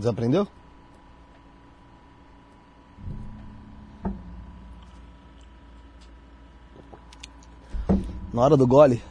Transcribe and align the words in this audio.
Desaprendeu? 0.00 0.48
Na 8.32 8.40
hora 8.40 8.56
do 8.56 8.66
gole. 8.66 9.02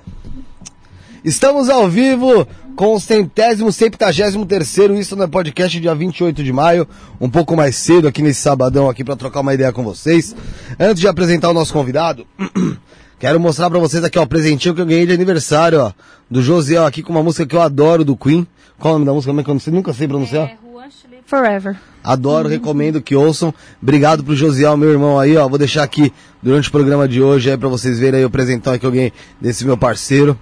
Estamos 1.24 1.70
ao 1.70 1.88
vivo 1.88 2.48
com 2.76 2.96
o 2.96 3.00
centésimo, 3.00 3.72
septagésimo 3.72 4.48
terceiro, 4.48 4.96
isso 4.96 5.16
no 5.16 5.30
podcast 5.30 5.80
dia 5.80 5.94
28 5.94 6.44
de 6.44 6.52
maio, 6.52 6.88
um 7.22 7.30
pouco 7.30 7.56
mais 7.56 7.76
cedo 7.76 8.08
aqui 8.08 8.24
nesse 8.24 8.42
sabadão 8.42 8.90
aqui 8.90 9.04
para 9.04 9.16
trocar 9.16 9.42
uma 9.42 9.54
ideia 9.54 9.72
com 9.72 9.84
vocês. 9.84 10.36
Antes 10.80 11.02
de 11.02 11.08
apresentar 11.08 11.50
o 11.50 11.54
nosso 11.54 11.72
convidado, 11.72 12.26
quero 13.20 13.40
mostrar 13.40 13.70
para 13.70 13.78
vocês 13.78 14.04
aqui 14.04 14.18
ó, 14.18 14.24
o 14.24 14.28
presentinho 14.28 14.74
que 14.74 14.82
eu 14.82 14.86
ganhei 14.88 15.06
de 15.06 15.14
aniversário, 15.14 15.82
ó, 15.82 15.92
do 16.32 16.42
Josiel 16.42 16.86
aqui 16.86 17.04
com 17.04 17.12
uma 17.12 17.22
música 17.22 17.46
que 17.46 17.56
eu 17.56 17.62
adoro 17.62 18.04
do 18.04 18.18
Queen. 18.18 18.48
Qual 18.80 18.94
é 18.94 18.96
o 18.96 19.00
nome 19.00 19.06
da 19.06 19.14
música? 19.14 19.30
Como 19.30 19.42
é 19.42 19.44
que 19.44 19.50
eu 19.50 19.54
não 19.54 19.60
sei, 19.60 19.74
nunca 19.74 19.94
sei 19.94 20.08
pronunciar? 20.08 20.48
É, 20.48 20.58
Who 20.64 20.78
Wants 20.78 21.02
to 21.02 21.10
Live 21.10 21.19
Forever. 21.30 21.78
Adoro, 22.04 22.50
recomendo 22.50 23.00
que 23.00 23.16
ouçam. 23.16 23.54
Obrigado 23.80 24.24
pro 24.24 24.36
Josiel, 24.36 24.76
meu 24.76 24.90
irmão 24.90 25.20
aí, 25.20 25.38
ó. 25.38 25.48
Vou 25.48 25.60
deixar 25.60 25.84
aqui 25.84 26.12
durante 26.42 26.70
o 26.70 26.72
programa 26.72 27.08
de 27.08 27.22
hoje 27.22 27.52
aí 27.52 27.58
pra 27.58 27.70
vocês 27.70 28.00
verem 28.00 28.22
aí 28.22 28.26
o 28.26 28.32
presentão 28.32 28.76
que 28.80 28.86
eu 28.86 28.92
ganhei 28.92 29.14
desse 29.40 29.64
meu 29.64 29.78
parceiro. 29.78 30.36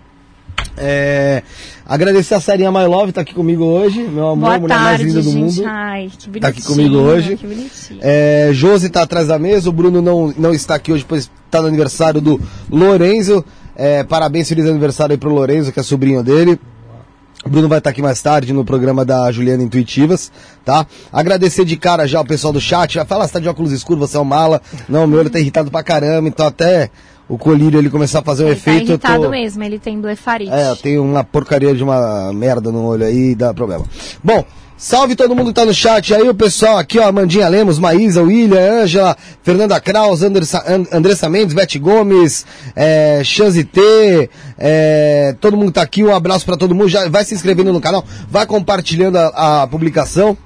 É, 0.77 1.43
agradecer 1.85 2.35
a 2.35 2.39
Sarinha 2.39 2.71
My 2.71 2.85
Love, 2.85 3.11
tá 3.11 3.19
aqui 3.21 3.33
comigo 3.33 3.65
hoje, 3.65 4.01
meu 4.01 4.29
amor, 4.29 4.45
Boa 4.45 4.59
mulher 4.59 4.75
mais 4.75 4.89
tarde, 4.89 5.03
linda 5.03 5.21
do 5.21 5.29
gente. 5.29 5.57
mundo. 5.59 5.63
Ai, 5.67 6.09
que 6.17 6.29
bonitinho. 6.29 6.41
Tá 6.41 6.47
aqui 6.47 6.61
comigo 6.63 6.95
hoje. 6.95 7.37
É, 7.99 8.49
Josi 8.53 8.89
tá 8.89 9.01
atrás 9.01 9.27
da 9.27 9.37
mesa, 9.37 9.69
o 9.69 9.73
Bruno 9.73 10.01
não, 10.01 10.33
não 10.37 10.53
está 10.53 10.75
aqui 10.75 10.93
hoje, 10.93 11.05
pois 11.07 11.29
tá 11.51 11.61
no 11.61 11.67
aniversário 11.67 12.21
do 12.21 12.39
Lorenzo. 12.71 13.43
É, 13.75 14.03
parabéns, 14.03 14.47
feliz 14.47 14.65
aniversário 14.65 15.13
aí 15.13 15.17
pro 15.17 15.33
Lorenzo, 15.33 15.71
que 15.71 15.79
é 15.79 15.83
sobrinho 15.83 16.23
dele. 16.23 16.57
O 17.47 17.49
Bruno 17.49 17.69
vai 17.69 17.77
estar 17.77 17.91
aqui 17.91 18.01
mais 18.01 18.21
tarde 18.21 18.51
no 18.51 18.65
programa 18.65 19.05
da 19.05 19.31
Juliana 19.31 19.63
Intuitivas, 19.63 20.29
tá? 20.65 20.85
Agradecer 21.13 21.63
de 21.63 21.77
cara 21.77 22.05
já 22.05 22.19
o 22.19 22.25
pessoal 22.25 22.51
do 22.51 22.59
chat. 22.59 22.97
Vai 22.97 23.05
falar, 23.05 23.25
você 23.25 23.31
tá 23.31 23.39
de 23.39 23.47
óculos 23.47 23.71
escuros, 23.71 24.09
você 24.09 24.17
é 24.17 24.19
um 24.19 24.25
mala. 24.25 24.61
Não, 24.89 25.07
meu 25.07 25.19
olho 25.19 25.29
tá 25.29 25.39
irritado 25.39 25.71
pra 25.71 25.81
caramba, 25.81 26.27
então 26.27 26.45
até 26.45 26.89
o 27.25 27.37
colírio 27.37 27.79
ele 27.79 27.89
começar 27.89 28.19
a 28.19 28.21
fazer 28.21 28.43
um 28.43 28.47
ele 28.47 28.57
efeito. 28.57 28.87
tá 28.87 28.91
irritado 28.91 29.23
tô... 29.23 29.29
mesmo, 29.29 29.63
ele 29.63 29.79
tem 29.79 29.97
blefarite. 30.01 30.51
É, 30.51 30.69
eu 30.69 30.75
tenho 30.75 31.01
uma 31.01 31.23
porcaria 31.23 31.73
de 31.73 31.81
uma 31.81 32.33
merda 32.33 32.69
no 32.69 32.83
olho 32.83 33.05
aí, 33.05 33.33
dá 33.33 33.53
problema. 33.53 33.85
Bom, 34.21 34.43
salve 34.77 35.15
todo 35.15 35.35
mundo 35.35 35.47
que 35.47 35.53
tá 35.55 35.65
no 35.65 35.73
chat 35.73 36.13
aí, 36.13 36.29
o 36.29 36.35
pessoal 36.35 36.77
aqui, 36.77 36.99
ó, 36.99 37.07
Amandinha 37.07 37.47
Lemos, 37.49 37.79
Maísa, 37.79 38.21
William, 38.21 38.83
Ângela, 38.83 39.17
Fernanda 39.41 39.79
Kraus, 39.81 40.21
Andersa, 40.21 40.63
And, 40.67 40.85
Andressa 40.91 41.27
Mendes, 41.27 41.55
Beth 41.55 41.79
Gomes, 41.79 42.45
é, 42.75 43.23
T, 43.23 44.29
é, 44.57 45.35
todo 45.41 45.57
mundo 45.57 45.71
tá 45.71 45.81
aqui, 45.81 46.03
um 46.03 46.13
abraço 46.13 46.45
pra 46.45 46.55
todo 46.55 46.75
mundo, 46.75 46.87
já 46.87 47.09
vai 47.09 47.25
se 47.25 47.33
inscrevendo 47.33 47.73
no 47.73 47.81
canal, 47.81 48.05
vai 48.29 48.45
compartilhando 48.45 49.17
a, 49.17 49.63
a 49.63 49.67
publicação. 49.67 50.37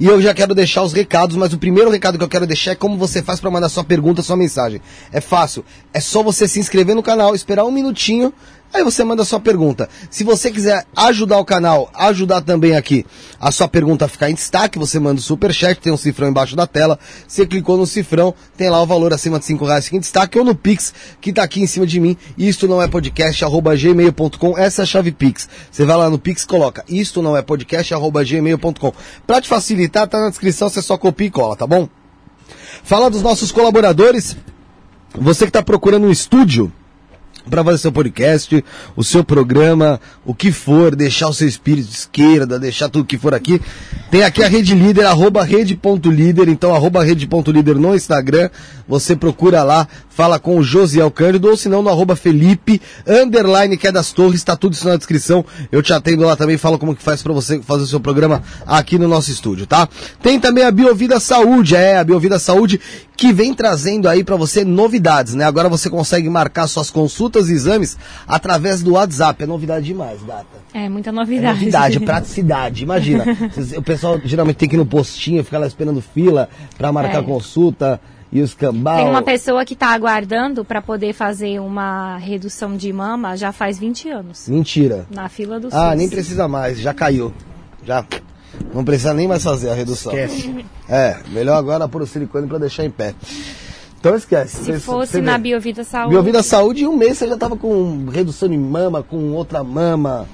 E 0.00 0.06
eu 0.06 0.20
já 0.20 0.34
quero 0.34 0.54
deixar 0.54 0.82
os 0.82 0.92
recados, 0.92 1.36
mas 1.36 1.52
o 1.52 1.58
primeiro 1.58 1.90
recado 1.90 2.18
que 2.18 2.24
eu 2.24 2.28
quero 2.28 2.46
deixar 2.46 2.72
é 2.72 2.74
como 2.74 2.96
você 2.96 3.22
faz 3.22 3.38
para 3.38 3.50
mandar 3.50 3.68
sua 3.68 3.84
pergunta, 3.84 4.22
sua 4.22 4.36
mensagem. 4.36 4.80
É 5.12 5.20
fácil. 5.20 5.64
É 5.92 6.00
só 6.00 6.22
você 6.22 6.48
se 6.48 6.58
inscrever 6.58 6.96
no 6.96 7.02
canal, 7.02 7.34
esperar 7.34 7.64
um 7.64 7.70
minutinho, 7.70 8.32
aí 8.72 8.82
você 8.82 9.04
manda 9.04 9.24
sua 9.24 9.40
pergunta. 9.40 9.88
Se 10.10 10.24
você 10.24 10.50
quiser 10.50 10.86
ajudar 10.96 11.38
o 11.38 11.44
canal, 11.44 11.90
ajudar 11.94 12.40
também 12.40 12.76
aqui 12.76 13.04
a 13.40 13.50
sua 13.50 13.68
pergunta 13.68 14.04
a 14.04 14.08
ficar 14.08 14.30
em 14.30 14.34
destaque, 14.34 14.78
você 14.78 14.98
manda 14.98 15.20
o 15.20 15.22
superchat, 15.22 15.80
tem 15.80 15.92
um 15.92 15.96
cifrão 15.96 16.28
embaixo 16.28 16.56
da 16.56 16.66
tela. 16.66 16.98
Você 17.26 17.46
clicou 17.46 17.76
no 17.76 17.86
cifrão, 17.86 18.34
tem 18.56 18.70
lá 18.70 18.80
o 18.80 18.86
valor 18.86 19.12
acima 19.12 19.38
de 19.38 19.44
5 19.44 19.64
reais 19.64 19.84
fica 19.84 19.96
em 19.96 20.00
destaque, 20.00 20.38
ou 20.38 20.44
no 20.44 20.54
Pix, 20.54 20.94
que 21.20 21.32
tá 21.32 21.42
aqui 21.42 21.60
em 21.60 21.66
cima 21.66 21.86
de 21.86 22.00
mim. 22.00 22.16
Isto 22.36 22.66
não 22.66 22.80
é 22.80 22.88
podcast, 22.88 23.44
arroba 23.44 23.76
gmail.com, 23.76 24.56
essa 24.56 24.82
é 24.82 24.84
a 24.84 24.86
chave 24.86 25.12
Pix. 25.12 25.48
Você 25.70 25.84
vai 25.84 25.96
lá 25.96 26.08
no 26.08 26.18
Pix, 26.18 26.44
coloca 26.44 26.84
isto 26.88 27.22
não 27.22 27.36
é 27.36 27.42
podcast, 27.42 27.92
arroba 27.94 28.24
gmail.com. 28.24 28.92
Pra 29.26 29.40
te 29.40 29.48
facilitar, 29.48 30.06
tá 30.06 30.20
na 30.20 30.28
descrição, 30.28 30.68
você 30.68 30.80
só 30.80 30.96
copia 30.96 31.26
e 31.26 31.30
cola, 31.30 31.56
tá 31.56 31.66
bom? 31.66 31.88
Fala 32.82 33.10
dos 33.10 33.22
nossos 33.22 33.52
colaboradores. 33.52 34.36
Você 35.14 35.44
que 35.44 35.50
está 35.50 35.62
procurando 35.62 36.06
um 36.06 36.10
estúdio 36.10 36.72
para 37.48 37.64
fazer 37.64 37.78
seu 37.78 37.92
podcast, 37.92 38.64
o 38.96 39.04
seu 39.04 39.24
programa, 39.24 40.00
o 40.24 40.34
que 40.34 40.52
for, 40.52 40.94
deixar 40.94 41.28
o 41.28 41.34
seu 41.34 41.48
espírito 41.48 41.88
de 41.88 41.96
esquerda, 41.96 42.58
deixar 42.58 42.88
tudo 42.88 43.04
que 43.04 43.18
for 43.18 43.34
aqui. 43.34 43.60
Tem 44.10 44.22
aqui 44.22 44.42
a 44.42 44.48
Rede 44.48 44.74
Líder, 44.74 45.06
arroba 45.06 45.42
rede.líder, 45.42 46.48
então 46.48 46.74
arroba 46.74 47.02
rede.líder 47.02 47.76
no 47.76 47.94
Instagram. 47.94 48.50
Você 48.86 49.16
procura 49.16 49.62
lá, 49.62 49.88
fala 50.10 50.38
com 50.38 50.58
o 50.58 50.62
Josiel 50.62 51.10
Cândido, 51.10 51.48
ou 51.48 51.56
se 51.56 51.68
não 51.68 51.82
no 51.82 51.88
arroba 51.88 52.14
Felipe, 52.14 52.80
underline 53.06 53.76
que 53.76 53.86
é 53.86 53.92
das 53.92 54.12
torres, 54.12 54.44
tá 54.44 54.54
tudo 54.54 54.74
isso 54.74 54.86
na 54.86 54.96
descrição. 54.96 55.44
Eu 55.70 55.82
te 55.82 55.92
atendo 55.92 56.24
lá 56.24 56.36
também, 56.36 56.58
falo 56.58 56.78
como 56.78 56.94
que 56.94 57.02
faz 57.02 57.22
para 57.22 57.32
você 57.32 57.60
fazer 57.62 57.84
o 57.84 57.86
seu 57.86 58.00
programa 58.00 58.42
aqui 58.66 58.98
no 58.98 59.08
nosso 59.08 59.30
estúdio, 59.30 59.66
tá? 59.66 59.88
Tem 60.22 60.38
também 60.38 60.64
a 60.64 60.70
Biovida 60.70 61.18
Saúde, 61.18 61.74
é, 61.74 61.98
a 61.98 62.04
Biovida 62.04 62.38
Saúde 62.38 62.80
que 63.26 63.32
vem 63.32 63.54
trazendo 63.54 64.08
aí 64.08 64.22
para 64.24 64.36
você 64.36 64.64
novidades, 64.64 65.34
né? 65.34 65.44
Agora 65.44 65.68
você 65.68 65.88
consegue 65.88 66.28
marcar 66.28 66.66
suas 66.66 66.90
consultas 66.90 67.48
e 67.48 67.52
exames 67.52 67.96
através 68.26 68.82
do 68.82 68.92
WhatsApp. 68.92 69.42
É 69.42 69.46
novidade 69.46 69.86
demais, 69.86 70.22
gata. 70.22 70.46
É, 70.74 70.88
muita 70.88 71.10
É 71.10 71.12
novidade. 71.12 71.58
novidade, 71.60 72.00
praticidade. 72.00 72.82
Imagina, 72.84 73.24
o 73.76 73.82
pessoal 73.82 74.20
geralmente 74.24 74.56
tem 74.56 74.68
que 74.68 74.76
ir 74.76 74.78
no 74.78 74.86
postinho, 74.86 75.44
ficar 75.44 75.58
lá 75.58 75.66
esperando 75.66 76.00
fila 76.02 76.48
para 76.76 76.90
marcar 76.92 77.18
É. 77.20 77.22
consulta 77.22 78.00
e 78.32 78.40
os 78.40 78.54
cambal. 78.54 78.96
Tem 78.96 79.08
uma 79.08 79.22
pessoa 79.22 79.64
que 79.64 79.76
tá 79.76 79.88
aguardando 79.88 80.64
para 80.64 80.80
poder 80.80 81.12
fazer 81.12 81.60
uma 81.60 82.16
redução 82.16 82.76
de 82.76 82.90
mama 82.92 83.36
já 83.36 83.52
faz 83.52 83.78
20 83.78 84.08
anos. 84.08 84.48
Mentira. 84.48 85.06
Na 85.10 85.28
fila 85.28 85.60
do 85.60 85.68
Ah, 85.70 85.90
SUS. 85.90 85.98
nem 85.98 86.08
precisa 86.08 86.48
mais, 86.48 86.78
já 86.80 86.94
caiu. 86.94 87.32
Já 87.84 88.04
não 88.74 88.84
precisa 88.84 89.14
nem 89.14 89.26
mais 89.28 89.42
fazer 89.42 89.70
a 89.70 89.74
redução. 89.74 90.12
Esquece. 90.16 90.64
É, 90.88 91.16
melhor 91.30 91.56
agora 91.56 91.88
pôr 91.88 92.02
o 92.02 92.06
silicone 92.06 92.46
para 92.46 92.58
deixar 92.58 92.84
em 92.84 92.90
pé. 92.90 93.14
Então 93.98 94.14
esquece. 94.16 94.56
Se 94.56 94.64
Você- 94.72 94.80
fosse 94.80 95.12
você 95.12 95.20
na. 95.20 95.38
Biovida 95.38 95.84
Saúde. 95.84 96.10
Biovida 96.10 96.42
Saúde, 96.42 96.82
em 96.82 96.86
um 96.88 96.96
mês 96.96 97.18
você 97.18 97.28
já 97.28 97.36
tava 97.36 97.56
com 97.56 98.06
redução 98.10 98.48
de 98.48 98.56
mama, 98.58 99.02
com 99.02 99.32
outra 99.32 99.62
mama. 99.62 100.26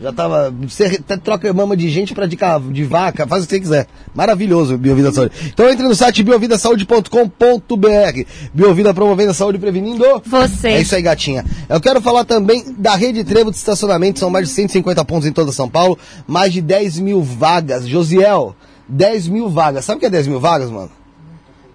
Já 0.00 0.12
tava. 0.12 0.54
Você 0.62 0.98
troca 1.24 1.52
mama 1.52 1.76
de 1.76 1.88
gente 1.88 2.14
pra 2.14 2.26
de, 2.26 2.36
de 2.70 2.84
vaca, 2.84 3.26
faz 3.26 3.44
o 3.44 3.46
que 3.46 3.54
você 3.54 3.60
quiser. 3.60 3.86
Maravilhoso, 4.14 4.76
Biovida 4.76 5.10
Saúde. 5.10 5.32
Então 5.46 5.68
entre 5.70 5.86
no 5.86 5.94
site 5.94 6.22
biovidasaude.com.br. 6.22 8.20
Biovida 8.52 8.92
promovendo 8.92 9.30
a 9.30 9.34
saúde 9.34 9.56
e 9.56 9.60
prevenindo. 9.60 10.04
Você. 10.24 10.68
É 10.68 10.80
isso 10.80 10.94
aí, 10.94 11.02
gatinha. 11.02 11.44
Eu 11.68 11.80
quero 11.80 12.00
falar 12.02 12.24
também 12.24 12.74
da 12.76 12.94
Rede 12.94 13.24
Trevo 13.24 13.50
de 13.50 13.56
estacionamento. 13.56 14.18
São 14.18 14.28
mais 14.28 14.48
de 14.48 14.54
150 14.54 15.04
pontos 15.04 15.26
em 15.26 15.32
toda 15.32 15.50
São 15.50 15.68
Paulo. 15.68 15.98
Mais 16.26 16.52
de 16.52 16.60
10 16.60 16.98
mil 16.98 17.22
vagas. 17.22 17.86
Josiel, 17.86 18.54
10 18.88 19.28
mil 19.28 19.48
vagas. 19.48 19.84
Sabe 19.86 19.96
o 19.96 20.00
que 20.00 20.06
é 20.06 20.10
10 20.10 20.26
mil 20.26 20.40
vagas, 20.40 20.70
mano? 20.70 20.90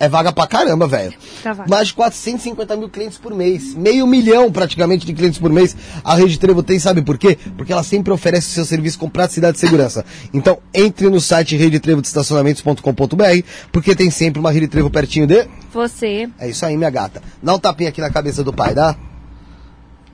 É 0.02 0.10
vaga 0.10 0.32
pra 0.34 0.48
caramba, 0.48 0.88
velho. 0.88 1.14
Tá. 1.44 1.56
Mais 1.70 1.90
de 1.90 1.94
450 1.94 2.76
mil 2.76 2.90
clientes 2.90 3.20
por 3.20 3.36
mês. 3.36 3.76
Meio 3.76 4.08
milhão, 4.08 4.52
praticamente, 4.52 5.06
de 5.06 5.14
clientes 5.14 5.40
por 5.40 5.52
mês. 5.52 5.78
A 6.04 6.16
Rede 6.16 6.40
Trevo 6.40 6.64
tem, 6.64 6.80
sabe 6.80 7.04
por 7.04 7.20
quê? 7.20 7.38
Porque 7.56 7.72
ela 7.72 7.84
sempre 7.84 8.12
oferece 8.12 8.48
o 8.48 8.52
seu 8.52 8.66
serviço 8.66 8.98
com 8.98 9.08
praticidade 9.08 9.58
e 9.58 9.60
segurança. 9.60 10.04
Então, 10.34 10.58
entre 10.74 11.08
no 11.08 11.22
site 11.22 11.56
redetrevo 11.56 12.02
de 12.02 12.08
estacionamentos.com.br, 12.08 13.46
porque 13.72 13.96
tem 13.96 14.10
sempre 14.10 14.40
uma 14.40 14.50
Rede 14.52 14.68
Trevo 14.68 14.90
pertinho 14.90 15.28
de... 15.28 15.48
Você. 15.72 16.28
É 16.40 16.50
isso 16.50 16.66
aí, 16.66 16.76
minha 16.76 16.90
gata. 16.90 17.22
Dá 17.42 17.54
um 17.54 17.60
tapinha 17.60 17.90
aqui 17.90 18.02
na 18.02 18.10
cabeça 18.10 18.44
do 18.44 18.52
pai, 18.52 18.74
dá? 18.74 18.96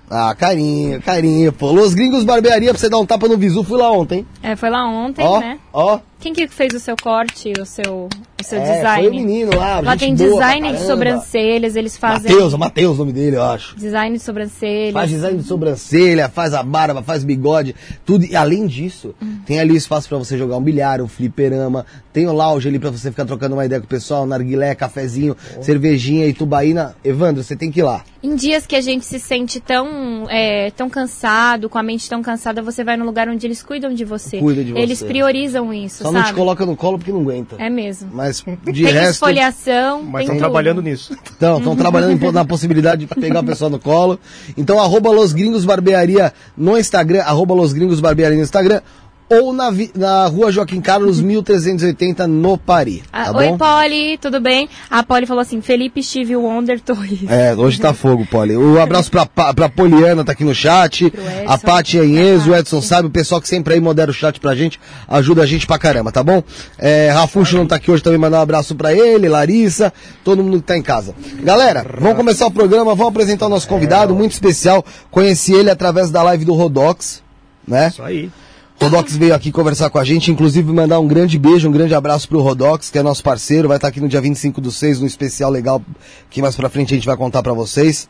Ah, 0.09 0.33
carinho, 0.35 1.01
carinho, 1.01 1.51
pô. 1.51 1.71
Los 1.71 1.93
Gringos 1.93 2.23
Barbearia 2.23 2.71
pra 2.71 2.77
você 2.79 2.89
dar 2.89 2.97
um 2.97 3.05
tapa 3.05 3.27
no 3.27 3.37
visu, 3.37 3.63
fui 3.63 3.77
lá 3.77 3.91
ontem. 3.91 4.25
É, 4.41 4.55
foi 4.55 4.69
lá 4.69 4.85
ontem, 4.85 5.21
Ó, 5.23 5.39
né? 5.39 5.59
ó. 5.73 5.99
Quem 6.19 6.33
que 6.33 6.47
fez 6.47 6.73
o 6.73 6.79
seu 6.79 6.95
corte, 6.95 7.51
o 7.59 7.65
seu, 7.65 8.07
o 8.39 8.43
seu 8.43 8.59
É, 8.59 8.75
design? 8.75 9.07
foi 9.07 9.11
o 9.11 9.25
menino 9.25 9.55
lá, 9.55 9.79
Lá 9.79 9.97
tem 9.97 10.13
design 10.13 10.71
de 10.73 10.79
sobrancelhas, 10.85 11.75
eles 11.75 11.97
fazem 11.97 12.31
Matheus, 12.31 12.53
Matheus 12.55 12.95
o 12.95 12.99
nome 12.99 13.13
dele, 13.13 13.35
eu 13.37 13.43
acho. 13.43 13.75
design 13.77 14.15
de 14.17 14.23
sobrancelhas. 14.23 14.93
Faz 14.93 15.09
design 15.09 15.37
de 15.39 15.43
sobrancelha, 15.43 16.29
faz 16.29 16.53
a 16.53 16.61
barba, 16.63 17.01
faz 17.01 17.23
bigode, 17.23 17.75
tudo. 18.05 18.25
E 18.25 18.35
além 18.35 18.67
disso, 18.67 19.13
tem 19.45 19.59
ali 19.59 19.75
espaço 19.75 20.07
pra 20.09 20.17
você 20.17 20.37
jogar 20.37 20.57
um 20.57 20.61
bilhar, 20.61 21.01
um 21.01 21.07
fliperama, 21.07 21.85
tem 22.13 22.27
o 22.27 22.33
lounge 22.33 22.67
ali 22.67 22.79
pra 22.79 22.89
você 22.89 23.09
ficar 23.11 23.25
trocando 23.25 23.55
uma 23.55 23.65
ideia 23.65 23.79
com 23.79 23.85
o 23.85 23.89
pessoal, 23.89 24.25
narguilé, 24.25 24.73
cafezinho, 24.75 25.35
cervejinha 25.61 26.25
e 26.27 26.33
tubaína. 26.33 26.95
Evandro, 27.03 27.43
você 27.43 27.55
tem 27.55 27.71
que 27.71 27.79
ir 27.79 27.83
lá. 27.83 28.03
Em 28.23 28.35
dias 28.35 28.65
que 28.65 28.75
a 28.75 28.81
gente 28.81 29.05
se 29.05 29.19
sente 29.19 29.59
tão, 29.59 30.25
é, 30.29 30.71
tão 30.71 30.89
cansado, 30.89 31.69
com 31.69 31.77
a 31.77 31.83
mente 31.83 32.09
tão 32.09 32.21
cansada, 32.21 32.61
você 32.61 32.83
vai 32.83 32.97
no 32.97 33.05
lugar 33.05 33.29
onde 33.29 33.45
eles 33.45 33.61
cuidam 33.61 33.93
de 33.93 34.03
você. 34.03 34.39
Cuida 34.39 34.63
de 34.63 34.75
Eles 34.75 34.99
você. 34.99 35.05
priorizam 35.05 35.71
isso, 35.73 36.03
Só 36.03 36.11
não 36.11 36.19
sabe? 36.21 36.33
te 36.33 36.35
coloca 36.35 36.65
no 36.65 36.75
colo 36.75 36.97
porque 36.97 37.11
não 37.11 37.21
aguenta. 37.21 37.55
É 37.59 37.69
mesmo. 37.69 38.09
Mas 38.11 38.26
de 38.33 38.83
tem 38.83 38.93
resto. 38.93 39.11
esfoliação, 39.11 40.03
Mas 40.03 40.23
estão 40.23 40.37
trabalhando 40.37 40.81
nisso. 40.81 41.15
Então, 41.35 41.57
estão 41.57 41.75
trabalhando 41.77 42.31
na 42.31 42.45
possibilidade 42.45 43.05
de 43.05 43.15
pegar 43.15 43.39
o 43.39 43.43
pessoal 43.43 43.69
no 43.69 43.79
colo. 43.79 44.19
Então, 44.57 44.79
arroba 44.79 45.11
Los 45.11 45.33
Gringos 45.33 45.65
Barbearia 45.65 46.33
no 46.55 46.77
Instagram, 46.77 47.23
arroba 47.23 47.53
Los 47.53 47.73
Gringos 47.73 47.99
Barbearia 47.99 48.37
no 48.37 48.43
Instagram, 48.43 48.81
ou 49.29 49.51
na, 49.53 49.69
na 49.95 50.25
rua 50.27 50.51
Joaquim 50.51 50.79
Carlos, 50.81 51.19
1380, 51.21 52.27
no 52.27 52.57
Paris. 52.57 53.01
Ah, 53.11 53.25
Tá 53.31 53.37
Oi, 53.37 53.47
bom? 53.49 53.57
Polly, 53.57 54.17
tudo 54.17 54.39
bem? 54.39 54.69
A 54.89 55.03
Polly 55.03 55.25
falou 55.25 55.41
assim, 55.41 55.61
Felipe 55.61 56.01
Steve 56.01 56.35
Wonder 56.35 56.79
Torres. 56.79 57.19
É, 57.29 57.53
hoje 57.55 57.79
tá 57.79 57.93
fogo, 57.93 58.25
Poli. 58.25 58.55
Um 58.55 58.81
abraço 58.81 59.11
pra, 59.11 59.25
pra 59.25 59.67
Poliana, 59.69 60.23
tá 60.23 60.31
aqui 60.31 60.43
no 60.43 60.55
chat. 60.55 61.11
A 61.45 61.57
Paty 61.57 61.97
Enhez, 61.97 62.47
o 62.47 62.55
Edson 62.55 62.81
sabe, 62.81 63.07
o 63.07 63.11
pessoal 63.11 63.41
que 63.41 63.47
sempre 63.47 63.73
aí 63.73 63.79
modera 63.81 64.09
o 64.09 64.13
chat 64.13 64.39
pra 64.39 64.55
gente, 64.55 64.79
ajuda 65.07 65.43
a 65.43 65.45
gente 65.45 65.67
pra 65.67 65.77
caramba, 65.77 66.11
tá 66.11 66.23
bom? 66.23 66.41
É, 66.77 67.09
Rafuxo 67.09 67.57
não 67.57 67.65
tá 67.67 67.75
aqui 67.75 67.91
hoje 67.91 68.01
também, 68.03 68.17
mandar 68.19 68.39
um 68.39 68.43
abraço 68.43 68.75
pra 68.75 68.93
ele, 68.93 69.27
Larissa, 69.27 69.91
todo 70.23 70.43
mundo 70.43 70.57
que 70.59 70.67
tá 70.67 70.77
em 70.77 70.81
casa. 70.81 71.13
Galera, 71.43 71.85
vamos 71.99 72.15
começar 72.17 72.47
o 72.47 72.51
programa, 72.51 72.95
vamos 72.95 73.11
apresentar 73.11 73.47
o 73.47 73.49
nosso 73.49 73.67
convidado, 73.67 74.15
muito 74.15 74.31
especial. 74.31 74.85
Conheci 75.11 75.53
ele 75.53 75.69
através 75.69 76.09
da 76.11 76.23
live 76.23 76.45
do 76.45 76.53
Rodox, 76.53 77.21
né? 77.67 77.89
Isso 77.89 78.01
aí. 78.03 78.29
Rodox 78.79 79.17
veio 79.17 79.33
aqui 79.33 79.51
conversar 79.51 79.89
com 79.89 79.97
a 79.97 80.03
gente, 80.03 80.31
inclusive 80.31 80.71
mandar 80.71 80.99
um 80.99 81.07
grande 81.07 81.37
beijo, 81.39 81.67
um 81.67 81.71
grande 81.71 81.95
abraço 81.95 82.29
pro 82.29 82.41
Rodox, 82.41 82.91
que 82.91 82.97
é 82.97 83.03
nosso 83.03 83.23
parceiro, 83.23 83.67
vai 83.67 83.77
estar 83.77 83.87
aqui 83.87 83.99
no 83.99 84.07
dia 84.07 84.21
25 84.21 84.61
do 84.61 84.71
6, 84.71 84.99
no 84.99 85.07
especial 85.07 85.49
legal, 85.49 85.81
que 86.29 86.41
mais 86.41 86.55
pra 86.55 86.69
frente 86.69 86.93
a 86.93 86.97
gente 86.97 87.07
vai 87.07 87.17
contar 87.17 87.41
pra 87.41 87.53
vocês. 87.53 88.07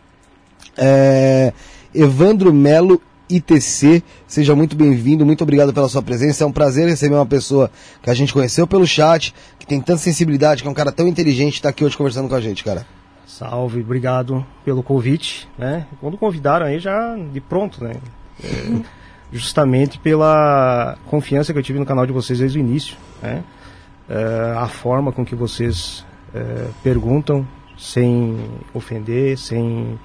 É, 0.77 1.53
Evandro 1.95 2.53
Melo 2.53 3.01
ITC, 3.29 4.03
seja 4.27 4.55
muito 4.55 4.75
bem-vindo, 4.75 5.25
muito 5.25 5.41
obrigado 5.41 5.73
pela 5.73 5.87
sua 5.87 6.01
presença, 6.01 6.43
é 6.43 6.47
um 6.47 6.51
prazer 6.51 6.87
receber 6.87 7.15
uma 7.15 7.25
pessoa 7.25 7.71
que 8.01 8.09
a 8.09 8.13
gente 8.13 8.33
conheceu 8.33 8.67
pelo 8.67 8.85
chat, 8.85 9.33
que 9.57 9.65
tem 9.65 9.79
tanta 9.79 9.99
sensibilidade, 9.99 10.61
que 10.61 10.67
é 10.67 10.71
um 10.71 10.75
cara 10.75 10.91
tão 10.91 11.07
inteligente, 11.07 11.61
tá 11.61 11.69
aqui 11.69 11.83
hoje 11.85 11.95
conversando 11.95 12.27
com 12.27 12.35
a 12.35 12.41
gente, 12.41 12.63
cara. 12.63 12.85
Salve, 13.25 13.81
obrigado 13.81 14.45
pelo 14.65 14.83
convite, 14.83 15.47
né? 15.57 15.87
Quando 16.01 16.17
convidaram 16.17 16.65
aí 16.65 16.79
já 16.79 17.15
de 17.15 17.39
pronto, 17.39 17.83
né? 17.83 17.95
É, 18.43 18.81
justamente 19.31 19.99
pela 19.99 20.97
confiança 21.07 21.51
que 21.53 21.59
eu 21.59 21.63
tive 21.63 21.79
no 21.79 21.85
canal 21.85 22.05
de 22.05 22.13
vocês 22.13 22.39
desde 22.39 22.57
o 22.57 22.61
início, 22.61 22.97
né? 23.21 23.43
É, 24.09 24.55
a 24.57 24.67
forma 24.67 25.11
com 25.11 25.25
que 25.25 25.35
vocês 25.35 26.05
é, 26.33 26.67
perguntam 26.81 27.45
sem 27.77 28.37
ofender, 28.73 29.37
sem 29.37 29.99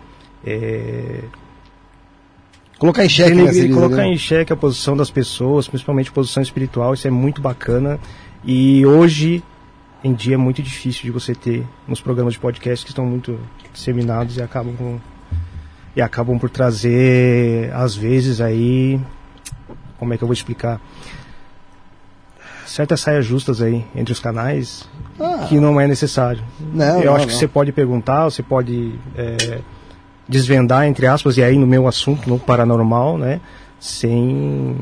é, 0.45 1.23
Colocar 2.83 3.05
em 3.05 3.09
xeque, 3.09 3.31
né, 3.31 3.45
denegrir, 3.45 3.73
colocar 3.73 3.97
né? 3.99 4.09
em 4.09 4.19
xeque 4.19 4.53
a 4.53 4.57
posição 4.57 4.97
das 4.97 5.09
pessoas, 5.09 5.69
principalmente 5.69 6.11
a 6.11 6.13
posição 6.13 6.43
espiritual, 6.43 6.95
isso 6.95 7.07
é 7.07 7.13
muito 7.13 7.41
bacana. 7.41 8.01
E 8.45 8.85
hoje 8.85 9.41
em 10.03 10.13
dia 10.13 10.35
é 10.35 10.37
muito 10.37 10.61
difícil 10.61 11.05
de 11.05 11.13
você 11.13 11.33
ter 11.33 11.65
nos 11.87 12.01
programas 12.01 12.33
de 12.33 12.41
podcast 12.41 12.85
que 12.85 12.91
estão 12.91 13.07
muito 13.07 13.39
disseminados 13.73 14.37
e 14.37 14.43
acabam 14.43 14.75
com 14.75 14.99
e 15.95 16.01
acabam 16.03 16.39
por 16.39 16.49
trazer 16.51 17.71
às 17.75 17.95
vezes 17.95 18.41
aí 18.41 18.99
como 19.99 20.13
é 20.15 20.17
que 20.19 20.25
eu 20.25 20.29
vou 20.29 20.33
explicar 20.33 20.81
certas 22.67 23.01
saias 23.01 23.25
justas 23.27 23.61
aí 23.61 23.85
entre 23.95 24.13
os 24.13 24.21
canais 24.21 24.89
Ah, 25.21 25.47
que 25.49 25.59
não 25.61 25.81
é 25.81 25.87
necessário. 25.87 26.43
Não, 26.73 27.01
eu 27.01 27.07
não, 27.07 27.17
acho 27.17 27.27
que 27.27 27.33
não. 27.33 27.39
você 27.39 27.49
pode 27.49 27.71
perguntar, 27.73 28.25
você 28.25 28.43
pode 28.43 28.95
é, 29.17 29.59
desvendar, 30.29 30.87
entre 30.87 31.07
aspas, 31.07 31.37
e 31.37 31.43
aí 31.43 31.59
no 31.59 31.67
meu 31.67 31.87
assunto, 31.87 32.29
no 32.29 32.39
paranormal, 32.39 33.19
né? 33.19 33.41
Sem, 33.79 34.77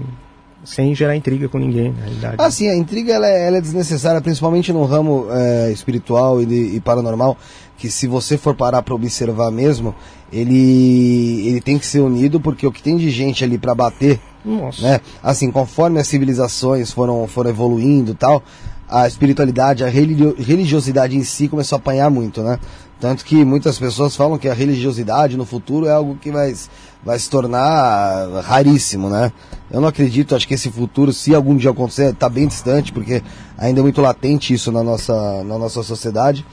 sem 0.62 0.94
gerar 0.94 1.16
intriga 1.16 1.48
com 1.48 1.58
ninguém, 1.58 1.90
na 1.92 2.02
realidade. 2.02 2.36
Ah, 2.38 2.50
sim, 2.50 2.68
a 2.68 2.76
intriga 2.76 3.12
ela 3.14 3.26
é, 3.26 3.48
ela 3.48 3.56
é 3.56 3.60
desnecessária, 3.60 4.20
principalmente 4.20 4.72
no 4.72 4.84
ramo 4.84 5.26
é, 5.30 5.72
espiritual 5.72 6.40
e, 6.40 6.46
de- 6.46 6.76
e 6.76 6.80
paranormal, 6.80 7.36
que 7.80 7.90
se 7.90 8.06
você 8.06 8.36
for 8.36 8.54
parar 8.54 8.82
para 8.82 8.94
observar 8.94 9.50
mesmo, 9.50 9.94
ele, 10.30 11.46
ele 11.48 11.60
tem 11.62 11.78
que 11.78 11.86
ser 11.86 12.00
unido, 12.00 12.38
porque 12.38 12.66
o 12.66 12.70
que 12.70 12.82
tem 12.82 12.98
de 12.98 13.08
gente 13.10 13.42
ali 13.42 13.56
para 13.56 13.74
bater, 13.74 14.20
Nossa. 14.44 14.82
né? 14.82 15.00
Assim, 15.22 15.50
conforme 15.50 15.98
as 15.98 16.06
civilizações 16.06 16.92
foram, 16.92 17.26
foram 17.26 17.48
evoluindo 17.48 18.14
tal, 18.14 18.42
a 18.86 19.08
espiritualidade, 19.08 19.82
a 19.82 19.88
religio- 19.88 20.36
religiosidade 20.38 21.16
em 21.16 21.24
si 21.24 21.48
começou 21.48 21.76
a 21.76 21.78
apanhar 21.78 22.10
muito, 22.10 22.42
né? 22.42 22.58
Tanto 23.00 23.24
que 23.24 23.42
muitas 23.46 23.78
pessoas 23.78 24.14
falam 24.14 24.36
que 24.36 24.46
a 24.46 24.52
religiosidade 24.52 25.34
no 25.34 25.46
futuro 25.46 25.86
é 25.86 25.90
algo 25.90 26.16
que 26.16 26.30
vai, 26.30 26.54
vai 27.02 27.18
se 27.18 27.30
tornar 27.30 28.28
raríssimo, 28.42 29.08
né? 29.08 29.32
Eu 29.70 29.80
não 29.80 29.88
acredito, 29.88 30.36
acho 30.36 30.46
que 30.46 30.52
esse 30.52 30.70
futuro, 30.70 31.10
se 31.12 31.34
algum 31.34 31.56
dia 31.56 31.70
acontecer, 31.70 32.10
está 32.12 32.28
bem 32.28 32.46
distante, 32.46 32.92
porque 32.92 33.22
ainda 33.56 33.80
é 33.80 33.82
muito 33.82 34.02
latente 34.02 34.52
isso 34.52 34.70
na 34.70 34.82
nossa, 34.82 35.42
na 35.44 35.56
nossa 35.56 35.82
sociedade. 35.82 36.44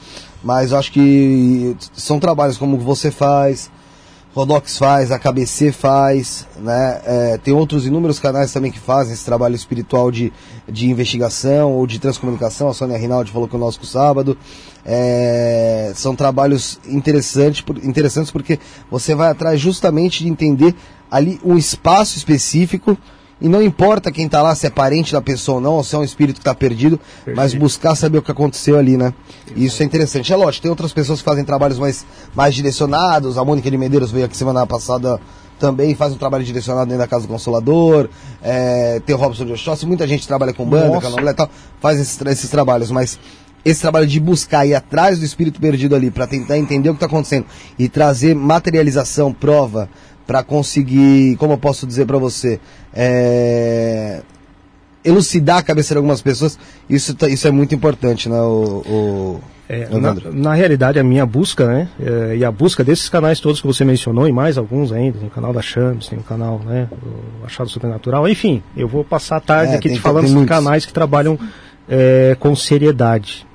Mas 0.42 0.72
acho 0.72 0.92
que 0.92 1.76
são 1.92 2.20
trabalhos 2.20 2.56
como 2.56 2.78
você 2.78 3.10
faz, 3.10 3.70
Rodox 4.34 4.78
faz, 4.78 5.10
a 5.10 5.18
KBC 5.18 5.72
faz, 5.72 6.46
né? 6.58 7.00
É, 7.04 7.38
tem 7.38 7.52
outros 7.52 7.86
inúmeros 7.86 8.20
canais 8.20 8.52
também 8.52 8.70
que 8.70 8.78
fazem 8.78 9.12
esse 9.12 9.24
trabalho 9.24 9.56
espiritual 9.56 10.12
de, 10.12 10.32
de 10.68 10.88
investigação 10.88 11.72
ou 11.72 11.86
de 11.86 11.98
transcomunicação. 11.98 12.68
A 12.68 12.74
Sônia 12.74 12.96
Rinaldi 12.96 13.32
falou 13.32 13.48
conosco 13.48 13.84
sábado. 13.84 14.38
É, 14.84 15.92
são 15.96 16.14
trabalhos 16.14 16.78
interessantes, 16.86 17.64
interessantes 17.82 18.30
porque 18.30 18.60
você 18.88 19.14
vai 19.14 19.28
atrás 19.28 19.60
justamente 19.60 20.22
de 20.22 20.30
entender 20.30 20.74
ali 21.10 21.40
um 21.42 21.58
espaço 21.58 22.16
específico 22.16 22.96
e 23.40 23.48
não 23.48 23.62
importa 23.62 24.10
quem 24.10 24.26
está 24.26 24.42
lá, 24.42 24.54
se 24.54 24.66
é 24.66 24.70
parente 24.70 25.12
da 25.12 25.20
pessoa 25.20 25.56
ou 25.56 25.60
não, 25.60 25.74
ou 25.74 25.84
se 25.84 25.94
é 25.94 25.98
um 25.98 26.04
espírito 26.04 26.36
que 26.36 26.40
está 26.40 26.54
perdido, 26.54 26.98
mas 27.34 27.54
buscar 27.54 27.94
saber 27.94 28.18
o 28.18 28.22
que 28.22 28.30
aconteceu 28.30 28.76
ali, 28.76 28.96
né? 28.96 29.14
E 29.54 29.64
isso 29.64 29.80
é 29.82 29.86
interessante. 29.86 30.32
É 30.32 30.36
lógico, 30.36 30.62
tem 30.62 30.70
outras 30.70 30.92
pessoas 30.92 31.20
que 31.20 31.24
fazem 31.24 31.44
trabalhos 31.44 31.78
mais, 31.78 32.04
mais 32.34 32.54
direcionados. 32.54 33.38
A 33.38 33.44
Mônica 33.44 33.70
de 33.70 33.78
Medeiros 33.78 34.10
veio 34.10 34.24
aqui 34.26 34.36
semana 34.36 34.66
passada 34.66 35.20
também, 35.58 35.94
faz 35.94 36.12
um 36.12 36.16
trabalho 36.16 36.44
direcionado 36.44 36.86
dentro 36.86 37.00
da 37.00 37.06
Casa 37.06 37.26
do 37.26 37.32
Consolador. 37.32 38.08
É, 38.42 39.00
tem 39.06 39.14
o 39.14 39.18
Robson 39.18 39.44
de 39.44 39.52
Oxóssi, 39.52 39.86
muita 39.86 40.06
gente 40.06 40.26
trabalha 40.26 40.52
com 40.52 40.64
banda, 40.64 41.00
candomblé 41.00 41.30
e 41.30 41.34
tal, 41.34 41.48
faz 41.80 42.00
esses, 42.00 42.20
esses 42.26 42.50
trabalhos, 42.50 42.90
mas 42.90 43.18
esse 43.64 43.80
trabalho 43.80 44.06
de 44.06 44.18
buscar 44.18 44.66
ir 44.66 44.74
atrás 44.74 45.18
do 45.18 45.24
espírito 45.24 45.60
perdido 45.60 45.94
ali 45.94 46.10
para 46.10 46.26
tentar 46.26 46.58
entender 46.58 46.88
o 46.88 46.92
que 46.92 46.96
está 46.96 47.06
acontecendo 47.06 47.46
e 47.78 47.88
trazer 47.88 48.34
materialização, 48.34 49.32
prova 49.32 49.88
para 50.28 50.42
conseguir, 50.44 51.36
como 51.38 51.54
eu 51.54 51.58
posso 51.58 51.86
dizer 51.86 52.04
para 52.06 52.18
você, 52.18 52.60
é, 52.94 54.20
elucidar 55.04 55.56
a 55.58 55.62
cabeça 55.62 55.94
de 55.94 55.96
algumas 55.98 56.20
pessoas, 56.20 56.58
isso, 56.88 57.14
tá- 57.14 57.28
isso 57.28 57.48
é 57.48 57.50
muito 57.50 57.74
importante, 57.74 58.28
né, 58.28 58.38
o, 58.40 58.82
o 58.86 59.40
É, 59.70 59.88
na, 59.98 60.14
na 60.32 60.54
realidade, 60.54 60.98
a 60.98 61.02
minha 61.02 61.24
busca, 61.26 61.66
né? 61.66 61.88
é, 62.00 62.36
e 62.36 62.44
a 62.44 62.50
busca 62.50 62.84
desses 62.84 63.08
canais 63.08 63.40
todos 63.40 63.60
que 63.60 63.66
você 63.66 63.84
mencionou, 63.86 64.28
e 64.28 64.32
mais 64.32 64.58
alguns 64.58 64.92
ainda, 64.92 65.18
tem 65.18 65.28
o 65.28 65.30
canal 65.30 65.52
da 65.52 65.62
Chames, 65.62 66.08
tem 66.08 66.18
o 66.18 66.22
canal, 66.22 66.60
né? 66.64 66.88
O 67.42 67.46
Achado 67.46 67.68
Sobrenatural, 67.70 68.28
enfim, 68.28 68.62
eu 68.76 68.86
vou 68.86 69.02
passar 69.04 69.36
a 69.36 69.40
tarde 69.40 69.72
É, 69.72 69.76
aqui 69.76 69.88
te 69.90 69.98
falando 70.00 70.24
sobre 70.26 70.36
muitos. 70.40 70.56
canais 70.56 70.84
que 70.86 70.92
trabalham 70.92 71.38
é, 71.88 72.36
com 72.38 72.54
seriedade. 72.54 73.46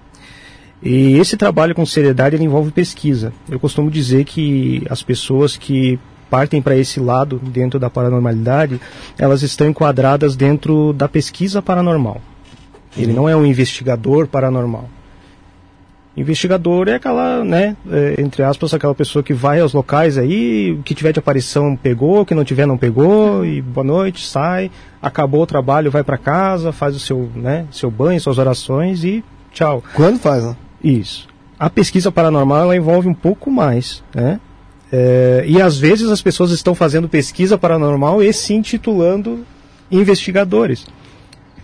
E 0.81 1.17
esse 1.17 1.37
trabalho 1.37 1.73
com 1.75 1.85
seriedade 1.85 2.35
envolve 2.43 2.71
pesquisa. 2.71 3.31
Eu 3.49 3.59
costumo 3.59 3.89
dizer 3.91 4.25
que 4.25 4.83
as 4.89 5.01
pessoas 5.03 5.55
que 5.55 5.97
partem 6.33 6.63
para 6.63 6.75
esse 6.75 6.99
lado 6.99 7.39
dentro 7.43 7.79
da 7.79 7.91
paranormalidade, 7.91 8.81
elas 9.19 9.43
estão 9.43 9.69
enquadradas 9.69 10.35
dentro 10.35 10.91
da 10.91 11.07
pesquisa 11.07 11.61
paranormal. 11.61 12.19
Ele 12.97 13.13
não 13.13 13.29
é 13.29 13.35
um 13.35 13.45
investigador 13.45 14.25
paranormal. 14.25 14.89
Investigador 16.17 16.87
é 16.87 16.95
aquela, 16.95 17.43
né, 17.43 17.77
é, 17.87 18.15
entre 18.19 18.41
aspas, 18.41 18.73
aquela 18.73 18.95
pessoa 18.95 19.21
que 19.21 19.31
vai 19.31 19.59
aos 19.59 19.73
locais 19.73 20.17
aí, 20.17 20.71
o 20.71 20.81
que 20.81 20.95
tiver 20.95 21.13
de 21.13 21.19
aparição 21.19 21.75
pegou, 21.75 22.21
o 22.21 22.25
que 22.25 22.33
não 22.33 22.43
tiver 22.43 22.65
não 22.65 22.79
pegou, 22.79 23.45
e 23.45 23.61
boa 23.61 23.85
noite, 23.85 24.25
sai, 24.25 24.71
acabou 24.99 25.43
o 25.43 25.47
trabalho, 25.47 25.91
vai 25.91 26.03
para 26.03 26.17
casa, 26.17 26.71
faz 26.71 26.95
o 26.95 26.99
seu, 26.99 27.29
né, 27.35 27.67
seu 27.69 27.91
banho, 27.91 28.19
suas 28.19 28.39
orações 28.39 29.03
e 29.03 29.23
tchau. 29.51 29.83
Quando 29.93 30.17
faz, 30.17 30.43
né? 30.43 30.55
Isso. 30.83 31.27
A 31.59 31.69
pesquisa 31.69 32.11
paranormal 32.11 32.63
ela 32.63 32.75
envolve 32.75 33.07
um 33.07 33.13
pouco 33.13 33.51
mais, 33.51 34.03
né? 34.15 34.39
É, 34.95 35.43
e 35.47 35.59
às 35.59 35.75
vezes 35.75 36.07
as 36.11 36.21
pessoas 36.21 36.51
estão 36.51 36.75
fazendo 36.75 37.09
pesquisa 37.09 37.57
paranormal 37.57 38.21
e 38.21 38.31
se 38.31 38.53
intitulando 38.53 39.43
investigadores. 39.89 40.85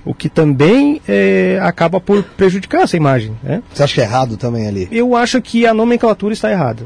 O 0.04 0.16
que 0.16 0.28
também 0.28 1.00
é, 1.08 1.60
acaba 1.62 2.00
por 2.00 2.24
prejudicar 2.24 2.82
essa 2.82 2.98
imagem, 2.98 3.38
né? 3.44 3.62
Você 3.72 3.84
acha 3.84 3.94
que 3.94 4.02
é 4.02 4.04
errado 4.04 4.36
também 4.36 4.68
ali? 4.68 4.88
Eu 4.92 5.16
acho 5.16 5.40
que 5.44 5.68
a 5.68 5.76
nomenclatura 5.76 6.34
está 6.34 6.50
errada. 6.50 6.86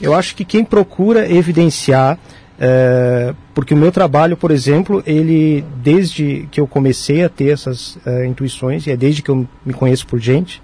Eu 0.00 0.14
acho 0.14 0.34
que 0.34 0.46
quem 0.46 0.64
procura 0.64 1.30
evidenciar, 1.30 2.18
é, 2.58 3.34
porque 3.52 3.74
o 3.74 3.76
meu 3.76 3.92
trabalho, 3.92 4.34
por 4.34 4.50
exemplo, 4.50 5.02
ele 5.06 5.62
desde 5.82 6.48
que 6.50 6.58
eu 6.58 6.66
comecei 6.66 7.22
a 7.22 7.28
ter 7.28 7.50
essas 7.50 7.98
é, 8.06 8.24
intuições, 8.24 8.86
e 8.86 8.90
é 8.90 8.96
desde 8.96 9.20
que 9.20 9.30
eu 9.30 9.46
me 9.62 9.74
conheço 9.74 10.06
por 10.06 10.18
gente, 10.18 10.62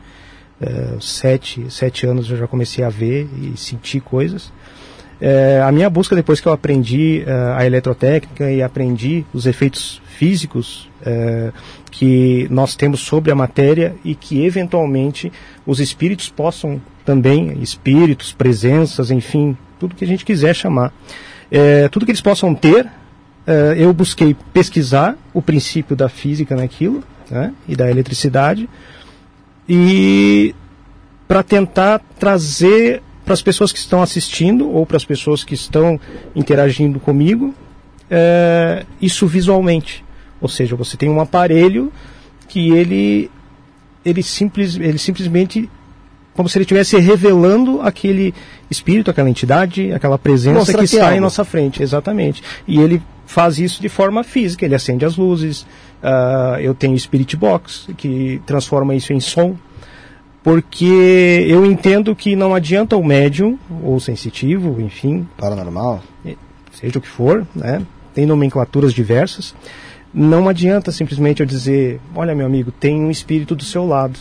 é, 0.58 0.96
sete, 1.00 1.66
sete 1.68 2.06
anos 2.06 2.30
eu 2.30 2.38
já 2.38 2.46
comecei 2.46 2.82
a 2.82 2.88
ver 2.88 3.28
e 3.42 3.58
sentir 3.58 4.00
coisas. 4.00 4.50
É, 5.20 5.60
a 5.64 5.72
minha 5.72 5.90
busca 5.90 6.14
depois 6.14 6.40
que 6.40 6.46
eu 6.46 6.52
aprendi 6.52 7.24
é, 7.26 7.32
a 7.56 7.66
eletrotécnica 7.66 8.50
e 8.50 8.62
aprendi 8.62 9.24
os 9.32 9.46
efeitos 9.46 10.00
físicos 10.16 10.88
é, 11.04 11.52
que 11.90 12.46
nós 12.50 12.76
temos 12.76 13.00
sobre 13.00 13.32
a 13.32 13.34
matéria 13.34 13.94
e 14.04 14.14
que 14.14 14.44
eventualmente 14.44 15.32
os 15.66 15.80
espíritos 15.80 16.28
possam 16.28 16.80
também, 17.04 17.58
espíritos, 17.60 18.32
presenças, 18.32 19.10
enfim, 19.10 19.56
tudo 19.80 19.94
que 19.94 20.04
a 20.04 20.08
gente 20.08 20.24
quiser 20.24 20.54
chamar, 20.54 20.92
é, 21.50 21.88
tudo 21.88 22.04
que 22.04 22.12
eles 22.12 22.20
possam 22.20 22.54
ter 22.54 22.88
eh, 23.48 23.76
eu 23.78 23.94
busquei 23.94 24.36
pesquisar 24.52 25.16
o 25.32 25.40
princípio 25.40 25.96
da 25.96 26.06
física 26.10 26.54
naquilo 26.54 27.02
né, 27.30 27.54
e 27.66 27.74
da 27.74 27.90
eletricidade 27.90 28.68
e 29.66 30.54
para 31.26 31.42
tentar 31.42 31.98
trazer 32.18 33.02
para 33.28 33.34
as 33.34 33.42
pessoas 33.42 33.72
que 33.72 33.78
estão 33.78 34.00
assistindo 34.00 34.70
ou 34.70 34.86
para 34.86 34.96
as 34.96 35.04
pessoas 35.04 35.44
que 35.44 35.52
estão 35.52 36.00
interagindo 36.34 36.98
comigo 36.98 37.54
é, 38.10 38.86
isso 39.02 39.26
visualmente. 39.26 40.02
Ou 40.40 40.48
seja, 40.48 40.74
você 40.74 40.96
tem 40.96 41.10
um 41.10 41.20
aparelho 41.20 41.92
que 42.48 42.70
ele 42.70 43.30
ele, 44.02 44.22
simples, 44.22 44.76
ele 44.76 44.96
simplesmente 44.96 45.68
como 46.34 46.48
se 46.48 46.56
ele 46.56 46.62
estivesse 46.62 46.96
revelando 46.98 47.82
aquele 47.82 48.32
espírito, 48.70 49.10
aquela 49.10 49.28
entidade, 49.28 49.92
aquela 49.92 50.16
presença 50.16 50.60
Mostra 50.60 50.78
que 50.78 50.80
é 50.80 50.84
está 50.84 51.14
em 51.14 51.20
nossa 51.20 51.44
frente, 51.44 51.82
exatamente. 51.82 52.42
E 52.66 52.80
ele 52.80 53.02
faz 53.26 53.58
isso 53.58 53.82
de 53.82 53.90
forma 53.90 54.24
física, 54.24 54.64
ele 54.64 54.74
acende 54.74 55.04
as 55.04 55.18
luzes, 55.18 55.66
ah, 56.02 56.56
eu 56.60 56.72
tenho 56.74 56.98
Spirit 56.98 57.36
Box, 57.36 57.88
que 57.94 58.40
transforma 58.46 58.94
isso 58.94 59.12
em 59.12 59.20
som, 59.20 59.54
porque 60.42 61.46
eu 61.48 61.66
entendo 61.66 62.14
que 62.14 62.36
não 62.36 62.54
adianta 62.54 62.96
o 62.96 63.04
médium, 63.04 63.58
ou 63.82 63.96
o 63.96 64.00
sensitivo, 64.00 64.80
enfim, 64.80 65.28
Paranormal. 65.36 66.02
seja 66.72 66.98
o 66.98 67.02
que 67.02 67.08
for, 67.08 67.46
né? 67.54 67.84
tem 68.14 68.26
nomenclaturas 68.26 68.92
diversas, 68.92 69.54
não 70.12 70.48
adianta 70.48 70.90
simplesmente 70.90 71.40
eu 71.40 71.46
dizer, 71.46 72.00
olha 72.14 72.34
meu 72.34 72.46
amigo, 72.46 72.72
tem 72.72 73.00
um 73.00 73.10
espírito 73.10 73.54
do 73.54 73.64
seu 73.64 73.86
lado. 73.86 74.18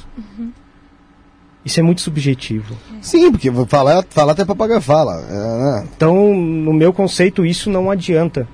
Isso 1.64 1.80
é 1.80 1.84
muito 1.84 2.02
subjetivo. 2.02 2.76
Sim, 3.02 3.32
porque 3.32 3.52
falar, 3.66 4.06
falar 4.10 4.32
até 4.32 4.46
papagaio 4.46 4.80
fala. 4.80 5.14
É, 5.30 5.82
né? 5.82 5.88
Então, 5.96 6.34
no 6.34 6.72
meu 6.72 6.94
conceito, 6.94 7.46
isso 7.46 7.70
não 7.70 7.92
adianta. 7.92 8.48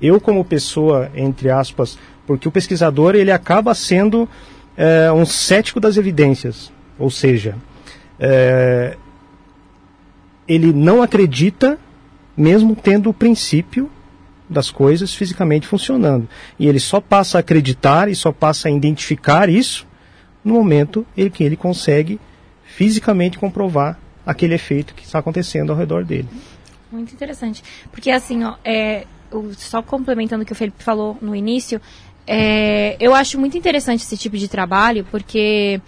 Eu, 0.00 0.20
como 0.20 0.44
pessoa, 0.44 1.10
entre 1.14 1.50
aspas, 1.50 1.98
porque 2.24 2.46
o 2.46 2.52
pesquisador 2.52 3.16
ele 3.16 3.32
acaba 3.32 3.74
sendo 3.74 4.28
é, 4.78 5.10
um 5.10 5.26
cético 5.26 5.80
das 5.80 5.96
evidências, 5.96 6.70
ou 6.96 7.10
seja, 7.10 7.56
é, 8.20 8.96
ele 10.46 10.72
não 10.72 11.02
acredita, 11.02 11.76
mesmo 12.36 12.76
tendo 12.76 13.10
o 13.10 13.14
princípio 13.14 13.90
das 14.48 14.70
coisas 14.70 15.12
fisicamente 15.12 15.66
funcionando, 15.66 16.28
e 16.56 16.68
ele 16.68 16.78
só 16.78 17.00
passa 17.00 17.38
a 17.38 17.40
acreditar 17.40 18.08
e 18.08 18.14
só 18.14 18.30
passa 18.30 18.68
a 18.68 18.70
identificar 18.70 19.48
isso 19.48 19.84
no 20.44 20.54
momento 20.54 21.04
em 21.16 21.28
que 21.28 21.42
ele 21.42 21.56
consegue 21.56 22.20
fisicamente 22.62 23.36
comprovar 23.36 23.98
aquele 24.24 24.54
efeito 24.54 24.94
que 24.94 25.04
está 25.04 25.18
acontecendo 25.18 25.72
ao 25.72 25.76
redor 25.76 26.04
dele. 26.04 26.28
Muito 26.92 27.12
interessante. 27.12 27.64
Porque 27.90 28.10
assim, 28.10 28.44
ó, 28.44 28.54
é, 28.64 29.04
só 29.56 29.82
complementando 29.82 30.44
o 30.44 30.46
que 30.46 30.52
o 30.52 30.56
Felipe 30.56 30.82
falou 30.82 31.18
no 31.20 31.34
início, 31.34 31.80
é, 32.30 32.94
eu 33.00 33.14
acho 33.14 33.40
muito 33.40 33.56
interessante 33.56 34.02
esse 34.02 34.16
tipo 34.18 34.36
de 34.36 34.48
trabalho, 34.48 35.06
porque 35.10 35.80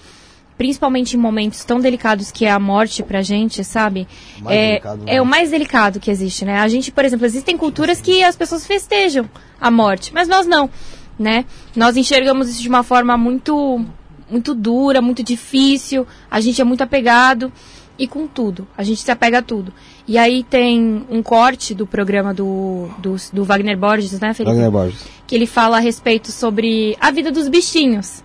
principalmente 0.56 1.14
em 1.14 1.18
momentos 1.18 1.64
tão 1.64 1.78
delicados 1.78 2.30
que 2.30 2.46
é 2.46 2.50
a 2.50 2.58
morte 2.58 3.02
pra 3.02 3.20
gente, 3.20 3.62
sabe? 3.62 4.08
Mais 4.40 4.56
é, 4.56 4.68
delicado, 4.68 5.04
né? 5.04 5.14
é 5.14 5.22
o 5.22 5.26
mais 5.26 5.50
delicado 5.50 6.00
que 6.00 6.10
existe, 6.10 6.46
né? 6.46 6.58
A 6.60 6.68
gente, 6.68 6.90
por 6.90 7.04
exemplo, 7.04 7.26
existem 7.26 7.58
culturas 7.58 8.00
que 8.00 8.24
as 8.24 8.36
pessoas 8.36 8.66
festejam 8.66 9.28
a 9.60 9.70
morte, 9.70 10.14
mas 10.14 10.28
nós 10.28 10.46
não, 10.46 10.70
né? 11.18 11.44
Nós 11.76 11.98
enxergamos 11.98 12.48
isso 12.48 12.62
de 12.62 12.68
uma 12.68 12.82
forma 12.82 13.18
muito 13.18 13.84
muito 14.30 14.54
dura, 14.54 15.02
muito 15.02 15.22
difícil, 15.24 16.06
a 16.30 16.40
gente 16.40 16.60
é 16.60 16.64
muito 16.64 16.82
apegado 16.82 17.52
e 18.00 18.08
com 18.08 18.26
tudo, 18.26 18.66
a 18.78 18.82
gente 18.82 19.02
se 19.02 19.10
apega 19.10 19.40
a 19.40 19.42
tudo. 19.42 19.74
E 20.08 20.16
aí 20.16 20.42
tem 20.42 21.04
um 21.10 21.22
corte 21.22 21.74
do 21.74 21.86
programa 21.86 22.32
do, 22.32 22.88
do, 22.98 23.14
do 23.30 23.44
Wagner 23.44 23.76
Borges, 23.76 24.18
né, 24.18 24.32
Felipe? 24.32 24.54
Wagner 24.54 24.70
Borges. 24.70 25.04
Que 25.26 25.34
ele 25.34 25.46
fala 25.46 25.76
a 25.76 25.80
respeito 25.80 26.32
sobre 26.32 26.96
a 26.98 27.10
vida 27.10 27.30
dos 27.30 27.46
bichinhos. 27.46 28.24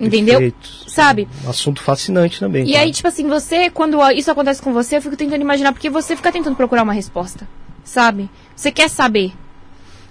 Entendeu? 0.00 0.38
Perfeito. 0.38 0.90
Sabe? 0.90 1.28
Um 1.44 1.50
assunto 1.50 1.82
fascinante 1.82 2.40
também. 2.40 2.66
E 2.66 2.72
cara. 2.72 2.84
aí, 2.84 2.90
tipo 2.90 3.06
assim, 3.06 3.28
você, 3.28 3.68
quando 3.68 3.98
isso 4.12 4.30
acontece 4.30 4.62
com 4.62 4.72
você, 4.72 4.96
eu 4.96 5.02
fico 5.02 5.14
tentando 5.14 5.42
imaginar, 5.42 5.72
porque 5.72 5.90
você 5.90 6.16
fica 6.16 6.32
tentando 6.32 6.56
procurar 6.56 6.82
uma 6.82 6.94
resposta, 6.94 7.46
sabe? 7.84 8.30
Você 8.56 8.72
quer 8.72 8.88
saber. 8.88 9.32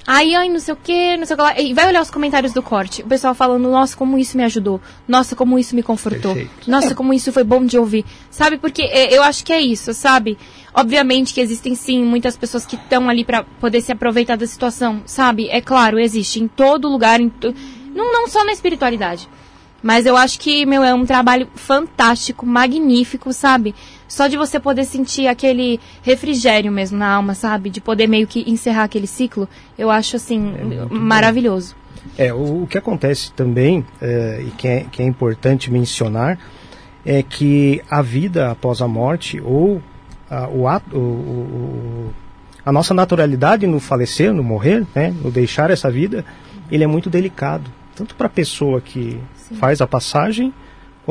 Aí, 0.06 0.34
ai, 0.36 0.50
não 0.50 0.60
sei 0.60 0.74
o 0.74 0.78
que, 0.78 1.16
não 1.18 1.26
sei 1.26 1.36
o 1.36 1.38
que 1.38 1.44
lá. 1.44 1.60
E 1.60 1.74
vai 1.74 1.88
olhar 1.88 2.02
os 2.02 2.10
comentários 2.10 2.54
do 2.54 2.62
corte. 2.64 3.04
O 3.04 3.08
pessoal 3.08 3.36
falando, 3.36 3.70
nossa, 3.70 3.96
como 3.96 4.18
isso 4.18 4.36
me 4.36 4.44
ajudou. 4.44 4.82
Nossa, 5.08 5.36
como 5.36 5.60
isso 5.60 5.76
me 5.76 5.84
confortou. 5.84 6.34
Perfeito. 6.34 6.70
Nossa, 6.70 6.96
como 6.96 7.14
isso 7.14 7.32
foi 7.32 7.44
bom 7.44 7.64
de 7.64 7.78
ouvir. 7.78 8.04
Sabe? 8.30 8.58
Porque 8.58 8.82
é, 8.82 9.16
eu 9.16 9.22
acho 9.22 9.44
que 9.46 9.54
é 9.54 9.62
isso, 9.62 9.94
sabe? 9.94 10.38
Obviamente 10.74 11.34
que 11.34 11.42
existem 11.42 11.76
sim 11.76 12.04
muitas 12.04 12.36
pessoas 12.36 12.66
que 12.66 12.76
estão 12.76 13.08
ali 13.10 13.24
pra 13.24 13.44
poder 13.44 13.82
se 13.82 13.92
aproveitar 13.92 14.38
da 14.38 14.48
situação, 14.48 15.02
sabe? 15.06 15.50
É 15.50 15.62
claro, 15.62 16.00
existe 16.00 16.42
em 16.42 16.48
todo 16.48 16.88
lugar, 16.90 17.20
em 17.22 17.30
to- 17.30 17.54
não, 17.94 18.12
não 18.12 18.28
só 18.28 18.44
na 18.44 18.52
espiritualidade. 18.54 19.30
Mas 19.84 20.06
eu 20.06 20.16
acho 20.16 20.40
que, 20.40 20.66
meu, 20.66 20.84
é 20.84 20.94
um 20.94 21.06
trabalho 21.06 21.48
fantástico, 21.56 22.46
magnífico, 22.46 23.34
sabe? 23.34 23.74
Só 24.12 24.28
de 24.28 24.36
você 24.36 24.60
poder 24.60 24.84
sentir 24.84 25.28
aquele 25.28 25.80
refrigério 26.04 26.70
mesmo 26.70 26.98
na 26.98 27.08
alma, 27.14 27.34
sabe? 27.34 27.70
De 27.70 27.80
poder 27.80 28.08
meio 28.08 28.28
que 28.28 28.44
encerrar 28.46 28.84
aquele 28.84 29.08
ciclo, 29.08 29.48
eu 29.78 29.90
acho, 29.90 30.18
assim, 30.18 30.54
bom. 30.90 30.94
maravilhoso. 30.94 31.76
É, 32.18 32.34
o, 32.34 32.64
o 32.64 32.68
que 32.68 32.78
acontece 32.78 33.32
também, 33.32 33.86
é, 34.02 34.44
e 34.46 34.52
que 34.52 34.68
é, 34.68 34.86
que 34.92 35.02
é 35.02 35.06
importante 35.06 35.72
mencionar, 35.72 36.38
é 37.06 37.24
que 37.24 37.82
a 37.90 38.02
vida 38.02 38.52
após 38.52 38.82
a 38.82 38.88
morte, 38.88 39.40
ou 39.42 39.82
a, 40.30 40.46
o 40.50 40.68
ato, 40.68 40.98
o- 40.98 41.00
o- 41.00 42.14
a 42.66 42.72
nossa 42.72 42.94
naturalidade 42.94 43.66
no 43.66 43.80
falecer, 43.80 44.34
no 44.34 44.44
morrer, 44.44 44.86
né, 44.94 45.14
no 45.24 45.32
deixar 45.32 45.72
essa 45.72 45.90
vida, 45.90 46.26
ele 46.70 46.84
é 46.84 46.88
muito 46.88 47.10
delicado. 47.10 47.72
Tanto 47.96 48.14
para 48.16 48.28
a 48.28 48.30
pessoa 48.30 48.82
que 48.82 49.18
faz 49.58 49.80
a 49.80 49.88
passagem, 49.88 50.54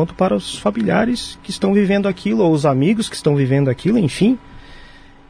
quanto 0.00 0.14
para 0.14 0.34
os 0.34 0.58
familiares 0.58 1.38
que 1.42 1.50
estão 1.50 1.74
vivendo 1.74 2.08
aquilo, 2.08 2.42
ou 2.42 2.52
os 2.52 2.64
amigos 2.64 3.06
que 3.08 3.14
estão 3.16 3.36
vivendo 3.36 3.68
aquilo, 3.68 3.98
enfim. 3.98 4.38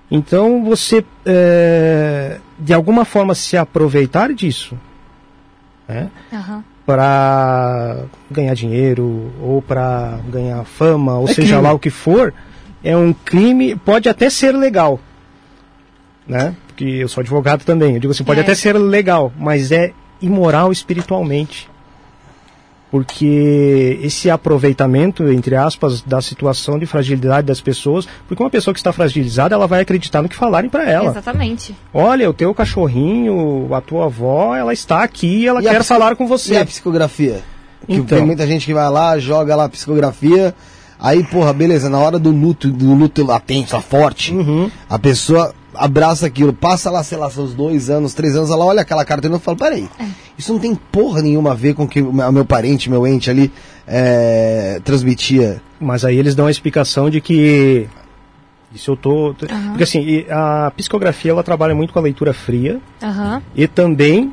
Então 0.09 0.65
você, 0.65 1.05
é, 1.27 2.39
de 2.59 2.73
alguma 2.73 3.05
forma, 3.05 3.35
se 3.35 3.57
aproveitar 3.57 4.33
disso, 4.33 4.79
né? 5.89 6.09
Aham. 6.33 6.63
para 6.87 8.05
ganhar 8.31 8.55
dinheiro 8.55 9.33
ou 9.41 9.61
para 9.63 10.19
ganhar 10.29 10.65
fama, 10.65 11.19
ou 11.19 11.25
É 11.29 11.33
seja 11.35 11.49
crime. 11.55 11.63
lá 11.63 11.73
o 11.73 11.79
que 11.79 11.91
for, 11.91 12.33
é 12.83 12.97
um 12.97 13.13
crime, 13.13 13.75
pode 13.77 14.09
até 14.09 14.29
ser 14.31 14.53
legal, 14.53 14.99
né? 16.27 16.55
Porque 16.69 16.85
eu 16.85 17.09
sou 17.09 17.21
advogado 17.23 17.65
também, 17.65 17.95
eu 17.95 18.01
digo 18.01 18.13
assim, 18.13 18.25
pode 18.25 18.39
É. 18.41 18.43
até 18.43 18.55
ser 18.55 18.73
legal, 18.77 19.33
mas 19.39 19.71
é 19.73 19.93
imoral 20.23 20.71
espiritualmente. 20.73 21.69
Porque 22.91 23.99
esse 24.03 24.29
aproveitamento, 24.29 25.29
entre 25.31 25.55
aspas, 25.55 26.03
da 26.03 26.21
situação 26.21 26.79
de 26.79 26.87
fragilidade 26.87 27.47
das 27.47 27.61
pessoas, 27.61 28.07
porque 28.27 28.43
uma 28.43 28.51
pessoa 28.51 28.75
que 28.75 28.81
está 28.81 28.93
fragilizada, 28.93 29.55
ela 29.55 29.67
vai 29.67 29.81
acreditar 29.81 30.23
no 30.23 30.29
que 30.29 30.35
falarem 30.37 30.69
para 30.69 30.91
ela. 30.91 31.11
Exatamente. 31.11 31.75
Olha, 31.95 32.29
o 32.29 32.33
teu 32.35 32.53
cachorrinho, 32.53 33.73
a 33.73 33.81
tua 33.81 34.07
avó, 34.07 34.57
ela 34.57 34.73
está 34.73 35.03
aqui, 35.05 35.47
ela 35.47 35.61
E 35.61 35.65
quer 35.65 35.71
psico- 35.79 35.85
falar 35.85 36.17
com 36.17 36.25
E 36.25 36.29
você. 36.29 36.57
a 36.57 36.67
psicografia? 36.67 37.41
Que 37.87 37.95
Então. 37.95 38.19
tem 38.19 38.27
muita 38.27 38.47
gente 38.47 38.67
que 38.67 38.75
vai 38.75 38.91
lá, 38.91 39.19
joga 39.19 39.55
lá 39.55 39.65
a 39.65 39.69
psicografia. 39.69 40.55
Aí, 40.99 41.23
porra, 41.25 41.53
beleza, 41.53 41.89
na 41.89 41.99
hora 41.99 42.19
do 42.19 42.31
luto, 42.31 42.69
do 42.71 42.93
luto 42.93 43.25
latente, 43.25 43.73
lá 43.73 43.81
forte, 43.81 44.35
Uhum. 44.35 44.71
a 44.89 44.99
pessoa 44.99 45.55
abraça 45.75 46.27
aquilo, 46.27 46.53
passa 46.53 46.91
lá, 46.91 47.03
sei 47.03 47.17
lá, 47.19 47.31
seus 47.31 47.55
dois 47.55 47.89
anos, 47.91 48.13
três 48.15 48.37
anos, 48.37 48.51
ela 48.51 48.65
olha 48.65 48.81
aquela 48.83 49.05
carta 49.05 49.27
e 49.27 49.31
não 49.31 49.39
fala, 49.39 49.57
peraí, 49.57 49.89
isso 50.37 50.53
não 50.53 50.59
tem 50.61 50.75
porra 50.75 51.23
nenhuma 51.23 51.53
a 51.53 51.55
ver 51.55 51.75
com 51.75 51.85
o 51.85 51.89
que 51.89 52.01
o 52.03 52.13
meu 52.33 52.45
parente, 52.45 52.91
meu 52.91 53.07
ente 53.07 53.31
ali 53.31 53.53
é, 53.87 54.81
transmitia. 54.85 55.63
Mas 55.81 56.05
aí 56.05 56.17
eles 56.19 56.35
dão 56.35 56.47
a 56.47 56.51
explicação 56.51 57.09
de 57.11 57.21
que 57.21 57.89
isso 58.75 58.93
eu 58.93 58.97
tô, 58.97 59.35
tô- 59.35 59.47
Aham. 59.47 59.69
porque 59.71 59.83
assim, 59.85 60.25
a 60.31 60.71
psicografia 60.77 61.31
ela 61.33 61.43
trabalha 61.43 61.75
muito 61.75 61.93
com 61.93 61.99
a 61.99 62.03
leitura 62.03 62.33
fria 62.33 62.81
Aham. 63.03 63.43
e 63.55 63.67
também 63.67 64.33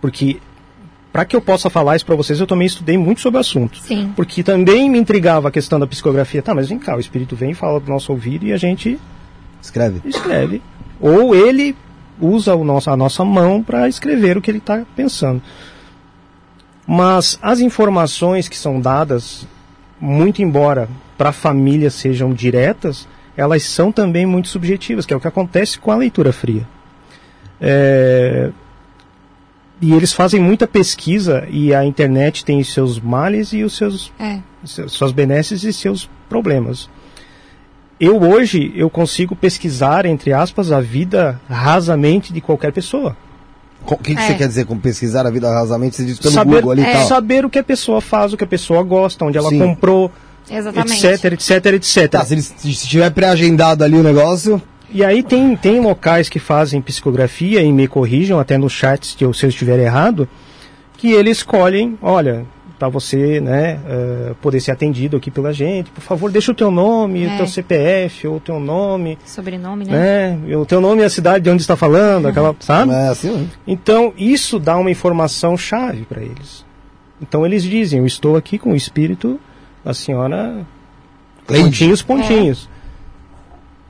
porque 0.00 0.38
para 1.12 1.24
que 1.24 1.34
eu 1.34 1.40
possa 1.40 1.68
falar 1.70 1.96
isso 1.96 2.04
para 2.06 2.14
vocês, 2.14 2.38
eu 2.38 2.46
também 2.46 2.66
estudei 2.66 2.96
muito 2.98 3.20
sobre 3.20 3.38
o 3.38 3.40
assunto. 3.40 3.78
Sim. 3.80 4.12
Porque 4.14 4.42
também 4.42 4.88
me 4.90 4.98
intrigava 4.98 5.48
a 5.48 5.50
questão 5.50 5.80
da 5.80 5.86
psicografia. 5.86 6.40
Tá, 6.42 6.54
mas 6.54 6.68
vem 6.68 6.78
cá, 6.78 6.94
o 6.96 7.00
espírito 7.00 7.34
vem, 7.34 7.54
fala 7.54 7.80
do 7.80 7.90
nosso 7.90 8.12
ouvido 8.12 8.44
e 8.44 8.52
a 8.52 8.56
gente 8.56 8.98
Escreve. 9.60 10.00
escreve. 10.04 10.62
Ou 11.00 11.34
ele 11.34 11.76
usa 12.20 12.54
o 12.54 12.64
nosso, 12.64 12.90
a 12.90 12.96
nossa 12.96 13.24
mão 13.24 13.62
para 13.62 13.88
escrever 13.88 14.36
o 14.36 14.40
que 14.42 14.50
ele 14.50 14.58
está 14.58 14.84
pensando. 14.96 15.40
Mas 16.86 17.38
as 17.42 17.60
informações 17.60 18.48
que 18.48 18.56
são 18.56 18.80
dadas, 18.80 19.46
muito 20.00 20.42
embora 20.42 20.88
para 21.16 21.28
a 21.30 21.32
família 21.32 21.90
sejam 21.90 22.32
diretas, 22.32 23.06
elas 23.36 23.62
são 23.62 23.92
também 23.92 24.24
muito 24.26 24.48
subjetivas, 24.48 25.04
que 25.06 25.12
é 25.12 25.16
o 25.16 25.20
que 25.20 25.28
acontece 25.28 25.78
com 25.78 25.90
a 25.92 25.96
leitura 25.96 26.32
fria. 26.32 26.66
É, 27.60 28.50
E 29.80 29.92
eles 29.92 30.12
fazem 30.12 30.40
muita 30.40 30.66
pesquisa 30.66 31.46
e 31.48 31.72
a 31.72 31.84
internet 31.84 32.44
tem 32.44 32.58
os 32.58 32.72
seus 32.72 32.98
males 32.98 33.52
e 33.52 33.62
os 33.62 33.76
seus 33.76 34.12
É. 34.18 34.40
se- 34.64 34.88
suas 34.88 35.12
benesses 35.12 35.62
e 35.62 35.72
seus 35.72 36.10
problemas. 36.28 36.90
Eu 38.00 38.20
hoje 38.22 38.72
eu 38.76 38.88
consigo 38.88 39.34
pesquisar 39.34 40.06
entre 40.06 40.32
aspas 40.32 40.70
a 40.70 40.80
vida 40.80 41.40
rasamente 41.48 42.32
de 42.32 42.40
qualquer 42.40 42.72
pessoa. 42.72 43.16
O 43.86 43.96
que, 43.96 44.14
que 44.14 44.20
É. 44.20 44.26
você 44.26 44.34
quer 44.34 44.48
dizer 44.48 44.66
com 44.66 44.78
pesquisar 44.78 45.26
a 45.26 45.30
vida 45.30 45.48
rasamente? 45.50 45.96
Você 45.96 46.04
diz 46.04 46.18
pelo 46.18 46.34
saber, 46.34 46.56
Google 46.56 46.72
ali 46.72 46.82
e 46.82 46.84
é, 46.84 46.92
tal. 46.92 47.06
saber 47.06 47.44
o 47.44 47.50
que 47.50 47.58
a 47.58 47.64
pessoa 47.64 48.00
faz, 48.00 48.32
o 48.32 48.36
que 48.36 48.44
a 48.44 48.46
pessoa 48.46 48.82
gosta, 48.82 49.24
onde 49.24 49.38
ela 49.38 49.48
Sim. 49.48 49.58
comprou, 49.58 50.10
Exatamente. 50.50 51.06
etc, 51.06 51.24
etc, 51.32 51.66
etc. 51.74 52.10
Tá, 52.10 52.24
se, 52.24 52.34
ele, 52.34 52.42
se 52.42 52.88
tiver 52.88 53.10
pré-agendado 53.10 53.82
ali 53.84 53.96
o 53.96 54.02
negócio, 54.02 54.60
E 54.92 55.04
aí 55.04 55.22
tem, 55.22 55.54
tem 55.56 55.80
locais 55.80 56.28
que 56.28 56.38
fazem 56.38 56.80
psicografia 56.80 57.62
e 57.62 57.72
me 57.72 57.86
corrijam 57.88 58.38
até 58.38 58.56
no 58.58 58.68
chat 58.70 59.16
se 59.16 59.22
eu, 59.24 59.32
se 59.34 59.44
eu 59.46 59.50
estiver 59.50 59.78
errado, 59.78 60.28
que 60.96 61.12
eles 61.12 61.38
escolhem, 61.38 61.96
olha, 62.02 62.44
para 62.78 62.88
você 62.88 63.40
né, 63.40 63.80
eh, 63.88 64.34
poder 64.40 64.60
ser 64.60 64.70
atendido 64.70 65.16
aqui 65.16 65.30
pela 65.30 65.52
gente, 65.52 65.90
por 65.90 66.00
favor, 66.00 66.30
deixa 66.30 66.52
o 66.52 66.54
teu 66.54 66.70
nome, 66.70 67.26
o 67.26 67.30
É. 67.30 67.36
teu 67.36 67.46
CPF, 67.46 68.28
ou 68.28 68.36
o 68.36 68.40
teu 68.40 68.60
nome, 68.60 69.18
Sobrenome, 69.24 69.84
né? 69.84 70.38
né, 70.46 70.56
o 70.56 70.64
teu 70.64 70.80
nome 70.80 71.02
e 71.02 71.04
a 71.04 71.10
cidade 71.10 71.44
de 71.44 71.50
onde 71.50 71.62
está 71.62 71.74
falando, 71.76 72.26
aquela, 72.28 72.54
sabe? 72.60 72.92
é 72.92 73.08
assim, 73.08 73.32
né? 73.32 73.48
Então, 73.66 74.12
isso 74.16 74.58
dá 74.60 74.76
uma 74.76 74.90
informação 74.90 75.56
chave 75.56 76.04
para 76.04 76.22
eles. 76.22 76.64
Então, 77.20 77.44
eles 77.44 77.64
dizem: 77.64 77.98
Eu 77.98 78.06
estou 78.06 78.36
aqui 78.36 78.58
com 78.58 78.70
o 78.70 78.76
espírito 78.76 79.40
da 79.84 79.92
senhora. 79.92 80.64
Cleide. 81.48 81.64
Pontinhos, 81.64 82.00
pontinhos. 82.00 82.68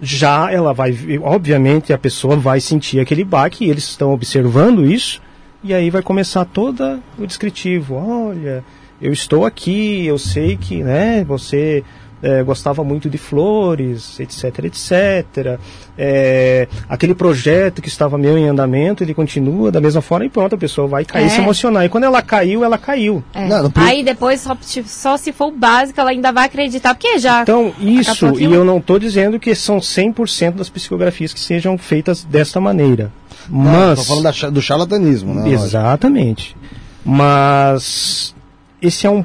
Já 0.00 0.50
ela 0.52 0.72
vai, 0.72 0.96
obviamente, 1.22 1.92
a 1.92 1.98
pessoa 1.98 2.36
vai 2.36 2.60
sentir 2.60 3.00
aquele 3.00 3.24
baque, 3.24 3.64
e 3.64 3.70
eles 3.70 3.84
estão 3.84 4.12
observando 4.12 4.86
isso, 4.86 5.20
e 5.62 5.74
aí 5.74 5.90
vai 5.90 6.02
começar 6.02 6.44
todo 6.44 7.02
o 7.18 7.26
descritivo. 7.26 7.96
Olha, 7.96 8.62
eu 9.00 9.12
estou 9.12 9.44
aqui, 9.46 10.06
eu 10.06 10.18
sei 10.18 10.56
que 10.56 10.82
né, 10.82 11.24
você 11.24 11.84
eh, 12.20 12.42
gostava 12.42 12.82
muito 12.82 13.08
de 13.08 13.16
flores, 13.16 14.18
etc, 14.18 14.64
etc. 14.64 15.58
Eh, 15.96 16.66
aquele 16.88 17.14
projeto 17.14 17.80
que 17.80 17.86
estava 17.88 18.18
meio 18.18 18.36
em 18.36 18.48
andamento, 18.48 19.04
ele 19.04 19.14
continua 19.14 19.70
da 19.70 19.80
mesma 19.80 20.00
forma 20.02 20.26
e 20.26 20.28
pronto, 20.28 20.54
a 20.54 20.58
pessoa 20.58 20.88
vai 20.88 21.04
cair 21.04 21.26
É. 21.26 21.28
se 21.28 21.40
emocionar. 21.40 21.84
E 21.84 21.88
quando 21.88 22.04
ela 22.04 22.20
caiu, 22.20 22.64
ela 22.64 22.76
caiu. 22.76 23.22
É. 23.32 23.46
Não, 23.46 23.62
não 23.64 23.72
Aí 23.76 24.02
depois, 24.02 24.40
só, 24.40 24.56
só 24.84 25.16
se 25.16 25.32
for 25.32 25.46
o 25.46 25.52
básico, 25.52 26.00
ela 26.00 26.10
ainda 26.10 26.32
vai 26.32 26.46
acreditar, 26.46 26.92
porque 26.94 27.18
já. 27.18 27.42
Então, 27.42 27.72
isso, 27.78 28.36
e 28.38 28.44
eu 28.44 28.64
não 28.64 28.78
estou 28.78 28.98
dizendo 28.98 29.38
que 29.38 29.54
são 29.54 29.78
100% 29.78 30.54
das 30.56 30.68
psicografias 30.68 31.32
que 31.32 31.38
sejam 31.40 31.78
feitas 31.78 32.24
desta 32.24 32.60
maneira. 32.60 33.12
Não, 33.48 33.62
Mas. 33.90 34.00
tô 34.00 34.04
falando 34.04 34.24
da 34.24 34.50
do 34.50 34.60
charlatanismo, 34.60 35.34
né? 35.34 35.50
Exatamente. 35.50 36.56
Mas 37.04 38.34
esse 38.80 39.06
é 39.06 39.10
um, 39.10 39.24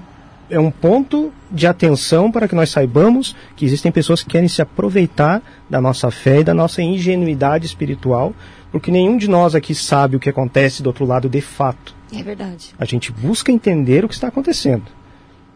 é 0.50 0.60
um 0.60 0.72
ponto 0.72 1.32
de 1.52 1.68
atenção 1.68 2.32
para 2.32 2.48
que 2.48 2.56
nós 2.56 2.70
saibamos 2.70 3.36
que 3.56 3.66
existem 3.66 3.92
pessoas 3.92 4.24
que 4.24 4.30
querem 4.30 4.48
se 4.48 4.62
aproveitar 4.62 5.42
da 5.70 5.80
nossa 5.80 6.10
fé 6.12 6.40
e 6.40 6.44
da 6.44 6.54
nossa 6.54 6.82
ingenuidade 6.82 7.66
espiritual, 7.66 8.34
porque 8.72 8.92
nenhum 8.92 9.18
de 9.18 9.30
nós 9.30 9.56
aqui 9.56 9.76
sabe 9.76 10.16
o 10.16 10.20
que 10.20 10.30
acontece 10.30 10.82
do 10.82 10.88
outro 10.88 11.06
lado 11.06 11.30
de 11.30 11.42
fato. 11.42 11.96
É 12.14 12.22
verdade. 12.22 12.74
A 12.78 12.86
gente 12.86 13.12
busca 13.12 13.52
entender 13.52 14.04
o 14.04 14.08
que 14.08 14.14
está 14.14 14.28
acontecendo. 14.28 14.84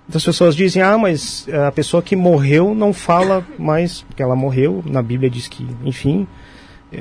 Então 0.08 0.18
as 0.18 0.24
pessoas 0.26 0.56
dizem, 0.56 0.82
ah, 0.82 0.98
mas 0.98 1.48
a 1.68 1.72
pessoa 1.72 2.02
que 2.02 2.16
morreu 2.16 2.74
não 2.74 2.94
fala 2.94 3.46
mais, 3.60 4.02
porque 4.04 4.24
ela 4.24 4.36
morreu, 4.36 4.82
na 4.86 5.02
Bíblia 5.02 5.30
diz 5.30 5.48
que, 5.48 5.68
enfim, 5.84 6.26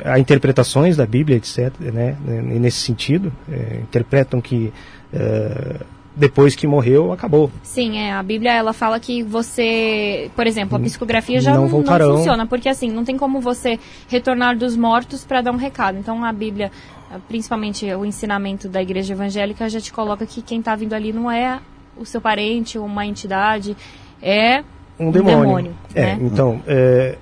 há 0.05 0.19
interpretações 0.19 0.97
da 0.97 1.07
Bíblia, 1.07 1.37
etc., 1.37 1.73
né, 1.79 2.17
nesse 2.25 2.79
sentido, 2.79 3.33
é, 3.49 3.79
interpretam 3.83 4.41
que 4.41 4.73
é, 5.13 5.81
depois 6.17 6.57
que 6.57 6.67
morreu, 6.67 7.13
acabou. 7.13 7.51
Sim, 7.63 7.99
é. 7.99 8.13
A 8.13 8.23
Bíblia 8.23 8.53
ela 8.53 8.73
fala 8.73 8.99
que 8.99 9.23
você, 9.23 10.31
por 10.35 10.47
exemplo, 10.47 10.77
a 10.77 10.81
psicografia 10.81 11.41
já 11.43 11.53
Não 11.55 11.69
não, 11.69 12.17
funciona, 12.17 12.47
porque 12.47 12.71
assim, 12.71 12.91
não 12.91 13.05
tem 13.05 13.19
como 13.19 13.39
você 13.39 13.79
retornar 14.09 14.57
dos 14.57 14.75
mortos 14.77 15.25
para 15.25 15.43
dar 15.43 15.53
um 15.53 15.57
recado. 15.57 15.99
Então 15.99 16.25
a 16.25 16.33
Bíblia, 16.33 16.73
principalmente 17.29 17.85
o 17.93 18.05
ensinamento 18.05 18.67
da 18.67 18.81
igreja 18.81 19.13
evangélica, 19.13 19.69
já 19.69 19.81
te 19.81 19.93
coloca 19.93 20.25
que 20.25 20.41
quem 20.41 20.61
está 20.61 20.75
vindo 20.75 20.95
ali 20.95 21.13
não 21.13 21.31
é 21.31 21.61
o 21.99 22.07
seu 22.07 22.21
parente 22.21 22.79
ou 22.79 22.87
uma 22.87 23.05
entidade, 23.07 23.77
é 24.23 24.65
Um 24.99 25.09
Um 25.09 25.11
demônio. 25.11 25.41
demônio, 25.43 25.75
é, 25.95 26.03
né? 26.03 26.19
então, 26.23 26.63
é, 26.67 27.19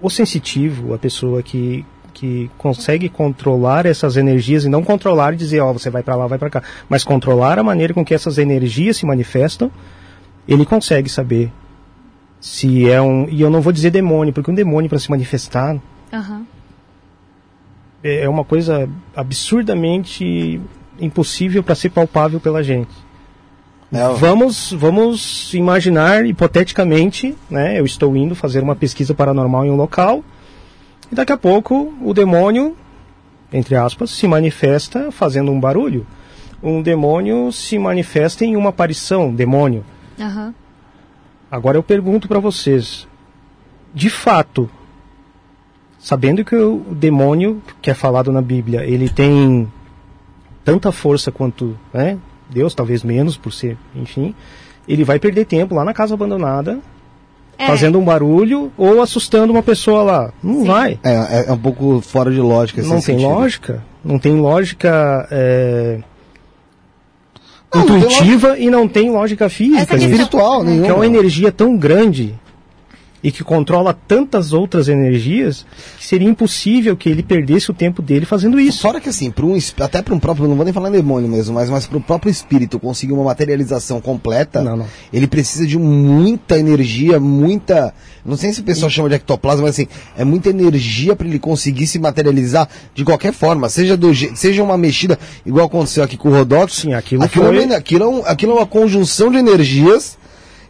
o 0.00 0.08
sensitivo, 0.08 0.94
a 0.94 0.98
pessoa 0.98 1.42
que, 1.42 1.84
que 2.22 2.48
consegue 2.56 3.08
controlar 3.08 3.84
essas 3.84 4.16
energias 4.16 4.64
e 4.64 4.68
não 4.68 4.84
controlar 4.84 5.34
e 5.34 5.36
dizer, 5.36 5.58
ó, 5.58 5.72
você 5.72 5.90
vai 5.90 6.04
para 6.04 6.14
lá, 6.14 6.28
vai 6.28 6.38
para 6.38 6.48
cá, 6.48 6.62
mas 6.88 7.02
controlar 7.02 7.58
a 7.58 7.64
maneira 7.64 7.92
com 7.92 8.04
que 8.04 8.14
essas 8.14 8.38
energias 8.38 8.96
se 8.96 9.04
manifestam, 9.04 9.68
ele 10.46 10.64
consegue 10.64 11.08
saber 11.08 11.50
se 12.40 12.88
é 12.88 13.02
um, 13.02 13.28
e 13.28 13.40
eu 13.40 13.50
não 13.50 13.60
vou 13.60 13.72
dizer 13.72 13.90
demônio, 13.90 14.32
porque 14.32 14.52
um 14.52 14.54
demônio 14.54 14.88
para 14.88 15.00
se 15.00 15.10
manifestar 15.10 15.76
aham, 16.12 16.46
é 18.04 18.20
é 18.20 18.28
uma 18.28 18.44
coisa 18.44 18.88
absurdamente 19.16 20.60
impossível 21.00 21.60
para 21.60 21.74
ser 21.74 21.90
palpável 21.90 22.38
pela 22.38 22.62
gente. 22.62 22.94
É, 23.92 24.06
ó. 24.06 24.12
Vamos, 24.12 24.72
vamos 24.72 25.52
imaginar 25.54 26.24
hipoteticamente, 26.24 27.36
né? 27.50 27.80
Eu 27.80 27.84
estou 27.84 28.16
indo 28.16 28.36
fazer 28.36 28.62
uma 28.62 28.76
pesquisa 28.76 29.12
paranormal 29.12 29.64
em 29.64 29.72
um 29.72 29.76
local 29.76 30.22
e 31.12 31.14
daqui 31.14 31.30
a 31.30 31.36
pouco 31.36 31.94
o 32.00 32.14
demônio, 32.14 32.74
entre 33.52 33.76
aspas, 33.76 34.10
se 34.10 34.26
manifesta 34.26 35.12
fazendo 35.12 35.52
um 35.52 35.60
barulho. 35.60 36.06
Um 36.62 36.80
demônio 36.80 37.52
se 37.52 37.78
manifesta 37.78 38.46
em 38.46 38.56
uma 38.56 38.70
aparição, 38.70 39.32
demônio. 39.34 39.84
aham. 40.18 40.54
Agora 41.50 41.76
eu 41.76 41.82
pergunto 41.82 42.26
para 42.26 42.40
vocês, 42.40 43.06
de 43.92 44.08
fato, 44.08 44.70
sabendo 45.98 46.42
que 46.46 46.56
o 46.56 46.78
demônio 46.94 47.62
que 47.82 47.90
é 47.90 47.94
falado 47.94 48.32
na 48.32 48.40
Bíblia, 48.40 48.82
ele 48.86 49.10
tem 49.10 49.70
tanta 50.64 50.90
força 50.90 51.30
quanto, 51.30 51.78
né, 51.92 52.18
Deus, 52.48 52.74
talvez 52.74 53.04
menos 53.04 53.36
por 53.36 53.52
ser, 53.52 53.76
enfim, 53.94 54.34
ele 54.88 55.04
vai 55.04 55.18
perder 55.18 55.44
tempo 55.44 55.74
lá 55.74 55.84
na 55.84 55.92
casa 55.92 56.14
abandonada, 56.14 56.80
É, 57.58 57.66
fazendo 57.66 57.98
um 57.98 58.04
barulho 58.04 58.72
ou 58.76 59.00
assustando 59.02 59.52
uma 59.52 59.62
pessoa 59.62 60.02
lá. 60.02 60.32
Não 60.42 60.60
Sim. 60.60 60.64
vai. 60.66 60.98
É, 61.04 61.12
é, 61.12 61.44
é 61.48 61.52
um 61.52 61.58
pouco 61.58 62.00
fora 62.00 62.30
de 62.30 62.40
lógica. 62.40 62.80
esse 62.80 62.88
não 62.88 62.96
tem 62.96 63.04
sentido. 63.16 63.28
lógica. 63.28 63.82
Não 64.04 64.18
tem 64.18 64.34
lógica 64.34 65.28
é, 65.30 65.98
Não, 67.72 67.80
não 67.80 67.86
tem 67.86 67.96
intuitiva 67.98 68.58
e 68.58 68.68
não 68.70 68.88
tem 68.88 69.10
lógica 69.10 69.48
física. 69.48 69.86
Questão- 69.86 70.10
Espiritual, 70.10 70.62
É. 70.62 70.64
nenhuma. 70.64 70.84
que 70.86 70.90
é 70.90 70.94
uma 70.94 71.06
energia 71.06 71.52
tão 71.52 71.76
grande 71.76 72.34
e 73.22 73.30
que 73.30 73.44
controla 73.44 73.96
tantas 74.06 74.52
outras 74.52 74.88
energias 74.88 75.64
que 75.98 76.04
seria 76.04 76.28
impossível 76.28 76.96
que 76.96 77.08
ele 77.08 77.22
perdesse 77.22 77.70
o 77.70 77.74
tempo 77.74 78.02
dele 78.02 78.26
fazendo 78.26 78.58
isso. 78.58 78.80
Fora 78.82 79.00
que 79.00 79.08
assim, 79.08 79.32
um, 79.42 79.56
até 79.82 80.02
para 80.02 80.14
um 80.14 80.18
próprio, 80.18 80.48
não 80.48 80.56
vou 80.56 80.64
nem 80.64 80.74
falar 80.74 80.90
demônio 80.90 81.28
mesmo, 81.28 81.54
mas, 81.54 81.70
mas 81.70 81.86
para 81.86 81.98
o 81.98 82.00
próprio 82.00 82.30
espírito 82.30 82.78
conseguir 82.80 83.12
uma 83.12 83.24
materialização 83.24 84.00
completa, 84.00 84.62
Não, 84.62 84.76
não. 84.76 84.86
ele 85.12 85.26
precisa 85.26 85.66
de 85.66 85.78
muita 85.78 86.58
energia, 86.58 87.20
muita. 87.20 87.94
Não 88.24 88.36
sei 88.36 88.52
se 88.52 88.60
o 88.60 88.64
pessoal 88.64 88.90
chama 88.90 89.08
de 89.08 89.14
ectoplasma, 89.16 89.62
mas 89.62 89.74
assim, 89.74 89.86
é 90.16 90.24
muita 90.24 90.50
energia 90.50 91.14
para 91.16 91.26
ele 91.26 91.38
conseguir 91.38 91.86
se 91.86 91.98
materializar 91.98 92.68
de 92.94 93.04
qualquer 93.04 93.32
forma, 93.32 93.68
seja, 93.68 93.96
do, 93.96 94.12
seja 94.36 94.62
uma 94.62 94.76
mexida, 94.78 95.18
igual 95.46 95.66
aconteceu 95.66 96.02
aqui 96.04 96.16
com 96.16 96.28
o 96.28 96.32
Rodox. 96.32 96.72
Sim, 96.74 96.94
aquilo 96.94 97.22
aquilo, 97.22 97.46
foi- 97.46 97.56
é, 97.62 97.66
uma- 97.66 97.76
aquilo, 97.76 98.18
é 98.26 98.30
aquilo 98.30 98.52
é 98.52 98.54
uma 98.56 98.66
conjunção 98.66 99.30
de 99.30 99.38
energias 99.38 100.16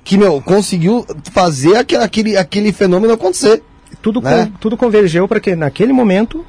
que, 0.05 0.17
meu, 0.19 0.41
conseguiu 0.41 1.07
fazer 1.33 1.77
aque- 1.77 1.97
aquele, 1.97 2.37
aquele 2.37 2.73
fenômeno 2.73 3.13
acontecer. 3.15 3.63
Tudo, 4.01 4.21
Né? 4.21 4.47
con- 4.47 4.53
tudo 4.61 4.77
convergeu 4.77 5.29
para 5.29 5.39
que 5.39 5.55
naquele 5.55 5.93
momento 5.93 6.45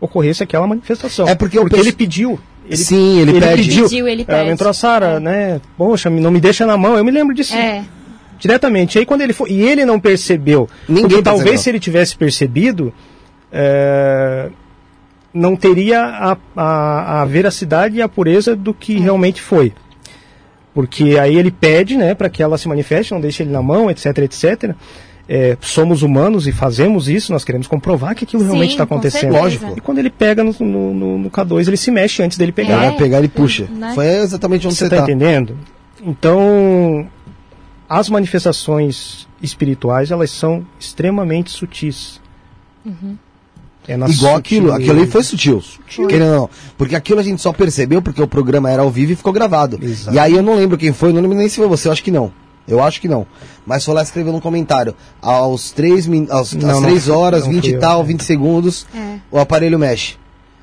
ocorresse 0.00 0.42
aquela 0.42 0.66
manifestação. 0.66 1.26
É 1.28 1.34
porque 1.34 1.58
porque 1.58 1.76
pesso- 1.76 1.88
ele 1.88 1.96
pediu. 1.96 2.38
Ele, 2.66 2.76
Sim, 2.76 3.18
ele 3.20 3.40
pede. 3.40 3.62
pediu. 3.64 3.84
Pediu, 3.84 4.08
ele 4.08 4.22
Ah, 4.22 4.32
pede. 4.32 4.50
entrou 4.50 4.70
a 4.70 4.72
Sara, 4.72 5.18
né? 5.18 5.60
Poxa, 5.76 6.08
não 6.10 6.30
me 6.30 6.40
deixa 6.40 6.64
na 6.64 6.76
mão. 6.76 6.96
Eu 6.96 7.04
me 7.04 7.10
lembro 7.10 7.34
disso. 7.34 7.54
É, 7.56 7.82
diretamente. 8.38 8.98
Aí 8.98 9.06
quando 9.06 9.22
ele 9.22 9.32
foi, 9.32 9.50
e 9.50 9.62
ele 9.62 9.84
não 9.84 9.98
percebeu, 9.98 10.68
Ninguém 10.88 11.08
porque 11.08 11.22
talvez 11.22 11.60
se 11.60 11.68
ele 11.70 11.80
tivesse 11.80 12.16
percebido, 12.16 12.92
é, 13.50 14.48
não 15.34 15.56
teria 15.56 16.02
a, 16.04 16.36
a, 16.56 17.22
a 17.22 17.24
veracidade 17.24 17.96
e 17.96 18.02
a 18.02 18.08
pureza 18.08 18.54
do 18.54 18.72
que 18.72 18.98
realmente 18.98 19.40
foi. 19.42 19.72
Porque 20.74 21.18
aí 21.18 21.36
ele 21.36 21.50
pede, 21.50 21.96
né, 21.96 22.14
para 22.14 22.30
que 22.30 22.42
ela 22.42 22.56
se 22.56 22.66
manifeste, 22.68 23.12
não 23.12 23.20
deixe 23.20 23.42
ele 23.42 23.50
na 23.50 23.60
mão, 23.62 23.90
etc, 23.90 24.06
etc. 24.18 24.74
É, 25.28 25.56
somos 25.60 26.02
humanos 26.02 26.46
e 26.46 26.52
fazemos 26.52 27.08
isso, 27.08 27.30
nós 27.32 27.44
queremos 27.44 27.66
comprovar 27.66 28.14
que 28.14 28.24
aquilo 28.24 28.42
Sim, 28.42 28.48
realmente 28.48 28.70
está 28.72 28.84
acontecendo. 28.84 29.32
Lógico. 29.32 29.74
E 29.76 29.80
quando 29.80 29.98
ele 29.98 30.10
pega 30.10 30.42
no, 30.42 30.54
no, 30.58 30.94
no- 30.94 31.18
no 31.18 31.30
K2, 31.30 31.68
ele 31.68 31.76
se 31.76 31.90
mexe 31.90 32.22
antes 32.22 32.36
dele 32.38 32.52
Ele 32.56 32.66
pegar. 32.66 32.84
É. 32.84 32.88
vai 32.88 32.96
pegar 32.96 33.22
e 33.22 33.28
puxa. 33.28 33.66
Né? 33.70 33.92
Foi 33.94 34.06
exatamente 34.06 34.66
onde 34.66 34.74
Você 34.74 34.80
você 34.88 34.94
está 34.94 34.96
tá. 34.96 35.02
entendendo? 35.04 35.56
Então, 36.04 37.06
as 37.88 38.08
manifestações 38.08 39.28
espirituais, 39.42 40.10
elas 40.10 40.30
são 40.30 40.66
extremamente 40.80 41.50
sutis. 41.50 42.20
É 43.88 43.96
na 43.96 44.06
Igual 44.08 44.36
sutil- 44.36 44.38
aquilo, 44.38 44.72
aquilo 44.72 44.92
ali 45.00 45.06
foi 45.10 45.22
sutil. 45.24 45.62
Querendo 46.08 46.30
ou 46.30 46.36
não. 46.42 46.50
Porque 46.78 46.94
aquilo 46.94 47.18
a 47.18 47.22
gente 47.22 47.42
só 47.42 47.52
percebeu 47.52 48.00
porque 48.00 48.22
o 48.22 48.28
programa 48.28 48.70
era 48.70 48.82
ao 48.82 48.90
vivo 48.90 49.12
e 49.12 49.16
ficou 49.16 49.32
gravado. 49.32 49.78
Exato. 49.82 50.16
E 50.16 50.20
aí 50.20 50.34
eu 50.34 50.42
não 50.42 50.54
lembro 50.54 50.78
quem 50.78 50.92
foi, 50.92 51.12
não 51.12 51.20
lembro 51.20 51.36
nem 51.36 51.48
se 51.48 51.56
foi 51.56 51.66
você, 51.66 51.88
eu 51.88 51.92
acho 51.92 52.02
que 52.04 52.10
não. 52.10 52.32
Eu 52.68 52.80
acho 52.82 53.00
que 53.00 53.08
não. 53.08 53.26
Mas 53.66 53.84
foi 53.84 53.92
lá 53.92 54.02
escreveu 54.02 54.32
no 54.32 54.40
comentário. 54.40 54.94
Aos 55.20 55.72
3 55.72 56.06
min... 56.06 56.28
aos, 56.30 56.52
Não, 56.52 56.68
às 56.68 56.74
não 56.76 56.82
3 56.82 57.04
fui- 57.04 57.12
horas, 57.12 57.44
não 57.44 57.50
20 57.52 57.60
fui 57.62 57.70
e 57.70 57.74
eu. 57.74 57.80
tal, 57.80 58.04
20 58.04 58.22
segundos, 58.22 58.86
é. 58.94 59.16
o 59.32 59.38
aparelho 59.40 59.78
mexe. 59.80 60.14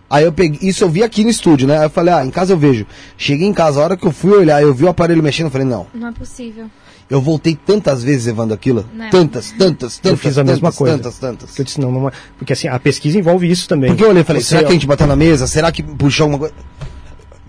Aí 0.09 0.23
eu 0.23 0.31
peguei, 0.31 0.67
isso 0.67 0.83
eu 0.85 0.89
vi 0.89 1.03
aqui 1.03 1.23
no 1.25 1.29
estúdio, 1.29 1.67
né? 1.67 1.77
Aí 1.77 1.85
eu 1.85 1.89
falei, 1.89 2.13
ah, 2.13 2.25
em 2.25 2.31
casa 2.31 2.53
eu 2.53 2.57
vejo. 2.57 2.85
Cheguei 3.17 3.45
em 3.47 3.53
casa, 3.53 3.79
a 3.79 3.83
hora 3.83 3.97
que 3.97 4.07
eu 4.07 4.11
fui 4.11 4.31
olhar, 4.31 4.61
eu 4.61 4.73
vi 4.73 4.85
o 4.85 4.89
aparelho 4.89 5.21
mexendo, 5.21 5.47
eu 5.47 5.51
falei, 5.51 5.67
não. 5.67 5.85
Não 5.93 6.07
é 6.07 6.11
possível. 6.13 6.65
Eu 7.09 7.19
voltei 7.21 7.55
tantas 7.55 8.03
vezes 8.03 8.27
levando 8.27 8.53
aquilo. 8.53 8.85
Não. 8.93 9.09
Tantas, 9.09 9.51
tantas, 9.51 9.97
tantas. 9.97 10.11
Eu 10.11 10.15
fiz 10.17 10.37
a 10.37 10.43
mesma 10.43 10.67
tantas, 10.69 10.77
coisa. 10.77 10.97
Tantas, 10.97 11.17
tantas. 11.17 11.57
Eu 11.57 11.65
disse, 11.65 11.81
não, 11.81 11.91
não 11.91 12.07
é- 12.07 12.11
porque 12.37 12.53
assim, 12.53 12.67
a 12.67 12.77
pesquisa 12.79 13.17
envolve 13.17 13.49
isso 13.49 13.67
também. 13.67 13.89
Porque 13.89 14.03
eu 14.03 14.09
olhei 14.09 14.21
e 14.21 14.25
falei, 14.25 14.41
Você- 14.41 14.49
será 14.49 14.61
que 14.63 14.69
a 14.69 14.73
gente 14.73 14.85
bateu 14.85 15.07
na 15.07 15.15
mesa? 15.15 15.47
Será 15.47 15.71
que 15.71 15.81
puxou 15.81 16.25
alguma 16.25 16.39
coisa? 16.39 16.53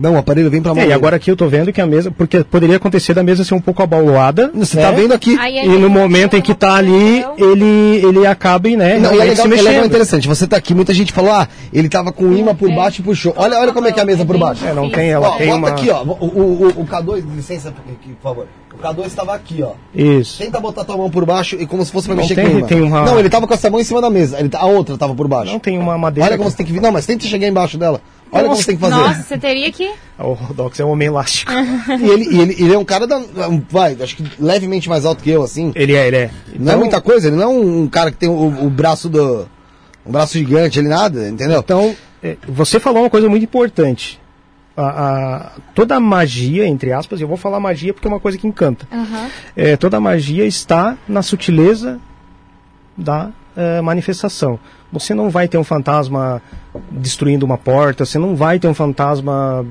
Não, 0.01 0.15
o 0.15 0.17
aparelho 0.17 0.49
vem 0.51 0.63
pra 0.63 0.73
mão. 0.75 0.83
É, 0.83 0.87
e 0.89 0.93
agora 0.95 1.17
aqui 1.17 1.31
eu 1.31 1.37
tô 1.37 1.47
vendo 1.47 1.71
que 1.73 1.81
a 1.81 1.87
mesa, 1.87 2.11
porque 2.11 2.43
poderia 2.43 2.77
acontecer 2.77 3.13
da 3.13 3.23
mesa 3.23 3.45
ser 3.45 3.53
um 3.55 3.61
pouco 3.61 3.83
abaulada. 3.83 4.51
Você 4.55 4.79
né? 4.79 4.83
tá 4.83 4.91
vendo 4.93 5.13
aqui? 5.13 5.37
Aí 5.39 5.59
é 5.59 5.67
E 5.67 5.69
no 5.69 5.91
momento 5.91 6.37
em 6.37 6.41
que 6.41 6.55
tá 6.55 6.75
ali, 6.75 7.23
ele, 7.37 8.01
ele 8.07 8.27
acaba 8.27 8.67
e, 8.69 8.77
né, 8.77 8.99
Não, 8.99 9.13
e 9.15 9.21
é 9.21 9.25
legal, 9.25 9.37
se 9.37 9.43
é 9.43 9.45
legal 9.45 9.65
mexendo. 9.65 9.87
interessante. 9.87 10.27
Você 10.27 10.47
tá 10.47 10.57
aqui, 10.57 10.75
muita 10.75 10.95
gente 10.95 11.13
falou, 11.13 11.31
ah, 11.33 11.47
ele 11.71 11.89
tava 11.89 12.13
com 12.13 12.25
o 12.25 12.37
imã 12.39 12.55
por 12.55 12.71
é. 12.71 12.75
baixo 12.75 13.03
e 13.03 13.05
puxou. 13.05 13.35
Olha, 13.37 13.59
olha 13.61 13.73
como 13.75 13.89
é 13.89 13.93
que 13.93 14.01
é 14.01 14.03
a 14.03 14.07
mesa 14.07 14.25
por 14.25 14.39
baixo. 14.39 14.65
É, 14.65 14.73
não 14.73 14.89
tem, 14.89 15.11
ela 15.11 15.29
Ó, 15.29 15.37
tem 15.37 15.49
bota 15.49 15.59
uma... 15.59 15.69
aqui, 15.69 15.91
ó. 15.91 16.03
O, 16.03 16.09
o, 16.09 16.41
o, 16.65 16.69
o 16.81 16.87
K2, 16.87 17.23
licença 17.37 17.69
aqui, 17.69 18.13
por 18.15 18.23
favor. 18.23 18.47
O 18.73 18.83
K2 18.83 19.07
estava 19.07 19.35
aqui, 19.35 19.63
ó. 19.63 19.73
Isso. 19.95 20.39
Tenta 20.39 20.59
botar 20.61 20.85
tua 20.85 20.97
mão 20.97 21.11
por 21.11 21.27
baixo 21.27 21.57
e 21.61 21.67
como 21.67 21.85
se 21.85 21.93
fosse 21.93 22.07
pra 22.07 22.15
Não 22.17 22.23
mexer 22.23 22.37
tem- 22.37 22.47
com 22.47 22.55
o 22.55 22.59
imã. 22.61 22.67
tem 22.67 22.81
uma- 22.81 23.05
Não, 23.05 23.19
ele 23.19 23.29
tava 23.29 23.47
com 23.47 23.53
essa 23.53 23.69
mão 23.69 23.79
em 23.81 23.85
cima 23.85 24.01
da 24.01 24.09
mesa. 24.09 24.39
Ele, 24.41 24.49
a 24.55 24.65
outra 24.65 24.97
tava 24.97 25.15
por 25.15 25.29
baixo. 25.29 25.53
Não 25.53 25.59
tem 25.59 25.79
uma 25.79 25.99
madeira. 25.99 26.31
Olha 26.31 26.39
como 26.39 26.51
você 26.51 26.57
tem 26.57 26.65
que 26.65 26.73
vir. 26.73 26.81
Não, 26.81 26.91
mas 26.91 27.05
tenta 27.05 27.27
chegar 27.27 27.47
embaixo 27.47 27.77
dela. 27.77 28.01
Olha 28.33 28.45
como 28.45 28.57
você 28.57 28.67
tem 28.67 28.77
que 28.77 28.81
fazer. 28.81 28.95
Nossa, 28.95 29.23
você 29.23 29.39
teria 29.39 29.73
que. 29.73 29.93
O 30.19 30.33
Rodox 30.35 30.79
é 30.79 30.85
um 30.85 30.91
homem 30.91 31.09
elástico. 31.09 31.51
E 32.01 32.09
ele, 32.09 32.25
ele, 32.41 32.57
ele 32.65 32.73
é 32.75 32.79
um 32.79 32.85
cara 32.85 33.07
da. 33.07 33.21
Vai, 33.71 33.97
acho 34.01 34.17
que 34.17 34.25
levemente 34.39 34.89
mais 34.89 35.05
alto 35.05 35.23
que 35.23 35.31
eu, 35.31 35.43
assim. 35.43 35.73
ele 35.75 35.95
é, 35.95 36.07
ele 36.07 36.17
é. 36.17 36.31
Não 36.59 36.73
é 36.73 36.77
muita 36.77 37.01
coisa, 37.01 37.29
ele 37.29 37.37
não 37.37 37.43
é 37.43 37.47
um 37.49 37.89
cara 37.89 38.11
que 38.11 38.17
tem 38.19 38.29
o, 38.29 38.67
o 38.67 38.71
braço 38.71 39.09
do. 39.09 39.49
Um 40.07 40.13
braço 40.13 40.39
gigante, 40.39 40.79
ele 40.79 40.89
nada, 40.89 41.29
entendeu? 41.29 41.61
Então, 41.61 41.95
é, 42.23 42.37
você 42.49 42.79
falou 42.81 43.03
uma 43.03 43.11
coisa 43.11 43.29
muito 43.29 43.43
importante. 43.45 44.19
A, 44.77 44.87
a- 44.87 45.51
toda 45.75 45.97
a 45.97 46.01
magia, 46.01 46.67
entre 46.67 46.93
aspas, 46.93 47.21
eu 47.21 47.29
vou 47.29 47.37
falar 47.37 47.61
magia 47.61 47.93
porque 47.93 48.07
é 48.07 48.11
uma 48.11 48.21
coisa 48.21 48.39
que 48.39 48.47
encanta. 48.47 48.87
Aham. 48.91 49.29
É, 49.57 49.77
toda 49.77 49.97
a 49.99 50.01
magia 50.01 50.47
está 50.47 50.97
na 51.09 51.21
sutileza 51.23 52.01
da 52.97 53.31
é, 53.57 53.81
manifestação. 53.81 54.59
Você 54.93 55.15
não 55.15 55.31
vai 55.31 55.47
ter 55.49 55.59
um 55.59 55.65
fantasma 55.65 56.43
destruindo 56.91 57.45
uma 57.47 57.59
porta, 57.59 58.05
você 58.05 58.19
não 58.19 58.35
vai 58.37 58.59
ter 58.59 58.69
um 58.69 58.75
fantasma, 58.75 59.65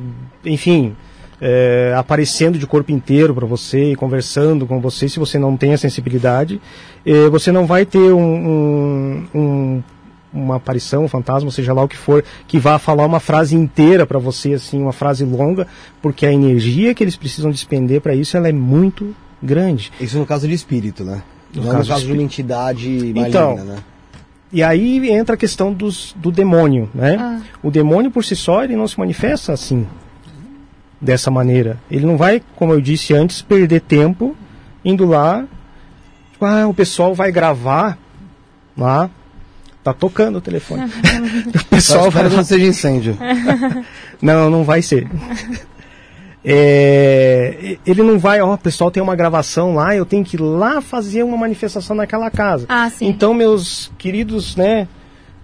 enfim, 0.46 0.96
é, 1.42 1.94
aparecendo 1.98 2.58
de 2.60 2.68
corpo 2.68 2.92
inteiro 2.92 3.34
para 3.34 3.46
você 3.46 3.92
e 3.92 3.96
conversando 3.96 4.66
com 4.66 4.80
você 4.82 5.08
se 5.08 5.20
você 5.20 5.38
não 5.40 5.56
tem 5.58 5.74
a 5.74 5.78
sensibilidade. 5.78 6.62
É, 7.06 7.30
você 7.30 7.52
não 7.52 7.66
vai 7.66 7.86
ter 7.86 8.00
um, 8.14 8.22
um- 8.48 9.28
um- 9.34 9.84
uma 10.32 10.58
aparição, 10.58 11.06
um 11.06 11.08
fantasma, 11.08 11.50
seja 11.50 11.74
lá 11.74 11.84
o 11.84 11.88
que 11.88 11.98
for, 11.98 12.24
que 12.48 12.60
vá 12.60 12.78
falar 12.78 13.04
uma 13.06 13.20
frase 13.20 13.56
inteira 13.56 14.06
para 14.06 14.20
você, 14.20 14.54
assim, 14.54 14.80
uma 14.80 14.94
frase 14.94 15.26
longa, 15.26 15.66
porque 16.04 16.24
a 16.26 16.32
energia 16.32 16.94
que 16.94 17.04
eles 17.04 17.16
precisam 17.16 17.50
despender 17.50 18.00
para 18.00 18.14
isso 18.14 18.38
ela 18.38 18.48
é 18.48 18.52
muito 18.52 19.16
grande. 19.42 19.92
Isso 20.00 20.20
no 20.20 20.26
caso 20.28 20.48
de 20.48 20.54
espírito, 20.54 21.04
né? 21.04 21.24
No 21.54 21.64
não 21.64 21.72
caso 21.72 21.78
no 21.78 21.84
de 21.84 21.90
caso 21.90 22.06
de 22.06 22.14
uma 22.14 22.22
entidade 22.24 22.90
maligna, 22.90 23.28
Então, 23.28 23.56
né? 23.56 23.78
E 24.52 24.64
aí 24.64 25.10
entra 25.10 25.36
a 25.36 25.38
questão 25.38 25.72
dos, 25.72 26.16
do 26.18 26.32
demônio, 26.32 26.90
né? 26.94 27.18
Ah. 27.20 27.40
O 27.62 27.70
demônio 27.70 28.10
por 28.10 28.26
si 28.26 28.36
só 28.36 28.64
ele 28.64 28.76
não 28.76 28.88
se 28.88 28.98
manifesta 29.00 29.54
assim, 29.54 29.86
dessa 31.00 31.30
maneira. 31.30 31.78
Ele 31.90 32.06
não 32.06 32.18
vai, 32.18 32.42
como 32.56 32.74
eu 32.74 32.82
disse 32.82 33.14
antes, 33.14 33.42
perder 33.42 33.82
tempo 33.82 34.36
indo 34.84 35.06
lá. 35.06 35.46
Tipo, 36.32 36.46
ah, 36.46 36.68
o 36.68 36.74
pessoal 36.74 37.14
vai 37.14 37.32
gravar 37.32 37.98
lá. 38.76 39.10
Tá 39.84 39.94
tocando 39.94 40.38
o 40.38 40.42
telefone. 40.42 40.84
o 41.56 41.66
pessoal 41.66 42.10
vai 42.10 42.24
espero 42.24 42.30
que 42.30 42.36
lá. 42.36 42.38
não 42.38 42.44
seja 42.44 42.66
incêndio. 42.66 43.18
Não, 44.22 44.50
não 44.50 44.66
vai 44.66 44.82
ser. 44.82 45.08
É, 46.44 47.78
ele 47.86 48.02
não 48.02 48.18
vai, 48.18 48.42
ó, 48.42 48.54
o 48.54 48.58
pessoal 48.58 48.90
tem 48.90 49.04
uma 49.04 49.16
gravação 49.16 49.76
lá, 49.76 49.96
eu 49.96 50.06
tenho 50.06 50.24
que 50.24 50.38
ir 50.38 50.42
lá 50.42 50.82
fazer 50.82 51.24
uma 51.24 51.38
manifestação 51.38 51.96
naquela 51.96 52.30
casa. 52.32 52.66
Ah, 52.70 52.90
sim. 52.90 53.08
Então, 53.08 53.34
meus 53.34 53.92
queridos, 53.98 54.56
né, 54.56 54.88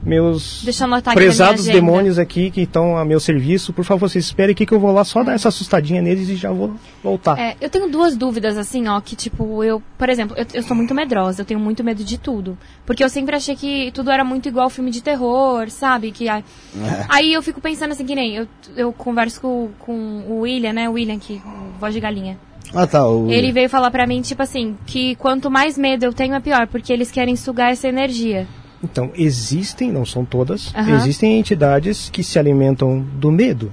meus 0.04 0.64
aqui 1.10 1.16
prezados 1.20 1.66
demônios 1.74 2.20
aqui 2.20 2.52
que 2.52 2.62
estão 2.62 2.98
a 2.98 3.04
meu 3.04 3.20
serviço, 3.20 3.74
por 3.74 3.84
favor, 3.84 4.08
vocês 4.10 4.26
esperem 4.26 4.54
aqui 4.54 4.66
que 4.66 4.74
eu 4.74 4.80
vou 4.80 4.92
lá 4.92 5.04
só 5.04 5.24
dar 5.24 5.34
essa 5.34 5.48
assustadinha 5.50 6.02
neles 6.02 6.30
e 6.30 6.36
já 6.36 6.52
vou 6.52 6.76
voltar. 7.04 7.40
É, 7.40 7.56
eu 7.60 7.70
tenho 7.70 7.90
duas 7.90 8.16
dúvidas, 8.16 8.58
assim, 8.58 8.88
ó, 8.88 9.00
que 9.02 9.16
tipo, 9.16 9.64
eu, 9.64 9.82
por 9.98 10.10
exemplo, 10.10 10.36
eu, 10.38 10.46
eu 10.54 10.64
sou 10.64 10.76
muito 10.76 10.94
medrosa, 10.94 11.42
eu 11.42 11.46
tenho 11.46 11.60
muito 11.60 11.84
medo 11.84 12.04
de 12.04 12.18
tudo. 12.18 12.58
Porque 12.86 13.04
eu 13.04 13.10
sempre 13.10 13.36
achei 13.36 13.56
que 13.56 13.92
tudo 13.94 14.12
era 14.12 14.24
muito 14.24 14.48
igual 14.48 14.70
filme 14.70 14.92
de 14.92 15.02
terror, 15.02 15.70
sabe? 15.70 16.12
Que, 16.12 16.30
ai- 16.30 16.44
Aí 17.10 17.34
eu 17.34 17.42
fico 17.42 17.60
pensando 17.60 17.92
assim, 17.92 18.06
que 18.06 18.16
nem, 18.16 18.36
eu, 18.36 18.48
eu 18.76 18.94
converso 18.94 19.42
com, 19.42 19.70
com 19.80 20.24
o 20.28 20.40
William, 20.42 20.74
né? 20.74 20.90
O 20.90 20.94
William, 20.94 21.18
que, 21.18 21.42
o 21.46 21.80
voz 21.80 21.94
de 21.94 22.00
galinha. 22.00 22.38
Ah, 22.74 22.86
tá. 22.88 23.08
O... 23.08 23.30
Ele 23.32 23.52
veio 23.52 23.70
falar 23.70 23.90
pra 23.92 24.06
mim, 24.06 24.22
tipo 24.22 24.42
assim, 24.42 24.78
que 24.86 25.16
quanto 25.16 25.50
mais 25.50 25.78
medo 25.78 26.04
eu 26.06 26.14
tenho 26.14 26.34
é 26.36 26.40
pior, 26.40 26.68
porque 26.68 26.92
eles 26.92 27.10
querem 27.12 27.36
sugar 27.36 27.72
essa 27.72 27.88
energia. 27.88 28.48
Então, 28.84 29.12
existem, 29.16 29.92
não 29.92 30.06
são 30.06 30.24
todas, 30.24 30.74
Aham. 30.76 30.96
existem 30.96 31.40
entidades 31.40 32.10
que 32.10 32.24
se 32.24 32.38
alimentam 32.38 33.00
do 33.00 33.32
medo. 33.32 33.72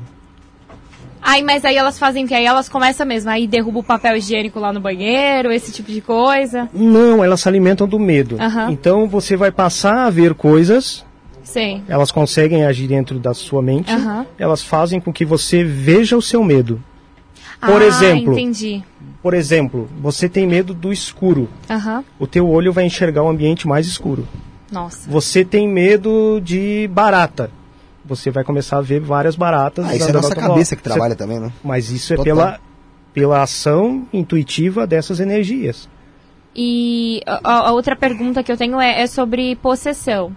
Aí, 1.20 1.42
mas 1.42 1.64
aí 1.64 1.76
elas 1.76 1.98
fazem 1.98 2.24
o 2.24 2.28
quê? 2.28 2.34
Aí 2.34 2.44
elas 2.44 2.68
começam 2.68 3.06
mesmo, 3.06 3.30
aí 3.30 3.46
derruba 3.46 3.78
o 3.78 3.84
papel 3.84 4.16
higiênico 4.16 4.58
lá 4.58 4.72
no 4.72 4.80
banheiro, 4.80 5.52
esse 5.52 5.70
tipo 5.70 5.92
de 5.92 6.00
coisa. 6.00 6.68
Não, 6.72 7.22
elas 7.22 7.40
se 7.40 7.48
alimentam 7.48 7.86
do 7.86 7.98
medo. 7.98 8.36
Aham. 8.40 8.70
Então, 8.72 9.06
você 9.06 9.36
vai 9.36 9.52
passar 9.52 10.06
a 10.06 10.10
ver 10.10 10.34
coisas 10.34 11.04
Sim. 11.44 11.82
elas 11.88 12.10
conseguem 12.10 12.64
agir 12.64 12.88
dentro 12.88 13.18
da 13.18 13.34
sua 13.34 13.62
mente, 13.62 13.92
Aham. 13.92 14.26
elas 14.38 14.62
fazem 14.62 15.00
com 15.00 15.12
que 15.12 15.24
você 15.24 15.62
veja 15.62 16.16
o 16.16 16.22
seu 16.22 16.42
medo. 16.42 16.82
Por 17.60 17.80
ah, 17.80 17.86
exemplo. 17.86 18.32
entendi. 18.32 18.82
Por 19.22 19.34
exemplo, 19.34 19.88
você 20.00 20.28
tem 20.28 20.46
medo 20.46 20.74
do 20.74 20.92
escuro. 20.92 21.48
Aham. 21.70 22.04
O 22.18 22.26
teu 22.26 22.48
olho 22.48 22.72
vai 22.72 22.84
enxergar 22.84 23.22
o 23.22 23.28
ambiente 23.28 23.68
mais 23.68 23.86
escuro. 23.86 24.26
Nossa. 24.72 25.08
Você 25.10 25.44
tem 25.44 25.68
medo 25.68 26.40
de 26.42 26.88
barata. 26.92 27.50
Você 28.04 28.30
vai 28.30 28.42
começar 28.42 28.78
a 28.78 28.80
ver 28.80 29.00
várias 29.00 29.36
baratas. 29.36 29.84
Ah, 29.86 29.94
isso 29.94 30.06
é 30.06 30.10
a 30.10 30.14
nossa 30.14 30.34
cabeça 30.34 30.74
que 30.74 30.82
trabalha 30.82 31.14
também, 31.14 31.38
né? 31.38 31.46
Você- 31.48 31.68
Mas 31.68 31.90
isso 31.90 32.12
é 32.12 32.16
Total. 32.16 32.24
pela, 32.24 32.60
pela 33.14 33.42
ação 33.42 34.06
intuitiva 34.12 34.86
dessas 34.86 35.20
energias. 35.20 35.88
E 36.54 37.22
a, 37.26 37.68
a 37.68 37.72
outra 37.72 37.94
pergunta 37.94 38.42
que 38.42 38.50
eu 38.50 38.56
tenho 38.56 38.80
é, 38.80 39.02
é 39.02 39.06
sobre 39.06 39.54
possessão. 39.56 40.34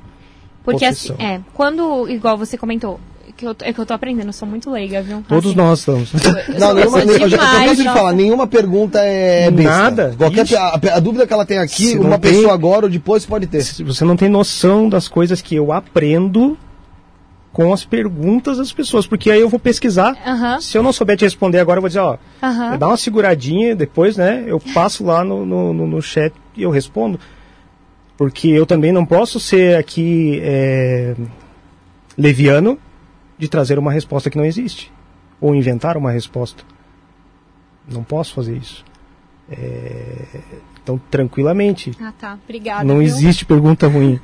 Porque 0.63 0.85
Possessão. 0.87 1.15
assim, 1.19 1.25
é, 1.25 1.41
quando, 1.53 2.07
igual 2.09 2.37
você 2.37 2.57
comentou, 2.57 2.99
que 3.37 3.45
eu, 3.45 3.55
é 3.61 3.73
que 3.73 3.79
eu 3.79 3.85
tô 3.85 3.93
aprendendo, 3.93 4.27
eu 4.27 4.33
sou 4.33 4.47
muito 4.47 4.69
leiga, 4.71 5.01
viu? 5.01 5.23
Todos 5.27 5.47
Assim, 5.51 5.57
nós 5.57 5.79
estamos. 5.79 6.11
eu 6.47 6.59
Não, 6.59 6.73
nenhuma, 6.73 7.03
nem- 7.05 7.21
eu 7.21 7.29
já 7.29 7.37
eu 7.37 7.41
demais, 7.41 7.69
canso 7.69 7.83
de 7.83 7.89
falar, 7.89 8.13
nenhuma 8.13 8.47
pergunta 8.47 8.99
é 8.99 9.51
besta. 9.51 9.69
Nada. 9.71 10.15
Qualquer, 10.17 10.55
a, 10.57 10.79
a 10.95 10.99
dúvida 10.99 11.27
que 11.27 11.33
ela 11.33 11.45
tem 11.45 11.57
aqui, 11.57 11.87
Se 11.87 11.97
uma 11.99 12.17
tem- 12.17 12.31
pessoa 12.33 12.53
agora 12.53 12.85
ou 12.85 12.89
depois 12.91 13.25
pode 13.25 13.47
ter. 13.47 13.61
Você 13.63 14.05
não 14.05 14.15
tem 14.15 14.29
noção 14.29 14.87
das 14.87 15.07
coisas 15.07 15.41
que 15.41 15.55
eu 15.55 15.71
aprendo 15.71 16.57
com 17.51 17.71
as 17.73 17.85
perguntas 17.85 18.57
das 18.57 18.73
pessoas, 18.73 19.07
porque 19.07 19.31
aí 19.31 19.39
eu 19.39 19.47
vou 19.49 19.59
pesquisar. 19.59 20.13
Aham, 20.25 20.59
Se 20.59 20.77
eu 20.77 20.83
não 20.83 20.91
souber 20.91 21.15
te 21.17 21.23
responder 21.23 21.59
agora, 21.59 21.77
eu 21.77 21.81
vou 21.81 21.87
dizer, 21.89 21.99
ó, 22.01 22.17
aham. 22.43 22.77
dá 22.77 22.87
uma 22.87 22.97
seguradinha, 22.97 23.73
depois, 23.75 24.17
né, 24.17 24.43
eu 24.45 24.59
passo 24.73 25.05
lá 25.05 25.23
no, 25.23 25.45
no, 25.45 25.73
no- 25.73 25.87
no 25.87 26.01
chat 26.01 26.33
e 26.55 26.63
eu 26.63 26.69
respondo. 26.69 27.17
Porque 28.17 28.47
eu 28.49 28.65
também 28.65 28.91
não 28.91 29.05
posso 29.05 29.39
ser 29.39 29.77
aqui 29.77 30.39
é, 30.43 31.15
leviano 32.17 32.77
de 33.37 33.47
trazer 33.47 33.77
uma 33.77 33.91
resposta 33.91 34.29
que 34.29 34.37
não 34.37 34.45
existe. 34.45 34.91
Ou 35.39 35.53
inventar 35.53 35.97
uma 35.97 36.11
resposta. 36.11 36.63
Não 37.87 38.03
posso 38.03 38.33
fazer 38.33 38.57
isso. 38.57 38.83
É, 39.49 40.25
então, 40.81 40.99
tranquilamente. 41.09 41.91
Ah, 42.01 42.13
tá. 42.17 42.37
Obrigada. 42.43 42.83
não 42.83 42.99
viu? 42.99 43.07
existe 43.07 43.45
pergunta 43.45 43.87
ruim. 43.87 44.19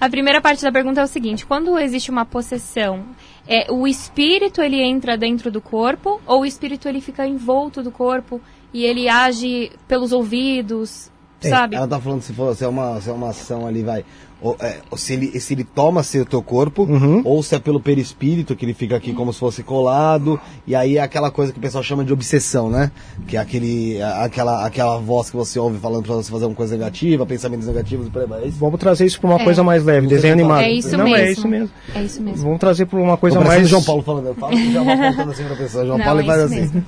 A 0.00 0.08
primeira 0.08 0.40
parte 0.40 0.62
da 0.62 0.72
pergunta 0.72 1.00
é 1.00 1.04
o 1.04 1.06
seguinte: 1.06 1.46
quando 1.46 1.78
existe 1.78 2.10
uma 2.10 2.24
possessão, 2.24 3.04
é, 3.46 3.70
o 3.70 3.86
espírito 3.86 4.60
ele 4.60 4.80
entra 4.82 5.16
dentro 5.16 5.50
do 5.50 5.60
corpo 5.60 6.20
ou 6.26 6.42
o 6.42 6.46
espírito 6.46 6.88
ele 6.88 7.00
fica 7.00 7.26
envolto 7.26 7.82
do 7.82 7.90
corpo 7.90 8.40
e 8.72 8.84
ele 8.84 9.08
age 9.08 9.72
pelos 9.88 10.12
ouvidos, 10.12 11.10
sabe? 11.40 11.76
Ela 11.76 11.88
tá 11.88 12.00
falando 12.00 12.22
se, 12.22 12.32
for, 12.32 12.54
se, 12.54 12.64
é 12.64 12.68
uma, 12.68 13.00
se 13.00 13.08
é 13.08 13.12
uma 13.12 13.30
ação 13.30 13.66
ali, 13.66 13.82
vai. 13.82 14.04
Ou, 14.42 14.56
é, 14.60 14.76
ou 14.90 14.96
se, 14.96 15.12
ele, 15.12 15.38
se 15.38 15.52
ele 15.52 15.64
toma 15.64 16.02
seu 16.02 16.24
teu 16.24 16.42
corpo, 16.42 16.84
Uhum. 16.84 17.20
ou 17.24 17.42
se 17.42 17.54
é 17.54 17.58
pelo 17.58 17.78
perispírito, 17.78 18.56
que 18.56 18.64
ele 18.64 18.72
fica 18.72 18.96
aqui 18.96 19.12
como 19.12 19.32
se 19.32 19.38
fosse 19.38 19.62
colado, 19.62 20.40
e 20.66 20.74
aí 20.74 20.96
é 20.96 21.00
aquela 21.02 21.30
coisa 21.30 21.52
que 21.52 21.58
o 21.58 21.62
pessoal 21.62 21.84
chama 21.84 22.04
de 22.04 22.12
obsessão, 22.12 22.70
né? 22.70 22.90
Que 23.28 23.36
é 23.36 23.40
aquele, 23.40 24.00
aquela, 24.02 24.64
aquela 24.64 24.98
voz 24.98 25.28
que 25.30 25.36
você 25.36 25.58
ouve 25.58 25.78
falando 25.78 26.04
pra 26.04 26.14
você 26.14 26.30
fazer 26.32 26.46
uma 26.46 26.54
coisa 26.54 26.74
negativa, 26.76 27.26
pensamentos 27.26 27.66
negativos 27.66 28.06
e 28.06 28.10
por 28.10 28.22
aí 28.22 28.28
vai. 28.28 28.44
É 28.44 28.46
isso? 28.48 28.58
Vamos 28.58 28.80
trazer 28.80 29.04
isso 29.04 29.20
para 29.20 29.28
uma 29.30 29.40
É. 29.40 29.44
coisa 29.44 29.62
mais 29.62 29.84
leve, 29.84 30.06
desenho 30.06 30.32
animado. 30.32 30.62
É 30.62 30.70
isso 30.70 30.96
não, 30.96 31.04
mesmo. 31.04 31.16
é 31.16 31.30
isso 31.32 31.48
mesmo. 31.48 31.70
É 31.94 32.02
isso 32.02 32.22
mesmo. 32.22 32.42
Vamos 32.44 32.58
trazer 32.60 32.86
para 32.86 32.98
uma 32.98 33.16
coisa 33.18 33.40
mais. 33.40 33.64
o 33.66 33.68
João 33.68 33.82
Paulo 33.82 34.02
falando, 34.02 34.26
eu 34.26 34.34
falo 34.34 34.54
e 34.54 34.72
já 34.72 34.82
vou 34.82 34.92
apontando 34.92 35.30
assim 35.32 35.44
pra 35.44 35.56
pessoa. 35.56 35.84
João 35.84 35.98
Não, 35.98 36.04
Paulo 36.04 36.20
é 36.20 36.24
faz 36.24 36.40
assim. 36.42 36.60
mesmo. 36.60 36.84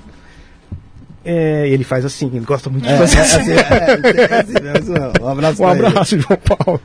É, 1.25 1.69
ele 1.69 1.85
faz 1.85 2.05
assim, 2.05 2.27
ele 2.35 2.45
gosta 2.45 2.69
muito 2.69 2.85
de 2.85 2.93
É, 2.93 2.97
fazer 2.99 3.19
é, 3.19 3.21
assim. 3.21 3.51
é, 3.53 3.55
é, 4.35 4.41
assim 4.41 4.61
mesmo. 4.61 4.95
um 5.23 5.29
abraço 5.29 5.63
Um 5.63 5.67
abraço, 5.69 6.19
João 6.19 6.39
Paulo. 6.39 6.81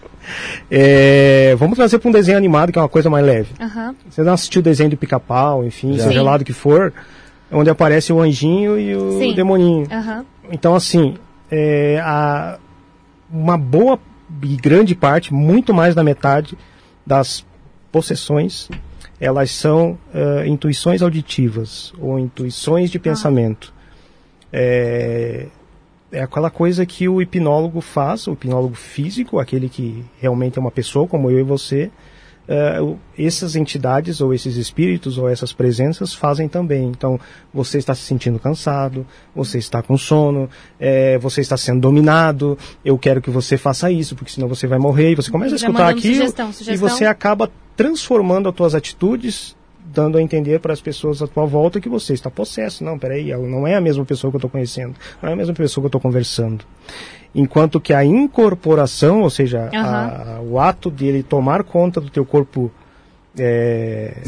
É, 0.69 1.55
vamos 1.57 1.75
trazer 1.77 1.97
para 1.99 2.09
um 2.09 2.11
desenho 2.11 2.37
animado, 2.37 2.71
que 2.71 2.77
é 2.77 2.81
uma 2.81 2.89
coisa 2.89 3.09
mais 3.09 3.25
leve. 3.25 3.49
Aham. 3.59 3.95
Você 4.09 4.21
não 4.23 4.33
assistiu 4.33 4.59
o 4.59 4.63
desenho 4.63 4.89
do 4.91 4.97
pica-pau, 4.97 5.63
enfim, 5.65 5.93
Já. 5.97 6.03
seja 6.05 6.19
Sim. 6.19 6.25
lá 6.25 6.37
do 6.37 6.45
que 6.45 6.53
for, 6.53 6.93
onde 7.51 7.69
aparece 7.69 8.11
o 8.13 8.19
anjinho 8.21 8.79
e 8.79 8.95
o 8.95 9.17
Sim. 9.19 9.33
demoninho. 9.33 9.87
Aham. 9.91 10.25
Então, 10.51 10.75
assim, 10.75 11.15
é, 11.49 11.99
a- 12.03 12.57
uma 13.31 13.57
boa 13.57 13.99
e 14.43 14.55
grande 14.55 14.93
parte, 14.93 15.33
muito 15.33 15.73
mais 15.73 15.95
da 15.95 16.03
metade 16.03 16.57
das 17.05 17.45
possessões, 17.91 18.69
elas 19.19 19.49
são 19.51 19.97
eh, 20.13 20.43
intuições 20.47 21.01
auditivas 21.01 21.91
ou 21.99 22.19
intuições 22.19 22.91
de 22.91 22.99
pensamento. 22.99 23.73
É, 24.51 25.47
é 26.11 26.21
aquela 26.21 26.49
coisa 26.49 26.85
que 26.85 27.07
o 27.09 27.21
hipnólogo 27.21 27.81
faz, 27.81 28.27
o 28.27 28.33
hipnólogo 28.33 28.75
físico, 28.75 29.39
aquele 29.39 29.67
que 29.69 30.05
realmente 30.19 30.57
é 30.57 30.61
uma 30.61 30.71
pessoa 30.71 31.07
como 31.07 31.29
eu 31.29 31.39
e 31.39 31.43
você, 31.43 31.91
o- 32.81 32.95
essas 33.19 33.57
entidades 33.57 34.21
ou 34.21 34.33
esses 34.33 34.55
espíritos 34.55 35.17
ou 35.17 35.27
essas 35.27 35.51
presenças 35.51 36.13
fazem 36.13 36.47
também. 36.47 36.85
Então, 36.87 37.19
você 37.53 37.77
está 37.77 37.93
se 37.93 38.03
sentindo 38.03 38.39
cansado, 38.39 39.05
você 39.35 39.57
está 39.57 39.81
com 39.83 39.97
sono, 39.97 40.49
eh, 40.79 41.17
você 41.17 41.41
está 41.41 41.57
sendo 41.57 41.81
dominado, 41.81 42.57
eu 42.85 42.97
quero 42.97 43.21
que 43.21 43.29
você 43.29 43.57
faça 43.57 43.91
isso, 43.91 44.15
porque 44.15 44.31
senão 44.31 44.47
você 44.47 44.65
vai 44.65 44.79
morrer, 44.79 45.11
e 45.11 45.15
você 45.15 45.29
começa 45.29 45.55
a 45.55 45.57
Já 45.57 45.67
escutar 45.67 45.83
mandando 45.83 45.99
aquilo 45.99 46.15
sugestão, 46.15 46.49
e 46.49 46.53
sugestão. 46.53 46.87
você 46.89 47.03
acaba 47.05 47.51
transformando 47.75 48.47
as 48.47 48.55
tuas 48.55 48.73
atitudes 48.73 49.56
dando 49.97 50.19
a 50.19 50.21
entender 50.21 50.59
para 50.59 50.71
as 50.73 50.79
pessoas 50.79 51.23
à 51.23 51.27
tua 51.27 51.45
volta 51.47 51.81
que 51.81 51.89
você 51.89 52.13
está 52.13 52.29
possesso. 52.29 52.83
Não, 52.83 52.99
peraí, 52.99 53.31
ela 53.31 53.47
não 53.47 53.65
é 53.65 53.73
a 53.75 53.81
mesma 53.81 54.05
pessoa 54.05 54.29
que 54.31 54.35
eu 54.35 54.39
estou 54.39 54.49
conhecendo, 54.49 54.93
não 55.21 55.29
é 55.29 55.33
a 55.33 55.35
mesma 55.35 55.55
pessoa 55.55 55.81
que 55.81 55.85
eu 55.85 55.89
estou 55.89 56.01
conversando. 56.01 56.63
Enquanto 57.33 57.79
que 57.81 57.93
a 57.93 58.05
incorporação, 58.05 59.21
ou 59.23 59.29
seja, 59.31 59.69
a- 59.73 60.39
o 60.41 60.59
ato 60.59 60.91
de 60.91 61.05
ele 61.07 61.23
tomar 61.23 61.63
conta 61.63 61.99
do 61.99 62.09
teu 62.11 62.23
corpo, 62.25 62.71
é, 63.37 64.21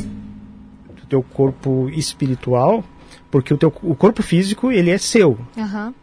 do 0.99 1.05
teu 1.07 1.21
corpo 1.21 1.87
espiritual, 1.91 2.83
porque 3.29 3.53
o, 3.53 3.57
teu, 3.57 3.71
o 3.83 3.93
corpo 3.95 4.23
físico 4.23 4.71
ele 4.71 4.89
é 4.89 4.97
seu, 4.97 5.37
Aham. 5.55 5.93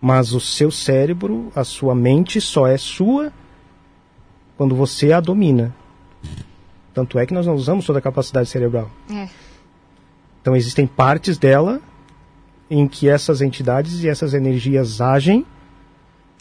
mas 0.00 0.32
o 0.32 0.40
seu 0.40 0.70
cérebro, 0.72 1.52
a 1.54 1.62
sua 1.62 1.94
mente 1.94 2.40
só 2.40 2.66
é 2.66 2.76
sua 2.76 3.32
quando 4.56 4.74
você 4.74 5.12
a 5.12 5.20
domina. 5.20 5.72
Tanto 6.92 7.18
é 7.18 7.26
que 7.26 7.34
nós 7.34 7.46
não 7.46 7.54
usamos 7.54 7.86
toda 7.86 7.98
a 7.98 8.02
capacidade 8.02 8.48
cerebral. 8.48 8.90
É. 9.10 9.28
Então 10.40 10.56
existem 10.56 10.86
partes 10.86 11.38
dela 11.38 11.80
em 12.70 12.86
que 12.86 13.08
essas 13.08 13.42
entidades 13.42 14.02
e 14.02 14.08
essas 14.08 14.32
energias 14.32 15.00
agem, 15.00 15.44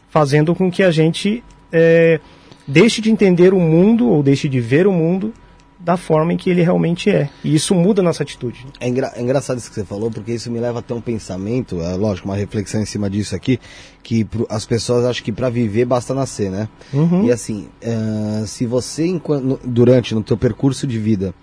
fazendo 0.10 0.56
com 0.56 0.72
que 0.72 0.84
a 0.84 0.92
gente 0.92 1.44
eh, 1.72 2.20
deixe 2.68 3.02
de 3.02 3.12
entender 3.12 3.54
o 3.54 3.60
mundo 3.60 4.08
ou 4.08 4.22
deixe 4.22 4.48
de 4.48 4.60
ver 4.60 4.86
o 4.86 4.92
mundo 4.92 5.34
da 5.80 5.96
forma 5.96 6.34
em 6.34 6.38
que 6.38 6.50
ele 6.50 6.62
realmente 6.62 7.10
é. 7.10 7.30
E 7.44 7.56
isso 7.56 7.74
muda 7.74 8.02
a 8.02 8.04
nossa 8.04 8.22
atitude. 8.24 8.66
É, 8.80 8.88
engra- 8.88 9.14
é 9.16 9.22
engraçado 9.22 9.58
isso 9.58 9.70
que 9.70 9.76
você 9.76 9.86
falou, 9.86 10.12
porque 10.12 10.34
isso 10.34 10.52
me 10.52 10.60
leva 10.60 10.80
a 10.80 10.82
ter 10.82 10.94
um 10.94 11.00
pensamento, 11.02 11.80
é 11.82 11.96
lógico, 11.96 12.28
uma 12.28 12.36
reflexão 12.36 12.82
em 12.82 12.86
cima 12.86 13.10
disso 13.10 13.34
aqui, 13.36 13.60
que 14.04 14.26
pro- 14.26 14.46
as 14.50 14.66
pessoas 14.66 15.06
acham 15.06 15.24
que 15.24 15.32
para 15.32 15.50
viver 15.50 15.86
basta 15.86 16.14
nascer, 16.14 16.52
né? 16.52 16.68
Uhum. 16.94 17.24
E 17.26 17.32
assim, 17.32 17.70
ah, 17.84 18.44
se 18.46 18.66
você, 18.66 19.06
enquanto, 19.08 19.60
durante, 19.64 20.14
no 20.14 20.22
teu 20.22 20.36
percurso 20.38 20.86
de 20.86 21.00
vida, 21.00 21.34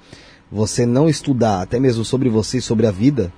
você 0.52 0.84
não 0.84 1.08
estudar 1.08 1.62
até 1.62 1.80
mesmo 1.80 2.04
sobre 2.04 2.28
você 2.28 2.58
e 2.58 2.62
sobre 2.62 2.86
a 2.86 2.90
vida, 2.90 3.32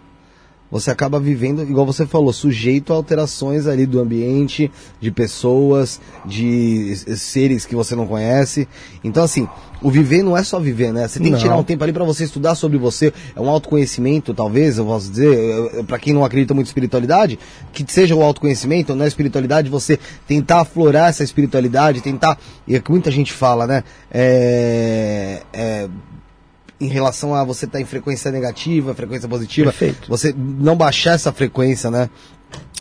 você 0.70 0.90
acaba 0.90 1.18
vivendo, 1.18 1.62
igual 1.62 1.87
você 1.87 2.07
falou, 2.07 2.33
sujeito 2.33 2.92
a 2.92 2.96
alterações 2.96 3.66
ali 3.66 3.87
do 3.87 4.00
ambiente, 4.00 4.70
de 5.00 5.11
pessoas, 5.11 6.00
de 6.24 6.94
seres 7.16 7.64
que 7.64 7.74
você 7.74 7.96
não 7.96 8.07
conhece. 8.07 8.68
Então, 9.02 9.24
assim, 9.24 9.48
o 9.81 9.90
viver 9.90 10.22
não 10.22 10.37
é 10.37 10.42
só 10.42 10.59
viver, 10.59 10.92
né? 10.92 11.07
Você 11.07 11.20
tem 11.20 11.31
Não. 11.31 11.38
que 11.38 11.44
tirar 11.44 11.57
um 11.57 11.62
tempo 11.62 11.83
ali 11.85 11.92
para 11.92 12.04
você 12.04 12.24
estudar 12.24 12.54
sobre 12.54 12.76
você. 12.76 13.12
É 13.35 13.40
um 13.40 13.48
autoconhecimento, 13.48 14.35
talvez, 14.35 14.78
eu 14.78 14.85
posso 14.85 15.11
dizer, 15.11 15.85
para 15.87 15.98
quem 15.98 16.12
não 16.12 16.24
acredita 16.24 16.52
muito 16.52 16.66
em 16.66 16.70
espiritualidade, 16.70 17.38
que 17.72 17.85
seja 17.90 18.14
o 18.14 18.22
autoconhecimento, 18.22 18.94
não 18.94 19.04
é 19.04 19.09
espiritualidade, 19.09 19.70
você 19.70 19.98
tentar 20.26 20.61
aflorar 20.61 21.09
essa 21.09 21.22
espiritualidade, 21.22 22.00
tentar. 22.00 22.38
E 22.66 22.74
é 22.74 22.81
que 22.81 22.90
muita 22.90 23.11
gente 23.11 23.33
fala, 23.33 23.66
né? 23.66 23.85
É. 24.11 25.42
é 25.52 25.88
em 26.81 26.88
relação 26.88 27.35
a 27.35 27.43
você 27.45 27.64
estar 27.64 27.81
em 27.81 27.85
frequência 27.85 28.31
negativa, 28.31 28.95
frequência 28.95 29.29
positiva, 29.29 29.71
Perfeito. 29.73 30.09
você 30.09 30.35
não 30.37 30.77
baixar 30.77 31.14
essa 31.14 31.33
frequência, 31.33 31.91
né? 31.91 32.09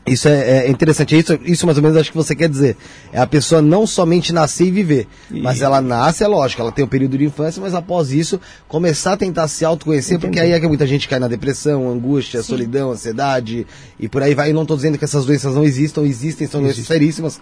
Isso 0.06 0.30
é, 0.30 0.60
é 0.68 0.70
interessante. 0.70 1.18
Isso, 1.18 1.38
isso 1.44 1.66
mais 1.66 1.78
ou 1.78 1.84
menos 1.84 1.98
acho 1.98 2.12
que 2.12 2.16
você 2.16 2.34
quer 2.34 2.48
dizer. 2.48 2.78
É 3.12 3.20
a 3.20 3.28
pessoa 3.28 3.62
não 3.62 3.86
somente 3.86 4.32
nascer 4.32 4.68
e 4.68 4.72
viver. 4.72 5.06
E- 5.30 5.42
Mas 5.42 5.62
ela 5.62 5.82
nasce, 5.82 6.24
é 6.24 6.28
lógico, 6.28 6.62
ela 6.62 6.72
tem 6.72 6.86
o 6.86 6.88
período 6.88 7.18
de 7.18 7.26
infância, 7.26 7.62
mas 7.62 7.74
após 7.74 8.14
isso, 8.14 8.40
começar 8.70 9.14
a 9.14 9.18
tentar 9.18 9.50
se 9.50 9.66
autoconhecer, 9.66 10.18
porque 10.18 10.40
aí 10.40 10.54
é 10.54 10.60
que 10.62 10.68
muita 10.68 10.88
gente 10.88 11.10
cai 11.10 11.20
na 11.20 11.28
depressão, 11.28 11.90
angústia, 11.90 12.42
Sim. 12.42 12.48
solidão, 12.48 12.92
ansiedade, 12.92 13.68
e 14.00 14.08
por 14.08 14.22
aí 14.24 14.34
vai. 14.34 14.52
Eu 14.52 14.54
não 14.54 14.62
estou 14.62 14.78
dizendo 14.78 14.98
que 14.98 15.04
essas 15.04 15.26
doenças 15.26 15.54
não 15.56 15.66
existam, 15.66 16.04
existem, 16.04 16.48
são 16.48 16.62
doenças 16.62 16.86
seríssimas, 16.86 17.38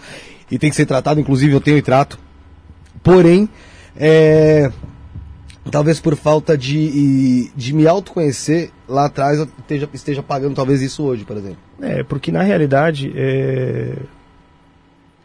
e 0.49 0.57
tem 0.57 0.71
que 0.71 0.75
ser 0.75 0.87
tratado, 0.87 1.19
inclusive 1.19 1.53
eu 1.53 1.61
tenho 1.61 1.77
e 1.77 1.81
trato. 1.83 2.17
Porém, 3.03 3.47
é, 3.95 4.71
talvez 5.71 5.99
por 5.99 6.15
falta 6.15 6.57
de, 6.57 7.51
de 7.55 7.73
me 7.73 7.87
autoconhecer 7.87 8.71
lá 8.87 9.05
atrás 9.05 9.39
eu 9.39 9.47
esteja, 9.59 9.89
esteja 9.93 10.23
pagando 10.23 10.55
talvez 10.55 10.81
isso 10.81 11.03
hoje, 11.03 11.25
por 11.25 11.37
exemplo. 11.37 11.57
É, 11.81 12.03
porque 12.03 12.31
na 12.31 12.43
realidade, 12.43 13.11
é, 13.15 13.95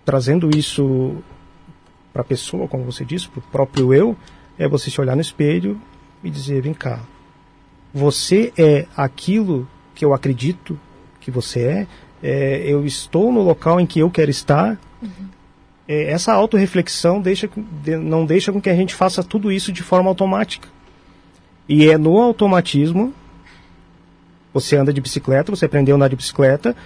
trazendo 0.05 0.51
isso 0.57 1.17
para 2.13 2.23
a 2.23 2.25
pessoa, 2.25 2.67
como 2.67 2.85
você 2.85 3.05
disse, 3.05 3.29
para 3.29 3.39
o 3.39 3.43
próprio 3.43 3.95
eu, 3.95 4.17
é 4.59 4.67
você 4.67 4.91
se 4.91 5.01
olhar 5.01 5.15
no 5.15 5.23
espelho 5.23 5.81
e 6.23 6.31
dizer: 6.31 6.61
vem 6.63 6.75
cá, 6.75 7.01
você 7.93 8.53
é 8.57 8.87
aquilo 8.97 9.69
que 9.95 10.05
eu 10.05 10.15
acredito 10.15 10.79
que 11.21 11.31
você 11.31 11.61
é, 11.61 11.87
é, 12.23 12.63
eu 12.67 12.85
estou 12.85 13.33
no 13.33 13.43
local 13.43 13.81
em 13.81 13.87
que 13.87 14.01
eu 14.01 14.11
quero 14.11 14.31
estar. 14.31 14.79
É, 15.93 16.13
essa 16.13 16.33
autorreflexão 16.33 17.21
deixa, 17.21 17.51
não 18.01 18.25
deixa 18.25 18.53
com 18.53 18.61
que 18.61 18.71
a 18.71 18.77
gente 18.77 18.95
faça 18.95 19.25
tudo 19.25 19.51
isso 19.51 19.73
de 19.73 19.83
forma 19.83 20.09
automática. 20.09 20.69
E 21.69 21.89
é 21.89 21.99
no 21.99 22.17
automatismo 22.17 23.13
você 24.55 24.77
anda 24.77 24.93
de 24.93 25.01
bicicleta, 25.01 25.51
você 25.51 25.65
aprendeu 25.65 25.95
a 25.95 25.97
andar 25.97 26.09
de 26.09 26.15
bicicleta, 26.15 26.77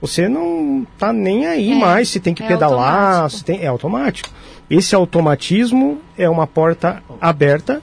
você 0.00 0.28
não 0.28 0.84
tá 0.98 1.12
nem 1.12 1.46
aí 1.46 1.70
É, 1.70 1.74
mais 1.76 2.08
se 2.08 2.18
tem 2.18 2.34
que 2.34 2.42
é 2.42 2.48
pedalar, 2.48 2.94
automático. 3.12 3.38
se 3.38 3.44
tem, 3.44 3.60
é 3.62 3.66
automático. 3.68 4.28
Esse 4.68 4.92
automatismo 4.92 6.00
é 6.16 6.28
uma 6.28 6.46
porta 6.46 7.00
aberta, 7.20 7.80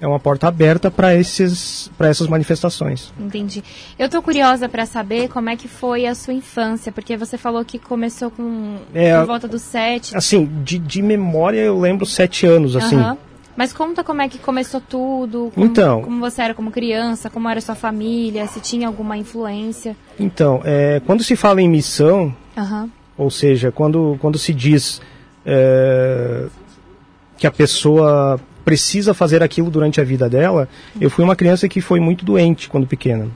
é 0.00 0.06
uma 0.06 0.20
porta 0.20 0.46
aberta 0.46 0.90
para 0.90 1.14
esses 1.14 1.90
para 1.98 2.08
essas 2.08 2.26
manifestações. 2.28 3.12
Entendi. 3.18 3.62
Eu 3.98 4.08
tô 4.08 4.22
curiosa 4.22 4.68
pra 4.68 4.86
saber 4.86 5.28
como 5.28 5.50
é 5.50 5.56
que 5.56 5.68
foi 5.68 6.06
a 6.06 6.14
sua 6.14 6.32
infância, 6.34 6.92
porque 6.92 7.16
você 7.16 7.36
falou 7.36 7.64
que 7.64 7.78
começou 7.78 8.30
com 8.30 8.76
É, 8.94 9.16
por 9.18 9.26
volta 9.26 9.48
dos 9.48 9.62
sete. 9.62 10.16
Assim, 10.16 10.46
de, 10.64 10.78
de 10.78 11.02
memória 11.02 11.60
eu 11.60 11.78
lembro 11.78 12.06
sete 12.06 12.46
anos, 12.46 12.76
assim. 12.76 12.96
Aham. 12.96 13.18
Mas 13.56 13.72
conta 13.72 14.04
como 14.04 14.22
é 14.22 14.28
que 14.28 14.38
começou 14.38 14.80
tudo, 14.80 15.50
como, 15.52 15.66
Então. 15.66 16.02
como 16.02 16.20
você 16.20 16.42
era 16.42 16.54
como 16.54 16.70
criança, 16.70 17.28
como 17.28 17.48
era 17.48 17.60
sua 17.60 17.74
família, 17.74 18.46
se 18.46 18.60
tinha 18.60 18.86
alguma 18.86 19.16
influência. 19.16 19.96
Então, 20.16 20.62
é, 20.64 21.00
quando 21.04 21.24
se 21.24 21.34
fala 21.34 21.60
em 21.60 21.68
missão, 21.68 22.32
Aham. 22.56 22.88
Ou 23.16 23.32
seja, 23.32 23.72
quando, 23.72 24.16
quando 24.20 24.38
se 24.38 24.54
diz 24.54 25.02
é, 25.44 26.46
que 27.36 27.48
a 27.48 27.50
pessoa 27.50 28.38
precisa 28.68 29.14
fazer 29.14 29.42
aquilo 29.42 29.70
durante 29.70 29.98
a 29.98 30.04
vida 30.04 30.28
dela, 30.28 30.68
eu 31.00 31.08
fui 31.08 31.24
uma 31.24 31.34
criança 31.34 31.66
que 31.66 31.80
foi 31.80 32.00
muito 32.00 32.22
doente 32.22 32.68
quando 32.68 32.86
pequena. 32.86 33.26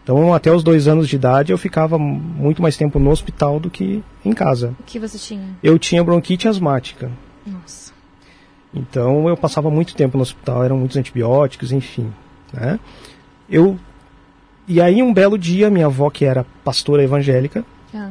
Então, 0.00 0.32
até 0.32 0.52
os 0.52 0.62
dois 0.62 0.86
anos 0.86 1.08
de 1.08 1.16
idade, 1.16 1.50
eu 1.50 1.58
ficava 1.58 1.98
muito 1.98 2.62
mais 2.62 2.76
tempo 2.76 3.00
no 3.00 3.10
hospital 3.10 3.58
do 3.58 3.68
que 3.68 4.00
em 4.24 4.32
casa. 4.32 4.76
O 4.78 4.84
que 4.84 5.00
você 5.00 5.18
tinha? 5.18 5.48
Eu 5.60 5.76
tinha 5.76 6.04
bronquite 6.04 6.46
asmática. 6.46 7.10
Nossa. 7.44 7.92
Então, 8.72 9.28
eu 9.28 9.36
passava 9.36 9.68
muito 9.72 9.96
tempo 9.96 10.16
no 10.16 10.22
hospital, 10.22 10.62
eram 10.62 10.78
muitos 10.78 10.96
antibióticos, 10.96 11.72
enfim. 11.72 12.12
Né? 12.52 12.78
Eu, 13.50 13.76
e 14.68 14.80
aí, 14.80 15.02
um 15.02 15.12
belo 15.12 15.36
dia, 15.36 15.68
minha 15.68 15.86
avó, 15.86 16.10
que 16.10 16.24
era 16.24 16.46
pastora 16.62 17.02
evangélica, 17.02 17.64
Ah. 17.92 18.10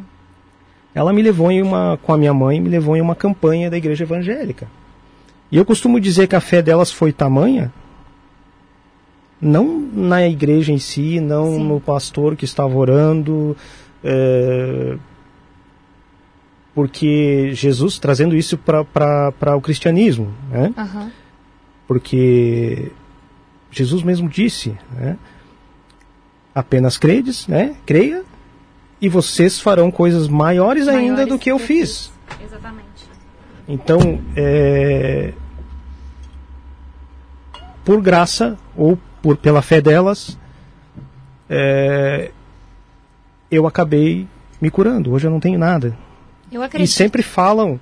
ela 0.94 1.14
me 1.14 1.22
levou 1.22 1.50
em 1.50 1.62
uma, 1.62 1.98
com 2.04 2.14
a 2.14 2.18
minha 2.18 2.34
mãe, 2.34 2.60
me 2.60 2.68
levou 2.68 2.98
em 2.98 3.02
uma 3.02 3.16
campanha 3.16 3.72
da 3.72 3.78
igreja 3.78 4.04
evangélica. 4.04 4.68
E 5.52 5.58
eu 5.58 5.66
costumo 5.66 6.00
dizer 6.00 6.28
que 6.28 6.36
a 6.36 6.42
fé 6.42 6.62
delas 6.62 6.92
foi 6.92 7.14
tamanha, 7.14 7.72
não 9.40 9.80
na 9.80 10.28
igreja 10.28 10.72
em 10.72 10.80
si, 10.80 11.20
não 11.20 11.58
Sim. 11.58 11.64
no 11.64 11.80
pastor 11.80 12.36
que 12.36 12.46
estava 12.46 12.76
orando, 12.76 13.56
é, 14.04 14.98
porque 16.74 17.52
Jesus 17.54 17.98
trazendo 17.98 18.36
isso 18.36 18.58
para 18.58 19.56
o 19.56 19.62
cristianismo, 19.62 20.34
né? 20.50 20.74
Aham. 20.78 21.12
porque 21.88 22.92
Jesus 23.72 24.04
mesmo 24.04 24.28
disse, 24.28 24.78
né? 24.94 25.18
Apenas 26.54 26.98
credes, 26.98 27.48
né? 27.48 27.76
Creia, 27.86 28.24
e 29.02 29.10
vocês 29.10 29.60
farão 29.60 29.92
coisas 29.92 30.28
maiores, 30.28 30.88
ainda 30.88 31.14
Maiores 31.14 31.34
do 31.34 31.40
que 31.40 31.52
eu 31.52 31.60
fiz. 31.60 32.12
Exatamente. 32.42 33.05
Então, 33.68 34.20
é, 34.36 35.34
por 37.84 38.02
graça 38.02 38.58
ou 38.76 38.98
por 39.22 39.38
pela 39.38 39.62
fé 39.62 39.82
delas, 39.82 40.38
é, 41.50 42.32
eu 43.50 43.66
acabei 43.68 44.28
me 44.62 44.70
curando. 44.70 45.12
Hoje 45.12 45.28
eu 45.28 45.32
não 45.32 45.40
tenho 45.40 45.58
nada. 45.58 45.96
E 46.84 46.88
sempre 46.88 47.22
falam, 47.24 47.80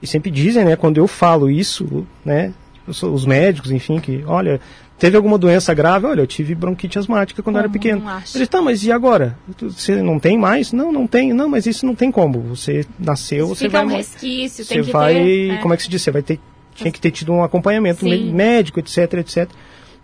e 0.00 0.06
sempre 0.06 0.30
dizem, 0.30 0.64
né, 0.64 0.76
quando 0.76 0.96
eu 0.98 1.06
falo 1.06 1.50
isso, 1.50 2.06
né, 2.24 2.52
os- 2.86 3.02
os 3.02 3.26
médicos, 3.26 3.70
enfim, 3.70 3.98
que, 4.00 4.24
olha, 4.26 4.60
teve 4.98 5.16
alguma 5.16 5.38
doença 5.38 5.72
grave? 5.74 6.06
Olha, 6.06 6.20
eu 6.20 6.26
tive 6.26 6.54
bronquite 6.54 6.98
asmática 6.98 7.42
quando 7.42 7.56
eu 7.56 7.60
era 7.60 7.68
Como 7.68 7.80
pequeno. 7.80 8.02
Eles, 8.34 8.48
tá, 8.48 8.60
mas 8.62 8.84
e 8.84 8.92
agora? 8.92 9.36
Você 9.60 10.02
não 10.02 10.18
tem 10.18 10.38
mais? 10.38 10.72
Não, 10.72 10.92
não 10.92 11.06
tem. 11.06 11.32
Não, 11.32 11.48
mas 11.48 11.66
isso 11.66 11.84
não 11.86 11.94
tem 11.94 12.10
como. 12.10 12.40
Você 12.40 12.86
nasceu, 12.98 13.48
você 13.48 13.66
Fica 13.66 13.78
vai... 13.78 13.86
um 13.86 13.96
resquício, 13.96 14.64
você 14.64 14.74
tem 14.74 14.84
que 14.84 14.92
vai, 14.92 15.14
ter... 15.14 15.48
né? 15.48 15.58
como 15.62 15.74
é 15.74 15.76
que 15.76 15.82
se 15.82 15.88
diz? 15.88 16.02
Você 16.02 16.10
vai 16.10 16.22
ter, 16.22 16.40
tinha 16.74 16.90
que 16.90 17.00
ter 17.00 17.10
tido 17.10 17.32
um 17.32 17.42
acompanhamento 17.42 18.00
Sim. 18.00 18.32
mé- 18.32 18.32
médico, 18.32 18.80
etc, 18.80 19.14
etc. 19.14 19.48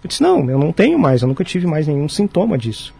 Eu 0.02 0.08
disse, 0.08 0.22
não, 0.22 0.50
eu 0.50 0.58
não 0.58 0.72
tenho 0.72 0.98
mais, 0.98 1.22
eu 1.22 1.28
nunca 1.28 1.44
tive 1.44 1.66
mais 1.66 1.86
nenhum 1.86 2.08
sintoma 2.08 2.58
disso. 2.58 2.92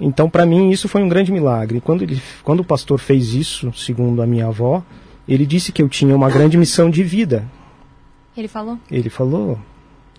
Então, 0.00 0.30
para 0.30 0.46
mim, 0.46 0.70
isso 0.70 0.88
foi 0.88 1.02
um 1.02 1.08
grande 1.08 1.32
milagre. 1.32 1.80
Quando, 1.80 2.02
ele, 2.02 2.22
quando 2.44 2.60
o 2.60 2.64
pastor 2.64 3.00
fez 3.00 3.34
isso, 3.34 3.72
segundo 3.74 4.22
a 4.22 4.26
minha 4.26 4.46
avó, 4.46 4.82
ele 5.28 5.44
disse 5.44 5.72
que 5.72 5.82
eu 5.82 5.88
tinha 5.88 6.14
uma 6.14 6.30
grande 6.30 6.56
missão 6.56 6.88
de 6.88 7.02
vida. 7.02 7.44
Ele 8.36 8.46
falou? 8.46 8.78
Ele 8.88 9.10
falou 9.10 9.58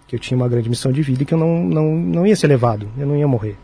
que 0.09 0.15
eu 0.15 0.19
tinha 0.19 0.35
uma 0.35 0.49
grande 0.49 0.67
missão 0.67 0.91
de 0.91 1.03
vida 1.03 1.21
e 1.21 1.25
que 1.25 1.35
eu 1.35 1.37
não, 1.37 1.63
não, 1.63 1.95
não 1.95 2.27
ia 2.27 2.35
ser 2.35 2.47
levado, 2.47 2.89
eu 2.97 3.05
não 3.05 3.15
ia 3.15 3.27
morrer. 3.27 3.55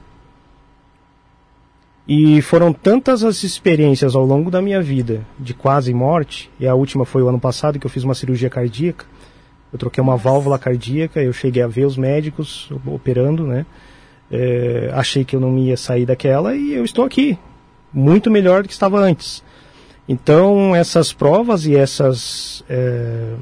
E 2.07 2.39
foram 2.43 2.71
tantas 2.71 3.23
as 3.23 3.43
experiências 3.43 4.15
ao 4.15 4.23
longo 4.23 4.51
da 4.51 4.61
minha 4.61 4.79
vida 4.79 5.25
de 5.39 5.55
quase 5.55 5.91
morte, 5.91 6.51
e 6.59 6.67
a 6.67 6.75
última 6.75 7.03
foi 7.03 7.23
o 7.23 7.27
ano 7.27 7.39
passado 7.39 7.79
que 7.79 7.87
eu 7.87 7.89
fiz 7.89 8.03
uma 8.03 8.13
cirurgia 8.13 8.47
cardíaca. 8.47 9.07
Eu 9.73 9.79
troquei 9.79 10.03
uma 10.03 10.15
válvula 10.15 10.59
cardíaca, 10.59 11.19
eu 11.19 11.33
cheguei 11.33 11.63
a 11.63 11.67
ver 11.67 11.85
os 11.85 11.97
médicos 11.97 12.69
operando, 12.85 13.47
né? 13.47 13.65
É, 14.31 14.91
achei 14.93 15.25
que 15.25 15.35
eu 15.35 15.39
não 15.39 15.57
ia 15.57 15.75
sair 15.75 16.05
daquela 16.05 16.55
e 16.55 16.73
eu 16.73 16.85
estou 16.85 17.03
aqui, 17.03 17.39
muito 17.91 18.29
melhor 18.29 18.61
do 18.61 18.67
que 18.67 18.73
estava 18.73 18.99
antes. 18.99 19.43
Então, 20.07 20.75
essas 20.75 21.11
provas 21.11 21.65
e 21.65 21.75
essas, 21.75 22.63
é, 22.69 23.33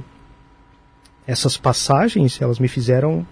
essas 1.28 1.58
passagens, 1.58 2.42
elas 2.42 2.60
me 2.60 2.68
fizeram 2.68 3.26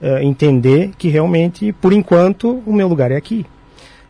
é, 0.00 0.22
entender 0.22 0.90
que 0.96 1.08
realmente, 1.08 1.72
por 1.72 1.92
enquanto, 1.92 2.62
o 2.66 2.72
meu 2.72 2.86
lugar 2.88 3.10
é 3.10 3.16
aqui. 3.16 3.44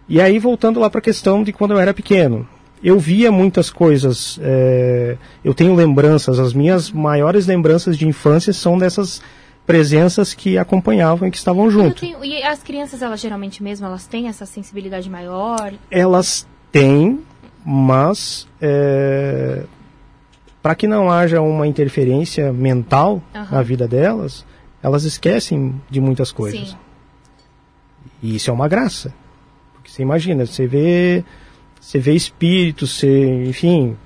E 0.09 0.21
aí, 0.21 0.39
voltando 0.39 0.81
lá 0.81 0.89
para 0.89 0.99
a 0.99 1.03
questão 1.03 1.43
de 1.43 1.53
quando 1.53 1.73
eu 1.73 1.79
era 1.79 1.93
pequeno, 1.93 2.47
eu 2.83 2.99
via 2.99 3.31
muitas 3.33 3.71
coisas, 3.71 4.39
é, 4.43 5.17
eu 5.45 5.53
tenho 5.53 5.75
lembranças, 5.75 6.39
as 6.39 6.53
minhas 6.53 6.91
maiores 6.91 7.47
lembranças 7.47 7.97
de 7.97 8.07
infância 8.07 8.53
são 8.53 8.79
dessas 8.79 9.21
presenças 9.67 10.33
que 10.33 10.57
acompanhavam 10.57 11.29
e 11.29 11.31
que 11.31 11.37
estavam 11.37 11.71
junto. 11.71 12.01
tenho- 12.01 12.25
e 12.25 12.43
as 12.43 12.63
crianças, 12.63 13.03
elas 13.03 13.21
geralmente 13.21 13.63
mesmo, 13.63 13.85
elas 13.85 14.07
têm 14.07 14.29
essa 14.29 14.47
sensibilidade 14.47 15.11
maior? 15.11 15.75
Elas 15.91 16.47
têm, 16.73 17.21
mas 17.65 18.47
é, 18.63 19.65
para 20.63 20.75
que 20.75 20.87
não 20.87 21.11
haja 21.11 21.41
uma 21.41 21.67
interferência 21.67 22.53
mental 22.53 23.23
Aham. 23.35 23.49
na 23.51 23.63
vida 23.63 23.87
delas, 23.87 24.45
elas 24.83 25.05
esquecem 25.05 25.81
de 25.89 26.01
muitas 26.01 26.33
coisas. 26.33 26.71
Sim. 26.71 26.77
E 28.23 28.37
isso 28.37 28.51
é 28.51 28.53
uma 28.53 28.69
graça. 28.69 29.15
Porque 29.75 29.91
você 29.91 30.03
imagina, 30.03 30.45
você 30.45 30.67
vê, 30.67 31.25
você 31.81 31.99
vê 31.99 32.15
espíritos, 32.15 32.99
você, 32.99 33.45
enfim, 33.45 33.97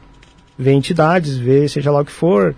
vê 0.59 0.73
entidades, 0.73 1.37
vê 1.37 1.69
seja 1.69 1.91
lá 1.91 2.01
o 2.01 2.05
que 2.05 2.13
for, 2.13 2.55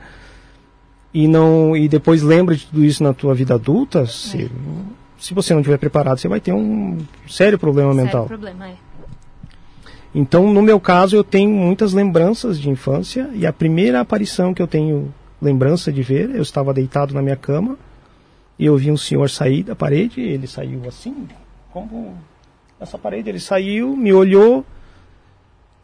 e 1.12 1.28
não 1.28 1.76
e 1.76 1.88
depois 1.88 2.22
lembra 2.22 2.56
de 2.56 2.66
tudo 2.66 2.84
isso 2.84 3.02
na 3.02 3.14
tua 3.14 3.34
vida 3.34 3.54
adulta, 3.54 4.04
se, 4.06 4.50
se 5.18 5.32
você 5.32 5.54
não 5.54 5.60
estiver 5.60 5.78
preparado, 5.78 6.18
você 6.18 6.26
vai 6.26 6.40
ter 6.40 6.52
um 6.52 6.98
sério 7.28 7.58
problema 7.58 7.92
Sério 7.92 8.04
mental. 8.04 8.26
problema, 8.26 8.68
é. 8.68 8.74
Então, 10.14 10.52
no 10.52 10.62
meu 10.62 10.78
caso, 10.78 11.16
eu 11.16 11.24
tenho 11.24 11.50
muitas 11.50 11.92
lembranças 11.92 12.58
de 12.58 12.70
infância 12.70 13.28
e 13.34 13.44
a 13.46 13.52
primeira 13.52 14.00
aparição 14.00 14.54
que 14.54 14.62
eu 14.62 14.66
tenho 14.68 15.12
lembrança 15.42 15.92
de 15.92 16.02
ver, 16.02 16.30
eu 16.34 16.42
estava 16.42 16.72
deitado 16.72 17.12
na 17.12 17.20
minha 17.20 17.36
cama 17.36 17.76
e 18.58 18.64
eu 18.66 18.76
vi 18.76 18.90
um 18.90 18.96
senhor 18.96 19.28
sair 19.28 19.64
da 19.64 19.74
parede, 19.74 20.20
ele 20.20 20.46
saiu 20.46 20.82
assim, 20.86 21.26
como 21.72 22.16
essa 22.80 22.96
parede, 22.96 23.28
ele 23.28 23.40
saiu, 23.40 23.96
me 23.96 24.12
olhou, 24.12 24.64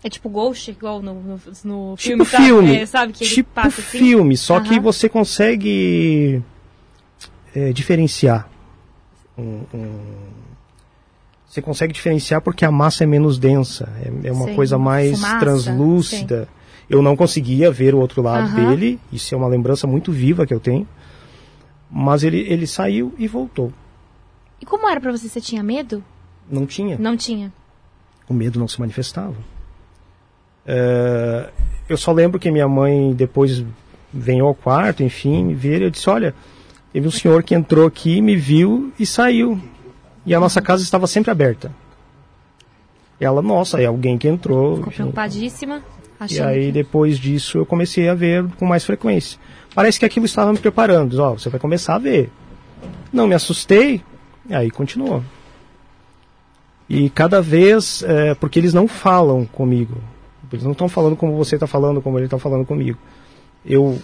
É 0.03 0.09
tipo 0.09 0.29
Ghost, 0.31 0.71
igual 0.71 1.03
no, 1.03 1.13
no, 1.15 1.41
no 1.65 1.97
tipo 1.97 2.25
filme, 2.25 2.25
sabe? 2.27 2.45
filme, 2.45 2.77
É, 2.77 2.87
sabe 2.87 3.13
que 3.13 3.25
tipo 3.25 3.51
passa 3.53 3.81
assim? 3.81 3.99
filme, 3.99 4.37
só 4.37 4.61
que 4.61 4.75
Aham. 4.75 4.81
você 4.83 5.09
consegue 5.09 6.41
é, 7.55 7.73
diferenciar. 7.73 8.49
um- 9.37 9.65
um- 9.75 10.01
você 11.51 11.61
consegue 11.61 11.93
diferenciar 11.93 12.41
porque 12.41 12.65
a 12.65 12.71
massa 12.71 13.03
é 13.03 13.07
menos 13.09 13.37
densa, 13.37 13.89
é, 14.05 14.29
é 14.29 14.33
uma 14.33 14.47
Sim, 14.47 14.55
coisa 14.55 14.79
mais 14.79 15.11
fumaça, 15.17 15.39
translúcida. 15.41 16.49
Eu 16.89 17.03
não 17.03 17.17
conseguia 17.17 17.73
ver 17.73 17.93
o 17.93 17.99
outro 17.99 18.23
lado 18.23 18.45
Aham. 18.45 18.55
dele, 18.55 19.01
isso 19.13 19.35
é 19.35 19.37
uma 19.39 19.49
lembrança 19.49 19.85
muito 19.85 20.13
viva 20.13 20.47
que 20.47 20.55
eu 20.55 20.61
tenho. 20.61 20.87
Mas 21.91 22.23
ele, 22.23 22.39
ele 22.49 22.69
saiu 22.69 23.13
e 23.19 23.27
voltou. 23.27 23.73
E 24.61 24.65
como 24.65 24.89
era 24.89 25.01
pra 25.01 25.11
você? 25.11 25.29
Você 25.29 25.41
tinha 25.41 25.61
medo? 25.61 26.05
Não 26.49 26.67
tinha. 26.67 26.97
Não 26.99 27.17
tinha. 27.17 27.53
o 28.29 28.35
medo 28.35 28.61
não 28.61 28.69
se 28.69 28.79
manifestava. 28.79 29.35
É, 30.65 31.49
eu 31.89 31.97
só 31.97 32.13
lembro 32.13 32.39
que 32.39 32.49
minha 32.49 32.69
mãe 32.69 33.13
depois 33.13 33.65
veio 34.15 34.47
ao 34.47 34.55
quarto, 34.55 35.03
enfim, 35.03 35.45
me 35.47 35.55
ver, 35.55 35.83
eu 35.83 35.91
disse, 35.91 36.09
olha, 36.09 36.33
teve 36.93 37.09
um 37.09 37.11
senhor 37.11 37.43
que 37.43 37.57
entrou 37.57 37.89
aqui, 37.89 38.21
me 38.21 38.37
viu 38.37 38.93
e 39.01 39.05
saiu. 39.05 39.61
E 40.25 40.35
a 40.35 40.41
nossa 40.41 40.61
casa 40.61 40.83
estava 40.83 41.07
sempre 41.07 41.31
aberta. 41.31 41.73
Ela, 43.19 43.43
nossa, 43.43 43.81
é 43.81 43.87
alguém 43.87 44.17
que 44.17 44.29
entrou. 44.29 44.77
Ficou 44.77 44.93
preocupadíssima. 44.93 45.83
E 46.29 46.41
aí 46.41 46.67
que... 46.67 46.73
depois 46.73 47.19
disso 47.19 47.59
eu 47.59 47.67
comecei 47.67 48.09
a 48.09 48.15
ver 48.15 48.45
com 48.59 48.67
mais 48.67 48.85
frequência. 48.85 49.39
Parece 49.75 49.99
que 49.99 50.05
aquilo 50.05 50.27
estava 50.27 50.53
me 50.53 50.59
preparando. 50.59 51.19
Ó, 51.21 51.33
você 51.33 51.49
vai 51.49 51.61
começar 51.61 51.95
a 51.95 51.99
ver. 51.99 52.31
Não 53.13 53.27
me 53.27 53.35
assustei, 53.35 54.03
e 54.49 54.55
aí 54.55 54.71
continuou. 54.71 55.23
E 56.89 57.09
cada 57.11 57.41
vez, 57.41 58.03
é, 58.03 58.35
porque 58.35 58.59
eles 58.59 58.75
não 58.75 58.89
falam 58.89 59.45
comigo. 59.47 59.97
Eles 60.53 60.65
não 60.65 60.73
estão 60.73 60.89
falando 60.89 61.17
como 61.17 61.37
você 61.37 61.55
está 61.55 61.67
falando, 61.67 62.03
como 62.03 62.19
ele 62.19 62.27
está 62.27 62.39
falando 62.39 62.67
comigo. 62.67 62.99
Eu. 63.65 63.99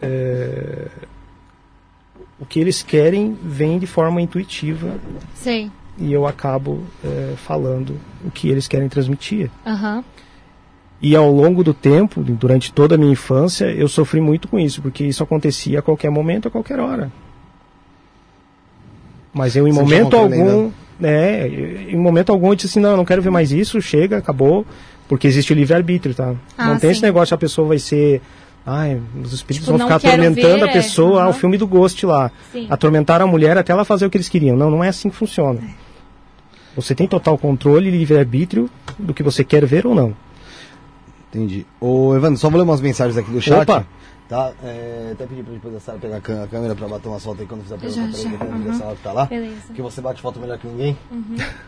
é, 0.00 0.88
o 2.42 2.44
que 2.44 2.58
eles 2.58 2.82
querem 2.82 3.38
vem 3.40 3.78
de 3.78 3.86
forma 3.86 4.20
intuitiva 4.20 4.96
Sei. 5.32 5.70
e 5.96 6.12
eu 6.12 6.26
acabo 6.26 6.82
é, 7.04 7.34
falando 7.36 7.96
o 8.24 8.32
que 8.32 8.48
eles 8.48 8.66
querem 8.66 8.88
transmitir. 8.88 9.48
Aham. 9.64 10.02
E 11.00 11.14
ao 11.14 11.30
longo 11.30 11.62
do 11.62 11.72
tempo, 11.72 12.20
durante 12.20 12.72
toda 12.72 12.96
a 12.96 12.98
minha 12.98 13.12
infância, 13.12 13.66
eu 13.66 13.86
sofri 13.86 14.20
muito 14.20 14.48
com 14.48 14.58
isso, 14.58 14.82
porque 14.82 15.04
isso 15.04 15.22
acontecia 15.22 15.78
a 15.78 15.82
qualquer 15.82 16.10
momento, 16.10 16.48
a 16.48 16.50
qualquer 16.50 16.80
hora. 16.80 17.12
Mas 19.32 19.54
eu, 19.54 19.66
em 19.68 19.72
Você 19.72 19.80
momento 19.80 20.16
algum, 20.16 20.70
né, 20.98 21.48
em 21.48 21.96
momento 21.96 22.30
algum 22.30 22.48
eu 22.48 22.54
disse 22.56 22.68
assim, 22.68 22.80
não, 22.80 22.90
eu 22.90 22.96
não 22.96 23.04
quero 23.04 23.22
ver 23.22 23.30
mais 23.30 23.52
isso, 23.52 23.80
chega, 23.80 24.18
acabou, 24.18 24.66
porque 25.08 25.28
existe 25.28 25.52
o 25.52 25.56
livre-arbítrio, 25.56 26.14
tá? 26.14 26.34
Ah, 26.58 26.66
não 26.66 26.78
tem 26.78 26.90
sim. 26.90 26.96
esse 26.96 27.02
negócio, 27.02 27.34
a 27.34 27.38
pessoa 27.38 27.68
vai 27.68 27.78
ser, 27.78 28.20
ai, 28.64 29.00
os 29.22 29.32
espíritos 29.32 29.66
Tipo, 29.66 29.78
vão 29.78 29.78
não 29.78 29.86
ficar 29.86 30.08
atormentando 30.08 30.58
ver, 30.64 30.70
a 30.70 30.72
pessoa, 30.72 31.20
é, 31.20 31.24
ah, 31.24 31.28
o 31.28 31.32
filme 31.32 31.56
do 31.58 31.66
Ghost 31.66 32.04
lá. 32.06 32.30
Sim. 32.52 32.66
Atormentaram 32.70 33.26
a 33.26 33.28
mulher 33.28 33.56
até 33.58 33.72
ela 33.72 33.84
fazer 33.84 34.06
o 34.06 34.10
que 34.10 34.16
eles 34.16 34.28
queriam. 34.28 34.56
Não, 34.56 34.70
não 34.70 34.82
é 34.84 34.88
assim 34.88 35.10
que 35.10 35.16
funciona. 35.16 35.60
Você 36.74 36.94
tem 36.94 37.06
total 37.06 37.36
controle 37.36 37.88
e 37.88 37.90
livre-arbítrio 37.90 38.70
do 38.98 39.12
que 39.12 39.22
você 39.22 39.44
quer 39.44 39.64
ver 39.66 39.86
ou 39.86 39.94
não. 39.94 40.14
Entendi. 41.30 41.66
Ô, 41.80 42.14
Evandro, 42.14 42.38
só 42.38 42.48
vou 42.48 42.58
ler 42.58 42.64
umas 42.64 42.80
mensagens 42.80 43.16
aqui 43.16 43.30
do 43.30 43.40
chat. 43.40 43.62
Opa. 43.62 43.86
Tá? 44.28 44.50
É, 44.64 45.10
até 45.12 45.26
pedir 45.26 45.42
pra 45.42 45.52
depois 45.52 45.74
da 45.74 45.80
Sara 45.80 45.98
pegar 45.98 46.14
a 46.16 46.44
a 46.44 46.46
câmera 46.46 46.74
pra 46.74 46.88
bater 46.88 47.06
uma 47.06 47.20
foto 47.20 47.42
aí 47.42 47.46
quando 47.46 47.64
fizer 47.64 47.74
a 47.74 47.78
pergunta 47.78 48.16
já, 48.16 48.30
pra 48.30 48.46
ele, 48.46 48.54
uhum. 48.54 48.94
que 48.96 49.02
tá 49.02 49.12
lá. 49.12 49.24
Beleza. 49.26 49.74
Que 49.74 49.82
você 49.82 50.00
bate 50.00 50.22
foto 50.22 50.40
melhor 50.40 50.56
que 50.56 50.66
ninguém. 50.66 50.96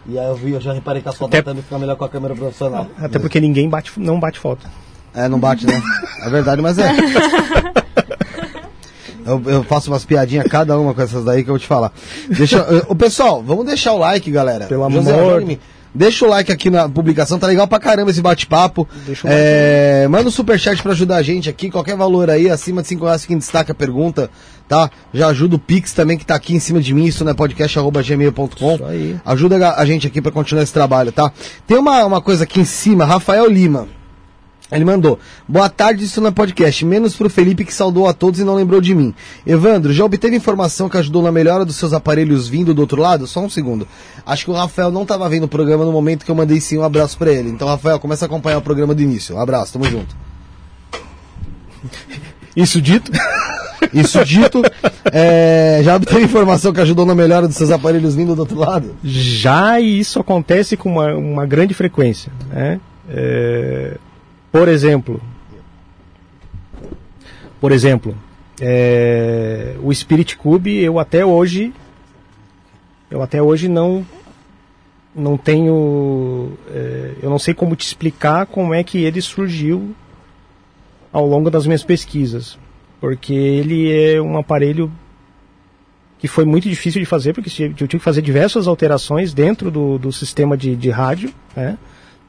E 0.07 0.19
aí 0.19 0.27
eu 0.27 0.35
vi, 0.35 0.53
eu 0.53 0.61
já 0.63 0.73
reparei 0.73 1.03
que 1.03 1.09
as 1.09 1.15
fotos 1.15 1.39
Até- 1.39 1.43
também 1.43 1.63
ficam 1.63 1.79
melhor 1.79 1.97
com 1.97 2.07
a 2.07 2.09
câmera 2.09 2.35
profissional. 2.35 2.87
Até 2.97 3.19
porque 3.19 3.39
ninguém 3.39 3.69
bate, 3.69 3.93
não 4.01 4.19
bate 4.19 4.39
foto. 4.39 4.67
É, 5.15 5.29
não 5.29 5.39
bate, 5.39 5.67
né? 5.67 5.81
É 6.23 6.29
verdade, 6.29 6.61
mas 6.61 6.79
é. 6.79 6.91
Eu, 9.27 9.43
eu 9.47 9.65
faço 9.65 9.91
umas 9.91 10.05
piadinhas 10.05 10.47
cada 10.51 10.79
uma 10.79 10.93
com 10.93 11.01
essas 11.01 11.25
daí 11.25 11.43
que 11.43 11.49
eu 11.49 11.55
vou 11.55 11.59
te 11.59 11.67
falar. 11.67 11.93
Deixa, 12.29 12.59
eu- 12.59 12.95
pessoal, 12.95 13.43
vamos 13.43 13.65
deixar 13.65 13.93
o 13.95 13.99
like, 13.99 14.31
galera. 14.31 14.67
Pelo 14.67 14.91
José, 14.91 15.19
amor. 15.19 15.41
em 15.41 15.47
mim. 15.47 15.59
Deixa 15.95 16.27
o 16.27 16.29
like 16.29 16.51
aqui 16.53 16.69
na 16.69 16.89
publicação, 16.89 17.39
tá 17.39 17.47
legal 17.47 17.67
pra 17.67 17.79
caramba 17.79 18.11
esse 18.11 18.21
bate-papo. 18.21 18.87
Deixa 19.07 19.27
o 19.27 19.31
like 19.31 19.43
É, 19.43 20.07
manda 20.11 20.29
um 20.29 20.31
superchat 20.31 20.83
pra 20.83 20.93
ajudar 20.93 21.17
a 21.17 21.23
gente 21.23 21.49
aqui, 21.49 21.71
qualquer 21.71 21.97
valor 21.97 22.29
aí, 22.29 22.51
acima 22.51 22.83
de 22.83 22.89
5 22.89 23.05
reais, 23.05 23.25
quem 23.25 23.39
destaca 23.39 23.73
a 23.73 23.75
pergunta 23.75 24.29
tá? 24.69 24.91
Já 25.13 25.29
ajuda 25.29 25.57
o 25.57 25.59
Pix 25.59 25.93
também, 25.93 26.19
que 26.19 26.25
tá 26.27 26.35
aqui 26.35 26.55
em 26.55 26.61
cima 26.61 26.81
de 26.81 26.93
mim, 26.93 27.05
isso 27.05 27.25
não 27.25 27.31
é 27.33 27.35
podcast.gmail.com. 27.35 28.75
Isso 28.75 28.85
aí. 28.85 29.17
Ajuda 29.25 29.69
a 29.69 29.81
a 29.81 29.85
gente 29.87 30.07
aqui 30.07 30.21
pra 30.21 30.33
continuar 30.33 30.63
esse 30.63 30.73
trabalho, 30.73 31.13
tá? 31.13 31.31
Tem 31.67 31.77
uma, 31.79 32.05
uma 32.05 32.21
coisa 32.21 32.45
aqui 32.45 32.61
em 32.61 32.65
cima, 32.65 33.05
Rafael 33.05 33.47
Lima. 33.49 33.87
Ele 34.75 34.85
mandou, 34.85 35.21
boa 35.49 35.69
tarde, 35.69 36.05
isso 36.05 36.27
é 36.27 36.31
podcast, 36.33 36.85
menos 36.85 37.15
pro 37.15 37.31
Felipe 37.31 37.65
que 37.65 37.73
saudou 37.73 38.09
a 38.09 38.13
todos 38.13 38.41
e 38.41 38.45
não 38.45 38.57
lembrou 38.57 38.81
de 38.81 38.93
mim. 38.93 39.15
Evandro, 39.47 39.93
já 39.93 40.05
obteve 40.05 40.35
informação 40.35 40.89
que 40.89 40.97
ajudou 40.97 41.23
na 41.23 41.31
melhora 41.31 41.65
dos 41.65 41.77
seus 41.77 41.93
aparelhos 41.93 42.49
vindo 42.49 42.75
do 42.75 42.81
outro 42.81 43.01
lado? 43.01 43.25
Só 43.27 43.41
um 43.41 43.49
segundo. 43.49 43.87
Acho 44.27 44.47
que 44.47 44.51
o 44.51 44.55
Rafael 44.55 44.91
não 44.91 45.07
tava 45.07 45.29
vendo 45.29 45.45
o 45.45 45.49
programa 45.49 45.85
no 45.85 45.93
momento 45.93 46.25
que 46.25 46.31
eu 46.31 46.35
mandei 46.35 46.61
sim 46.61 46.77
um 46.77 46.83
abraço 46.83 47.17
pra 47.17 47.31
ele. 47.31 47.51
Então, 47.51 47.69
Rafael, 47.69 48.01
começa 48.01 48.25
a 48.25 48.27
acompanhar 48.27 48.59
o 48.59 48.63
programa 48.63 48.95
do 48.95 49.01
início. 49.01 49.37
Um 49.37 49.41
abraço, 49.41 49.75
tamo 49.75 49.85
junto. 49.85 50.17
Isso 52.57 52.83
dito, 52.83 53.13
Isso 53.93 54.25
dito, 54.25 54.63
é, 55.13 55.83
já 55.85 55.95
obteve 55.95 56.23
informação 56.23 56.73
que 56.73 56.81
ajudou 56.81 57.07
na 57.07 57.15
melhora 57.15 57.47
dos 57.47 57.57
seus 57.57 57.71
aparelhos 57.71 58.17
vindo 58.17 58.35
do 58.35 58.41
outro 58.41 58.59
lado? 58.59 58.97
já 59.05 59.79
isso 59.79 60.19
acontece 60.19 60.77
com 60.77 60.91
uma, 60.91 61.15
uma 61.15 61.47
grande 61.47 61.75
frequência. 61.75 62.33
Né? 62.51 62.81
É, 63.09 63.99
por 64.55 64.69
exemplo, 64.69 65.21
por 67.61 67.73
exemplo, 67.73 68.17
é, 68.61 69.75
o 69.83 69.93
Spirit 69.93 70.37
Cube 70.37 70.81
eu 70.81 71.01
até 71.01 71.27
hoje 71.27 71.73
eu 73.11 73.21
até 73.21 73.43
hoje 73.43 73.67
não 73.67 74.07
não 75.13 75.37
tenho 75.37 76.53
é, 76.73 77.15
eu 77.21 77.29
não 77.29 77.39
sei 77.41 77.53
como 77.53 77.75
te 77.75 77.85
explicar 77.85 78.47
como 78.47 78.73
é 78.73 78.85
que 78.85 78.99
ele 79.03 79.21
surgiu 79.21 79.93
ao 81.13 81.27
longo 81.27 81.51
das 81.51 81.67
minhas 81.67 81.83
pesquisas 81.83 82.57
porque 83.01 83.35
ele 83.35 83.93
é 83.93 84.23
um 84.23 84.39
aparelho 84.39 84.89
que 86.17 86.29
foi 86.29 86.45
muito 86.45 86.69
difícil 86.69 87.01
de 87.01 87.07
fazer, 87.07 87.33
porque 87.33 87.51
eu 87.65 87.75
tive 87.75 87.89
que 87.89 87.99
fazer 87.99 88.23
diversas 88.23 88.69
alterações 88.69 89.35
dentro 89.35 89.69
do, 89.69 89.99
do 89.99 90.13
sistema 90.13 90.57
de, 90.57 90.77
de 90.77 90.91
rádio 90.91 91.35
né, 91.57 91.77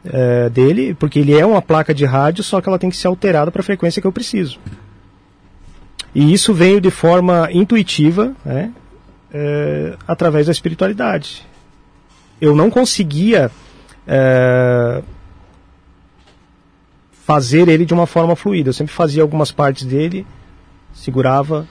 é, 0.05 0.49
dele, 0.49 0.93
porque 0.93 1.19
ele 1.19 1.37
é 1.37 1.45
uma 1.45 1.61
placa 1.61 1.93
de 1.93 2.05
rádio, 2.05 2.43
só 2.43 2.61
que 2.61 2.69
ela 2.69 2.79
tem 2.79 2.89
que 2.89 2.97
ser 2.97 3.07
alterada 3.07 3.51
para 3.51 3.61
a 3.61 3.63
frequência 3.63 4.01
que 4.01 4.07
eu 4.07 4.11
preciso. 4.11 4.59
E 6.13 6.31
isso 6.31 6.53
veio 6.53 6.79
de 6.79 6.91
forma 6.91 7.49
intuitiva, 7.51 8.33
né, 8.45 8.71
é, 9.33 9.95
através 10.07 10.45
da 10.45 10.51
espiritualidade. 10.51 11.45
Eu 12.39 12.55
não 12.55 12.69
conseguia 12.69 13.51
é, 14.07 15.01
fazer 17.25 17.67
ele 17.67 17.85
de 17.85 17.93
uma 17.93 18.05
forma 18.05 18.35
fluida. 18.35 18.69
Eu 18.69 18.73
sempre 18.73 18.93
fazia 18.93 19.21
algumas 19.21 19.51
partes 19.51 19.85
dele, 19.85 20.25
segurava, 20.93 21.67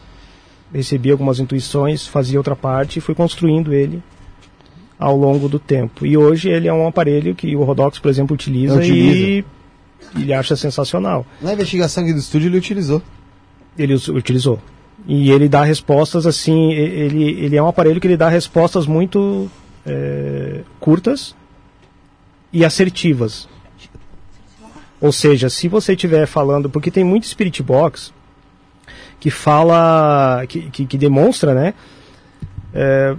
recebia 0.72 1.12
algumas 1.12 1.38
intuições, 1.38 2.06
fazia 2.06 2.38
outra 2.38 2.56
parte 2.56 2.98
e 2.98 3.02
fui 3.02 3.14
construindo 3.14 3.72
ele 3.72 4.02
ao 4.98 5.16
longo 5.16 5.48
do 5.48 5.58
tempo. 5.58 6.06
E 6.06 6.16
hoje 6.16 6.48
ele 6.48 6.68
é 6.68 6.72
um 6.72 6.86
aparelho 6.86 7.34
que 7.34 7.54
o 7.56 7.64
Rodox, 7.64 7.98
por 7.98 8.08
exemplo, 8.08 8.34
utiliza, 8.34 8.76
Utiliza. 8.76 9.18
e 9.18 9.44
ele 10.16 10.32
acha 10.32 10.56
sensacional. 10.56 11.26
Na 11.40 11.52
investigação 11.52 12.04
aqui 12.04 12.12
do 12.12 12.18
estúdio 12.18 12.48
ele 12.48 12.58
utilizou. 12.58 13.02
Ele 13.76 13.94
utilizou. 13.94 14.60
E 15.06 15.30
ele 15.30 15.48
dá 15.48 15.64
respostas 15.64 16.26
assim, 16.26 16.72
ele, 16.72 17.24
ele 17.24 17.56
é 17.56 17.62
um 17.62 17.68
aparelho 17.68 18.00
que 18.00 18.06
ele 18.06 18.16
dá 18.16 18.28
respostas 18.28 18.86
muito 18.86 19.50
é, 19.84 20.60
curtas 20.80 21.34
e 22.52 22.64
assertivas. 22.64 23.48
Ou 25.00 25.12
seja, 25.12 25.50
se 25.50 25.68
você 25.68 25.92
estiver 25.92 26.26
falando, 26.26 26.70
porque 26.70 26.90
tem 26.90 27.04
muito 27.04 27.26
Spirit 27.26 27.62
Box 27.62 28.12
que 29.20 29.30
fala, 29.30 30.44
que, 30.48 30.70
que, 30.70 30.86
que 30.86 30.98
demonstra, 30.98 31.54
né, 31.54 31.74
é, 32.72 33.14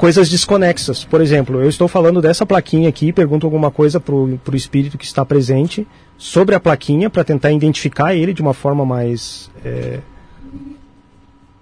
coisas 0.00 0.30
desconexas. 0.30 1.04
Por 1.04 1.20
exemplo, 1.20 1.60
eu 1.60 1.68
estou 1.68 1.86
falando 1.86 2.22
dessa 2.22 2.46
plaquinha 2.46 2.88
aqui, 2.88 3.12
pergunto 3.12 3.46
alguma 3.46 3.70
coisa 3.70 4.00
pro, 4.00 4.40
pro 4.42 4.56
espírito 4.56 4.96
que 4.96 5.04
está 5.04 5.26
presente 5.26 5.86
sobre 6.16 6.54
a 6.54 6.60
plaquinha 6.60 7.10
para 7.10 7.22
tentar 7.22 7.52
identificar 7.52 8.14
ele 8.14 8.32
de 8.32 8.40
uma 8.40 8.54
forma 8.54 8.86
mais 8.86 9.50
é, 9.62 9.98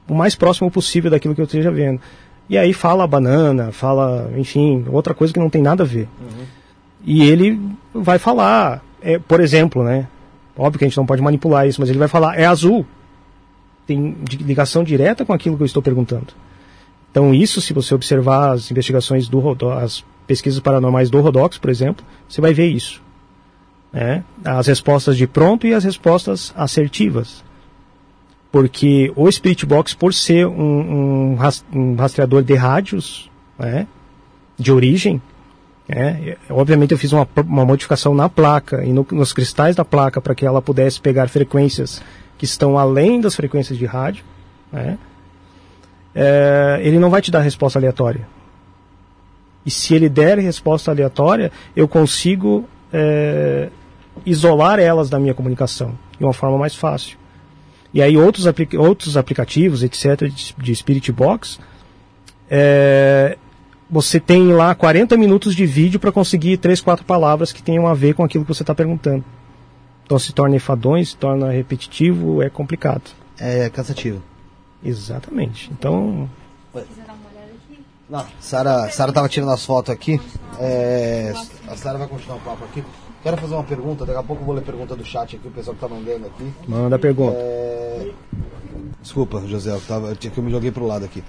o 0.09 0.15
mais 0.15 0.37
próximo 0.37 0.71
possível 0.71 1.11
daquilo 1.11 1.35
que 1.35 1.41
eu 1.41 1.47
esteja 1.47 1.69
vendo. 1.73 2.01
E 2.49 2.57
aí 2.57 2.73
fala 2.73 3.09
banana, 3.09 3.73
fala, 3.73 4.31
enfim, 4.37 4.85
outra 4.89 5.15
coisa 5.15 5.35
que 5.35 5.41
não 5.41 5.51
tem 5.51 5.61
nada 5.61 5.83
a 5.83 5.87
ver. 5.87 6.09
E 7.05 7.29
ele 7.29 7.61
vai 7.93 8.21
falar, 8.21 8.85
é, 9.03 9.19
por 9.19 9.41
exemplo, 9.41 9.83
né? 9.83 10.07
Óbvio 10.57 10.79
que 10.79 10.85
a 10.85 10.89
gente 10.89 10.97
não 10.97 11.07
pode 11.07 11.21
manipular 11.21 11.67
isso, 11.67 11.81
mas 11.81 11.91
ele 11.91 11.99
vai 11.99 12.09
falar, 12.09 12.39
é 12.39 12.47
azul. 12.47 12.87
Tem 13.85 14.17
ligação 14.41 14.85
direta 14.85 15.25
com 15.25 15.33
aquilo 15.33 15.57
que 15.57 15.63
eu 15.65 15.67
estou 15.67 15.83
perguntando. 15.83 16.29
Então 17.11 17.35
isso, 17.35 17.61
se 17.61 17.73
você 17.73 17.95
observar 17.95 18.53
as 18.53 18.71
investigações 18.71 19.29
do 19.29 19.41
as 19.73 20.05
pesquisas 20.27 20.61
paranormais 20.61 21.09
do 21.11 21.21
Rodox, 21.21 21.57
por 21.59 21.71
exemplo, 21.71 22.05
você 22.29 22.41
vai 22.41 22.53
ver 22.53 22.67
isso. 22.69 23.03
né? 23.93 24.23
As 24.45 24.67
respostas 24.67 25.17
de 25.17 25.27
pronto 25.27 25.67
e 25.67 25.73
as 25.73 25.85
respostas 25.85 26.53
assertivas. 26.57 27.43
Porque 28.51 29.13
o 29.15 29.31
Spirit 29.31 29.67
Box, 29.67 29.95
por 29.95 30.15
ser 30.15 30.47
um, 30.47 31.33
um 31.33 31.35
ras- 31.35 31.65
rastreador 31.99 32.43
de 32.43 32.55
rádios, 32.55 33.31
né, 33.59 33.87
de 34.59 34.73
origem, 34.73 35.21
é, 35.89 36.37
obviamente 36.51 36.93
eu 36.93 36.99
fiz 36.99 37.13
uma, 37.13 37.27
uma 37.47 37.65
modificação 37.65 38.15
na 38.15 38.29
placa 38.29 38.85
e 38.85 38.93
no- 38.93 39.07
nos 39.13 39.33
cristais 39.33 39.77
da 39.77 39.85
placa 39.85 40.21
para 40.21 40.35
que 40.35 40.47
ela 40.47 40.61
pudesse 40.63 41.01
pegar 41.01 41.29
frequências 41.29 42.03
que 42.39 42.45
estão 42.45 42.79
além 42.79 43.21
das 43.21 43.35
frequências 43.35 43.79
de 43.79 43.85
rádio. 43.87 44.25
né, 44.73 44.99
é, 46.15 46.81
ele 46.83 46.99
não 46.99 47.11
vai 47.11 47.21
te 47.21 47.31
dar 47.31 47.41
resposta 47.41 47.79
aleatória. 47.79 48.27
E 49.65 49.71
se 49.71 49.95
ele 49.95 50.09
der 50.09 50.39
resposta 50.39 50.91
aleatória, 50.91 51.53
eu 51.77 51.87
consigo 51.87 52.69
é, 52.93 53.69
isolar 54.25 54.79
elas 54.79 55.11
da 55.11 55.19
minha 55.19 55.35
comunicação 55.35 55.97
de 56.19 56.25
uma 56.25 56.33
forma 56.33 56.59
mais 56.59 56.75
fácil. 56.75 57.19
E 57.93 58.03
aí 58.03 58.17
outros, 58.17 58.47
outros 58.79 59.17
aplicativos, 59.17 59.83
etc., 59.83 60.29
de, 60.29 60.55
de 60.57 60.75
Spirit 60.75 61.11
Box, 61.13 61.59
é, 62.51 63.37
você 63.91 64.21
tem 64.21 64.53
lá 64.53 64.75
40 64.75 65.17
minutos 65.17 65.55
de 65.55 65.65
vídeo 65.65 65.99
para 65.99 66.13
conseguir 66.13 66.59
três, 66.59 66.81
quatro 66.81 67.05
palavras 67.05 67.53
que 67.53 67.63
tenham 67.63 67.87
a 67.87 67.95
ver 67.95 68.15
com 68.15 68.23
aquilo 68.23 68.45
que 68.45 68.55
você 68.55 68.63
está 68.63 68.75
perguntando. 68.75 69.25
Então 70.05 70.19
se 70.19 70.33
torna 70.33 70.57
enfadonho, 70.57 71.05
se 71.05 71.17
torna 71.17 71.51
repetitivo, 71.51 72.43
é 72.43 72.49
complicado. 72.49 73.11
É 73.39 73.69
cansativo. 73.71 74.23
Exatamente. 74.83 75.71
Então, 75.73 76.29
Não, 78.09 78.25
Sara, 78.41 78.89
Sara 78.91 79.13
tava 79.13 79.29
tirando 79.29 79.53
as 79.53 79.65
fotos 79.65 79.91
aqui. 79.93 80.21
É, 80.59 81.33
a 81.69 81.77
Sara 81.77 81.99
vai 81.99 82.09
continuar 82.09 82.37
o 82.37 82.41
papo 82.41 82.65
aqui. 82.65 82.83
Quero 83.23 83.37
fazer 83.37 83.55
uma 83.55 83.65
pergunta, 83.65 84.07
daqui 84.07 84.19
a 84.19 84.23
pouco 84.23 84.43
eu 84.43 84.47
vou 84.47 84.55
ler 84.55 84.63
pergunta 84.63 84.95
do 84.97 85.05
chat 85.05 85.37
aqui, 85.37 85.47
o 85.49 85.51
pessoal 85.51 85.75
que 85.75 85.81
tá 85.81 85.89
mandando 85.89 86.27
aqui. 86.27 86.53
manda 86.67 86.97
a 86.97 86.99
pergunta. 86.99 87.37
É, 87.37 88.11
Desculpa, 89.03 89.41
José, 89.47 89.71
eu, 89.73 89.81
tava, 89.81 90.09
eu 90.09 90.17
tinha- 90.17 90.31
que 90.31 90.39
eu 90.39 90.45
me 90.45 90.51
joguei 90.51 90.71
pro 90.71 90.87
lado 90.87 91.05
aqui. 91.05 91.23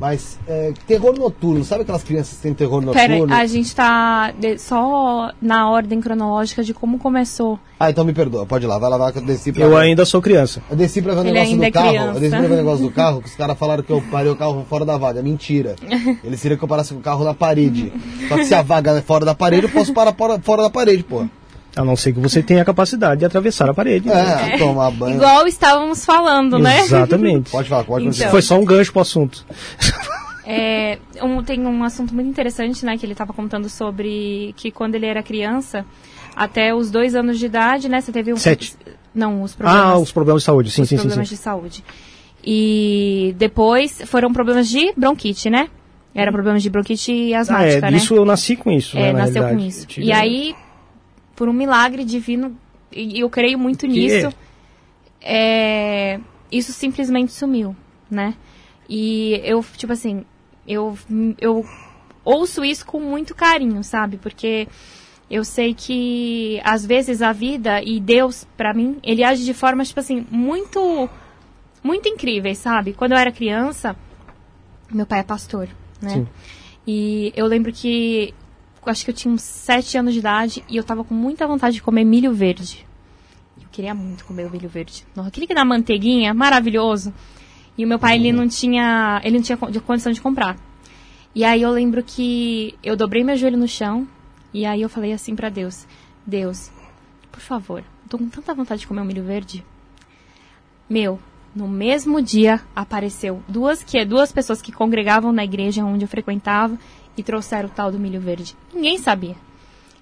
Mas, 0.00 0.38
é, 0.46 0.72
terror 0.86 1.12
noturno, 1.18 1.64
sabe 1.64 1.82
aquelas 1.82 2.04
crianças 2.04 2.36
que 2.36 2.42
têm 2.42 2.54
terror 2.54 2.80
Pera, 2.92 3.14
noturno? 3.14 3.34
a 3.34 3.44
gente 3.46 3.74
tá 3.74 4.30
de- 4.30 4.56
só 4.56 5.32
na 5.42 5.68
ordem 5.68 6.00
cronológica 6.00 6.62
de 6.62 6.72
como 6.72 6.98
começou. 6.98 7.58
Ah, 7.80 7.90
então 7.90 8.04
me 8.04 8.12
perdoa, 8.12 8.46
pode 8.46 8.64
ir 8.64 8.68
lá, 8.68 8.78
vai 8.78 8.88
lá, 8.90 8.96
vai 8.96 9.12
que 9.12 9.18
eu 9.18 9.22
desci 9.22 9.52
pra 9.52 9.64
Eu 9.64 9.76
ainda 9.76 10.04
sou 10.04 10.22
criança. 10.22 10.62
Eu 10.70 10.76
desci 10.76 11.02
pra 11.02 11.14
ver 11.14 11.20
o 11.20 11.24
negócio 11.24 11.56
do 11.56 11.64
é 11.64 11.70
carro. 11.72 11.88
criança. 11.88 12.08
Eu 12.16 12.20
desci 12.20 12.30
pra 12.36 12.40
ver 12.48 12.54
o 12.54 12.56
negócio 12.56 12.84
do 12.84 12.90
carro, 12.92 13.20
que 13.22 13.28
os 13.28 13.34
caras 13.34 13.58
falaram 13.58 13.82
que 13.82 13.90
eu 13.90 14.00
parei 14.10 14.30
o 14.30 14.36
carro 14.36 14.64
fora 14.68 14.84
da 14.84 14.96
vaga. 14.96 15.20
Mentira. 15.20 15.74
Eles 16.22 16.40
queriam 16.40 16.56
que 16.58 16.64
eu 16.64 16.68
parasse 16.68 16.92
com 16.94 17.00
o 17.00 17.02
carro 17.02 17.24
na 17.24 17.34
parede. 17.34 17.92
Só 18.28 18.36
que 18.36 18.44
se 18.44 18.54
a 18.54 18.62
vaga 18.62 18.92
é 18.92 19.02
fora 19.02 19.24
da 19.24 19.34
parede, 19.34 19.64
eu 19.66 19.70
posso 19.70 19.92
parar 19.92 20.12
fora, 20.14 20.38
fora 20.40 20.62
da 20.62 20.70
parede, 20.70 21.02
pô. 21.02 21.24
A 21.78 21.84
não 21.84 21.94
ser 21.96 22.12
que 22.12 22.18
você 22.18 22.42
tenha 22.42 22.62
a 22.62 22.64
capacidade 22.64 23.20
de 23.20 23.24
atravessar 23.24 23.70
a 23.70 23.74
parede. 23.74 24.08
né? 24.08 24.54
É, 24.54 24.58
tomar 24.58 24.90
banho. 24.90 25.14
Igual 25.16 25.46
estávamos 25.46 26.04
falando, 26.04 26.58
né? 26.58 26.80
Exatamente. 26.80 27.50
Pode 27.50 27.68
falar, 27.68 27.84
pode 27.84 28.06
Então. 28.06 28.30
Foi 28.30 28.42
só 28.42 28.58
um 28.58 28.64
gancho 28.64 28.92
pro 28.92 29.00
assunto. 29.02 29.46
É, 30.44 30.98
um- 31.22 31.42
tem 31.42 31.60
um 31.66 31.84
assunto 31.84 32.14
muito 32.14 32.28
interessante, 32.28 32.84
né, 32.84 32.96
que 32.96 33.04
ele 33.04 33.12
estava 33.12 33.32
contando 33.34 33.68
sobre 33.68 34.54
que 34.56 34.70
quando 34.70 34.94
ele 34.94 35.04
era 35.06 35.22
criança, 35.22 35.84
até 36.34 36.74
os 36.74 36.90
dois 36.90 37.14
anos 37.14 37.38
de 37.38 37.46
idade, 37.46 37.88
né, 37.88 38.00
você 38.00 38.10
teve 38.10 38.32
um... 38.32 38.36
Sete. 38.36 38.74
Não, 39.14 39.42
os 39.42 39.54
problemas. 39.54 39.82
Ah, 39.84 39.98
os 39.98 40.10
problemas 40.10 40.42
de 40.42 40.46
saúde. 40.46 40.70
Sim, 40.70 40.82
os 40.82 40.88
sim, 40.88 40.96
sim, 40.96 41.02
problemas 41.02 41.28
sim. 41.28 41.34
de 41.34 41.40
saúde. 41.40 41.84
E 42.44 43.34
depois 43.36 44.00
foram 44.06 44.32
problemas 44.32 44.68
de 44.68 44.92
bronquite, 44.96 45.50
né? 45.50 45.68
Era 46.14 46.32
problemas 46.32 46.62
de 46.62 46.70
bronquite 46.70 47.34
Ah, 47.34 47.40
asmática, 47.40 47.86
é, 47.88 47.90
né? 47.90 47.96
isso 47.98 48.14
eu 48.14 48.24
nasci 48.24 48.56
com 48.56 48.70
isso. 48.70 48.96
É, 48.96 49.00
né, 49.02 49.12
na 49.12 49.18
nasceu 49.26 49.42
com 49.48 49.58
isso. 49.58 49.86
E 49.98 50.10
aí, 50.12 50.54
por 51.38 51.48
um 51.48 51.52
milagre 51.52 52.04
divino, 52.04 52.58
e 52.90 53.20
eu 53.20 53.30
creio 53.30 53.56
muito 53.56 53.86
Que- 53.86 53.86
nisso, 53.86 54.28
é, 55.20 56.18
isso 56.50 56.72
simplesmente 56.72 57.32
sumiu, 57.32 57.76
né? 58.10 58.34
E 58.88 59.40
eu, 59.44 59.64
tipo 59.76 59.92
assim, 59.92 60.24
eu, 60.66 60.98
eu 61.40 61.64
ouço 62.24 62.64
isso 62.64 62.84
com 62.84 62.98
muito 63.00 63.34
carinho, 63.36 63.84
sabe? 63.84 64.16
Porque 64.16 64.66
eu 65.30 65.44
sei 65.44 65.74
que 65.74 66.60
às 66.64 66.84
vezes 66.84 67.22
a 67.22 67.32
vida 67.32 67.80
e 67.82 68.00
Deus, 68.00 68.44
pra 68.56 68.74
mim, 68.74 68.98
ele 69.02 69.22
age 69.22 69.44
de 69.44 69.54
forma, 69.54 69.84
tipo 69.84 70.00
assim, 70.00 70.26
muito 70.30 71.08
muito 71.84 72.08
incríveis, 72.08 72.58
sabe? 72.58 72.92
Quando 72.94 73.12
eu 73.12 73.18
era 73.18 73.30
criança, 73.30 73.94
meu 74.90 75.06
pai 75.06 75.20
é 75.20 75.22
pastor, 75.22 75.68
né? 76.02 76.08
Sim. 76.10 76.26
E 76.86 77.32
eu 77.36 77.46
lembro 77.46 77.72
que 77.72 78.34
acho 78.90 79.04
que 79.04 79.10
eu 79.10 79.14
tinha 79.14 79.32
uns 79.32 79.42
sete 79.42 79.96
anos 79.96 80.12
de 80.12 80.20
idade 80.20 80.64
e 80.68 80.76
eu 80.76 80.84
tava 80.84 81.04
com 81.04 81.14
muita 81.14 81.46
vontade 81.46 81.76
de 81.76 81.82
comer 81.82 82.04
milho 82.04 82.32
verde. 82.32 82.86
Eu 83.60 83.68
queria 83.70 83.94
muito 83.94 84.24
comer 84.24 84.46
o 84.46 84.50
milho 84.50 84.68
verde. 84.68 85.04
Nossa, 85.14 85.28
aquele 85.28 85.46
que 85.46 85.54
dá 85.54 85.64
manteiguinha, 85.64 86.32
maravilhoso. 86.34 87.12
E 87.76 87.84
o 87.84 87.88
meu 87.88 87.98
pai, 87.98 88.16
ele 88.16 88.32
não 88.32 88.48
tinha, 88.48 89.20
ele 89.22 89.36
não 89.36 89.42
tinha 89.42 89.56
condição 89.56 90.12
de 90.12 90.20
comprar. 90.20 90.56
E 91.34 91.44
aí 91.44 91.62
eu 91.62 91.70
lembro 91.70 92.02
que 92.02 92.74
eu 92.82 92.96
dobrei 92.96 93.22
meu 93.22 93.36
joelho 93.36 93.56
no 93.56 93.68
chão 93.68 94.08
e 94.52 94.64
aí 94.66 94.82
eu 94.82 94.88
falei 94.88 95.12
assim 95.12 95.36
pra 95.36 95.48
Deus: 95.48 95.86
Deus, 96.26 96.70
por 97.30 97.40
favor, 97.40 97.84
tô 98.08 98.18
com 98.18 98.28
tanta 98.28 98.54
vontade 98.54 98.80
de 98.80 98.86
comer 98.86 99.02
um 99.02 99.04
milho 99.04 99.22
verde. 99.22 99.64
Meu, 100.90 101.20
no 101.54 101.68
mesmo 101.68 102.20
dia 102.20 102.60
apareceu 102.74 103.42
duas 103.46 103.82
que 103.82 104.04
duas 104.04 104.32
pessoas 104.32 104.62
que 104.62 104.72
congregavam 104.72 105.32
na 105.32 105.44
igreja 105.44 105.84
onde 105.84 106.04
eu 106.04 106.08
frequentava 106.08 106.78
e 107.20 107.24
trouxeram 107.24 107.68
o 107.68 107.72
tal 107.72 107.90
do 107.90 107.98
milho 107.98 108.20
verde. 108.20 108.56
Ninguém 108.72 108.98
sabia. 108.98 109.36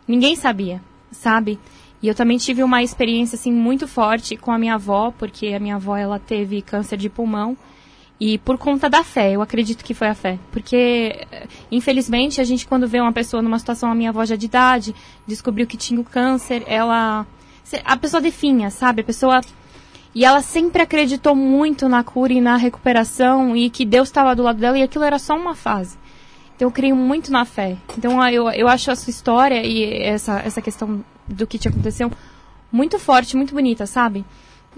Ninguém 0.07 0.37
sabia, 0.37 0.81
sabe? 1.11 1.59
E 2.03 2.09
eu 2.09 2.15
também 2.15 2.37
tive 2.37 2.63
uma 2.63 2.83
experiência 2.83 3.37
assim 3.37 3.53
muito 3.53 3.89
forte 3.89 4.37
com 4.37 4.53
a 4.53 4.59
minha 4.59 4.75
avó, 4.75 5.13
porque 5.19 5.49
a 5.49 5.59
minha 5.59 5.77
avó 5.77 5.97
ela 5.97 6.19
teve 6.19 6.63
câncer 6.63 6.97
de 6.97 7.09
pulmão 7.09 7.57
e 8.19 8.39
por 8.39 8.57
conta 8.57 8.89
da 8.89 9.05
fé, 9.05 9.33
eu 9.33 9.43
acredito 9.43 9.85
que 9.85 9.93
foi 9.93 10.09
a 10.09 10.15
fé, 10.15 10.39
porque 10.51 11.27
eh, 11.31 11.47
infelizmente 11.71 12.41
a 12.41 12.45
gente 12.45 12.67
quando 12.67 12.89
vê 12.89 12.99
uma 12.99 13.13
pessoa 13.13 13.43
numa 13.43 13.59
situação 13.59 13.91
a 13.91 13.95
minha 13.95 14.09
avó 14.09 14.25
já 14.25 14.37
de 14.37 14.47
idade, 14.47 14.95
descobriu 15.27 15.67
que 15.67 15.77
tinha 15.77 16.01
o 16.01 16.05
câncer, 16.05 16.63
ela 16.67 17.27
a 17.85 17.97
pessoa 17.97 18.21
definha, 18.21 18.71
sabe? 18.71 19.03
A 19.03 19.05
pessoa 19.05 19.41
e 20.15 20.25
ela 20.25 20.41
sempre 20.41 20.81
acreditou 20.81 21.35
muito 21.35 21.91
na 21.91 22.03
cura 22.03 22.33
e 22.33 22.41
na 22.41 22.57
recuperação 22.57 23.55
e 23.55 23.69
que 23.69 23.85
Deus 23.85 24.09
estava 24.09 24.35
do 24.35 24.43
lado 24.43 24.59
dela 24.59 24.79
e 24.79 24.83
aquilo 24.83 25.05
era 25.05 25.19
só 25.19 25.37
uma 25.37 25.55
fase. 25.55 25.99
Então 26.57 26.67
eu 26.69 26.73
creio 26.73 26.97
muito 26.97 27.31
na 27.31 27.45
fé. 27.45 27.77
Então 27.97 28.21
ah, 28.21 28.33
eu, 28.33 28.49
eu 28.51 28.67
acho 28.67 28.91
a 28.91 28.97
sua 28.97 29.11
história 29.11 29.65
e 29.65 29.85
essa, 30.03 30.41
essa 30.41 30.61
questão 30.63 31.05
do 31.29 31.47
que 31.47 31.59
te 31.59 31.69
aconteceu 31.69 32.11
muito 32.73 32.99
forte, 32.99 33.37
muito 33.37 33.55
bonita, 33.55 33.87
sabe? 33.87 34.25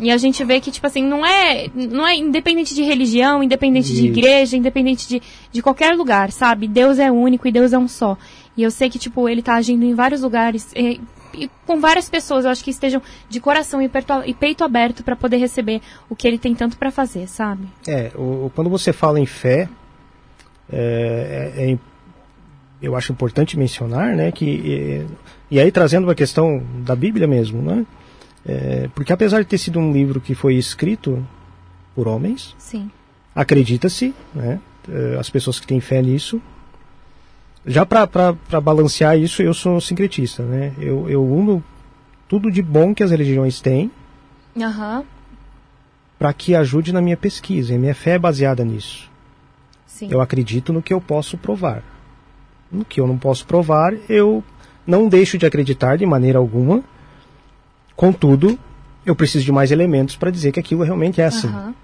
E 0.01 0.13
a 0.13 0.17
gente 0.17 0.45
vê 0.45 0.61
que, 0.61 0.71
tipo 0.71 0.87
assim, 0.87 1.03
não 1.03 1.27
é, 1.27 1.67
não 1.75 2.07
é 2.07 2.15
independente 2.15 2.73
de 2.73 2.83
religião, 2.85 3.43
independente 3.43 3.89
de 3.89 3.95
Isso. 3.95 4.07
igreja, 4.07 4.57
independente 4.57 5.09
de, 5.09 5.21
de 5.51 5.61
qualquer 5.61 5.93
lugar, 5.97 6.31
sabe? 6.31 6.69
Deus 6.69 7.01
é 7.01 7.11
único 7.11 7.49
e 7.49 7.53
Deus 7.53 7.73
é 7.73 7.79
um 7.79 7.89
só. 7.89 8.17
E 8.57 8.63
eu 8.63 8.71
sei 8.71 8.89
que, 8.89 8.99
tipo, 8.99 9.29
ele 9.29 9.43
tá 9.43 9.55
agindo 9.57 9.85
em 9.85 9.95
vários 9.95 10.21
lugares 10.23 10.71
e, 10.77 11.01
e 11.35 11.51
com 11.67 11.81
várias 11.81 12.09
pessoas, 12.09 12.45
eu 12.45 12.51
acho 12.53 12.63
que 12.63 12.71
estejam 12.71 13.03
de 13.29 13.41
coração 13.41 13.83
e, 13.83 13.89
perto- 13.89 14.23
e 14.25 14.33
peito 14.35 14.63
aberto 14.63 15.03
para 15.03 15.17
poder 15.17 15.39
receber 15.39 15.81
o 16.09 16.15
que 16.15 16.29
ele 16.29 16.39
tem 16.39 16.55
tanto 16.55 16.77
para 16.79 16.93
fazer, 16.93 17.27
sabe? 17.29 17.67
É, 17.87 18.13
o- 18.15 18.53
quando 18.55 18.71
você 18.71 18.93
fala 18.93 19.19
em 19.19 19.27
fé, 19.27 19.69
é, 20.73 21.53
é- 21.57 21.73
é- 21.73 21.79
eu 22.81 22.95
acho 22.95 23.11
importante 23.13 23.59
mencionar, 23.59 24.15
né, 24.15 24.31
que 24.31 24.73
é, 24.73 25.07
e 25.51 25.59
aí 25.59 25.73
trazendo 25.73 26.05
uma 26.05 26.15
questão 26.15 26.63
da 26.85 26.95
Bíblia 26.95 27.27
mesmo, 27.27 27.61
né, 27.61 27.85
é, 28.47 28.89
porque 28.95 29.13
apesar 29.13 29.41
de 29.41 29.47
ter 29.47 29.59
sido 29.59 29.79
um 29.81 29.93
livro 29.93 30.21
que 30.21 30.35
foi 30.35 30.55
escrito 30.55 31.27
por 31.95 32.07
homens, 32.07 32.55
acredita-se, 33.35 34.15
né, 34.35 34.61
é, 34.89 35.17
as 35.19 35.29
pessoas 35.29 35.59
que 35.59 35.67
têm 35.67 35.81
fé 35.81 36.01
nisso. 36.01 36.41
Já 37.67 37.85
para 37.85 38.33
balancear 38.63 39.19
isso, 39.19 39.43
eu 39.43 39.53
sou 39.53 39.79
sincretista, 39.81 40.43
né? 40.43 40.73
Eu, 40.79 41.07
eu 41.11 41.23
uno 41.23 41.63
tudo 42.27 42.51
de 42.51 42.63
bom 42.63 42.95
que 42.95 43.03
as 43.03 43.11
religiões 43.11 43.61
têm 43.61 43.91
Aham. 44.59 45.05
para 46.19 46.33
que 46.33 46.55
ajude 46.55 46.93
na 46.95 47.03
minha 47.03 47.17
pesquisa. 47.17 47.75
E 47.75 47.79
minha 47.79 47.95
fé 47.95 48.13
é 48.13 48.19
baseada 48.19 48.65
nisso. 48.65 49.11
Sim. 49.89 50.09
Eu 50.11 50.21
acredito 50.21 50.73
no 50.73 50.83
que 50.83 50.95
eu 50.95 51.01
posso 51.01 51.37
provar. 51.37 51.83
No 52.71 52.85
que 52.85 53.01
eu 53.01 53.07
não 53.07 53.19
posso 53.19 53.45
provar, 53.47 53.93
eu 54.09 54.45
não 54.87 55.09
deixo 55.09 55.37
de 55.37 55.47
acreditar 55.47 55.97
de 55.97 56.07
maneira 56.07 56.39
alguma. 56.39 56.85
Contudo, 57.97 58.57
eu 59.05 59.17
preciso 59.17 59.45
de 59.45 59.51
mais 59.51 59.73
elementos 59.73 60.15
para 60.15 60.31
dizer 60.31 60.53
que 60.53 60.61
aquilo 60.61 60.85
realmente 60.85 61.21
é 61.21 61.25
assim. 61.25 61.49
Aham. 61.49 61.75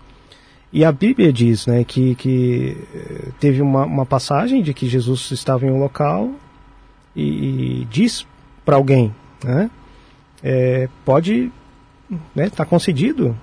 E 0.72 0.84
a 0.84 0.90
Bíblia 0.90 1.32
diz 1.32 1.66
né, 1.66 1.84
que, 1.84 2.16
que 2.16 2.76
eh, 2.92 3.28
teve 3.38 3.62
uma, 3.62 3.84
uma 3.84 4.04
passagem 4.04 4.60
de 4.60 4.74
que 4.74 4.88
Jesus 4.88 5.30
estava 5.30 5.64
em 5.64 5.70
um 5.70 5.78
local 5.78 6.32
e, 7.14 7.82
e 7.82 7.84
diz 7.84 8.26
para 8.64 8.74
alguém, 8.74 9.14
né, 9.42 9.70
eh, 10.42 10.88
pode 11.04 11.52
estar 12.36 12.50
tá 12.50 12.64
concedido, 12.64 13.36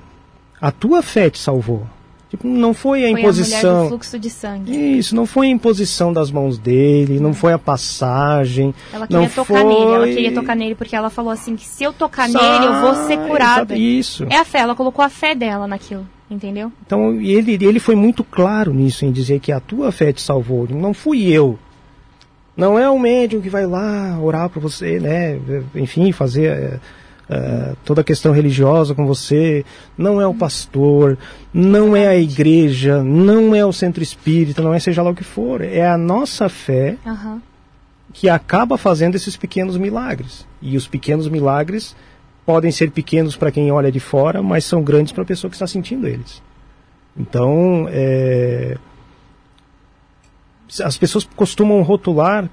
a 0.59 0.71
tua 0.71 1.01
fé 1.01 1.29
te 1.29 1.39
salvou. 1.39 1.87
Tipo, 2.31 2.47
não 2.47 2.73
foi 2.73 2.99
a 2.99 3.01
Foi 3.01 3.07
a 3.09 3.11
mulher 3.11 3.21
imposição. 3.23 3.83
do 3.83 3.87
fluxo 3.89 4.17
de 4.17 4.29
sangue. 4.29 4.97
Isso, 4.97 5.13
não 5.13 5.25
foi 5.25 5.47
a 5.47 5.49
imposição 5.49 6.13
das 6.13 6.31
mãos 6.31 6.57
dele, 6.57 7.19
não 7.19 7.33
foi 7.33 7.51
a 7.51 7.59
passagem. 7.59 8.73
Ela 8.93 9.05
queria 9.05 9.29
tocar 9.29 9.63
nele, 9.65 9.81
ela 9.81 9.97
foi- 10.05 10.13
queria 10.15 10.33
tocar 10.33 10.55
nele 10.55 10.73
porque 10.75 10.95
ela 10.95 11.09
falou 11.09 11.29
assim 11.29 11.57
que 11.57 11.65
se 11.67 11.83
eu 11.83 11.91
tocar 11.91 12.29
Sa- 12.29 12.39
nele 12.41 12.65
eu 12.67 12.81
vou 12.81 12.95
ser 13.05 13.17
curada. 13.27 13.75
Isso. 13.77 14.25
É 14.29 14.37
a 14.37 14.45
fé, 14.45 14.59
ela 14.59 14.73
colocou 14.73 15.03
a 15.03 15.09
fé 15.09 15.35
dela 15.35 15.67
naquilo, 15.67 16.07
entendeu? 16.29 16.71
Então, 16.85 17.13
ele, 17.19 17.57
ele 17.61 17.79
foi 17.81 17.95
muito 17.95 18.23
claro 18.23 18.73
nisso, 18.73 19.03
em 19.05 19.11
dizer 19.11 19.41
que 19.41 19.51
a 19.51 19.59
tua 19.59 19.91
fé 19.91 20.13
te 20.13 20.21
salvou, 20.21 20.65
não 20.69 20.93
fui 20.93 21.27
eu. 21.29 21.59
Não 22.55 22.79
é 22.79 22.89
o 22.89 22.97
médium 22.97 23.41
que 23.41 23.49
vai 23.49 23.65
lá 23.65 24.17
orar 24.21 24.49
para 24.49 24.61
você, 24.61 24.99
né? 25.01 25.37
Enfim, 25.75 26.11
fazer 26.13 26.45
eh, 26.49 26.79
eh, 27.33 27.75
toda 27.85 28.01
a 28.01 28.03
questão 28.03 28.33
religiosa 28.33 28.93
com 28.93 29.07
você. 29.07 29.63
Não 29.97 30.19
é 30.19 30.27
o 30.27 30.33
pastor, 30.33 31.17
não 31.53 31.95
é 31.95 32.05
a 32.07 32.17
igreja, 32.17 33.01
não 33.01 33.55
é 33.55 33.65
o 33.65 33.71
centro 33.71 34.03
espírita, 34.03 34.61
não 34.61 34.73
é 34.73 34.79
seja 34.79 35.01
lá 35.01 35.11
o 35.11 35.15
que 35.15 35.23
for. 35.23 35.61
É 35.61 35.87
a 35.87 35.97
nossa 35.97 36.49
fé 36.49 36.97
Aham. 37.05 37.41
que 38.11 38.27
acaba 38.27 38.77
fazendo 38.77 39.15
esses 39.15 39.37
pequenos 39.37 39.77
milagres. 39.77 40.45
E 40.61 40.75
os 40.75 40.89
pequenos 40.89 41.29
milagres 41.29 41.95
podem 42.45 42.69
ser 42.69 42.91
pequenos 42.91 43.37
para 43.37 43.49
quem 43.49 43.71
olha 43.71 43.89
de 43.89 44.01
fora, 44.01 44.43
mas 44.43 44.65
são 44.65 44.83
grandes 44.83 45.13
para 45.13 45.23
a 45.23 45.27
pessoa 45.27 45.49
que 45.49 45.55
está 45.55 45.67
sentindo 45.67 46.05
eles. 46.05 46.43
Então, 47.15 47.87
é, 47.89 48.77
as 50.83 50.97
pessoas 50.97 51.23
costumam 51.33 51.81
rotular 51.81 52.49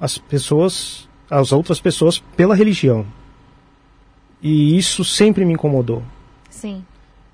as 0.00 0.18
pessoas, 0.18 1.08
as 1.28 1.50
outras 1.50 1.80
pessoas 1.80 2.22
pela 2.36 2.54
religião. 2.54 3.04
E 4.44 4.76
isso 4.76 5.02
sempre 5.02 5.42
me 5.46 5.54
incomodou. 5.54 6.02
Sim. 6.50 6.84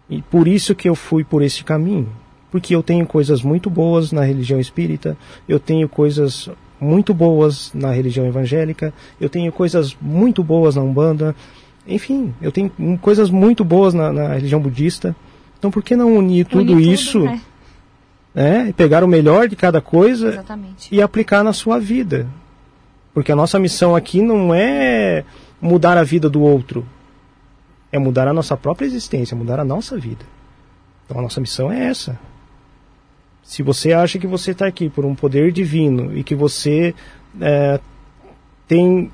E 0.08 0.22
por 0.22 0.46
isso 0.46 0.76
que 0.76 0.88
eu 0.88 0.94
fui 0.94 1.24
por 1.24 1.42
esse 1.42 1.64
caminho. 1.64 2.08
Porque 2.52 2.72
eu 2.72 2.84
tenho 2.84 3.04
coisas 3.04 3.42
muito 3.42 3.68
boas 3.68 4.12
na 4.12 4.22
religião 4.22 4.60
espírita, 4.60 5.16
eu 5.48 5.58
tenho 5.58 5.88
coisas 5.88 6.48
muito 6.80 7.12
boas 7.12 7.72
na 7.74 7.90
religião 7.90 8.26
evangélica, 8.26 8.94
eu 9.20 9.28
tenho 9.28 9.52
coisas 9.52 9.96
muito 10.00 10.42
boas 10.42 10.76
na 10.76 10.82
Umbanda, 10.82 11.34
enfim, 11.86 12.32
eu 12.40 12.50
tenho 12.50 12.70
coisas 13.00 13.28
muito 13.28 13.64
boas 13.64 13.92
na, 13.92 14.12
na 14.12 14.34
religião 14.34 14.60
budista. 14.60 15.14
Então 15.58 15.70
por 15.70 15.82
que 15.82 15.94
não 15.94 16.16
unir 16.16 16.46
tudo 16.46 16.80
isso 16.80 17.20
né? 17.20 17.40
né, 18.34 18.68
e 18.68 18.72
pegar 18.72 19.04
o 19.04 19.08
melhor 19.08 19.48
de 19.48 19.56
cada 19.56 19.80
coisa 19.80 20.28
Exatamente. 20.28 20.88
e 20.94 21.02
aplicar 21.02 21.44
na 21.44 21.52
sua 21.52 21.78
vida? 21.78 22.26
Porque 23.12 23.30
a 23.32 23.36
nossa 23.36 23.58
missão 23.58 23.94
aqui 23.94 24.22
não 24.22 24.54
é 24.54 25.24
mudar 25.60 25.98
a 25.98 26.02
vida 26.02 26.30
do 26.30 26.40
outro, 26.40 26.86
é 27.92 27.98
mudar 27.98 28.28
a 28.28 28.32
nossa 28.32 28.56
própria 28.56 28.86
existência, 28.86 29.36
mudar 29.36 29.58
a 29.58 29.64
nossa 29.64 29.98
vida. 29.98 30.24
Então 31.04 31.18
a 31.18 31.22
nossa 31.22 31.40
missão 31.40 31.72
é 31.72 31.86
essa. 31.86 32.18
Se 33.42 33.62
você 33.62 33.92
acha 33.92 34.18
que 34.18 34.26
você 34.26 34.52
está 34.52 34.66
aqui 34.66 34.88
por 34.88 35.04
um 35.04 35.14
poder 35.14 35.50
divino 35.50 36.16
e 36.16 36.22
que 36.22 36.34
você 36.34 36.94
é, 37.40 37.80
tem 38.68 39.10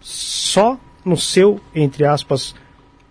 só 0.00 0.78
no 1.04 1.16
seu, 1.16 1.60
entre 1.74 2.04
aspas, 2.04 2.54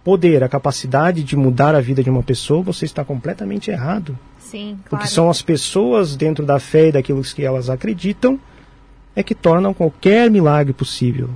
poder, 0.03 0.43
a 0.43 0.49
capacidade 0.49 1.24
de 1.24 1.36
mudar 1.36 1.76
a 1.76 1.82
vida 1.82 2.03
de 2.03 2.10
uma 2.10 2.24
pessoa, 2.24 2.62
você 2.62 2.86
está 2.86 3.03
completamente 3.03 3.72
errado. 3.72 4.18
Sim, 4.39 4.78
claro. 4.86 4.89
Porque 4.89 5.08
são 5.08 5.30
as 5.30 5.41
pessoas 5.41 6.16
dentro 6.16 6.45
da 6.45 6.60
fé 6.60 6.88
e 6.88 6.91
daquilo 6.91 7.22
que 7.22 7.43
elas 7.43 7.70
acreditam 7.70 8.39
é 9.16 9.24
que 9.24 9.36
tornam 9.36 9.74
qualquer 9.74 10.30
milagre 10.30 10.74
possível. 10.74 11.30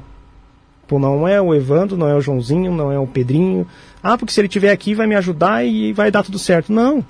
Pô, 0.91 0.99
não 0.99 1.25
é 1.25 1.41
o 1.41 1.55
Evandro, 1.55 1.95
não 1.95 2.05
é 2.05 2.13
o 2.13 2.19
Joãozinho, 2.19 2.69
não 2.73 2.91
é 2.91 2.99
o 2.99 3.07
Pedrinho. 3.07 3.65
Ah, 4.03 4.17
porque 4.17 4.33
se 4.33 4.41
ele 4.41 4.49
estiver 4.49 4.71
aqui 4.71 4.93
vai 4.93 5.07
me 5.07 5.15
ajudar 5.15 5.63
e 5.63 5.93
vai 5.93 6.11
dar 6.11 6.21
tudo 6.21 6.37
certo. 6.37 6.73
Não. 6.73 7.01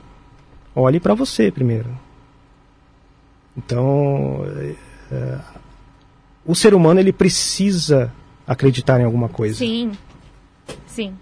Olhe 0.75 0.99
para 0.99 1.15
você 1.15 1.49
primeiro. 1.49 1.89
Então, 3.57 4.45
é, 4.55 4.75
é, 5.15 5.39
o 6.45 6.53
ser 6.53 6.75
humano 6.75 6.99
ele 6.99 7.11
precisa 7.11 8.13
acreditar 8.45 9.01
em 9.01 9.03
alguma 9.03 9.27
coisa. 9.27 9.55
Sim. 9.55 9.93
Sim. 10.85 11.15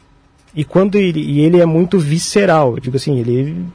E 0.53 0.65
quando 0.65 0.95
ele, 0.95 1.21
e 1.21 1.39
ele 1.39 1.61
é 1.61 1.65
muito 1.65 1.97
visceral, 1.97 2.73
eu 2.73 2.81
digo 2.81 2.97
assim, 2.97 3.17
ele 3.19 3.65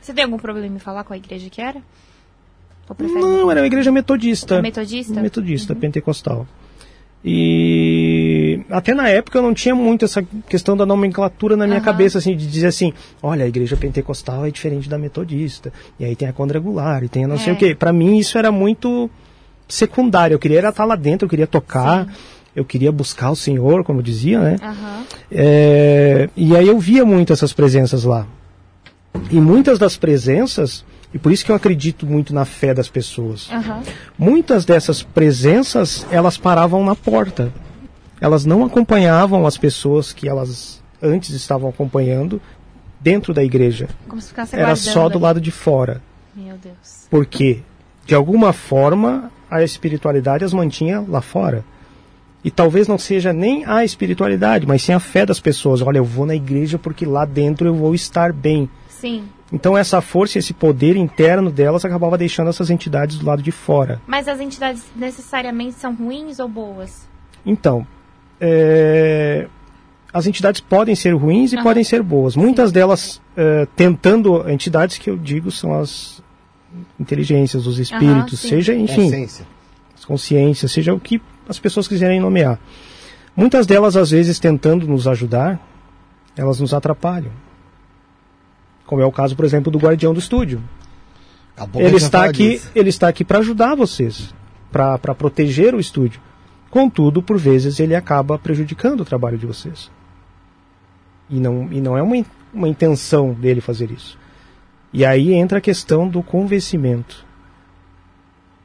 Você 0.00 0.12
tem 0.12 0.24
algum 0.24 0.36
problema 0.36 0.76
em 0.76 0.78
falar 0.78 1.04
com 1.04 1.14
a 1.14 1.16
igreja 1.16 1.48
que 1.48 1.60
era? 1.60 1.80
Não, 2.98 3.50
era 3.50 3.60
uma 3.60 3.66
igreja 3.66 3.90
metodista. 3.90 4.56
É 4.56 4.62
metodista? 4.62 5.20
Metodista, 5.22 5.74
pentecostal. 5.74 6.46
E 7.26 8.60
até 8.68 8.92
na 8.92 9.08
época 9.08 9.38
eu 9.38 9.42
não 9.42 9.54
tinha 9.54 9.74
muito 9.74 10.04
essa 10.04 10.22
questão 10.46 10.76
da 10.76 10.84
nomenclatura 10.84 11.56
na 11.56 11.66
minha 11.66 11.78
Aham. 11.78 11.84
cabeça, 11.84 12.18
assim, 12.18 12.36
de 12.36 12.46
dizer 12.46 12.66
assim, 12.66 12.92
olha, 13.22 13.44
a 13.46 13.48
igreja 13.48 13.76
pentecostal 13.78 14.44
é 14.44 14.50
diferente 14.50 14.90
da 14.90 14.98
metodista, 14.98 15.72
e 15.98 16.04
aí 16.04 16.14
tem 16.14 16.28
a 16.28 16.32
quadrangular, 16.34 17.02
e 17.02 17.08
tem 17.08 17.24
a 17.24 17.28
não 17.28 17.38
sei 17.38 17.52
É. 17.52 17.54
o 17.54 17.56
quê. 17.56 17.74
Pra 17.74 17.92
mim 17.94 18.18
isso 18.18 18.36
era 18.36 18.52
muito 18.52 19.10
secundário, 19.66 20.34
eu 20.34 20.38
queria 20.38 20.58
era 20.58 20.68
estar 20.68 20.84
lá 20.84 20.96
dentro, 20.96 21.24
eu 21.24 21.30
queria 21.30 21.46
tocar, 21.46 22.06
eu 22.54 22.64
queria 22.64 22.92
buscar 22.92 23.30
o 23.30 23.36
Senhor, 23.36 23.82
como 23.84 24.02
dizia, 24.02 24.38
né? 24.40 24.56
Aham. 24.62 25.04
É, 25.32 26.28
e 26.36 26.54
aí 26.54 26.68
eu 26.68 26.78
via 26.78 27.06
muito 27.06 27.32
essas 27.32 27.54
presenças 27.54 28.04
lá. 28.04 28.26
E 29.30 29.40
muitas 29.40 29.78
das 29.78 29.96
presenças, 29.96 30.84
e 31.14 31.18
por 31.18 31.30
isso 31.30 31.44
que 31.44 31.52
eu 31.52 31.54
acredito 31.54 32.04
muito 32.04 32.34
na 32.34 32.44
fé 32.44 32.74
das 32.74 32.88
pessoas. 32.88 33.48
Aham. 33.52 33.82
Muitas 34.18 34.64
dessas 34.64 35.00
presenças, 35.00 36.04
elas 36.10 36.36
paravam 36.36 36.84
na 36.84 36.96
porta. 36.96 37.52
Elas 38.20 38.44
não 38.44 38.64
acompanhavam 38.64 39.46
as 39.46 39.56
pessoas 39.56 40.12
que 40.12 40.28
elas 40.28 40.82
antes 41.00 41.30
estavam 41.30 41.70
acompanhando 41.70 42.42
dentro 43.00 43.32
da 43.32 43.44
igreja. 43.44 43.88
Como 44.08 44.20
se 44.20 44.28
ficasse 44.28 44.56
Era 44.56 44.74
só 44.74 45.08
do 45.08 45.20
lado 45.20 45.40
de 45.40 45.52
fora. 45.52 46.02
Meu 46.34 46.56
Deus. 46.56 47.06
Porque, 47.08 47.60
de 48.04 48.14
alguma 48.14 48.52
forma, 48.52 49.30
a 49.48 49.62
espiritualidade 49.62 50.44
as 50.44 50.52
mantinha 50.52 51.04
lá 51.06 51.20
fora. 51.20 51.64
E 52.42 52.50
talvez 52.50 52.88
não 52.88 52.98
seja 52.98 53.32
nem 53.32 53.64
a 53.64 53.84
espiritualidade, 53.84 54.66
mas 54.66 54.82
sim 54.82 54.92
a 54.92 54.98
fé 54.98 55.24
das 55.24 55.38
pessoas. 55.38 55.80
Olha, 55.80 55.98
eu 55.98 56.04
vou 56.04 56.26
na 56.26 56.34
igreja 56.34 56.76
porque 56.76 57.06
lá 57.06 57.24
dentro 57.24 57.68
eu 57.68 57.74
vou 57.74 57.94
estar 57.94 58.32
bem. 58.32 58.68
Sim. 59.04 59.28
Então 59.52 59.76
essa 59.76 60.00
força, 60.00 60.38
esse 60.38 60.54
poder 60.54 60.96
interno 60.96 61.50
delas 61.50 61.84
acabava 61.84 62.16
deixando 62.16 62.48
essas 62.48 62.70
entidades 62.70 63.18
do 63.18 63.26
lado 63.26 63.42
de 63.42 63.52
fora. 63.52 64.00
Mas 64.06 64.26
as 64.26 64.40
entidades 64.40 64.82
necessariamente 64.96 65.74
são 65.74 65.94
ruins 65.94 66.38
ou 66.38 66.48
boas? 66.48 67.06
Então, 67.44 67.86
é, 68.40 69.46
as 70.10 70.26
entidades 70.26 70.62
podem 70.62 70.94
ser 70.94 71.14
ruins 71.14 71.52
e 71.52 71.56
Aham. 71.56 71.64
podem 71.64 71.84
ser 71.84 72.02
boas. 72.02 72.34
Muitas 72.34 72.72
delas 72.72 73.20
é, 73.36 73.68
tentando 73.76 74.48
entidades 74.48 74.96
que 74.96 75.10
eu 75.10 75.18
digo 75.18 75.50
são 75.50 75.74
as 75.74 76.22
inteligências, 76.98 77.66
os 77.66 77.78
espíritos, 77.78 78.40
sim. 78.40 78.48
seja, 78.48 78.74
enfim, 78.74 79.02
Consciência. 79.02 79.46
as 79.94 80.04
consciências, 80.06 80.72
seja 80.72 80.94
o 80.94 80.98
que 80.98 81.20
as 81.46 81.58
pessoas 81.58 81.86
quiserem 81.86 82.20
nomear. 82.20 82.58
Muitas 83.36 83.66
delas, 83.66 83.98
às 83.98 84.12
vezes, 84.12 84.38
tentando 84.38 84.88
nos 84.88 85.06
ajudar, 85.06 85.60
elas 86.34 86.58
nos 86.58 86.72
atrapalham. 86.72 87.44
Como 88.86 89.00
é 89.00 89.06
o 89.06 89.12
caso, 89.12 89.34
por 89.34 89.44
exemplo, 89.44 89.70
do 89.70 89.78
guardião 89.78 90.12
do 90.12 90.20
estúdio. 90.20 90.62
Ele 91.74 91.96
está 91.96 92.24
aqui, 92.24 92.50
disso. 92.50 92.70
ele 92.74 92.88
está 92.88 93.08
aqui 93.08 93.24
para 93.24 93.38
ajudar 93.38 93.74
vocês, 93.74 94.34
para 94.70 95.14
proteger 95.14 95.74
o 95.74 95.80
estúdio. 95.80 96.20
Contudo, 96.70 97.22
por 97.22 97.38
vezes 97.38 97.78
ele 97.78 97.94
acaba 97.94 98.38
prejudicando 98.38 99.00
o 99.00 99.04
trabalho 99.04 99.38
de 99.38 99.46
vocês. 99.46 99.90
E 101.30 101.38
não, 101.38 101.72
e 101.72 101.80
não 101.80 101.96
é 101.96 102.02
uma, 102.02 102.16
uma 102.52 102.68
intenção 102.68 103.32
dele 103.32 103.60
fazer 103.60 103.90
isso. 103.90 104.18
E 104.92 105.04
aí 105.04 105.32
entra 105.32 105.58
a 105.58 105.60
questão 105.60 106.08
do 106.08 106.22
convencimento. 106.22 107.24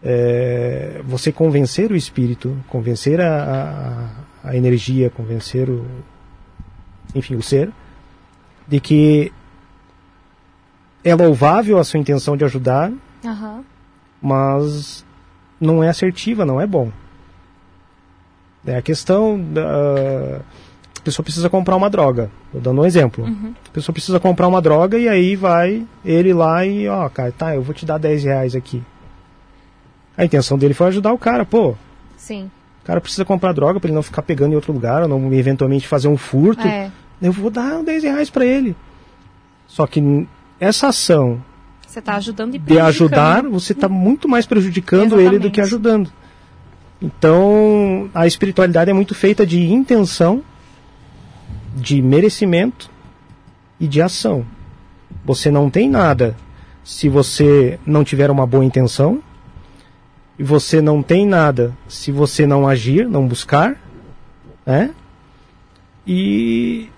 É, 0.02 1.02
você 1.06 1.32
convencer 1.32 1.92
o 1.92 1.96
espírito, 1.96 2.58
convencer 2.68 3.22
a, 3.22 4.10
a, 4.44 4.50
a 4.50 4.56
energia, 4.56 5.10
convencer 5.10 5.70
o, 5.70 5.86
enfim, 7.14 7.36
o 7.36 7.44
ser, 7.44 7.72
de 8.68 8.80
que 8.80 9.32
é 11.04 11.16
louvável 11.16 11.78
a 11.78 11.84
sua 11.84 12.00
intenção 12.00 12.36
de 12.36 12.44
ajudar, 12.46 12.92
Aham. 13.26 13.64
mas 14.22 15.06
não 15.60 15.84
é 15.84 15.90
assertiva, 15.90 16.46
não 16.46 16.60
é 16.60 16.68
bom. 16.68 16.92
É 18.66 18.78
a 18.78 18.82
questão 18.82 19.40
da. 19.40 20.42
A 20.98 21.02
pessoa 21.02 21.24
precisa 21.24 21.50
comprar 21.50 21.76
uma 21.76 21.90
droga. 21.90 22.30
Estou 22.48 22.62
dando 22.62 22.82
um 22.82 22.86
exemplo. 22.86 23.26
A 23.68 23.72
pessoa 23.72 23.94
precisa 23.94 24.20
comprar 24.20 24.48
uma 24.48 24.62
droga 24.62 24.98
e 24.98 25.08
aí 25.08 25.36
vai 25.36 25.88
ele 26.04 26.34
lá 26.34 26.66
e, 26.66 26.88
ó, 26.88 27.08
cara, 27.08 27.32
tá, 27.32 27.56
eu 27.56 27.62
vou 27.62 27.74
te 27.74 27.86
dar 27.86 27.98
10 27.98 28.26
reais 28.26 28.56
aqui. 28.56 28.84
A 30.18 30.26
intenção 30.26 30.58
dele 30.58 30.74
foi 30.74 30.88
ajudar 30.88 31.14
o 31.14 31.18
cara, 31.18 31.46
pô. 31.46 31.76
Sim. 32.18 32.52
O 32.84 32.86
cara 32.86 33.00
precisa 33.00 33.24
comprar 33.24 33.54
droga 33.54 33.80
para 33.80 33.88
ele 33.88 33.96
não 33.96 34.04
ficar 34.04 34.22
pegando 34.22 34.52
em 34.52 34.56
outro 34.56 34.74
lugar, 34.74 35.02
ou 35.02 35.08
não 35.08 35.34
eventualmente 35.34 35.88
fazer 35.88 36.10
um 36.10 36.18
furto. 36.18 36.68
É. 36.68 36.92
Eu 37.22 37.32
vou 37.32 37.50
dar 37.50 37.82
10 37.82 38.04
reais 38.04 38.30
para 38.30 38.46
ele. 38.46 38.76
Só 39.68 39.88
que 39.88 40.28
essa 40.60 40.88
ação 40.88 41.44
Você 41.88 42.02
tá 42.02 42.16
ajudando 42.16 42.56
e 42.56 42.60
de 42.60 42.80
ajudar, 42.80 43.44
você 43.44 43.74
está 43.74 43.88
muito 43.88 44.28
mais 44.28 44.46
prejudicando 44.46 45.20
ele 45.20 45.40
do 45.40 45.50
que 45.50 45.60
Exatamente. 45.60 46.08
ajudando. 46.08 46.12
Então, 47.02 48.10
a 48.14 48.28
espiritualidade 48.28 48.92
é 48.92 48.94
muito 48.94 49.16
feita 49.16 49.46
de 49.46 49.72
intenção, 49.72 50.44
de 51.74 52.02
merecimento 52.02 52.90
e 53.80 53.88
de 53.88 54.02
ação. 54.02 54.46
Você 55.24 55.50
não 55.50 55.70
tem 55.70 55.90
nada 55.90 56.36
se 56.84 57.08
você 57.08 57.80
não 57.86 58.04
tiver 58.04 58.30
uma 58.30 58.46
boa 58.46 58.66
intenção, 58.66 59.22
e 60.38 60.44
você 60.44 60.82
não 60.82 61.04
tem 61.04 61.26
nada 61.26 61.76
se 61.88 62.12
você 62.12 62.48
não 62.48 62.68
agir, 62.68 63.08
não 63.08 63.28
buscar, 63.28 63.76
né? 64.66 64.92
E, 66.08 66.90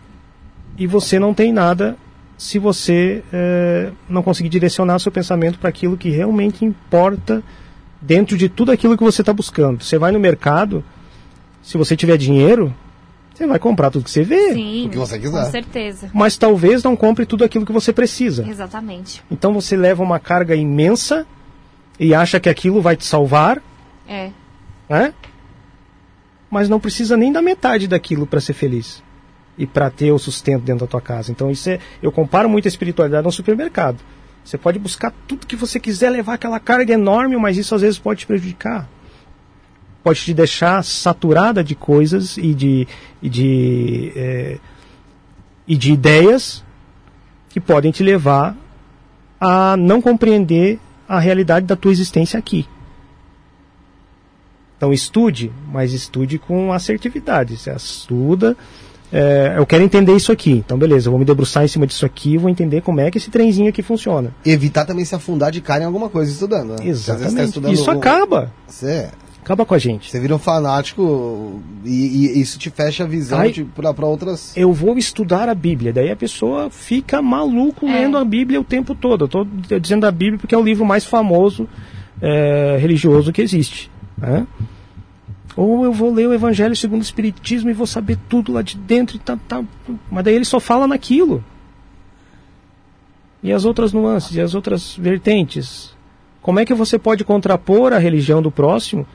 e 0.77 0.85
você 0.85 1.17
não 1.17 1.33
tem 1.33 1.51
nada 1.51 1.97
se 2.41 2.57
você 2.57 3.23
eh, 3.31 3.91
não 4.09 4.23
conseguir 4.23 4.49
direcionar 4.49 4.97
seu 4.97 5.11
pensamento 5.11 5.59
para 5.59 5.69
aquilo 5.69 5.95
que 5.95 6.09
realmente 6.09 6.65
importa 6.65 7.43
dentro 8.01 8.35
de 8.35 8.49
tudo 8.49 8.71
aquilo 8.71 8.97
que 8.97 9.03
você 9.03 9.21
está 9.21 9.31
buscando. 9.31 9.83
Você 9.83 9.95
vai 9.99 10.11
no 10.11 10.19
mercado, 10.19 10.83
se 11.61 11.77
você 11.77 11.95
tiver 11.95 12.17
dinheiro, 12.17 12.73
você 13.31 13.45
vai 13.45 13.59
comprar 13.59 13.91
tudo 13.91 14.03
que 14.05 14.09
você 14.09 14.23
vê, 14.23 14.55
Sim. 14.55 14.87
O 14.87 14.89
que 14.89 14.97
você 14.97 15.19
quiser. 15.19 15.45
Com 15.45 15.51
certeza. 15.51 16.09
mas 16.15 16.35
talvez 16.35 16.81
não 16.81 16.95
compre 16.95 17.27
tudo 17.27 17.43
aquilo 17.43 17.63
que 17.63 17.71
você 17.71 17.93
precisa. 17.93 18.43
Exatamente. 18.49 19.21
Então 19.29 19.53
você 19.53 19.77
leva 19.77 20.01
uma 20.01 20.19
carga 20.19 20.55
imensa 20.55 21.27
e 21.99 22.15
acha 22.15 22.39
que 22.39 22.49
aquilo 22.49 22.81
vai 22.81 22.95
te 22.97 23.05
salvar, 23.05 23.61
É. 24.09 24.31
né? 24.89 25.13
Mas 26.49 26.67
não 26.67 26.79
precisa 26.79 27.15
nem 27.15 27.31
da 27.31 27.39
metade 27.43 27.87
daquilo 27.87 28.25
para 28.25 28.41
ser 28.41 28.53
feliz. 28.53 29.03
E 29.61 29.67
para 29.67 29.91
ter 29.91 30.11
o 30.11 30.17
sustento 30.17 30.63
dentro 30.63 30.87
da 30.87 30.89
tua 30.89 30.99
casa. 30.99 31.31
Então 31.31 31.51
isso 31.51 31.69
é, 31.69 31.77
eu 32.01 32.11
comparo 32.11 32.49
muito 32.49 32.65
a 32.65 32.67
espiritualidade 32.67 33.23
no 33.23 33.31
supermercado. 33.31 33.99
Você 34.43 34.57
pode 34.57 34.79
buscar 34.79 35.13
tudo 35.27 35.45
que 35.45 35.55
você 35.55 35.79
quiser, 35.79 36.09
levar 36.09 36.33
aquela 36.33 36.59
carga 36.59 36.91
enorme, 36.91 37.37
mas 37.37 37.59
isso 37.59 37.75
às 37.75 37.81
vezes 37.81 37.99
pode 37.99 38.21
te 38.21 38.25
prejudicar. 38.25 38.89
Pode 40.03 40.19
te 40.19 40.33
deixar 40.33 40.83
saturada 40.83 41.63
de 41.63 41.75
coisas 41.75 42.37
e 42.37 42.55
de, 42.55 42.87
e 43.21 43.29
de, 43.29 44.11
é, 44.15 44.57
e 45.67 45.77
de 45.77 45.93
ideias 45.93 46.63
que 47.49 47.59
podem 47.59 47.91
te 47.91 48.01
levar 48.01 48.57
a 49.39 49.77
não 49.77 50.01
compreender 50.01 50.79
a 51.07 51.19
realidade 51.19 51.67
da 51.67 51.75
tua 51.75 51.91
existência 51.91 52.39
aqui. 52.39 52.67
Então 54.75 54.91
estude, 54.91 55.51
mas 55.71 55.93
estude 55.93 56.39
com 56.39 56.73
assertividade. 56.73 57.57
Você 57.57 57.71
estuda, 57.71 58.57
é, 59.11 59.55
eu 59.57 59.65
quero 59.65 59.83
entender 59.83 60.15
isso 60.15 60.31
aqui. 60.31 60.51
Então, 60.65 60.77
beleza, 60.77 61.07
eu 61.07 61.11
vou 61.11 61.19
me 61.19 61.25
debruçar 61.25 61.63
em 61.63 61.67
cima 61.67 61.85
disso 61.85 62.05
aqui, 62.05 62.37
vou 62.37 62.49
entender 62.49 62.81
como 62.81 63.01
é 63.01 63.11
que 63.11 63.17
esse 63.17 63.29
trenzinho 63.29 63.69
aqui 63.69 63.81
funciona. 63.81 64.33
Evitar 64.45 64.85
também 64.85 65.03
se 65.03 65.13
afundar 65.13 65.51
de 65.51 65.61
cara 65.61 65.83
em 65.83 65.85
alguma 65.85 66.09
coisa 66.09 66.31
estudando. 66.31 66.79
Né? 66.79 66.87
Exatamente. 66.87 67.35
Tá 67.35 67.43
estudando 67.43 67.73
isso 67.73 67.91
acaba. 67.91 68.51
Você 68.67 69.09
acaba 69.43 69.65
com 69.65 69.73
a 69.73 69.77
gente. 69.77 70.09
Você 70.09 70.19
vira 70.19 70.35
um 70.35 70.39
fanático 70.39 71.61
e, 71.83 71.89
e 71.89 72.41
isso 72.41 72.57
te 72.57 72.69
fecha 72.69 73.03
a 73.03 73.07
visão 73.07 73.41
para 73.75 74.05
outras. 74.05 74.55
Eu 74.55 74.71
vou 74.71 74.97
estudar 74.97 75.49
a 75.49 75.55
Bíblia, 75.55 75.91
daí 75.91 76.11
a 76.11 76.15
pessoa 76.15 76.69
fica 76.69 77.21
maluco 77.21 77.87
é. 77.87 78.01
lendo 78.01 78.17
a 78.17 78.23
Bíblia 78.23 78.61
o 78.61 78.63
tempo 78.63 78.95
todo. 78.95 79.23
Eu 79.23 79.25
estou 79.25 79.47
dizendo 79.79 80.05
a 80.05 80.11
Bíblia 80.11 80.39
porque 80.39 80.55
é 80.55 80.57
o 80.57 80.63
livro 80.63 80.85
mais 80.85 81.03
famoso 81.03 81.67
é, 82.21 82.77
religioso 82.79 83.33
que 83.33 83.41
existe. 83.41 83.91
Né? 84.17 84.45
Ou 85.55 85.83
eu 85.83 85.91
vou 85.91 86.13
ler 86.13 86.27
o 86.27 86.33
Evangelho 86.33 86.75
segundo 86.75 87.01
o 87.01 87.03
Espiritismo 87.03 87.69
e 87.69 87.73
vou 87.73 87.87
saber 87.87 88.17
tudo 88.29 88.53
lá 88.53 88.61
de 88.61 88.77
dentro 88.77 89.17
e 89.17 89.19
tá, 89.19 89.37
tá. 89.47 89.63
Mas 90.09 90.23
daí 90.23 90.35
ele 90.35 90.45
só 90.45 90.59
fala 90.59 90.87
naquilo. 90.87 91.43
E 93.43 93.51
as 93.51 93.65
outras 93.65 93.91
nuances, 93.91 94.35
e 94.35 94.41
as 94.41 94.53
outras 94.53 94.95
vertentes. 94.95 95.93
Como 96.41 96.59
é 96.59 96.65
que 96.65 96.73
você 96.73 96.97
pode 96.97 97.23
contrapor 97.23 97.91
a 97.91 97.97
religião 97.97 98.41
do 98.41 98.51
próximo? 98.51 99.05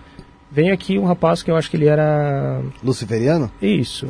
Vem 0.51 0.71
aqui 0.71 0.99
um 0.99 1.05
rapaz 1.05 1.43
que 1.43 1.51
eu 1.51 1.57
acho 1.57 1.71
que 1.71 1.77
ele 1.77 1.87
era. 1.87 2.61
Luciferiano? 2.83 3.51
Isso. 3.61 4.07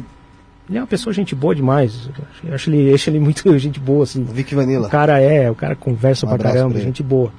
Ele 0.68 0.78
é 0.78 0.80
uma 0.80 0.86
pessoa 0.86 1.12
gente 1.12 1.34
boa 1.34 1.54
demais. 1.54 2.10
Eu 2.44 2.54
acho 2.54 2.70
ele, 2.70 2.92
acho 2.92 3.08
ele 3.08 3.20
muito 3.20 3.42
gente 3.58 3.78
boa, 3.78 4.04
assim. 4.04 4.24
Vic 4.24 4.54
Vanilla. 4.54 4.88
O 4.88 4.90
cara 4.90 5.20
é, 5.20 5.50
o 5.50 5.54
cara 5.54 5.76
conversa 5.76 6.26
um 6.26 6.28
pra 6.28 6.38
caramba, 6.38 6.80
gente 6.80 7.02
boa. 7.02 7.32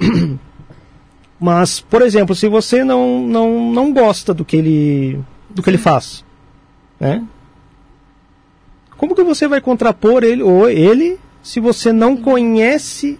Mas, 1.40 1.80
por 1.80 2.02
exemplo, 2.02 2.34
se 2.34 2.48
você 2.48 2.84
não, 2.84 3.26
não, 3.26 3.72
não 3.72 3.92
gosta 3.92 4.34
do 4.34 4.44
que 4.44 4.56
ele 4.56 5.20
do 5.48 5.62
que 5.62 5.70
ele 5.70 5.78
faz, 5.78 6.24
né? 6.98 7.24
Como 8.96 9.14
que 9.14 9.24
você 9.24 9.48
vai 9.48 9.60
contrapor 9.60 10.22
ele 10.22 10.42
ou 10.42 10.68
ele 10.68 11.18
se 11.42 11.58
você 11.58 11.92
não 11.92 12.16
conhece 12.16 13.18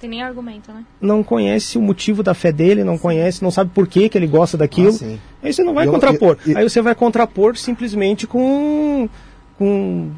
tem 0.00 0.08
nem 0.08 0.22
argumento, 0.22 0.72
né? 0.72 0.84
Não 1.00 1.24
conhece 1.24 1.76
o 1.76 1.82
motivo 1.82 2.22
da 2.22 2.32
fé 2.32 2.52
dele, 2.52 2.84
não 2.84 2.96
conhece, 2.96 3.42
não 3.42 3.50
sabe 3.50 3.72
por 3.74 3.88
que, 3.88 4.08
que 4.08 4.16
ele 4.16 4.28
gosta 4.28 4.56
daquilo. 4.56 4.96
Ah, 5.02 5.18
aí 5.42 5.52
você 5.52 5.64
não 5.64 5.74
vai 5.74 5.88
eu, 5.88 5.92
contrapor. 5.92 6.38
Eu, 6.46 6.52
eu, 6.52 6.58
aí 6.58 6.68
você 6.68 6.80
vai 6.80 6.94
contrapor 6.94 7.56
simplesmente 7.56 8.24
com, 8.24 9.08
com, 9.58 10.12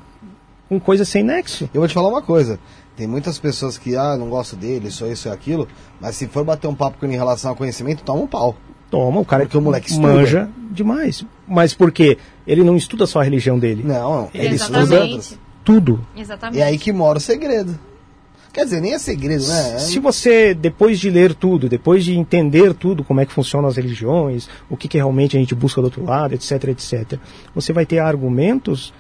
com 0.69 0.79
coisa 0.79 1.05
sem 1.07 1.23
nexo. 1.23 1.69
Eu 1.73 1.81
vou 1.81 1.89
te 1.89 1.95
falar 1.95 2.09
uma 2.09 2.21
coisa. 2.21 2.61
Tem 2.97 3.07
muitas 3.07 3.39
pessoas 3.39 3.79
que, 3.79 3.97
ah, 3.97 4.17
não 4.17 4.29
gosto 4.29 4.57
dele, 4.57 4.91
só 4.91 5.07
isso 5.07 5.29
e 5.29 5.31
aquilo, 5.31 5.67
mas 6.01 6.17
se 6.17 6.27
for 6.27 6.45
bater 6.45 6.67
um 6.67 6.75
papo 6.75 6.99
com 6.99 7.07
ele 7.07 7.15
em 7.15 7.19
relação 7.19 7.51
ao 7.51 7.57
conhecimento, 7.57 8.03
toma 8.03 8.23
um 8.23 8.27
pau. 8.27 8.57
Toma, 8.91 9.21
o 9.21 9.25
cara 9.25 9.47
que 9.47 9.57
o 9.57 9.61
moleque 9.61 9.91
estuda. 9.91 10.09
manja 10.09 10.49
demais. 10.71 11.25
Mas 11.47 11.73
por 11.73 11.93
quê? 11.93 12.19
Ele 12.47 12.65
não 12.65 12.77
estuda 12.77 13.07
só 13.07 13.21
a 13.21 13.23
religião 13.23 13.59
dele. 13.59 13.85
Não, 13.85 14.29
ele 14.35 14.55
Exatamente. 14.55 15.19
estuda 15.19 15.41
tudo. 15.65 16.07
Exatamente. 16.17 16.61
É 16.61 16.65
aí 16.65 16.77
que 16.77 16.93
mora 16.93 17.19
o 17.19 17.21
segredo. 17.21 17.79
Quer 18.53 18.65
dizer, 18.65 18.81
nem 18.81 18.95
é 18.95 18.99
segredo, 18.99 19.47
né? 19.47 19.79
Se 19.79 20.01
você, 20.01 20.53
depois 20.55 20.99
de 20.99 21.09
ler 21.09 21.35
tudo, 21.35 21.69
depois 21.69 22.05
de 22.05 22.19
entender 22.19 22.75
tudo, 22.75 23.05
como 23.05 23.21
é 23.21 23.27
que 23.27 23.33
funcionam 23.33 23.69
as 23.69 23.77
religiões, 23.77 24.49
o 24.69 24.77
que, 24.77 24.89
que 24.89 24.97
realmente 24.97 25.37
a 25.37 25.41
gente 25.41 25.55
busca 25.55 25.81
do 25.81 25.85
outro 25.85 26.05
lado, 26.05 26.35
etc, 26.35 26.65
etc, 26.65 27.19
você 27.55 27.73
vai 27.73 27.87
ter 27.87 28.01
argumentos 28.01 28.93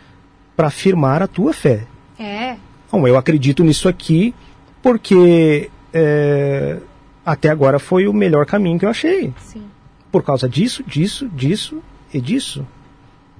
para 0.57 0.68
afirmar 0.68 1.20
a 1.20 1.26
tua 1.26 1.53
fé. 1.53 1.84
É. 2.16 2.57
Bom, 2.91 3.07
eu 3.07 3.16
acredito 3.16 3.62
nisso 3.62 3.88
aqui 3.88 4.34
porque 4.82 5.70
é, 5.93 6.78
até 7.24 7.49
agora 7.49 7.78
foi 7.78 8.09
o 8.09 8.12
melhor 8.12 8.47
caminho 8.47 8.78
que 8.78 8.84
eu 8.84 8.91
achei. 8.91 9.32
Sim. 9.38 9.64
Por 10.11 10.22
causa 10.22 10.49
disso, 10.49 10.82
disso, 10.82 11.28
disso 11.28 11.82
e 12.12 12.20
disso. 12.20 12.66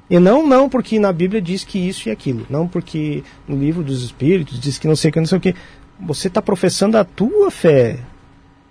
E 0.09 0.19
não, 0.19 0.47
não 0.47 0.69
porque 0.69 0.99
na 0.99 1.13
Bíblia 1.13 1.41
diz 1.41 1.65
que 1.65 1.79
isso 1.79 2.09
e 2.09 2.13
aquilo. 2.13 2.47
Não 2.51 2.67
porque 2.67 3.23
no 3.47 3.57
livro 3.57 3.83
dos 3.83 4.03
Espíritos 4.03 4.61
diz 4.61 4.79
que 4.79 4.89
não 4.89 4.97
sei 4.97 5.11
o 5.11 5.13
que, 5.13 5.21
não 5.21 5.27
sei 5.27 5.39
o 5.39 5.41
que. 5.41 5.55
Você 6.01 6.29
está 6.29 6.43
professando 6.43 6.97
a 6.97 7.05
tua 7.05 7.51
fé. 7.51 7.99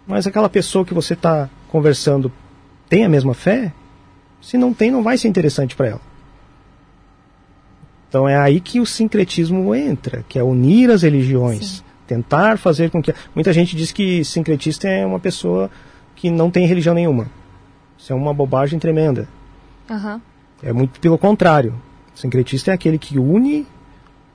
Mas 0.06 0.28
aquela 0.28 0.50
pessoa 0.50 0.86
que 0.86 0.94
você 0.94 1.14
está 1.14 1.50
conversando 1.70 2.32
tem 2.90 3.06
a 3.06 3.10
mesma 3.10 3.34
fé? 3.34 3.72
Se 4.42 4.58
não 4.58 4.74
tem, 4.74 4.92
não 4.92 5.04
vai 5.04 5.18
ser 5.18 5.28
interessante 5.28 5.76
para 5.76 5.88
ela. 5.88 6.09
Então 8.10 8.28
é 8.28 8.36
aí 8.36 8.60
que 8.60 8.80
o 8.80 8.86
sincretismo 8.86 9.74
entra, 9.74 10.26
que 10.28 10.40
é 10.40 10.44
unir 10.44 10.90
as 10.90 11.04
religiões, 11.04 11.78
Sim. 11.78 11.84
tentar 12.08 12.58
fazer 12.58 12.90
com 12.90 13.02
que 13.02 13.14
muita 13.36 13.54
gente 13.54 13.76
diz 13.76 13.92
que 13.92 14.26
sincretista 14.26 14.90
é 14.90 15.06
uma 15.06 15.20
pessoa 15.20 15.70
que 16.16 16.32
não 16.32 16.50
tem 16.50 16.66
religião 16.66 16.96
nenhuma. 16.96 17.28
Isso 17.98 18.12
é 18.12 18.16
uma 18.16 18.34
bobagem 18.34 18.80
tremenda. 18.80 19.28
Uhum. 19.90 20.20
É 20.64 20.74
muito 20.74 21.00
pelo 21.00 21.18
contrário. 21.18 21.80
O 22.16 22.20
sincretista 22.20 22.72
é 22.72 22.74
aquele 22.74 22.98
que 22.98 23.20
une 23.20 23.66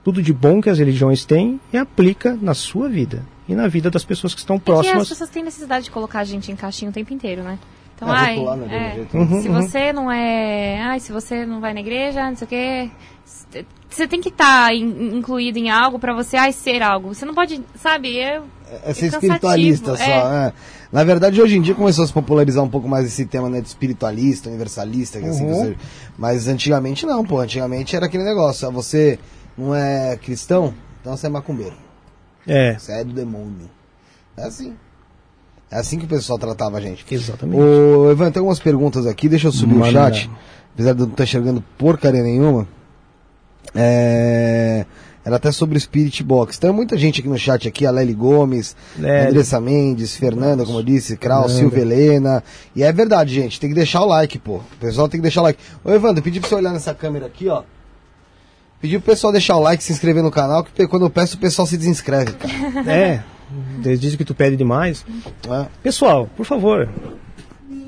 tudo 0.03 0.21
de 0.21 0.31
bom 0.31 0.61
que 0.61 0.69
as 0.69 0.77
religiões 0.77 1.25
têm 1.25 1.59
e 1.73 1.77
aplica 1.77 2.37
na 2.39 2.53
sua 2.53 2.87
vida 2.87 3.25
e 3.49 3.55
na 3.55 3.67
vida 3.67 3.89
das 3.89 4.05
pessoas 4.05 4.33
que 4.33 4.39
estão 4.39 4.59
próximas. 4.59 4.97
É 4.97 5.01
as 5.01 5.09
pessoas 5.09 5.29
têm 5.29 5.43
necessidade 5.43 5.85
de 5.85 5.91
colocar 5.91 6.19
a 6.19 6.23
gente 6.23 6.51
em 6.51 6.55
caixinha 6.55 6.91
o 6.91 6.93
tempo 6.93 7.11
inteiro, 7.11 7.43
né? 7.43 7.59
Então, 7.95 8.13
é, 8.13 8.17
ai, 8.17 8.37
é, 8.37 9.17
uhum, 9.17 9.41
se 9.41 9.47
uhum. 9.47 9.61
você 9.61 9.93
não 9.93 10.11
é, 10.11 10.81
ai, 10.81 10.99
se 10.99 11.11
você 11.13 11.45
não 11.45 11.61
vai 11.61 11.73
na 11.73 11.79
igreja, 11.79 12.29
não 12.29 12.35
sei 12.35 12.45
o 12.45 12.49
quê, 12.49 12.91
você 13.89 14.05
tem 14.07 14.19
que 14.19 14.27
estar 14.27 14.67
tá 14.67 14.73
in, 14.73 15.15
incluído 15.17 15.57
em 15.57 15.69
algo 15.69 15.97
para 15.97 16.13
você 16.13 16.35
ai, 16.35 16.51
ser 16.51 16.81
algo. 16.81 17.13
Você 17.13 17.25
não 17.25 17.33
pode, 17.33 17.63
sabe? 17.81 18.19
É, 18.19 18.41
é 18.83 18.93
ser 18.93 19.07
espiritualista 19.07 19.95
só. 19.95 20.03
É. 20.03 20.53
Na 20.91 21.03
verdade, 21.03 21.41
hoje 21.41 21.57
em 21.57 21.61
dia 21.61 21.73
começou 21.73 22.03
a 22.03 22.07
se 22.07 22.13
popularizar 22.13 22.63
um 22.63 22.69
pouco 22.69 22.87
mais 22.87 23.05
esse 23.05 23.25
tema 23.25 23.49
né, 23.49 23.61
de 23.61 23.67
espiritualista, 23.67 24.49
universalista, 24.49 25.19
que 25.19 25.27
assim, 25.27 25.45
uhum. 25.45 25.61
assim, 25.61 25.75
mas 26.17 26.47
antigamente 26.47 27.05
não, 27.05 27.23
pô. 27.23 27.39
Antigamente 27.39 27.95
era 27.95 28.05
aquele 28.05 28.23
negócio, 28.23 28.69
você 28.71 29.17
não 29.57 29.73
é 29.73 30.17
cristão, 30.17 30.73
então 31.01 31.15
você 31.15 31.27
é 31.27 31.29
macumbeiro. 31.29 31.75
É. 32.45 32.77
Você 32.77 32.91
é 32.91 33.03
do 33.03 33.13
demônio. 33.13 33.69
É 34.37 34.43
assim. 34.43 34.75
É 35.71 35.77
assim 35.77 35.97
que 35.97 36.05
o 36.05 36.07
pessoal 36.07 36.37
tratava 36.37 36.77
a 36.77 36.81
gente. 36.81 37.05
Exatamente. 37.09 37.59
Ô, 37.59 38.09
Evan, 38.11 38.31
tem 38.31 38.39
algumas 38.39 38.59
perguntas 38.59 39.05
aqui, 39.05 39.27
deixa 39.27 39.47
eu 39.47 39.51
subir 39.51 39.75
Mano, 39.75 39.89
o 39.89 39.91
chat. 39.91 40.29
Apesar 40.73 40.93
de 40.93 41.01
eu 41.01 41.05
não 41.05 41.13
estar 41.13 41.23
enxergando 41.23 41.63
porcaria 41.77 42.21
nenhuma. 42.21 42.67
É... 43.73 44.85
Era 45.25 45.37
até 45.37 45.51
sobre 45.51 45.75
o 45.75 45.81
Spirit 45.81 46.23
Box. 46.23 46.59
Tem 46.59 46.71
muita 46.71 46.95
gente 46.95 47.19
aqui 47.19 47.27
no 47.27 47.37
chat 47.37 47.67
aqui, 47.67 47.83
a 47.83 47.89
Lely 47.89 48.13
Gomes, 48.13 48.75
Lely. 48.95 49.29
Andressa 49.29 49.59
Mendes, 49.59 50.15
Fernanda, 50.15 50.63
como 50.63 50.77
eu 50.77 50.83
disse, 50.83 51.17
Kraus, 51.17 51.53
Silvia 51.53 51.81
Helena. 51.81 52.43
E 52.75 52.83
é 52.83 52.93
verdade, 52.93 53.33
gente, 53.33 53.59
tem 53.59 53.69
que 53.69 53.75
deixar 53.75 54.01
o 54.03 54.05
like, 54.05 54.37
pô. 54.37 54.57
O 54.57 54.77
pessoal 54.79 55.09
tem 55.09 55.19
que 55.19 55.23
deixar 55.23 55.41
o 55.41 55.45
like. 55.45 55.59
Ô, 55.83 55.91
Evandro, 55.91 56.21
pedi 56.21 56.39
pra 56.39 56.47
você 56.47 56.53
olhar 56.53 56.71
nessa 56.71 56.93
câmera 56.93 57.25
aqui, 57.25 57.49
ó. 57.49 57.63
Pedi 58.79 58.99
pro 58.99 59.13
pessoal 59.13 59.33
deixar 59.33 59.57
o 59.57 59.61
like, 59.61 59.83
se 59.83 59.91
inscrever 59.91 60.21
no 60.21 60.29
canal, 60.29 60.63
que 60.63 60.87
quando 60.87 61.07
eu 61.07 61.09
peço 61.09 61.37
o 61.37 61.39
pessoal 61.39 61.65
se 61.65 61.75
desinscreve, 61.75 62.33
cara. 62.33 62.91
É, 62.91 63.23
dizem 63.81 64.17
que 64.17 64.25
tu 64.25 64.35
pede 64.35 64.55
demais. 64.55 65.05
É. 65.49 65.65
Pessoal, 65.83 66.29
por 66.35 66.45
favor, 66.45 66.89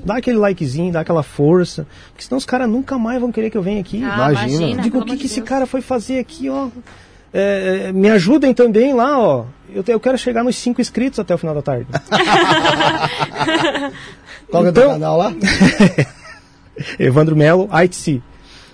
dá 0.04 0.16
aquele 0.16 0.38
likezinho, 0.38 0.92
dá 0.92 1.00
aquela 1.00 1.22
força, 1.22 1.86
porque 2.10 2.24
senão 2.24 2.38
os 2.38 2.44
caras 2.44 2.68
nunca 2.68 2.98
mais 2.98 3.20
vão 3.20 3.30
querer 3.32 3.50
que 3.50 3.56
eu 3.56 3.62
venha 3.62 3.80
aqui. 3.80 4.02
Ah, 4.02 4.30
imagina. 4.30 4.62
imagina. 4.62 4.82
Digo, 4.82 4.98
o 4.98 5.04
que, 5.04 5.16
que 5.16 5.26
esse 5.26 5.42
cara 5.42 5.66
foi 5.66 5.80
fazer 5.80 6.18
aqui, 6.18 6.48
ó. 6.48 6.68
É, 7.32 7.88
é, 7.88 7.92
me 7.92 8.08
ajudem 8.10 8.54
também 8.54 8.94
lá, 8.94 9.18
ó. 9.18 9.44
Eu, 9.68 9.84
eu 9.86 10.00
quero 10.00 10.16
chegar 10.16 10.42
nos 10.42 10.56
5 10.56 10.80
inscritos 10.80 11.18
até 11.18 11.34
o 11.34 11.38
final 11.38 11.54
da 11.54 11.60
tarde. 11.60 11.86
Qual 14.50 14.66
então, 14.66 14.82
é 14.82 14.86
o 14.86 14.88
então, 14.88 14.88
canal 14.92 15.18
lá? 15.18 15.32
Evandro 16.98 17.36
Melo, 17.36 17.68
ITC. 17.84 18.22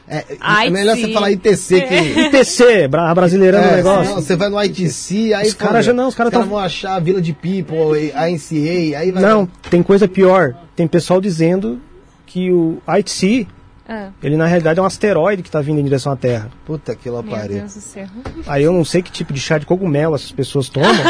É, 0.06 0.24
é 0.66 0.70
melhor 0.70 0.96
você 0.96 1.12
falar 1.12 1.30
ITC 1.30 1.80
que. 1.80 1.94
ITC, 1.94 2.88
bra 2.88 3.14
brasileirando 3.14 3.66
é, 3.66 3.72
o 3.72 3.76
negócio. 3.76 4.14
você 4.14 4.36
vai 4.36 4.50
no 4.50 4.62
ITC, 4.62 5.32
aí. 5.32 5.46
Os 5.46 5.54
caras 5.54 5.84
já 5.84 5.92
não, 5.92 6.08
os 6.08 6.14
caras 6.14 6.32
cara 6.32 6.44
vão 6.44 6.58
achar 6.58 6.96
a 6.96 7.00
Vila 7.00 7.22
de 7.22 7.32
People, 7.32 8.12
a 8.14 8.28
NCA, 8.28 8.98
aí 8.98 9.10
vai. 9.10 9.22
Não, 9.22 9.46
tem 9.70 9.82
coisa 9.82 10.06
pior. 10.06 10.54
Tem 10.76 10.86
pessoal 10.86 11.20
dizendo 11.20 11.80
que 12.26 12.50
o 12.50 12.78
ITC. 12.98 13.46
É. 13.86 14.08
Ele 14.22 14.34
na 14.34 14.46
realidade 14.46 14.78
é 14.78 14.82
um 14.82 14.86
asteroide 14.86 15.42
que 15.42 15.48
está 15.48 15.60
vindo 15.60 15.78
em 15.78 15.84
direção 15.84 16.10
à 16.10 16.16
Terra. 16.16 16.50
Puta 16.64 16.94
que 16.96 17.10
Meu 17.10 17.22
Deus 17.22 17.74
do 17.74 17.80
céu. 17.80 18.06
Aí 18.46 18.62
eu 18.62 18.72
não 18.72 18.82
sei 18.82 19.02
que 19.02 19.12
tipo 19.12 19.30
de 19.30 19.38
chá 19.38 19.58
de 19.58 19.66
cogumelo 19.66 20.14
essas 20.14 20.32
pessoas 20.32 20.70
tomam. 20.70 20.90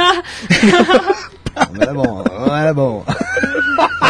não 1.73 1.83
era 1.83 1.95
bom, 1.95 2.25
não 2.25 2.57
era 2.57 2.75
bom. 2.75 3.05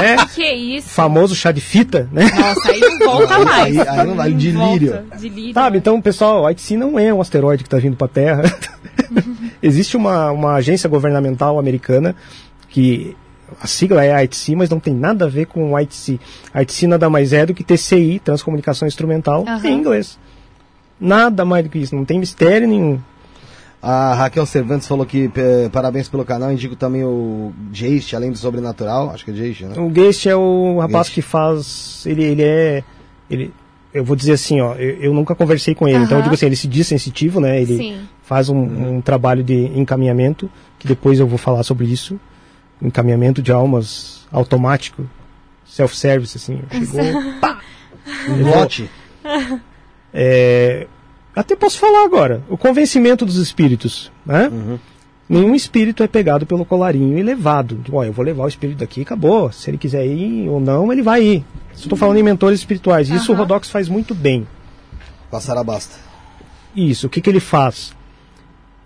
É, 0.02 0.16
Que 0.34 0.52
isso? 0.52 0.88
famoso 0.88 1.34
chá 1.34 1.52
de 1.52 1.60
fita, 1.60 2.08
né? 2.12 2.24
Nossa, 2.36 2.70
aí 2.70 2.80
não 2.80 2.98
volta 2.98 3.38
mais. 3.40 3.78
aí- 3.78 3.88
aí 3.88 4.06
não 4.06 4.14
vai, 4.14 4.32
de 4.32 4.50
volta, 4.52 4.72
lírio. 4.72 5.02
de 5.18 5.28
lírio. 5.28 5.54
Sabe, 5.54 5.78
então, 5.78 6.00
pessoal, 6.00 6.42
o 6.44 6.50
ITC 6.50 6.76
não 6.76 6.98
é 6.98 7.12
um 7.12 7.20
asteroide 7.20 7.62
que 7.62 7.66
está 7.68 7.78
vindo 7.78 7.96
para 7.96 8.06
a 8.06 8.10
Terra. 8.10 8.42
Existe 9.62 9.96
uma, 9.96 10.30
uma 10.30 10.54
agência 10.54 10.88
governamental 10.88 11.58
americana 11.58 12.14
que 12.68 13.16
a 13.60 13.66
sigla 13.66 14.04
é 14.04 14.24
ITC, 14.24 14.56
mas 14.56 14.68
não 14.68 14.80
tem 14.80 14.92
nada 14.94 15.26
a 15.26 15.28
ver 15.28 15.46
com 15.46 15.72
o 15.72 15.78
ITC. 15.80 16.18
ITC 16.60 16.86
nada 16.86 17.08
mais 17.08 17.32
é 17.32 17.46
do 17.46 17.54
que 17.54 17.62
TCI, 17.62 18.18
Transcomunicação 18.18 18.86
Instrumental, 18.88 19.44
Aham. 19.46 19.66
em 19.68 19.74
inglês. 19.78 20.18
Nada 21.00 21.44
mais 21.44 21.64
do 21.64 21.70
que 21.70 21.78
isso, 21.78 21.94
não 21.94 22.04
tem 22.04 22.18
mistério 22.18 22.66
nenhum. 22.68 22.98
A 23.86 24.14
Raquel 24.14 24.46
Cervantes 24.46 24.88
falou 24.88 25.04
que 25.04 25.30
eh, 25.36 25.68
parabéns 25.70 26.08
pelo 26.08 26.24
canal, 26.24 26.50
indico 26.50 26.74
também 26.74 27.04
o 27.04 27.52
Geist, 27.70 28.16
além 28.16 28.32
do 28.32 28.38
sobrenatural, 28.38 29.10
acho 29.10 29.26
que 29.26 29.30
é 29.30 29.34
Geist, 29.34 29.62
né? 29.66 29.78
O 29.78 29.92
Geist 29.92 30.26
é 30.26 30.34
o 30.34 30.78
rapaz 30.80 31.08
Geist. 31.08 31.14
que 31.14 31.20
faz. 31.20 32.02
Ele, 32.06 32.24
ele 32.24 32.42
é. 32.42 32.82
Ele, 33.28 33.52
eu 33.92 34.02
vou 34.02 34.16
dizer 34.16 34.32
assim, 34.32 34.58
ó, 34.58 34.74
eu, 34.76 34.96
eu 35.02 35.12
nunca 35.12 35.34
conversei 35.34 35.74
com 35.74 35.86
ele, 35.86 36.02
então 36.02 36.16
eu 36.16 36.22
digo 36.22 36.34
assim, 36.34 36.46
ele 36.46 36.56
se 36.56 36.66
diz 36.66 36.86
sensitivo, 36.86 37.40
né? 37.40 37.60
Ele 37.60 37.76
Sim. 37.76 38.00
faz 38.22 38.48
um, 38.48 38.96
um 38.96 39.00
trabalho 39.02 39.44
de 39.44 39.66
encaminhamento, 39.78 40.50
que 40.78 40.88
depois 40.88 41.20
eu 41.20 41.26
vou 41.26 41.36
falar 41.36 41.62
sobre 41.62 41.84
isso. 41.84 42.18
Encaminhamento 42.80 43.42
de 43.42 43.52
almas 43.52 44.26
automático, 44.32 45.06
self-service, 45.66 46.38
assim. 46.38 46.62
Chegou. 46.70 47.04
pá! 47.38 47.60
Um 48.30 48.48
lote. 48.48 48.90
É, 50.16 50.86
até 51.40 51.56
posso 51.56 51.78
falar 51.78 52.04
agora. 52.04 52.42
O 52.48 52.56
convencimento 52.56 53.24
dos 53.26 53.36
espíritos, 53.36 54.10
né? 54.24 54.50
Nenhum 55.28 55.54
espírito 55.54 56.02
é 56.02 56.06
pegado 56.06 56.44
pelo 56.44 56.64
colarinho 56.64 57.18
e 57.18 57.22
levado. 57.22 57.80
Ó, 57.90 58.04
eu 58.04 58.12
vou 58.12 58.24
levar 58.24 58.44
o 58.44 58.48
espírito 58.48 58.78
daqui 58.78 59.00
e 59.00 59.02
acabou. 59.02 59.50
Se 59.50 59.70
ele 59.70 59.78
quiser 59.78 60.06
ir 60.06 60.48
ou 60.48 60.60
não, 60.60 60.92
ele 60.92 61.02
vai 61.02 61.22
ir. 61.22 61.44
Estou 61.74 61.96
falando 61.96 62.18
em 62.18 62.22
mentores 62.22 62.60
espirituais. 62.60 63.08
Isso 63.08 63.32
o. 63.32 63.34
Rodox 63.34 63.70
faz 63.70 63.88
muito 63.88 64.14
bem. 64.14 64.46
Passar 65.30 65.56
a 65.56 65.64
basta. 65.64 65.96
Isso. 66.76 67.06
O 67.06 67.10
que, 67.10 67.20
que 67.20 67.30
ele 67.30 67.40
faz? 67.40 67.94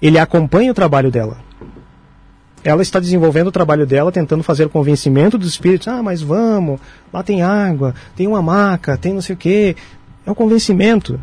Ele 0.00 0.18
acompanha 0.18 0.70
o 0.70 0.74
trabalho 0.74 1.10
dela. 1.10 1.38
Ela 2.62 2.82
está 2.82 3.00
desenvolvendo 3.00 3.48
o 3.48 3.52
trabalho 3.52 3.86
dela, 3.86 4.12
tentando 4.12 4.42
fazer 4.42 4.64
o 4.64 4.70
convencimento 4.70 5.38
dos 5.38 5.48
espíritos. 5.48 5.88
Ah, 5.88 6.02
mas 6.02 6.22
vamos, 6.22 6.80
lá 7.12 7.22
tem 7.22 7.42
água, 7.42 7.94
tem 8.16 8.26
uma 8.26 8.42
maca, 8.42 8.96
tem 8.96 9.12
não 9.12 9.20
sei 9.20 9.34
o 9.34 9.38
quê. 9.38 9.76
É 10.24 10.30
o 10.30 10.34
convencimento. 10.34 11.20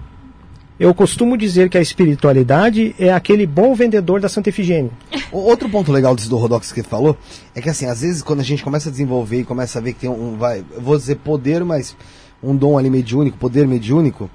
Eu 0.77 0.93
costumo 0.93 1.37
dizer 1.37 1.69
que 1.69 1.77
a 1.77 1.81
espiritualidade 1.81 2.93
é 2.99 3.13
aquele 3.13 3.45
bom 3.45 3.73
vendedor 3.73 4.19
da 4.19 4.27
Santa 4.27 4.49
Efigênia. 4.49 4.91
Outro 5.31 5.69
ponto 5.69 5.89
legal 5.89 6.13
disso 6.13 6.29
do 6.29 6.35
Rodox 6.35 6.71
que 6.73 6.81
ele 6.81 6.87
falou 6.87 7.17
é 7.55 7.61
que 7.61 7.69
assim, 7.69 7.85
às 7.85 8.01
vezes 8.01 8.21
quando 8.21 8.41
a 8.41 8.43
gente 8.43 8.61
começa 8.61 8.89
a 8.89 8.91
desenvolver 8.91 9.39
e 9.39 9.43
começa 9.45 9.79
a 9.79 9.81
ver 9.81 9.93
que 9.93 10.01
tem 10.01 10.09
um, 10.09 10.35
vai, 10.37 10.65
vou 10.77 10.97
dizer 10.97 11.15
poder, 11.15 11.63
mas 11.63 11.95
um 12.43 12.53
dom 12.53 12.77
ali 12.77 12.89
mediúnico, 12.89 13.37
poder 13.37 13.65
mediúnico, 13.65 14.29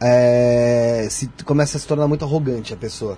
é, 0.00 1.06
se 1.08 1.30
começa 1.44 1.76
a 1.76 1.80
se 1.80 1.86
tornar 1.86 2.08
muito 2.08 2.24
arrogante 2.24 2.74
a 2.74 2.76
pessoa. 2.76 3.16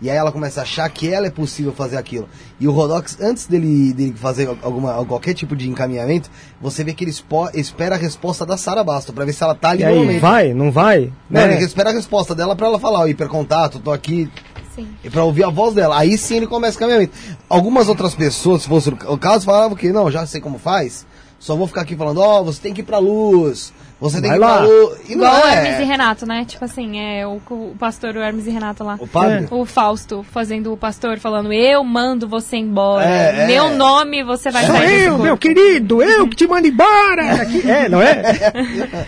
E 0.00 0.08
aí 0.08 0.16
ela 0.16 0.30
começa 0.30 0.60
a 0.60 0.62
achar 0.62 0.88
que 0.88 1.12
ela 1.12 1.26
é 1.26 1.30
possível 1.30 1.72
fazer 1.72 1.96
aquilo. 1.96 2.28
E 2.60 2.68
o 2.68 2.72
Rodox, 2.72 3.18
antes 3.20 3.46
dele, 3.46 3.92
dele 3.92 4.14
fazer 4.16 4.48
alguma, 4.62 5.04
qualquer 5.04 5.34
tipo 5.34 5.56
de 5.56 5.68
encaminhamento, 5.68 6.30
você 6.60 6.84
vê 6.84 6.94
que 6.94 7.02
ele 7.04 7.10
espo- 7.10 7.50
espera 7.54 7.96
a 7.96 7.98
resposta 7.98 8.46
da 8.46 8.56
Sara 8.56 8.84
Basto, 8.84 9.12
pra 9.12 9.24
ver 9.24 9.32
se 9.32 9.42
ela 9.42 9.54
tá 9.54 9.70
ali 9.70 9.82
E 9.82 9.86
no 9.86 9.90
aí, 9.92 9.98
momento. 9.98 10.20
vai, 10.20 10.54
não 10.54 10.70
vai? 10.70 11.12
Não, 11.28 11.46
Né? 11.46 11.54
ele 11.56 11.64
espera 11.64 11.90
a 11.90 11.92
resposta 11.92 12.34
dela 12.34 12.54
pra 12.54 12.66
ela 12.68 12.78
falar, 12.78 13.00
ó, 13.00 13.06
hipercontato, 13.08 13.80
tô 13.80 13.90
aqui, 13.90 14.30
Sim. 14.74 14.86
e 15.02 15.10
pra 15.10 15.24
ouvir 15.24 15.42
a 15.44 15.50
voz 15.50 15.74
dela. 15.74 15.98
Aí 15.98 16.16
sim 16.16 16.36
ele 16.36 16.46
começa 16.46 16.76
o 16.76 16.80
caminhamento. 16.80 17.12
Algumas 17.48 17.88
outras 17.88 18.14
pessoas, 18.14 18.62
se 18.62 18.68
fosse 18.68 18.88
o 18.90 19.18
caso, 19.18 19.44
falavam 19.44 19.76
que 19.76 19.90
não, 19.92 20.08
já 20.10 20.24
sei 20.26 20.40
como 20.40 20.58
faz. 20.58 21.04
Só 21.38 21.54
vou 21.54 21.66
ficar 21.66 21.82
aqui 21.82 21.94
falando, 21.94 22.20
ó, 22.20 22.42
você 22.42 22.60
tem 22.60 22.74
que 22.74 22.80
ir 22.80 22.84
pra 22.84 22.98
luz. 22.98 23.72
Você 24.00 24.20
tem 24.20 24.30
Vai 24.30 24.38
que 24.38 24.44
ir 24.44 24.46
pra 24.46 24.56
lá. 24.56 24.64
luz. 24.64 24.98
E 25.08 25.14
não 25.14 25.24
Igual 25.24 25.42
o 25.42 25.46
Hermes 25.48 25.78
e 25.78 25.82
é. 25.82 25.84
Renato, 25.84 26.26
né? 26.26 26.44
Tipo 26.44 26.64
assim, 26.64 27.00
é 27.00 27.26
o, 27.26 27.40
o 27.50 27.74
pastor 27.78 28.16
o 28.16 28.20
Hermes 28.20 28.46
e 28.46 28.50
Renato 28.50 28.82
lá. 28.84 28.96
O 28.98 29.06
padre? 29.06 29.46
O 29.50 29.64
Fausto 29.64 30.24
fazendo 30.32 30.72
o 30.72 30.76
pastor 30.76 31.18
falando, 31.18 31.52
eu 31.52 31.82
mando 31.84 32.28
você 32.28 32.56
embora. 32.56 33.04
É, 33.04 33.42
é. 33.42 33.46
Meu 33.46 33.70
nome 33.70 34.22
você 34.24 34.50
vai 34.50 34.66
Sou 34.66 34.74
sair 34.74 35.02
eu, 35.02 35.10
corpo." 35.10 35.24
meu 35.24 35.36
querido, 35.36 36.02
eu 36.02 36.28
que 36.28 36.36
te 36.36 36.46
mando 36.46 36.66
embora. 36.66 37.46
É, 37.68 37.88
não 37.88 38.00
é? 38.00 39.06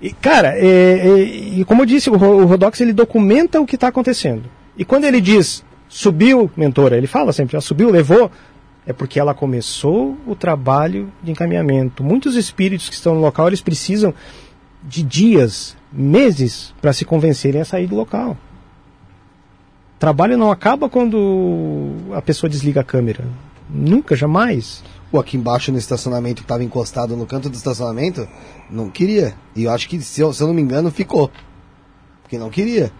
E, 0.00 0.12
cara, 0.12 0.54
é, 0.56 0.66
é, 0.66 1.18
e 1.58 1.64
como 1.64 1.82
eu 1.82 1.86
disse, 1.86 2.08
o, 2.08 2.14
o 2.14 2.46
Rodox 2.46 2.80
ele 2.80 2.92
documenta 2.92 3.60
o 3.60 3.66
que 3.66 3.74
está 3.74 3.88
acontecendo. 3.88 4.44
E 4.76 4.84
quando 4.84 5.04
ele 5.04 5.20
diz 5.20 5.62
subiu, 5.90 6.50
mentora, 6.56 6.96
ele 6.96 7.06
fala 7.06 7.32
sempre, 7.32 7.52
já 7.52 7.60
subiu, 7.60 7.90
levou, 7.90 8.30
é 8.86 8.92
porque 8.92 9.20
ela 9.20 9.34
começou 9.34 10.16
o 10.26 10.34
trabalho 10.34 11.12
de 11.22 11.30
encaminhamento. 11.30 12.02
Muitos 12.02 12.36
espíritos 12.36 12.88
que 12.88 12.94
estão 12.94 13.14
no 13.14 13.20
local, 13.20 13.48
eles 13.48 13.60
precisam 13.60 14.14
de 14.82 15.02
dias, 15.02 15.76
meses, 15.92 16.74
para 16.80 16.92
se 16.92 17.04
convencerem 17.04 17.60
a 17.60 17.64
sair 17.64 17.86
do 17.86 17.94
local. 17.96 18.36
Trabalho 19.98 20.38
não 20.38 20.50
acaba 20.50 20.88
quando 20.88 21.90
a 22.14 22.22
pessoa 22.22 22.48
desliga 22.48 22.80
a 22.80 22.84
câmera. 22.84 23.26
Nunca, 23.68 24.16
jamais. 24.16 24.82
Pô, 25.10 25.18
aqui 25.18 25.36
embaixo 25.36 25.70
no 25.70 25.78
estacionamento 25.78 26.42
que 26.42 26.48
tava 26.48 26.64
encostado 26.64 27.16
no 27.16 27.26
canto 27.26 27.50
do 27.50 27.56
estacionamento, 27.56 28.26
não 28.70 28.88
queria. 28.88 29.34
E 29.54 29.64
eu 29.64 29.70
acho 29.70 29.88
que, 29.88 30.00
se 30.00 30.20
eu, 30.20 30.32
se 30.32 30.42
eu 30.42 30.46
não 30.46 30.54
me 30.54 30.62
engano, 30.62 30.90
ficou. 30.90 31.30
Porque 32.22 32.38
não 32.38 32.48
queria. 32.48 32.90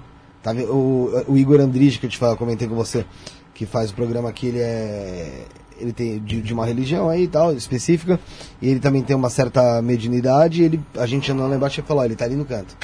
Tava, 0.43 0.61
o, 0.63 1.25
o 1.29 1.39
Igor 1.39 1.61
Andrige, 1.61 1.99
que 1.99 2.07
eu 2.07 2.11
te 2.11 2.21
eu 2.21 2.37
comentei 2.37 2.69
com 2.69 2.75
você, 2.75 3.07
que 3.55 3.65
faz 3.65 3.91
o 3.91 3.95
programa 3.95 4.29
aqui, 4.29 4.49
ele 4.49 4.59
é. 4.59 5.47
Ele 5.81 5.93
tem 5.93 6.19
de, 6.21 6.43
de 6.43 6.53
uma 6.53 6.67
religião 6.67 7.09
aí 7.09 7.23
e 7.25 7.29
tal, 7.29 7.53
específica. 7.55 8.21
E 8.61 8.69
ele 8.69 8.81
também 8.81 9.03
tem 9.03 9.17
uma 9.17 9.31
certa 9.31 9.81
mediunidade. 9.83 10.63
E 10.63 10.65
ele, 10.67 10.81
a 10.97 11.07
gente 11.07 11.31
andando 11.33 11.51
lá 11.51 11.57
embaixo 11.57 11.81
e 11.81 11.83
falou: 11.83 12.03
ó, 12.03 12.07
ele 12.07 12.15
tá 12.17 12.25
ali 12.27 12.37
no 12.37 12.45
canto. 12.45 12.77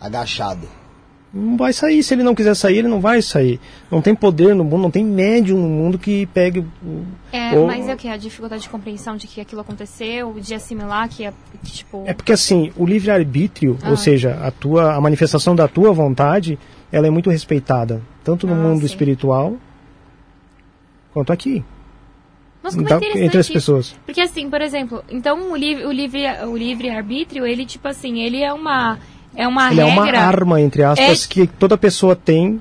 Agachado. 0.00 0.66
Não 1.32 1.56
vai 1.56 1.72
sair. 1.72 2.02
Se 2.02 2.12
ele 2.12 2.24
não 2.24 2.34
quiser 2.34 2.56
sair, 2.56 2.78
ele 2.78 2.88
não 2.88 3.00
vai 3.00 3.22
sair. 3.22 3.60
Não 3.88 4.02
tem 4.02 4.16
poder 4.16 4.52
no 4.52 4.64
mundo, 4.64 4.82
não 4.82 4.90
tem 4.90 5.04
médium 5.04 5.58
no 5.58 5.68
mundo 5.68 5.96
que 5.98 6.26
pegue. 6.26 6.58
o- 6.58 7.04
É, 7.30 7.56
Ou- 7.56 7.68
mas 7.68 7.86
é 7.88 7.94
o 7.94 7.96
que? 7.96 8.08
A 8.08 8.16
dificuldade 8.16 8.62
de 8.62 8.68
compreensão 8.68 9.16
de 9.16 9.28
que 9.28 9.40
aquilo 9.40 9.60
aconteceu, 9.60 10.34
de 10.40 10.54
assimilar 10.54 11.08
que, 11.08 11.24
é, 11.24 11.32
que 11.62 11.70
tipo... 11.70 12.02
É 12.04 12.12
porque 12.14 12.32
assim, 12.32 12.72
o 12.76 12.84
livre-arbítrio, 12.84 13.78
Ah. 13.82 13.90
ou 13.90 13.96
seja, 13.96 14.40
a, 14.42 14.50
tua, 14.50 14.94
a 14.94 15.00
manifestação 15.00 15.54
da 15.54 15.68
tua 15.68 15.92
vontade, 15.92 16.58
ela 16.90 17.06
é 17.06 17.10
muito 17.10 17.30
respeitada. 17.30 18.02
Tanto 18.24 18.44
no 18.48 18.54
Ah, 18.54 18.56
mundo 18.56 18.80
sim. 18.80 18.86
espiritual 18.86 19.54
quanto 21.12 21.32
aqui. 21.32 21.62
Nossa, 22.62 22.76
como 22.76 22.86
é 22.86 22.90
Então, 22.90 22.98
interessante 22.98 23.24
entre 23.26 23.38
as 23.40 23.48
pessoas. 23.48 23.96
Porque 24.04 24.20
assim, 24.20 24.50
por 24.50 24.60
exemplo, 24.60 25.02
então 25.08 25.50
o 25.52 25.56
livre, 25.56 25.86
o 25.86 25.92
livre, 25.92 26.22
o 26.46 26.56
livre 26.56 26.90
arbítrio, 26.90 27.46
ele 27.46 27.64
tipo 27.64 27.88
assim, 27.88 28.20
ele 28.20 28.42
é 28.42 28.52
uma 28.52 28.98
é 29.34 29.46
uma 29.48 29.70
Ele 29.70 29.80
é 29.80 29.84
regra. 29.84 30.02
uma 30.02 30.18
arma, 30.18 30.60
entre 30.60 30.82
aspas, 30.82 31.24
É- 31.24 31.28
que 31.28 31.46
toda 31.46 31.78
pessoa 31.78 32.14
tem 32.16 32.60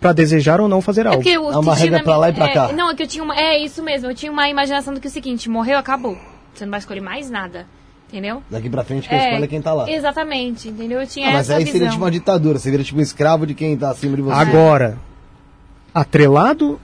para 0.00 0.12
desejar 0.12 0.60
ou 0.60 0.68
não 0.68 0.80
fazer 0.80 1.06
É 1.06 1.08
algo. 1.08 1.18
porque 1.22 1.30
eu 1.36 1.50
É 1.50 1.56
uma 1.56 1.74
regra 1.74 1.98
na 1.98 2.04
pra 2.04 2.16
lá 2.16 2.28
e 2.28 2.32
minha- 2.32 2.44
pra 2.44 2.54
cá. 2.54 2.68
é, 2.70 2.72
não, 2.72 2.90
é 2.90 2.94
que 2.94 3.02
eu 3.02 3.06
tinha 3.06 3.24
uma, 3.24 3.34
é 3.36 3.58
isso 3.58 3.82
mesmo, 3.82 4.10
eu 4.10 4.14
tinha 4.14 4.30
uma 4.30 4.48
imaginação 4.48 4.92
do 4.94 5.00
que 5.00 5.06
é 5.06 5.10
o 5.10 5.12
seguinte, 5.12 5.48
morreu, 5.48 5.78
acabou. 5.78 6.16
Você 6.54 6.64
não 6.64 6.70
vai 6.70 6.80
escolher 6.80 7.00
mais 7.00 7.30
nada. 7.30 7.66
Entendeu? 8.08 8.42
Daqui 8.50 8.68
pra 8.68 8.84
frente 8.84 9.08
quem 9.08 9.16
escolhe 9.16 9.44
é 9.44 9.46
quem 9.46 9.62
tá 9.62 9.72
lá. 9.72 9.90
Exatamente, 9.90 10.68
entendeu? 10.68 11.00
Eu 11.00 11.06
tinha 11.06 11.30
Ah, 11.30 11.32
mas 11.32 11.48
essa 11.48 11.54
aí 11.58 11.64
visão. 11.64 11.72
seria 11.72 11.88
tipo 11.92 12.04
uma 12.04 12.10
ditadura, 12.10 12.58
você 12.58 12.70
vira 12.70 12.84
tipo 12.84 12.98
um 12.98 13.02
escravo 13.02 13.46
de 13.46 13.54
quem 13.54 13.74
tá 13.74 13.88
acima 13.90 14.14
de 14.16 14.20
você. 14.20 14.38
Agora, 14.38 14.98
atrelado 15.94 16.78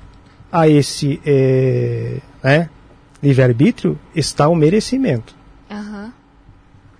a 0.51 0.69
esse 0.69 1.21
é, 1.27 2.17
né, 2.43 2.69
livre-arbítrio 3.23 3.99
está 4.15 4.49
o 4.49 4.55
merecimento. 4.55 5.35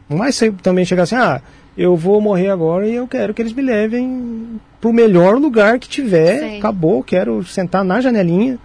Não 0.09 0.17
vai 0.19 0.33
ser 0.33 0.53
também 0.55 0.85
chegar 0.85 1.03
assim, 1.03 1.17
ah, 1.17 1.43
eu 1.77 1.95
vou 1.95 2.21
morrer 2.21 2.49
agora 2.49 2.89
e 2.89 2.95
eu 2.95 3.07
quero 3.07 3.35
que 3.35 3.43
eles 3.43 3.53
me 3.53 3.63
levem 3.63 4.59
pro 4.81 4.93
melhor 4.93 5.37
lugar 5.37 5.79
que 5.79 5.89
tiver. 5.89 6.39
Sei. 6.41 6.59
Acabou, 6.59 7.03
quero 7.03 7.45
sentar 7.45 7.85
na 7.85 8.01
janelinha. 8.01 8.59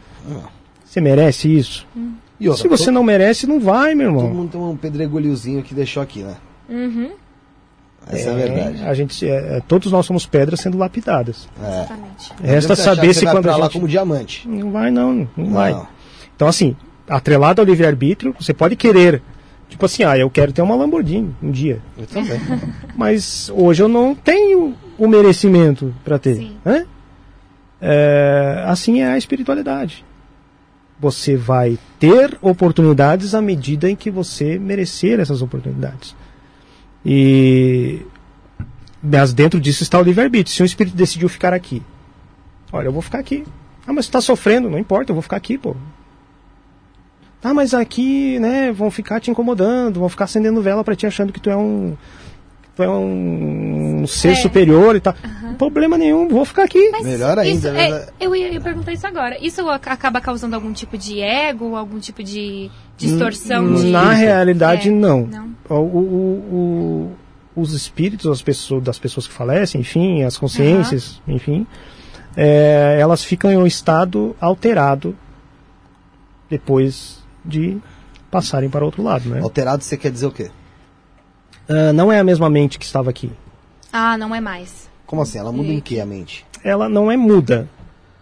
Você 0.85 1.01
merece 1.01 1.53
isso? 1.53 1.85
E 2.39 2.47
outra, 2.47 2.61
Se 2.63 2.67
você 2.69 2.85
todo, 2.85 2.93
não 2.95 3.03
merece, 3.03 3.45
não 3.45 3.59
vai, 3.59 3.93
meu 3.93 4.11
todo 4.11 4.19
irmão. 4.21 4.33
mundo 4.33 4.51
tem 4.51 4.61
um 4.61 4.77
pedregulhozinho 4.77 5.61
que 5.63 5.73
deixou 5.73 6.01
aqui, 6.01 6.23
né? 6.23 6.35
Uhum. 6.69 7.11
Essa 8.07 8.29
é, 8.29 8.31
a 8.31 8.35
verdade. 8.35 8.83
A 8.85 8.93
gente, 8.93 9.27
é, 9.27 9.57
é, 9.57 9.61
todos 9.67 9.91
nós 9.91 10.05
somos 10.05 10.25
pedras 10.25 10.59
sendo 10.59 10.77
lapidadas. 10.77 11.47
É. 11.61 11.67
Exatamente. 11.67 12.33
Resta 12.41 12.75
saber 12.75 13.13
se 13.13 13.19
você 13.19 13.25
vai 13.25 13.33
quando 13.35 13.49
a 13.49 13.57
lá 13.57 13.65
gente... 13.65 13.73
como 13.73 13.87
diamante. 13.87 14.47
Não 14.47 14.71
vai, 14.71 14.91
não, 14.91 15.13
não 15.13 15.29
Não. 15.37 15.51
vai. 15.51 15.81
Então, 16.35 16.47
assim, 16.47 16.75
atrelado 17.07 17.61
ao 17.61 17.65
livre-arbítrio, 17.65 18.35
você 18.39 18.53
pode 18.53 18.75
querer. 18.75 19.21
Tipo 19.69 19.85
assim, 19.85 20.03
ah, 20.03 20.17
eu 20.17 20.29
quero 20.29 20.51
ter 20.51 20.61
uma 20.61 20.75
Lamborghini 20.75 21.35
um 21.41 21.51
dia. 21.51 21.81
Eu 21.97 22.05
também. 22.05 22.39
Mas 22.95 23.49
hoje 23.49 23.81
eu 23.81 23.87
não 23.87 24.13
tenho 24.13 24.75
o 24.97 25.07
merecimento 25.07 25.93
para 26.03 26.19
ter. 26.19 26.35
Sim. 26.35 26.57
né? 26.63 26.85
É, 27.81 28.63
assim 28.65 29.01
é 29.01 29.11
a 29.11 29.17
espiritualidade. 29.17 30.05
Você 30.99 31.35
vai 31.35 31.77
ter 31.99 32.37
oportunidades 32.41 33.35
à 33.35 33.41
medida 33.41 33.89
em 33.89 33.95
que 33.95 34.09
você 34.09 34.57
merecer 34.57 35.19
essas 35.19 35.41
oportunidades. 35.41 36.15
E 37.05 38.05
mas 39.01 39.33
dentro 39.33 39.59
disso 39.59 39.83
está 39.83 39.99
o 39.99 40.03
livre-arbítrio. 40.03 40.55
Se 40.55 40.63
um 40.63 40.65
espírito 40.65 40.95
decidiu 40.95 41.27
ficar 41.27 41.53
aqui, 41.53 41.83
olha, 42.71 42.87
eu 42.87 42.93
vou 42.93 43.01
ficar 43.01 43.19
aqui. 43.19 43.43
Ah, 43.85 43.91
mas 43.91 44.05
você 44.05 44.09
está 44.09 44.21
sofrendo, 44.21 44.69
não 44.69 44.79
importa, 44.79 45.11
eu 45.11 45.15
vou 45.15 45.21
ficar 45.21 45.35
aqui, 45.35 45.57
pô. 45.57 45.75
Ah, 47.43 47.53
mas 47.53 47.73
aqui, 47.73 48.39
né, 48.39 48.71
vão 48.71 48.89
ficar 48.89 49.19
te 49.19 49.29
incomodando, 49.29 49.99
vão 49.99 50.07
ficar 50.09 50.25
acendendo 50.25 50.61
vela 50.61 50.83
para 50.83 50.95
ti 50.95 51.05
achando 51.05 51.33
que 51.33 51.39
tu 51.41 51.49
é 51.49 51.57
um 51.57 51.95
tu 52.75 52.81
é 52.81 52.89
um 52.89 54.03
ser 54.07 54.29
É. 54.31 54.35
superior 54.35 54.95
e 54.95 54.99
tal. 54.99 55.13
Problema 55.59 55.95
nenhum, 55.97 56.27
vou 56.27 56.43
ficar 56.43 56.63
aqui. 56.63 56.89
Mas 56.89 57.05
Melhor 57.05 57.37
ainda, 57.37 57.67
isso 57.69 57.71
né? 57.71 57.87
é- 57.91 58.07
eu 58.19 58.35
ia, 58.35 58.49
ia 58.51 58.59
perguntar 58.61 58.91
isso 58.93 59.05
agora. 59.05 59.37
Isso 59.39 59.69
ac- 59.69 59.89
acaba 59.89 60.19
causando 60.19 60.55
algum 60.55 60.73
tipo 60.73 60.97
de 60.97 61.21
ego, 61.21 61.75
algum 61.75 61.99
tipo 61.99 62.23
de 62.23 62.71
distorção 62.97 63.75
de. 63.75 63.91
Na 63.91 64.13
realidade, 64.13 64.89
É, 64.89 64.91
não. 64.91 65.27
não. 65.27 65.49
O- 65.69 65.75
o- 65.75 67.11
o- 67.55 67.61
os 67.61 67.73
espíritos 67.73 68.25
das 68.27 68.41
pessoas, 68.41 68.81
das 68.83 68.97
pessoas 68.97 69.27
que 69.27 69.33
falecem, 69.33 69.81
enfim, 69.81 70.23
as 70.23 70.35
consciências, 70.37 71.21
enfim, 71.27 71.67
é, 72.35 72.97
elas 72.99 73.23
ficam 73.23 73.51
em 73.51 73.57
um 73.57 73.67
estado 73.67 74.35
alterado 74.41 75.15
depois 76.49 77.22
de 77.45 77.77
passarem 78.31 78.69
para 78.69 78.83
outro 78.85 79.03
lado, 79.03 79.29
né? 79.29 79.39
Alterado 79.41 79.83
você 79.83 79.95
quer 79.97 80.11
dizer 80.11 80.25
o 80.25 80.31
quê? 80.31 80.49
Ah, 81.69 81.93
não 81.93 82.11
é 82.11 82.19
a 82.19 82.23
mesma 82.23 82.49
mente 82.49 82.77
que 82.79 82.85
estava 82.85 83.09
aqui. 83.09 83.31
Ah, 83.91 84.17
não 84.17 84.33
é 84.33 84.41
mais. 84.41 84.89
Como 85.05 85.21
assim? 85.21 85.37
Ela 85.37 85.51
muda 85.51 85.69
em 85.69 85.77
E- 85.77 85.81
que 85.81 85.99
a 85.99 86.05
mente? 86.05 86.45
Ela 86.63 86.89
não 86.89 87.11
é 87.11 87.17
muda. 87.17 87.67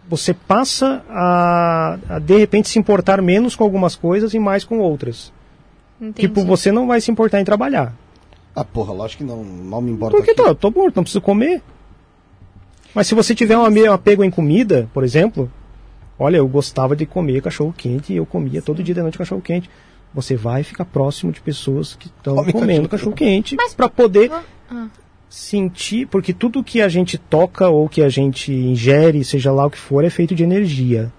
Você 0.10 0.34
passa 0.34 1.04
a, 1.10 1.98
a, 2.10 2.20
de 2.20 2.38
repente 2.38 2.68
se 2.68 2.78
importar 2.78 3.22
menos 3.22 3.56
com 3.56 3.64
algumas 3.64 3.96
coisas 3.96 4.34
e 4.34 4.40
mais 4.40 4.64
com 4.64 4.80
outras. 4.80 5.32
Entendi. 6.00 6.28
Tipo, 6.28 6.44
você 6.44 6.72
não 6.72 6.88
vai 6.88 7.00
se 7.00 7.10
importar 7.12 7.40
em 7.40 7.46
trabalhar. 7.46 7.94
Ah, 8.56 8.66
porra, 8.66 8.92
lógico 8.92 9.24
que 9.24 9.30
não. 9.30 9.44
Mal 9.44 9.82
me 9.82 9.92
importa. 9.92 10.18
Porque 10.18 10.32
aqui. 10.32 10.42
tô, 10.42 10.48
eu 10.50 10.56
tô 10.56 10.72
morto, 10.72 10.96
não 10.98 11.04
preciso 11.04 11.22
comer. 11.22 11.62
Mas 12.94 13.08
se 13.08 13.16
você 13.16 13.34
tiver 13.34 13.58
um 13.58 13.62
um 13.66 13.94
apego 13.94 14.24
em 14.24 14.30
comida, 14.32 14.90
por 14.94 15.04
exemplo, 15.04 15.50
olha, 16.22 16.38
eu 16.38 16.48
gostava 16.48 16.96
de 16.96 17.06
comer 17.06 17.42
cachorro 17.42 17.74
quente 17.76 18.14
e 18.14 18.18
eu 18.18 18.26
comia 18.26 18.62
todo 18.62 18.84
dia 18.84 18.94
de 18.94 19.02
noite 19.02 19.18
cachorro 19.18 19.42
quente. 19.42 19.70
Você 20.14 20.36
vai 20.36 20.62
ficar 20.62 20.86
próximo 20.86 21.32
de 21.32 21.42
pessoas 21.42 21.96
que 21.96 22.08
estão 22.08 22.36
Come 22.36 22.52
comendo 22.52 22.88
cachorro 22.88 23.12
cachorro 23.12 23.16
quente 23.16 23.56
Mas- 23.56 23.74
para 23.74 23.90
poder 23.90 24.32
Ah, 24.70 24.88
sentir, 25.30 26.06
porque 26.08 26.34
tudo 26.34 26.64
que 26.64 26.82
a 26.82 26.90
gente 26.90 27.18
toca 27.18 27.70
ou 27.70 27.90
que 27.90 28.04
a 28.04 28.10
gente 28.10 28.54
ingere, 28.54 29.24
seja 29.24 29.52
lá 29.52 29.66
o 29.66 29.72
que 29.72 29.78
for, 29.78 30.04
é 30.04 30.10
feito 30.10 30.36
de 30.36 30.44
energia. 30.44 31.12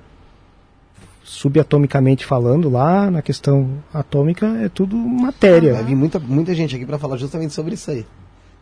Subatomicamente 1.24 2.24
falando, 2.26 2.68
lá 2.68 3.10
na 3.10 3.22
questão 3.22 3.82
atômica, 3.92 4.46
é 4.62 4.68
tudo 4.68 4.96
matéria. 4.96 5.74
Vai 5.74 5.84
vir 5.84 5.96
muita, 5.96 6.18
muita 6.18 6.54
gente 6.54 6.76
aqui 6.76 6.84
pra 6.84 6.98
falar 6.98 7.16
justamente 7.16 7.54
sobre 7.54 7.74
isso 7.74 7.90
aí. 7.90 8.04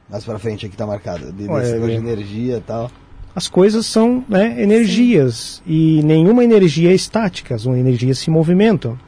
Mais 0.09 0.25
pra 0.25 0.39
frente 0.39 0.67
aqui 0.67 0.77
tá 0.77 0.87
marcado. 0.87 1.33
De, 1.33 1.47
desse 1.49 1.81
de 1.81 1.91
é. 1.93 1.95
energia 1.95 2.57
e 2.57 2.61
tal. 2.61 2.91
As 3.35 3.47
coisas 3.47 3.87
são 3.87 4.25
né, 4.29 4.61
energias 4.61 5.63
e 5.67 6.03
nenhuma 6.03 6.43
energia 6.43 6.91
é 6.91 6.95
estática, 6.95 7.55
as 7.55 7.65
energias 7.65 8.19
se 8.19 8.31
movimentam. 8.31 8.99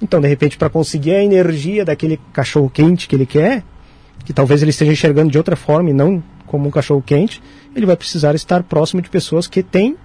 Então, 0.00 0.20
de 0.20 0.28
repente, 0.28 0.56
para 0.56 0.70
conseguir 0.70 1.12
a 1.12 1.24
energia 1.24 1.84
daquele 1.84 2.18
cachorro 2.32 2.70
quente 2.70 3.06
que 3.08 3.14
ele 3.14 3.26
quer, 3.26 3.62
que 4.24 4.32
talvez 4.32 4.62
ele 4.62 4.70
esteja 4.70 4.92
enxergando 4.92 5.30
de 5.30 5.38
outra 5.38 5.56
forma 5.56 5.90
e 5.90 5.92
não 5.92 6.22
como 6.46 6.68
um 6.68 6.70
cachorro 6.70 7.02
quente, 7.02 7.42
ele 7.74 7.84
vai 7.84 7.96
precisar 7.96 8.34
estar 8.34 8.62
próximo 8.62 9.02
de 9.02 9.10
pessoas 9.10 9.46
que 9.46 9.62
têm 9.62 9.96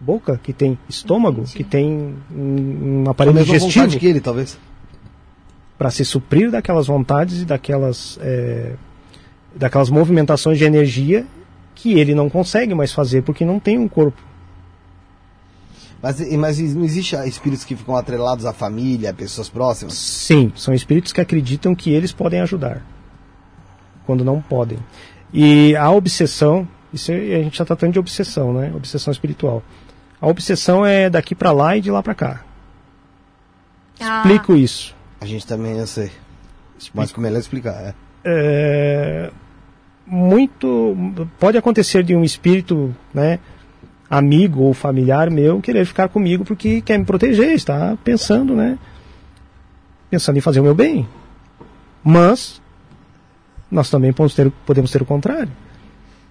boca, 0.00 0.40
que 0.42 0.52
têm 0.52 0.78
estômago, 0.88 1.42
Entendi. 1.42 1.56
que 1.56 1.64
têm 1.64 2.14
um, 2.34 3.04
um 3.04 3.10
aparelho 3.10 3.36
digestivo 3.38 3.84
vontade 3.84 3.98
que 3.98 4.06
ele, 4.06 4.20
talvez. 4.20 4.58
para 5.76 5.90
se 5.90 6.04
suprir 6.04 6.50
daquelas 6.50 6.86
vontades 6.86 7.42
e 7.42 7.44
daquelas, 7.44 8.18
é, 8.22 8.72
daquelas 9.54 9.90
movimentações 9.90 10.56
de 10.56 10.64
energia 10.64 11.26
que 11.80 11.98
ele 11.98 12.14
não 12.14 12.28
consegue 12.28 12.74
mais 12.74 12.92
fazer 12.92 13.22
porque 13.22 13.44
não 13.44 13.58
tem 13.58 13.78
um 13.78 13.88
corpo. 13.88 14.20
Mas, 16.02 16.20
mas 16.36 16.58
não 16.74 16.84
existe 16.84 17.14
espíritos 17.26 17.64
que 17.64 17.76
ficam 17.76 17.94
atrelados 17.96 18.46
à 18.46 18.52
família, 18.52 19.10
a 19.10 19.14
pessoas 19.14 19.48
próximas? 19.48 19.94
Sim, 19.94 20.52
são 20.56 20.72
espíritos 20.72 21.12
que 21.12 21.20
acreditam 21.20 21.74
que 21.74 21.90
eles 21.90 22.12
podem 22.12 22.40
ajudar, 22.40 22.82
quando 24.06 24.24
não 24.24 24.40
podem. 24.40 24.78
E 25.32 25.76
a 25.76 25.90
obsessão, 25.90 26.66
isso 26.92 27.12
a 27.12 27.14
gente 27.14 27.52
está 27.52 27.64
tratando 27.64 27.92
de 27.92 27.98
obsessão, 27.98 28.52
né? 28.52 28.72
Obsessão 28.74 29.12
espiritual. 29.12 29.62
A 30.20 30.26
obsessão 30.26 30.84
é 30.84 31.08
daqui 31.08 31.34
para 31.34 31.52
lá 31.52 31.76
e 31.76 31.80
de 31.80 31.90
lá 31.90 32.02
para 32.02 32.14
cá. 32.14 32.44
Ah, 34.00 34.18
Explico 34.20 34.56
isso. 34.56 34.94
A 35.20 35.26
gente 35.26 35.46
também, 35.46 35.78
eu 35.78 35.86
sei. 35.86 36.10
Mas 36.94 37.12
como 37.12 37.26
é 37.26 37.30
melhor 37.30 37.40
explicar, 37.40 37.74
é. 37.74 37.94
É, 38.24 39.30
muito 40.10 40.96
pode 41.38 41.56
acontecer 41.56 42.02
de 42.02 42.16
um 42.16 42.24
espírito, 42.24 42.94
né, 43.14 43.38
amigo 44.08 44.62
ou 44.62 44.74
familiar 44.74 45.30
meu 45.30 45.60
querer 45.60 45.86
ficar 45.86 46.08
comigo 46.08 46.44
porque 46.44 46.80
quer 46.80 46.98
me 46.98 47.04
proteger, 47.04 47.52
está 47.52 47.96
pensando, 48.02 48.56
né, 48.56 48.76
pensando 50.10 50.36
em 50.36 50.40
fazer 50.40 50.58
o 50.58 50.64
meu 50.64 50.74
bem. 50.74 51.08
Mas 52.02 52.60
nós 53.70 53.88
também 53.88 54.12
podemos 54.12 54.34
ter, 54.34 54.50
podemos 54.66 54.90
ter 54.90 55.00
o 55.00 55.06
contrário. 55.06 55.52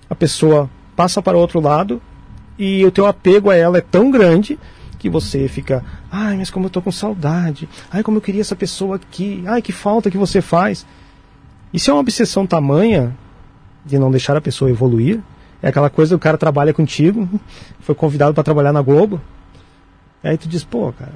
A 0.09 0.15
pessoa 0.15 0.69
passa 0.95 1.21
para 1.21 1.37
o 1.37 1.39
outro 1.39 1.61
lado 1.61 2.01
e 2.57 2.83
o 2.83 2.91
teu 2.91 3.05
apego 3.05 3.49
a 3.49 3.55
ela 3.55 3.77
é 3.77 3.81
tão 3.81 4.11
grande 4.11 4.59
que 4.97 5.09
você 5.09 5.47
fica, 5.47 5.85
ai, 6.11 6.35
mas 6.35 6.49
como 6.49 6.65
eu 6.65 6.69
tô 6.69 6.81
com 6.81 6.91
saudade, 6.91 7.69
ai, 7.89 8.03
como 8.03 8.17
eu 8.17 8.21
queria 8.21 8.41
essa 8.41 8.57
pessoa 8.57 8.97
aqui, 8.97 9.41
ai, 9.47 9.61
que 9.61 9.71
falta 9.71 10.11
que 10.11 10.17
você 10.17 10.41
faz. 10.41 10.85
Isso 11.71 11.89
é 11.89 11.93
uma 11.93 12.01
obsessão 12.01 12.45
tamanha 12.45 13.15
de 13.89 13.97
não 13.97 14.11
deixar 14.11 14.37
a 14.37 14.41
pessoa 14.41 14.69
evoluir. 14.69 15.19
É 15.61 15.67
aquela 15.67 15.89
coisa 15.89 16.15
do 16.15 16.19
cara 16.19 16.37
trabalha 16.37 16.73
contigo, 16.73 17.27
foi 17.81 17.93
convidado 17.95 18.33
para 18.33 18.43
trabalhar 18.43 18.71
na 18.71 18.81
Globo. 18.81 19.19
Aí 20.23 20.37
tu 20.37 20.47
diz, 20.47 20.63
pô, 20.63 20.91
cara, 20.93 21.13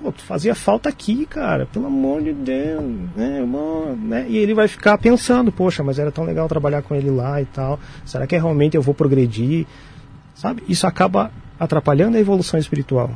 pô, 0.00 0.10
tu 0.12 0.22
fazia 0.22 0.54
falta 0.54 0.88
aqui, 0.88 1.26
cara, 1.26 1.66
pelo 1.66 1.86
amor 1.86 2.22
de 2.22 2.32
Deus, 2.32 2.84
né, 3.16 3.38
irmão, 3.38 3.96
né? 3.96 4.26
E 4.28 4.36
ele 4.36 4.54
vai 4.54 4.68
ficar 4.68 4.98
pensando, 4.98 5.50
poxa, 5.52 5.82
mas 5.82 5.98
era 5.98 6.10
tão 6.10 6.24
legal 6.24 6.48
trabalhar 6.48 6.82
com 6.82 6.94
ele 6.94 7.10
lá 7.10 7.40
e 7.40 7.44
tal. 7.44 7.78
Será 8.04 8.26
que 8.26 8.36
realmente 8.36 8.76
eu 8.76 8.82
vou 8.82 8.94
progredir? 8.94 9.66
Sabe? 10.34 10.62
Isso 10.68 10.86
acaba 10.86 11.30
atrapalhando 11.58 12.16
a 12.16 12.20
evolução 12.20 12.58
espiritual. 12.58 13.10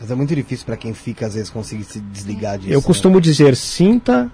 Mas 0.00 0.10
é 0.10 0.14
muito 0.14 0.34
difícil 0.34 0.66
pra 0.66 0.76
quem 0.76 0.94
fica, 0.94 1.26
às 1.26 1.34
vezes, 1.34 1.50
conseguir 1.50 1.84
se 1.84 2.00
desligar 2.00 2.58
disso. 2.58 2.72
Eu 2.72 2.80
né? 2.80 2.86
costumo 2.86 3.20
dizer, 3.20 3.54
sinta 3.54 4.30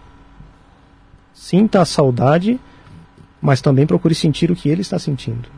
sinta 1.39 1.81
a 1.81 1.85
saudade, 1.85 2.59
mas 3.41 3.61
também 3.61 3.87
procure 3.87 4.15
sentir 4.15 4.51
o 4.51 4.57
que 4.57 4.69
ele 4.69 4.83
está 4.83 4.99
sentindo. 4.99 5.49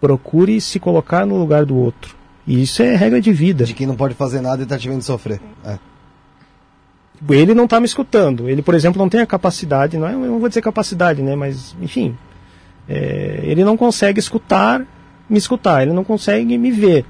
Procure 0.00 0.60
se 0.60 0.78
colocar 0.78 1.24
no 1.26 1.36
lugar 1.36 1.64
do 1.64 1.76
outro. 1.76 2.14
E 2.46 2.62
isso 2.62 2.82
é 2.82 2.94
regra 2.94 3.20
de 3.20 3.32
vida. 3.32 3.64
De 3.64 3.74
quem 3.74 3.86
não 3.86 3.96
pode 3.96 4.14
fazer 4.14 4.40
nada 4.40 4.62
e 4.62 4.66
tá 4.66 4.76
te 4.76 4.88
vendo 4.88 5.02
sofrer. 5.02 5.40
É. 5.64 5.78
Ele 7.30 7.54
não 7.54 7.64
está 7.64 7.80
me 7.80 7.86
escutando. 7.86 8.48
Ele, 8.48 8.60
por 8.60 8.74
exemplo, 8.74 9.00
não 9.00 9.08
tem 9.08 9.20
a 9.20 9.26
capacidade, 9.26 9.96
não, 9.96 10.06
é, 10.06 10.12
eu 10.12 10.18
não 10.18 10.38
vou 10.38 10.48
dizer 10.48 10.60
capacidade, 10.60 11.22
né? 11.22 11.34
Mas, 11.34 11.74
enfim, 11.80 12.16
é, 12.88 13.40
ele 13.44 13.64
não 13.64 13.76
consegue 13.76 14.18
escutar, 14.18 14.86
me 15.28 15.38
escutar. 15.38 15.82
Ele 15.82 15.92
não 15.92 16.04
consegue 16.04 16.58
me 16.58 16.70
ver. 16.70 17.06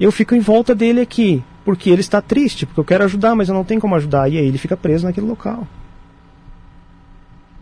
Eu 0.00 0.10
fico 0.10 0.34
em 0.34 0.40
volta 0.40 0.74
dele 0.74 1.00
aqui, 1.00 1.44
porque 1.64 1.90
ele 1.90 2.00
está 2.00 2.20
triste, 2.20 2.66
porque 2.66 2.80
eu 2.80 2.84
quero 2.84 3.04
ajudar, 3.04 3.36
mas 3.36 3.48
eu 3.48 3.54
não 3.54 3.64
tenho 3.64 3.80
como 3.80 3.94
ajudar. 3.94 4.28
E 4.28 4.38
aí 4.38 4.46
ele 4.46 4.58
fica 4.58 4.76
preso 4.76 5.06
naquele 5.06 5.26
local. 5.26 5.66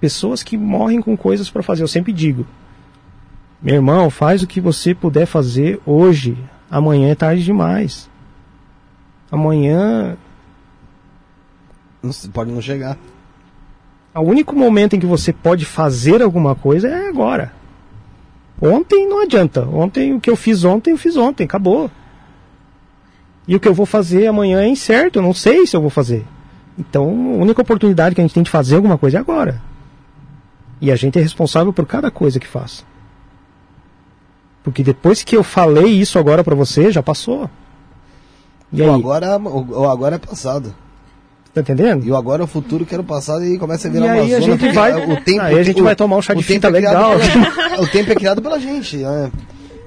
Pessoas 0.01 0.43
que 0.43 0.57
morrem 0.57 1.01
com 1.01 1.17
coisas 1.17 1.51
para 1.51 1.63
fazer. 1.63 1.83
Eu 1.83 1.89
sempre 1.89 2.13
digo, 2.13 2.47
meu 3.61 3.75
irmão, 3.77 4.09
faz 4.11 4.43
o 4.43 4.47
que 4.47 4.61
você 4.61 4.95
puder 4.95 5.27
fazer 5.27 5.81
hoje. 5.85 6.37
Amanhã 6.71 7.09
é 7.11 7.15
tarde 7.15 7.43
demais. 7.45 8.09
Amanhã 9.31 10.17
Não 12.03 12.13
se- 12.13 12.29
pode 12.29 12.51
não 12.53 12.63
chegar. 12.63 12.97
O 14.15 14.21
único 14.21 14.55
momento 14.55 14.95
em 14.95 15.01
que 15.01 15.07
você 15.07 15.33
pode 15.33 15.65
fazer 15.65 16.23
alguma 16.23 16.55
coisa 16.55 16.89
é 16.89 17.09
agora. 17.09 17.53
Ontem 18.61 19.09
não 19.09 19.23
adianta. 19.23 19.67
Ontem 19.69 20.15
o 20.15 20.21
que 20.21 20.31
eu 20.31 20.37
fiz 20.37 20.65
ontem, 20.65 20.93
eu 20.93 20.97
fiz 20.99 21.17
ontem, 21.17 21.45
acabou. 21.45 21.91
E 23.47 23.55
o 23.57 23.61
que 23.61 23.67
eu 23.69 23.75
vou 23.75 23.87
fazer 23.87 24.27
amanhã 24.27 24.61
é 24.61 24.69
incerto, 24.69 25.19
eu 25.19 25.23
não 25.23 25.33
sei 25.35 25.67
se 25.67 25.77
eu 25.77 25.81
vou 25.81 25.91
fazer. 25.91 26.25
Então, 26.79 27.05
a 27.05 27.43
única 27.43 27.63
oportunidade 27.63 28.15
que 28.15 28.21
a 28.21 28.25
gente 28.25 28.35
tem 28.35 28.43
de 28.43 28.51
fazer 28.51 28.77
alguma 28.77 28.97
coisa 28.99 29.19
é 29.19 29.21
agora. 29.21 29.61
E 30.81 30.91
a 30.93 30.97
gente 30.97 31.19
é 31.19 31.23
responsável 31.23 31.73
por 31.73 31.87
cada 31.87 32.11
coisa 32.11 32.39
que 32.39 32.47
faz. 32.47 32.85
Porque 34.63 34.83
depois 34.83 35.23
que 35.23 35.37
eu 35.37 35.43
falei 35.43 35.87
isso 35.87 36.19
agora 36.19 36.45
pra 36.45 36.55
você, 36.55 36.91
já 36.93 37.03
passou. 37.03 37.49
E 38.73 38.83
O 38.83 38.93
agora, 38.93 39.39
o, 39.39 39.89
agora 39.89 40.17
é 40.17 40.19
passado. 40.19 40.75
tá 41.55 41.61
entendendo? 41.63 42.05
E 42.05 42.11
o 42.13 42.17
agora 42.17 42.43
é 42.43 42.45
o 42.45 42.47
futuro 42.47 42.85
que 42.85 42.95
era 42.95 43.01
o 43.01 43.05
passado 43.05 43.45
e 43.45 43.59
começa 43.59 43.89
a 43.89 43.91
virar 43.91 44.07
E 44.07 44.11
uma 44.11 44.23
aí 44.23 44.35
a 44.35 44.41
zona, 44.41 44.57
gente 44.59 44.73
vai- 44.75 44.93
O 45.13 45.21
tempo, 45.23 45.41
aí 45.41 45.59
a 45.59 45.63
gente 45.63 45.81
o- 45.81 45.85
vai 45.85 45.97
tomar 45.97 46.17
um 46.17 46.23
chá 46.23 46.35
de 46.35 46.43
fita 46.43 46.67
é 46.67 46.71
legal. 46.71 47.15
pela- 47.19 47.81
o 47.83 47.87
tempo 47.87 48.13
é 48.13 48.15
criado 48.15 48.43
pela 48.43 48.61
gente. 48.61 48.99
né? 48.99 49.33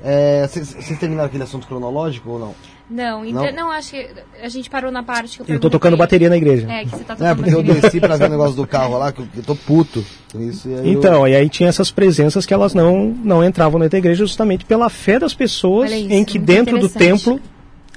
É, 0.04 0.48
vocês 0.48 0.98
terminaram 1.00 1.28
aquele 1.28 1.44
assunto 1.44 1.68
cronológico 1.68 2.32
ou 2.32 2.40
não? 2.40 2.56
Não, 2.92 3.24
então, 3.26 3.46
Não? 3.46 3.52
não? 3.54 3.72
acho 3.72 3.92
que 3.92 4.10
a 4.44 4.50
gente 4.50 4.70
parou 4.70 4.92
na 4.92 5.02
parte 5.02 5.38
que 5.42 5.50
eu 5.50 5.56
Eu 5.56 5.60
tô 5.62 5.70
tocando 5.70 5.96
bateria 5.96 6.30
na 6.30 6.36
igreja. 6.36 6.70
É, 6.70 6.84
que 6.84 6.90
você 6.90 7.04
tá 7.06 7.14
É, 7.14 7.18
tocando 7.18 7.36
porque 7.38 7.50
eu 7.54 7.58
bateria. 7.64 7.82
desci 7.82 8.00
pra 8.02 8.18
ver 8.18 8.26
o 8.26 8.30
negócio 8.30 8.56
do 8.56 8.68
carro 8.68 8.98
lá, 8.98 9.14
que 9.14 9.22
eu, 9.22 9.28
eu 9.38 9.44
tô 9.44 9.56
puto 9.56 10.04
isso. 10.36 10.68
E 10.68 10.74
aí 10.74 10.80
eu- 10.80 11.00
Então, 11.00 11.26
e 11.28 11.34
aí 11.34 11.48
tinha 11.48 11.70
essas 11.70 11.90
presenças 11.90 12.46
que 12.46 12.54
elas 12.54 12.74
não, 12.74 13.08
não 13.24 13.42
entravam 13.46 13.80
na 13.80 13.86
igreja 13.86 14.26
justamente 14.26 14.66
pela 14.66 14.90
fé 14.90 15.18
das 15.18 15.34
pessoas 15.34 15.90
isso, 15.90 16.12
em 16.12 16.26
que 16.26 16.38
dentro 16.38 16.78
do 16.80 16.90
templo 16.90 17.40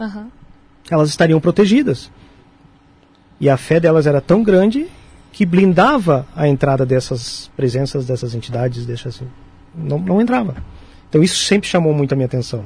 Aham. 0.00 0.28
elas 0.88 1.08
estariam 1.08 1.40
protegidas. 1.40 2.08
E 3.40 3.50
a 3.50 3.56
fé 3.56 3.80
delas 3.80 4.06
era 4.06 4.20
tão 4.20 4.44
grande 4.44 4.86
que 5.32 5.44
blindava 5.44 6.24
a 6.36 6.46
entrada 6.46 6.86
dessas 6.86 7.50
presenças, 7.56 8.06
dessas 8.06 8.32
entidades, 8.32 8.86
dessas, 8.86 9.20
não, 9.74 9.98
não 9.98 10.20
entrava. 10.20 10.54
Então 11.08 11.20
isso 11.20 11.38
sempre 11.44 11.68
chamou 11.68 11.92
muito 11.92 12.12
a 12.12 12.16
minha 12.16 12.26
atenção. 12.26 12.64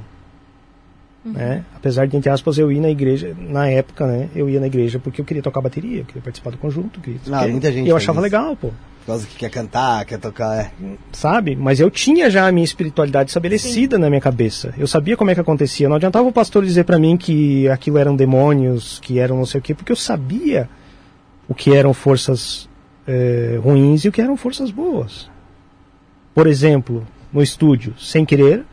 Né? 1.25 1.65
Apesar 1.75 2.07
de, 2.07 2.17
entre 2.17 2.31
aspas, 2.31 2.57
eu 2.59 2.71
ir 2.73 2.81
na 2.81 2.89
igreja, 2.89 3.37
na 3.39 3.69
época, 3.69 4.07
né? 4.07 4.29
Eu 4.35 4.49
ia 4.49 4.61
na 4.61 4.67
igreja 4.67 4.99
porque 4.99 5.21
eu 5.21 5.25
queria 5.25 5.43
tocar 5.43 5.61
bateria, 5.61 5.99
eu 6.01 6.05
queria 6.05 6.23
participar 6.23 6.51
do 6.51 6.57
conjunto. 6.59 7.01
Queria, 7.01 7.19
queria- 7.19 7.49
muita 7.49 7.71
gente 7.73 7.87
E 7.87 7.91
eu 7.91 7.97
achava 7.97 8.19
isso. 8.19 8.23
legal, 8.23 8.57
pô. 8.57 8.69
Por 8.69 9.13
causa 9.13 9.27
que 9.27 9.37
quer 9.37 9.51
cantar, 9.51 10.05
quer 10.05 10.19
tocar. 10.19 10.55
É. 10.67 10.71
Sabe? 11.13 11.57
Mas 11.57 11.81
eu 11.81 11.91
tinha 11.91 12.31
já 12.31 12.47
a 12.47 12.53
minha 12.53 12.65
espiritualidade 12.65 13.31
estabelecida 13.31 13.99
na 13.99 14.09
minha 14.09 14.21
cabeça. 14.21 14.73
Eu 14.79 14.87
sabia 14.87 15.17
como 15.17 15.31
é 15.31 15.35
que 15.35 15.41
acontecia. 15.41 15.89
Não 15.89 15.97
adiantava 15.97 16.29
o 16.29 16.33
pastor 16.33 16.65
dizer 16.65 16.85
pra 16.85 16.99
mim 16.99 17.17
que 17.17 17.69
aquilo 17.69 17.99
eram 17.99 18.15
demônios, 18.15 18.99
que 19.01 19.19
eram 19.19 19.37
não 19.39 19.47
sei 19.47 19.59
o 19.61 19.63
quê, 19.63 19.75
porque 19.75 19.91
eu 19.93 19.97
sabia 19.97 20.69
o 21.49 21.55
que 21.55 21.75
eram 21.75 21.93
forças 21.95 22.69
eh, 23.07 23.59
ruins 23.63 24.05
e 24.05 24.09
o 24.09 24.13
que 24.13 24.21
eram 24.21 24.37
forças 24.37 24.71
boas. 24.71 25.29
Por 26.35 26.47
exemplo, 26.47 27.07
no 27.33 27.43
estúdio, 27.43 27.95
sem 27.99 28.25
querer, 28.27 28.65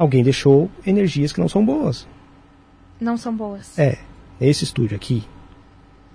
alguém 0.00 0.22
deixou 0.24 0.70
energias 0.86 1.30
que 1.32 1.40
não 1.40 1.48
são 1.48 1.64
boas. 1.64 2.08
Não 3.00 3.16
são 3.16 3.34
boas. 3.34 3.78
É, 3.78 3.98
esse 4.40 4.64
estúdio 4.64 4.96
aqui, 4.96 5.22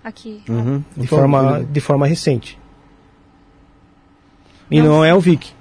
Aqui. 0.04 0.42
Uhum. 0.50 0.84
de 0.98 1.08
forma, 1.08 1.64
de 1.64 1.80
forma 1.80 2.06
recente. 2.08 2.60
E 4.70 4.80
Não. 4.82 4.88
não, 4.98 5.06
é 5.06 5.14
o 5.14 5.20
Vic. 5.20 5.52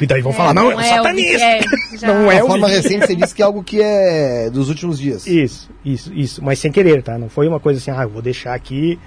E 0.00 0.06
daí 0.06 0.20
vão 0.20 0.32
falar, 0.34 0.52
não, 0.52 0.70
é 0.70 0.76
um 0.76 0.78
o 0.78 0.82
satanista. 0.82 1.44
É, 1.44 1.60
já- 1.98 2.08
Não 2.08 2.28
De 2.28 2.34
é 2.36 2.42
o 2.44 2.46
forma 2.46 2.66
Vic. 2.68 2.76
recente, 2.76 3.06
você 3.06 3.16
disse 3.16 3.34
que 3.34 3.40
é 3.42 3.44
algo 3.44 3.62
que 3.64 3.80
é 3.80 4.50
dos 4.50 4.68
últimos 4.68 4.98
dias. 4.98 5.26
Isso, 5.26 5.70
isso, 5.84 6.12
isso. 6.12 6.44
Mas 6.44 6.58
sem 6.58 6.70
querer, 6.70 7.02
tá? 7.02 7.16
Não 7.18 7.28
foi 7.30 7.48
uma 7.48 7.58
coisa 7.58 7.78
assim, 7.80 7.90
ah, 7.90 8.06
vou 8.06 8.20
deixar 8.20 8.52
aqui, 8.54 8.98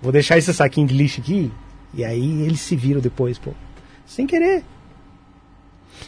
vou 0.00 0.12
deixar 0.12 0.38
esse 0.38 0.52
saquinho 0.54 0.86
de 0.86 0.94
lixo 0.94 1.20
aqui, 1.20 1.50
e 1.92 2.04
aí 2.04 2.42
eles 2.42 2.60
se 2.60 2.76
viram 2.76 3.00
depois, 3.00 3.38
pô. 3.38 3.52
Sem 4.06 4.24
querer. 4.26 4.62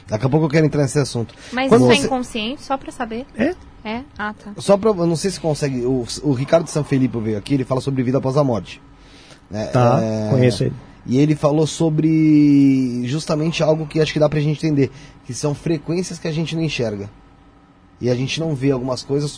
Daqui 0.08 0.26
a 0.26 0.28
pouco 0.28 0.46
eu 0.46 0.50
quero 0.50 0.66
entrar 0.66 0.82
nesse 0.82 0.98
assunto. 0.98 1.34
Mas 1.52 1.68
Quando 1.68 1.82
isso 1.82 1.92
é 1.92 1.96
você- 1.96 2.06
inconsciente, 2.06 2.62
só 2.62 2.76
pra 2.76 2.90
saber. 2.92 3.26
É? 3.36 3.54
É? 3.84 4.02
Ah, 4.18 4.32
tá. 4.32 4.52
Só 4.58 4.76
pra. 4.76 4.90
Eu 4.90 5.06
não 5.06 5.16
sei 5.16 5.30
se 5.30 5.40
consegue. 5.40 5.84
O, 5.84 6.06
o 6.22 6.32
Ricardo 6.32 6.68
San 6.68 6.84
Felipe 6.84 7.18
veio 7.18 7.36
aqui, 7.38 7.54
ele 7.54 7.64
fala 7.64 7.80
sobre 7.80 8.02
vida 8.02 8.18
após 8.18 8.36
a 8.36 8.44
morte. 8.44 8.80
né? 9.50 9.66
Tá, 9.66 9.98
É, 10.02 10.30
conheço 10.30 10.64
ele. 10.64 10.74
E 11.04 11.18
ele 11.18 11.34
falou 11.34 11.66
sobre 11.66 13.02
justamente 13.06 13.62
algo 13.62 13.86
que 13.86 14.00
acho 14.00 14.12
que 14.12 14.18
dá 14.20 14.28
pra 14.28 14.38
gente 14.40 14.58
entender, 14.64 14.90
que 15.26 15.34
são 15.34 15.52
frequências 15.54 16.18
que 16.18 16.28
a 16.28 16.32
gente 16.32 16.54
não 16.54 16.62
enxerga. 16.62 17.10
E 18.00 18.10
a 18.10 18.14
gente 18.14 18.40
não 18.40 18.54
vê 18.54 18.70
algumas 18.72 19.02
coisas 19.02 19.36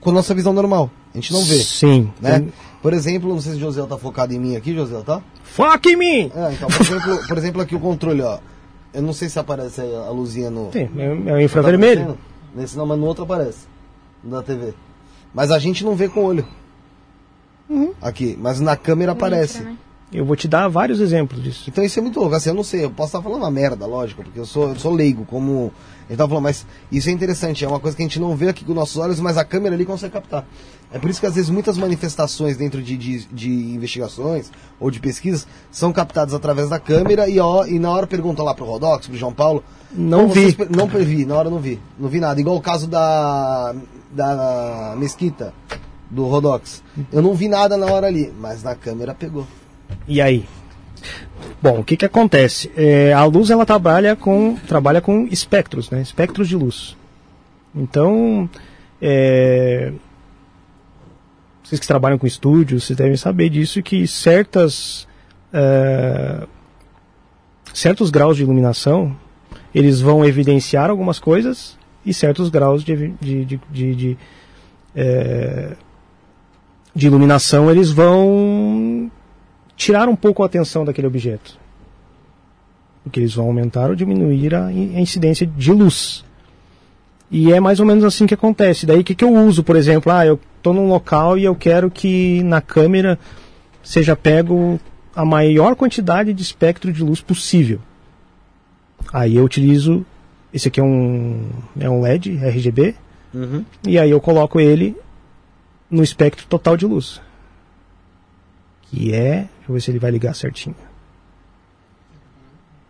com 0.00 0.10
a 0.10 0.12
nossa 0.12 0.34
visão 0.34 0.52
normal. 0.52 0.90
A 1.14 1.16
gente 1.16 1.32
não 1.32 1.44
vê. 1.44 1.58
Sim. 1.58 2.10
Né? 2.20 2.40
Tem- 2.40 2.52
Por 2.82 2.92
exemplo, 2.92 3.28
não 3.28 3.40
sei 3.40 3.52
se 3.52 3.58
o 3.58 3.60
José 3.60 3.84
tá 3.86 3.96
focado 3.96 4.32
em 4.34 4.38
mim 4.38 4.56
aqui, 4.56 4.74
José, 4.74 5.00
tá? 5.04 5.20
Fuck 5.44 5.88
em 5.88 5.96
mim! 5.96 6.30
É, 6.34 6.52
então, 6.52 6.68
por 6.68 6.80
exemplo, 6.80 7.26
por 7.28 7.38
exemplo, 7.38 7.62
aqui 7.62 7.74
o 7.74 7.80
controle, 7.80 8.20
ó. 8.22 8.38
Eu 8.96 9.02
não 9.02 9.12
sei 9.12 9.28
se 9.28 9.38
aparece 9.38 9.80
aí 9.82 9.94
a 9.94 10.08
luzinha 10.10 10.48
no. 10.50 10.72
Sim, 10.72 10.88
é, 10.96 11.04
é 11.04 11.12
o 11.12 11.24
Tá 11.24 11.42
infravermelho. 11.42 12.00
aparecendo? 12.02 12.18
Nesse 12.54 12.76
não, 12.78 12.86
mas 12.86 12.98
no 12.98 13.04
outro 13.06 13.24
aparece. 13.24 13.66
Da 14.24 14.42
TV. 14.42 14.72
Mas 15.34 15.50
a 15.50 15.58
gente 15.58 15.84
não 15.84 15.94
vê 15.94 16.08
com 16.08 16.20
o 16.20 16.24
olho. 16.24 16.46
Aqui, 18.00 18.38
mas 18.40 18.60
na 18.60 18.76
câmera 18.76 19.12
aparece. 19.12 19.58
Entra, 19.58 19.70
né? 19.72 19.76
Eu 20.12 20.24
vou 20.24 20.36
te 20.36 20.46
dar 20.46 20.68
vários 20.68 21.00
exemplos 21.00 21.42
disso. 21.42 21.64
Então 21.68 21.82
isso 21.84 21.98
é 21.98 22.02
muito 22.02 22.18
louco. 22.20 22.34
Assim, 22.34 22.48
eu 22.48 22.54
não 22.54 22.62
sei, 22.62 22.84
eu 22.84 22.90
posso 22.90 23.08
estar 23.08 23.20
falando 23.22 23.42
uma 23.42 23.50
merda, 23.50 23.84
lógico, 23.86 24.22
porque 24.22 24.38
eu 24.38 24.46
sou, 24.46 24.68
eu 24.70 24.76
sou 24.76 24.92
leigo, 24.94 25.24
como. 25.26 25.72
Ele 26.08 26.16
tava 26.16 26.28
falando, 26.28 26.44
mas 26.44 26.66
isso 26.90 27.08
é 27.08 27.12
interessante, 27.12 27.64
é 27.64 27.68
uma 27.68 27.80
coisa 27.80 27.96
que 27.96 28.02
a 28.02 28.06
gente 28.06 28.20
não 28.20 28.36
vê 28.36 28.48
aqui 28.48 28.64
com 28.64 28.72
nossos 28.72 28.96
olhos, 28.96 29.18
mas 29.18 29.36
a 29.36 29.44
câmera 29.44 29.74
ali 29.74 29.84
consegue 29.84 30.12
captar. 30.12 30.46
É 30.92 30.98
por 30.98 31.10
isso 31.10 31.18
que 31.18 31.26
às 31.26 31.34
vezes 31.34 31.50
muitas 31.50 31.76
manifestações 31.76 32.56
dentro 32.56 32.80
de, 32.80 32.96
de, 32.96 33.26
de 33.26 33.50
investigações 33.50 34.52
ou 34.78 34.88
de 34.90 35.00
pesquisas 35.00 35.46
são 35.70 35.92
captadas 35.92 36.32
através 36.32 36.68
da 36.68 36.78
câmera 36.78 37.28
e, 37.28 37.40
ó, 37.40 37.66
e 37.66 37.78
na 37.78 37.90
hora 37.90 38.06
pergunta 38.06 38.42
lá 38.42 38.54
pro 38.54 38.64
Rodox, 38.64 39.08
pro 39.08 39.16
João 39.16 39.32
Paulo. 39.32 39.64
Não 39.92 40.28
"Pô, 40.28 40.34
vocês 40.34 40.54
vi." 40.54 40.66
Não 40.70 40.86
vi, 40.86 41.26
na 41.26 41.34
hora 41.36 41.50
não 41.50 41.58
vi. 41.58 41.80
Não 41.98 42.08
vi 42.08 42.20
nada. 42.20 42.40
Igual 42.40 42.56
o 42.56 42.60
caso 42.60 42.86
da, 42.86 43.74
da 44.12 44.94
Mesquita, 44.96 45.52
do 46.08 46.24
Rodox. 46.26 46.82
Eu 47.12 47.20
não 47.20 47.34
vi 47.34 47.48
nada 47.48 47.76
na 47.76 47.86
hora 47.86 48.06
ali, 48.06 48.32
mas 48.38 48.62
na 48.62 48.76
câmera 48.76 49.12
pegou. 49.12 49.46
E 50.06 50.20
aí? 50.20 50.44
Bom, 51.60 51.80
o 51.80 51.84
que 51.84 51.96
que 51.96 52.04
acontece? 52.04 52.70
É, 52.76 53.12
a 53.12 53.24
luz 53.24 53.50
ela 53.50 53.66
trabalha 53.66 54.14
com 54.14 54.56
trabalha 54.66 55.00
com 55.00 55.26
espectros, 55.30 55.90
né? 55.90 56.00
Espectros 56.00 56.48
de 56.48 56.56
luz. 56.56 56.96
Então, 57.74 58.48
é, 59.00 59.92
vocês 61.62 61.80
que 61.80 61.86
trabalham 61.86 62.18
com 62.18 62.26
estúdios, 62.26 62.84
vocês 62.84 62.96
devem 62.96 63.16
saber 63.16 63.48
disso 63.50 63.82
que 63.82 64.06
certas 64.06 65.06
é, 65.52 66.46
certos 67.74 68.10
graus 68.10 68.36
de 68.36 68.42
iluminação 68.42 69.16
eles 69.74 70.00
vão 70.00 70.24
evidenciar 70.24 70.88
algumas 70.88 71.18
coisas 71.18 71.76
e 72.04 72.14
certos 72.14 72.48
graus 72.48 72.82
de, 72.82 73.12
de, 73.20 73.44
de, 73.44 73.60
de, 73.70 73.94
de, 73.94 74.18
é, 74.94 75.76
de 76.94 77.06
iluminação 77.06 77.70
eles 77.70 77.90
vão 77.90 79.10
tirar 79.76 80.08
um 80.08 80.16
pouco 80.16 80.42
a 80.42 80.46
atenção 80.46 80.84
daquele 80.84 81.06
objeto. 81.06 81.58
Porque 83.04 83.20
eles 83.20 83.34
vão 83.34 83.46
aumentar 83.46 83.88
ou 83.88 83.94
diminuir 83.94 84.54
a, 84.54 84.72
in- 84.72 84.96
a 84.96 85.00
incidência 85.00 85.46
de 85.46 85.72
luz. 85.72 86.24
E 87.30 87.52
é 87.52 87.60
mais 87.60 87.78
ou 87.80 87.86
menos 87.86 88.02
assim 88.04 88.26
que 88.26 88.34
acontece. 88.34 88.86
Daí 88.86 89.00
o 89.00 89.04
que, 89.04 89.14
que 89.14 89.24
eu 89.24 89.32
uso, 89.32 89.62
por 89.62 89.76
exemplo? 89.76 90.10
Ah, 90.12 90.24
eu 90.26 90.38
estou 90.56 90.72
num 90.72 90.88
local 90.88 91.36
e 91.38 91.44
eu 91.44 91.54
quero 91.54 91.90
que 91.90 92.42
na 92.42 92.60
câmera 92.60 93.18
seja 93.82 94.16
pego 94.16 94.80
a 95.14 95.24
maior 95.24 95.74
quantidade 95.76 96.32
de 96.32 96.42
espectro 96.42 96.92
de 96.92 97.02
luz 97.02 97.20
possível. 97.20 97.80
Aí 99.12 99.36
eu 99.36 99.44
utilizo. 99.44 100.04
Esse 100.52 100.68
aqui 100.68 100.80
é 100.80 100.82
um, 100.82 101.48
é 101.78 101.88
um 101.90 102.00
LED 102.00 102.36
RGB. 102.38 102.94
E 103.86 103.98
aí 103.98 104.10
eu 104.10 104.20
coloco 104.20 104.58
ele 104.58 104.96
no 105.90 106.02
espectro 106.02 106.46
total 106.48 106.76
de 106.76 106.86
luz. 106.86 107.20
Que 108.96 109.12
é. 109.12 109.30
Deixa 109.34 109.48
eu 109.68 109.74
ver 109.74 109.80
se 109.82 109.90
ele 109.90 109.98
vai 109.98 110.10
ligar 110.10 110.34
certinho. 110.34 110.74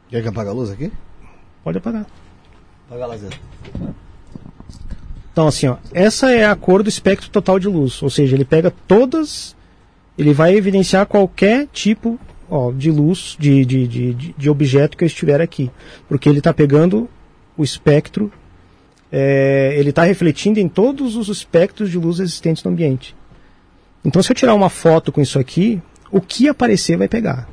Quer 0.08 0.22
que 0.22 0.28
apague 0.28 0.48
a 0.48 0.52
luz 0.52 0.70
aqui? 0.70 0.92
Pode 1.64 1.78
apagar. 1.78 2.06
Apaga 2.88 3.06
lá, 3.06 3.16
Zé. 3.16 3.28
Então, 5.32 5.48
assim, 5.48 5.66
ó, 5.66 5.76
essa 5.92 6.30
é 6.30 6.46
a 6.46 6.54
cor 6.54 6.82
do 6.84 6.88
espectro 6.88 7.28
total 7.28 7.58
de 7.58 7.66
luz. 7.66 8.00
Ou 8.02 8.08
seja, 8.08 8.36
ele 8.36 8.44
pega 8.44 8.72
todas. 8.86 9.56
Ele 10.16 10.32
vai 10.32 10.54
evidenciar 10.54 11.06
qualquer 11.06 11.66
tipo 11.72 12.18
ó, 12.48 12.70
de 12.70 12.90
luz, 12.90 13.36
de, 13.38 13.64
de, 13.64 13.88
de, 13.88 14.14
de- 14.14 14.32
de 14.32 14.48
objeto 14.50 14.96
que 14.96 15.02
eu 15.02 15.06
estiver 15.08 15.40
aqui. 15.40 15.70
Porque 16.08 16.28
ele 16.28 16.38
está 16.38 16.54
pegando 16.54 17.08
o 17.56 17.64
espectro. 17.64 18.32
é, 19.10 19.74
ele 19.76 19.90
está 19.90 20.04
refletindo 20.04 20.60
em 20.60 20.68
todos 20.68 21.16
os 21.16 21.28
espectros 21.28 21.90
de 21.90 21.98
luz 21.98 22.20
existentes 22.20 22.62
no 22.62 22.70
ambiente. 22.70 23.14
Então, 24.04 24.22
se 24.22 24.30
eu 24.30 24.36
tirar 24.36 24.54
uma 24.54 24.68
foto 24.70 25.10
com 25.10 25.20
isso 25.20 25.36
aqui, 25.38 25.82
o 26.10 26.20
que 26.20 26.48
aparecer 26.48 26.96
vai 26.96 27.08
pegar. 27.08 27.48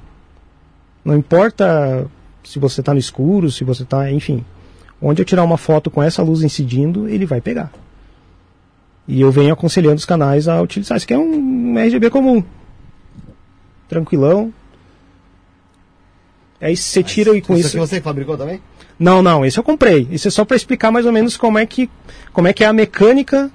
Não 1.03 1.17
importa 1.17 2.07
se 2.43 2.59
você 2.59 2.81
está 2.81 2.93
no 2.93 2.99
escuro, 2.99 3.51
se 3.51 3.63
você 3.63 3.83
está, 3.83 4.11
enfim. 4.11 4.43
Onde 5.01 5.21
eu 5.21 5.25
tirar 5.25 5.43
uma 5.43 5.57
foto 5.57 5.89
com 5.89 6.01
essa 6.01 6.23
luz 6.23 6.43
incidindo, 6.43 7.07
ele 7.09 7.25
vai 7.25 7.41
pegar. 7.41 7.71
E 9.07 9.19
eu 9.19 9.31
venho 9.31 9.53
aconselhando 9.53 9.95
os 9.95 10.05
canais 10.05 10.47
a 10.47 10.61
utilizar. 10.61 10.97
Isso 10.97 11.05
aqui 11.05 11.13
é 11.13 11.17
um 11.17 11.77
RGB 11.77 12.09
comum. 12.09 12.43
Tranquilão. 13.89 14.53
Aí 16.61 16.77
você 16.77 17.03
tira 17.03 17.35
e 17.35 17.41
com 17.41 17.53
isso 17.53 17.67
isso. 17.67 17.77
aqui 17.77 17.87
você 17.87 17.99
fabricou 17.99 18.37
também? 18.37 18.61
Não, 18.97 19.21
não, 19.21 19.45
esse 19.45 19.57
eu 19.57 19.63
comprei. 19.63 20.07
Isso 20.09 20.29
é 20.29 20.31
só 20.31 20.45
para 20.45 20.55
explicar 20.55 20.91
mais 20.91 21.05
ou 21.05 21.11
menos 21.11 21.35
como 21.35 21.57
é 21.57 21.65
que 21.65 21.89
como 22.31 22.47
é 22.47 22.53
que 22.53 22.63
é 22.63 22.67
a 22.67 22.73
mecânica 22.73 23.51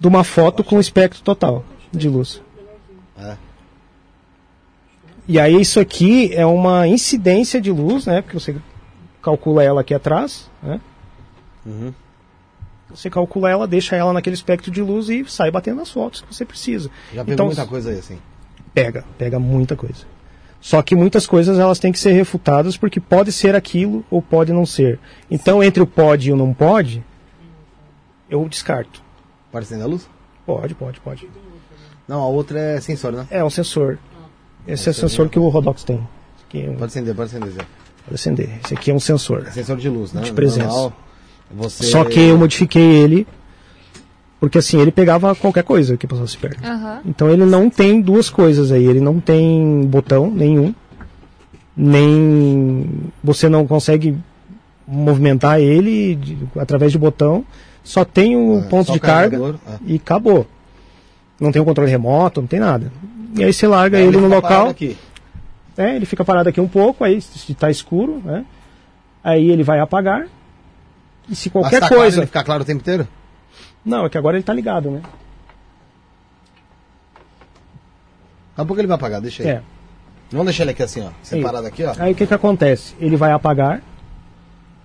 de 0.00 0.08
uma 0.08 0.24
foto 0.24 0.64
com 0.64 0.80
espectro 0.80 1.22
total 1.22 1.64
de 1.92 2.08
luz. 2.08 2.42
É. 3.16 3.36
E 5.28 5.40
aí 5.40 5.60
isso 5.60 5.80
aqui 5.80 6.32
é 6.34 6.46
uma 6.46 6.86
incidência 6.86 7.60
de 7.60 7.70
luz, 7.70 8.06
né? 8.06 8.22
Porque 8.22 8.38
você 8.38 8.56
calcula 9.22 9.62
ela 9.62 9.80
aqui 9.80 9.92
atrás, 9.92 10.48
né? 10.62 10.80
Uhum. 11.64 11.92
Você 12.90 13.10
calcula 13.10 13.50
ela, 13.50 13.66
deixa 13.66 13.96
ela 13.96 14.12
naquele 14.12 14.34
espectro 14.34 14.70
de 14.70 14.80
luz 14.80 15.08
e 15.08 15.24
sai 15.26 15.50
batendo 15.50 15.80
as 15.80 15.90
fotos 15.90 16.20
que 16.20 16.32
você 16.32 16.44
precisa. 16.44 16.88
Já 17.12 17.24
pegou 17.24 17.34
Então, 17.34 17.46
muita 17.46 17.66
coisa 17.66 17.90
aí, 17.90 17.98
assim. 17.98 18.18
Pega, 18.72 19.04
pega 19.18 19.38
muita 19.40 19.74
coisa. 19.74 20.04
Só 20.60 20.80
que 20.82 20.94
muitas 20.94 21.26
coisas 21.26 21.58
elas 21.58 21.78
têm 21.78 21.92
que 21.92 21.98
ser 21.98 22.12
refutadas 22.12 22.76
porque 22.76 23.00
pode 23.00 23.32
ser 23.32 23.54
aquilo 23.54 24.04
ou 24.10 24.22
pode 24.22 24.52
não 24.52 24.64
ser. 24.64 24.98
Então 25.30 25.62
entre 25.62 25.82
o 25.82 25.86
pode 25.86 26.28
e 26.28 26.32
o 26.32 26.36
não 26.36 26.52
pode, 26.52 27.04
eu 28.28 28.48
descarto. 28.48 29.02
Pode 29.50 29.64
acender 29.64 29.84
a 29.84 29.88
luz? 29.88 30.08
Pode, 30.44 30.74
pode, 30.74 31.00
pode. 31.00 31.28
Não, 32.08 32.22
a 32.22 32.26
outra 32.26 32.58
é 32.58 32.80
sensor, 32.80 33.12
né? 33.12 33.26
É 33.30 33.44
um 33.44 33.50
sensor. 33.50 33.98
Esse 34.66 34.88
é 34.88 34.90
o 34.90 34.94
sensor 34.94 35.28
que 35.28 35.38
o 35.38 35.48
Rodox 35.48 35.84
tem. 35.84 36.00
É 36.54 36.58
um- 36.70 36.74
Pode 36.74 36.84
acender, 36.84 37.14
pode 37.14 37.28
acender, 37.30 37.50
Zé. 37.52 37.60
pode 38.04 38.14
acender. 38.14 38.50
Esse 38.64 38.74
aqui 38.74 38.90
é 38.90 38.94
um 38.94 39.00
sensor. 39.00 39.44
É 39.46 39.50
sensor 39.50 39.76
de 39.76 39.88
luz, 39.88 40.12
né? 40.12 40.22
De 40.22 40.32
presença. 40.32 40.66
Normal. 40.68 40.92
Você... 41.50 41.84
Só 41.84 42.04
que 42.04 42.18
eu 42.20 42.36
modifiquei 42.38 42.82
ele 42.82 43.26
Porque 44.40 44.58
assim, 44.58 44.78
ele 44.80 44.90
pegava 44.92 45.34
qualquer 45.34 45.64
coisa 45.64 45.96
que 45.96 46.06
passasse 46.06 46.36
perto. 46.36 46.62
Aham. 46.64 47.00
Então 47.06 47.30
ele 47.30 47.44
não 47.46 47.70
tem 47.70 48.00
duas 48.02 48.28
coisas 48.28 48.70
aí. 48.70 48.84
Ele 48.84 49.00
não 49.00 49.18
tem 49.18 49.82
botão 49.86 50.30
nenhum. 50.30 50.74
Nem. 51.76 52.86
Você 53.22 53.48
não 53.48 53.66
consegue 53.66 54.16
movimentar 54.86 55.60
ele 55.60 56.14
de- 56.16 56.38
através 56.58 56.92
de 56.92 56.98
botão. 56.98 57.44
Só 57.82 58.04
tem 58.04 58.36
o 58.36 58.58
É, 58.58 58.62
ponto 58.62 58.88
só 58.88 58.92
de 58.92 59.00
carga 59.00 59.36
é. 59.66 59.74
e 59.86 59.96
acabou. 59.96 60.46
Não 61.40 61.52
tem 61.52 61.60
o 61.62 61.64
controle 61.64 61.90
remoto, 61.90 62.40
não 62.40 62.48
tem 62.48 62.58
nada. 62.60 62.90
E 63.34 63.44
aí 63.44 63.52
você 63.52 63.66
larga 63.66 63.98
ele, 63.98 64.16
no 64.16 64.24
fica 64.24 64.40
parado 64.40 64.58
local. 64.58 64.68
Aqui. 64.70 64.96
É, 65.76 65.96
ele 65.96 66.06
fica 66.06 66.24
parado 66.24 66.48
aqui 66.48 66.60
um 66.60 66.68
pouco, 66.68 67.04
aí 67.04 67.20
se 67.20 67.54
tá 67.54 67.70
escuro, 67.70 68.22
né? 68.24 68.44
Aí 69.22 69.50
ele 69.50 69.62
vai 69.62 69.78
apagar. 69.78 70.26
E 71.28 71.34
se 71.34 71.50
qualquer 71.50 71.80
tá 71.80 71.88
claro, 71.88 72.02
coisa. 72.02 72.20
Ele 72.20 72.26
fica 72.26 72.44
claro 72.44 72.62
o 72.62 72.66
tempo 72.66 72.80
inteiro? 72.80 73.06
Não, 73.84 74.06
é 74.06 74.08
que 74.08 74.16
agora 74.16 74.36
ele 74.36 74.44
tá 74.44 74.54
ligado, 74.54 74.90
né? 74.90 75.00
Daqui 78.56 78.62
a 78.62 78.64
pouco 78.64 78.80
ele 78.80 78.88
vai 78.88 78.94
apagar, 78.94 79.20
deixa 79.20 79.42
aí. 79.42 79.48
É. 79.50 79.62
Vamos 80.30 80.46
deixar 80.46 80.64
ele 80.64 80.70
aqui 80.72 80.82
assim, 80.82 81.02
ó. 81.02 81.10
Separado 81.22 81.66
aqui, 81.66 81.84
ó. 81.84 81.94
Aí 81.98 82.12
o 82.12 82.14
que 82.14 82.26
que 82.26 82.34
acontece? 82.34 82.94
Ele 82.98 83.16
vai 83.16 83.32
apagar. 83.32 83.82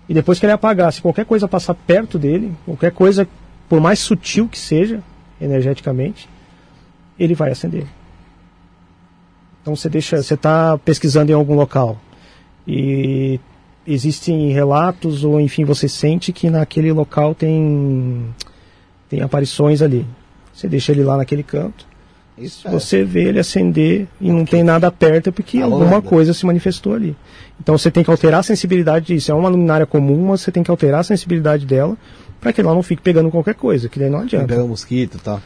E 0.09 0.13
depois 0.13 0.39
que 0.39 0.45
ele 0.45 0.53
apagar, 0.53 0.91
se 0.91 1.01
qualquer 1.01 1.25
coisa 1.25 1.47
passar 1.47 1.73
perto 1.73 2.19
dele, 2.19 2.53
qualquer 2.65 2.91
coisa, 2.91 3.27
por 3.69 3.79
mais 3.79 3.99
sutil 3.99 4.47
que 4.49 4.59
seja, 4.59 5.01
energeticamente, 5.39 6.27
ele 7.17 7.33
vai 7.33 7.51
acender. 7.51 7.87
Então 9.61 9.75
você 9.75 9.89
deixa, 9.89 10.21
você 10.21 10.33
está 10.33 10.77
pesquisando 10.77 11.31
em 11.31 11.35
algum 11.35 11.55
local 11.55 11.99
e 12.67 13.39
existem 13.85 14.51
relatos 14.51 15.23
ou 15.23 15.39
enfim 15.39 15.65
você 15.65 15.87
sente 15.87 16.31
que 16.31 16.49
naquele 16.49 16.91
local 16.91 17.33
tem 17.33 18.25
tem 19.09 19.21
aparições 19.21 19.81
ali. 19.81 20.05
Você 20.53 20.67
deixa 20.67 20.91
ele 20.91 21.03
lá 21.03 21.17
naquele 21.17 21.43
canto. 21.43 21.85
Isso 22.37 22.67
é. 22.67 22.71
Você 22.71 23.03
vê 23.03 23.25
ele 23.25 23.39
acender 23.39 24.07
e 24.19 24.31
não 24.31 24.45
tem 24.45 24.63
nada 24.63 24.91
perto 24.91 25.29
é 25.29 25.31
porque 25.31 25.59
Alô, 25.59 25.75
alguma 25.75 25.97
nada. 25.97 26.07
coisa 26.07 26.33
se 26.33 26.45
manifestou 26.45 26.93
ali. 26.93 27.15
Então 27.59 27.77
você 27.77 27.91
tem 27.91 28.03
que 28.03 28.09
alterar 28.09 28.39
a 28.39 28.43
sensibilidade 28.43 29.07
disso. 29.07 29.31
É 29.31 29.35
uma 29.35 29.49
luminária 29.49 29.85
comum, 29.85 30.27
mas 30.27 30.41
você 30.41 30.51
tem 30.51 30.63
que 30.63 30.71
alterar 30.71 31.01
a 31.01 31.03
sensibilidade 31.03 31.65
dela 31.65 31.97
para 32.39 32.51
que 32.51 32.61
ela 32.61 32.73
não 32.73 32.81
fique 32.81 33.01
pegando 33.01 33.29
qualquer 33.29 33.53
coisa, 33.53 33.87
que 33.87 33.99
daí 33.99 34.09
não 34.09 34.21
adianta. 34.21 34.47
Pegar 34.47 34.63
um 34.63 34.69
mosquito 34.69 35.17
e 35.17 35.21
tal. 35.21 35.41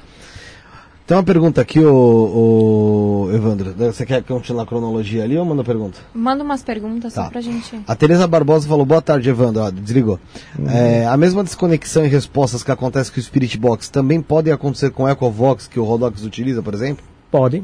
Tem 1.08 1.16
uma 1.16 1.22
pergunta 1.24 1.62
aqui, 1.62 1.80
ô, 1.86 3.30
Evandro. 3.32 3.74
Você 3.78 4.04
quer 4.08 4.24
continuar 4.24 4.64
a 4.64 4.66
cronologia 4.66 5.24
ali 5.24 5.38
ou 5.38 5.46
manda 5.46 5.64
pergunta? 5.64 6.00
Manda 6.16 6.44
umas 6.44 6.64
perguntas 6.64 7.14
Tá. 7.14 7.26
só 7.26 7.30
pra 7.30 7.42
gente. 7.42 7.80
A 7.88 7.96
Tereza 7.96 8.26
Barbosa 8.26 8.68
falou, 8.68 8.88
boa 8.88 9.04
tarde, 9.04 9.30
Evandro. 9.30 9.62
Ó, 9.62 9.70
desligou. 9.70 10.20
Uhum. 10.58 10.68
É, 10.68 11.06
a 11.06 11.16
mesma 11.16 11.44
desconexão 11.44 12.04
e 12.04 12.08
respostas 12.08 12.64
que 12.64 12.72
acontece 12.72 13.12
com 13.12 13.20
o 13.20 13.24
Spirit 13.24 13.56
Box 13.56 13.88
também 13.90 14.20
podem 14.20 14.52
acontecer 14.52 14.90
com 14.90 15.04
o 15.04 15.10
Ecovox 15.10 15.68
que 15.68 15.80
o 15.80 15.84
Rodox 15.84 16.24
utiliza, 16.24 16.64
por 16.64 16.74
exemplo? 16.74 17.06
Podem. 17.30 17.64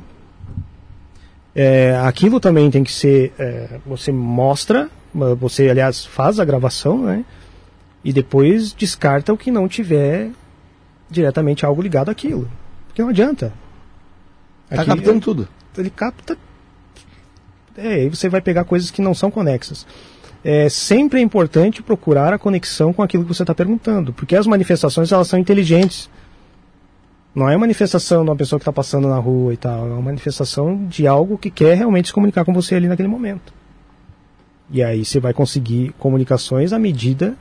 É, 1.55 1.97
aquilo 2.05 2.39
também 2.39 2.69
tem 2.69 2.83
que 2.83 2.91
ser. 2.93 3.33
é, 3.39 3.79
você 3.87 4.11
mostra, 4.11 4.87
você 5.39 5.67
aliás 5.67 6.05
faz 6.05 6.39
a 6.39 6.45
gravação, 6.45 6.99
né? 6.99 7.25
E 8.05 8.13
depois 8.13 8.71
descarta 8.71 9.33
o 9.33 9.37
que 9.37 9.49
não 9.49 9.67
tiver 9.67 10.29
diretamente 11.09 11.65
algo 11.65 11.81
ligado 11.81 12.09
àquilo. 12.09 12.47
Porque 12.91 13.01
não 13.01 13.09
adianta. 13.09 13.53
Tá 14.69 14.81
Aqui- 14.81 14.85
captando 14.87 15.19
tudo. 15.21 15.47
ele 15.77 15.89
capta. 15.89 16.37
É, 17.77 17.87
aí 17.93 18.09
você 18.09 18.27
vai 18.27 18.41
pegar 18.41 18.65
coisas 18.65 18.91
que 18.91 19.01
não 19.01 19.13
são 19.13 19.31
conexas. 19.31 19.87
É 20.43 20.67
sempre 20.67 21.19
é 21.19 21.21
importante 21.23 21.81
procurar 21.81 22.33
a 22.33 22.37
conexão 22.37 22.91
com 22.91 23.01
aquilo 23.01 23.23
que 23.23 23.33
você 23.33 23.43
está 23.43 23.55
perguntando, 23.55 24.11
porque 24.11 24.35
as 24.35 24.45
manifestações 24.45 25.11
elas 25.11 25.27
são 25.27 25.39
inteligentes. 25.39 26.09
Não 27.33 27.49
é 27.49 27.55
manifestação 27.55 28.25
de 28.25 28.29
uma 28.29 28.35
pessoa 28.35 28.59
que 28.59 28.63
está 28.63 28.73
passando 28.73 29.07
na 29.07 29.17
rua 29.17 29.53
e 29.53 29.57
tal, 29.57 29.87
é 29.87 29.91
uma 29.91 30.01
manifestação 30.01 30.85
de 30.87 31.07
algo 31.07 31.37
que 31.37 31.49
quer 31.49 31.77
realmente 31.77 32.07
se 32.09 32.13
comunicar 32.13 32.43
com 32.43 32.53
você 32.53 32.75
ali 32.75 32.87
naquele 32.89 33.07
momento. 33.07 33.53
E 34.69 34.83
aí 34.83 35.05
você 35.05 35.19
vai 35.19 35.33
conseguir 35.33 35.93
comunicações 35.97 36.73
à 36.73 36.79
medida. 36.79 37.35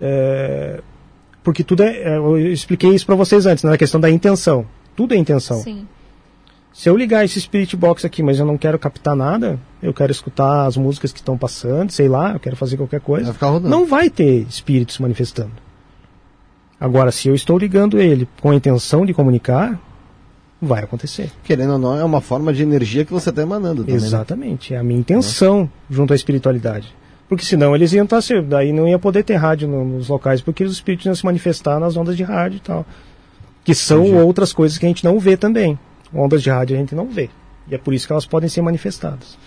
é, 0.00 0.80
porque 1.42 1.64
tudo 1.64 1.82
é. 1.82 1.96
é, 1.96 2.16
Eu 2.16 2.38
expliquei 2.52 2.90
isso 2.94 3.06
para 3.06 3.14
vocês 3.14 3.46
antes, 3.46 3.64
na 3.64 3.76
questão 3.76 4.00
da 4.00 4.10
intenção. 4.10 4.66
Tudo 4.96 5.14
é 5.14 5.16
intenção. 5.16 5.62
Sim. 5.62 5.86
Se 6.72 6.88
eu 6.88 6.96
ligar 6.96 7.24
esse 7.24 7.40
Spirit 7.40 7.76
Box 7.76 8.06
aqui, 8.06 8.22
mas 8.22 8.38
eu 8.38 8.46
não 8.46 8.56
quero 8.56 8.78
captar 8.78 9.16
nada, 9.16 9.58
eu 9.82 9.92
quero 9.92 10.12
escutar 10.12 10.66
as 10.66 10.76
músicas 10.76 11.12
que 11.12 11.18
estão 11.18 11.36
passando, 11.36 11.90
sei 11.90 12.08
lá, 12.08 12.32
eu 12.32 12.40
quero 12.40 12.54
fazer 12.54 12.76
qualquer 12.76 13.00
coisa, 13.00 13.24
Vai 13.26 13.34
ficar 13.34 13.48
rodando. 13.48 13.68
não 13.68 13.86
vai 13.86 14.08
ter 14.08 14.46
espíritos 14.48 14.98
manifestando. 14.98 15.50
Agora, 16.78 17.10
se 17.10 17.28
eu 17.28 17.34
estou 17.34 17.58
ligando 17.58 18.00
ele 18.00 18.26
com 18.40 18.50
a 18.50 18.54
intenção 18.54 19.04
de 19.04 19.12
comunicar, 19.12 19.78
vai 20.62 20.82
acontecer. 20.84 21.30
Querendo 21.42 21.72
ou 21.72 21.78
não, 21.78 21.98
é 21.98 22.04
uma 22.04 22.20
forma 22.20 22.52
de 22.52 22.62
energia 22.62 23.04
que 23.04 23.12
você 23.12 23.30
está 23.30 23.42
emanando. 23.42 23.82
Também, 23.82 23.98
né? 23.98 24.06
Exatamente, 24.06 24.72
é 24.72 24.78
a 24.78 24.82
minha 24.82 25.00
intenção 25.00 25.68
junto 25.90 26.12
à 26.12 26.16
espiritualidade. 26.16 26.94
Porque 27.30 27.44
senão 27.44 27.74
eles 27.76 27.92
iam 27.92 28.04
estar, 28.04 28.20
se- 28.20 28.42
daí 28.42 28.72
não 28.72 28.86
ia 28.88 28.98
poder 28.98 29.22
ter 29.22 29.36
rádio 29.36 29.68
no- 29.68 29.84
nos 29.84 30.08
locais, 30.08 30.40
porque 30.42 30.64
os 30.64 30.72
espíritos 30.72 31.06
iam 31.06 31.14
se 31.14 31.24
manifestar 31.24 31.78
nas 31.80 31.96
ondas 31.96 32.16
de 32.16 32.24
rádio 32.24 32.56
e 32.56 32.60
tal. 32.60 32.84
Que 33.64 33.72
são 33.74 34.04
Entendi. 34.04 34.16
outras 34.22 34.52
coisas 34.52 34.76
que 34.76 34.84
a 34.84 34.88
gente 34.88 35.04
não 35.04 35.18
vê 35.18 35.36
também. 35.36 35.78
Ondas 36.12 36.42
de 36.42 36.50
rádio 36.50 36.76
a 36.76 36.78
gente 36.80 36.92
não 36.94 37.06
vê. 37.06 37.30
E 37.68 37.74
é 37.74 37.78
por 37.78 37.94
isso 37.94 38.04
que 38.06 38.12
elas 38.12 38.26
podem 38.26 38.48
ser 38.48 38.62
manifestadas. 38.62 39.38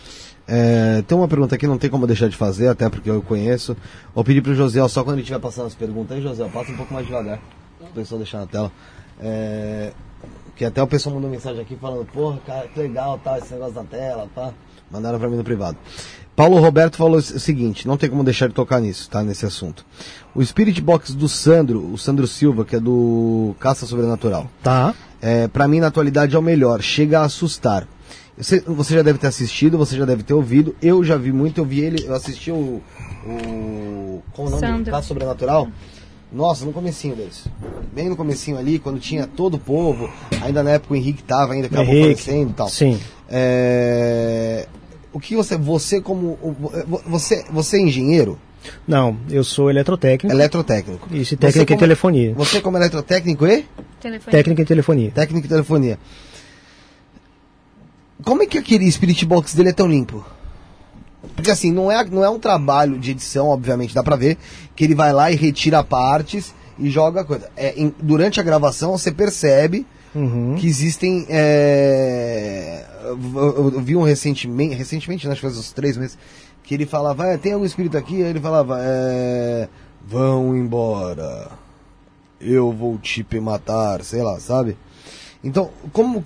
É, 0.48 1.04
tem 1.06 1.18
uma 1.18 1.28
pergunta 1.28 1.56
aqui, 1.56 1.68
não 1.68 1.78
tem 1.78 1.90
como 1.90 2.08
deixar 2.08 2.30
de 2.30 2.38
fazer, 2.38 2.70
até 2.70 2.88
porque 2.90 3.10
eu 3.10 3.22
conheço. 3.22 3.76
Vou 4.16 4.24
pedir 4.24 4.42
pro 4.42 4.56
José, 4.56 4.86
só 4.88 5.04
quando 5.04 5.16
ele 5.16 5.24
estiver 5.24 5.40
passando 5.40 5.68
as 5.68 5.76
perguntas. 5.76 6.16
Aí, 6.16 6.24
José, 6.24 6.46
passa 6.54 6.72
um 6.72 6.78
pouco 6.78 6.94
mais 6.94 7.06
devagar. 7.06 7.40
O 7.82 7.94
pessoal 7.94 8.18
deixar 8.20 8.40
na 8.40 8.48
tela. 8.48 8.72
É, 9.22 9.92
que 10.56 10.64
até 10.64 10.82
o 10.82 10.88
pessoal 10.88 11.16
mandou 11.16 11.30
mensagem 11.30 11.62
aqui 11.62 11.76
falando, 11.76 12.06
porra, 12.06 12.40
cara, 12.46 12.68
que 12.68 12.80
legal, 12.80 13.20
tá, 13.22 13.38
esse 13.40 13.52
negócio 13.54 13.74
da 13.74 13.84
tela, 13.84 14.28
pá. 14.34 14.54
Mandaram 14.92 15.18
pra 15.20 15.28
mim 15.28 15.36
no 15.38 15.44
privado. 15.44 15.78
Paulo 16.36 16.60
Roberto 16.60 16.98
falou 16.98 17.18
o 17.18 17.22
seguinte, 17.22 17.88
não 17.88 17.96
tem 17.96 18.10
como 18.10 18.24
deixar 18.24 18.48
de 18.48 18.56
tocar 18.56 18.82
nisso, 18.82 19.10
tá, 19.10 19.24
nesse 19.24 19.46
assunto. 19.46 19.86
O 20.34 20.44
Spirit 20.44 20.82
Box 20.82 21.14
do 21.14 21.30
Sandro, 21.30 21.92
o 21.94 21.98
Sandro 21.98 22.26
Silva, 22.26 22.66
que 22.66 22.76
é 22.76 22.80
do 22.80 23.56
Caça 23.60 23.86
Sobrenatural. 23.86 24.50
Tá? 24.64 24.96
É, 25.22 25.48
para 25.48 25.68
mim, 25.68 25.80
na 25.80 25.88
atualidade, 25.88 26.36
é 26.36 26.40
o 26.40 26.42
melhor. 26.42 26.82
Chega 26.82 27.20
a 27.20 27.26
assustar. 27.26 27.88
Você, 28.36 28.62
você 28.62 28.96
já 28.96 29.04
deve 29.04 29.20
ter 29.20 29.28
assistido, 29.28 29.78
você 29.78 29.96
já 29.96 30.06
deve 30.06 30.24
ter 30.24 30.34
ouvido. 30.34 30.76
Eu 30.82 31.04
já 31.04 31.18
vi 31.18 31.32
muito, 31.32 31.62
eu 31.62 31.66
vi 31.66 31.82
ele, 31.82 32.04
eu 32.04 32.16
assisti 32.16 32.52
o. 32.52 32.82
o 33.26 34.24
qual 34.34 34.48
o 34.48 34.50
nome? 34.50 34.66
Sandro. 34.66 34.92
Caso 34.92 35.08
Sobrenatural. 35.08 35.68
Nossa, 36.32 36.66
no 36.66 36.74
comecinho 36.74 37.16
deles. 37.16 37.46
Bem 37.94 38.10
no 38.10 38.16
comecinho 38.16 38.58
ali, 38.58 38.80
quando 38.80 39.00
tinha 39.00 39.28
todo 39.28 39.54
o 39.54 39.60
povo, 39.60 40.10
ainda 40.42 40.64
na 40.64 40.72
época 40.72 40.96
o 40.96 40.98
Henrique 40.98 41.22
tava, 41.22 41.54
ainda 41.54 41.68
acabou 41.68 41.94
Henrique, 41.94 42.24
falecendo 42.24 42.50
e 42.50 42.54
tal. 42.54 42.70
Sim. 42.70 43.00
É, 43.30 44.68
o 45.14 45.20
que 45.20 45.36
você, 45.36 45.56
você 45.58 46.02
como, 46.02 46.32
o- 46.42 47.02
você, 47.08 47.46
você 47.52 47.78
é 47.78 47.82
engenheiro, 47.82 48.38
Não, 48.88 49.18
eu 49.30 49.44
sou 49.44 49.70
eletrotécnico. 49.70 50.36
eletrotécnico. 50.36 51.08
Isso, 51.16 51.34
e 51.34 51.36
Você 51.36 51.38
técnica 51.38 51.74
em 51.74 51.76
como- 51.76 51.80
telefonia. 51.80 52.34
Você 52.34 52.62
como 52.62 52.78
eletrotécnico 52.78 53.46
e? 53.46 53.66
Telefone. 54.02 54.32
Técnica 54.32 54.62
em 54.62 54.66
telefonia. 54.66 55.12
Técnico 55.12 55.44
de 55.44 55.50
telefonia. 55.50 56.00
Como 58.24 58.42
é 58.44 58.46
que 58.46 58.58
aquele 58.58 58.90
Spirit 58.92 59.26
Box 59.26 59.56
dele 59.56 59.70
é 59.70 59.74
tão 59.74 59.88
limpo? 59.88 60.26
Porque 61.36 61.52
assim, 61.52 61.72
não 61.72 61.92
é, 61.92 62.04
não 62.06 62.24
é 62.24 62.30
um 62.30 62.40
trabalho 62.40 62.98
de 62.98 63.12
edição, 63.12 63.48
obviamente, 63.48 63.94
dá 63.94 64.04
pra 64.04 64.16
ver 64.16 64.38
que 64.76 64.84
ele 64.84 64.96
vai 64.96 65.12
lá 65.14 65.32
e 65.32 65.36
retira 65.36 65.84
partes 65.84 66.54
e 66.80 66.90
joga 66.90 67.22
a 67.22 67.24
coisa. 67.24 67.50
É, 67.56 67.74
em- 67.80 67.94
durante 68.02 68.40
a 68.40 68.44
gravação 68.44 68.92
você 68.98 69.12
percebe 69.12 69.86
Uhum. 70.16 70.56
que 70.56 70.68
existem. 70.68 71.26
é, 71.30 72.86
eu, 73.04 73.82
vi 73.82 73.96
um 73.96 74.04
recentemente, 74.04 74.76
recentemente, 74.76 75.26
né, 75.26 75.34
acho 75.34 75.42
que 75.42 75.48
faz 75.48 75.58
uns 75.58 75.72
três 75.72 75.98
meses, 75.98 76.18
que 76.64 76.74
ele 76.74 76.86
falava, 76.86 77.34
"Ah, 77.34 77.38
tem 77.38 77.54
algum 77.54 77.66
espírito 77.66 77.98
aqui? 77.98 78.16
Aí 78.24 78.30
ele 78.30 78.40
falava, 78.40 78.78
é, 78.82 79.68
vão 80.08 80.56
embora, 80.56 81.52
eu 82.40 82.72
vou 82.72 82.98
te 82.98 83.26
matar, 83.40 84.04
sei 84.04 84.22
lá, 84.22 84.40
sabe? 84.40 84.78
Então, 85.44 85.72
como, 85.92 86.24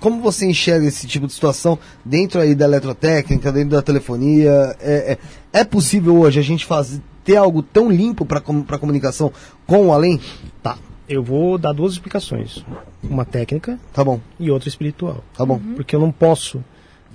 como 0.00 0.20
você 0.20 0.44
enxerga 0.46 0.84
esse 0.86 1.06
tipo 1.06 1.26
de 1.26 1.32
situação 1.32 1.78
dentro 2.04 2.40
aí 2.40 2.54
da 2.54 2.64
eletrotécnica, 2.64 3.52
dentro 3.52 3.70
da 3.70 3.82
telefonia? 3.82 4.76
É, 4.80 5.18
é, 5.52 5.60
é 5.60 5.64
possível 5.64 6.18
hoje 6.18 6.40
a 6.40 6.42
gente 6.42 6.66
fazer, 6.66 7.00
ter 7.24 7.36
algo 7.36 7.62
tão 7.62 7.88
limpo 7.88 8.26
para 8.26 8.38
a 8.40 8.78
comunicação 8.78 9.32
com 9.66 9.86
o 9.86 9.92
além? 9.92 10.20
Tá. 10.60 10.76
Eu 11.10 11.24
vou 11.24 11.58
dar 11.58 11.72
duas 11.72 11.94
explicações. 11.94 12.64
Uma 13.02 13.24
técnica 13.24 13.76
Tá 13.92 14.04
bom, 14.04 14.20
e 14.38 14.48
outra 14.48 14.68
espiritual. 14.68 15.24
tá 15.36 15.44
bom. 15.44 15.58
Porque 15.74 15.96
eu 15.96 16.00
não 16.00 16.12
posso 16.12 16.62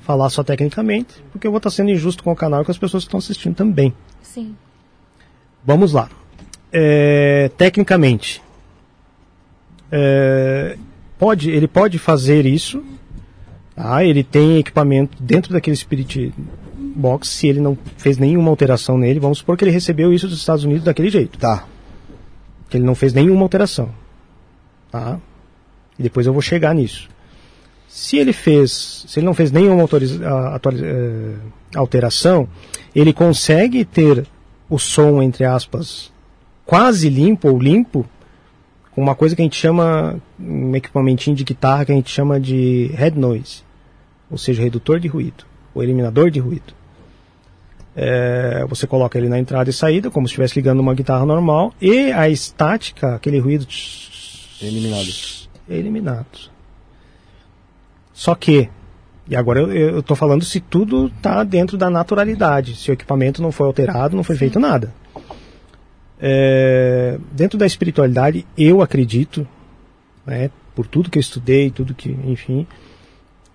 falar 0.02 0.30
só 0.30 0.44
tecnicamente, 0.44 1.16
porque 1.32 1.48
eu 1.48 1.52
vou 1.52 1.58
estar 1.60 1.70
sendo 1.70 1.90
injusto 1.92 2.22
com 2.22 2.32
o 2.32 2.36
canal 2.36 2.62
e 2.62 2.66
com 2.66 2.72
as 2.72 2.78
pessoas 2.78 3.04
que 3.04 3.08
estão 3.08 3.18
assistindo 3.18 3.56
também. 3.56 3.94
Sim. 4.22 4.54
Vamos 5.64 5.94
lá. 5.94 6.10
É, 6.74 7.50
tecnicamente, 7.58 8.44
é, 9.90 10.78
pode, 11.18 11.50
ele 11.50 11.68
pode 11.68 11.98
fazer 11.98 12.46
isso. 12.46 12.84
Tá? 13.76 14.04
Ele 14.04 14.24
tem 14.24 14.58
equipamento 14.58 15.24
dentro 15.24 15.54
daquele 15.54 15.76
Spirit 15.76 16.34
Box. 16.78 17.30
Se 17.30 17.48
ele 17.48 17.62
não 17.62 17.78
fez 17.98 18.18
nenhuma 18.18 18.50
alteração 18.50 18.98
nele, 18.98 19.20
vamos 19.22 19.38
supor 19.38 19.58
que 19.58 19.64
ele 19.64 19.72
recebeu 19.72 20.14
isso 20.14 20.28
dos 20.28 20.40
Estados 20.40 20.66
Unidos 20.66 20.84
daquele 20.84 21.10
jeito. 21.10 21.38
Tá. 21.40 21.66
Que 22.70 22.78
ele 22.78 22.86
não 22.86 22.96
fez 22.96 23.14
nenhuma 23.14 23.44
alteração. 23.44 23.90
Tá? 24.92 25.20
E 25.98 26.04
depois 26.04 26.26
eu 26.26 26.34
vou 26.34 26.42
chegar 26.42 26.74
nisso. 26.74 27.10
Se 27.88 28.18
ele 28.18 28.34
fez, 28.34 29.06
se 29.08 29.20
ele 29.20 29.26
não 29.26 29.34
fez 29.34 29.52
nenhuma 29.52 29.84
eh, 29.84 31.36
alteração, 31.76 32.48
ele 32.94 33.14
consegue 33.14 33.86
ter 33.86 34.28
o 34.70 34.78
som, 34.78 35.22
entre 35.22 35.46
aspas, 35.46 36.12
quase 36.66 37.10
limpo 37.10 37.50
ou 37.50 37.60
limpo, 37.60 38.06
com 38.92 39.02
uma 39.02 39.16
coisa 39.16 39.36
que 39.36 39.42
a 39.42 39.46
gente 39.46 39.58
chama, 39.58 40.20
um 40.40 40.76
equipamentinho 40.76 41.36
de 41.36 41.44
guitarra 41.44 41.86
que 41.86 41.92
a 41.92 41.96
gente 41.96 42.10
chama 42.10 42.40
de 42.40 42.92
head 42.96 43.18
noise, 43.18 43.64
ou 44.30 44.38
seja, 44.38 44.64
redutor 44.64 45.00
de 45.00 45.08
ruído, 45.08 45.46
ou 45.74 45.84
eliminador 45.84 46.32
de 46.32 46.40
ruído. 46.40 46.74
É, 47.96 48.66
você 48.68 48.86
coloca 48.86 49.18
ele 49.18 49.30
na 49.30 49.40
entrada 49.40 49.70
e 49.70 49.74
saída, 49.74 50.12
como 50.12 50.28
se 50.28 50.32
estivesse 50.32 50.56
ligando 50.56 50.82
uma 50.82 50.94
guitarra 50.94 51.26
normal, 51.26 51.74
e 51.82 52.12
a 52.12 52.28
estática, 52.30 53.16
aquele 53.16 53.40
ruído 53.40 53.66
Eliminado. 54.62 55.08
eliminado. 55.70 56.52
Só 58.14 58.36
que, 58.36 58.70
e 59.28 59.36
agora 59.36 59.62
eu 59.62 60.00
estou 60.00 60.16
falando 60.16 60.44
se 60.44 60.60
tudo 60.60 61.08
está 61.08 61.44
dentro 61.44 61.78
da 61.78 61.90
naturalidade, 61.90 62.76
se 62.76 62.92
o 62.92 62.94
equipamento 62.94 63.42
não 63.42 63.52
foi 63.52 63.68
alterado, 63.68 64.16
não 64.16 64.24
foi 64.24 64.36
feito 64.36 64.60
nada. 64.60 64.94
É, 66.20 67.18
dentro 67.32 67.58
da 67.58 67.66
espiritualidade, 67.66 68.46
eu 68.58 68.82
acredito, 68.82 69.48
né, 70.26 70.50
por 70.74 70.88
tudo 70.88 71.10
que 71.10 71.18
eu 71.18 71.22
estudei, 71.22 71.70
tudo 71.70 71.94
que, 71.94 72.10
enfim, 72.26 72.66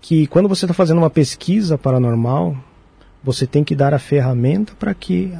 que 0.00 0.26
quando 0.26 0.48
você 0.48 0.64
está 0.64 0.74
fazendo 0.74 0.98
uma 0.98 1.10
pesquisa 1.10 1.76
paranormal, 1.76 2.56
você 3.22 3.47
tem 3.47 3.62
que 3.62 3.74
dar 3.74 3.92
a 3.92 3.98
ferramenta 3.98 4.74
para 4.78 4.94
que 4.94 5.32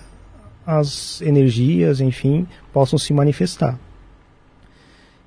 as 0.66 1.20
energias, 1.23 2.01
enfim, 2.01 2.47
possam 2.73 2.98
se 2.98 3.12
manifestar. 3.12 3.78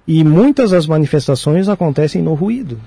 E 0.07 0.23
muitas 0.23 0.71
das 0.71 0.85
manifestações 0.85 1.67
acontecem 1.67 2.21
no 2.21 2.34
ruído. 2.34 2.80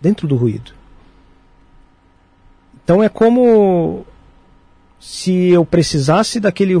Dentro 0.00 0.26
do 0.26 0.36
ruído. 0.36 0.72
Então 2.82 3.02
é 3.02 3.08
como 3.08 4.04
se 4.98 5.48
eu 5.48 5.64
precisasse 5.64 6.40
daquele, 6.40 6.74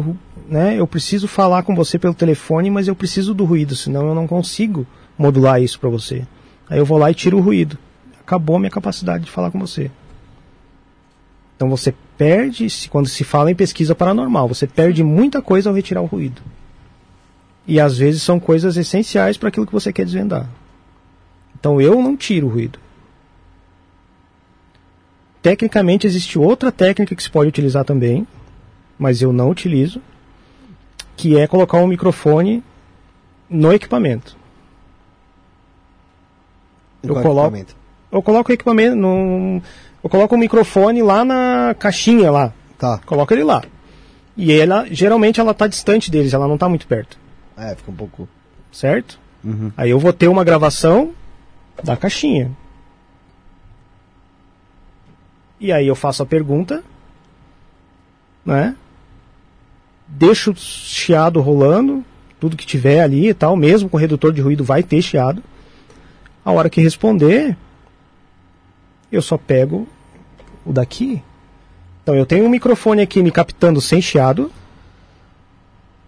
né, 0.48 0.78
eu 0.78 0.86
preciso 0.86 1.28
falar 1.28 1.62
com 1.62 1.74
você 1.74 1.98
pelo 1.98 2.14
telefone, 2.14 2.70
mas 2.70 2.88
eu 2.88 2.94
preciso 2.94 3.34
do 3.34 3.44
ruído, 3.44 3.76
senão 3.76 4.08
eu 4.08 4.14
não 4.14 4.26
consigo 4.26 4.86
modular 5.16 5.62
isso 5.62 5.78
para 5.78 5.90
você. 5.90 6.26
Aí 6.68 6.78
eu 6.78 6.84
vou 6.84 6.98
lá 6.98 7.10
e 7.10 7.14
tiro 7.14 7.38
o 7.38 7.40
ruído. 7.40 7.78
Acabou 8.20 8.56
a 8.56 8.58
minha 8.58 8.70
capacidade 8.70 9.24
de 9.24 9.30
falar 9.30 9.50
com 9.50 9.58
você. 9.58 9.90
Então 11.56 11.68
você 11.70 11.94
perde, 12.18 12.66
quando 12.90 13.08
se 13.08 13.24
fala 13.24 13.50
em 13.50 13.54
pesquisa 13.54 13.94
paranormal, 13.94 14.48
você 14.48 14.66
perde 14.66 15.02
muita 15.04 15.40
coisa 15.40 15.70
ao 15.70 15.76
retirar 15.76 16.00
o 16.02 16.06
ruído. 16.06 16.42
E 17.66 17.78
às 17.78 17.98
vezes 17.98 18.22
são 18.22 18.40
coisas 18.40 18.76
essenciais 18.76 19.36
para 19.36 19.48
aquilo 19.48 19.66
que 19.66 19.72
você 19.72 19.92
quer 19.92 20.04
desvendar. 20.04 20.48
Então 21.58 21.80
eu 21.80 22.02
não 22.02 22.16
tiro 22.16 22.48
o 22.48 22.50
ruído. 22.50 22.78
Tecnicamente 25.40 26.06
existe 26.06 26.38
outra 26.38 26.70
técnica 26.70 27.14
que 27.14 27.22
se 27.22 27.30
pode 27.30 27.48
utilizar 27.48 27.84
também, 27.84 28.26
mas 28.98 29.20
eu 29.22 29.32
não 29.32 29.50
utilizo, 29.50 30.00
que 31.16 31.36
é 31.36 31.46
colocar 31.46 31.78
um 31.78 31.86
microfone 31.86 32.62
no 33.50 33.72
equipamento. 33.72 34.36
Eu 37.02 37.14
coloco- 37.14 37.40
equipamento? 37.48 37.76
Eu 38.10 38.22
coloco 38.22 38.50
o 38.50 38.54
equipamento, 38.54 38.94
num, 38.94 39.60
eu 40.02 40.10
coloco 40.10 40.34
o 40.34 40.38
microfone 40.38 41.02
lá 41.02 41.24
na 41.24 41.74
caixinha 41.78 42.30
lá, 42.30 42.52
Tá. 42.78 42.98
coloco 43.06 43.32
ele 43.32 43.44
lá. 43.44 43.62
E 44.36 44.52
ela, 44.52 44.86
geralmente 44.90 45.38
ela 45.40 45.52
está 45.52 45.66
distante 45.66 46.10
deles, 46.10 46.32
ela 46.32 46.46
não 46.48 46.54
está 46.54 46.68
muito 46.68 46.86
perto, 46.86 47.18
É, 47.56 47.74
fica 47.74 47.90
um 47.90 47.94
pouco. 47.94 48.28
certo? 48.72 49.18
Uhum. 49.44 49.70
Aí 49.76 49.90
eu 49.90 49.98
vou 49.98 50.12
ter 50.12 50.28
uma 50.28 50.44
gravação 50.44 51.12
da 51.84 51.96
caixinha. 51.96 52.50
E 55.60 55.70
aí 55.72 55.86
eu 55.86 55.94
faço 55.94 56.22
a 56.22 56.26
pergunta, 56.26 56.82
né? 58.44 58.74
Deixo 60.08 60.50
o 60.50 60.56
chiado 60.56 61.40
rolando, 61.40 62.04
tudo 62.40 62.56
que 62.56 62.66
tiver 62.66 63.00
ali 63.00 63.28
e 63.28 63.34
tal, 63.34 63.56
mesmo 63.56 63.88
com 63.88 63.96
redutor 63.96 64.32
de 64.32 64.40
ruído 64.40 64.64
vai 64.64 64.82
ter 64.82 65.00
chiado. 65.00 65.42
A 66.44 66.50
hora 66.50 66.68
que 66.68 66.80
responder, 66.80 67.56
eu 69.12 69.22
só 69.22 69.36
pego 69.36 69.86
o 70.64 70.72
daqui. 70.72 71.22
Então 72.02 72.14
eu 72.16 72.26
tenho 72.26 72.44
um 72.44 72.48
microfone 72.48 73.02
aqui 73.02 73.22
me 73.22 73.30
captando 73.30 73.80
sem 73.80 74.00
chiado. 74.00 74.50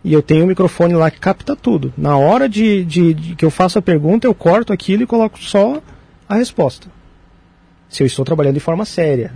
E 0.03 0.13
eu 0.13 0.21
tenho 0.23 0.45
um 0.45 0.49
microfone 0.49 0.93
lá 0.95 1.11
que 1.11 1.19
capta 1.19 1.55
tudo. 1.57 1.93
Na 1.97 2.17
hora 2.19 2.49
de, 2.49 2.85
de- 2.85 3.15
de 3.15 3.35
que 3.37 3.45
eu 3.45 3.51
faço 3.51 3.79
a 3.79 3.83
pergunta, 3.83 4.27
eu 4.27 4.35
corto 4.35 4.73
aquilo 4.73 5.03
e 5.03 5.07
coloco 5.07 5.39
só 5.39 5.81
a 6.29 6.35
resposta. 6.35 6.89
Se 7.89 8.03
eu 8.03 8.07
estou 8.07 8.25
trabalhando 8.25 8.55
de 8.55 8.61
forma 8.61 8.85
séria. 8.85 9.33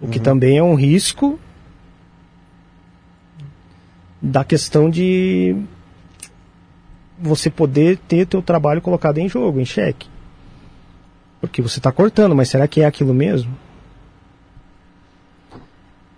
O 0.00 0.08
que 0.08 0.18
também 0.20 0.58
é 0.58 0.62
um 0.62 0.74
risco 0.74 1.38
da 4.20 4.44
questão 4.44 4.90
de 4.90 5.56
você 7.18 7.48
poder 7.50 7.98
ter 8.08 8.26
teu 8.26 8.42
trabalho 8.42 8.80
colocado 8.80 9.18
em 9.18 9.28
jogo, 9.28 9.60
em 9.60 9.64
xeque. 9.64 10.08
Porque 11.40 11.62
você 11.62 11.78
está 11.78 11.92
cortando, 11.92 12.34
mas 12.34 12.48
será 12.48 12.66
que 12.66 12.80
é 12.80 12.86
aquilo 12.86 13.14
mesmo? 13.14 13.56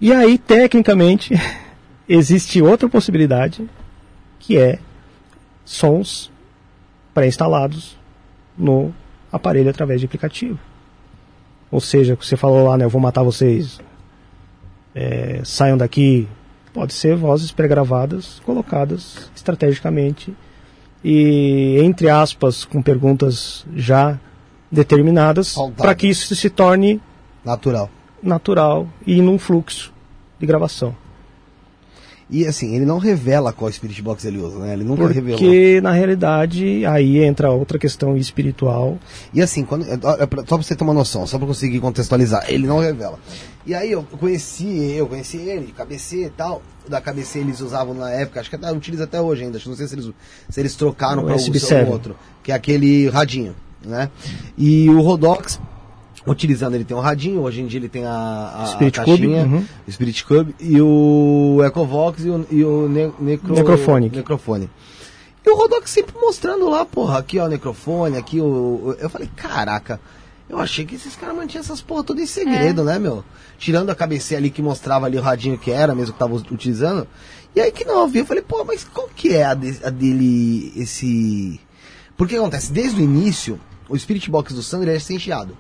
E 0.01 0.13
aí, 0.13 0.39
tecnicamente, 0.39 1.35
existe 2.09 2.63
outra 2.63 2.89
possibilidade, 2.89 3.69
que 4.39 4.57
é 4.57 4.79
sons 5.65 6.31
pré-instalados 7.13 7.99
no 8.57 8.95
aparelho 9.31 9.71
através 9.71 10.01
de 10.01 10.07
aplicativo. 10.07 10.59
Ou 11.71 11.81
seja, 11.81 12.17
você 12.17 12.37
falou 12.37 12.69
lá, 12.69 12.77
né, 12.77 12.85
eu 12.85 12.91
vou 12.91 13.01
matar 13.01 13.23
vocês, 13.23 13.81
é, 14.95 15.41
saiam 15.45 15.77
daqui. 15.77 16.27
Pode 16.73 16.95
ser 16.95 17.15
vozes 17.17 17.53
pré-gravadas, 17.53 18.41
colocadas 18.45 19.31
estrategicamente 19.35 20.35
e, 21.03 21.79
entre 21.83 22.09
aspas, 22.09 22.65
com 22.65 22.81
perguntas 22.81 23.67
já 23.75 24.19
determinadas, 24.71 25.57
para 25.77 25.95
que 25.95 26.07
isso 26.07 26.35
se 26.35 26.49
torne 26.49 27.01
Natural. 27.45 27.91
natural 28.23 28.89
e 29.07 29.21
num 29.21 29.39
fluxo 29.39 29.93
de 30.39 30.47
gravação. 30.47 30.95
E 32.33 32.47
assim, 32.47 32.77
ele 32.77 32.85
não 32.85 32.99
revela 32.99 33.53
qual 33.53 33.71
Spirit 33.73 34.01
Box 34.01 34.25
ele 34.25 34.39
usa, 34.39 34.61
né? 34.61 34.73
Ele 34.75 34.85
nunca 34.85 35.09
revelou. 35.09 35.37
Porque, 35.37 35.81
na 35.81 35.91
realidade, 35.91 36.87
aí 36.87 37.19
entra 37.25 37.51
outra 37.51 37.77
questão 37.77 38.17
espiritual. 38.17 38.99
E 39.35 39.43
assim, 39.43 39.65
quando, 39.65 39.85
é, 39.85 39.95
é 39.95 39.99
só 39.99 40.27
pra 40.27 40.57
você 40.57 40.77
ter 40.77 40.85
uma 40.85 40.95
noção, 40.95 41.27
só 41.27 41.39
pra 41.39 41.47
conseguir 41.47 41.81
contextualizar, 41.81 42.45
ele 42.49 42.69
não 42.69 42.79
revela. 42.79 43.19
E 43.67 43.75
aí 43.75 43.91
eu 43.91 44.05
conheci, 44.05 44.93
eu 44.93 45.09
conheci 45.09 45.39
ele, 45.39 45.75
de 45.75 46.17
e 46.17 46.31
tal. 46.31 46.63
Da 46.89 47.01
KBC 47.01 47.41
eles 47.41 47.61
usavam 47.61 47.95
na 47.95 48.11
época, 48.11 48.41
acho 48.41 48.49
que 48.49 48.57
até 48.57 48.71
utiliza 48.73 49.05
até 49.05 49.21
hoje 49.21 49.45
ainda, 49.45 49.57
acho 49.57 49.65
que 49.65 49.71
não 49.71 49.77
sei 49.77 49.87
se 49.87 49.95
eles, 49.95 50.11
se 50.49 50.61
eles 50.61 50.75
trocaram 50.75 51.25
para 51.25 51.35
SB7. 51.35 51.87
um 51.87 51.91
outro, 51.91 52.17
que 52.43 52.51
é 52.51 52.55
aquele 52.55 53.09
radinho, 53.09 53.55
né? 53.85 54.11
E 54.57 54.89
o 54.91 55.01
Rodox, 55.01 55.61
utilizando, 56.27 56.75
ele 56.75 56.85
tem 56.85 56.97
um 56.97 57.01
radinho, 57.01 57.41
hoje 57.41 57.61
em 57.61 57.67
dia 57.67 57.79
ele 57.81 57.89
tem 57.89 58.05
a, 58.05 58.11
a, 58.11 58.63
a 58.63 58.67
Spirit 58.67 59.01
Cube, 59.01 59.11
caixinha, 59.11 59.45
uhum. 59.45 59.65
o 59.87 59.93
Spirit 59.93 60.25
Cube, 60.25 60.55
e 60.61 60.81
o 60.81 61.61
Ecovox 61.65 62.25
e 62.25 62.31
o, 62.31 62.47
e 62.51 62.65
o 62.65 62.89
ne, 62.89 63.13
necro, 63.19 63.55
Necrophonic. 63.55 64.17
Necrofone. 64.17 64.71
E 65.45 65.51
o 65.51 65.57
Rodox 65.57 65.91
sempre 65.91 66.15
mostrando 66.21 66.69
lá, 66.69 66.85
porra, 66.85 67.19
aqui 67.19 67.39
ó, 67.39 67.47
o 67.47 67.49
necrofone, 67.49 68.19
aqui 68.19 68.41
o. 68.41 68.95
Eu 68.99 69.09
falei, 69.09 69.29
caraca, 69.35 69.99
eu 70.51 70.59
achei 70.59 70.85
que 70.85 70.97
esses 70.97 71.17
caras 71.17 71.35
mantinham 71.35 71.61
essas 71.63 71.81
porra 71.81 72.05
tudo 72.05 72.21
em 72.21 72.27
segredo, 72.27 72.85
né, 72.85 72.99
meu? 72.99 73.25
Tirando 73.57 73.89
a 73.89 73.95
cabeceira 73.95 74.41
ali 74.41 74.51
que 74.51 74.61
mostrava 74.61 75.07
ali 75.07 75.17
o 75.17 75.23
radinho 75.23 75.57
que 75.57 75.71
era, 75.71 75.95
mesmo 75.95 76.13
que 76.13 76.19
tava 76.19 76.35
utilizando. 76.35 77.07
E 77.55 77.61
aí 77.61 77.73
que 77.73 77.85
não 77.85 78.01
eu 78.01 78.09
vi, 78.09 78.19
eu 78.19 78.27
falei, 78.27 78.43
pô, 78.43 78.65
mas 78.65 78.85
qual 78.85 79.09
que 79.15 79.35
é 79.35 79.45
a, 79.45 79.55
de- 79.55 79.81
a 79.85 79.91
dele, 79.91 80.73
esse. 80.77 81.59
Porque 82.17 82.37
acontece, 82.37 82.73
desde 82.73 83.01
o 83.01 83.05
início, 83.05 83.59
o 83.91 83.99
Spirit 83.99 84.31
Box 84.31 84.55
do 84.55 84.63
Sandro 84.63 84.89
ele 84.89 84.97
é 84.97 85.19
chiado. 85.19 85.57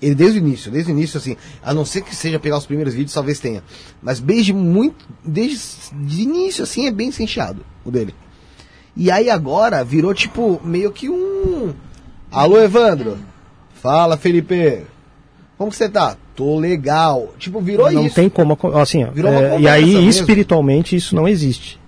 Ele 0.00 0.14
desde 0.14 0.38
o 0.38 0.42
início, 0.42 0.70
desde 0.70 0.92
o 0.92 0.94
início, 0.94 1.18
assim, 1.18 1.36
a 1.62 1.74
não 1.74 1.84
ser 1.84 2.02
que 2.02 2.14
seja 2.14 2.38
pegar 2.38 2.58
os 2.58 2.66
primeiros 2.66 2.94
vídeos, 2.94 3.14
talvez 3.14 3.40
tenha. 3.40 3.64
Mas 4.02 4.20
desde 4.20 4.52
muito, 4.52 5.06
desde 5.24 5.58
de 5.92 6.22
início, 6.22 6.62
assim, 6.62 6.86
é 6.86 6.90
bem 6.90 7.10
chiado, 7.10 7.64
o 7.84 7.90
dele. 7.90 8.14
E 8.96 9.10
aí 9.10 9.30
agora 9.30 9.84
virou 9.84 10.12
tipo 10.12 10.60
meio 10.64 10.92
que 10.92 11.08
um. 11.08 11.72
Alô, 12.30 12.60
Evandro. 12.60 13.18
Fala, 13.74 14.16
Felipe. 14.16 14.82
Como 15.56 15.70
que 15.70 15.76
você 15.76 15.88
tá? 15.88 16.16
Tô 16.34 16.58
legal. 16.58 17.34
Tipo, 17.38 17.60
virou 17.60 17.90
não 17.90 18.06
isso. 18.06 18.14
tem 18.14 18.28
como. 18.28 18.58
Assim, 18.74 19.04
ó, 19.04 19.10
Virou 19.10 19.30
uma 19.30 19.40
é, 19.40 19.60
e 19.60 19.68
aí, 19.68 19.94
mesmo. 19.94 20.10
espiritualmente, 20.10 20.94
isso 20.94 21.14
não 21.14 21.28
existe. 21.28 21.78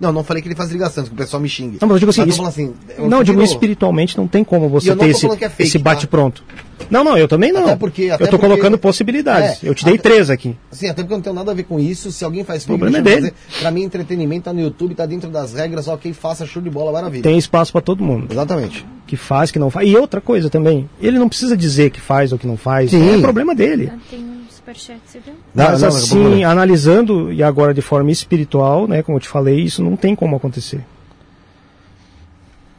Não, 0.00 0.10
não 0.12 0.24
falei 0.24 0.42
que 0.42 0.48
ele 0.48 0.54
faz 0.54 0.70
ligações, 0.70 1.08
que 1.08 1.14
o 1.14 1.16
pessoal 1.16 1.42
me 1.42 1.48
xingue. 1.48 1.76
Não, 1.80 1.86
mas 1.86 1.96
eu 1.96 1.98
digo 1.98 2.10
assim, 2.10 2.32
falando 2.32 2.48
assim, 2.48 2.72
eu 2.96 3.06
não, 3.08 3.18
eu 3.18 3.24
digo 3.24 3.42
espiritualmente 3.42 4.16
não 4.16 4.26
tem 4.26 4.42
como 4.42 4.66
você 4.68 4.96
ter 4.96 5.08
esse, 5.10 5.26
é 5.26 5.28
fake, 5.50 5.62
esse 5.62 5.78
tá? 5.78 5.84
bate-pronto. 5.84 6.42
Não, 6.90 7.04
não, 7.04 7.18
eu 7.18 7.28
também 7.28 7.52
não. 7.52 7.64
Até 7.64 7.76
porque- 7.76 8.08
até 8.10 8.24
eu 8.24 8.28
tô 8.28 8.38
porque- 8.38 8.46
colocando 8.46 8.78
possibilidades. 8.78 9.62
É, 9.62 9.68
eu 9.68 9.74
te 9.74 9.84
dei 9.84 9.94
até- 9.94 10.02
três 10.02 10.30
aqui. 10.30 10.56
Assim, 10.72 10.88
até 10.88 11.02
porque 11.02 11.12
eu 11.12 11.18
não 11.18 11.22
tenho 11.22 11.34
nada 11.36 11.50
a 11.50 11.54
ver 11.54 11.64
com 11.64 11.78
isso. 11.78 12.10
Se 12.10 12.24
alguém 12.24 12.42
faz 12.44 12.64
O 12.64 12.68
problema 12.68 12.96
é 12.98 13.02
dele. 13.02 13.16
fazer. 13.16 13.34
Pra 13.60 13.70
mim, 13.70 13.82
entretenimento 13.82 14.44
tá 14.44 14.52
no 14.54 14.60
YouTube, 14.62 14.94
tá 14.94 15.04
dentro 15.04 15.28
das 15.28 15.52
regras, 15.52 15.86
ok, 15.86 16.12
faça 16.14 16.46
show 16.46 16.62
de 16.62 16.70
bola, 16.70 16.90
maravilha. 16.92 17.22
Tem 17.22 17.36
espaço 17.36 17.70
pra 17.70 17.82
todo 17.82 18.02
mundo. 18.02 18.28
Exatamente. 18.30 18.86
Que 19.06 19.16
faz, 19.16 19.50
que 19.50 19.58
não 19.58 19.68
faz. 19.70 19.86
E 19.86 19.94
outra 19.96 20.20
coisa 20.22 20.48
também, 20.48 20.88
ele 21.00 21.18
não 21.18 21.28
precisa 21.28 21.54
dizer 21.56 21.90
que 21.90 22.00
faz 22.00 22.32
ou 22.32 22.38
que 22.38 22.46
não 22.46 22.56
faz. 22.56 22.90
Sim. 22.90 23.16
É 23.16 23.20
problema 23.20 23.54
dele. 23.54 23.92
Tem 24.10 24.24
superchat, 24.60 25.00
você 25.04 25.18
viu? 25.18 25.34
Mas 25.54 25.82
assim, 25.82 26.44
analisando, 26.44 27.32
e 27.32 27.42
agora 27.42 27.74
de 27.74 27.82
forma 27.82 28.10
espiritual, 28.10 28.86
né, 28.86 29.02
como 29.02 29.16
eu 29.16 29.20
te 29.20 29.28
falei, 29.28 29.60
isso 29.60 29.82
não 29.82 29.96
tem 29.96 30.14
como 30.14 30.36
acontecer. 30.36 30.84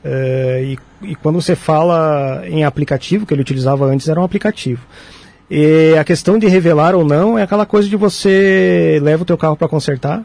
É, 0.04 0.64
e, 0.64 1.10
e 1.10 1.16
quando 1.16 1.42
você 1.42 1.56
fala 1.56 2.44
em 2.48 2.64
aplicativo, 2.64 3.26
que 3.26 3.34
ele 3.34 3.42
utilizava 3.42 3.86
antes 3.86 4.08
era 4.08 4.20
um 4.20 4.24
aplicativo. 4.24 4.86
E 5.50 5.96
a 6.00 6.04
questão 6.04 6.40
de 6.40 6.48
revelar 6.48 6.96
ou 6.96 7.04
não 7.04 7.38
é 7.38 7.44
aquela 7.44 7.66
coisa 7.66 7.90
de 7.90 7.96
você 7.96 9.00
leva 9.04 9.24
o 9.24 9.26
teu 9.26 9.38
carro 9.38 9.56
para 9.56 9.68
consertar 9.68 10.24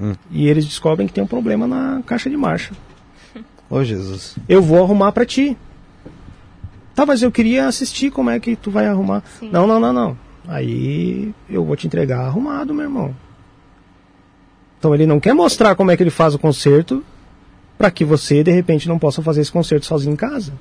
Hum. 0.00 0.14
e 0.30 0.48
eles 0.48 0.64
descobrem 0.64 1.08
que 1.08 1.12
tem 1.12 1.24
um 1.24 1.26
problema 1.26 1.66
na 1.66 2.00
caixa 2.06 2.30
de 2.30 2.36
marcha. 2.36 2.72
Ô, 3.68 3.82
Jesus. 3.82 4.36
Eu 4.48 4.62
vou 4.62 4.80
arrumar 4.80 5.10
para 5.10 5.26
ti. 5.26 5.56
Tá, 6.94 7.04
mas 7.04 7.20
eu 7.22 7.32
queria 7.32 7.66
assistir 7.66 8.10
como 8.10 8.30
é 8.30 8.38
que 8.38 8.54
tu 8.54 8.70
vai 8.70 8.86
arrumar. 8.86 9.24
Sim. 9.40 9.50
Não, 9.52 9.66
não, 9.66 9.80
não, 9.80 9.92
não. 9.92 10.16
Aí 10.48 11.34
eu 11.48 11.62
vou 11.64 11.76
te 11.76 11.86
entregar 11.86 12.20
arrumado, 12.20 12.72
meu 12.74 12.84
irmão. 12.84 13.14
Então 14.78 14.94
ele 14.94 15.06
não 15.06 15.20
quer 15.20 15.34
mostrar 15.34 15.74
como 15.76 15.90
é 15.90 15.96
que 15.96 16.02
ele 16.02 16.10
faz 16.10 16.34
o 16.34 16.38
conserto 16.38 17.04
para 17.76 17.90
que 17.90 18.04
você 18.04 18.42
de 18.42 18.50
repente 18.50 18.88
não 18.88 18.98
possa 18.98 19.22
fazer 19.22 19.42
esse 19.42 19.52
conserto 19.52 19.84
sozinho 19.86 20.14
em 20.14 20.16
casa. 20.16 20.52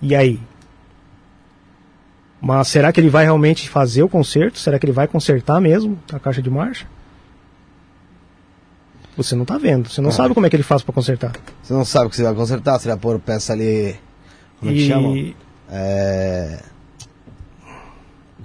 E 0.00 0.14
aí? 0.14 0.40
Mas 2.40 2.68
será 2.68 2.92
que 2.92 3.00
ele 3.00 3.10
vai 3.10 3.24
realmente 3.24 3.68
fazer 3.68 4.02
o 4.04 4.08
conserto? 4.08 4.58
Será 4.60 4.78
que 4.78 4.86
ele 4.86 4.92
vai 4.92 5.08
consertar 5.08 5.60
mesmo 5.60 5.98
a 6.12 6.20
caixa 6.20 6.40
de 6.40 6.48
marcha? 6.48 6.86
Você 9.16 9.34
não 9.34 9.44
tá 9.44 9.58
vendo, 9.58 9.88
você 9.88 10.00
não 10.00 10.10
Ah. 10.10 10.12
sabe 10.12 10.32
como 10.32 10.46
é 10.46 10.50
que 10.50 10.54
ele 10.54 10.62
faz 10.62 10.80
para 10.82 10.94
consertar. 10.94 11.32
Você 11.60 11.72
não 11.72 11.84
sabe 11.84 12.06
o 12.06 12.10
que 12.10 12.14
você 12.14 12.22
vai 12.22 12.34
consertar, 12.34 12.78
você 12.78 12.86
vai 12.86 12.96
pôr 12.96 13.18
peça 13.18 13.52
ali. 13.52 13.96
Como 14.60 14.70
é 14.70 14.74
que 14.74 14.80
E- 14.82 14.86
chama? 14.88 15.34
É. 15.68 16.62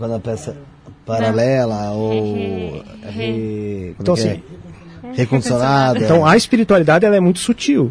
Quando 0.03 0.15
a 0.15 0.19
peça 0.19 0.57
paralela 1.05 1.91
ou. 1.91 2.11
Re- 2.33 2.83
re- 3.09 3.93
como 3.95 4.01
Então, 4.01 4.15
que 4.15 4.21
é? 4.21 4.31
assim, 4.33 4.43
Recondicionada. 5.13 5.97
Então 5.99 6.25
a 6.25 6.35
espiritualidade 6.35 7.05
ela 7.05 7.15
é 7.15 7.21
muito 7.21 7.39
sutil. 7.39 7.89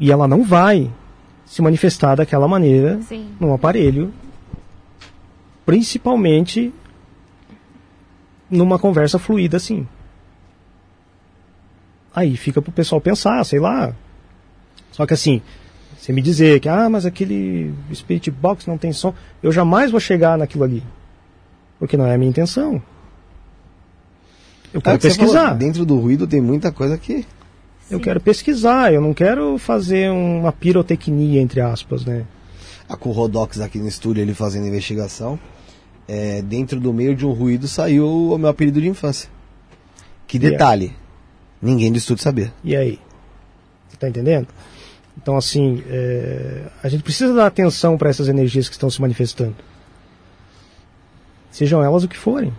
E 0.00 0.10
ela 0.10 0.26
não 0.26 0.42
vai 0.42 0.90
se 1.44 1.60
manifestar 1.60 2.14
daquela 2.14 2.48
maneira 2.48 2.98
Sim. 3.02 3.28
num 3.38 3.52
aparelho, 3.52 4.10
principalmente 5.66 6.72
numa 8.48 8.78
conversa 8.78 9.18
fluida 9.18 9.58
assim. 9.58 9.86
Aí 12.14 12.38
fica 12.38 12.62
pro 12.62 12.72
pessoal 12.72 13.02
pensar, 13.02 13.44
sei 13.44 13.60
lá. 13.60 13.94
Só 14.92 15.04
que 15.04 15.12
assim, 15.12 15.42
você 16.04 16.12
me 16.12 16.20
dizer 16.20 16.60
que, 16.60 16.68
ah, 16.68 16.88
mas 16.90 17.06
aquele 17.06 17.72
Spirit 17.94 18.30
Box 18.30 18.66
não 18.66 18.76
tem 18.76 18.92
som, 18.92 19.14
eu 19.42 19.50
jamais 19.50 19.90
vou 19.90 19.98
chegar 19.98 20.36
naquilo 20.36 20.64
ali. 20.64 20.82
Porque 21.78 21.96
não 21.96 22.06
é 22.06 22.14
a 22.14 22.18
minha 22.18 22.28
intenção. 22.28 22.82
Eu 24.72 24.80
É 24.80 24.82
quero 24.82 24.96
o 24.96 24.98
que 24.98 25.08
pesquisar. 25.08 25.42
falou, 25.44 25.58
dentro 25.58 25.86
do 25.86 25.98
ruído 25.98 26.26
tem 26.26 26.40
muita 26.40 26.70
coisa 26.70 26.98
que. 26.98 27.24
Eu 27.90 28.00
quero 28.00 28.20
pesquisar, 28.20 28.92
eu 28.92 29.00
não 29.00 29.14
quero 29.14 29.56
fazer 29.58 30.10
uma 30.10 30.52
pirotecnia, 30.52 31.40
entre 31.40 31.60
aspas, 31.60 32.04
né? 32.04 32.24
A 32.88 32.96
com 32.96 33.08
o 33.10 33.12
Rodox 33.12 33.60
aqui 33.60 33.78
no 33.78 33.88
estúdio, 33.88 34.20
ele 34.22 34.34
fazendo 34.34 34.66
investigação. 34.66 35.38
é, 36.06 36.42
dentro 36.42 36.78
do 36.78 36.92
meio 36.92 37.14
de 37.14 37.24
um 37.24 37.32
ruído 37.32 37.66
saiu 37.66 38.06
o 38.32 38.36
meu 38.38 38.48
apelido 38.50 38.78
de 38.80 38.88
infância. 38.88 39.30
Que 40.26 40.38
detalhe. 40.38 40.92
Ninguém 41.62 41.90
do 41.90 41.96
estúdio 41.96 42.22
sabia. 42.22 42.52
E 42.62 42.76
aí? 42.76 42.98
Você 43.88 43.96
tá 43.96 44.06
entendendo? 44.08 44.48
Então, 45.16 45.36
assim, 45.36 45.82
é, 45.88 46.62
a 46.82 46.88
gente 46.88 47.02
precisa 47.02 47.32
dar 47.32 47.46
atenção 47.46 47.96
para 47.96 48.10
essas 48.10 48.28
energias 48.28 48.68
que 48.68 48.74
estão 48.74 48.90
se 48.90 49.00
manifestando. 49.00 49.54
Sejam 51.50 51.82
elas 51.82 52.02
o 52.02 52.08
que 52.08 52.18
forem. 52.18 52.52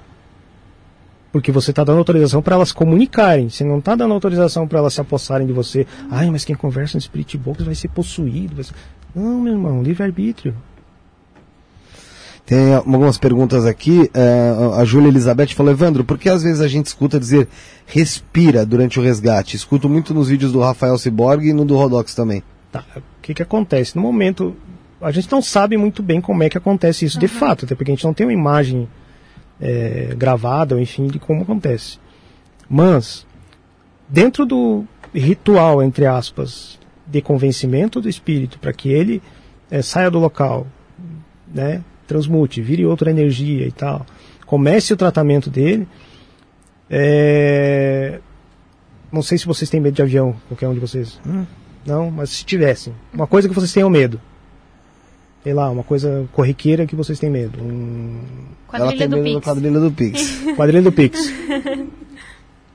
Porque 1.32 1.52
você 1.52 1.72
está 1.72 1.84
dando 1.84 1.98
autorização 1.98 2.42
para 2.42 2.56
elas 2.56 2.72
comunicarem. 2.72 3.50
Você 3.50 3.66
não 3.66 3.80
está 3.80 3.94
dando 3.94 4.14
autorização 4.14 4.66
para 4.66 4.80
elas 4.80 4.94
se 4.94 5.02
apossarem 5.02 5.46
de 5.46 5.52
você. 5.52 5.86
Ai, 6.10 6.30
mas 6.32 6.46
quem 6.46 6.56
conversa 6.56 6.98
no 6.98 7.02
Spirit 7.02 7.38
Box 7.38 7.62
vai 7.64 7.76
ser 7.76 7.90
possuído. 7.90 8.56
Vai 8.56 8.64
ser... 8.64 8.74
Não, 9.14 9.42
meu 9.42 9.54
irmão, 9.54 9.84
livre-arbítrio. 9.84 10.56
Tem 12.46 12.76
algumas 12.76 13.18
perguntas 13.18 13.66
aqui. 13.66 14.10
é, 14.14 14.80
a 14.80 14.86
Júlia 14.86 15.08
Elizabeth 15.08 15.48
falou, 15.48 15.72
Evandro, 15.72 16.04
por 16.04 16.18
que 16.18 16.30
às 16.30 16.44
vezes 16.44 16.62
a 16.62 16.68
gente 16.68 16.86
escuta 16.86 17.20
dizer 17.20 17.48
respira 17.88 18.66
durante 18.66 19.00
o 19.00 19.04
resgate? 19.04 19.56
Escuto 19.56 19.90
muito 19.90 20.14
nos 20.14 20.30
vídeos 20.30 20.52
do 20.52 20.60
Rafael 20.60 20.98
Ciborgue 20.98 21.50
e 21.50 21.54
no 21.54 21.66
do 21.66 21.76
Rodox 21.76 22.14
também. 22.14 22.44
Tá, 22.72 22.84
o 22.96 23.02
que 23.22 23.34
que 23.34 23.42
acontece? 23.42 23.96
No 23.96 24.02
momento, 24.04 24.56
a 25.02 25.12
gente 25.12 25.32
não 25.32 25.42
sabe 25.42 25.76
muito 25.76 26.04
bem 26.04 26.22
como 26.22 26.44
é 26.44 26.50
que 26.50 26.58
acontece 26.58 27.06
isso 27.06 27.20
de 27.20 27.28
fato, 27.28 27.66
até 27.66 27.74
porque 27.74 27.92
a 27.92 27.96
gente 27.96 28.06
não 28.06 28.14
tem 28.14 28.28
uma 28.28 28.34
imagem 28.34 28.88
é, 29.60 30.14
gravada, 30.16 30.76
ou 30.76 30.82
enfim, 30.82 31.08
de 31.08 31.18
como 31.18 31.42
acontece. 31.42 31.98
Mas, 32.70 33.26
dentro 34.08 34.46
do 34.46 34.86
ritual, 35.14 35.82
entre 35.82 36.06
aspas, 36.06 36.80
de 37.08 37.22
convencimento 37.22 38.02
do 38.02 38.10
espírito 38.10 38.60
para 38.60 38.74
que 38.74 38.90
ele 38.90 39.22
é, 39.72 39.82
saia 39.82 40.12
do 40.12 40.20
local, 40.20 40.68
né, 41.52 41.82
transmute, 42.08 42.62
vire 42.62 42.86
outra 42.86 43.10
energia 43.10 43.68
e 43.68 43.72
tal, 43.72 44.06
comece 44.46 44.94
o 44.94 44.98
tratamento 44.98 45.50
dele, 45.50 45.88
é, 46.90 48.20
não 49.12 49.22
sei 49.22 49.38
se 49.38 49.46
vocês 49.46 49.70
têm 49.70 49.80
medo 49.80 49.96
de 49.96 50.02
avião, 50.02 50.36
qualquer 50.48 50.68
um 50.68 50.74
de 50.74 50.80
vocês. 50.80 51.20
Não, 51.86 52.10
mas 52.12 52.32
se 52.32 52.46
tivessem. 52.46 52.94
Uma 53.14 53.28
coisa 53.28 53.48
que 53.48 53.56
vocês 53.56 53.72
tenham 53.72 53.90
medo. 53.90 54.20
Sei 55.44 55.54
lá, 55.54 55.70
uma 55.70 55.84
coisa 55.84 56.28
corriqueira 56.34 56.88
que 56.88 56.96
vocês 56.96 57.20
têm 57.20 57.30
medo. 57.30 57.62
Um 57.62 58.20
Ela 58.74 58.88
Quadrilha 58.88 58.98
tem 58.98 59.10
do 59.10 59.18
medo 59.18 59.36
do 59.36 59.42
Pix. 59.42 59.46
quadrilha 59.46 59.80
do 59.80 59.92
Pix. 59.92 60.44
quadrilha 60.58 60.82
do 60.82 60.92
Pix. 60.92 61.34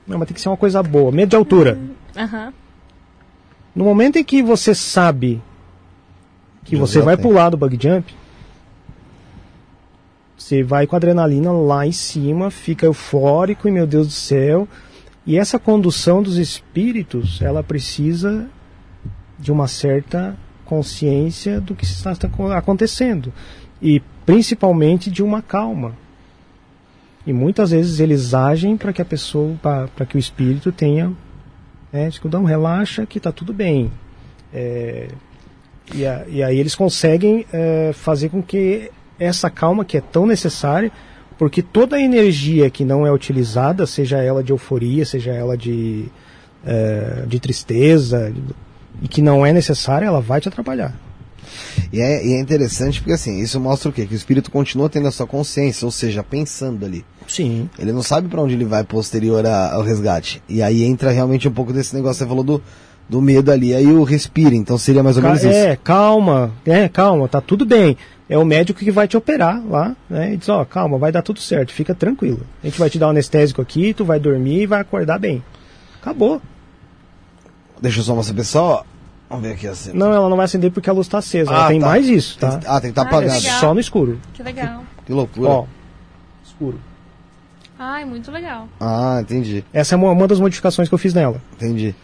Não, 0.06 0.18
mas 0.18 0.28
tem 0.28 0.34
que 0.34 0.40
ser 0.40 0.48
uma 0.48 0.56
coisa 0.56 0.82
boa. 0.82 1.10
Medo 1.10 1.30
de 1.30 1.36
altura. 1.36 1.78
Aham. 2.16 2.52
No 3.74 3.84
momento 3.84 4.18
em 4.18 4.24
que 4.24 4.42
você 4.42 4.74
sabe 4.74 5.42
que 6.64 6.76
você 6.76 7.00
vai 7.00 7.16
tem. 7.16 7.24
pular 7.24 7.50
do 7.50 7.56
bug 7.56 7.78
jump, 7.80 8.14
você 10.40 10.62
vai 10.62 10.86
com 10.86 10.96
adrenalina 10.96 11.52
lá 11.52 11.86
em 11.86 11.92
cima, 11.92 12.50
fica 12.50 12.86
eufórico 12.86 13.68
e 13.68 13.70
meu 13.70 13.86
Deus 13.86 14.06
do 14.06 14.12
céu. 14.12 14.66
E 15.26 15.36
essa 15.36 15.58
condução 15.58 16.22
dos 16.22 16.38
espíritos, 16.38 17.42
ela 17.42 17.62
precisa 17.62 18.48
de 19.38 19.52
uma 19.52 19.68
certa 19.68 20.34
consciência 20.64 21.60
do 21.60 21.74
que 21.74 21.84
está 21.84 22.14
acontecendo 22.56 23.30
e 23.82 24.00
principalmente 24.24 25.10
de 25.10 25.22
uma 25.22 25.42
calma. 25.42 25.94
E 27.26 27.34
muitas 27.34 27.70
vezes 27.70 28.00
eles 28.00 28.32
agem 28.32 28.78
para 28.78 28.94
que 28.94 29.02
a 29.02 29.04
pessoa, 29.04 29.54
para 29.94 30.06
que 30.06 30.16
o 30.16 30.18
espírito 30.18 30.72
tenha, 30.72 31.12
né, 31.92 32.08
escudão, 32.08 32.44
relaxa 32.44 33.04
que 33.04 33.18
está 33.18 33.30
tudo 33.30 33.52
bem. 33.52 33.92
É, 34.54 35.08
e, 35.94 36.06
a- 36.06 36.24
e 36.26 36.42
aí 36.42 36.58
eles 36.58 36.74
conseguem 36.74 37.44
é, 37.52 37.90
fazer 37.92 38.30
com 38.30 38.42
que 38.42 38.90
essa 39.20 39.48
calma 39.50 39.84
que 39.84 39.96
é 39.96 40.00
tão 40.00 40.26
necessária, 40.26 40.90
porque 41.38 41.62
toda 41.62 41.96
a 41.96 42.00
energia 42.02 42.68
que 42.70 42.84
não 42.84 43.06
é 43.06 43.12
utilizada, 43.12 43.86
seja 43.86 44.18
ela 44.18 44.42
de 44.42 44.52
euforia, 44.52 45.04
seja 45.04 45.30
ela 45.32 45.56
de, 45.56 46.06
é, 46.66 47.24
de 47.26 47.38
tristeza, 47.38 48.32
e 49.02 49.06
que 49.08 49.22
não 49.22 49.44
é 49.46 49.52
necessária, 49.52 50.06
ela 50.06 50.20
vai 50.20 50.40
te 50.40 50.48
atrapalhar. 50.48 50.94
E 51.92 52.00
é, 52.00 52.24
e 52.24 52.32
é 52.34 52.40
interessante 52.40 53.00
porque 53.00 53.12
assim, 53.14 53.40
isso 53.40 53.58
mostra 53.58 53.88
o 53.88 53.92
quê? 53.92 54.06
Que 54.06 54.14
o 54.14 54.16
espírito 54.16 54.50
continua 54.50 54.88
tendo 54.88 55.08
a 55.08 55.10
sua 55.10 55.26
consciência, 55.26 55.84
ou 55.84 55.90
seja, 55.90 56.22
pensando 56.22 56.84
ali. 56.84 57.04
Sim. 57.26 57.68
Ele 57.78 57.92
não 57.92 58.02
sabe 58.02 58.28
para 58.28 58.40
onde 58.42 58.54
ele 58.54 58.64
vai 58.64 58.84
posterior 58.84 59.44
a- 59.46 59.72
ao 59.72 59.82
resgate. 59.82 60.42
E 60.48 60.62
aí 60.62 60.84
entra 60.84 61.10
realmente 61.10 61.48
um 61.48 61.52
pouco 61.52 61.72
desse 61.72 61.94
negócio 61.94 62.18
que 62.18 62.24
você 62.24 62.28
falou 62.28 62.44
do, 62.44 62.62
do 63.08 63.20
medo 63.22 63.50
ali. 63.50 63.74
Aí 63.74 63.86
o 63.86 64.02
respira, 64.04 64.54
então 64.54 64.76
seria 64.78 65.02
mais 65.02 65.16
ou 65.16 65.22
menos 65.22 65.38
isso. 65.42 65.48
É, 65.48 65.76
calma, 65.76 66.52
é, 66.66 66.88
calma, 66.88 67.26
tá 67.28 67.40
tudo 67.40 67.64
bem. 67.64 67.96
É 68.30 68.38
o 68.38 68.44
médico 68.44 68.78
que 68.78 68.92
vai 68.92 69.08
te 69.08 69.16
operar 69.16 69.60
lá, 69.66 69.96
né? 70.08 70.32
E 70.34 70.36
diz, 70.36 70.48
ó, 70.48 70.64
calma, 70.64 70.96
vai 70.96 71.10
dar 71.10 71.20
tudo 71.20 71.40
certo, 71.40 71.72
fica 71.72 71.92
tranquilo. 71.94 72.46
A 72.62 72.66
gente 72.66 72.78
vai 72.78 72.88
te 72.88 72.96
dar 72.96 73.08
um 73.08 73.10
anestésico 73.10 73.60
aqui, 73.60 73.92
tu 73.92 74.04
vai 74.04 74.20
dormir 74.20 74.62
e 74.62 74.66
vai 74.66 74.80
acordar 74.80 75.18
bem. 75.18 75.42
Acabou. 76.00 76.40
Deixa 77.82 77.98
eu 78.00 78.04
só 78.04 78.14
mostrar 78.14 78.34
pessoal. 78.36 78.86
Vamos 79.28 79.44
ver 79.46 79.54
aqui 79.54 79.66
assim. 79.66 79.92
Não, 79.92 80.12
ela 80.12 80.28
não 80.28 80.36
vai 80.36 80.44
acender 80.44 80.70
porque 80.70 80.88
a 80.88 80.92
luz 80.92 81.08
tá 81.08 81.18
acesa. 81.18 81.50
ela 81.50 81.64
Ah, 81.64 81.68
tem 81.68 81.80
tá. 81.80 81.86
mais 81.86 82.06
isso, 82.08 82.38
tá? 82.38 82.60
Ah, 82.66 82.80
tem 82.80 82.92
que 82.92 82.98
estar 83.00 83.02
Ah, 83.02 83.06
apagado. 83.06 83.32
É 83.32 83.36
legal. 83.38 83.60
só 83.60 83.74
no 83.74 83.80
escuro. 83.80 84.20
Que 84.32 84.42
legal. 84.44 84.84
Que 85.04 85.12
loucura. 85.12 85.48
Ó, 85.50 85.66
escuro. 86.44 86.80
Ai, 87.78 88.04
muito 88.04 88.30
legal. 88.30 88.68
Ah, 88.78 89.18
entendi, 89.22 89.64
Essa 89.72 89.94
é 89.94 89.96
uma, 89.96 90.10
uma 90.12 90.28
das 90.28 90.38
modificações 90.38 90.88
que 90.88 90.94
eu 90.94 90.98
fiz 90.98 91.14
nela. 91.14 91.40
entendi. 91.56 91.94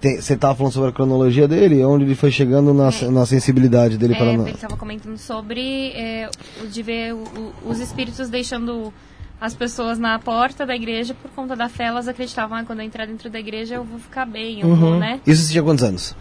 Você 0.00 0.36
tava 0.36 0.54
falando 0.54 0.72
sobre 0.72 0.90
a 0.90 0.92
cronologia 0.92 1.48
dele, 1.48 1.82
onde 1.84 2.04
ele 2.04 2.14
foi 2.14 2.30
chegando 2.30 2.72
na, 2.74 2.90
na 3.10 3.26
sensibilidade 3.26 3.96
dele 3.96 4.14
É, 4.14 4.16
para... 4.18 4.28
ele 4.32 4.50
estava 4.50 4.76
comentando 4.76 5.16
sobre 5.16 5.90
é, 5.92 6.28
o 6.62 6.66
de 6.66 6.82
ver 6.82 7.14
o- 7.14 7.18
o- 7.64 7.70
os 7.70 7.80
espíritos 7.80 8.28
deixando 8.28 8.92
as 9.40 9.54
pessoas 9.54 9.98
na 9.98 10.18
porta 10.18 10.64
da 10.66 10.76
igreja 10.76 11.14
por 11.14 11.30
conta 11.32 11.56
da 11.56 11.68
fé. 11.68 11.84
Elas 11.84 12.06
acreditavam, 12.08 12.58
ah, 12.58 12.64
quando 12.64 12.80
eu 12.80 12.84
entrar 12.86 13.06
dentro 13.06 13.28
da 13.30 13.40
igreja 13.40 13.76
eu 13.76 13.84
vou 13.84 13.98
ficar 13.98 14.26
bem, 14.26 14.60
eu 14.60 14.76
vou, 14.76 14.98
né? 14.98 15.18
Isso 15.26 15.42
você 15.42 15.52
tinha 15.52 15.62
quantos 15.64 15.82
anos? 15.82 16.14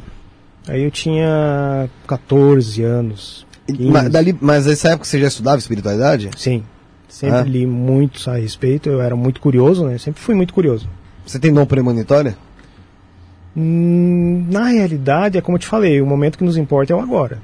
Aí 0.67 0.81
eu 0.81 0.89
tinha 0.89 1.89
14 2.07 2.81
anos. 2.81 3.45
15. 3.67 3.83
Mas, 3.91 4.09
dali, 4.09 4.35
mas 4.39 4.65
nessa 4.65 4.89
época 4.89 5.05
você 5.05 5.19
já 5.19 5.27
estudava 5.27 5.57
espiritualidade? 5.57 6.29
Sim. 6.37 6.63
Sempre 7.07 7.37
Ah. 7.37 7.43
li 7.43 7.65
muito 7.67 8.29
a 8.29 8.35
respeito, 8.37 8.89
eu 8.89 9.01
era 9.01 9.15
muito 9.15 9.39
curioso, 9.41 9.85
né? 9.85 9.97
Sempre 9.97 10.21
fui 10.21 10.33
muito 10.33 10.53
curioso. 10.53 10.87
Você 11.25 11.39
tem 11.39 11.53
dom 11.53 11.65
premonitório? 11.65 12.35
Hum, 13.55 14.45
Na 14.49 14.65
realidade, 14.67 15.37
é 15.37 15.41
como 15.41 15.55
eu 15.55 15.59
te 15.59 15.67
falei, 15.67 16.01
o 16.01 16.05
momento 16.05 16.37
que 16.37 16.43
nos 16.43 16.57
importa 16.57 16.93
é 16.93 16.95
o 16.95 16.99
agora. 16.99 17.39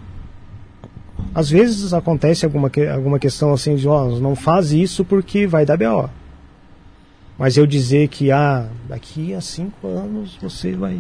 Às 1.33 1.49
vezes 1.49 1.93
acontece 1.93 2.43
alguma, 2.45 2.69
que- 2.69 2.85
alguma 2.88 3.17
questão 3.17 3.53
assim 3.53 3.75
de, 3.75 3.88
ó, 3.88 4.07
não 4.19 4.35
faz 4.35 4.73
isso 4.73 5.05
porque 5.05 5.47
vai 5.47 5.65
dar 5.65 5.77
B.O. 5.77 6.09
Mas 7.38 7.55
eu 7.57 7.65
dizer 7.65 8.09
que, 8.09 8.29
ah, 8.31 8.67
daqui 8.89 9.33
a 9.33 9.39
cinco 9.41 9.88
anos 9.88 10.38
você 10.41 10.73
vai, 10.73 10.99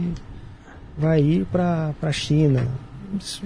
vai 0.97 1.21
ir 1.21 1.45
para 1.45 1.93
a 2.01 2.11
China, 2.11 2.65
isso 3.19 3.43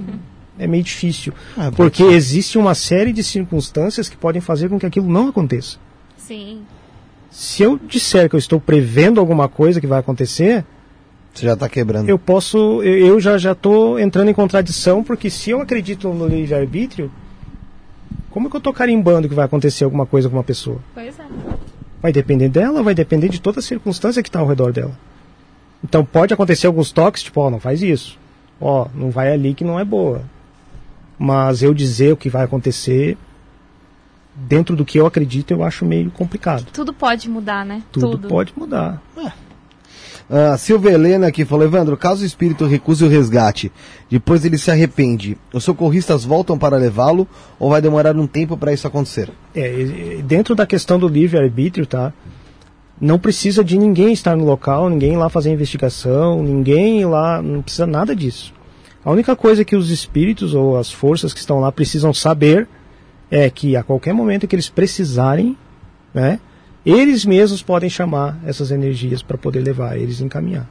é 0.60 0.68
meio 0.68 0.84
difícil. 0.84 1.34
Ah, 1.58 1.72
Porque 1.76 2.04
existe 2.04 2.58
uma 2.58 2.76
série 2.76 3.12
de 3.12 3.24
circunstâncias 3.24 4.08
que 4.08 4.16
podem 4.16 4.40
fazer 4.42 4.70
com 4.70 4.80
que 4.80 4.86
aquilo 4.86 5.10
não 5.10 5.30
aconteça. 5.30 5.78
Sim. 6.18 6.62
Se 7.32 7.64
eu 7.64 7.78
disser 7.78 8.30
que 8.30 8.36
eu 8.36 8.40
estou 8.40 8.62
prevendo 8.62 9.20
alguma 9.20 9.50
coisa 9.50 9.82
que 9.82 9.88
vai 9.88 10.00
acontecer, 10.00 10.64
Você 11.36 11.46
já 11.46 11.56
tá 11.56 11.68
quebrando. 11.68 12.08
eu 12.08 12.18
posso, 12.18 12.82
eu 12.82 13.20
já 13.20 13.38
já 13.38 13.52
estou 13.52 14.00
entrando 14.00 14.30
em 14.30 14.34
contradição, 14.34 15.04
porque 15.04 15.30
se 15.30 15.50
eu 15.50 15.60
acredito 15.60 16.08
no 16.14 16.26
livre-arbítrio, 16.28 17.12
como 18.30 18.50
que 18.50 18.56
eu 18.56 18.60
estou 18.60 18.74
carimbando 18.74 19.28
que 19.28 19.36
vai 19.36 19.46
acontecer 19.46 19.84
alguma 19.84 20.06
coisa 20.06 20.30
com 20.30 20.38
uma 20.38 20.44
pessoa? 20.44 20.80
Pois 20.94 21.20
é. 21.20 21.26
Vai 22.02 22.14
depender 22.14 22.48
dela, 22.48 22.82
vai 22.82 22.96
depender 22.96 23.28
de 23.28 23.42
toda 23.42 23.60
a 23.60 23.64
circunstância 23.64 24.24
que 24.24 24.30
está 24.30 24.40
ao 24.40 24.48
redor 24.48 24.72
dela. 24.72 24.98
Então 25.84 26.06
pode 26.06 26.34
acontecer 26.34 26.68
alguns 26.68 26.92
toques, 26.92 27.22
tipo, 27.22 27.42
ó, 27.42 27.50
não 27.50 27.60
faz 27.60 27.82
isso. 27.82 28.18
Ó, 28.60 28.88
não 28.96 29.10
vai 29.10 29.34
ali 29.34 29.54
que 29.54 29.64
não 29.64 29.78
é 29.78 29.84
boa. 29.84 30.24
Mas 31.20 31.62
eu 31.62 31.74
dizer 31.74 32.14
o 32.14 32.18
que 32.18 32.30
vai 32.30 32.46
acontecer 32.46 33.18
dentro 34.36 34.76
do 34.76 34.86
que 34.86 35.00
eu 35.00 35.06
acredito, 35.06 35.52
eu 35.52 35.64
acho 35.64 35.86
meio 35.86 36.10
complicado. 36.12 36.66
Tudo 36.72 36.94
pode 36.94 37.30
mudar, 37.30 37.66
né? 37.66 37.84
Tudo, 37.92 38.28
pode 38.28 38.54
mudar. 38.56 39.02
Ah, 40.30 40.58
Silvia 40.58 40.92
Helena 40.92 41.28
aqui 41.28 41.46
falou, 41.46 41.66
Evandro, 41.66 41.96
caso 41.96 42.24
o 42.24 42.26
espírito 42.26 42.66
recuse 42.66 43.06
o 43.06 43.08
resgate, 43.08 43.72
depois 44.10 44.44
ele 44.44 44.58
se 44.58 44.72
arrepende, 44.72 45.38
os 45.54 45.64
socorristas 45.64 46.26
voltam 46.26 46.58
para 46.58 46.78
levá-lo 46.78 47.28
ou 47.60 47.70
vai 47.70 47.80
demorar 47.80 48.16
um 48.16 48.26
tempo 48.26 48.58
para 48.58 48.74
isso 48.74 48.88
acontecer? 48.88 49.30
É, 49.54 50.22
dentro 50.24 50.56
da 50.56 50.66
questão 50.66 50.98
do 50.98 51.08
livre-arbítrio, 51.08 51.86
tá? 51.86 52.12
Não 53.00 53.20
precisa 53.20 53.64
de 53.64 53.78
ninguém 53.78 54.14
estar 54.14 54.36
no 54.36 54.46
local, 54.46 54.90
ninguém 54.90 55.16
lá 55.16 55.30
fazer 55.30 55.52
investigação, 55.52 56.42
ninguém 56.42 57.06
lá, 57.06 57.42
não 57.42 57.62
precisa 57.62 57.86
nada 57.86 58.16
disso. 58.16 58.54
A 59.04 59.12
única 59.12 59.36
coisa 59.36 59.64
que 59.64 59.76
os 59.76 59.92
espíritos 59.92 60.56
ou 60.56 60.78
as 60.78 60.92
forças 60.92 61.34
que 61.34 61.40
estão 61.40 61.60
lá 61.60 61.72
precisam 61.72 62.12
saber 62.12 62.68
é 63.30 63.48
que 63.50 63.76
a 63.76 63.84
qualquer 63.84 64.14
momento 64.14 64.48
que 64.48 64.56
eles 64.56 64.70
precisarem, 64.70 65.56
né, 66.12 66.40
eles 66.86 67.26
mesmos 67.26 67.64
podem 67.64 67.90
chamar 67.90 68.40
essas 68.46 68.72
energias 68.72 69.22
para 69.22 69.38
poder 69.38 69.62
levar 69.62 69.98
eles 69.98 70.22
encaminhar. 70.22 70.70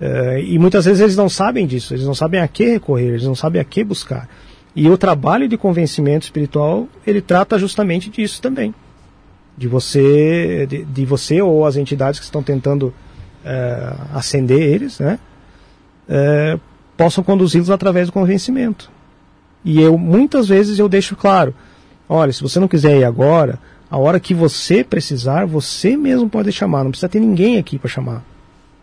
É, 0.00 0.42
e 0.42 0.58
muitas 0.58 0.84
vezes 0.84 1.00
eles 1.00 1.16
não 1.16 1.28
sabem 1.28 1.66
disso, 1.66 1.94
eles 1.94 2.04
não 2.04 2.14
sabem 2.14 2.40
a 2.40 2.48
que 2.48 2.64
recorrer, 2.66 3.08
eles 3.08 3.24
não 3.24 3.34
sabem 3.34 3.60
a 3.60 3.64
que 3.64 3.82
buscar. 3.82 4.28
E 4.74 4.88
o 4.90 4.98
trabalho 4.98 5.48
de 5.48 5.56
convencimento 5.56 6.24
espiritual, 6.24 6.86
ele 7.06 7.20
trata 7.22 7.58
justamente 7.58 8.10
disso 8.10 8.42
também. 8.42 8.74
De 9.56 9.66
você, 9.66 10.66
de, 10.66 10.84
de 10.84 11.06
você 11.06 11.40
ou 11.40 11.64
as 11.64 11.76
entidades 11.76 12.20
que 12.20 12.24
estão 12.24 12.42
tentando 12.42 12.92
é, 13.42 13.92
acender 14.12 14.60
eles, 14.60 15.00
né? 15.00 15.18
é, 16.08 16.58
possam 16.96 17.22
conduzi-los 17.22 17.70
através 17.70 18.08
do 18.08 18.12
convencimento. 18.12 18.90
E 19.64 19.80
eu, 19.80 19.98
muitas 19.98 20.48
vezes, 20.48 20.78
eu 20.78 20.88
deixo 20.88 21.16
claro, 21.16 21.54
olha, 22.08 22.32
se 22.32 22.42
você 22.42 22.60
não 22.60 22.68
quiser 22.68 22.98
ir 22.98 23.04
agora, 23.04 23.58
a 23.90 23.98
hora 23.98 24.18
que 24.18 24.34
você 24.34 24.82
precisar, 24.82 25.46
você 25.46 25.96
mesmo 25.96 26.28
pode 26.28 26.50
chamar, 26.52 26.84
não 26.84 26.90
precisa 26.90 27.08
ter 27.08 27.20
ninguém 27.20 27.58
aqui 27.58 27.78
para 27.78 27.88
chamar. 27.88 28.24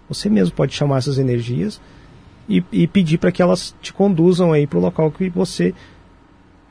Você 0.08 0.30
mesmo 0.30 0.56
pode 0.56 0.74
chamar 0.74 0.98
essas 0.98 1.18
energias 1.18 1.80
e, 2.48 2.64
e 2.72 2.88
pedir 2.88 3.18
para 3.18 3.32
que 3.32 3.42
elas 3.42 3.76
te 3.82 3.92
conduzam 3.94 4.52
aí 4.52 4.66
para 4.66 4.80
o 4.80 4.82
local 4.82 5.12
que 5.12 5.30
você 5.30 5.74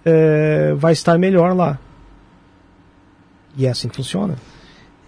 é, 0.05 0.75
vai 0.77 0.93
estar 0.93 1.19
melhor 1.19 1.55
lá. 1.55 1.79
E 3.57 3.67
é 3.67 3.71
assim 3.71 3.89
que 3.89 3.97
funciona. 3.97 4.37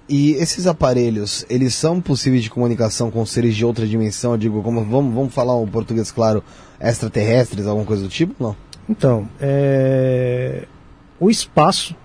E 0.07 0.33
esses 0.33 0.67
aparelhos, 0.67 1.47
eles 1.49 1.75
são 1.75 2.01
possíveis 2.01 2.43
de 2.43 2.51
comunicação 2.51 3.11
com 3.11 3.25
seres 3.25 3.57
de 3.57 3.65
outra 3.65 3.87
dimensão? 3.87 4.33
Eu 4.33 4.39
digo, 4.39 4.63
como, 4.63 4.85
vamos, 4.85 5.15
vamos 5.15 5.35
falar 5.35 5.57
um 5.57 5.67
português 5.67 6.11
claro, 6.11 6.45
extraterrestres, 6.79 7.67
alguma 7.67 7.87
coisa 7.87 8.03
do 8.03 8.09
tipo? 8.11 8.35
Não. 8.39 8.55
Então, 8.87 9.27
é, 9.41 10.67
o 11.19 11.31
espaço, 11.31 11.97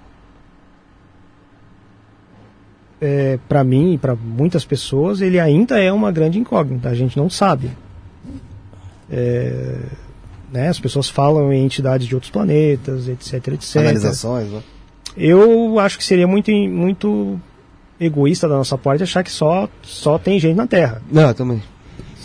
é, 3.01 3.39
para 3.47 3.63
mim 3.63 3.93
e 3.93 3.97
para 3.97 4.15
muitas 4.15 4.65
pessoas, 4.65 5.21
ele 5.21 5.39
ainda 5.39 5.79
é 5.79 5.91
uma 5.91 6.11
grande 6.11 6.39
incógnita. 6.39 6.89
A 6.89 6.95
gente 6.95 7.17
não 7.17 7.29
sabe. 7.29 7.71
É, 9.09 9.77
né, 10.51 10.67
as 10.67 10.79
pessoas 10.79 11.09
falam 11.09 11.51
em 11.53 11.63
entidades 11.65 12.07
de 12.07 12.15
outros 12.15 12.31
planetas, 12.31 13.07
etc, 13.07 13.49
etc. 13.49 13.77
Analisações, 13.77 14.49
né? 14.49 14.61
Eu 15.17 15.79
acho 15.79 15.97
que 15.97 16.03
seria 16.03 16.27
muito, 16.27 16.51
muito 16.51 17.39
egoísta 17.99 18.47
da 18.47 18.55
nossa 18.55 18.77
parte 18.77 19.03
achar 19.03 19.23
que 19.23 19.31
só, 19.31 19.67
só 19.81 20.17
tem 20.17 20.39
gente 20.39 20.55
na 20.55 20.67
Terra, 20.67 21.01
Não, 21.11 21.33
também. 21.33 21.61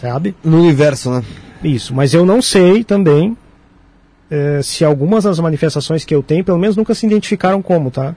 sabe? 0.01 0.35
No 0.45 0.61
universo, 0.61 1.11
né? 1.11 1.23
Isso, 1.63 1.95
mas 1.95 2.13
eu 2.13 2.27
não 2.27 2.43
sei 2.43 2.85
também 2.85 3.37
eh, 4.31 4.61
se 4.63 4.85
algumas 4.85 5.25
das 5.25 5.39
manifestações 5.39 6.05
que 6.05 6.15
eu 6.15 6.23
tenho, 6.23 6.45
pelo 6.45 6.59
menos 6.59 6.77
nunca 6.77 6.95
se 6.95 7.07
identificaram 7.07 7.63
como, 7.63 7.91
tá? 7.91 8.15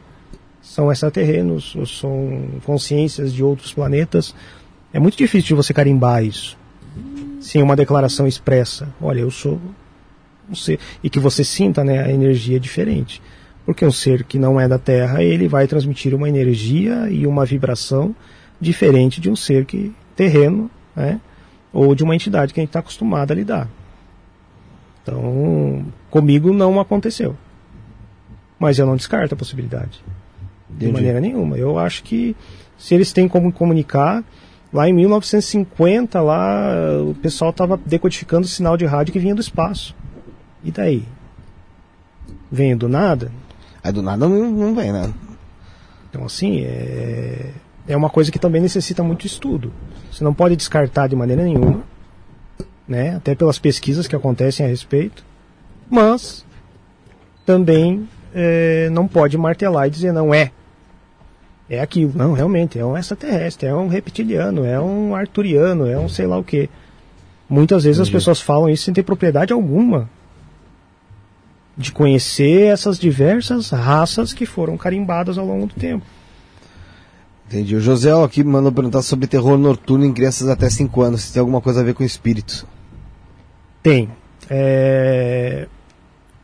São 0.67 0.91
extraterrenos, 0.91 1.75
ou 1.75 1.85
são 1.85 2.45
consciências 2.65 3.33
de 3.33 3.41
outros 3.41 3.73
planetas. 3.73 4.35
É 4.93 4.99
muito 4.99 5.17
difícil 5.17 5.47
de 5.47 5.53
você 5.53 5.73
carimbar 5.73 6.23
isso. 6.23 6.57
Sem 7.39 7.63
uma 7.63 7.75
declaração 7.75 8.27
expressa. 8.27 8.89
Olha, 9.01 9.21
eu 9.21 9.31
sou 9.31 9.59
um 10.49 10.53
ser. 10.53 10.77
E 11.01 11.09
que 11.09 11.19
você 11.19 11.43
sinta 11.43 11.83
né, 11.83 12.03
a 12.03 12.11
energia 12.11 12.59
diferente. 12.59 13.21
Porque 13.65 13.85
um 13.85 13.91
ser 13.91 14.23
que 14.23 14.37
não 14.37 14.59
é 14.59 14.67
da 14.67 14.77
Terra, 14.77 15.23
ele 15.23 15.47
vai 15.47 15.67
transmitir 15.67 16.13
uma 16.13 16.27
energia 16.27 17.09
e 17.09 17.25
uma 17.25 17.45
vibração 17.45 18.15
diferente 18.59 19.21
de 19.21 19.29
um 19.29 19.35
ser 19.35 19.65
que 19.65 19.93
terreno, 20.15 20.69
né? 20.95 21.21
ou 21.71 21.95
de 21.95 22.03
uma 22.03 22.15
entidade 22.15 22.53
que 22.53 22.59
a 22.59 22.61
gente 22.61 22.69
está 22.69 22.79
acostumado 22.79 23.31
a 23.31 23.35
lidar. 23.35 23.69
Então, 25.01 25.85
comigo 26.09 26.51
não 26.51 26.79
aconteceu. 26.79 27.37
Mas 28.59 28.79
eu 28.79 28.85
não 28.85 28.97
descarto 28.97 29.33
a 29.33 29.37
possibilidade. 29.37 30.03
De 30.69 30.85
Entendi. 30.85 30.93
maneira 30.93 31.19
nenhuma. 31.19 31.57
Eu 31.57 31.77
acho 31.79 32.03
que 32.03 32.35
se 32.77 32.93
eles 32.93 33.11
têm 33.11 33.27
como 33.27 33.51
comunicar, 33.51 34.23
lá 34.71 34.87
em 34.87 34.93
1950, 34.93 36.21
lá 36.21 37.01
o 37.01 37.15
pessoal 37.15 37.51
estava 37.51 37.79
decodificando 37.85 38.45
o 38.45 38.49
sinal 38.49 38.77
de 38.77 38.85
rádio 38.85 39.13
que 39.13 39.19
vinha 39.19 39.35
do 39.35 39.41
espaço. 39.41 39.95
E 40.63 40.71
daí? 40.71 41.03
Vem 42.51 42.75
do 42.75 42.87
nada? 42.87 43.31
Aí 43.83 43.91
do 43.91 44.01
nada 44.01 44.27
não, 44.27 44.51
não 44.51 44.75
vem, 44.75 44.91
né? 44.91 45.13
Então, 46.09 46.25
assim, 46.25 46.61
é, 46.61 47.51
é 47.87 47.95
uma 47.95 48.09
coisa 48.09 48.31
que 48.31 48.39
também 48.39 48.61
necessita 48.61 49.03
muito 49.03 49.25
estudo. 49.25 49.71
Você 50.11 50.23
não 50.23 50.33
pode 50.33 50.55
descartar 50.55 51.07
de 51.07 51.15
maneira 51.15 51.43
nenhuma, 51.43 51.83
né? 52.87 53.15
até 53.15 53.35
pelas 53.35 53.59
pesquisas 53.59 54.07
que 54.07 54.15
acontecem 54.15 54.65
a 54.65 54.69
respeito, 54.69 55.23
mas 55.89 56.45
também 57.45 58.07
é, 58.39 58.89
não 58.91 59.07
pode 59.07 59.35
martelar 59.35 59.87
e 59.87 59.89
dizer 59.89 60.13
não 60.13 60.31
é. 60.31 60.51
É 61.67 61.81
aquilo. 61.81 62.13
Não, 62.15 62.33
realmente, 62.33 62.77
é 62.77 62.85
um 62.85 62.95
extraterrestre, 62.95 63.67
é 63.67 63.73
um 63.73 63.87
reptiliano, 63.87 64.63
é 64.63 64.79
um 64.79 65.15
arturiano, 65.15 65.87
é 65.87 65.97
um 65.97 66.07
sei 66.07 66.27
lá 66.27 66.37
o 66.37 66.43
que. 66.43 66.69
Muitas 67.49 67.83
vezes 67.83 67.99
as 67.99 68.07
Entendi. 68.07 68.19
pessoas 68.19 68.39
falam 68.39 68.69
isso 68.69 68.83
sem 68.83 68.93
ter 68.93 69.03
propriedade 69.03 69.51
alguma 69.51 70.09
de 71.75 71.91
conhecer 71.91 72.71
essas 72.71 72.99
diversas 72.99 73.69
raças 73.69 74.33
que 74.33 74.45
foram 74.45 74.77
carimbadas 74.77 75.37
ao 75.37 75.45
longo 75.45 75.67
do 75.67 75.73
tempo. 75.73 76.05
Entendi. 77.47 77.75
O 77.75 77.79
José 77.79 78.11
aqui 78.11 78.43
mandou 78.43 78.71
perguntar 78.71 79.01
sobre 79.01 79.27
terror 79.27 79.57
noturno 79.57 80.05
em 80.05 80.13
crianças 80.13 80.49
até 80.49 80.69
5 80.69 81.01
anos, 81.01 81.21
se 81.21 81.33
tem 81.33 81.39
alguma 81.39 81.61
coisa 81.61 81.81
a 81.81 81.83
ver 81.83 81.93
com 81.93 82.03
espíritos. 82.03 82.65
Tem. 83.81 84.09
É, 84.49 85.67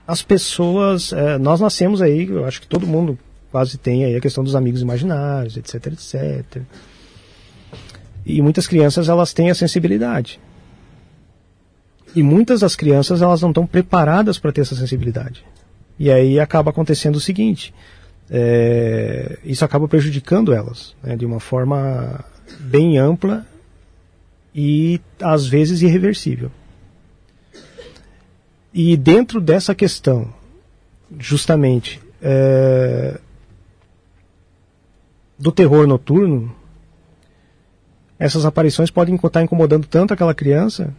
As 0.08 0.22
pessoas. 0.22 1.14
é, 1.14 1.38
Nós 1.38 1.60
nascemos 1.60 2.02
aí, 2.02 2.28
eu 2.28 2.46
acho 2.46 2.62
que 2.62 2.68
todo 2.68 2.86
mundo 2.86 3.18
quase 3.52 3.78
tem 3.78 4.04
aí 4.04 4.16
a 4.16 4.22
questão 4.22 4.44
dos 4.44 4.56
amigos 4.56 4.82
imaginários, 4.82 5.58
etc, 5.58 5.88
etc. 5.88 6.64
E 8.26 8.42
muitas 8.42 8.68
crianças 8.68 9.10
elas 9.10 9.34
têm 9.34 9.50
a 9.50 9.56
sensibilidade. 9.56 10.40
E 12.16 12.22
muitas 12.22 12.62
das 12.62 12.76
crianças 12.76 13.22
elas 13.22 13.42
não 13.42 13.50
estão 13.50 13.66
preparadas 13.66 14.38
para 14.38 14.52
ter 14.52 14.62
essa 14.62 14.76
sensibilidade. 14.76 15.44
E 15.98 16.12
aí 16.12 16.40
acaba 16.40 16.72
acontecendo 16.72 17.16
o 17.16 17.22
seguinte: 17.22 17.74
é, 18.30 19.38
isso 19.44 19.64
acaba 19.64 19.88
prejudicando 19.88 20.54
elas 20.54 20.96
né, 21.04 21.16
de 21.16 21.26
uma 21.26 21.40
forma 21.40 22.24
bem 22.60 22.98
ampla 22.98 23.46
e 24.54 25.00
às 25.22 25.46
vezes 25.46 25.82
irreversível. 25.82 26.52
E 28.74 28.98
dentro 28.98 29.40
dessa 29.40 29.76
questão, 29.76 30.34
justamente, 31.20 32.02
é, 32.22 33.20
do 35.38 35.52
terror 35.52 35.86
noturno, 35.86 36.56
essas 38.18 38.46
aparições 38.46 38.90
podem 38.90 39.16
estar 39.16 39.44
incomodando 39.44 39.86
tanto 39.86 40.14
aquela 40.14 40.34
criança 40.34 40.94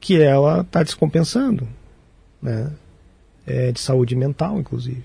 que 0.00 0.20
ela 0.20 0.60
está 0.60 0.82
descompensando, 0.82 1.68
né? 2.40 2.72
É, 3.46 3.72
de 3.72 3.80
saúde 3.80 4.16
mental, 4.16 4.58
inclusive. 4.58 5.04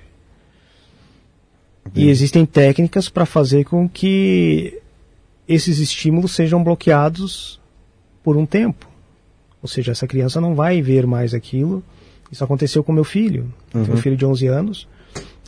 E 1.95 2.10
existem 2.10 2.45
técnicas 2.45 3.10
para 3.10 3.26
fazer 3.26 3.65
com 3.65 3.88
que 3.90 4.81
esses 5.48 5.80
estímulos 5.80 6.31
sejam 6.31 6.64
bloqueados 6.64 7.60
por 8.23 8.38
um 8.38 8.45
tempo. 8.45 8.89
Ou 9.61 9.68
seja, 9.68 9.91
essa 9.91 10.07
criança 10.07 10.40
não 10.40 10.56
vai 10.56 10.81
ver 10.81 11.06
mais 11.06 11.34
aquilo. 11.34 11.84
Isso 12.31 12.44
aconteceu 12.44 12.84
com 12.84 12.91
meu 12.91 13.03
filho. 13.03 13.52
Uhum. 13.73 13.84
Tenho 13.84 13.98
um 13.98 14.02
filho 14.02 14.18
de 14.18 14.26
11 14.26 14.48
anos. 14.48 14.88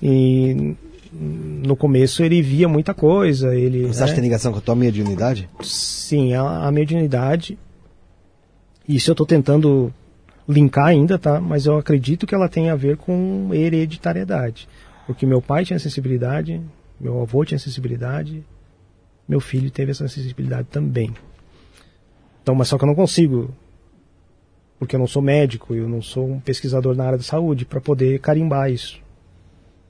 E 0.01 0.75
no 1.13 1.75
começo 1.75 2.23
ele 2.23 2.41
via 2.41 2.67
muita 2.67 2.93
coisa. 2.93 3.55
Ele, 3.55 3.87
Você 3.87 4.03
acha 4.03 4.13
que 4.13 4.19
tem 4.19 4.23
ligação 4.23 4.51
com 4.51 4.57
a 4.57 4.61
tua 4.61 4.75
mediunidade? 4.75 5.49
Sim, 5.61 6.33
a, 6.33 6.67
a 6.67 6.71
mediunidade 6.71 7.57
isso 8.87 9.09
eu 9.09 9.13
estou 9.13 9.25
tentando 9.25 9.93
linkar 10.47 10.87
ainda, 10.87 11.17
tá? 11.17 11.39
Mas 11.39 11.65
eu 11.65 11.77
acredito 11.77 12.25
que 12.25 12.35
ela 12.35 12.49
tem 12.49 12.69
a 12.69 12.75
ver 12.75 12.97
com 12.97 13.49
hereditariedade. 13.53 14.67
Porque 15.05 15.25
meu 15.25 15.41
pai 15.41 15.65
tinha 15.65 15.79
sensibilidade, 15.79 16.61
meu 16.99 17.21
avô 17.21 17.45
tinha 17.45 17.59
sensibilidade, 17.59 18.43
meu 19.27 19.39
filho 19.39 19.71
teve 19.71 19.91
essa 19.91 20.07
sensibilidade 20.07 20.67
também. 20.69 21.13
Então, 22.41 22.55
mas 22.55 22.67
só 22.67 22.77
que 22.77 22.83
eu 22.83 22.87
não 22.87 22.95
consigo, 22.95 23.53
porque 24.81 24.95
eu 24.95 24.99
não 24.99 25.05
sou 25.05 25.21
médico, 25.21 25.75
eu 25.75 25.87
não 25.87 26.01
sou 26.01 26.27
um 26.27 26.39
pesquisador 26.39 26.95
na 26.95 27.05
área 27.05 27.17
da 27.19 27.23
saúde, 27.23 27.65
para 27.65 27.79
poder 27.79 28.19
carimbar 28.19 28.71
isso. 28.71 28.99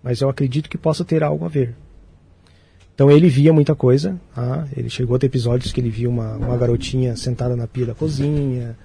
Mas 0.04 0.20
eu 0.20 0.28
acredito 0.28 0.70
que 0.70 0.78
possa 0.78 1.06
ter 1.06 1.24
algo 1.24 1.46
a 1.46 1.48
ver. 1.48 1.74
Então 2.94 3.10
ele 3.10 3.30
via 3.30 3.54
muita 3.54 3.74
coisa. 3.74 4.20
Tá? 4.36 4.68
Ele 4.76 4.90
chegou 4.90 5.16
a 5.16 5.20
ter 5.20 5.28
episódios 5.28 5.72
que 5.72 5.80
ele 5.80 5.90
via 5.90 6.10
uma, 6.10 6.36
uma 6.36 6.58
garotinha 6.58 7.16
sentada 7.16 7.56
na 7.56 7.68
pia 7.68 7.86
da 7.86 7.96
cozinha, 7.96 8.78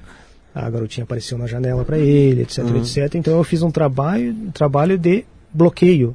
a 0.55 0.70
garotinha 0.70 1.03
apareceu 1.03 1.37
na 1.37 1.49
janela 1.49 1.85
para 1.85 1.99
ele, 1.99 2.43
etc, 2.43 2.59
uhum. 2.59 2.77
etc. 2.77 3.12
Então 3.16 3.37
eu 3.37 3.43
fiz 3.43 3.62
um 3.62 3.70
trabalho, 3.73 4.31
um 4.31 4.53
trabalho 4.53 4.97
de 4.97 5.24
bloqueio 5.53 6.15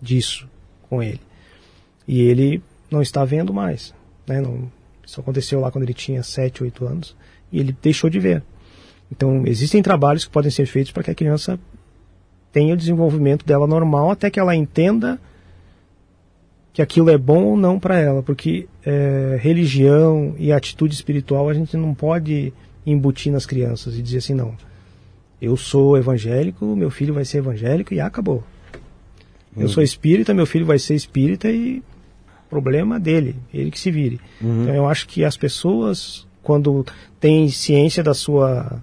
disso 0.00 0.48
com 0.88 1.02
ele. 1.02 1.20
E 2.06 2.20
ele 2.20 2.62
não 2.88 3.02
está 3.02 3.24
vendo 3.24 3.52
mais. 3.52 3.92
Né? 4.24 4.40
Não, 4.40 4.70
isso 5.04 5.20
aconteceu 5.20 5.58
lá 5.58 5.72
quando 5.72 5.82
ele 5.82 5.94
tinha 5.94 6.22
7, 6.22 6.62
8 6.62 6.86
anos. 6.86 7.16
E 7.50 7.58
ele 7.58 7.76
deixou 7.82 8.08
de 8.08 8.20
ver. 8.20 8.44
Então 9.16 9.44
existem 9.46 9.82
trabalhos 9.82 10.24
que 10.24 10.30
podem 10.30 10.50
ser 10.50 10.66
feitos 10.66 10.92
para 10.92 11.02
que 11.02 11.10
a 11.10 11.14
criança 11.14 11.58
tenha 12.52 12.74
o 12.74 12.76
desenvolvimento 12.76 13.44
dela 13.46 13.66
normal 13.66 14.10
até 14.10 14.30
que 14.30 14.38
ela 14.38 14.54
entenda 14.54 15.18
que 16.72 16.82
aquilo 16.82 17.08
é 17.08 17.16
bom 17.16 17.44
ou 17.44 17.56
não 17.56 17.78
para 17.78 17.98
ela, 17.98 18.20
porque 18.22 18.66
é, 18.84 19.38
religião 19.40 20.34
e 20.36 20.52
atitude 20.52 20.92
espiritual 20.92 21.48
a 21.48 21.54
gente 21.54 21.76
não 21.76 21.94
pode 21.94 22.52
embutir 22.84 23.32
nas 23.32 23.46
crianças 23.46 23.96
e 23.96 24.02
dizer 24.02 24.18
assim, 24.18 24.34
não, 24.34 24.54
eu 25.40 25.56
sou 25.56 25.96
evangélico, 25.96 26.64
meu 26.74 26.90
filho 26.90 27.14
vai 27.14 27.24
ser 27.24 27.38
evangélico 27.38 27.94
e 27.94 28.00
acabou. 28.00 28.42
Uhum. 29.54 29.62
Eu 29.62 29.68
sou 29.68 29.80
uhum. 29.80 29.84
espírita, 29.84 30.34
meu 30.34 30.46
filho 30.46 30.66
vai 30.66 30.78
ser 30.80 30.96
espírita 30.96 31.48
e 31.48 31.80
problema 32.50 32.98
dele, 32.98 33.36
ele 33.52 33.70
que 33.70 33.78
se 33.78 33.90
vire. 33.92 34.20
Uhum. 34.40 34.62
Então 34.62 34.74
eu 34.74 34.88
acho 34.88 35.06
que 35.06 35.24
as 35.24 35.36
pessoas, 35.36 36.26
quando 36.42 36.84
têm 37.20 37.48
ciência 37.48 38.02
da 38.02 38.14
sua 38.14 38.82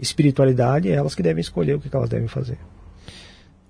espiritualidade, 0.00 0.88
é 0.88 0.94
elas 0.94 1.14
que 1.14 1.22
devem 1.22 1.40
escolher 1.40 1.76
o 1.76 1.80
que 1.80 1.94
elas 1.94 2.08
devem 2.08 2.28
fazer. 2.28 2.58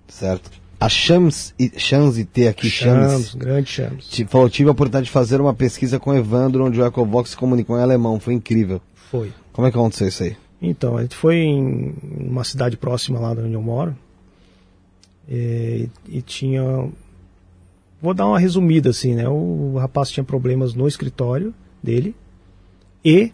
Certo. 0.09 0.51
A 0.79 0.89
Shams, 0.89 1.55
Shams 1.77 2.17
IT 2.17 2.49
aqui, 2.49 2.71
Shams, 2.71 3.13
Shams, 3.13 3.35
grande 3.35 3.71
Shams. 3.71 4.23
Falou, 4.29 4.49
tive 4.49 4.71
a 4.71 4.73
oportunidade 4.73 5.07
de 5.07 5.11
fazer 5.11 5.41
uma 5.41 5.53
pesquisa 5.53 5.99
com 5.99 6.11
o 6.11 6.17
Evandro, 6.17 6.65
onde 6.65 6.81
o 6.81 6.87
Ecovox 6.87 7.31
se 7.31 7.37
comunicou 7.37 7.79
em 7.79 7.83
alemão. 7.83 8.19
Foi 8.19 8.33
incrível. 8.33 8.81
Foi. 9.11 9.31
Como 9.53 9.67
é 9.67 9.71
que 9.71 9.77
aconteceu 9.77 10.09
isso 10.09 10.23
aí? 10.23 10.37
Então, 10.63 10.97
a 10.97 11.03
gente 11.03 11.15
foi 11.15 11.37
em 11.37 11.95
uma 12.19 12.45
cidade 12.45 12.79
próxima 12.79 13.19
lá 13.19 13.35
de 13.35 13.41
onde 13.43 13.53
eu 13.53 13.63
moro. 13.63 13.95
E, 15.29 15.89
e 16.09 16.23
tinha. 16.23 16.63
Vou 18.01 18.15
dar 18.15 18.27
uma 18.27 18.39
resumida 18.39 18.89
assim, 18.89 19.15
né? 19.15 19.29
O 19.29 19.77
rapaz 19.79 20.11
tinha 20.11 20.25
problemas 20.25 20.73
no 20.73 20.89
escritório 20.89 21.55
dele 21.83 22.15
e 23.05 23.33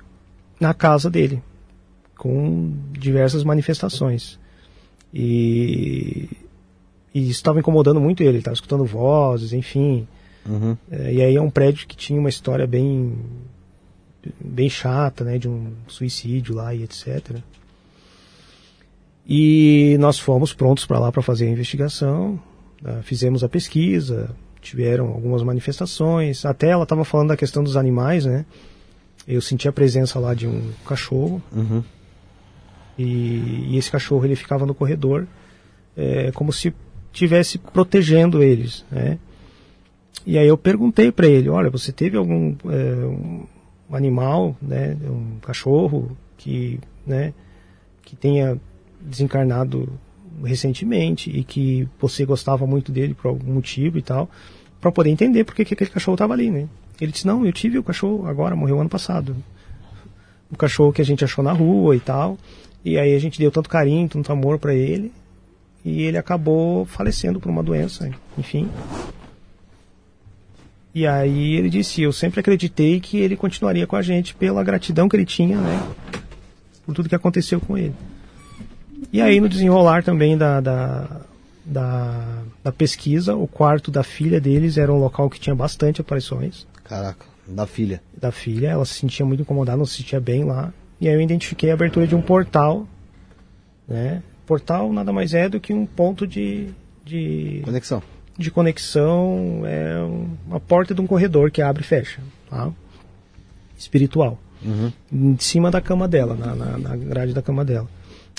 na 0.59 0.75
casa 0.75 1.09
dele, 1.09 1.43
com 2.17 2.73
diversas 2.93 3.45
manifestações. 3.45 4.39
E 5.13 6.29
e 7.17 7.23
isso 7.23 7.39
estava 7.39 7.59
incomodando 7.59 7.99
muito 7.99 8.23
ele, 8.23 8.39
estava 8.39 8.55
escutando 8.55 8.85
vozes, 8.85 9.55
enfim. 9.55 10.07
Uhum. 10.45 10.77
É, 10.91 11.15
e 11.15 11.23
aí 11.23 11.35
é 11.35 11.41
um 11.41 11.49
prédio 11.49 11.87
que 11.87 11.97
tinha 11.97 12.21
uma 12.21 12.29
história 12.29 12.67
bem 12.67 13.17
bem 14.39 14.69
chata, 14.69 15.25
né, 15.25 15.39
de 15.39 15.49
um 15.49 15.73
suicídio 15.89 16.55
lá 16.55 16.75
e 16.75 16.83
etc. 16.83 17.37
E 19.27 19.97
nós 19.99 20.19
fomos 20.19 20.53
prontos 20.53 20.85
para 20.85 20.99
lá 20.99 21.11
para 21.11 21.23
fazer 21.23 21.47
a 21.47 21.51
investigação, 21.51 22.39
uh, 22.83 23.03
fizemos 23.03 23.43
a 23.43 23.49
pesquisa, 23.49 24.31
tiveram 24.61 25.07
algumas 25.07 25.43
manifestações, 25.43 26.45
até 26.45 26.69
ela 26.69 26.83
estava 26.83 27.05
falando 27.05 27.29
da 27.29 27.37
questão 27.37 27.65
dos 27.65 27.77
animais, 27.79 28.27
né? 28.27 28.45
Eu 29.27 29.41
senti 29.41 29.67
a 29.67 29.73
presença 29.73 30.19
lá 30.19 30.35
de 30.35 30.47
um 30.47 30.71
cachorro 30.87 31.43
uhum. 31.51 31.83
E, 32.99 33.73
e, 33.73 33.77
esse 33.77 33.91
cachorro 33.91 34.25
ele 34.25 34.37
ficava 34.37 34.65
no 34.65 34.75
corredor, 34.75 35.27
é, 35.97 36.31
como 36.33 36.53
se 36.53 36.75
tivesse 37.13 37.59
protegendo 37.59 38.43
eles, 38.43 38.85
né? 38.91 39.19
E 40.25 40.37
aí 40.39 40.49
eu 40.49 40.59
perguntei 40.59 41.13
para 41.13 41.27
ele, 41.27 41.49
olha, 41.49 41.71
você 41.71 41.93
teve 41.93 42.17
algum 42.17 42.57
é, 42.69 43.47
um 43.89 43.95
animal, 43.95 44.57
né, 44.61 44.97
um 45.05 45.39
cachorro 45.41 46.17
que, 46.37 46.81
né, 47.07 47.33
que 48.03 48.17
tenha 48.17 48.61
desencarnado 49.01 49.89
recentemente 50.45 51.31
e 51.31 51.45
que 51.45 51.89
você 51.99 52.25
gostava 52.25 52.67
muito 52.67 52.93
dele 52.93 53.15
por 53.15 53.29
algum 53.29 53.55
motivo 53.55 53.99
e 53.99 54.03
tal, 54.03 54.29
para 54.81 54.93
poder 54.93 55.11
entender 55.11 55.45
por 55.45 55.55
que 55.55 55.63
aquele 55.63 55.91
cachorro 55.91 56.17
estava 56.17 56.35
ali, 56.35 56.51
né? 56.51 56.69
Ele 57.01 57.13
disse, 57.13 57.27
não, 57.27 57.45
eu 57.45 57.53
tive 57.53 57.79
o 57.79 57.83
cachorro 57.83 58.27
agora, 58.27 58.57
morreu 58.57 58.81
ano 58.81 58.89
passado. 58.89 59.37
O 60.51 60.57
cachorro 60.57 60.93
que 60.93 61.03
a 61.03 61.05
gente 61.05 61.25
achou 61.25 61.43
na 61.45 61.53
rua 61.53 61.97
e 61.97 62.01
tal. 62.01 62.39
E 62.87 63.01
aí 63.01 63.17
a 63.17 63.19
gente 63.19 63.41
deu 63.41 63.51
tanto 63.51 63.69
carinho, 63.69 64.09
tanto 64.09 64.31
amor 64.31 64.61
para 64.61 64.73
ele 64.73 65.11
e 65.85 66.05
ele 66.05 66.17
acabou 66.17 66.87
falecendo 66.87 67.41
por 67.41 67.51
uma 67.51 67.61
doença, 67.61 68.09
enfim. 68.39 68.71
E 70.95 71.05
aí 71.05 71.57
ele 71.57 71.69
disse: 71.69 72.03
Eu 72.03 72.13
sempre 72.13 72.39
acreditei 72.39 73.01
que 73.01 73.19
ele 73.19 73.35
continuaria 73.35 73.89
com 73.89 73.97
a 73.97 74.03
gente 74.03 74.37
pela 74.37 74.63
gratidão 74.63 75.09
que 75.09 75.17
ele 75.17 75.25
tinha, 75.25 75.61
né? 75.61 75.85
Por 76.87 76.95
tudo 76.95 77.09
que 77.09 77.15
aconteceu 77.17 77.61
com 77.61 77.77
ele. 77.77 77.95
E 79.13 79.21
aí, 79.21 79.41
no 79.41 79.49
desenrolar 79.49 80.05
também 80.05 80.39
da, 80.39 80.61
da, 80.61 81.09
da, 81.65 82.43
da 82.63 82.71
pesquisa, 82.71 83.35
o 83.35 83.49
quarto 83.49 83.91
da 83.91 84.05
filha 84.05 84.41
deles 84.41 84.79
era 84.79 84.93
um 84.93 84.99
local 84.99 85.29
que 85.29 85.41
tinha 85.41 85.57
bastante 85.57 86.01
aparições. 86.01 86.65
Caraca, 86.85 87.27
da 87.49 87.67
filha. 87.67 88.01
Da 88.17 88.31
filha, 88.31 88.69
ela 88.69 88.85
se 88.85 88.95
sentia 88.95 89.27
muito 89.27 89.43
incomodada, 89.43 89.77
não 89.77 89.87
se 89.87 89.97
sentia 89.97 90.21
bem 90.21 90.45
lá. 90.45 90.73
E 91.01 91.09
aí 91.09 91.15
eu 91.15 91.21
identifiquei 91.21 91.71
a 91.71 91.75
abertura 91.75 92.07
de 92.07 92.15
um 92.15 92.23
portal, 92.23 92.87
né? 93.87 94.23
Portal 94.47 94.93
nada 94.93 95.13
mais 95.13 95.35
é 95.35 95.49
do 95.49 95.61
que 95.61 95.73
um 95.73 95.85
ponto 95.85 96.27
de, 96.27 96.69
de 97.05 97.61
conexão. 97.65 98.03
De 98.39 98.51
conexão, 98.51 99.63
é 99.65 99.97
uma 100.47 100.61
porta 100.61 100.95
de 100.95 101.01
um 101.01 101.07
corredor 101.07 101.51
que 101.51 101.61
abre 101.61 101.83
e 101.83 101.87
fecha, 101.87 102.21
tá? 102.49 102.71
espiritual. 103.77 104.39
Uhum. 104.65 104.93
Em 105.13 105.39
cima 105.39 105.71
da 105.71 105.81
cama 105.81 106.09
dela, 106.09 106.35
na, 106.35 106.55
na, 106.55 106.79
na, 106.79 106.97
grade 106.97 107.35
da 107.35 107.43
cama 107.43 107.65
dela. 107.65 107.89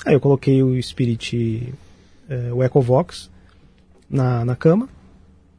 Aí 0.04 0.14
eu 0.14 0.20
coloquei 0.20 0.62
o 0.62 0.80
Spirit, 0.82 1.72
é, 2.28 2.52
o 2.52 2.62
Ecovox, 2.62 3.30
na, 4.10 4.44
na 4.44 4.56
cama 4.56 4.88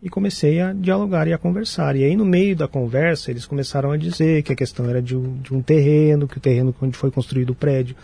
e 0.02 0.10
comecei 0.10 0.62
a 0.62 0.72
dialogar 0.74 1.28
e 1.28 1.34
a 1.34 1.38
conversar. 1.38 1.96
E 1.96 2.04
aí, 2.04 2.16
no 2.16 2.26
meio 2.26 2.56
da 2.56 2.68
conversa, 2.68 3.32
eles 3.32 3.46
começaram 3.46 3.92
a 3.92 3.98
dizer 3.98 4.44
que 4.44 4.54
a 4.54 4.56
questão 4.56 4.90
era 4.90 5.02
de 5.02 5.16
um, 5.16 5.38
de 5.38 5.54
um 5.54 5.62
terreno, 5.62 6.28
que 6.28 6.38
o 6.38 6.42
terreno 6.42 6.74
onde 6.82 6.98
foi 6.98 7.12
construído 7.12 7.52
o 7.52 7.56
prédio 7.56 7.96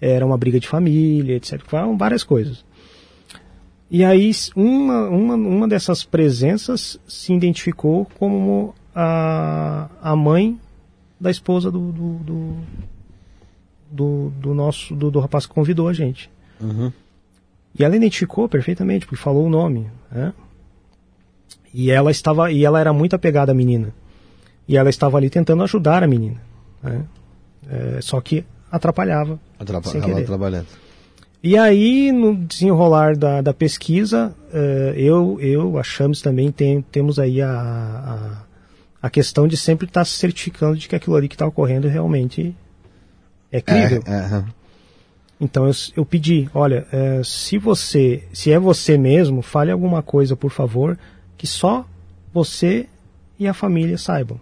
era 0.00 0.26
uma 0.26 0.36
briga 0.36 0.58
de 0.58 0.66
família, 0.66 1.36
etc. 1.36 1.60
Falaram 1.64 1.96
várias 1.96 2.24
coisas. 2.24 2.64
E 3.88 4.04
aí 4.04 4.32
uma, 4.56 5.08
uma, 5.08 5.34
uma 5.34 5.68
dessas 5.68 6.02
presenças 6.02 6.98
se 7.06 7.32
identificou 7.32 8.06
como 8.18 8.74
a, 8.94 9.88
a 10.02 10.16
mãe 10.16 10.58
da 11.20 11.30
esposa 11.30 11.70
do, 11.70 11.92
do, 11.92 12.14
do, 12.14 12.56
do, 13.90 14.32
do 14.40 14.54
nosso 14.54 14.96
do, 14.96 15.10
do, 15.10 15.20
rapaz 15.20 15.46
que 15.46 15.52
convidou 15.54 15.86
a 15.88 15.92
gente. 15.92 16.28
Uhum. 16.60 16.92
E 17.78 17.84
ela 17.84 17.94
identificou 17.94 18.48
perfeitamente, 18.48 19.06
porque 19.06 19.22
falou 19.22 19.46
o 19.46 19.50
nome. 19.50 19.86
Né? 20.10 20.32
E 21.72 21.90
ela 21.90 22.10
estava 22.10 22.50
e 22.50 22.64
ela 22.64 22.80
era 22.80 22.92
muito 22.92 23.16
apegada 23.16 23.52
à 23.52 23.54
menina. 23.54 23.94
E 24.68 24.76
ela 24.76 24.90
estava 24.90 25.16
ali 25.16 25.30
tentando 25.30 25.62
ajudar 25.62 26.02
a 26.02 26.06
menina. 26.06 26.40
Né? 26.82 27.04
É, 27.68 28.00
só 28.00 28.20
que 28.20 28.44
atrapalhava. 28.70 29.38
Atrapalhava 29.58 30.22
trabalhando. 30.22 30.66
E 31.42 31.58
aí, 31.58 32.12
no 32.12 32.36
desenrolar 32.36 33.16
da, 33.16 33.40
da 33.40 33.52
pesquisa, 33.52 34.32
uh, 34.52 34.94
eu, 34.94 35.38
eu, 35.40 35.76
a 35.76 35.82
Chames 35.82 36.22
também 36.22 36.52
tem, 36.52 36.80
temos 36.82 37.18
aí 37.18 37.42
a, 37.42 37.50
a, 37.50 39.06
a, 39.06 39.10
questão 39.10 39.48
de 39.48 39.56
sempre 39.56 39.86
estar 39.86 40.04
se 40.04 40.12
certificando 40.12 40.76
de 40.76 40.88
que 40.88 40.94
aquilo 40.94 41.16
ali 41.16 41.26
que 41.26 41.34
está 41.34 41.44
ocorrendo 41.44 41.88
realmente 41.88 42.54
é 43.50 43.60
crível. 43.60 44.04
É, 44.06 44.36
é, 44.36 44.44
então 45.40 45.66
eu, 45.66 45.72
eu 45.96 46.06
pedi, 46.06 46.48
olha, 46.54 46.86
uh, 46.92 47.24
se 47.24 47.58
você, 47.58 48.22
se 48.32 48.52
é 48.52 48.58
você 48.60 48.96
mesmo, 48.96 49.42
fale 49.42 49.72
alguma 49.72 50.00
coisa, 50.00 50.36
por 50.36 50.52
favor, 50.52 50.96
que 51.42 51.46
só 51.48 51.84
você 52.32 52.86
e 53.36 53.48
a 53.48 53.52
família 53.52 53.98
saibam. 53.98 54.38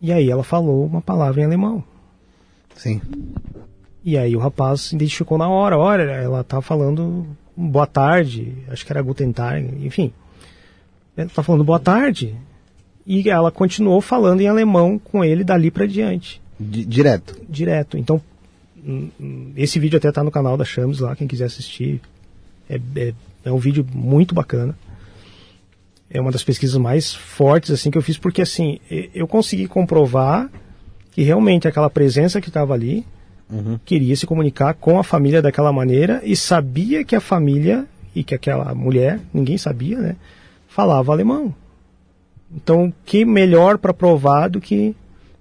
E 0.00 0.12
aí 0.12 0.28
ela 0.28 0.42
falou 0.42 0.84
uma 0.84 1.00
palavra 1.00 1.40
em 1.40 1.44
alemão. 1.44 1.84
Sim. 2.74 3.00
E 4.04 4.18
aí 4.18 4.34
o 4.34 4.40
rapaz 4.40 4.80
se 4.80 4.96
identificou 4.96 5.38
na 5.38 5.48
hora, 5.48 5.78
olha, 5.78 6.02
ela 6.02 6.42
tá 6.42 6.60
falando 6.60 7.24
boa 7.56 7.86
tarde, 7.86 8.52
acho 8.66 8.84
que 8.84 8.92
era 8.92 9.00
Guten 9.00 9.30
Tag, 9.30 9.86
enfim. 9.86 10.12
Ela 11.16 11.28
tá 11.28 11.40
falando 11.40 11.62
boa 11.62 11.78
tarde. 11.78 12.34
E 13.06 13.30
ela 13.30 13.52
continuou 13.52 14.00
falando 14.00 14.40
em 14.40 14.48
alemão 14.48 14.98
com 14.98 15.24
ele 15.24 15.44
dali 15.44 15.70
para 15.70 15.86
diante. 15.86 16.42
D 16.58 16.84
direto. 16.84 17.40
Direto. 17.48 17.96
Então, 17.96 18.20
hum, 18.84 19.08
hum, 19.20 19.52
esse 19.54 19.78
vídeo 19.78 19.98
até 19.98 20.10
tá 20.10 20.24
no 20.24 20.32
canal 20.32 20.56
da 20.56 20.64
Chames 20.64 20.98
lá, 20.98 21.14
quem 21.14 21.28
quiser 21.28 21.44
assistir. 21.44 22.00
É, 22.68 22.80
é, 22.96 23.14
é 23.44 23.52
um 23.52 23.58
vídeo 23.58 23.86
muito 23.94 24.34
bacana. 24.34 24.76
É 26.12 26.20
uma 26.20 26.30
das 26.30 26.44
pesquisas 26.44 26.76
mais 26.76 27.14
fortes 27.14 27.70
assim 27.70 27.90
que 27.90 27.96
eu 27.96 28.02
fiz, 28.02 28.18
porque 28.18 28.42
assim, 28.42 28.78
eu 29.14 29.26
consegui 29.26 29.66
comprovar 29.66 30.50
que 31.10 31.22
realmente 31.22 31.66
aquela 31.66 31.88
presença 31.88 32.40
que 32.40 32.48
estava 32.48 32.74
ali 32.74 33.06
uhum. 33.50 33.78
queria 33.84 34.14
se 34.16 34.26
comunicar 34.26 34.74
com 34.74 34.98
a 34.98 35.04
família 35.04 35.40
daquela 35.40 35.72
maneira 35.72 36.20
e 36.24 36.34
sabia 36.36 37.04
que 37.04 37.16
a 37.16 37.20
família 37.20 37.86
e 38.14 38.22
que 38.22 38.34
aquela 38.34 38.74
mulher, 38.74 39.20
ninguém 39.32 39.56
sabia, 39.56 39.98
né, 39.98 40.16
falava 40.68 41.12
alemão. 41.12 41.54
Então, 42.54 42.92
que 43.06 43.24
melhor 43.24 43.78
para 43.78 43.94
provar 43.94 44.48
do 44.48 44.60
que, 44.60 44.94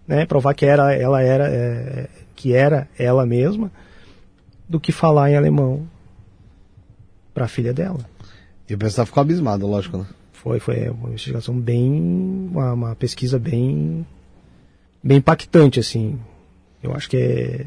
né, 0.08 0.26
provar 0.26 0.54
que 0.54 0.66
era, 0.66 0.94
ela 0.94 1.22
era, 1.22 1.48
é, 1.50 2.10
que 2.36 2.54
era 2.54 2.88
ela 2.98 3.26
mesma, 3.26 3.70
do 4.70 4.80
que 4.80 4.94
falar 4.94 5.30
em 5.30 5.36
alemão 5.36 5.86
para 7.34 7.46
a 7.46 7.50
filha 7.50 7.74
dela. 7.74 8.00
E 8.70 8.74
o 8.74 8.78
pessoal 8.78 9.06
ficou 9.06 9.20
abismado, 9.20 9.68
lógico, 9.68 9.98
né? 9.98 10.06
Foi, 10.42 10.60
foi 10.60 10.90
uma 10.90 11.10
investigação 11.10 11.54
bem, 11.54 12.50
uma, 12.52 12.74
uma 12.74 12.96
pesquisa 12.96 13.38
bem, 13.38 14.04
bem 15.04 15.20
impactante, 15.20 15.80
assim. 15.80 16.20
Eu 16.82 16.96
acho 16.96 17.08
que 17.08 17.18
é 17.18 17.66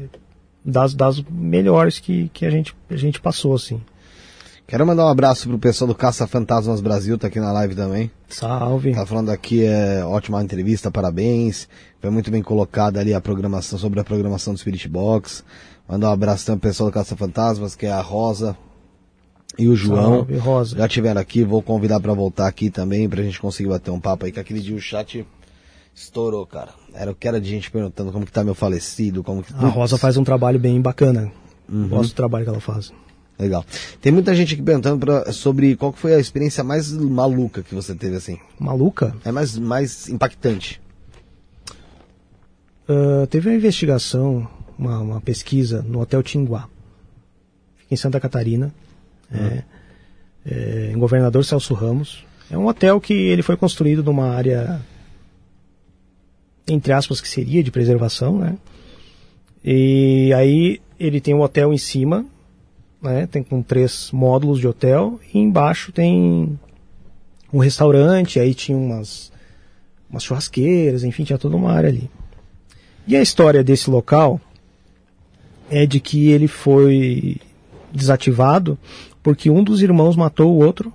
das, 0.63 0.93
das 0.93 1.21
melhores 1.21 1.99
que, 1.99 2.29
que 2.33 2.45
a, 2.45 2.49
gente, 2.49 2.75
a 2.89 2.97
gente 2.97 3.21
passou, 3.21 3.55
assim. 3.55 3.81
Quero 4.67 4.85
mandar 4.85 5.05
um 5.05 5.09
abraço 5.09 5.47
pro 5.47 5.57
pessoal 5.57 5.87
do 5.87 5.95
Caça 5.95 6.27
Fantasmas 6.27 6.81
Brasil, 6.81 7.17
tá 7.17 7.27
aqui 7.27 7.39
na 7.39 7.53
live 7.53 7.75
também. 7.75 8.11
Salve. 8.27 8.93
Tá 8.93 9.05
falando 9.05 9.29
aqui, 9.29 9.63
é 9.63 10.03
ótima 10.03 10.43
entrevista, 10.43 10.91
parabéns. 10.91 11.69
Foi 12.01 12.09
muito 12.09 12.29
bem 12.29 12.41
colocada 12.41 12.99
ali 12.99 13.13
a 13.13 13.21
programação, 13.21 13.79
sobre 13.79 14.01
a 14.01 14.03
programação 14.03 14.53
do 14.53 14.59
Spirit 14.59 14.89
Box. 14.89 15.45
Mandar 15.87 16.09
um 16.09 16.13
abraço 16.13 16.45
também 16.45 16.59
pro 16.59 16.69
pessoal 16.71 16.89
do 16.89 16.93
Caça 16.93 17.15
Fantasmas, 17.15 17.73
que 17.73 17.85
é 17.85 17.91
a 17.91 18.01
Rosa 18.01 18.57
e 19.57 19.67
o 19.67 19.75
João. 19.75 20.17
Salve, 20.17 20.37
Rosa. 20.37 20.77
Já 20.77 20.87
tiveram 20.87 21.21
aqui, 21.21 21.43
vou 21.43 21.61
convidar 21.61 21.99
para 21.99 22.13
voltar 22.13 22.47
aqui 22.47 22.69
também, 22.69 23.07
pra 23.07 23.23
gente 23.23 23.39
conseguir 23.39 23.69
bater 23.69 23.91
um 23.91 23.99
papo 23.99 24.25
aí, 24.25 24.31
que 24.31 24.39
aquele 24.39 24.59
dia 24.59 24.75
o 24.75 24.79
chat 24.79 25.25
Estourou, 25.95 26.45
cara. 26.45 26.71
Era 26.93 27.11
o 27.11 27.15
que 27.15 27.25
era 27.25 27.39
de 27.39 27.49
gente 27.49 27.71
perguntando 27.71 28.11
como 28.11 28.25
que 28.25 28.31
tá 28.31 28.43
meu 28.43 28.53
falecido, 28.53 29.23
como 29.23 29.41
que... 29.41 29.53
A 29.53 29.67
Rosa 29.67 29.97
faz 29.97 30.17
um 30.17 30.25
trabalho 30.25 30.59
bem 30.59 30.81
bacana. 30.81 31.31
Uhum. 31.69 31.87
Gosto 31.87 32.09
do 32.09 32.15
trabalho 32.15 32.43
que 32.43 32.49
ela 32.49 32.59
faz. 32.59 32.91
Legal. 33.39 33.65
Tem 34.01 34.11
muita 34.11 34.35
gente 34.35 34.53
aqui 34.53 34.61
perguntando 34.61 34.99
pra, 34.99 35.31
sobre 35.31 35.75
qual 35.77 35.93
foi 35.93 36.13
a 36.13 36.19
experiência 36.19 36.65
mais 36.65 36.91
maluca 36.91 37.63
que 37.63 37.73
você 37.73 37.95
teve, 37.95 38.17
assim. 38.17 38.37
Maluca? 38.59 39.15
É 39.23 39.31
mais, 39.31 39.57
mais 39.57 40.09
impactante. 40.09 40.81
Uh, 42.87 43.25
teve 43.27 43.49
uma 43.49 43.55
investigação, 43.55 44.47
uma, 44.77 44.99
uma, 44.99 45.21
pesquisa 45.21 45.81
no 45.81 46.01
Hotel 46.01 46.21
Tinguá. 46.21 46.67
Fica 47.77 47.93
em 47.93 47.97
Santa 47.97 48.19
Catarina. 48.19 48.73
É, 49.33 49.63
é, 50.45 50.91
em 50.93 50.97
Governador 50.97 51.43
Celso 51.43 51.73
Ramos. 51.73 52.25
É 52.49 52.57
um 52.57 52.67
hotel 52.67 53.01
que 53.01 53.13
ele 53.13 53.41
foi 53.41 53.57
construído 53.57 54.03
numa 54.03 54.29
área 54.29 54.81
entre 56.67 56.91
aspas, 56.91 57.21
que 57.21 57.27
seria 57.27 57.63
de 57.63 57.71
preservação, 57.71 58.39
né? 58.39 58.57
E 59.63 60.31
aí 60.33 60.81
ele 60.99 61.21
tem 61.21 61.33
um 61.33 61.41
hotel 61.41 61.73
em 61.73 61.77
cima, 61.77 62.25
né? 63.01 63.27
Tem 63.27 63.43
com 63.43 63.61
três 63.61 64.09
módulos 64.11 64.59
de 64.59 64.67
hotel 64.67 65.19
e 65.33 65.39
embaixo 65.39 65.91
tem 65.91 66.59
um 67.53 67.59
restaurante, 67.59 68.39
aí 68.39 68.53
tinha 68.53 68.77
umas, 68.77 69.31
umas 70.09 70.23
churrasqueiras, 70.23 71.03
enfim, 71.03 71.23
tinha 71.23 71.37
toda 71.37 71.55
uma 71.55 71.71
área 71.71 71.89
ali. 71.89 72.09
E 73.07 73.15
a 73.15 73.21
história 73.21 73.63
desse 73.63 73.89
local 73.89 74.41
é 75.69 75.85
de 75.85 75.99
que 75.99 76.29
ele 76.29 76.47
foi 76.47 77.37
desativado 77.91 78.77
porque 79.25 79.49
um 79.49 79.63
dos 79.63 79.81
irmãos 79.81 80.15
matou 80.15 80.53
o 80.53 80.63
outro, 80.63 80.93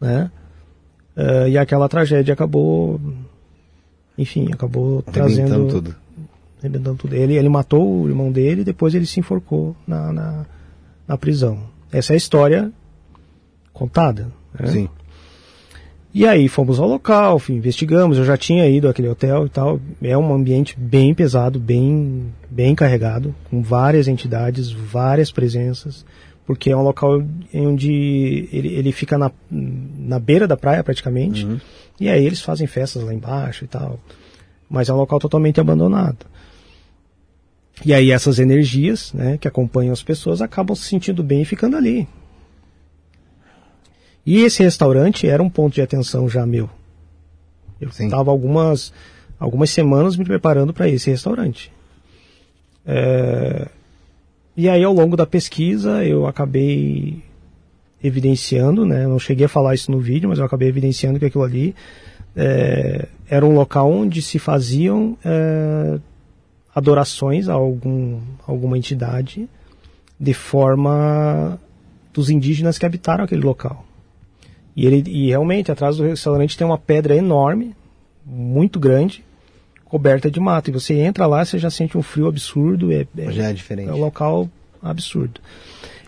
né? 0.00 0.30
Uh, 1.14 1.48
e 1.48 1.58
aquela 1.58 1.86
tragédia 1.86 2.32
acabou 2.32 2.98
enfim, 4.16 4.48
acabou 4.50 5.02
trazendo. 5.02 5.68
tudo. 5.68 5.94
Arrebentando 6.60 6.96
tudo. 6.96 7.14
Ele, 7.14 7.36
ele 7.36 7.48
matou 7.50 8.04
o 8.04 8.08
irmão 8.08 8.32
dele 8.32 8.62
e 8.62 8.64
depois 8.64 8.94
ele 8.94 9.04
se 9.04 9.20
enforcou 9.20 9.76
na, 9.86 10.10
na, 10.14 10.46
na 11.06 11.18
prisão. 11.18 11.58
Essa 11.92 12.12
é 12.12 12.14
a 12.14 12.16
história 12.16 12.72
contada. 13.70 14.32
Né? 14.58 14.66
Sim. 14.66 14.88
E 16.12 16.26
aí 16.26 16.48
fomos 16.48 16.80
ao 16.80 16.88
local, 16.88 17.36
enfim, 17.36 17.54
investigamos, 17.54 18.18
eu 18.18 18.24
já 18.24 18.36
tinha 18.36 18.68
ido 18.68 18.88
àquele 18.88 19.08
hotel 19.08 19.46
e 19.46 19.48
tal. 19.48 19.80
É 20.02 20.18
um 20.18 20.34
ambiente 20.34 20.74
bem 20.76 21.14
pesado, 21.14 21.60
bem, 21.60 22.32
bem 22.50 22.74
carregado, 22.74 23.32
com 23.48 23.62
várias 23.62 24.08
entidades, 24.08 24.72
várias 24.72 25.30
presenças, 25.30 26.04
porque 26.50 26.68
é 26.68 26.76
um 26.76 26.82
local 26.82 27.22
onde 27.54 28.48
ele, 28.52 28.74
ele 28.74 28.90
fica 28.90 29.16
na, 29.16 29.30
na 29.48 30.18
beira 30.18 30.48
da 30.48 30.56
praia 30.56 30.82
praticamente. 30.82 31.46
Uhum. 31.46 31.60
E 32.00 32.08
aí 32.08 32.26
eles 32.26 32.40
fazem 32.40 32.66
festas 32.66 33.04
lá 33.04 33.14
embaixo 33.14 33.64
e 33.64 33.68
tal. 33.68 34.00
Mas 34.68 34.88
é 34.88 34.92
um 34.92 34.96
local 34.96 35.20
totalmente 35.20 35.60
abandonado. 35.60 36.26
E 37.84 37.94
aí 37.94 38.10
essas 38.10 38.40
energias, 38.40 39.12
né, 39.12 39.38
que 39.38 39.46
acompanham 39.46 39.92
as 39.92 40.02
pessoas 40.02 40.42
acabam 40.42 40.74
se 40.74 40.82
sentindo 40.82 41.22
bem 41.22 41.42
e 41.42 41.44
ficando 41.44 41.76
ali. 41.76 42.08
E 44.26 44.40
esse 44.40 44.60
restaurante 44.64 45.28
era 45.28 45.40
um 45.40 45.48
ponto 45.48 45.74
de 45.74 45.82
atenção 45.82 46.28
já 46.28 46.44
meu. 46.44 46.68
Eu 47.80 47.90
estava 47.90 48.32
algumas 48.32 48.92
algumas 49.38 49.70
semanas 49.70 50.16
me 50.16 50.24
preparando 50.24 50.74
para 50.74 50.88
esse 50.88 51.10
restaurante. 51.10 51.70
É... 52.84 53.68
E 54.60 54.68
aí 54.68 54.84
ao 54.84 54.92
longo 54.92 55.16
da 55.16 55.24
pesquisa 55.24 56.04
eu 56.04 56.26
acabei 56.26 57.22
evidenciando, 58.04 58.84
né? 58.84 59.06
não 59.06 59.18
cheguei 59.18 59.46
a 59.46 59.48
falar 59.48 59.74
isso 59.74 59.90
no 59.90 59.98
vídeo, 59.98 60.28
mas 60.28 60.38
eu 60.38 60.44
acabei 60.44 60.68
evidenciando 60.68 61.18
que 61.18 61.24
aquilo 61.24 61.44
ali 61.44 61.74
é, 62.36 63.08
era 63.26 63.46
um 63.46 63.54
local 63.54 63.90
onde 63.90 64.20
se 64.20 64.38
faziam 64.38 65.16
é, 65.24 65.98
adorações 66.74 67.48
a 67.48 67.54
algum, 67.54 68.20
alguma 68.46 68.76
entidade 68.76 69.48
de 70.20 70.34
forma 70.34 71.58
dos 72.12 72.28
indígenas 72.28 72.76
que 72.76 72.84
habitaram 72.84 73.24
aquele 73.24 73.40
local. 73.40 73.86
E, 74.76 74.84
ele, 74.84 75.10
e 75.10 75.28
realmente, 75.28 75.72
atrás 75.72 75.96
do 75.96 76.02
restaurante 76.02 76.58
tem 76.58 76.66
uma 76.66 76.76
pedra 76.76 77.16
enorme, 77.16 77.74
muito 78.26 78.78
grande, 78.78 79.24
coberta 79.90 80.30
de 80.30 80.40
mato. 80.40 80.70
E 80.70 80.72
você 80.72 80.94
entra 80.94 81.26
lá, 81.26 81.44
você 81.44 81.58
já 81.58 81.70
sente 81.70 81.98
um 81.98 82.02
frio 82.02 82.28
absurdo. 82.28 82.92
É, 82.92 83.06
é, 83.18 83.32
já 83.32 83.50
é 83.50 83.52
diferente. 83.52 83.88
É 83.88 83.92
um 83.92 83.98
local 83.98 84.48
absurdo. 84.82 85.40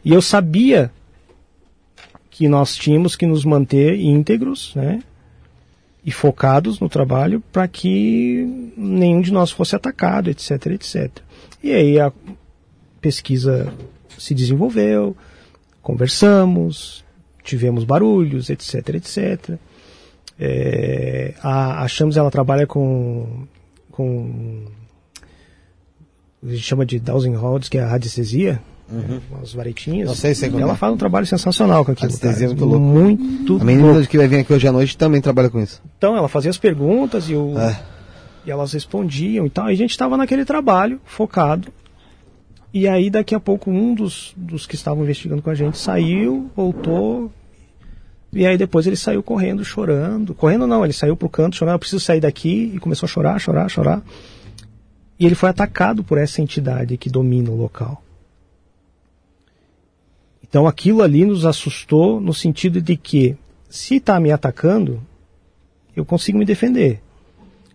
E 0.04 0.12
eu 0.12 0.22
sabia 0.22 0.90
que 2.30 2.48
nós 2.48 2.76
tínhamos 2.76 3.14
que 3.14 3.26
nos 3.26 3.44
manter 3.44 3.98
íntegros, 4.00 4.74
né? 4.74 5.02
E 6.04 6.10
focados 6.10 6.80
no 6.80 6.88
trabalho 6.88 7.42
para 7.52 7.68
que 7.68 8.72
nenhum 8.76 9.20
de 9.20 9.32
nós 9.32 9.50
fosse 9.50 9.76
atacado, 9.76 10.30
etc, 10.30 10.66
etc. 10.66 11.10
E 11.62 11.72
aí 11.72 12.00
a 12.00 12.12
pesquisa 13.00 13.72
se 14.18 14.34
desenvolveu 14.34 15.16
conversamos, 15.82 17.04
tivemos 17.42 17.84
barulhos, 17.84 18.48
etc, 18.48 18.88
etc. 18.94 19.58
É, 20.38 21.34
a, 21.42 21.82
a 21.82 21.88
Chamos 21.88 22.16
ela 22.16 22.30
trabalha 22.30 22.66
com, 22.66 23.46
com 24.02 24.64
a 26.44 26.50
gente 26.50 26.62
chama 26.62 26.84
de 26.84 26.98
dowsing 26.98 27.34
rods, 27.34 27.68
que 27.68 27.78
é 27.78 27.82
a 27.82 27.86
radiestesia, 27.86 28.60
uhum. 28.90 29.20
as 29.40 29.52
varetinhas. 29.52 30.08
Não 30.08 30.14
sei, 30.14 30.34
sei 30.34 30.50
e 30.50 30.60
ela 30.60 30.72
é. 30.72 30.76
faz 30.76 30.92
um 30.92 30.96
trabalho 30.96 31.24
sensacional 31.24 31.84
com 31.84 31.92
aquilo. 31.92 32.10
Radiestesia 32.10 32.46
é 32.46 32.48
muito 32.48 32.64
louco. 32.64 32.80
Muito 32.80 33.60
A 33.60 33.64
menina 33.64 33.92
louco. 33.92 34.08
que 34.08 34.18
vai 34.18 34.26
vir 34.26 34.40
aqui 34.40 34.52
hoje 34.52 34.66
à 34.66 34.72
noite 34.72 34.98
também 34.98 35.20
trabalha 35.20 35.48
com 35.48 35.60
isso. 35.60 35.80
Então, 35.96 36.16
ela 36.16 36.28
fazia 36.28 36.50
as 36.50 36.58
perguntas 36.58 37.30
e, 37.30 37.34
o, 37.36 37.56
é. 37.56 37.80
e 38.44 38.50
elas 38.50 38.72
respondiam 38.72 39.46
e 39.46 39.50
tal. 39.50 39.70
E 39.70 39.72
a 39.72 39.76
gente 39.76 39.90
estava 39.90 40.16
naquele 40.16 40.44
trabalho, 40.44 41.00
focado. 41.04 41.68
E 42.74 42.88
aí, 42.88 43.08
daqui 43.08 43.34
a 43.34 43.40
pouco, 43.40 43.70
um 43.70 43.94
dos, 43.94 44.32
dos 44.36 44.66
que 44.66 44.74
estavam 44.74 45.04
investigando 45.04 45.42
com 45.42 45.50
a 45.50 45.54
gente 45.54 45.78
saiu, 45.78 46.50
voltou, 46.56 47.30
e 48.32 48.46
aí 48.46 48.56
depois 48.56 48.86
ele 48.86 48.96
saiu 48.96 49.22
correndo, 49.22 49.64
chorando. 49.64 50.34
Correndo 50.34 50.66
não, 50.66 50.84
ele 50.84 50.92
saiu 50.92 51.16
pro 51.16 51.28
canto 51.28 51.56
chorando, 51.56 51.74
eu 51.74 51.78
preciso 51.78 52.00
sair 52.00 52.20
daqui, 52.20 52.72
e 52.74 52.78
começou 52.78 53.06
a 53.06 53.10
chorar, 53.10 53.38
chorar, 53.38 53.68
chorar. 53.68 54.02
E 55.18 55.26
ele 55.26 55.34
foi 55.34 55.50
atacado 55.50 56.02
por 56.02 56.16
essa 56.16 56.40
entidade 56.40 56.96
que 56.96 57.10
domina 57.10 57.50
o 57.50 57.56
local. 57.56 58.02
Então 60.42 60.66
aquilo 60.66 61.02
ali 61.02 61.24
nos 61.24 61.44
assustou 61.44 62.20
no 62.20 62.32
sentido 62.32 62.80
de 62.80 62.96
que, 62.96 63.36
se 63.68 63.96
está 63.96 64.18
me 64.18 64.32
atacando, 64.32 65.02
eu 65.94 66.04
consigo 66.04 66.38
me 66.38 66.44
defender. 66.44 67.00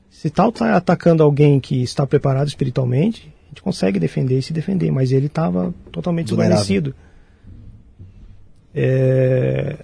Se 0.10 0.30
tal 0.30 0.50
está 0.50 0.76
atacando 0.76 1.22
alguém 1.22 1.60
que 1.60 1.84
está 1.84 2.06
preparado 2.06 2.48
espiritualmente, 2.48 3.32
a 3.46 3.50
gente 3.50 3.62
consegue 3.62 4.00
defender 4.00 4.40
e 4.40 4.42
se 4.42 4.54
defender, 4.54 4.92
mas 4.92 5.12
ele 5.12 5.28
estava 5.28 5.74
totalmente 5.92 6.28
desvanecido. 6.28 6.96
É... 8.74 9.78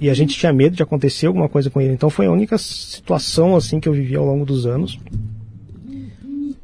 E 0.00 0.08
a 0.08 0.14
gente 0.14 0.38
tinha 0.38 0.52
medo 0.52 0.74
de 0.74 0.82
acontecer 0.82 1.26
alguma 1.26 1.48
coisa 1.48 1.68
com 1.68 1.80
ele. 1.80 1.92
Então 1.92 2.08
foi 2.08 2.26
a 2.26 2.32
única 2.32 2.56
situação 2.56 3.54
assim 3.54 3.78
que 3.78 3.88
eu 3.88 3.92
vivi 3.92 4.16
ao 4.16 4.24
longo 4.24 4.46
dos 4.46 4.66
anos 4.66 4.98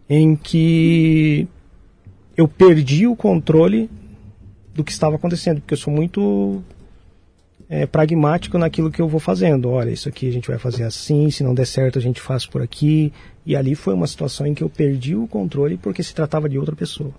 em 0.08 0.36
que 0.36 1.46
eu 2.36 2.46
perdi 2.46 3.06
o 3.06 3.16
controle 3.16 3.90
do 4.74 4.84
que 4.84 4.92
estava 4.92 5.16
acontecendo, 5.16 5.60
porque 5.60 5.74
eu 5.74 5.78
sou 5.78 5.92
muito 5.92 6.62
é, 7.68 7.86
pragmático 7.86 8.58
naquilo 8.58 8.90
que 8.90 9.00
eu 9.00 9.08
vou 9.08 9.18
fazendo. 9.18 9.70
Olha, 9.70 9.90
isso 9.90 10.08
aqui 10.08 10.28
a 10.28 10.32
gente 10.32 10.48
vai 10.48 10.58
fazer 10.58 10.84
assim, 10.84 11.30
se 11.30 11.42
não 11.42 11.54
der 11.54 11.66
certo 11.66 11.98
a 11.98 12.02
gente 12.02 12.20
faz 12.20 12.46
por 12.46 12.62
aqui. 12.62 13.12
E 13.44 13.56
ali 13.56 13.74
foi 13.74 13.94
uma 13.94 14.06
situação 14.06 14.46
em 14.46 14.54
que 14.54 14.62
eu 14.62 14.68
perdi 14.68 15.14
o 15.14 15.26
controle 15.26 15.76
porque 15.76 16.02
se 16.02 16.14
tratava 16.14 16.48
de 16.48 16.58
outra 16.58 16.76
pessoa. 16.76 17.12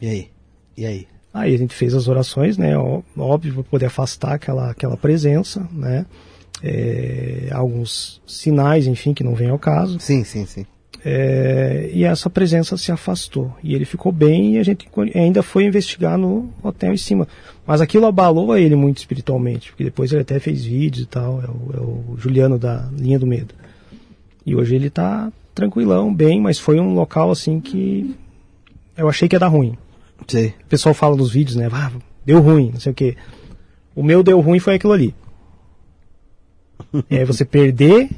E 0.00 0.08
aí? 0.08 0.28
E 0.76 0.86
aí? 0.86 1.06
Aí 1.36 1.54
a 1.54 1.58
gente 1.58 1.74
fez 1.74 1.92
as 1.92 2.08
orações, 2.08 2.56
né? 2.56 2.72
Óbvio, 3.18 3.52
para 3.52 3.62
poder 3.64 3.86
afastar 3.86 4.32
aquela, 4.32 4.70
aquela 4.70 4.96
presença, 4.96 5.68
né? 5.70 6.06
É, 6.62 7.48
alguns 7.52 8.22
sinais, 8.26 8.86
enfim, 8.86 9.12
que 9.12 9.22
não 9.22 9.34
vem 9.34 9.50
ao 9.50 9.58
caso. 9.58 10.00
Sim, 10.00 10.24
sim, 10.24 10.46
sim. 10.46 10.64
É, 11.04 11.90
e 11.92 12.04
essa 12.04 12.30
presença 12.30 12.78
se 12.78 12.90
afastou. 12.90 13.54
E 13.62 13.74
ele 13.74 13.84
ficou 13.84 14.10
bem 14.10 14.54
e 14.54 14.58
a 14.58 14.62
gente 14.62 14.88
ainda 15.14 15.42
foi 15.42 15.64
investigar 15.64 16.16
no 16.16 16.48
hotel 16.62 16.94
em 16.94 16.96
cima. 16.96 17.28
Mas 17.66 17.82
aquilo 17.82 18.06
abalou 18.06 18.50
a 18.50 18.58
ele 18.58 18.74
muito 18.74 18.96
espiritualmente, 18.96 19.70
porque 19.70 19.84
depois 19.84 20.10
ele 20.12 20.22
até 20.22 20.40
fez 20.40 20.64
vídeos 20.64 21.04
e 21.04 21.06
tal. 21.06 21.42
É 21.42 21.44
o, 21.44 21.76
é 21.76 21.80
o 21.80 22.16
Juliano 22.16 22.58
da 22.58 22.88
Linha 22.96 23.18
do 23.18 23.26
Medo. 23.26 23.54
E 24.46 24.56
hoje 24.56 24.74
ele 24.74 24.88
tá 24.88 25.30
tranquilão, 25.54 26.14
bem, 26.14 26.40
mas 26.40 26.58
foi 26.58 26.80
um 26.80 26.94
local 26.94 27.30
assim 27.30 27.60
que 27.60 28.16
eu 28.96 29.06
achei 29.06 29.28
que 29.28 29.36
ia 29.36 29.40
dar 29.40 29.48
ruim. 29.48 29.76
Sim. 30.26 30.48
O 30.48 30.66
pessoal 30.68 30.94
fala 30.94 31.16
nos 31.16 31.32
vídeos, 31.32 31.56
né? 31.56 31.68
Ah, 31.72 31.92
deu 32.24 32.40
ruim, 32.40 32.70
não 32.72 32.80
sei 32.80 32.92
o 32.92 32.94
quê. 32.94 33.16
O 33.94 34.02
meu 34.02 34.22
deu 34.22 34.40
ruim 34.40 34.58
foi 34.58 34.74
aquilo 34.74 34.92
ali. 34.92 35.14
é 37.10 37.24
você 37.24 37.44
perder. 37.44 38.10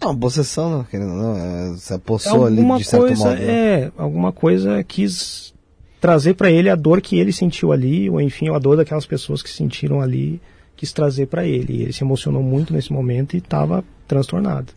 Não, 0.00 0.16
possessão, 0.16 0.70
não, 0.70 0.84
querendo 0.84 1.12
não. 1.12 1.36
É, 1.36 1.70
você 1.70 1.94
apossou 1.94 2.46
ali 2.46 2.64
de 2.64 2.84
certo 2.84 3.02
coisa, 3.02 3.24
modo. 3.24 3.40
Né? 3.40 3.50
É, 3.50 3.92
alguma 3.96 4.32
coisa 4.32 4.82
quis 4.82 5.52
trazer 6.00 6.34
para 6.34 6.50
ele 6.50 6.70
a 6.70 6.74
dor 6.74 7.02
que 7.02 7.18
ele 7.18 7.32
sentiu 7.32 7.72
ali, 7.72 8.08
ou 8.08 8.20
enfim, 8.20 8.48
a 8.48 8.58
dor 8.58 8.76
daquelas 8.76 9.04
pessoas 9.04 9.42
que 9.42 9.50
sentiram 9.50 10.00
ali, 10.00 10.40
quis 10.74 10.92
trazer 10.92 11.26
para 11.26 11.44
ele. 11.44 11.74
E 11.74 11.82
ele 11.82 11.92
se 11.92 12.02
emocionou 12.02 12.42
muito 12.42 12.72
nesse 12.72 12.90
momento 12.92 13.34
e 13.34 13.38
estava 13.38 13.84
transtornado. 14.08 14.72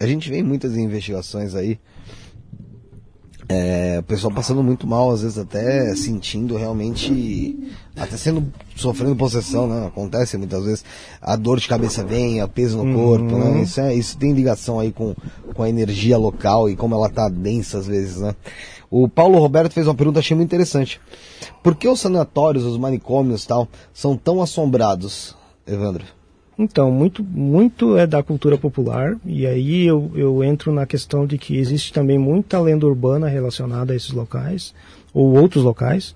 A 0.00 0.06
gente 0.06 0.30
vê 0.30 0.42
muitas 0.42 0.76
investigações 0.76 1.54
aí 1.54 1.78
é, 3.48 3.98
o 4.00 4.02
pessoal 4.02 4.32
passando 4.32 4.62
muito 4.62 4.86
mal, 4.86 5.10
às 5.10 5.22
vezes 5.22 5.38
até 5.38 5.94
sentindo 5.94 6.56
realmente, 6.56 7.58
até 7.96 8.16
sendo, 8.16 8.50
sofrendo 8.74 9.14
possessão, 9.16 9.66
né? 9.66 9.86
Acontece 9.86 10.38
muitas 10.38 10.64
vezes, 10.64 10.84
a 11.20 11.36
dor 11.36 11.60
de 11.60 11.68
cabeça 11.68 12.02
vem, 12.02 12.42
o 12.42 12.48
peso 12.48 12.78
no 12.78 12.84
uhum. 12.84 12.94
corpo, 12.94 13.36
né? 13.36 13.62
Isso, 13.62 13.80
é, 13.80 13.94
isso 13.94 14.16
tem 14.16 14.32
ligação 14.32 14.80
aí 14.80 14.92
com, 14.92 15.14
com 15.54 15.62
a 15.62 15.68
energia 15.68 16.16
local 16.16 16.70
e 16.70 16.76
como 16.76 16.94
ela 16.94 17.10
tá 17.10 17.28
densa 17.28 17.78
às 17.78 17.86
vezes, 17.86 18.18
né? 18.18 18.34
O 18.90 19.08
Paulo 19.08 19.38
Roberto 19.38 19.72
fez 19.72 19.86
uma 19.86 19.94
pergunta, 19.94 20.20
achei 20.20 20.36
muito 20.36 20.48
interessante. 20.48 21.00
Por 21.62 21.74
que 21.74 21.88
os 21.88 22.00
sanatórios, 22.00 22.64
os 22.64 22.78
manicômios 22.78 23.44
tal, 23.44 23.68
são 23.92 24.16
tão 24.16 24.40
assombrados, 24.40 25.36
Evandro? 25.66 26.04
Então, 26.58 26.90
muito, 26.90 27.22
muito 27.22 27.96
é 27.96 28.06
da 28.06 28.22
cultura 28.22 28.56
popular, 28.56 29.16
e 29.24 29.46
aí 29.46 29.84
eu, 29.84 30.10
eu 30.14 30.44
entro 30.44 30.72
na 30.72 30.86
questão 30.86 31.26
de 31.26 31.36
que 31.36 31.56
existe 31.56 31.92
também 31.92 32.16
muita 32.16 32.60
lenda 32.60 32.86
urbana 32.86 33.28
relacionada 33.28 33.92
a 33.92 33.96
esses 33.96 34.12
locais, 34.12 34.72
ou 35.12 35.36
outros 35.36 35.64
locais, 35.64 36.14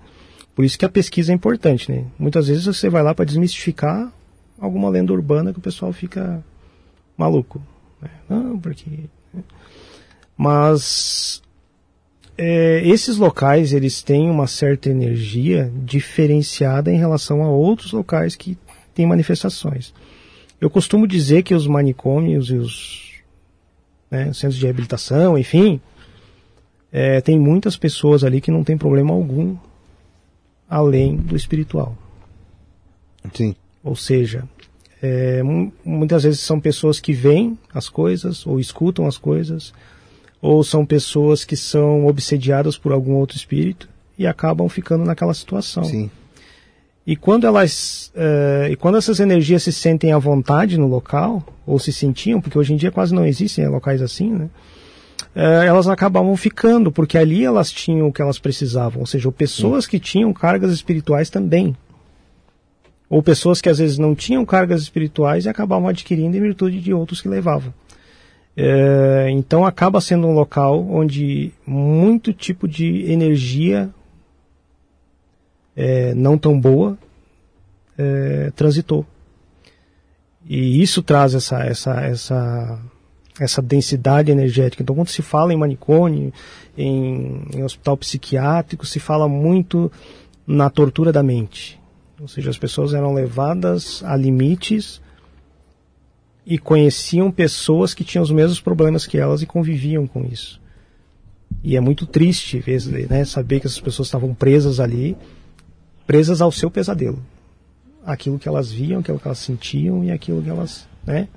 por 0.55 0.65
isso 0.65 0.79
que 0.79 0.85
a 0.85 0.89
pesquisa 0.89 1.33
é 1.33 1.35
importante, 1.35 1.91
né? 1.91 2.05
Muitas 2.19 2.49
vezes 2.49 2.67
você 2.67 2.89
vai 2.89 3.03
lá 3.03 3.15
para 3.15 3.25
desmistificar 3.25 4.13
alguma 4.61 4.89
lenda 4.89 5.13
urbana 5.13 5.53
que 5.53 5.59
o 5.59 5.63
pessoal 5.63 5.93
fica 5.93 6.45
maluco. 7.17 7.61
Né? 8.01 8.11
Não, 8.29 8.59
porque... 8.59 8.91
Né? 9.33 9.43
Mas 10.37 11.43
é, 12.37 12.81
esses 12.85 13.17
locais 13.17 13.73
eles 13.73 14.03
têm 14.03 14.31
uma 14.31 14.47
certa 14.47 14.89
energia 14.89 15.73
diferenciada 15.75 16.93
em 16.93 16.97
relação 16.97 17.43
a 17.43 17.49
outros 17.49 17.93
locais 17.93 18.37
que 18.37 18.57
têm 18.95 19.07
manifestações. 19.07 19.93
Eu 20.61 20.69
costumo 20.69 21.07
dizer 21.07 21.43
que 21.43 21.55
os 21.55 21.67
manicômios 21.67 22.51
e 22.51 22.55
os 22.55 23.13
né, 24.11 24.33
centros 24.33 24.57
de 24.57 24.65
reabilitação, 24.65 25.39
enfim, 25.39 25.81
é, 26.91 27.21
tem 27.21 27.39
muitas 27.39 27.77
pessoas 27.77 28.25
ali 28.25 28.41
que 28.41 28.51
não 28.51 28.65
tem 28.65 28.77
problema 28.77 29.13
algum 29.13 29.57
além 30.69 31.17
do 31.17 31.37
espiritual. 31.37 31.97
Sim. 33.33 33.55
Ou 33.83 33.95
seja, 33.95 34.45
é, 35.03 35.43
muitas 35.85 36.25
vezes 36.25 36.41
são 36.41 36.61
pessoas 36.61 36.99
que 36.99 37.13
veem 37.13 37.59
as 37.73 37.89
coisas 37.89 38.47
ou 38.47 38.59
escutam 38.59 39.07
as 39.07 39.17
coisas, 39.17 39.73
ou 40.41 40.63
são 40.63 40.85
pessoas 40.85 41.45
que 41.45 41.57
são 41.57 42.07
obsediadas 42.07 42.77
por 42.77 42.93
algum 42.93 43.15
outro 43.15 43.37
espírito 43.37 43.89
e 44.19 44.27
acabam 44.27 44.69
ficando 44.69 45.05
naquela 45.05 45.35
situação. 45.35 45.85
Sim. 45.85 46.11
E 47.09 47.17
quando 47.17 47.47
elas, 47.47 48.13
uh, 48.15 48.71
e 48.71 48.77
quando 48.77 48.99
essas 48.99 49.19
energias 49.19 49.63
se 49.63 49.73
sentem 49.73 50.13
à 50.13 50.19
vontade 50.19 50.77
no 50.77 50.87
local, 50.87 51.43
ou 51.67 51.79
se 51.79 51.91
sentiam, 51.91 52.39
porque 52.39 52.59
hoje 52.59 52.75
em 52.75 52.77
dia 52.77 52.91
quase 52.91 53.15
não 53.15 53.25
existem 53.25 53.67
locais 53.67 54.03
assim, 54.03 54.31
né? 54.31 54.51
Uh, 55.35 55.65
elas 55.65 55.89
acabavam 55.89 56.37
ficando, 56.37 56.93
porque 56.93 57.17
ali 57.17 57.43
elas 57.43 57.73
tinham 57.73 58.09
o 58.09 58.13
que 58.13 58.21
elas 58.21 58.39
precisavam, 58.39 59.01
ou 59.01 59.07
seja, 59.07 59.33
pessoas 59.33 59.85
Sim. 59.85 59.91
que 59.93 59.99
tinham 59.99 60.31
cargas 60.35 60.71
espirituais 60.71 61.31
também. 61.31 61.75
Ou 63.09 63.23
pessoas 63.23 63.63
que 63.63 63.71
às 63.71 63.79
vezes 63.79 63.97
não 63.97 64.15
tinham 64.15 64.45
cargas 64.45 64.83
espirituais 64.83 65.47
e 65.47 65.49
acabavam 65.49 65.89
adquirindo 65.89 66.37
em 66.37 66.41
virtude 66.43 66.79
de 66.79 66.93
outros 66.93 67.23
que 67.23 67.29
levavam. 67.29 67.73
Uh, 68.55 69.31
então 69.31 69.65
acaba 69.65 69.99
sendo 70.03 70.27
um 70.27 70.35
local 70.35 70.87
onde 70.91 71.55
muito 71.67 72.35
tipo 72.35 72.69
de 72.69 73.11
energia 73.11 73.89
é, 75.79 76.13
não 76.13 76.37
tão 76.37 76.61
boa 76.61 76.99
é, 77.97 78.51
transitou. 78.57 79.07
E 80.45 80.83
isso 80.83 81.03
traz 81.05 81.35
essa, 81.35 81.63
essa, 81.63 82.01
essa, 82.01 82.83
essa 83.39 83.63
densidade 83.63 84.33
energética. 84.33 84.83
Então, 84.83 84.97
quando 84.97 85.09
se 85.09 85.23
fala 85.23 85.55
em 85.55 85.57
manicômio, 85.57 86.33
em, 86.77 87.43
em 87.55 87.63
hospital 87.63 87.97
psiquiátrico, 87.97 88.85
se 88.85 88.99
fala 88.99 89.29
muito 89.29 89.91
na 90.45 90.69
tortura 90.69 91.13
da 91.13 91.23
mente. 91.23 91.79
Ou 92.21 92.27
seja, 92.27 92.51
as 92.51 92.59
pessoas 92.59 92.93
eram 92.93 93.15
levadas 93.15 94.03
a 94.05 94.17
limites 94.17 95.01
e 96.45 96.59
conheciam 96.59 97.31
pessoas 97.31 97.95
que 97.95 98.03
tinham 98.03 98.25
os 98.25 98.33
mesmos 98.33 98.61
problemas 98.61 99.07
que 99.07 99.17
elas 99.17 99.43
e 99.43 99.47
conviviam 99.47 100.09
com 100.09 100.25
isso. 100.25 100.61
E 101.63 101.77
é 101.77 101.81
muito 101.81 102.05
triste 102.05 102.65
né, 103.09 103.25
saber 103.25 103.61
que 103.61 103.67
essas 103.67 103.81
pessoas 103.81 104.09
estavam 104.09 104.35
presas 104.35 104.81
ali 104.81 105.17
presas 106.09 106.41
ao 106.41 106.51
seu 106.51 106.71
pesadelo. 106.71 107.23
Aquilo 108.05 108.39
que 108.39 108.49
elas 108.49 108.73
viam, 108.73 109.01
aquilo 109.01 109.19
que 109.19 109.29
elas 109.29 109.39
sentiam 109.39 110.03
e 110.03 110.11
aquilo 110.11 110.43
que 110.43 110.49
elas 110.49 110.89
né, 111.07 111.29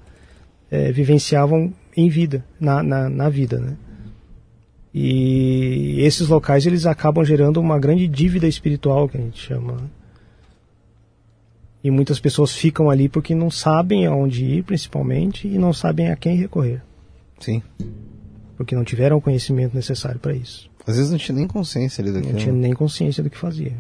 é, 0.72 0.92
vivenciavam 0.94 1.74
em 1.96 2.08
vida, 2.08 2.46
na, 2.58 2.82
na, 2.82 3.10
na 3.10 3.28
vida. 3.28 3.60
Né? 3.60 3.76
E 4.94 5.98
esses 6.00 6.30
locais 6.30 6.66
eles 6.66 6.86
acabam 6.86 7.24
gerando 7.26 7.60
uma 7.60 7.78
grande 7.78 8.08
dívida 8.08 8.48
espiritual, 8.48 9.10
que 9.10 9.18
a 9.18 9.22
gente 9.22 9.40
chama. 9.40 9.74
né? 9.74 9.88
E 11.84 11.92
muitas 11.92 12.20
pessoas 12.20 12.54
ficam 12.56 12.90
ali 12.90 13.10
porque 13.10 13.36
não 13.36 13.52
sabem 13.52 14.06
aonde 14.06 14.46
ir, 14.46 14.64
principalmente, 14.64 15.48
e 15.48 15.58
não 15.58 15.74
sabem 15.74 16.10
a 16.12 16.16
quem 16.16 16.38
recorrer, 16.38 16.82
Sim. 17.40 17.62
porque 18.56 18.76
não 18.76 18.84
tiveram 18.86 19.18
o 19.18 19.22
conhecimento 19.22 19.76
necessário 19.76 20.20
para 20.20 20.34
isso. 20.34 20.70
Às 20.88 20.96
vezes 20.96 21.12
não 21.12 21.18
tinha 21.18 21.36
nem 21.36 21.48
consciência 21.48 22.02
ali 22.02 22.12
Não 22.12 22.22
daquilo. 22.22 22.40
tinha 22.40 22.54
nem 22.54 22.74
consciência 22.74 23.22
do 23.24 23.30
que 23.30 23.38
fazia. 23.38 23.74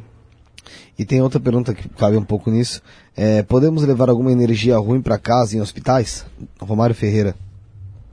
E 0.97 1.05
tem 1.05 1.21
outra 1.21 1.39
pergunta 1.39 1.73
que 1.73 1.87
cabe 1.89 2.17
um 2.17 2.23
pouco 2.23 2.51
nisso. 2.51 2.81
É, 3.15 3.43
podemos 3.43 3.83
levar 3.83 4.09
alguma 4.09 4.31
energia 4.31 4.77
ruim 4.77 5.01
para 5.01 5.17
casa 5.17 5.57
em 5.57 5.61
hospitais? 5.61 6.25
Romário 6.59 6.95
Ferreira. 6.95 7.35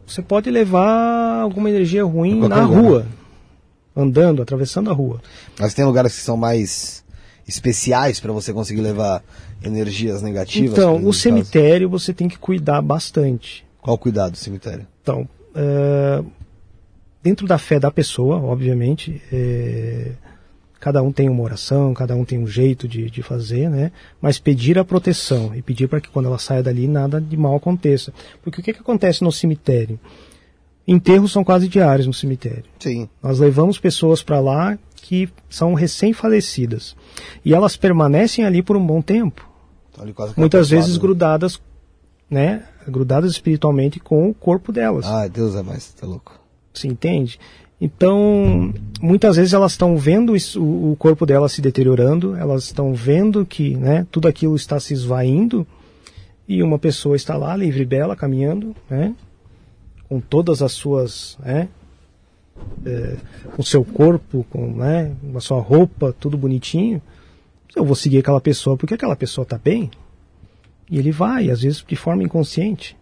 Você 0.06 0.22
pode 0.22 0.50
levar 0.50 1.40
alguma 1.42 1.68
energia 1.68 2.04
ruim 2.04 2.40
na 2.40 2.62
lugar, 2.62 2.64
rua, 2.64 3.06
andando, 3.94 4.40
atravessando 4.40 4.90
a 4.90 4.92
rua. 4.94 5.20
Mas 5.58 5.74
tem 5.74 5.84
lugares 5.84 6.14
que 6.14 6.22
são 6.22 6.36
mais 6.36 7.04
especiais 7.46 8.20
para 8.20 8.32
você 8.32 8.52
conseguir 8.52 8.80
levar 8.80 9.22
energias 9.62 10.22
negativas? 10.22 10.72
Então, 10.72 10.92
exemplo, 10.92 11.08
o 11.10 11.12
cemitério 11.12 11.88
você 11.88 12.12
tem 12.12 12.28
que 12.28 12.38
cuidar 12.38 12.80
bastante. 12.80 13.66
Qual 13.80 13.96
o 13.96 13.98
cuidado 13.98 14.32
do 14.32 14.38
cemitério? 14.38 14.86
Então, 15.02 15.28
é, 15.54 16.22
dentro 17.22 17.46
da 17.46 17.58
fé 17.58 17.78
da 17.78 17.90
pessoa, 17.90 18.36
obviamente, 18.36 19.22
é, 19.32 20.12
cada 20.80 21.02
um 21.02 21.12
tem 21.12 21.28
uma 21.28 21.42
oração, 21.42 21.92
cada 21.94 22.14
um 22.14 22.24
tem 22.24 22.38
um 22.38 22.46
jeito 22.46 22.86
de, 22.86 23.10
de 23.10 23.22
fazer, 23.22 23.68
né? 23.68 23.92
Mas 24.20 24.38
pedir 24.38 24.78
a 24.78 24.84
proteção 24.84 25.54
e 25.54 25.62
pedir 25.62 25.88
para 25.88 26.00
que 26.00 26.08
quando 26.08 26.26
ela 26.26 26.38
saia 26.38 26.62
dali 26.62 26.86
nada 26.86 27.20
de 27.20 27.36
mal 27.36 27.56
aconteça. 27.56 28.12
Porque 28.42 28.60
o 28.60 28.64
que, 28.64 28.72
que 28.72 28.80
acontece 28.80 29.22
no 29.22 29.32
cemitério? 29.32 29.98
Enterros 30.86 31.32
são 31.32 31.44
quase 31.44 31.68
diários 31.68 32.06
no 32.06 32.14
cemitério. 32.14 32.64
Sim. 32.78 33.08
Nós 33.22 33.38
levamos 33.38 33.78
pessoas 33.78 34.22
para 34.22 34.40
lá 34.40 34.78
que 34.96 35.28
são 35.50 35.74
recém-falecidas. 35.74 36.96
E 37.44 37.52
elas 37.52 37.76
permanecem 37.76 38.44
ali 38.44 38.62
por 38.62 38.76
um 38.76 38.86
bom 38.86 39.02
tempo 39.02 39.48
que 40.34 40.40
muitas 40.40 40.70
vezes 40.70 40.94
né? 40.94 41.00
grudadas, 41.00 41.60
né, 42.30 42.64
grudadas 42.86 43.32
espiritualmente 43.32 43.98
com 43.98 44.28
o 44.28 44.34
corpo 44.34 44.72
delas. 44.72 45.06
Ai, 45.06 45.28
Deus 45.28 45.54
é 45.54 45.62
mais, 45.62 45.92
tá 45.92 46.06
louco. 46.06 46.38
Você 46.72 46.86
entende? 46.86 47.38
Então, 47.80 48.74
muitas 49.00 49.36
vezes 49.36 49.52
elas 49.52 49.72
estão 49.72 49.96
vendo 49.96 50.34
isso- 50.34 50.60
o, 50.62 50.92
o 50.92 50.96
corpo 50.96 51.24
delas 51.24 51.52
se 51.52 51.60
deteriorando, 51.60 52.34
elas 52.34 52.64
estão 52.64 52.92
vendo 52.92 53.46
que, 53.46 53.76
né, 53.76 54.06
tudo 54.10 54.26
aquilo 54.26 54.56
está 54.56 54.80
se 54.80 54.92
esvaindo 54.92 55.66
e 56.48 56.62
uma 56.62 56.78
pessoa 56.78 57.14
está 57.14 57.36
lá 57.36 57.54
livre 57.56 57.82
e 57.82 57.86
bela 57.86 58.16
caminhando, 58.16 58.74
né, 58.90 59.14
com 60.08 60.18
todas 60.20 60.60
as 60.60 60.72
suas, 60.72 61.38
né, 61.38 61.68
é, 62.84 63.16
com 63.54 63.62
seu 63.62 63.84
corpo, 63.84 64.44
com, 64.50 64.66
né, 64.72 65.12
a 65.34 65.40
sua 65.40 65.60
roupa, 65.60 66.12
tudo 66.18 66.36
bonitinho. 66.36 67.00
Eu 67.76 67.84
vou 67.84 67.94
seguir 67.94 68.18
aquela 68.18 68.40
pessoa 68.40 68.76
porque 68.76 68.94
aquela 68.94 69.14
pessoa 69.14 69.44
está 69.44 69.56
bem. 69.56 69.88
E 70.90 70.98
ele 70.98 71.12
vai, 71.12 71.48
às 71.50 71.62
vezes 71.62 71.84
de 71.86 71.94
forma 71.94 72.24
inconsciente. 72.24 72.96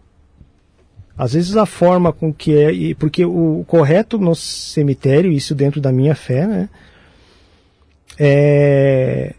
Às 1.17 1.33
vezes 1.33 1.57
a 1.57 1.65
forma 1.65 2.13
com 2.13 2.31
que 2.31 2.55
é, 2.55 2.71
e- 2.71 2.93
porque 2.95 3.25
o 3.25 3.63
correto 3.67 4.17
no 4.19 4.35
cemitério, 4.35 5.31
isso 5.31 5.55
dentro 5.55 5.81
da 5.81 5.91
minha 5.91 6.13
fé, 6.13 6.45
né, 6.45 6.69
é 8.19 9.33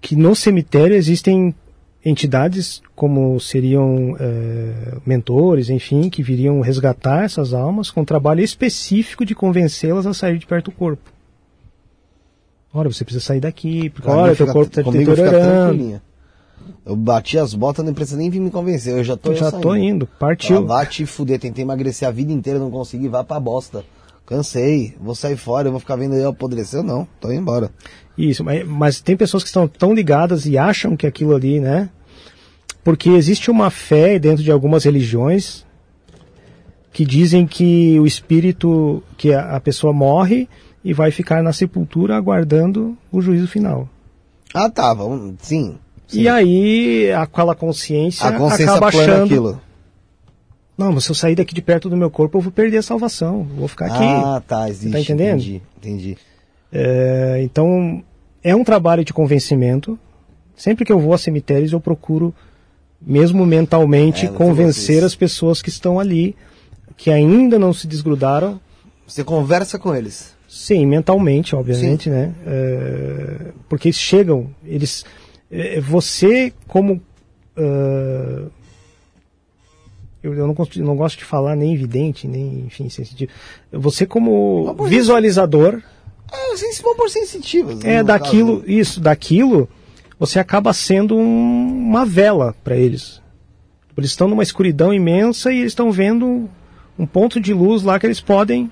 que 0.00 0.16
no 0.16 0.34
cemitério 0.34 0.96
existem 0.96 1.54
entidades 2.02 2.80
como 2.96 3.38
seriam 3.38 4.16
é, 4.18 4.96
mentores, 5.04 5.68
enfim, 5.68 6.08
que 6.08 6.22
viriam 6.22 6.60
resgatar 6.60 7.24
essas 7.24 7.52
almas 7.52 7.90
com 7.90 8.00
um 8.00 8.04
trabalho 8.04 8.40
específico 8.42 9.26
de 9.26 9.34
convencê-las 9.34 10.06
a 10.06 10.14
sair 10.14 10.38
de 10.38 10.46
perto 10.46 10.66
do 10.66 10.72
corpo. 10.76 11.12
Olha, 12.72 12.90
você 12.90 13.04
precisa 13.04 13.24
sair 13.24 13.40
daqui, 13.40 13.90
porque 13.90 14.08
olha, 14.08 14.34
teu 14.36 14.46
corpo 14.46 14.70
está 14.70 14.82
deteriorando. 14.98 16.00
Eu 16.84 16.96
bati 16.96 17.38
as 17.38 17.52
botas, 17.54 17.84
não 17.84 17.92
precisa 17.92 18.16
nem 18.16 18.30
vir 18.30 18.40
me 18.40 18.50
convencer. 18.50 18.96
Eu 18.96 19.04
já 19.04 19.16
tô 19.16 19.34
Já 19.34 19.50
saindo. 19.50 19.62
tô 19.62 19.74
indo, 19.76 20.08
Ah, 20.10 20.16
partiu. 20.18 20.66
vá 20.66 20.84
te 20.86 21.04
fuder, 21.04 21.38
tentei 21.38 21.62
emagrecer 21.62 22.08
a 22.08 22.10
vida 22.10 22.32
inteira, 22.32 22.58
não 22.58 22.70
consegui, 22.70 23.08
vá 23.08 23.22
pra 23.22 23.38
bosta. 23.38 23.84
Cansei, 24.24 24.94
vou 25.00 25.14
sair 25.14 25.36
fora, 25.36 25.68
eu 25.68 25.72
vou 25.72 25.80
ficar 25.80 25.96
vendo 25.96 26.14
aí 26.14 26.22
apodrecer, 26.24 26.82
não, 26.82 27.06
tô 27.20 27.30
indo 27.30 27.40
embora. 27.40 27.70
Isso, 28.16 28.44
mas, 28.44 28.66
mas 28.66 29.00
tem 29.00 29.16
pessoas 29.16 29.42
que 29.42 29.48
estão 29.48 29.66
tão 29.66 29.94
ligadas 29.94 30.44
e 30.44 30.58
acham 30.58 30.96
que 30.96 31.06
aquilo 31.06 31.34
ali, 31.34 31.60
né? 31.60 31.88
Porque 32.84 33.08
existe 33.10 33.50
uma 33.50 33.70
fé 33.70 34.18
dentro 34.18 34.42
de 34.42 34.50
algumas 34.50 34.84
religiões 34.84 35.64
que 36.92 37.04
dizem 37.04 37.46
que 37.46 37.98
o 38.00 38.06
espírito, 38.06 39.02
que 39.16 39.32
a, 39.32 39.56
a 39.56 39.60
pessoa 39.60 39.92
morre 39.92 40.48
e 40.84 40.92
vai 40.92 41.10
ficar 41.10 41.42
na 41.42 41.52
sepultura 41.52 42.16
aguardando 42.16 42.96
o 43.12 43.20
juízo 43.20 43.46
final. 43.46 43.88
Ah, 44.54 44.68
tá, 44.70 44.92
vamos, 44.94 45.34
sim. 45.40 45.76
Sim. 46.08 46.22
E 46.22 46.28
aí 46.28 47.12
aquela 47.12 47.54
consciência, 47.54 48.26
a 48.26 48.32
consciência 48.32 48.72
acaba 48.74 48.90
plana 48.90 49.12
achando, 49.12 49.24
aquilo. 49.26 49.60
não, 50.76 50.92
mas 50.92 51.04
se 51.04 51.10
eu 51.10 51.14
sair 51.14 51.36
daqui 51.36 51.54
de 51.54 51.62
perto 51.62 51.88
do 51.88 51.96
meu 51.96 52.10
corpo, 52.10 52.38
eu 52.38 52.42
vou 52.42 52.50
perder 52.50 52.78
a 52.78 52.82
salvação, 52.82 53.44
vou 53.56 53.68
ficar 53.68 53.86
aqui. 53.86 54.02
Ah, 54.02 54.42
tá, 54.46 54.68
existe. 54.68 54.90
Tá 54.90 55.00
entendendo? 55.00 55.38
Entendi, 55.40 55.62
entendi. 55.78 56.18
É, 56.72 57.40
então, 57.42 58.02
é 58.42 58.54
um 58.56 58.64
trabalho 58.64 59.04
de 59.04 59.12
convencimento. 59.12 59.98
Sempre 60.56 60.84
que 60.84 60.92
eu 60.92 60.98
vou 60.98 61.14
a 61.14 61.18
cemitérios, 61.18 61.72
eu 61.72 61.80
procuro, 61.80 62.34
mesmo 63.00 63.46
mentalmente, 63.46 64.26
É, 64.26 64.28
convencer 64.28 65.04
as 65.04 65.14
pessoas 65.14 65.62
que 65.62 65.68
estão 65.68 66.00
ali, 66.00 66.34
que 66.96 67.10
ainda 67.10 67.58
não 67.58 67.72
se 67.72 67.86
desgrudaram. 67.86 68.60
Você 69.06 69.22
conversa 69.22 69.78
com 69.78 69.94
eles. 69.94 70.36
Sim, 70.48 70.84
mentalmente, 70.86 71.54
obviamente, 71.54 72.10
né? 72.10 72.34
É, 72.46 73.52
porque 73.68 73.88
eles 73.88 73.98
chegam, 73.98 74.48
eles. 74.64 75.04
É, 75.50 75.80
você, 75.80 76.52
como. 76.66 77.00
ah, 77.56 78.46
eu, 80.22 80.34
eu 80.34 80.46
não, 80.46 80.54
gosto, 80.54 80.82
não 80.82 80.96
gosto 80.96 81.18
de 81.18 81.24
falar 81.24 81.54
nem 81.54 81.72
evidente, 81.74 82.26
nem, 82.26 82.64
enfim, 82.66 82.88
sensitivo. 82.88 83.30
Você, 83.72 84.04
como 84.04 84.64
visualizador. 84.88 85.80
É, 87.74 87.76
por. 87.76 87.86
É 87.86 88.02
daquilo, 88.02 88.60
caso. 88.60 88.70
isso, 88.70 89.00
daquilo, 89.00 89.68
você 90.18 90.38
acaba 90.38 90.72
sendo 90.72 91.16
um- 91.16 91.68
uma 91.88 92.04
vela 92.04 92.54
para 92.64 92.76
eles. 92.76 93.22
Eles 93.96 94.10
estão 94.10 94.28
numa 94.28 94.42
escuridão 94.42 94.92
imensa 94.92 95.52
e 95.52 95.58
eles 95.60 95.72
estão 95.72 95.90
vendo 95.90 96.48
um 96.98 97.06
ponto 97.06 97.40
de 97.40 97.54
luz 97.54 97.82
lá 97.82 97.98
que 97.98 98.06
eles 98.06 98.20
podem, 98.20 98.70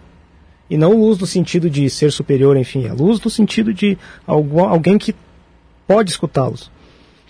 e 0.68 0.76
não 0.76 0.92
luz 0.98 1.18
no 1.18 1.26
sentido 1.26 1.70
de 1.70 1.88
ser 1.88 2.10
superior, 2.12 2.56
enfim, 2.56 2.88
a 2.88 2.92
luz 2.92 3.20
no 3.20 3.30
sentido 3.30 3.72
de 3.72 3.96
algu- 4.26 4.60
alguém 4.60 4.98
que 4.98 5.14
pode 5.86 6.10
escutá-los. 6.10 6.70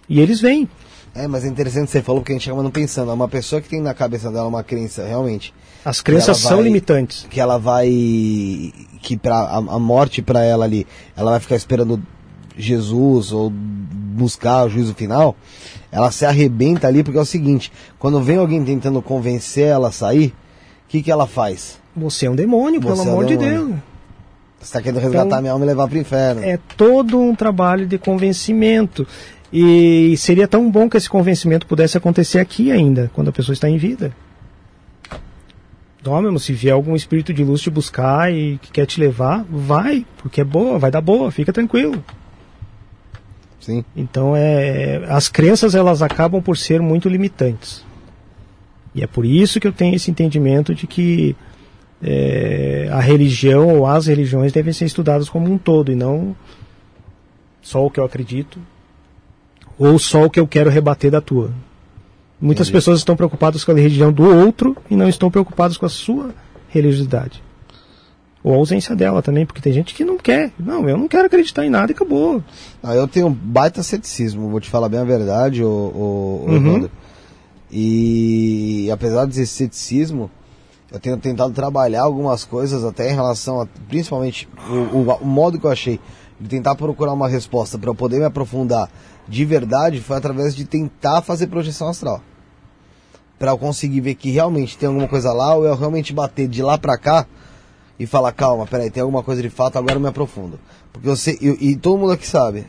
E 0.09 0.21
eles 0.21 0.41
vêm. 0.41 0.69
É, 1.15 1.27
mas 1.27 1.45
é 1.45 1.49
interessante 1.49 1.91
você 1.91 2.03
falou 2.03 2.21
porque 2.21 2.33
a 2.33 2.35
gente 2.37 2.49
acaba 2.49 2.63
não 2.63 2.71
pensando. 2.71 3.11
É 3.11 3.15
uma 3.15 3.27
pessoa 3.29 3.61
que 3.63 3.69
tem 3.69 3.81
na 3.81 3.95
cabeça 3.95 4.31
dela 4.31 4.47
uma 4.47 4.63
crença, 4.63 5.05
realmente, 5.07 5.53
As 5.85 6.01
crenças 6.03 6.37
são 6.39 6.57
vai- 6.57 6.65
limitantes. 6.65 7.27
que 7.31 7.41
ela 7.41 7.59
vai. 7.59 7.87
que 9.03 9.17
pra, 9.17 9.37
a, 9.37 9.57
a 9.57 9.79
morte 9.79 10.21
pra 10.21 10.43
ela 10.45 10.65
ali, 10.65 10.87
ela 11.17 11.31
vai 11.33 11.41
ficar 11.41 11.57
esperando 11.57 12.03
Jesus 12.57 13.33
ou 13.33 13.51
buscar 13.51 14.65
o 14.67 14.69
juízo 14.69 14.95
final. 14.95 15.35
Ela 15.91 16.11
se 16.11 16.27
arrebenta 16.27 16.87
ali 16.87 17.03
porque 17.03 17.19
é 17.19 17.23
o 17.23 17.27
seguinte: 17.27 17.73
quando 17.99 18.21
vem 18.21 18.37
alguém 18.37 18.63
tentando 18.65 19.01
convencer 19.01 19.69
ela 19.69 19.89
a 19.89 19.93
sair, 19.93 20.29
o 20.85 20.89
que, 20.89 21.03
que 21.03 21.11
ela 21.11 21.27
faz? 21.27 21.79
Você 21.97 22.27
é 22.27 22.31
um 22.31 22.37
demônio, 22.37 22.79
pelo 22.81 22.95
Você 22.95 23.03
é 23.03 23.11
um 23.11 23.13
amor 23.13 23.25
de 23.27 23.37
demônio. 23.39 23.67
Deus. 23.69 23.79
Você 24.61 24.73
tá 24.73 24.83
querendo 24.83 25.01
resgatar 25.01 25.27
Então, 25.27 25.41
minha 25.41 25.53
alma 25.53 25.65
e 25.65 25.69
levar 25.69 25.89
pro 25.89 25.99
inferno. 25.99 26.43
é 26.43 26.59
todo 26.77 27.21
um 27.21 27.35
trabalho 27.35 27.87
de 27.87 27.99
convencimento. 27.99 29.07
E 29.53 30.17
seria 30.17 30.49
tão 30.49 30.71
bom 30.71 30.89
que 30.89 30.97
esse 30.97 31.09
convencimento 31.09 31.67
pudesse 31.67 31.97
acontecer 31.97 32.41
aqui 32.41 32.73
ainda, 32.73 33.11
quando 33.15 33.29
a 33.29 33.33
pessoa 33.33 33.53
está 33.53 33.69
em 33.69 33.77
vida. 33.77 34.13
Então, 36.01 36.21
mesmo, 36.21 36.39
se 36.39 36.53
vier 36.53 36.73
algum 36.73 36.95
espírito 36.95 37.33
de 37.33 37.43
luz 37.43 37.61
te 37.61 37.71
buscar 37.71 38.33
e 38.33 38.59
que 38.63 38.71
quer 38.71 38.87
te 38.87 39.01
levar, 39.01 39.45
vai, 39.49 40.07
porque 40.19 40.41
é 40.41 40.45
boa, 40.45 40.79
vai 40.79 40.91
dar 40.91 41.01
boa, 41.01 41.31
fica 41.31 41.53
tranquilo. 41.53 42.05
Sim. 43.59 43.85
Então, 43.97 44.35
é, 44.37 45.05
as 45.09 45.29
crenças 45.29 45.75
elas 45.75 46.03
acabam 46.03 46.41
por 46.41 46.57
ser 46.57 46.81
muito 46.81 47.09
limitantes. 47.09 47.85
E 48.95 49.03
é 49.03 49.07
por 49.07 49.27
isso 49.27 49.59
que 49.59 49.67
eu 49.67 49.73
tenho 49.73 49.97
esse 49.97 50.09
entendimento 50.11 50.75
de 50.75 50.87
que 50.87 51.35
é, 52.03 52.89
a 52.93 53.01
religião 53.01 53.79
ou 53.79 53.87
as 53.87 54.07
religiões 54.07 54.53
devem 54.53 54.73
ser 54.73 54.85
estudadas 54.85 55.29
como 55.29 55.51
um 55.51 55.59
todo 55.59 55.91
e 55.91 55.95
não 55.95 56.37
só 57.63 57.85
o 57.85 57.91
que 57.91 57.99
eu 57.99 58.05
acredito 58.05 58.59
ou 59.79 59.99
só 59.99 60.25
o 60.25 60.31
que 60.31 60.41
eu 60.41 60.47
quero 60.47 60.71
rebater 60.71 61.11
da 61.11 61.21
tua. 61.21 61.51
Muitas 62.41 62.69
Entendi. 62.69 62.79
pessoas 62.79 62.99
estão 62.99 63.17
preocupadas 63.17 63.65
com 63.65 63.73
a 63.73 63.75
religião 63.75 64.13
do 64.13 64.25
outro 64.25 64.77
e 64.91 64.97
não 64.97 65.09
estão 65.09 65.31
preocupadas 65.31 65.77
com 65.77 65.87
a 65.87 65.89
sua 65.89 66.35
religiosidade. 66.69 67.43
Ou 68.45 68.55
a 68.55 68.57
ausência 68.57 68.95
dela 68.95 69.23
também, 69.23 69.45
porque 69.45 69.61
tem 69.61 69.73
gente 69.73 69.95
que 69.95 70.05
não 70.05 70.17
quer. 70.17 70.53
Não, 70.59 70.89
eu 70.89 70.97
não 70.97 71.09
quero 71.09 71.27
acreditar 71.27 71.65
em 71.65 71.71
nada 71.71 71.91
e 71.91 71.95
acabou. 71.95 72.43
Ah, 72.83 72.95
eu 72.95 73.09
tenho 73.09 73.27
um 73.27 73.33
baita 73.33 73.83
ceticismo, 73.83 74.49
vou 74.49 74.61
te 74.61 74.71
falar 74.71 74.89
bem 74.89 75.01
a 75.01 75.05
verdade, 75.05 75.65
ô, 75.65 75.69
ô 75.69 76.47
Uhum. 76.49 76.89
E 77.71 78.89
apesar 78.93 79.27
desse 79.27 79.49
ceticismo, 79.49 80.31
Eu 80.91 81.01
tenho 81.01 81.17
tentado 81.17 81.53
trabalhar 81.53 82.03
algumas 82.03 82.45
coisas 82.45 82.85
até 82.85 83.11
em 83.11 83.15
relação 83.15 83.61
a, 83.61 83.67
principalmente, 83.89 84.49
o, 84.69 84.99
o, 84.99 85.13
o 85.21 85.27
modo 85.27 85.59
que 85.59 85.67
eu 85.67 85.71
achei 85.71 86.01
de 86.39 86.49
tentar 86.49 86.75
procurar 86.75 87.13
uma 87.13 87.29
resposta 87.29 87.79
para 87.79 87.91
eu 87.91 87.95
poder 87.95 88.19
me 88.19 88.25
aprofundar 88.25 88.91
de 89.29 89.45
verdade 89.45 90.01
foi 90.01 90.17
através 90.17 90.55
de 90.55 90.65
tentar 90.65 91.23
fazer 91.23 91.49
projeção 91.49 91.89
astral. 91.89 92.21
Para 93.39 93.51
eu 93.51 93.59
conseguir 93.59 94.01
ver 94.01 94.15
que 94.15 94.31
realmente 94.31 94.79
tem 94.79 94.87
alguma 94.87 95.09
coisa 95.09 95.33
lá, 95.33 95.55
ou 95.55 95.65
eu 95.65 95.77
realmente 95.77 96.13
bater 96.13 96.49
de 96.49 96.63
lá 96.63 96.79
para 96.79 96.97
cá 96.97 97.27
e 97.99 98.07
falar, 98.07 98.33
calma, 98.33 98.67
peraí, 98.67 98.91
tem 98.91 99.03
alguma 99.03 99.23
coisa 99.23 99.43
de 99.43 99.51
fato, 99.51 99.77
agora 99.77 99.95
eu 99.95 100.01
me 100.01 100.09
aprofundo. 100.09 100.59
Porque 100.93 101.15
sei, 101.17 101.37
eu, 101.41 101.57
e 101.61 101.77
todo 101.77 101.99
mundo 101.99 102.13
aqui 102.13 102.27
sabe, 102.27 102.67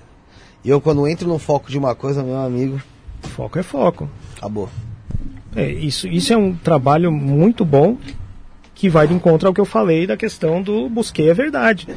eu 0.66 0.82
quando 0.82 1.08
entro 1.08 1.28
no 1.28 1.40
foco 1.40 1.70
de 1.70 1.78
uma 1.78 1.96
coisa, 1.96 2.24
meu 2.24 2.38
amigo. 2.38 2.82
Foco 3.22 3.60
é 3.60 3.64
foco. 3.64 4.10
Acabou. 4.36 4.70
É, 5.58 5.72
isso, 5.72 6.08
isso 6.08 6.32
é 6.32 6.38
um 6.38 6.54
trabalho 6.54 7.12
muito 7.12 7.66
bom 7.66 7.98
que 8.76 8.88
vai 8.88 9.08
de 9.08 9.16
encontro 9.16 9.48
ao 9.48 9.54
que 9.56 9.60
eu 9.60 9.66
falei 9.66 10.06
da 10.06 10.16
questão 10.16 10.62
do 10.62 10.88
busquei 10.88 11.32
a 11.32 11.34
verdade. 11.34 11.88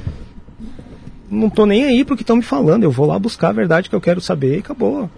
Não 1.31 1.51
tô 1.51 1.67
nem 1.67 1.85
aí 1.85 2.03
porque 2.03 2.23
estão 2.23 2.37
me 2.37 2.43
falando, 2.43 2.85
eu 2.85 2.91
vou 2.91 3.05
lá 3.05 3.19
buscar 3.19 3.51
a 3.51 3.53
verdade 3.53 3.91
que 3.91 3.95
eu 3.95 4.01
quero 4.01 4.19
saber 4.19 4.57
e 4.57 4.61
acabou. 4.61 5.11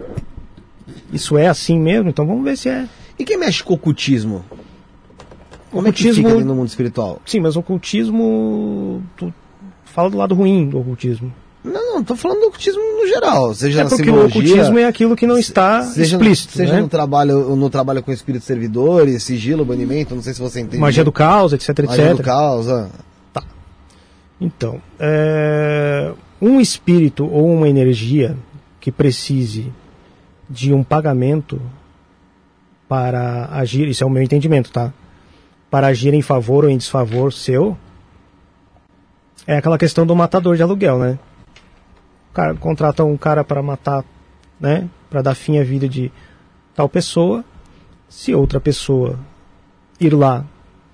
Isso 1.13 1.37
é 1.37 1.47
assim 1.47 1.79
mesmo, 1.79 2.09
então 2.09 2.27
vamos 2.27 2.43
ver 2.43 2.57
se 2.57 2.67
é. 2.67 2.85
E 3.17 3.23
quem 3.23 3.37
mexe 3.37 3.63
com 3.63 3.71
o 3.71 3.75
ocultismo? 3.77 4.43
Como 5.71 5.87
ocultismo, 5.87 6.11
é 6.11 6.15
fica 6.15 6.35
ali 6.35 6.43
no 6.43 6.53
mundo 6.53 6.67
espiritual? 6.67 7.21
Sim, 7.25 7.39
mas 7.39 7.55
o 7.55 7.61
ocultismo. 7.61 9.01
Tu 9.15 9.33
fala 9.85 10.09
do 10.09 10.17
lado 10.17 10.35
ruim 10.35 10.67
do 10.67 10.81
ocultismo. 10.81 11.33
Não, 11.63 11.95
não, 11.95 12.03
tô 12.03 12.15
falando 12.15 12.41
do 12.41 12.47
ocultismo 12.47 12.81
no 12.81 13.07
geral. 13.07 13.53
Seja 13.53 13.81
é 13.81 13.83
na 13.83 13.89
porque 13.89 14.09
o 14.09 14.25
ocultismo 14.25 14.77
é 14.77 14.85
aquilo 14.85 15.15
que 15.15 15.25
não 15.25 15.37
está 15.37 15.83
seja, 15.83 16.17
explícito. 16.17 16.53
Seja 16.53 16.73
né? 16.73 16.81
no 16.81 16.89
trabalho, 16.89 17.55
no 17.55 17.69
trabalho 17.69 18.03
com 18.03 18.11
espíritos 18.11 18.45
servidores, 18.45 19.23
sigilo, 19.23 19.63
banimento, 19.63 20.13
não 20.13 20.21
sei 20.21 20.33
se 20.33 20.41
você 20.41 20.59
entende. 20.59 20.77
Magia 20.77 21.03
do 21.03 21.11
caos, 21.11 21.53
etc, 21.53 21.69
etc. 21.69 21.85
Magia 21.85 22.15
do 22.15 22.23
caos, 22.23 22.69
ah. 22.69 22.89
Então, 24.41 24.81
é, 24.99 26.11
um 26.41 26.59
espírito 26.59 27.25
ou 27.25 27.53
uma 27.53 27.69
energia 27.69 28.35
que 28.81 28.91
precise 28.91 29.71
de 30.49 30.73
um 30.73 30.83
pagamento 30.83 31.61
para 32.89 33.47
agir, 33.53 33.87
isso 33.87 34.03
é 34.03 34.07
o 34.07 34.09
meu 34.09 34.21
entendimento, 34.21 34.69
tá? 34.69 34.93
Para 35.71 35.87
agir 35.87 36.13
em 36.13 36.21
favor 36.21 36.65
ou 36.65 36.69
em 36.69 36.77
desfavor 36.77 37.31
seu, 37.31 37.77
é 39.47 39.55
aquela 39.55 39.77
questão 39.77 40.05
do 40.05 40.13
matador 40.13 40.57
de 40.57 40.61
aluguel, 40.61 40.99
né? 40.99 41.17
Cara 42.33 42.55
contrata 42.55 43.03
um 43.03 43.17
cara 43.17 43.43
para 43.43 43.61
matar, 43.61 44.03
né? 44.59 44.89
Para 45.09 45.21
dar 45.21 45.35
fim 45.35 45.59
à 45.59 45.63
vida 45.63 45.87
de 45.87 46.11
tal 46.75 46.89
pessoa. 46.89 47.43
Se 48.09 48.33
outra 48.33 48.59
pessoa 48.59 49.19
ir 49.99 50.13
lá 50.13 50.45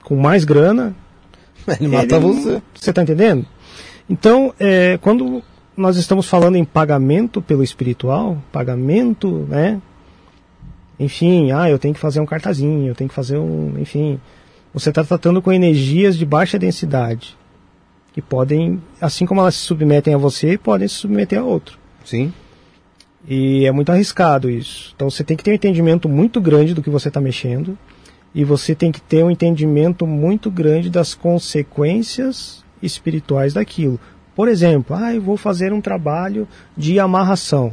com 0.03 0.15
mais 0.15 0.43
grana, 0.43 0.95
Ele 1.79 1.87
mata 1.87 2.19
você. 2.19 2.61
Você 2.73 2.89
está 2.89 3.01
entendendo? 3.01 3.45
Então, 4.09 4.53
é, 4.59 4.97
quando 5.01 5.43
nós 5.75 5.97
estamos 5.97 6.27
falando 6.27 6.55
em 6.55 6.65
pagamento 6.65 7.41
pelo 7.41 7.63
espiritual, 7.63 8.37
pagamento, 8.51 9.45
né? 9.49 9.81
Enfim, 10.99 11.51
ah, 11.51 11.69
eu 11.69 11.79
tenho 11.79 11.93
que 11.93 11.99
fazer 11.99 12.19
um 12.19 12.25
cartazinho, 12.25 12.87
eu 12.87 12.95
tenho 12.95 13.09
que 13.09 13.15
fazer 13.15 13.37
um. 13.37 13.75
Enfim. 13.79 14.19
Você 14.73 14.89
está 14.89 15.03
tratando 15.03 15.41
com 15.41 15.51
energias 15.51 16.17
de 16.17 16.25
baixa 16.25 16.59
densidade. 16.59 17.35
Que 18.19 18.21
podem, 18.21 18.81
assim 18.99 19.25
como 19.25 19.39
elas 19.39 19.55
se 19.55 19.61
submetem 19.61 20.13
a 20.13 20.17
você, 20.17 20.57
podem 20.57 20.89
se 20.89 20.95
submeter 20.95 21.39
a 21.39 21.43
outro. 21.43 21.79
Sim. 22.03 22.33
E 23.25 23.65
é 23.65 23.71
muito 23.71 23.93
arriscado 23.93 24.49
isso. 24.49 24.91
Então 24.93 25.09
você 25.09 25.23
tem 25.23 25.37
que 25.37 25.43
ter 25.43 25.51
um 25.51 25.55
entendimento 25.55 26.09
muito 26.09 26.41
grande 26.41 26.73
do 26.73 26.83
que 26.83 26.89
você 26.89 27.07
está 27.07 27.21
mexendo. 27.21 27.77
E 28.35 28.43
você 28.43 28.75
tem 28.75 28.91
que 28.91 28.99
ter 28.99 29.23
um 29.23 29.31
entendimento 29.31 30.05
muito 30.05 30.51
grande 30.51 30.89
das 30.89 31.13
consequências 31.15 32.61
espirituais 32.83 33.53
daquilo. 33.53 33.97
Por 34.35 34.49
exemplo, 34.49 34.93
ah, 34.97 35.15
eu 35.15 35.21
vou 35.21 35.37
fazer 35.37 35.71
um 35.71 35.79
trabalho 35.79 36.45
de 36.75 36.99
amarração. 36.99 37.71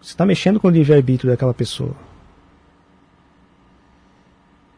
Você 0.00 0.12
está 0.12 0.24
mexendo 0.24 0.60
com 0.60 0.68
o 0.68 0.70
livre-arbítrio 0.70 1.32
daquela 1.32 1.52
pessoa. 1.52 1.96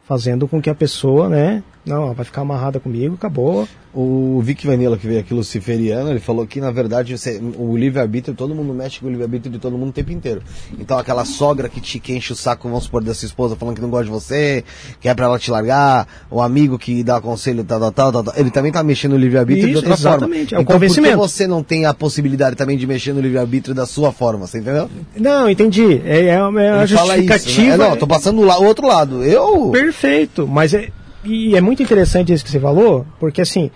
Fazendo 0.05 0.49
com 0.49 0.59
que 0.59 0.71
a 0.71 0.75
pessoa, 0.75 1.29
né? 1.29 1.63
Não, 1.89 2.13
vai 2.15 2.25
ficar 2.25 2.43
amarrada 2.43 2.79
comigo, 2.79 3.15
acabou. 3.15 3.67
O 3.95 4.41
Vic 4.43 4.67
Vanilla, 4.67 4.99
que 4.99 5.07
veio 5.07 5.19
aqui 5.19 5.33
luciferiano, 5.33 6.11
ele 6.11 6.21
falou 6.21 6.47
que, 6.47 6.61
na 6.61 6.71
verdade, 6.71 7.17
você, 7.17 7.41
o 7.59 7.77
livre-arbítrio, 7.77 8.35
todo 8.35 8.55
mundo 8.55 8.75
mexe 8.75 9.01
com 9.01 9.07
o 9.07 9.09
livre-arbítrio 9.09 9.51
de 9.51 9.59
todo 9.59 9.79
mundo 9.79 9.89
o 9.89 9.93
tempo 9.93 10.13
inteiro. 10.13 10.43
Então, 10.79 10.99
aquela 10.99 11.25
sogra 11.25 11.69
que 11.69 11.81
te 11.81 11.99
que 11.99 12.15
enche 12.15 12.33
o 12.33 12.37
saco, 12.37 12.69
vamos 12.69 12.85
supor, 12.85 13.03
da 13.03 13.15
sua 13.15 13.27
esposa, 13.27 13.57
falando 13.57 13.75
que 13.77 13.81
não 13.81 13.89
gosta 13.89 14.05
de 14.05 14.11
você, 14.11 14.63
que 15.01 15.09
é 15.09 15.15
pra 15.15 15.25
ela 15.25 15.39
te 15.39 15.51
largar, 15.51 16.07
o 16.31 16.41
amigo 16.43 16.79
que 16.79 17.03
dá 17.03 17.21
conselho, 17.21 17.65
tal, 17.65 17.81
tal, 17.81 17.93
tal, 17.93 18.13
tal, 18.13 18.25
tal, 18.25 18.35
ele 18.37 18.51
também 18.51 18.71
tá 18.71 18.83
mexendo 18.83 19.13
no 19.13 19.19
livre-arbítrio 19.19 19.69
de 19.71 19.77
outra 19.77 19.95
exatamente, 19.95 20.21
forma. 20.21 20.37
é 20.37 20.39
um 20.39 20.43
então, 20.43 20.59
por 20.59 20.67
que 20.67 20.73
convencimento. 20.75 21.17
você 21.17 21.47
não 21.47 21.63
tem 21.63 21.87
a 21.87 21.95
possibilidade 21.95 22.57
também 22.57 22.77
de 22.77 22.87
mexer 22.87 23.15
no 23.15 23.21
livre-arbítrio 23.21 23.75
da 23.75 23.87
sua 23.87 24.13
forma, 24.13 24.47
você 24.47 24.59
entendeu? 24.59 24.89
Não, 25.17 25.49
entendi. 25.49 26.01
É, 26.05 26.27
é 26.27 26.43
uma 26.43 26.63
Ele 26.63 26.87
fala 26.89 27.17
isso, 27.17 27.27
justificativa. 27.27 27.77
né? 27.79 27.87
É, 27.87 27.91
não, 27.91 27.97
tô 27.97 28.07
passando 28.07 28.43
o 28.43 28.65
outro 28.65 28.87
lado. 28.87 29.25
Eu... 29.25 29.71
Perfeito, 29.71 30.47
mas 30.47 30.75
é, 30.75 30.91
e 31.25 31.57
é 31.57 31.61
muito 31.61 31.83
interessante 31.83 32.33
isso 32.33 32.45
que 32.45 32.51
você 32.51 32.61
falou, 32.61 33.05
porque 33.19 33.41
assim, 33.41 33.71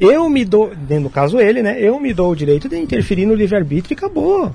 eu 0.00 0.28
me 0.28 0.44
dou, 0.44 0.72
no 1.00 1.10
caso 1.10 1.38
ele, 1.38 1.62
né? 1.62 1.80
Eu 1.80 2.00
me 2.00 2.12
dou 2.14 2.32
o 2.32 2.36
direito 2.36 2.68
de 2.68 2.78
interferir 2.78 3.26
no 3.26 3.34
livre-arbítrio 3.34 3.94
e 3.94 3.98
acabou. 3.98 4.52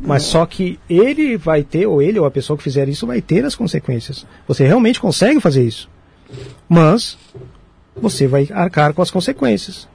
Mas 0.00 0.24
só 0.24 0.44
que 0.44 0.78
ele 0.88 1.36
vai 1.36 1.62
ter, 1.62 1.86
ou 1.86 2.02
ele 2.02 2.18
ou 2.18 2.26
a 2.26 2.30
pessoa 2.30 2.56
que 2.56 2.62
fizer 2.62 2.88
isso 2.88 3.06
vai 3.06 3.22
ter 3.22 3.44
as 3.44 3.54
consequências. 3.54 4.26
Você 4.46 4.66
realmente 4.66 5.00
consegue 5.00 5.40
fazer 5.40 5.64
isso. 5.64 5.88
Mas 6.68 7.16
você 7.96 8.26
vai 8.26 8.46
arcar 8.52 8.92
com 8.92 9.00
as 9.00 9.10
consequências. 9.10 9.88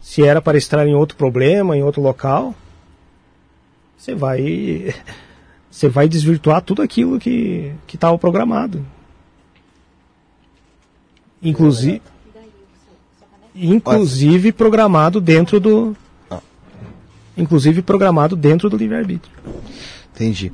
Se 0.00 0.22
era 0.22 0.42
para 0.42 0.58
estar 0.58 0.86
em 0.86 0.94
outro 0.94 1.16
problema, 1.16 1.76
em 1.76 1.82
outro 1.82 2.02
local, 2.02 2.54
você 3.96 4.14
vai 4.14 4.94
você 5.70 5.88
vai 5.88 6.06
desvirtuar 6.06 6.60
tudo 6.60 6.82
aquilo 6.82 7.18
que 7.18 7.72
que 7.86 7.96
estava 7.96 8.18
programado. 8.18 8.84
Inclusive 11.44 12.00
inclusive 13.54 14.50
programado 14.52 15.20
dentro 15.20 15.60
do 15.60 15.96
inclusive 17.36 17.82
programado 17.82 18.34
dentro 18.36 18.68
do 18.70 18.76
livre-arbítrio. 18.76 19.32
Entendi. 20.14 20.52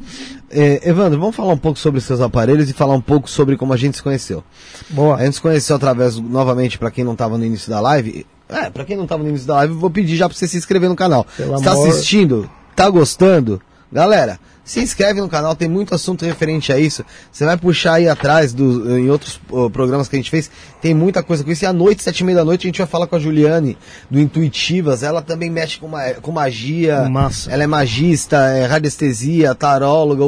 É, 0.51 0.89
Evandro, 0.89 1.21
vamos 1.21 1.37
falar 1.37 1.53
um 1.53 1.59
pouco 1.59 1.79
sobre 1.79 2.01
seus 2.01 2.21
aparelhos 2.21 2.69
e 2.71 2.73
falar 2.73 2.95
um 2.95 3.01
pouco 3.01 3.29
sobre 3.29 3.57
como 3.59 3.73
a 3.75 3.77
gente 3.77 3.99
se 3.99 4.03
conheceu. 4.03 4.43
Boa. 4.89 5.17
A 5.17 5.25
gente 5.25 5.35
se 5.35 5.41
conheceu 5.43 5.77
através, 5.77 6.17
novamente, 6.17 6.79
para 6.79 6.91
quem 6.91 7.05
não 7.05 7.13
estava 7.13 7.37
no 7.37 7.45
início 7.45 7.69
da 7.69 7.81
live. 7.81 8.27
É, 8.49 8.71
para 8.71 8.85
quem 8.87 8.97
não 8.97 9.05
estava 9.05 9.23
no 9.23 9.29
início 9.29 9.47
da 9.47 9.57
live, 9.57 9.75
eu 9.75 9.79
vou 9.79 9.91
pedir 9.91 10.17
já 10.17 10.27
para 10.29 10.37
você 10.37 10.49
se 10.49 10.57
inscrever 10.57 10.89
no 10.89 10.97
canal. 10.97 11.27
Pelo 11.37 11.57
Está 11.57 11.73
amor- 11.73 11.89
assistindo? 11.89 12.51
Tá 12.75 12.89
gostando? 12.89 13.61
Galera, 13.93 14.41
se 14.71 14.79
inscreve 14.79 15.21
no 15.21 15.29
canal, 15.29 15.57
tem 15.57 15.69
muito 15.69 15.93
assunto 15.97 16.25
referente 16.25 16.73
a 16.73 16.79
isso. 16.79 17.05
Você 17.33 17.45
vai 17.45 17.57
puxar 17.57 17.95
aí 17.95 18.09
atrás 18.09 18.53
do, 18.53 18.97
em 18.97 19.11
outros 19.11 19.41
ó, 19.51 19.69
programas 19.69 20.07
que 20.09 20.15
a 20.15 20.19
gente 20.21 20.31
fez, 20.31 20.49
tem 20.81 20.95
muita 20.95 21.25
coisa 21.25 21.43
com 21.43 21.51
isso. 21.51 21.65
E 21.65 21.67
à 21.67 21.73
noite, 21.73 22.05
sete 22.05 22.21
e 22.21 22.25
meia 22.25 22.39
da 22.39 22.45
noite, 22.45 22.67
a 22.67 22.69
gente 22.69 22.79
vai 22.79 22.87
falar 22.87 23.09
com 23.09 23.17
a 23.17 23.19
Juliane, 23.19 23.77
do 24.09 24.21
Intuitivas. 24.21 25.03
Ela 25.03 25.23
também 25.23 25.51
mexe 25.51 25.77
com, 25.81 25.89
ma- 25.89 26.15
com 26.23 26.31
magia. 26.31 27.09
Massa. 27.09 27.51
Ela 27.51 27.65
é 27.65 27.67
magista, 27.67 28.37
é 28.37 28.65
radiestesia, 28.65 29.57
taróloga, 29.57 30.23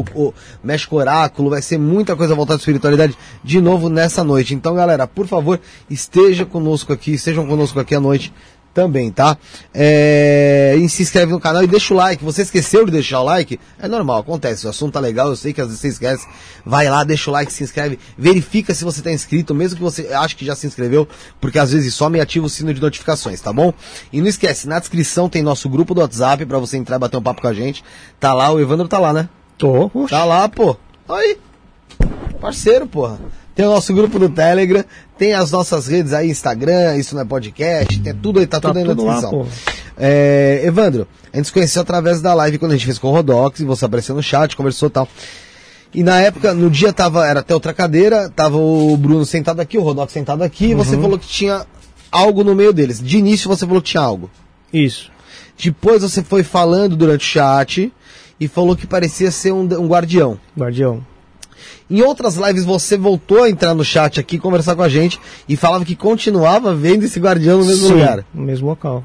mexe 0.65 0.89
com 0.89 0.97
oráculo, 0.97 1.49
vai 1.51 1.63
ser 1.63 1.79
muita 1.79 2.17
coisa 2.17 2.35
voltada 2.35 2.57
à 2.57 2.61
espiritualidade 2.61 3.17
de 3.45 3.61
novo 3.61 3.89
nessa 3.89 4.25
noite. 4.25 4.55
Então, 4.55 4.75
galera, 4.75 5.07
por 5.07 5.29
favor, 5.29 5.61
esteja 5.89 6.45
conosco 6.45 6.93
aqui, 6.93 7.13
estejam 7.13 7.47
conosco 7.47 7.79
aqui 7.79 7.95
à 7.95 8.01
noite 8.01 8.33
também, 8.73 9.11
tá? 9.11 9.37
É, 9.73 10.75
e 10.79 10.89
se 10.89 11.03
inscreve 11.03 11.33
no 11.33 11.41
canal 11.41 11.63
e 11.63 11.67
deixa 11.67 11.93
o 11.93 11.97
like. 11.97 12.25
Você 12.25 12.43
esqueceu 12.43 12.85
de 12.85 12.91
deixar 12.91 13.21
o 13.21 13.25
like? 13.25 13.59
É 13.79 13.89
normal, 13.89 14.19
acontece. 14.19 14.67
O 14.67 14.71
assunto 14.71 14.93
tá 14.93 15.01
legal, 15.01 15.29
eu 15.29 15.37
sei 15.37 15.53
que 15.53 15.61
às 15.61 15.69
vezes 15.69 15.81
você 15.81 15.89
esquece. 15.89 16.27
Vai 16.65 16.89
lá, 16.89 17.05
deixa 17.05 17.31
o 17.31 17.33
like, 17.33 17.53
se 17.53 17.63
inscreve. 17.63 17.99
Verifica 18.17 18.75
se 18.75 18.85
você 18.85 19.03
tá 19.03 19.13
inscrito, 19.13 19.55
mesmo 19.55 19.77
que 19.77 19.83
você 19.83 20.13
ache 20.13 20.35
que 20.35 20.45
já 20.45 20.55
se 20.55 20.67
inscreveu, 20.67 21.07
porque 21.41 21.59
às 21.59 21.73
vezes 21.73 21.95
some 21.95 22.19
e 22.19 22.21
ativa 22.21 22.47
o 22.47 22.51
sino 22.51 22.73
de 22.73 22.81
notificações, 22.81 23.41
tá 23.41 23.53
bom? 23.53 23.73
E 24.13 24.21
não 24.21 24.29
esquece, 24.29 24.67
na 24.69 24.79
descrição 24.79 25.29
tem 25.29 25.43
nosso 25.43 25.69
grupo 25.69 25.95
do 25.95 26.01
WhatsApp 26.01 26.47
pra 26.47 26.59
você 26.59 26.77
entrar 26.77 26.97
e 26.97 26.99
bater 26.99 27.17
um 27.17 27.23
papo 27.23 27.43
com 27.43 27.49
a 27.49 27.55
gente. 27.55 27.85
Tá 28.19 28.33
lá, 28.33 28.53
o 28.53 28.61
Evandro 28.61 28.89
tá 28.89 28.99
lá, 28.99 29.13
né? 29.13 29.29
Tô, 29.59 29.91
Tá 30.09 30.25
lá, 30.25 30.49
pô. 30.49 30.77
Aí. 31.09 31.39
Parceiro, 32.41 32.87
porra. 32.87 33.19
Tem 33.55 33.67
o 33.67 33.71
nosso 33.71 33.93
grupo 33.93 34.19
do 34.19 34.29
Telegram, 34.31 34.83
tem 35.19 35.35
as 35.35 35.51
nossas 35.51 35.87
redes 35.87 36.13
aí, 36.15 36.31
Instagram, 36.31 36.97
isso 36.97 37.15
não 37.15 37.23
é 37.23 37.25
podcast, 37.25 38.01
tem 38.01 38.15
tudo 38.15 38.41
aí, 38.41 38.47
tá, 38.47 38.59
Tá 38.59 38.69
tudo 38.69 38.79
aí 38.79 38.85
na 38.85 38.95
tudo 38.95 39.05
descrição. 39.05 39.47
É, 39.99 40.63
Evandro, 40.65 41.07
a 41.33 41.37
gente 41.37 41.47
se 41.47 41.53
conheceu 41.53 41.83
através 41.83 42.23
da 42.23 42.33
live 42.35 42.59
quando 42.59 42.73
a 42.73 42.77
gente 42.77 42.87
fez 42.87 42.99
com 42.99 43.09
o 43.09 43.13
Rodox, 43.13 43.61
e 43.61 43.65
você 43.65 43.85
apareceu 43.85 44.15
no 44.15 44.23
chat, 44.23 44.57
conversou 44.57 44.89
e 44.89 44.93
tal. 44.93 45.07
E 45.95 46.03
na 46.03 46.19
época, 46.21 46.55
no 46.55 46.71
dia 46.71 46.91
tava, 46.93 47.27
era 47.27 47.41
até 47.41 47.53
outra 47.53 47.75
cadeira, 47.75 48.31
tava 48.31 48.57
o 48.57 48.97
Bruno 48.97 49.27
sentado 49.27 49.61
aqui, 49.61 49.77
o 49.77 49.83
Rodox 49.83 50.11
sentado 50.13 50.43
aqui, 50.43 50.69
e 50.69 50.75
Uhum. 50.75 50.83
você 50.83 50.97
falou 50.97 51.19
que 51.19 51.27
tinha 51.29 51.67
algo 52.11 52.43
no 52.43 52.55
meio 52.55 52.73
deles. 52.73 52.99
De 53.03 53.19
início 53.19 53.49
você 53.49 53.67
falou 53.67 53.83
que 53.83 53.91
tinha 53.91 54.03
algo. 54.03 54.31
isso. 54.73 55.11
Depois 55.63 56.01
você 56.03 56.23
foi 56.23 56.43
falando 56.43 56.97
durante 56.97 57.21
o 57.21 57.29
chat 57.29 57.93
e 58.41 58.49
falou 58.49 58.75
que 58.75 58.87
parecia 58.87 59.31
ser 59.31 59.53
um, 59.53 59.61
um 59.79 59.87
guardião. 59.87 60.41
Guardião. 60.59 61.05
Em 61.91 62.03
outras 62.03 62.37
lives 62.37 62.65
você 62.65 62.97
voltou 62.97 63.45
a 63.45 63.51
entrar 63.51 63.75
no 63.75 63.85
chat 63.85 64.19
aqui, 64.19 64.39
conversar 64.39 64.75
com 64.75 64.83
a 64.83 64.89
gente 64.89 65.21
e 65.49 65.57
falava 65.57 65.85
que 65.85 65.97
continuava 65.97 66.75
vendo 66.75 67.05
esse 67.05 67.19
guardião 67.19 67.59
no 67.59 67.65
mesmo 67.65 67.89
Sim, 67.89 67.95
lugar. 67.95 68.25
no 68.33 68.43
mesmo 68.43 68.69
local. 68.69 69.05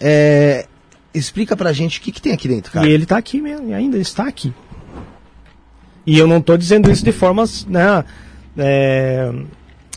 É, 0.00 0.66
explica 1.12 1.56
pra 1.56 1.72
gente 1.72 1.98
o 1.98 2.02
que, 2.02 2.12
que 2.12 2.22
tem 2.22 2.32
aqui 2.32 2.48
dentro, 2.48 2.72
cara. 2.72 2.88
E 2.88 2.92
ele 2.92 3.02
está 3.02 3.16
aqui 3.16 3.40
mesmo, 3.40 3.68
e 3.68 3.74
ainda 3.74 3.98
está 3.98 4.26
aqui. 4.26 4.52
E 6.06 6.18
eu 6.18 6.26
não 6.26 6.38
estou 6.38 6.56
dizendo 6.56 6.90
isso 6.90 7.04
de 7.04 7.12
formas, 7.12 7.66
né, 7.66 8.04
é, 8.56 9.30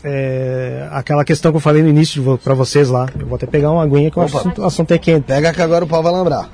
é, 0.04 0.88
aquela 0.90 1.24
questão 1.24 1.50
que 1.50 1.56
eu 1.56 1.60
falei 1.60 1.82
no 1.82 1.88
início 1.88 2.38
para 2.42 2.54
vocês 2.54 2.88
lá. 2.88 3.08
Eu 3.18 3.26
vou 3.26 3.36
até 3.36 3.46
pegar 3.46 3.70
uma 3.70 3.82
aguinha 3.82 4.10
que 4.10 4.18
o 4.18 4.22
assunto, 4.22 4.64
assunto 4.64 4.92
é 4.92 4.98
quente. 4.98 5.24
Pega 5.24 5.52
que 5.52 5.62
agora 5.62 5.84
o 5.84 5.88
pau 5.88 6.02
vai 6.02 6.12
lembrar. 6.12 6.50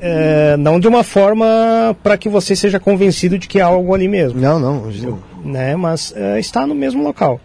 É, 0.00 0.56
não 0.56 0.78
de 0.80 0.86
uma 0.88 1.02
forma 1.04 1.96
para 2.02 2.16
que 2.18 2.28
você 2.28 2.54
seja 2.56 2.78
convencido 2.80 3.38
de 3.38 3.46
que 3.48 3.60
há 3.60 3.66
algo 3.66 3.94
ali 3.94 4.08
mesmo, 4.08 4.40
Não, 4.40 4.58
não. 4.58 4.86
não. 4.90 5.18
né? 5.44 5.76
Mas 5.76 6.12
é, 6.16 6.38
está 6.38 6.66
no 6.66 6.74
mesmo 6.74 7.02
local. 7.02 7.40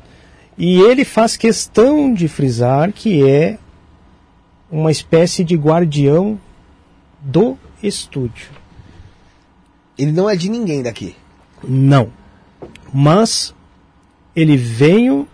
E 0.57 0.79
ele 0.81 1.03
faz 1.03 1.35
questão 1.35 2.13
de 2.13 2.27
frisar 2.27 2.91
que 2.91 3.27
é 3.27 3.57
uma 4.71 4.91
espécie 4.91 5.43
de 5.43 5.55
guardião 5.55 6.39
do 7.21 7.57
estúdio. 7.81 8.47
Ele 9.97 10.11
não 10.11 10.29
é 10.29 10.35
de 10.35 10.49
ninguém 10.49 10.81
daqui. 10.83 11.15
Não. 11.63 12.09
Mas 12.93 13.53
ele 14.35 14.57
veio. 14.57 15.27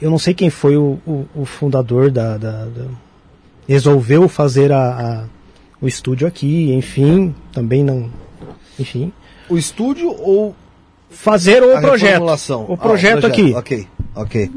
Eu 0.00 0.10
não 0.10 0.18
sei 0.18 0.34
quem 0.34 0.50
foi 0.50 0.76
o, 0.76 0.98
o, 1.06 1.26
o 1.34 1.44
fundador 1.44 2.10
da, 2.10 2.36
da- 2.36 2.66
da- 2.66 2.86
Resolveu 3.66 4.28
fazer 4.28 4.70
a, 4.72 4.78
a- 5.22 5.24
o 5.80 5.86
estúdio 5.88 6.26
aqui, 6.26 6.72
enfim. 6.72 7.34
Também 7.52 7.82
não. 7.84 8.10
Enfim. 8.78 9.12
O 9.48 9.56
estúdio 9.56 10.10
ou 10.10 10.54
Fazer 11.10 11.62
o 11.62 11.76
a 11.76 11.80
projeto. 11.80 12.08
reformulação? 12.10 12.66
O 12.68 12.72
Ah, 12.74 12.76
projeto 12.76 13.26
aqui. 13.26 13.52
Ok, 13.54 13.86
ok. 14.16 14.50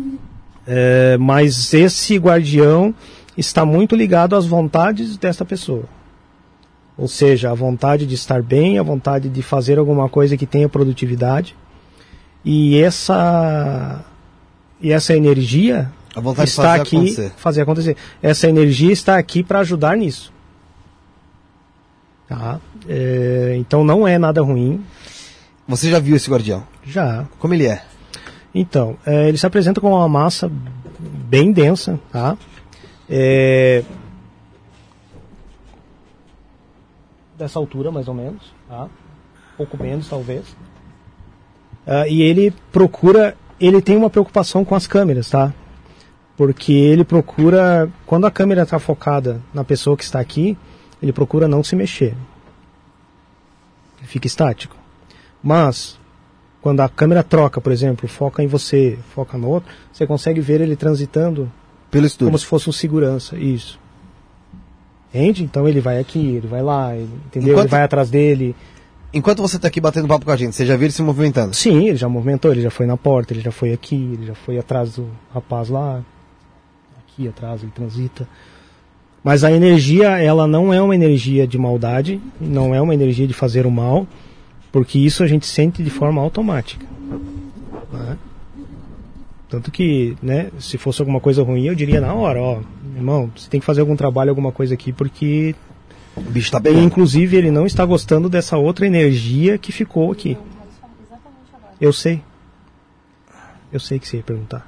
É, 0.65 1.15
mas 1.19 1.71
esse 1.73 2.17
guardião 2.17 2.93
está 3.37 3.63
muito 3.63 3.95
ligado 3.95 4.35
às 4.35 4.45
vontades 4.45 5.17
desta 5.17 5.45
pessoa. 5.45 5.83
Ou 6.97 7.07
seja, 7.07 7.51
a 7.51 7.53
vontade 7.53 8.07
de 8.07 8.15
estar 8.15 8.41
bem, 8.41 8.79
a 8.79 8.83
vontade 8.83 9.29
de 9.29 9.41
fazer 9.43 9.77
alguma 9.77 10.09
coisa 10.09 10.35
que 10.35 10.47
tenha 10.47 10.67
produtividade. 10.67 11.55
E 12.43 12.79
essa 12.81 14.03
e 14.81 14.91
essa 14.91 15.15
energia 15.15 15.91
A 16.15 16.19
vontade 16.19 16.45
de 16.47 16.49
está 16.51 16.63
fazer 16.63 16.81
aqui 16.81 16.95
acontecer. 16.97 17.31
fazer 17.37 17.61
acontecer. 17.61 17.97
Essa 18.21 18.47
energia 18.49 18.91
está 18.91 19.15
aqui 19.17 19.43
para 19.43 19.59
ajudar 19.59 19.95
nisso. 19.95 20.33
Tá? 22.27 22.59
É, 22.87 23.55
então 23.57 23.83
não 23.83 24.07
é 24.07 24.17
nada 24.17 24.41
ruim. 24.41 24.83
Você 25.67 25.89
já 25.89 25.99
viu 25.99 26.15
esse 26.15 26.29
guardião? 26.29 26.63
Já 26.85 27.25
Como 27.39 27.53
ele 27.53 27.67
é? 27.67 27.83
Então, 28.53 28.97
é, 29.05 29.27
ele 29.27 29.37
se 29.37 29.45
apresenta 29.45 29.79
com 29.79 29.91
uma 29.91 30.07
massa 30.07 30.51
bem 30.99 31.51
densa, 31.51 31.99
tá? 32.11 32.37
É, 33.09 33.83
dessa 37.37 37.59
altura, 37.59 37.91
mais 37.91 38.07
ou 38.07 38.13
menos, 38.13 38.41
tá? 38.67 38.89
Pouco 39.55 39.81
menos, 39.81 40.09
talvez. 40.09 40.43
Ah, 41.85 42.07
e 42.07 42.21
ele 42.21 42.53
procura, 42.71 43.37
ele 43.59 43.81
tem 43.81 43.95
uma 43.95 44.09
preocupação 44.09 44.65
com 44.65 44.75
as 44.75 44.87
câmeras, 44.87 45.29
tá? 45.29 45.53
Porque 46.35 46.73
ele 46.73 47.03
procura, 47.03 47.89
quando 48.05 48.25
a 48.25 48.31
câmera 48.31 48.63
está 48.63 48.79
focada 48.79 49.41
na 49.53 49.63
pessoa 49.63 49.95
que 49.95 50.03
está 50.03 50.19
aqui, 50.19 50.57
ele 51.01 51.11
procura 51.13 51.47
não 51.47 51.63
se 51.63 51.75
mexer. 51.75 52.15
Ele 53.99 54.07
fica 54.07 54.27
estático. 54.27 54.75
Mas, 55.41 55.97
quando 56.61 56.81
a 56.81 56.89
câmera 56.89 57.23
troca, 57.23 57.59
por 57.61 57.71
exemplo, 57.71 58.07
foca 58.07 58.43
em 58.43 58.47
você, 58.47 58.97
foca 59.13 59.37
no 59.37 59.47
outro, 59.49 59.71
você 59.91 60.05
consegue 60.05 60.39
ver 60.41 60.61
ele 60.61 60.75
transitando 60.75 61.51
Pelo 61.89 62.05
estúdio. 62.05 62.27
como 62.27 62.39
se 62.39 62.45
fosse 62.45 62.69
um 62.69 62.73
segurança. 62.73 63.37
Isso. 63.37 63.79
Entende? 65.09 65.43
Então 65.43 65.67
ele 65.67 65.79
vai 65.79 65.99
aqui, 65.99 66.35
ele 66.35 66.47
vai 66.47 66.61
lá, 66.61 66.95
ele- 66.95 67.09
entendeu? 67.27 67.51
Enquanto- 67.53 67.65
Ele 67.65 67.71
vai 67.71 67.83
atrás 67.83 68.09
dele. 68.09 68.55
Enquanto 69.13 69.41
você 69.41 69.57
tá 69.57 69.67
aqui 69.69 69.79
batendo 69.79 70.07
papo 70.07 70.25
com 70.25 70.31
a 70.31 70.35
gente, 70.35 70.53
você 70.53 70.65
já 70.65 70.75
viu 70.75 70.85
ele 70.85 70.91
se 70.91 71.01
movimentando? 71.01 71.55
Sim, 71.55 71.87
ele 71.87 71.95
já 71.97 72.09
movimentou, 72.09 72.51
ele 72.51 72.61
já 72.61 72.69
foi 72.69 72.85
na 72.85 72.97
porta, 72.97 73.33
ele 73.33 73.39
já 73.41 73.51
foi 73.51 73.71
aqui, 73.71 73.95
ele 73.95 74.25
já 74.27 74.35
foi 74.35 74.57
atrás 74.59 74.95
do 74.95 75.09
rapaz 75.33 75.69
lá. 75.69 76.03
Aqui 76.99 77.27
atrás 77.27 77.63
ele 77.63 77.71
transita. 77.73 78.27
Mas 79.23 79.43
a 79.43 79.51
energia, 79.51 80.17
ela 80.19 80.47
não 80.47 80.73
é 80.73 80.81
uma 80.81 80.95
energia 80.95 81.45
de 81.45 81.57
maldade, 81.57 82.21
não 82.39 82.73
é 82.73 82.81
uma 82.81 82.93
energia 82.93 83.27
de 83.27 83.33
fazer 83.33 83.65
o 83.65 83.71
mal, 83.71 84.07
porque 84.71 84.97
isso 84.99 85.23
a 85.23 85.27
gente 85.27 85.45
sente 85.45 85.83
de 85.83 85.89
forma 85.89 86.21
automática. 86.21 86.85
né? 87.91 88.17
Tanto 89.49 89.71
que, 89.71 90.15
né, 90.21 90.49
se 90.59 90.77
fosse 90.77 91.01
alguma 91.01 91.19
coisa 91.19 91.41
ruim, 91.43 91.65
eu 91.65 91.75
diria 91.75 92.01
na 92.01 92.13
hora, 92.13 92.41
ó, 92.41 92.59
irmão, 92.95 93.31
você 93.35 93.49
tem 93.49 93.59
que 93.59 93.65
fazer 93.65 93.81
algum 93.81 93.95
trabalho, 93.95 94.29
alguma 94.29 94.51
coisa 94.51 94.73
aqui, 94.73 94.91
porque 94.91 95.55
O 96.15 96.21
bicho 96.21 96.51
tá 96.51 96.59
pegando. 96.59 96.83
inclusive 96.83 97.35
ele 97.37 97.51
não 97.51 97.65
está 97.65 97.85
gostando 97.85 98.27
dessa 98.29 98.57
outra 98.57 98.85
energia 98.85 99.57
que 99.57 99.71
ficou 99.71 100.11
aqui. 100.11 100.37
Eu 101.79 101.93
sei. 101.93 102.21
Eu 103.71 103.79
sei 103.79 103.99
que 103.99 104.07
você 104.07 104.17
ia 104.17 104.23
perguntar. 104.23 104.67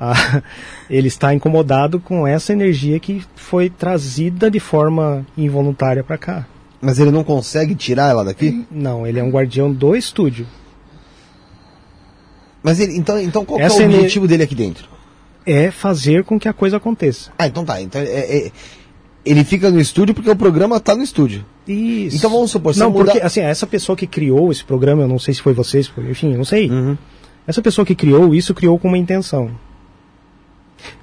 Ah, 0.00 0.42
ele 0.88 1.08
está 1.08 1.34
incomodado 1.34 1.98
com 1.98 2.26
essa 2.26 2.52
energia 2.52 2.98
que 3.00 3.24
foi 3.34 3.68
trazida 3.68 4.50
de 4.50 4.60
forma 4.60 5.26
involuntária 5.36 6.04
para 6.04 6.16
cá. 6.18 6.46
Mas 6.80 6.98
ele 7.00 7.10
não 7.10 7.24
consegue 7.24 7.74
tirar 7.74 8.10
ela 8.10 8.24
daqui? 8.24 8.64
Não, 8.70 9.06
ele 9.06 9.18
é 9.18 9.22
um 9.24 9.30
guardião 9.30 9.72
do 9.72 9.96
estúdio. 9.96 10.46
Mas 12.62 12.80
ele, 12.80 12.96
então, 12.96 13.20
então 13.20 13.44
qual 13.44 13.58
que 13.58 13.62
é 13.64 13.66
Essa 13.66 13.78
o 13.78 13.82
ener- 13.82 13.96
objetivo 13.96 14.26
dele 14.28 14.42
aqui 14.42 14.54
dentro? 14.54 14.88
É 15.46 15.70
fazer 15.70 16.24
com 16.24 16.38
que 16.38 16.48
a 16.48 16.52
coisa 16.52 16.76
aconteça. 16.76 17.30
Ah, 17.38 17.46
então 17.46 17.64
tá. 17.64 17.80
Então 17.80 18.00
é- 18.00 18.06
é- 18.46 18.52
ele 19.24 19.44
fica 19.44 19.70
no 19.70 19.80
estúdio 19.80 20.14
porque 20.14 20.30
o 20.30 20.36
programa 20.36 20.78
tá 20.78 20.94
no 20.94 21.02
estúdio. 21.02 21.44
Isso. 21.66 22.16
Então 22.16 22.30
vamos 22.30 22.50
supor, 22.50 22.72
se 22.74 22.80
Não, 22.80 22.92
porque 22.92 23.18
assim, 23.20 23.40
essa 23.40 23.66
pessoa 23.66 23.96
que 23.96 24.06
criou 24.06 24.50
esse 24.50 24.64
programa, 24.64 25.02
eu 25.02 25.08
não 25.08 25.18
sei 25.18 25.34
se 25.34 25.42
foi 25.42 25.52
vocês, 25.52 25.90
enfim, 26.08 26.32
eu 26.32 26.38
não 26.38 26.44
sei. 26.44 26.70
Uhum. 26.70 26.96
Essa 27.46 27.62
pessoa 27.62 27.84
que 27.84 27.94
criou 27.94 28.34
isso 28.34 28.54
criou 28.54 28.78
com 28.78 28.88
uma 28.88 28.98
intenção. 28.98 29.50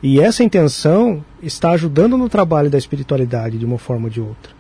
E 0.02 0.20
essa 0.20 0.44
intenção 0.44 1.24
está 1.42 1.72
ajudando 1.72 2.18
no 2.18 2.30
trabalho 2.30 2.70
da 2.70 2.78
espiritualidade 2.78 3.58
de 3.58 3.66
uma 3.66 3.78
forma 3.78 4.06
ou 4.06 4.10
de 4.10 4.22
outra. 4.22 4.54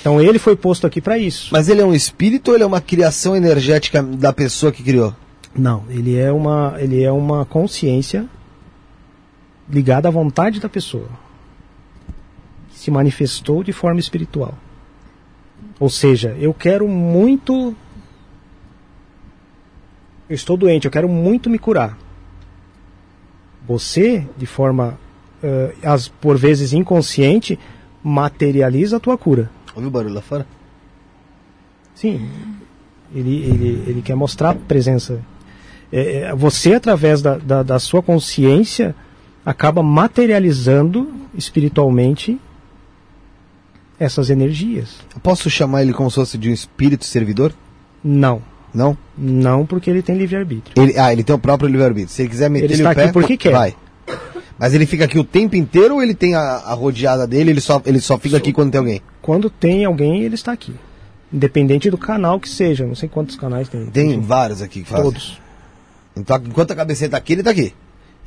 Então 0.00 0.20
ele 0.20 0.38
foi 0.38 0.56
posto 0.56 0.86
aqui 0.86 1.00
para 1.00 1.18
isso. 1.18 1.50
Mas 1.52 1.68
ele 1.68 1.80
é 1.80 1.84
um 1.84 1.94
espírito 1.94 2.48
ou 2.48 2.54
ele 2.54 2.64
é 2.64 2.66
uma 2.66 2.80
criação 2.80 3.36
energética 3.36 4.02
da 4.02 4.32
pessoa 4.32 4.72
que 4.72 4.82
criou? 4.82 5.14
Não, 5.56 5.84
ele 5.88 6.16
é 6.16 6.32
uma, 6.32 6.74
ele 6.78 7.02
é 7.02 7.12
uma 7.12 7.44
consciência 7.44 8.26
ligada 9.68 10.08
à 10.08 10.10
vontade 10.10 10.60
da 10.60 10.68
pessoa. 10.68 11.08
Que 12.70 12.78
se 12.78 12.90
manifestou 12.90 13.62
de 13.62 13.72
forma 13.72 14.00
espiritual. 14.00 14.54
Ou 15.78 15.88
seja, 15.88 16.36
eu 16.38 16.52
quero 16.52 16.88
muito. 16.88 17.74
Eu 20.28 20.34
estou 20.34 20.56
doente, 20.56 20.86
eu 20.86 20.90
quero 20.90 21.08
muito 21.08 21.50
me 21.50 21.58
curar. 21.58 21.96
Você, 23.66 24.26
de 24.36 24.46
forma, 24.46 24.98
eh, 25.42 25.74
as, 25.82 26.08
por 26.08 26.36
vezes 26.36 26.72
inconsciente, 26.72 27.58
materializa 28.02 28.98
a 28.98 29.00
tua 29.00 29.16
cura. 29.16 29.50
Ouviu 29.74 29.88
o 29.88 29.90
barulho 29.90 30.14
lá 30.14 30.20
fora? 30.20 30.46
Sim. 31.94 32.28
Ele, 33.14 33.44
ele, 33.44 33.84
ele 33.86 34.02
quer 34.02 34.14
mostrar 34.14 34.50
a 34.50 34.54
presença. 34.54 35.20
É, 35.90 36.16
é, 36.16 36.34
você, 36.34 36.74
através 36.74 37.22
da, 37.22 37.38
da, 37.38 37.62
da 37.62 37.78
sua 37.78 38.02
consciência, 38.02 38.94
acaba 39.44 39.82
materializando 39.82 41.12
espiritualmente 41.34 42.40
essas 43.98 44.30
energias. 44.30 44.98
Eu 45.14 45.20
posso 45.20 45.48
chamar 45.48 45.82
ele 45.82 45.92
como 45.92 46.10
se 46.10 46.16
fosse 46.16 46.36
de 46.36 46.50
um 46.50 46.52
espírito 46.52 47.04
servidor? 47.04 47.52
Não. 48.02 48.42
Não? 48.74 48.98
Não 49.16 49.64
porque 49.64 49.88
ele 49.88 50.02
tem 50.02 50.16
livre-arbítrio. 50.16 50.74
Ele, 50.82 50.98
ah, 50.98 51.12
ele 51.12 51.22
tem 51.22 51.34
o 51.34 51.38
próprio 51.38 51.68
livre-arbítrio. 51.68 52.08
Se 52.12 52.22
ele 52.22 52.28
quiser 52.28 52.50
meter 52.50 52.64
Ele 52.64 52.74
ele 52.74 52.82
está 52.82 52.90
o 52.90 52.94
pé, 52.94 53.04
aqui 53.04 53.12
porque 53.12 53.36
quer. 53.36 53.52
vai. 53.52 53.74
Mas 54.58 54.74
ele 54.74 54.84
fica 54.86 55.04
aqui 55.04 55.18
o 55.18 55.24
tempo 55.24 55.56
inteiro 55.56 55.94
ou 55.94 56.02
ele 56.02 56.14
tem 56.14 56.34
a, 56.34 56.40
a 56.40 56.74
rodeada 56.74 57.26
dele 57.26 57.50
ele 57.50 57.60
só, 57.60 57.80
ele 57.86 58.00
só 58.00 58.18
fica 58.18 58.36
aqui 58.36 58.52
quando 58.52 58.70
tem 58.72 58.78
alguém? 58.78 59.00
Quando 59.22 59.48
tem 59.48 59.84
alguém, 59.84 60.22
ele 60.22 60.34
está 60.34 60.52
aqui. 60.52 60.74
Independente 61.32 61.90
do 61.90 61.98
canal 61.98 62.38
que 62.38 62.48
seja. 62.48 62.86
Não 62.86 62.94
sei 62.94 63.08
quantos 63.08 63.36
canais 63.36 63.68
tem. 63.68 63.86
Tem 63.86 64.20
vários 64.20 64.60
aqui 64.62 64.82
que 64.82 64.88
fazem. 64.88 65.04
todos. 65.04 65.40
Então, 66.16 66.40
enquanto 66.46 66.70
a 66.70 66.76
cabeceira 66.76 67.12
tá 67.12 67.16
aqui, 67.16 67.32
ele 67.32 67.42
tá 67.42 67.50
aqui. 67.50 67.72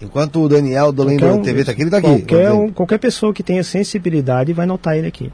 Enquanto 0.02 0.42
o 0.44 0.50
Daniel 0.50 0.92
do 0.92 1.04
Lembra 1.04 1.34
um- 1.34 1.42
TV 1.42 1.64
tá 1.64 1.72
aqui, 1.72 1.82
ele 1.82 1.90
tá 1.90 1.98
aqui. 1.98 2.08
Qualquer, 2.08 2.52
um- 2.52 2.72
qualquer 2.72 3.00
pessoa 3.00 3.34
que 3.34 3.42
tenha 3.42 3.64
sensibilidade 3.64 4.52
vai 4.54 4.66
notar 4.66 4.98
ele 4.98 5.08
aqui. 5.08 5.32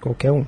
Qualquer 0.00 0.32
um. 0.32 0.44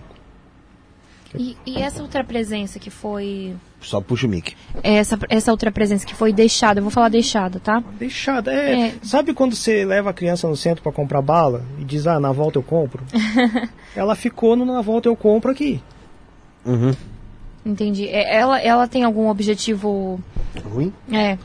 E, 1.36 1.56
e 1.66 1.78
essa 1.78 2.02
outra 2.02 2.22
presença 2.22 2.78
que 2.78 2.90
foi. 2.90 3.54
Só 3.80 4.00
puxa 4.00 4.26
o 4.26 4.30
mic. 4.30 4.54
Essa, 4.82 5.18
essa 5.28 5.50
outra 5.50 5.70
presença 5.70 6.06
que 6.06 6.14
foi 6.14 6.32
deixada, 6.32 6.80
eu 6.80 6.82
vou 6.84 6.90
falar 6.90 7.08
deixada, 7.08 7.60
tá? 7.60 7.82
Deixada. 7.98 8.52
É, 8.52 8.88
É. 8.88 8.94
Sabe 9.02 9.34
quando 9.34 9.54
você 9.54 9.84
leva 9.84 10.10
a 10.10 10.14
criança 10.14 10.48
no 10.48 10.56
centro 10.56 10.82
para 10.82 10.92
comprar 10.92 11.20
bala 11.22 11.64
e 11.78 11.84
diz, 11.84 12.06
ah, 12.06 12.20
na 12.20 12.32
volta 12.32 12.58
eu 12.58 12.62
compro? 12.62 13.02
Ela 13.94 14.14
ficou 14.14 14.56
no 14.56 14.64
na 14.64 14.80
volta 14.80 15.08
eu 15.08 15.16
compro 15.16 15.50
aqui. 15.50 15.82
Uhum. 16.64 16.94
Entendi. 17.64 18.08
É, 18.08 18.36
ela, 18.36 18.60
ela 18.60 18.86
tem 18.86 19.04
algum 19.04 19.28
objetivo. 19.28 20.20
Ruim? 20.64 20.92
É. 21.10 21.38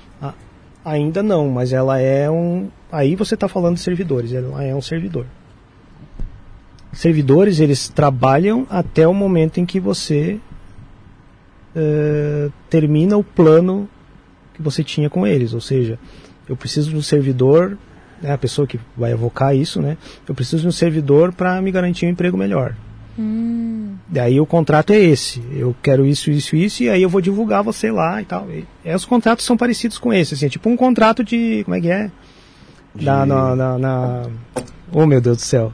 Ainda 0.84 1.22
não, 1.22 1.50
mas 1.50 1.74
ela 1.74 2.00
é 2.00 2.30
um. 2.30 2.70
Aí 2.92 3.16
você 3.16 3.36
está 3.36 3.48
falando 3.48 3.76
de 3.76 3.82
servidores, 3.82 4.34
ela 4.34 4.64
é 4.64 4.74
um 4.74 4.82
servidor. 4.82 5.26
Servidores, 6.92 7.60
eles 7.60 7.88
trabalham 7.88 8.66
até 8.70 9.08
o 9.08 9.14
momento 9.14 9.60
em 9.60 9.66
que 9.66 9.80
você 9.80 10.40
eh, 11.76 12.50
termina 12.70 13.16
o 13.18 13.24
plano 13.24 13.88
que 14.54 14.62
você 14.62 14.84
tinha 14.84 15.10
com 15.10 15.26
eles. 15.26 15.54
Ou 15.54 15.62
seja, 15.62 16.00
eu 16.48 16.56
preciso 16.56 16.90
de 16.90 16.96
um 16.96 17.02
servidor, 17.02 17.78
né, 18.22 18.34
a 18.34 18.38
pessoa 18.38 18.68
que 18.68 18.80
vai 18.98 19.12
evocar 19.12 19.56
isso, 19.56 19.82
né? 19.82 19.98
Eu 20.28 20.34
preciso 20.34 20.64
de 20.64 20.68
um 20.68 20.72
servidor 20.72 21.32
para 21.32 21.62
me 21.62 21.72
garantir 21.72 22.06
um 22.06 22.10
emprego 22.10 22.36
melhor. 22.38 22.76
Hum, 23.18 23.96
Daí 24.08 24.40
o 24.40 24.46
contrato 24.46 24.92
é 24.92 24.98
esse. 25.00 25.44
Eu 25.52 25.76
quero 25.84 26.06
isso, 26.06 26.32
isso, 26.32 26.56
isso, 26.56 26.82
e 26.84 26.90
aí 26.90 27.04
eu 27.04 27.10
vou 27.10 27.22
divulgar 27.22 27.62
você 27.64 27.92
lá 27.92 28.20
e 28.22 28.26
tal. 28.26 28.50
E, 28.50 28.66
é, 28.84 28.96
os 28.96 29.06
contratos 29.06 29.46
são 29.46 29.56
parecidos 29.56 29.98
com 30.00 30.12
esse, 30.12 30.34
assim, 30.34 30.48
é 30.48 30.50
tipo 30.50 30.68
um 30.70 30.76
contrato 30.76 31.24
de. 31.24 31.64
Como 31.66 31.76
é 31.76 31.82
que 31.82 31.90
é? 31.92 32.10
Na, 32.96 33.26
na, 33.26 33.56
na, 33.56 33.78
na- 33.78 34.24
Oh 34.92 35.06
meu 35.06 35.22
Deus 35.22 35.38
do 35.38 35.44
céu. 35.44 35.72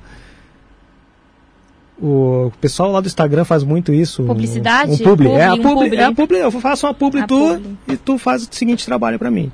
O 2.01 2.51
pessoal 2.59 2.91
lá 2.91 2.99
do 2.99 3.07
Instagram 3.07 3.45
faz 3.45 3.63
muito 3.63 3.93
isso. 3.93 4.23
um- 4.23 4.27
Publicidade? 4.27 4.91
Um, 4.91 4.97
publi. 4.97 5.29
É 5.29 5.45
a 5.45 5.51
Publi, 5.51 5.59
um 5.65 5.73
publi, 5.73 5.83
publi. 5.89 5.97
é 5.97 6.03
a 6.03 6.11
publi. 6.11 6.37
Eu 6.39 6.51
faço 6.51 6.85
uma 6.85 6.93
publi 6.93 7.21
A 7.21 7.27
tu 7.27 7.37
publi. 7.39 7.77
e 7.87 7.97
tu 7.97 8.17
faz 8.17 8.43
o 8.43 8.47
seguinte 8.51 8.85
trabalho 8.85 9.17
para 9.17 9.31
mim. 9.31 9.51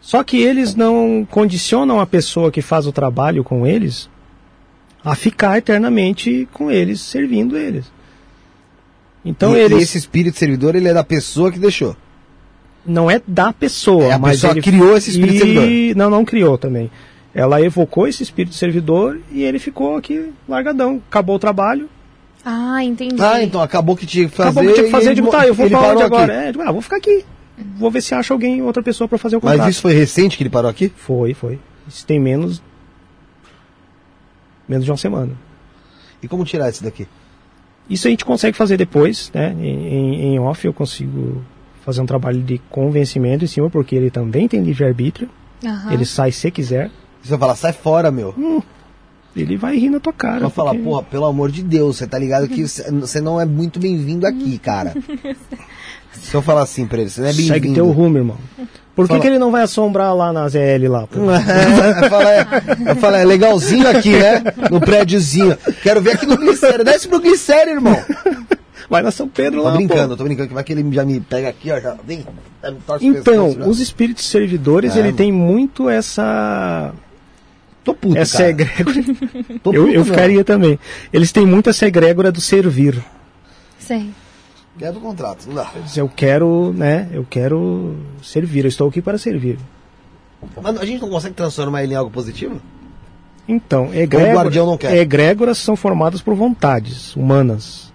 Só 0.00 0.22
que 0.22 0.36
eles 0.40 0.74
não 0.74 1.26
condicionam 1.30 1.98
a 1.98 2.06
pessoa 2.06 2.50
que 2.52 2.60
faz 2.62 2.86
o 2.86 2.92
trabalho 2.92 3.42
com 3.42 3.66
eles 3.66 4.08
a 5.04 5.14
ficar 5.14 5.56
eternamente 5.58 6.46
com 6.52 6.70
eles, 6.70 7.00
servindo 7.00 7.56
eles. 7.56 7.90
Então 9.24 9.56
e, 9.56 9.60
eles 9.60 9.78
e 9.80 9.82
esse 9.82 9.98
espírito 9.98 10.38
servidor, 10.38 10.74
ele 10.76 10.88
é 10.88 10.94
da 10.94 11.02
pessoa 11.04 11.50
que 11.50 11.58
deixou. 11.58 11.96
não 12.84 13.10
é 13.10 13.20
da 13.26 13.52
pessoa, 13.52 14.04
É, 14.04 14.12
a 14.12 14.18
mas 14.18 14.32
pessoa 14.32 14.52
ele 14.52 14.62
criou 14.62 14.96
esse 14.96 15.10
espírito 15.10 15.34
e... 15.34 15.38
servidor. 15.38 15.96
Não, 15.96 16.10
não 16.10 16.24
criou 16.24 16.56
também. 16.58 16.90
Ela 17.38 17.60
evocou 17.60 18.08
esse 18.08 18.22
espírito 18.22 18.54
servidor 18.56 19.20
e 19.30 19.42
ele 19.42 19.58
ficou 19.58 19.96
aqui 19.96 20.32
largadão. 20.48 21.02
Acabou 21.08 21.36
o 21.36 21.38
trabalho, 21.38 21.88
Ah, 22.44 22.82
entendi. 22.82 23.16
Ah, 23.20 23.42
então 23.42 23.60
acabou 23.60 23.94
que 23.96 24.06
tinha 24.06 24.28
que 24.28 24.34
fazer. 24.34 24.48
acabou 24.50 24.68
que 24.68 24.74
tinha 24.74 24.84
que 24.86 24.90
fazer. 24.90 25.14
Digo, 25.14 25.28
tá, 25.30 25.46
eu 25.46 25.52
vou 25.52 25.68
pra 25.68 25.80
onde 25.92 26.02
agora? 26.02 26.32
É, 26.32 26.52
digo, 26.52 26.62
ah, 26.64 26.72
vou 26.72 26.80
ficar 26.80 26.96
aqui. 26.96 27.24
Vou 27.78 27.90
ver 27.90 28.00
se 28.02 28.14
acha 28.14 28.32
alguém, 28.32 28.62
outra 28.62 28.82
pessoa 28.82 29.06
para 29.08 29.18
fazer 29.18 29.36
o 29.36 29.40
contrato. 29.40 29.58
Mas 29.58 29.70
isso 29.74 29.82
foi 29.82 29.92
recente 29.94 30.36
que 30.36 30.42
ele 30.42 30.50
parou 30.50 30.70
aqui? 30.70 30.90
Foi, 30.96 31.34
foi. 31.34 31.58
Isso 31.88 32.06
tem 32.06 32.18
menos. 32.20 32.62
Menos 34.68 34.84
de 34.84 34.90
uma 34.90 34.96
semana. 34.96 35.32
E 36.22 36.28
como 36.28 36.44
tirar 36.44 36.70
isso 36.70 36.82
daqui? 36.82 37.06
Isso 37.88 38.06
a 38.08 38.10
gente 38.10 38.24
consegue 38.24 38.56
fazer 38.56 38.76
depois, 38.76 39.30
né? 39.32 39.54
Em, 39.60 40.34
em- 40.34 40.38
off 40.40 40.66
eu 40.66 40.72
consigo 40.72 41.42
fazer 41.84 42.00
um 42.00 42.06
trabalho 42.06 42.40
de 42.42 42.58
convencimento 42.70 43.44
em 43.44 43.48
cima, 43.48 43.70
porque 43.70 43.94
ele 43.94 44.10
também 44.10 44.48
tem 44.48 44.60
livre-arbítrio. 44.62 45.28
Aham. 45.64 45.92
Ele 45.92 46.04
sai 46.04 46.32
se 46.32 46.50
quiser. 46.50 46.90
Você 47.26 47.30
vai 47.30 47.38
falar, 47.40 47.56
sai 47.56 47.72
fora, 47.72 48.10
meu. 48.10 48.34
Ele 49.34 49.56
vai 49.56 49.76
rir 49.76 49.90
na 49.90 50.00
tua 50.00 50.12
cara. 50.12 50.40
Vai 50.40 50.50
falar, 50.50 50.70
porque- 50.70 50.84
porra, 50.84 51.02
pelo 51.02 51.26
amor 51.26 51.50
de 51.50 51.62
Deus, 51.62 51.96
você 51.98 52.06
tá 52.06 52.18
ligado 52.18 52.48
que 52.48 52.66
você- 52.66 53.20
não 53.20 53.40
é 53.40 53.44
muito 53.44 53.78
bem-vindo 53.78 54.26
aqui, 54.26 54.58
cara. 54.58 54.94
Se 56.12 56.34
eu 56.34 56.40
falar 56.40 56.62
assim 56.62 56.86
pra 56.86 56.98
ele, 57.00 57.10
você 57.10 57.20
não 57.20 57.28
é 57.28 57.32
Segue 57.32 57.50
bem-vindo. 57.50 57.74
teu 57.74 57.90
rumo, 57.90 58.16
irmão. 58.16 58.36
Por 58.94 59.04
que, 59.04 59.08
Fala. 59.08 59.20
que 59.20 59.26
ele 59.26 59.38
não 59.38 59.50
vai 59.50 59.62
assombrar 59.62 60.14
lá 60.16 60.32
na 60.32 60.48
ZL 60.48 60.88
lá? 60.88 61.06
pô? 61.06 61.18
É, 61.30 62.08
fala, 62.08 62.32
é, 62.32 62.46
eu 62.92 62.96
falo, 62.96 63.16
é 63.16 63.24
legalzinho 63.24 63.86
aqui, 63.86 64.10
né? 64.18 64.42
No 64.70 64.80
prédiozinho. 64.80 65.54
Quero 65.82 66.00
ver 66.00 66.12
aqui 66.12 66.24
no 66.24 66.38
Glicério. 66.38 66.82
Desce 66.82 67.06
pro 67.06 67.20
Glicério, 67.20 67.74
irmão. 67.74 67.94
Vai 68.88 69.02
na 69.02 69.10
São 69.10 69.28
Pedro 69.28 69.60
Tô 69.60 69.68
lá. 69.68 69.74
brincando, 69.74 70.10
pô. 70.10 70.16
tô 70.16 70.24
brincando, 70.24 70.48
que 70.48 70.54
vai 70.54 70.62
que 70.64 70.72
ele 70.72 70.94
já 70.94 71.04
me 71.04 71.20
pega 71.20 71.48
aqui, 71.48 71.70
ó. 71.72 71.78
Já, 71.80 71.96
vem, 72.06 72.24
torce 72.86 73.04
o 73.04 73.08
Então, 73.18 73.46
pescoço, 73.48 73.68
os 73.68 73.80
espíritos 73.80 74.24
servidores, 74.28 74.92
É, 74.92 75.00
ele 75.00 75.08
mano. 75.08 75.16
tem 75.18 75.32
muito 75.32 75.90
essa 75.90 76.92
Tô 77.86 77.94
puto, 77.94 78.18
essa 78.18 78.38
cara. 78.38 78.50
egrégora. 78.50 79.02
Tô 79.62 79.72
eu, 79.72 79.84
puto, 79.84 79.94
eu 79.94 80.04
ficaria 80.04 80.42
também. 80.42 80.76
Eles 81.12 81.30
têm 81.30 81.46
muito 81.46 81.70
essa 81.70 81.86
egrégora 81.86 82.32
do 82.32 82.40
servir. 82.40 83.00
Sei. 83.78 84.10
Quer 84.76 84.90
do 84.92 84.98
contrato, 84.98 85.46
não 85.46 85.54
dá. 85.54 85.70
Eu 85.96 86.08
quero, 86.08 86.72
né? 86.72 87.08
Eu 87.12 87.24
quero 87.30 87.96
servir. 88.20 88.64
Eu 88.64 88.68
estou 88.68 88.88
aqui 88.88 89.00
para 89.00 89.16
servir. 89.18 89.56
Mas 90.60 90.76
a 90.80 90.84
gente 90.84 91.00
não 91.00 91.08
consegue 91.08 91.36
transformar 91.36 91.84
ele 91.84 91.94
em 91.94 91.96
algo 91.96 92.10
positivo? 92.10 92.60
Então, 93.46 93.84
o 93.84 94.34
guardião 94.34 94.66
não 94.66 94.74
egrégora, 94.74 94.78
quer. 94.78 94.96
egrégoras 94.96 95.58
são 95.58 95.76
formadas 95.76 96.20
por 96.20 96.34
vontades 96.34 97.14
humanas. 97.14 97.92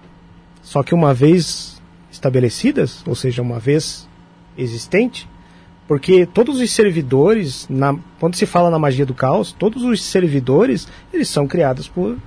Só 0.61 0.81
que 0.81 0.95
uma 0.95 1.13
vez 1.13 1.81
estabelecidas, 2.09 3.03
ou 3.05 3.13
seja, 3.13 3.41
uma 3.41 3.59
vez 3.59 4.07
existente, 4.57 5.27
porque 5.91 6.26
todos 6.26 6.61
os 6.61 6.72
servidores, 6.72 7.68
na- 7.69 7.97
quando 8.18 8.38
se 8.38 8.45
fala 8.45 8.69
na 8.69 8.80
magia 8.80 9.05
do 9.05 9.13
caos, 9.13 9.51
todos 9.51 9.84
os 9.84 10.01
servidores, 10.01 10.88
eles 11.13 11.27
são 11.27 11.45
criados 11.45 11.89
por 11.89 12.18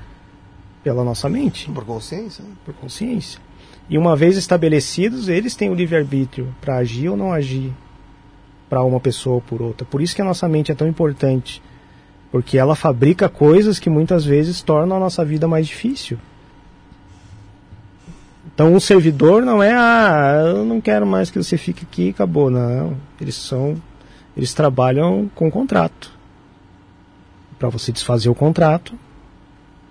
pela 0.82 1.02
nossa 1.02 1.30
mente, 1.30 1.70
Por 1.70 1.82
consciência? 1.82 2.44
né? 2.44 2.50
por 2.62 2.74
consciência. 2.74 3.40
E 3.88 3.96
uma 3.96 4.14
vez 4.14 4.36
estabelecidos, 4.36 5.30
eles 5.30 5.54
têm 5.56 5.70
o 5.70 5.74
livre-arbítrio 5.74 6.54
para 6.60 6.76
agir 6.76 7.08
ou 7.08 7.16
não 7.16 7.32
agir 7.32 7.72
para 8.68 8.84
uma 8.84 9.00
pessoa 9.00 9.36
ou 9.36 9.40
por 9.40 9.62
outra. 9.62 9.86
Por 9.86 10.02
isso 10.02 10.14
que 10.14 10.20
a 10.20 10.26
nossa 10.26 10.46
mente 10.46 10.70
é 10.70 10.74
tão 10.74 10.86
importante, 10.86 11.62
porque 12.30 12.58
ela 12.58 12.74
fabrica 12.76 13.30
coisas 13.30 13.78
que 13.78 13.88
muitas 13.88 14.26
vezes 14.26 14.60
tornam 14.60 14.98
a 14.98 15.00
nossa 15.00 15.24
vida 15.24 15.48
mais 15.48 15.66
difícil. 15.66 16.18
Então, 18.54 18.72
o 18.74 18.80
servidor 18.80 19.42
não 19.44 19.60
é, 19.62 19.72
ah, 19.74 20.44
eu 20.56 20.64
não 20.64 20.80
quero 20.80 21.04
mais 21.06 21.28
que 21.30 21.42
você 21.42 21.56
fique 21.56 21.84
aqui, 21.90 22.10
acabou. 22.10 22.50
Não, 22.50 22.96
eles 23.20 23.34
são, 23.34 23.76
eles 24.36 24.54
trabalham 24.54 25.28
com 25.34 25.50
contrato. 25.50 26.12
Para 27.58 27.68
você 27.68 27.90
desfazer 27.90 28.28
o 28.28 28.34
contrato, 28.34 28.94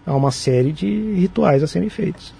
há 0.06 0.16
uma 0.16 0.32
série 0.32 0.72
de 0.72 1.14
rituais 1.14 1.62
a 1.62 1.68
serem 1.68 1.90
feitos. 1.90 2.34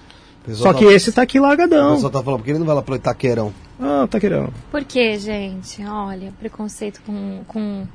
O 0.48 0.54
Só 0.56 0.74
que 0.74 0.86
tá- 0.86 0.92
esse 0.94 1.12
tá 1.12 1.22
aqui 1.22 1.40
O 1.40 1.44
largadão. 1.44 1.96
pessoal 1.96 2.12
tá 2.12 2.22
falando, 2.24 2.40
porque 2.40 2.52
ele 2.52 2.60
não 2.60 2.66
vai 2.66 2.76
lá 2.76 2.82
pro 2.82 2.96
Itaquerão? 2.96 3.54
Ah, 3.80 4.08
querendo. 4.20 4.54
Por 4.72 4.84
que, 4.84 5.18
gente? 5.18 5.84
Olha, 5.86 6.32
preconceito 6.40 7.02
com, 7.06 7.42
com 7.48 7.86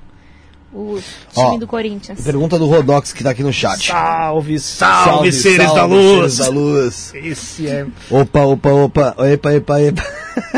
o 0.73 0.99
time 1.33 1.57
Ó, 1.57 1.59
do 1.59 1.67
Corinthians. 1.67 2.21
Pergunta 2.21 2.59
do 2.59 2.67
Rodox 2.67 3.13
que 3.13 3.25
tá 3.25 3.31
aqui 3.31 3.43
no 3.43 3.53
chat. 3.53 3.89
Salve, 3.89 4.61
salve, 4.61 5.33
seres 5.33 5.59
da 5.59 5.75
salve, 5.75 5.95
luz. 5.95 6.35
seres 6.35 6.39
da 6.39 6.49
luz. 6.49 7.15
Esse 7.15 7.67
é. 7.69 7.87
Opa, 8.11 8.41
opa, 8.43 8.71
opa. 8.71 9.17
Epa, 9.31 9.55
epa, 9.55 9.81
epa. 9.81 10.03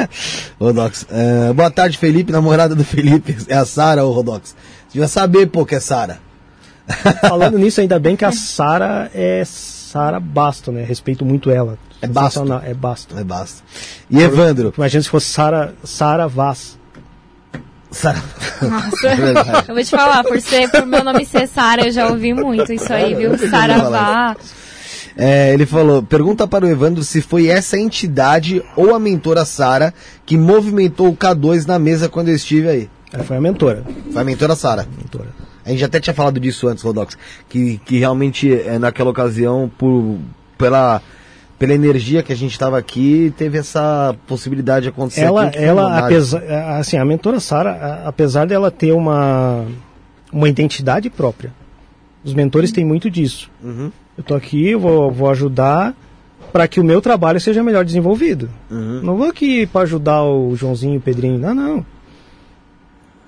Rodox. 0.61 1.07
é, 1.11 1.53
boa 1.53 1.71
tarde, 1.71 1.97
Felipe. 1.97 2.33
Namorada 2.33 2.75
do 2.75 2.85
Felipe. 2.85 3.37
É 3.49 3.57
a 3.57 3.65
Sara, 3.65 4.05
ô 4.05 4.11
Rodox. 4.11 4.51
Você 4.51 4.95
devia 4.95 5.09
saber, 5.09 5.47
pô, 5.47 5.65
que 5.65 5.77
é 5.77 5.81
Sara. 5.81 6.19
Falando 7.23 7.57
nisso, 7.57 7.81
ainda 7.81 7.99
bem 7.99 8.17
que 8.17 8.25
a 8.25 8.33
Sara 8.33 9.11
é 9.15 9.45
Sara 9.45 10.19
Basto, 10.19 10.73
né? 10.73 10.83
Respeito 10.83 11.25
muito 11.25 11.51
ela. 11.51 11.79
É 12.03 12.09
Basto. 12.09 12.41
É 12.65 12.75
Basto. 12.75 13.17
É 13.19 13.23
basta. 13.23 13.63
E 14.11 14.21
Evandro? 14.21 14.73
Imagina 14.77 15.03
se 15.03 15.09
fosse 15.09 15.27
Sara 15.27 15.75
Sara 15.85 16.27
Vaz. 16.27 16.80
Sara. 17.91 18.23
Nossa, 18.63 19.09
É 19.09 19.71
eu 19.71 19.75
vou 19.75 19.83
te 19.83 19.91
falar, 19.91 20.23
por 20.23 20.41
ser, 20.41 20.71
por 20.71 20.87
meu 20.87 21.03
nome 21.03 21.25
ser 21.25 21.49
Sara, 21.49 21.87
eu 21.87 21.93
já 21.93 22.09
ouvi 22.09 22.33
muito 22.33 22.73
isso 22.73 22.93
aí, 22.93 23.15
viu? 23.15 23.37
Saravá. 23.37 24.37
É, 25.17 25.53
ele 25.53 25.67
falou: 25.67 26.03
pergunta 26.03 26.47
para 26.47 26.65
o 26.65 26.69
Evandro 26.69 27.03
se 27.03 27.21
foi 27.21 27.49
essa 27.49 27.77
entidade 27.79 28.63
ou 28.77 28.95
a 28.95 28.99
mentora 28.99 29.45
Sara 29.45 29.93
que 30.25 30.37
movimentou 30.37 31.09
o 31.09 31.17
K2 31.17 31.67
na 31.67 31.79
mesa 31.79 32.09
quando 32.09 32.29
eu 32.29 32.37
estive 32.37 32.69
aí. 32.69 32.91
Ela 33.13 33.25
foi 33.25 33.37
a 33.37 33.41
mentora. 33.41 33.85
Foi 34.13 34.23
a 34.23 34.25
mentora 34.25 34.55
Sara. 34.55 34.87
mentora. 34.97 35.29
A 35.65 35.71
gente 35.71 35.85
até 35.85 36.01
tinha 36.01 36.15
falado 36.15 36.41
disso 36.41 36.69
antes, 36.69 36.83
Rodox, 36.83 37.19
que, 37.49 37.79
que 37.85 37.99
realmente 37.99 38.53
é, 38.53 38.79
naquela 38.79 39.11
ocasião, 39.11 39.71
por, 39.77 40.19
pela, 40.57 41.03
pela 41.61 41.75
energia 41.75 42.23
que 42.23 42.33
a 42.33 42.37
gente 42.37 42.53
estava 42.53 42.79
aqui, 42.79 43.35
teve 43.37 43.59
essa 43.59 44.17
possibilidade 44.27 44.85
de 44.85 44.89
acontecer. 44.89 45.21
Ela, 45.21 45.45
aqui, 45.45 45.59
ela 45.59 45.99
apesar, 45.99 46.43
assim, 46.79 46.97
a 46.97 47.05
mentora 47.05 47.39
Sara, 47.39 48.03
apesar 48.07 48.47
dela 48.47 48.71
ter 48.71 48.93
uma, 48.93 49.67
uma 50.33 50.49
identidade 50.49 51.11
própria, 51.11 51.53
os 52.25 52.33
mentores 52.33 52.73
têm 52.73 52.83
muito 52.83 53.11
disso. 53.11 53.51
Uhum, 53.63 53.93
Eu 54.17 54.25
tô 54.25 54.35
aqui, 54.35 54.71
eu 54.71 54.81
vou, 54.81 55.13
vou 55.13 55.29
ajudar 55.29 55.95
para 56.51 56.67
que 56.67 56.81
o 56.81 56.85
meu 56.85 57.03
trabalho 57.03 57.39
seja 57.39 57.63
melhor 57.63 57.85
desenvolvido. 57.85 58.49
uhum. 58.71 59.03
Não 59.03 59.19
vou 59.19 59.29
aqui 59.29 59.67
para 59.67 59.83
ajudar 59.83 60.25
o 60.25 60.57
Joãozinho 60.57 60.97
o 60.97 61.03
Pedrinho, 61.03 61.39
não, 61.39 61.55
não. 61.55 61.87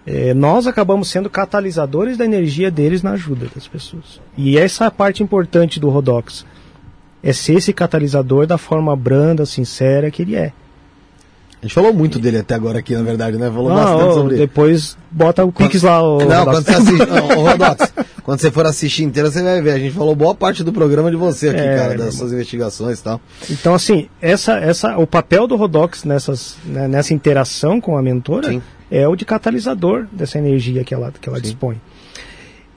É, 0.07 0.33
nós 0.33 0.67
acabamos 0.67 1.09
sendo 1.09 1.29
catalisadores 1.29 2.17
da 2.17 2.25
energia 2.25 2.71
deles 2.71 3.03
na 3.03 3.11
ajuda 3.11 3.47
das 3.55 3.69
pessoas. 3.69 4.23
E 4.39 4.57
essa 4.57 4.85
é 4.85 4.87
a 4.87 4.91
parte 4.91 5.23
importante 5.23 5.79
do 5.79 5.91
Rodox. 5.91 6.47
É 7.23 7.33
ser 7.33 7.55
esse 7.55 7.73
catalisador 7.73 8.47
da 8.47 8.59
forma 8.59 8.95
branda, 8.97 9.47
sincera 9.47 10.11
que 10.11 10.23
ele 10.23 10.35
é. 10.35 10.53
A 11.61 11.65
gente 11.67 11.75
falou 11.75 11.95
muito 11.95 12.19
dele 12.19 12.39
até 12.39 12.57
agora 12.57 12.81
aqui, 12.81 12.93
na 12.93 13.03
verdade, 13.05 13.37
né? 13.39 13.49
Falou 13.49 13.71
Ah, 13.71 13.75
bastante 13.77 14.03
ó, 14.03 14.15
sobre 14.15 14.37
depois 14.37 14.99
bota 15.09 15.45
o 15.45 15.53
Pix 15.53 15.81
lá. 15.85 16.03
ô, 16.03 16.19
Não, 16.19 16.45
Rodox. 16.45 16.45
quando 16.45 16.65
você 16.65 16.71
assiste. 16.73 17.07
Não, 17.07 17.39
ô, 17.39 17.49
Rodox, 17.49 17.93
Quando 18.25 18.41
você 18.41 18.51
for 18.51 18.67
assistir 18.67 19.05
inteira, 19.05 19.31
você 19.31 19.41
vai 19.41 19.63
ver. 19.63 19.71
A 19.71 19.79
gente 19.79 19.95
falou 19.95 20.17
boa 20.17 20.35
parte 20.35 20.65
do 20.65 20.73
programa 20.73 21.09
de 21.09 21.17
você 21.17 21.51
aqui, 21.51 21.61
É, 21.61 21.77
cara, 21.77 21.97
das 21.97 22.17
suas 22.17 22.33
investigações 22.33 22.99
e 22.99 23.03
tal. 23.05 23.21
Então, 23.49 23.75
assim, 23.75 24.09
essa, 24.21 24.55
essa, 24.59 24.99
o 24.99 25.07
papel 25.07 25.47
do 25.47 25.55
Rodox 25.55 26.03
nessas, 26.03 26.57
né, 26.65 26.89
nessa 26.89 27.15
interação 27.15 27.81
com 27.81 27.97
a 27.97 28.03
mentora 28.03 28.49
Sim. 28.49 28.61
é 28.91 29.07
o 29.07 29.15
de 29.15 29.25
catalisador 29.25 30.07
dessa 30.11 30.39
energia 30.39 30.83
que 30.83 30.93
ela, 30.93 31.13
que 31.21 31.29
ela 31.29 31.39
Sim. 31.39 31.43
dispõe. 31.45 31.81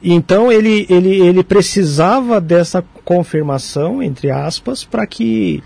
Então 0.01 0.51
ele, 0.51 0.85
ele, 0.89 1.21
ele 1.21 1.43
precisava 1.43 2.39
dessa 2.39 2.83
confirmação, 3.03 4.03
entre 4.03 4.29
aspas, 4.29 4.83
para 4.83 5.05
que 5.07 5.63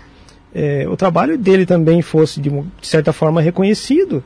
eh, 0.54 0.86
o 0.88 0.96
trabalho 0.96 1.36
dele 1.36 1.66
também 1.66 2.00
fosse, 2.02 2.40
de, 2.40 2.50
de 2.50 2.86
certa 2.86 3.12
forma, 3.12 3.40
reconhecido. 3.40 4.22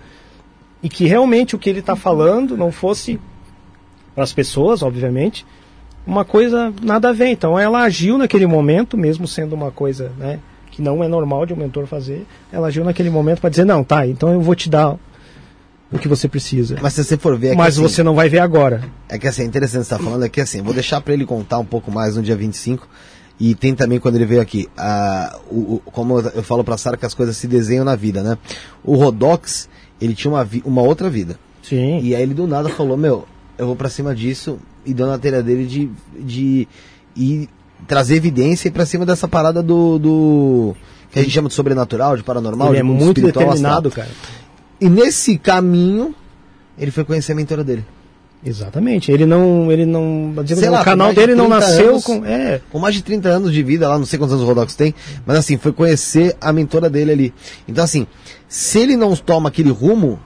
E 0.83 0.89
que 0.89 1.07
realmente 1.07 1.57
o 1.57 1.59
que 1.59 1.71
ele 1.71 1.81
está 1.81 1.97
falando 1.97 2.57
não 2.57 2.71
fosse, 2.71 3.19
para 4.15 4.23
as 4.23 4.33
pessoas, 4.33 4.83
obviamente, 4.83 5.47
uma 6.07 6.25
coisa 6.25 6.73
nada 6.83 7.09
a 7.09 7.13
ver. 7.13 7.29
Então 7.29 7.59
ela 7.59 7.83
agiu 7.83 8.19
naquele 8.19 8.47
momento, 8.47 8.97
mesmo 8.97 9.27
sendo 9.27 9.55
uma 9.55 9.71
coisa 9.71 10.13
né, 10.19 10.39
que 10.71 10.83
não 10.83 11.03
é 11.03 11.09
normal 11.09 11.47
de 11.47 11.55
um 11.55 11.57
mentor 11.57 11.87
fazer, 11.87 12.27
ela 12.53 12.69
agiu 12.69 12.85
naquele 12.85 13.11
momento 13.11 13.41
para 13.41 13.51
dizer, 13.51 13.65
não, 13.65 13.83
tá, 13.83 14.07
então 14.07 14.33
eu 14.33 14.41
vou 14.41 14.55
te 14.55 14.69
dar 14.69 14.97
o 15.95 15.99
que 15.99 16.09
você 16.09 16.29
precisa. 16.29 16.77
Mas 16.83 16.93
se 16.95 17.05
você 17.05 17.17
for 17.17 17.39
ver, 17.39 17.49
é 17.53 17.55
Mas 17.55 17.75
assim, 17.75 17.83
você 17.83 18.03
não 18.03 18.15
vai 18.15 18.29
ver 18.29 18.41
agora. 18.41 18.83
é 19.09 19.19
que 19.19 19.27
assim, 19.29 19.43
é 19.43 19.45
interessante 19.45 19.87
você 19.87 19.95
estar 19.95 19.99
falando, 20.05 20.25
é 20.25 20.29
que 20.29 20.41
assim, 20.41 20.61
vou 20.63 20.75
deixar 20.75 21.01
pra 21.01 21.15
ele 21.15 21.25
contar 21.25 21.59
um 21.59 21.65
pouco 21.65 21.91
mais 21.91 22.17
no 22.17 22.23
dia 22.23 22.37
25. 22.37 22.87
E 23.39 23.55
tem 23.55 23.75
também 23.75 23.99
quando 23.99 24.15
ele 24.15 24.27
veio 24.27 24.41
aqui, 24.41 24.69
ah, 24.77 25.39
o, 25.51 25.75
o- 25.75 25.83
como 25.87 26.21
eu 26.21 26.43
falo 26.43 26.63
pra 26.63 26.77
Sara 26.77 26.97
que 26.97 27.05
as 27.05 27.15
coisas 27.15 27.37
se 27.37 27.49
desenham 27.49 27.85
na 27.85 27.97
vida, 27.97 28.23
né? 28.23 28.39
O 28.85 28.95
Rodox, 28.95 29.69
ele 30.01 30.15
tinha 30.15 30.33
uma, 30.33 30.45
vi- 30.45 30.63
uma 30.65 30.83
outra 30.83 31.11
vida. 31.11 31.37
Sim. 31.63 31.99
E 32.01 32.15
aí 32.15 32.23
ele 32.23 32.33
do 32.35 32.47
nada 32.47 32.69
falou, 32.69 32.97
meu, 32.97 33.27
eu 33.59 33.67
vou 33.67 33.75
pra 33.75 33.89
cima 33.89 34.15
disso 34.15 34.59
e 34.87 34.95
deu 34.95 35.07
na 35.09 35.19
telha 35.19 35.43
dele 35.43 35.67
de, 35.67 35.91
de 36.21 36.69
ir 37.17 37.49
trazer 37.89 38.15
evidência 38.17 38.69
e 38.69 38.71
pra 38.71 38.87
cima 38.87 39.05
dessa 39.05 39.27
parada 39.27 39.63
do, 39.63 39.99
do 39.99 40.77
que 41.11 41.19
a 41.19 41.23
gente 41.23 41.33
chama 41.33 41.49
de 41.49 41.55
sobrenatural, 41.55 42.17
de 42.17 42.23
paranormal, 42.23 42.69
ele 42.69 42.75
de 42.77 42.81
é 42.81 42.83
muito 42.85 43.21
determinado, 43.21 43.89
astral. 43.89 44.07
cara. 44.07 44.17
E 44.85 44.89
nesse 44.91 45.39
caminho, 45.39 46.15
ele 46.77 46.91
foi 46.91 47.05
conhecer 47.05 47.33
a 47.33 47.35
mentora 47.35 47.65
dele. 47.65 47.87
Exatamente. 48.45 49.11
Ele 49.11 49.25
não. 49.25 49.73
Ele 49.73 49.87
não. 49.87 50.35
Sei 50.47 50.69
o 50.69 50.73
lá, 50.73 50.81
com 50.81 50.85
canal 50.85 51.07
mais 51.07 51.15
de 51.15 51.21
dele 51.23 51.35
não 51.35 51.47
30 51.49 51.61
nasceu 51.67 51.89
anos. 51.89 52.05
com. 52.05 52.27
É. 52.27 52.61
Com 52.71 52.79
mais 52.79 52.95
de 52.95 53.03
30 53.03 53.31
anos 53.31 53.51
de 53.51 53.63
vida 53.63 53.89
lá, 53.89 53.99
não 53.99 54.05
sei 54.05 54.19
quantos 54.19 54.35
anos 54.35 54.45
o 54.45 54.47
Rodox 54.47 54.75
tem, 54.75 54.95
mas 55.25 55.39
assim, 55.39 55.57
foi 55.57 55.73
conhecer 55.73 56.37
a 56.39 56.53
mentora 56.53 56.91
dele 56.91 57.13
ali. 57.13 57.35
Então 57.67 57.83
assim, 57.83 58.07
se 58.47 58.79
ele 58.79 58.95
não 58.95 59.17
toma 59.17 59.49
aquele 59.49 59.71
rumo, 59.71 60.21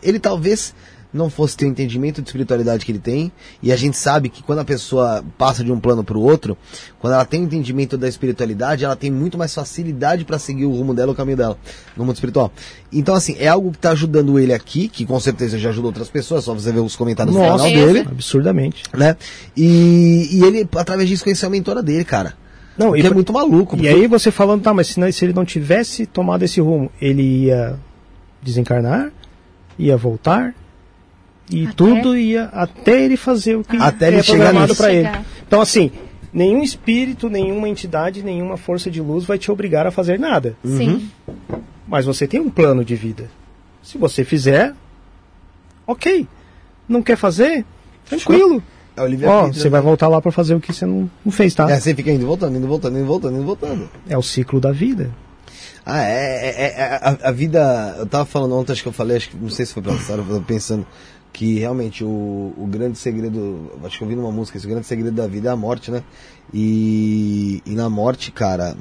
ele 0.00 0.20
talvez 0.20 0.72
não 1.14 1.30
fosse 1.30 1.56
ter 1.56 1.64
o 1.64 1.68
entendimento 1.68 2.20
de 2.20 2.28
espiritualidade 2.28 2.84
que 2.84 2.90
ele 2.90 2.98
tem, 2.98 3.30
e 3.62 3.70
a 3.72 3.76
gente 3.76 3.96
sabe 3.96 4.28
que 4.28 4.42
quando 4.42 4.58
a 4.58 4.64
pessoa 4.64 5.24
passa 5.38 5.62
de 5.62 5.70
um 5.70 5.78
plano 5.78 6.02
para 6.02 6.18
o 6.18 6.20
outro, 6.20 6.58
quando 6.98 7.12
ela 7.14 7.24
tem 7.24 7.40
o 7.40 7.44
entendimento 7.44 7.96
da 7.96 8.08
espiritualidade, 8.08 8.84
ela 8.84 8.96
tem 8.96 9.10
muito 9.12 9.38
mais 9.38 9.54
facilidade 9.54 10.24
para 10.24 10.38
seguir 10.40 10.64
o 10.66 10.72
rumo 10.72 10.92
dela, 10.92 11.12
o 11.12 11.14
caminho 11.14 11.36
dela, 11.36 11.56
no 11.96 12.04
mundo 12.04 12.16
espiritual. 12.16 12.52
Então 12.92 13.14
assim, 13.14 13.36
é 13.38 13.46
algo 13.46 13.70
que 13.70 13.76
está 13.78 13.90
ajudando 13.92 14.38
ele 14.40 14.52
aqui, 14.52 14.88
que 14.88 15.06
com 15.06 15.20
certeza 15.20 15.56
já 15.56 15.68
ajuda 15.70 15.86
outras 15.86 16.08
pessoas, 16.08 16.42
só 16.44 16.52
você 16.52 16.72
ver 16.72 16.80
os 16.80 16.96
comentários 16.96 17.34
no 17.34 17.40
Nossa, 17.40 17.64
canal 17.64 17.70
dele, 17.86 18.00
absurdamente. 18.00 18.82
né? 18.92 19.16
E, 19.56 20.28
e 20.32 20.42
ele, 20.44 20.68
através 20.76 21.08
disso, 21.08 21.22
conheceu 21.22 21.46
a 21.46 21.50
mentora 21.50 21.80
dele, 21.82 22.04
cara. 22.04 22.34
Não, 22.76 22.96
e, 22.96 23.00
que 23.02 23.06
é 23.06 23.10
muito 23.10 23.32
maluco. 23.32 23.76
e 23.76 23.78
porque- 23.82 23.88
aí 23.88 24.06
você 24.08 24.32
falando, 24.32 24.62
tá, 24.62 24.74
mas 24.74 24.88
se, 24.88 24.98
não- 24.98 25.12
se 25.12 25.24
ele 25.24 25.32
não 25.32 25.44
tivesse 25.44 26.06
tomado 26.06 26.42
esse 26.42 26.60
rumo, 26.60 26.90
ele 27.00 27.44
ia 27.44 27.78
desencarnar, 28.42 29.12
ia 29.78 29.96
voltar, 29.96 30.54
e 31.50 31.64
Até- 31.64 31.74
tudo 31.74 32.16
ia 32.16 32.44
até 32.46 33.02
ele 33.02 33.16
fazer 33.16 33.56
o 33.56 33.64
que 33.64 33.76
Até 33.76 34.06
é 34.06 34.08
ele 34.08 34.22
chegar 34.22 34.44
programado 34.44 34.74
para 34.74 34.92
ele. 34.92 35.08
Então, 35.46 35.60
assim, 35.60 35.90
nenhum 36.32 36.62
espírito, 36.62 37.28
nenhuma 37.28 37.68
entidade, 37.68 38.22
nenhuma 38.22 38.56
força 38.56 38.90
de 38.90 39.00
luz 39.00 39.24
vai 39.24 39.38
te 39.38 39.50
obrigar 39.50 39.86
a 39.86 39.90
fazer 39.90 40.18
nada. 40.18 40.56
Sim. 40.64 41.10
Mas 41.86 42.06
você 42.06 42.26
tem 42.26 42.40
um 42.40 42.48
plano 42.50 42.84
de 42.84 42.96
vida. 42.96 43.30
Se 43.82 43.98
você 43.98 44.24
fizer, 44.24 44.74
ok. 45.86 46.26
Não 46.88 47.02
quer 47.02 47.16
fazer? 47.16 47.64
Tranquilo. 48.08 48.62
É 48.96 49.26
Ó, 49.26 49.48
você 49.48 49.68
vai 49.68 49.80
voltar 49.80 50.06
lá 50.06 50.20
para 50.22 50.30
fazer 50.30 50.54
o 50.54 50.60
que 50.60 50.72
você 50.72 50.86
não, 50.86 51.10
não 51.24 51.32
fez, 51.32 51.52
tá? 51.52 51.68
É, 51.68 51.80
você 51.80 51.94
fica 51.94 52.12
indo 52.12 52.22
e 52.22 52.24
voltando, 52.24 52.56
indo 52.56 52.66
voltando, 52.66 52.94
indo 52.96 53.04
e 53.04 53.06
voltando, 53.08 53.36
indo 53.36 53.44
voltando. 53.44 53.90
É 54.08 54.16
o 54.16 54.22
ciclo 54.22 54.60
da 54.60 54.70
vida. 54.70 55.10
Ah, 55.84 56.02
é, 56.04 56.12
é, 56.14 56.48
é- 56.48 56.74
é- 56.80 57.00
a, 57.02 57.28
a 57.28 57.32
vida. 57.32 57.96
Eu 57.98 58.06
tava 58.06 58.24
falando 58.24 58.54
ontem, 58.54 58.72
acho 58.72 58.82
que 58.82 58.88
eu 58.88 58.92
falei, 58.92 59.16
acho 59.16 59.30
que 59.30 59.36
não 59.36 59.50
sei 59.50 59.66
se 59.66 59.74
foi 59.74 59.82
pra 59.82 59.98
Sara, 59.98 60.20
eu 60.20 60.24
tava 60.26 60.40
pensando 60.42 60.86
que 61.34 61.58
realmente 61.58 62.04
o, 62.04 62.54
o 62.56 62.64
grande 62.64 62.96
segredo. 62.96 63.72
Acho 63.82 63.98
que 63.98 64.04
eu 64.04 64.08
vi 64.08 64.14
numa 64.14 64.30
música, 64.30 64.56
esse 64.56 64.68
grande 64.68 64.86
segredo 64.86 65.16
da 65.16 65.26
vida 65.26 65.48
é 65.48 65.52
a 65.52 65.56
morte, 65.56 65.90
né? 65.90 66.04
E, 66.52 67.60
e 67.66 67.74
na 67.74 67.90
morte, 67.90 68.30
cara, 68.30 68.76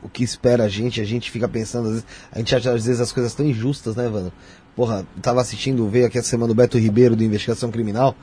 o 0.00 0.08
que 0.08 0.22
espera 0.22 0.64
a 0.64 0.68
gente, 0.68 1.00
a 1.00 1.04
gente 1.04 1.32
fica 1.32 1.48
pensando, 1.48 1.86
às 1.86 1.92
vezes, 1.94 2.06
a 2.30 2.38
gente 2.38 2.54
acha 2.54 2.72
às 2.72 2.86
vezes 2.86 3.00
as 3.00 3.10
coisas 3.10 3.34
tão 3.34 3.44
injustas, 3.44 3.96
né, 3.96 4.08
Vano? 4.08 4.32
Porra, 4.76 5.04
tava 5.20 5.40
assistindo, 5.40 5.86
veio 5.88 6.06
aqui 6.06 6.16
essa 6.16 6.28
semana 6.28 6.52
o 6.52 6.54
Beto 6.54 6.78
Ribeiro 6.78 7.16
do 7.16 7.24
Investigação 7.24 7.72
Criminal. 7.72 8.14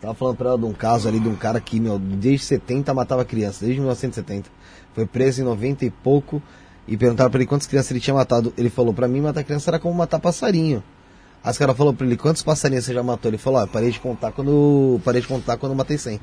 Tava 0.00 0.14
falando 0.14 0.36
pra 0.36 0.48
ela 0.48 0.58
de 0.58 0.64
um 0.64 0.72
caso 0.72 1.06
ali 1.06 1.20
de 1.20 1.28
um 1.28 1.36
cara 1.36 1.60
que, 1.60 1.78
meu, 1.78 1.96
desde 1.96 2.44
70 2.44 2.92
matava 2.92 3.24
crianças, 3.24 3.60
desde 3.60 3.78
1970. 3.78 4.50
Foi 4.92 5.06
preso 5.06 5.40
em 5.40 5.44
90 5.44 5.84
e 5.84 5.90
pouco 5.90 6.42
e 6.88 6.96
perguntaram 6.96 7.30
pra 7.30 7.38
ele 7.38 7.46
quantas 7.46 7.68
crianças 7.68 7.92
ele 7.92 8.00
tinha 8.00 8.14
matado. 8.14 8.52
Ele 8.58 8.68
falou, 8.68 8.92
pra 8.92 9.06
mim 9.06 9.20
matar 9.20 9.44
criança 9.44 9.70
era 9.70 9.78
como 9.78 9.94
matar 9.94 10.18
passarinho. 10.18 10.82
Aí 11.44 11.50
os 11.50 11.58
caras 11.58 11.76
falaram 11.76 11.94
pra 11.94 12.06
ele, 12.06 12.16
quantos 12.16 12.42
passarinhos 12.42 12.86
você 12.86 12.94
já 12.94 13.02
matou? 13.02 13.30
Ele 13.30 13.36
falou, 13.38 13.60
ó, 13.62 13.66
parei 13.66 13.90
de 13.90 14.00
contar 14.00 14.32
quando. 14.32 14.98
Parei 15.04 15.20
de 15.20 15.28
contar 15.28 15.56
quando 15.58 15.74
matei 15.74 15.98
100. 15.98 16.18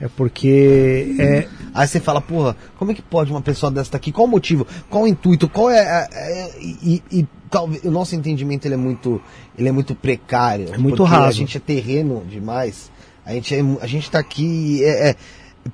É 0.00 0.08
porque 0.08 1.16
é, 1.18 1.48
Aí 1.74 1.88
você 1.88 1.98
fala, 1.98 2.20
porra, 2.20 2.54
como 2.78 2.90
é 2.92 2.94
que 2.94 3.00
pode 3.02 3.30
uma 3.30 3.40
pessoa 3.40 3.70
dessa 3.72 3.88
estar 3.88 3.96
aqui? 3.96 4.12
Qual 4.12 4.26
o 4.26 4.30
motivo? 4.30 4.66
Qual 4.90 5.04
o 5.04 5.06
intuito? 5.06 5.48
Qual 5.48 5.70
é. 5.70 5.80
a- 5.80 6.08
é- 6.12 6.50
e, 6.60 7.02
e 7.10 7.26
talvez 7.50 7.82
o 7.82 7.90
nosso 7.90 8.14
entendimento 8.14 8.66
ele 8.66 8.74
é 8.74 8.76
muito, 8.76 9.20
ele 9.58 9.68
é 9.68 9.72
muito 9.72 9.94
precário. 9.94 10.68
É 10.72 10.78
muito 10.78 10.98
porque 10.98 11.14
A 11.14 11.18
raso. 11.18 11.38
gente 11.38 11.56
é 11.56 11.60
terreno 11.60 12.22
demais. 12.28 12.90
A 13.24 13.32
gente, 13.32 13.54
é, 13.54 13.60
a 13.80 13.86
gente 13.86 14.10
tá 14.10 14.18
aqui. 14.18 14.84
É, 14.84 15.10
é- 15.10 15.16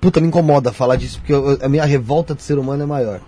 puta, 0.01 0.21
me 0.21 0.29
incomoda 0.29 0.73
falar 0.73 0.97
disso, 0.97 1.19
porque 1.19 1.33
eu- 1.35 1.59
a 1.61 1.69
minha 1.69 1.85
revolta 1.85 2.35
de 2.35 2.43
ser 2.43 2.59
humano 2.59 2.85
é 2.85 2.87
maior. 2.87 3.21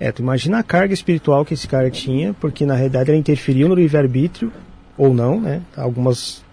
É, 0.00 0.12
tu 0.12 0.22
imagina 0.22 0.58
a 0.58 0.62
carga 0.62 0.94
espiritual 0.94 1.44
que 1.44 1.54
esse 1.54 1.66
cara 1.66 1.90
tinha, 1.90 2.32
porque 2.34 2.64
na 2.64 2.74
realidade 2.74 3.10
ele 3.10 3.18
interferiu 3.18 3.68
no 3.68 3.74
livre-arbítrio, 3.74 4.52
ou 4.96 5.12
não, 5.12 5.40
né? 5.40 5.62
Algumas, 5.76 6.44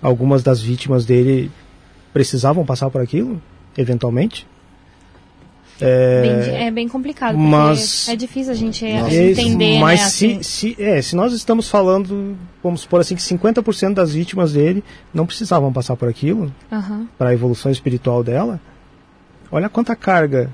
algumas 0.00 0.42
das 0.42 0.60
vítimas 0.62 1.04
dele 1.04 1.50
precisavam 2.12 2.64
passar 2.64 2.88
por 2.90 3.00
aquilo, 3.02 3.40
eventualmente. 3.76 4.46
Bem 6.22 6.40
di- 6.40 6.50
É, 6.50 6.70
bem 6.70 6.88
complicado, 6.88 7.34
porque 7.34 7.48
mas- 7.50 8.08
é 8.08 8.14
difícil 8.14 8.52
a 8.52 8.54
gente 8.54 8.86
é, 8.86 9.30
entender, 9.30 9.80
Mas 9.80 10.00
né, 10.00 10.06
se, 10.08 10.26
assim. 10.26 10.42
se, 10.42 10.76
é, 10.82 11.02
se 11.02 11.16
nós 11.16 11.32
estamos 11.32 11.68
falando, 11.68 12.36
vamos 12.62 12.82
supor 12.82 13.00
assim, 13.00 13.16
que 13.16 13.22
50% 13.22 13.92
das 13.92 14.14
vítimas 14.14 14.52
dele 14.52 14.84
não 15.12 15.26
precisavam 15.26 15.72
passar 15.72 15.96
por 15.96 16.08
aquilo, 16.08 16.54
para 17.18 17.30
a 17.30 17.34
evolução 17.34 17.72
espiritual 17.72 18.22
dela, 18.22 18.60
olha 19.50 19.68
quanta 19.68 19.96
carga 19.96 20.48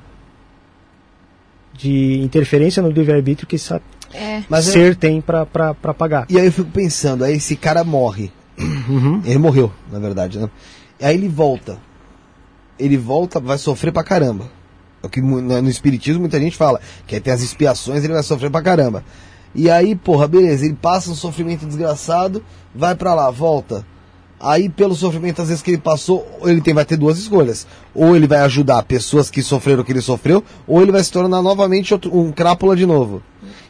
de 1.80 2.18
interferência 2.20 2.82
no 2.82 2.90
livre-arbítrio 2.90 3.46
que 3.48 3.56
esse 3.56 3.72
É. 4.12 4.42
Mas 4.48 4.66
eu- 4.66 4.72
ser 4.72 4.96
tem 4.96 5.20
para 5.20 5.44
pagar. 5.96 6.26
E 6.28 6.38
aí 6.38 6.46
eu 6.46 6.52
fico 6.52 6.70
pensando, 6.70 7.24
aí 7.24 7.34
esse 7.36 7.56
cara 7.56 7.82
morre. 7.84 8.30
Uhum. 8.58 9.22
Ele 9.24 9.38
morreu, 9.38 9.72
na 9.90 9.98
verdade, 9.98 10.38
né? 10.38 10.50
Aí 11.00 11.14
ele 11.14 11.28
volta. 11.28 11.78
Ele 12.78 12.96
volta, 12.96 13.40
vai 13.40 13.56
sofrer 13.56 13.92
pra 13.92 14.02
caramba. 14.04 14.50
É 15.02 15.06
o 15.06 15.08
que 15.10 15.22
mu- 15.22 15.40
no 15.40 15.62
no 15.62 15.68
espiritismo 15.70 16.20
muita 16.20 16.38
gente 16.38 16.56
fala, 16.56 16.80
que 17.06 17.14
aí 17.14 17.20
tem 17.20 17.32
as 17.32 17.40
expiações, 17.40 18.04
ele 18.04 18.12
vai 18.12 18.22
sofrer 18.22 18.50
pra 18.50 18.60
caramba. 18.60 19.02
E 19.54 19.70
aí, 19.70 19.96
porra, 19.96 20.28
beleza, 20.28 20.64
ele 20.66 20.74
passa 20.80 21.10
um 21.10 21.14
sofrimento 21.14 21.64
desgraçado, 21.66 22.44
vai 22.74 22.94
pra 22.94 23.14
lá, 23.14 23.30
volta. 23.30 23.86
Aí, 24.40 24.70
pelo 24.70 24.94
sofrimento, 24.94 25.42
às 25.42 25.48
vezes 25.48 25.62
que 25.62 25.70
ele 25.72 25.78
passou, 25.78 26.26
ele 26.44 26.62
tem, 26.62 26.72
vai 26.72 26.84
ter 26.86 26.96
duas 26.96 27.18
escolhas. 27.18 27.66
Ou 27.94 28.16
ele 28.16 28.26
vai 28.26 28.38
ajudar 28.40 28.82
pessoas 28.84 29.28
que 29.28 29.42
sofreram 29.42 29.82
o 29.82 29.84
que 29.84 29.92
ele 29.92 30.00
sofreu, 30.00 30.42
ou 30.66 30.80
ele 30.80 30.90
vai 30.90 31.04
se 31.04 31.12
tornar 31.12 31.42
novamente 31.42 31.92
outro- 31.92 32.16
um 32.16 32.32
crápula 32.32 32.74
de 32.74 32.86
novo. 32.86 33.22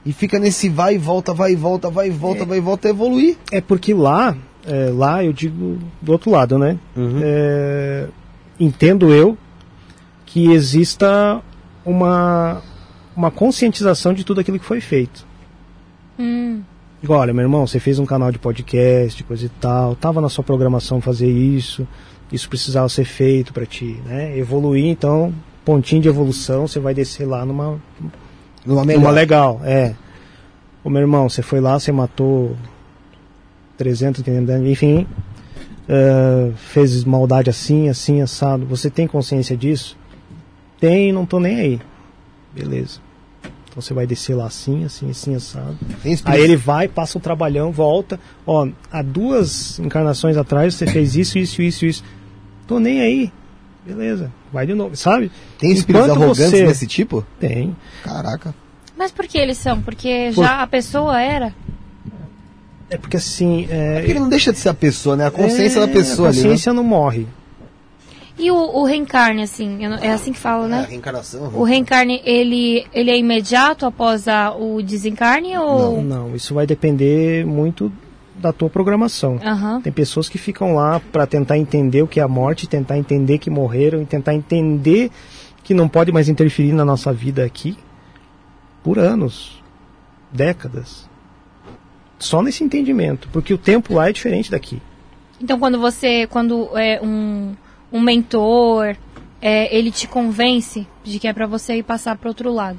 E 0.07 0.13
fica 0.13 0.39
nesse 0.39 0.69
vai 0.69 0.95
e 0.95 0.99
volta, 0.99 1.35
vai 1.35 1.53
e 1.53 1.57
volta, 1.57 1.91
vai 1.91 2.07
e 2.07 2.11
volta, 2.11 2.45
vai 2.45 2.59
e 2.59 2.61
volta, 2.61 2.87
a 2.89 2.91
evoluir. 2.91 3.37
É 3.51 3.61
porque 3.61 3.93
lá, 3.93 4.37
é, 4.65 4.91
lá 4.95 5.25
eu 5.25 5.33
digo 5.33 5.79
do 6.01 6.13
outro 6.13 6.31
lado, 6.31 6.57
né? 6.57 6.79
Uhum. 6.97 7.21
É, 7.23 8.07
entendo 8.59 9.13
eu 9.13 9.37
que 10.25 10.53
exista 10.53 11.43
uma, 11.85 12.63
uma 13.17 13.31
conscientização 13.31 14.15
de 14.15 14.23
tudo 14.25 14.41
aquilo 14.41 14.59
que 14.59 14.65
foi 14.65 14.81
feito. 14.81 15.27
Hum, 16.19 16.63
Olha, 17.09 17.33
meu 17.33 17.43
irmão, 17.43 17.67
você 17.67 17.81
fez 17.81 17.99
um 17.99 18.05
canal 18.07 18.31
de 18.31 18.39
podcast, 18.39 19.25
coisa 19.25 19.47
e 19.47 19.49
tal, 19.49 19.95
tava 19.97 20.21
na 20.21 20.29
sua 20.29 20.45
programação 20.45 21.01
fazer 21.01 21.31
isso, 21.31 21.87
isso 22.31 22.49
precisava 22.49 22.89
ser 22.91 23.05
feito 23.05 23.53
para 23.55 23.65
ti, 23.65 23.99
né? 24.05 24.37
Evoluir, 24.37 24.85
então, 24.87 25.33
pontinho 25.65 26.03
de 26.03 26.09
evolução, 26.09 26.67
você 26.67 26.79
vai 26.79 26.93
descer 26.93 27.25
lá 27.27 27.45
numa, 27.45 27.81
Numa 28.67 28.85
melhor. 28.85 29.01
numa 29.01 29.11
legal, 29.11 29.61
é. 29.65 29.95
Ô 30.85 30.91
meu 30.91 31.01
irmão, 31.01 31.29
você 31.29 31.41
foi 31.43 31.61
lá, 31.61 31.79
você 31.79 31.91
matou 31.91 32.55
300, 33.79 34.23
500, 34.23 34.67
enfim. 34.67 35.07
eh, 35.89 36.53
fez 36.57 37.03
maldade 37.05 37.49
assim, 37.51 37.89
assim, 37.89 38.21
assado. 38.21 38.65
Você 38.67 38.89
tem 38.91 39.07
consciência 39.07 39.57
disso? 39.57 39.97
Tem, 40.79 41.13
não 41.13 41.25
tô 41.27 41.41
nem 41.41 41.59
aí. 41.61 41.81
Beleza. 42.55 43.01
Então 43.71 43.81
você 43.81 43.95
vai 43.95 44.05
descer 44.07 44.35
lá 44.35 44.47
assim, 44.47 44.85
assim, 44.85 45.11
assim, 45.11 45.35
assado. 45.37 45.79
Aí 46.25 46.41
ele 46.43 46.57
vai, 46.57 46.89
passa 46.89 47.17
o 47.19 47.21
trabalhão, 47.21 47.71
volta. 47.71 48.19
Ó, 48.45 48.69
há 48.91 49.01
duas 49.01 49.79
encarnações 49.79 50.37
atrás 50.37 50.75
você 50.75 50.87
fez 50.89 51.15
isso, 51.15 51.39
isso, 51.39 51.63
isso, 51.63 51.87
isso. 51.87 52.05
Tô 52.67 52.81
nem 52.81 53.01
aí. 53.01 53.33
Beleza. 53.87 54.31
Vai 54.53 54.67
de 54.67 54.75
novo, 54.75 54.97
sabe? 54.97 55.31
Tem 55.59 55.71
espíritos 55.73 56.09
Enquanto 56.09 56.23
arrogantes 56.25 56.51
você- 56.51 56.67
desse 56.67 56.87
tipo? 56.87 57.25
Tem. 57.39 57.77
Caraca. 58.03 58.53
Mas 58.99 59.13
por 59.13 59.27
que 59.27 59.39
eles 59.39 59.57
são? 59.57 59.81
Porque 59.81 60.33
Por- 60.35 60.45
já 60.45 60.63
a 60.63 60.67
pessoa 60.67 61.21
era? 61.21 61.55
É 62.91 62.97
porque 62.99 63.17
assim. 63.17 63.69
É, 63.71 63.99
Porque 63.99 64.11
ele 64.11 64.19
não 64.21 64.29
deixa 64.29 64.53
de 64.53 64.59
ser 64.59 64.69
a 64.69 64.75
pessoa, 64.75 65.17
né? 65.17 65.27
A 65.27 65.31
consciência 65.31 65.79
é, 65.79 65.87
da 65.87 65.89
pessoa 65.93 66.29
A 66.29 66.31
ali. 66.31 66.39
né? 66.39 66.43
consciência 66.43 66.73
não 66.73 66.83
morre. 66.83 67.27
E 68.41 68.51
o, 68.51 68.57
o 68.57 68.85
reencarne, 68.85 69.43
assim, 69.43 69.87
não- 69.87 69.99
é 69.99 70.11
assim 70.11 70.33
que 70.33 70.39
fala, 70.39 70.67
Né? 70.67 70.85
É, 70.87 70.91
reencarnação. 70.91 71.51
O 71.55 71.63
reencarne, 71.63 72.23
ele, 72.25 72.87
ele 72.95 73.11
é 73.11 73.19
imediato 73.19 73.85
após 73.85 74.27
a, 74.27 74.55
o 74.55 74.83
desencarne 74.83 75.57
ou... 75.59 76.01
Não, 76.03 76.35
isso 76.35 76.55
vai 76.55 76.67
depender 76.67 77.45
muito 77.45 77.93
da 78.35 78.53
tua 78.53 78.71
programação. 78.71 79.39
Aham. 79.45 79.83
Tem 79.83 79.93
pessoas 79.93 80.29
que 80.29 80.39
ficam 80.39 80.75
lá 80.75 80.99
para 81.13 81.27
tentar 81.27 81.59
entender 81.59 82.03
o 82.03 82.07
que 82.07 82.19
é 82.19 82.23
a 82.23 82.29
morte, 82.29 82.67
tentar 82.67 82.97
entender 82.97 83.37
que 83.37 83.51
morreram, 83.51 84.01
e 84.01 84.07
tentar 84.07 84.35
entender 84.35 85.11
que 85.63 85.75
não 85.75 85.87
pode 85.89 86.11
mais 86.11 86.29
interferir 86.29 86.73
na 86.73 86.85
nossa 86.85 87.13
vida 87.13 87.45
aqui 87.45 87.77
por 88.83 88.99
anos, 88.99 89.63
décadas. 90.33 91.09
Só 92.19 92.43
nesse 92.43 92.65
entendimento, 92.65 93.29
porque 93.31 93.53
o 93.53 93.59
tempo 93.59 93.95
lá 93.95 94.09
é 94.09 94.13
diferente 94.13 94.51
daqui. 94.51 94.81
Então 95.39 95.59
quando 95.59 95.79
você, 95.79 96.27
quando 96.27 96.71
é 96.77 97.01
um, 97.03 97.55
um 97.93 98.01
mentor, 98.01 98.97
é, 99.41 99.75
ele 99.77 99.91
te 99.91 100.07
convence 100.07 100.87
de 101.03 101.19
que 101.19 101.29
é 101.29 101.33
pra 101.33 101.47
você 101.47 101.77
ir 101.77 101.83
passar 101.83 102.17
pro 102.17 102.29
outro 102.29 102.53
lado. 102.53 102.79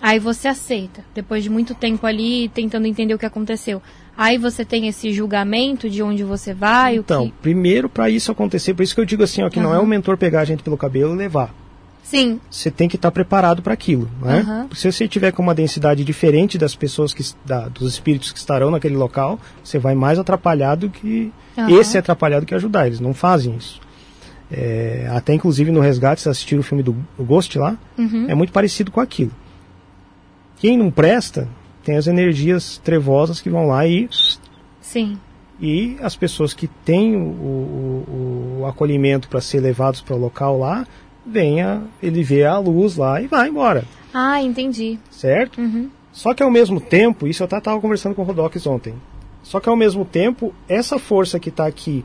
Aí 0.00 0.18
você 0.18 0.48
aceita, 0.48 1.04
depois 1.14 1.44
de 1.44 1.50
muito 1.50 1.74
tempo 1.74 2.04
ali 2.06 2.48
tentando 2.48 2.86
entender 2.86 3.14
o 3.14 3.18
que 3.18 3.26
aconteceu. 3.26 3.80
Aí 4.16 4.36
você 4.36 4.64
tem 4.64 4.88
esse 4.88 5.12
julgamento 5.12 5.88
de 5.88 6.02
onde 6.02 6.24
você 6.24 6.52
vai, 6.52 6.96
Então, 6.96 7.24
o 7.24 7.26
que... 7.26 7.32
primeiro 7.40 7.88
para 7.88 8.10
isso 8.10 8.32
acontecer, 8.32 8.74
por 8.74 8.82
isso 8.82 8.94
que 8.94 9.00
eu 9.00 9.04
digo 9.04 9.22
assim, 9.22 9.42
ó, 9.42 9.48
que 9.48 9.60
não 9.60 9.72
é 9.72 9.78
o 9.78 9.86
mentor 9.86 10.16
pegar 10.16 10.40
a 10.40 10.44
gente 10.44 10.62
pelo 10.62 10.76
cabelo 10.76 11.14
e 11.14 11.16
levar. 11.16 11.54
Sim, 12.02 12.40
Você 12.50 12.70
tem 12.70 12.88
que 12.88 12.96
estar 12.96 13.10
preparado 13.10 13.62
para 13.62 13.72
aquilo, 13.72 14.10
né? 14.20 14.40
Aham. 14.40 14.68
Se 14.74 14.90
você 14.90 15.08
tiver 15.08 15.32
com 15.32 15.40
uma 15.42 15.54
densidade 15.54 16.04
diferente 16.04 16.58
das 16.58 16.74
pessoas 16.74 17.14
que 17.14 17.24
da, 17.46 17.68
dos 17.68 17.90
espíritos 17.90 18.32
que 18.32 18.38
estarão 18.38 18.70
naquele 18.70 18.96
local, 18.96 19.40
você 19.64 19.78
vai 19.78 19.94
mais 19.94 20.18
atrapalhado 20.18 20.90
que 20.90 21.32
Aham. 21.56 21.70
esse 21.70 21.96
é 21.96 22.00
atrapalhado 22.00 22.44
que 22.44 22.54
ajudar. 22.54 22.86
Eles 22.86 23.00
não 23.00 23.14
fazem 23.14 23.54
isso. 23.56 23.80
É, 24.54 25.08
até 25.10 25.32
inclusive 25.32 25.70
no 25.70 25.80
resgate, 25.80 26.20
vocês 26.20 26.30
assistiram 26.36 26.60
o 26.60 26.64
filme 26.64 26.82
do 26.82 26.94
Ghost 27.18 27.58
lá, 27.58 27.78
Uhum. 27.96 28.26
é 28.28 28.34
muito 28.34 28.52
parecido 28.52 28.90
com 28.90 29.00
aquilo. 29.00 29.30
Quem 30.58 30.76
não 30.76 30.90
presta 30.90 31.48
tem 31.82 31.96
as 31.96 32.06
energias 32.06 32.78
trevosas 32.78 33.40
que 33.40 33.48
vão 33.50 33.66
lá 33.66 33.86
e 33.86 34.08
sim. 34.80 35.18
e 35.60 35.96
as 36.00 36.14
pessoas 36.14 36.52
que 36.54 36.68
têm 36.68 37.16
o, 37.16 37.20
o- 37.20 38.58
o 38.60 38.66
acolhimento 38.66 39.28
para 39.28 39.40
ser 39.40 39.60
levados 39.60 40.00
para 40.00 40.14
o 40.14 40.18
local 40.18 40.58
lá, 40.58 40.86
venha, 41.26 41.82
ele 42.02 42.22
vê 42.22 42.44
a 42.44 42.58
luz 42.58 42.96
lá 42.96 43.20
e 43.22 43.26
vai 43.26 43.48
embora, 43.48 43.84
Ah, 44.12 44.40
entendi. 44.42 44.98
certo? 45.10 45.60
Uhum. 45.60 45.88
Só 46.12 46.34
que 46.34 46.42
ao 46.42 46.50
mesmo 46.50 46.78
tempo, 46.80 47.26
isso 47.26 47.42
eu 47.42 47.46
até 47.46 47.56
estava 47.58 47.80
conversando 47.80 48.14
com 48.14 48.22
o 48.22 48.24
Rodox 48.24 48.66
ontem, 48.66 48.94
só 49.42 49.58
que 49.60 49.68
ao 49.68 49.76
mesmo 49.76 50.04
tempo, 50.04 50.52
essa 50.68 50.98
força 50.98 51.40
que 51.40 51.48
está 51.48 51.66
aqui 51.66 52.04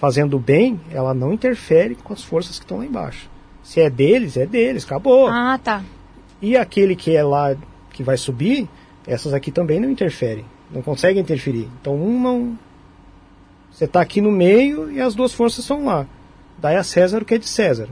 fazendo 0.00 0.38
bem, 0.38 0.80
ela 0.90 1.12
não 1.12 1.32
interfere 1.32 1.94
com 1.96 2.12
as 2.12 2.22
forças 2.22 2.58
que 2.58 2.64
estão 2.64 2.78
lá 2.78 2.86
embaixo. 2.86 3.28
Se 3.62 3.80
é 3.80 3.90
deles, 3.90 4.36
é 4.36 4.46
deles, 4.46 4.84
acabou. 4.84 5.28
Ah, 5.28 5.58
tá. 5.62 5.82
E 6.40 6.56
aquele 6.56 6.96
que 6.96 7.14
é 7.14 7.22
lá, 7.22 7.54
que 7.90 8.02
vai 8.02 8.16
subir, 8.16 8.68
essas 9.06 9.34
aqui 9.34 9.50
também 9.50 9.80
não 9.80 9.90
interferem. 9.90 10.44
Não 10.70 10.82
conseguem 10.82 11.20
interferir. 11.20 11.68
Então 11.80 11.94
um 11.94 12.20
não. 12.20 12.58
Você 13.70 13.84
está 13.84 14.00
aqui 14.00 14.20
no 14.20 14.30
meio 14.30 14.90
e 14.90 15.00
as 15.00 15.14
duas 15.14 15.32
forças 15.32 15.64
são 15.64 15.84
lá. 15.84 16.06
Dai 16.58 16.76
a 16.76 16.82
César 16.82 17.22
o 17.22 17.24
que 17.24 17.34
é 17.34 17.38
de 17.38 17.48
César. 17.48 17.88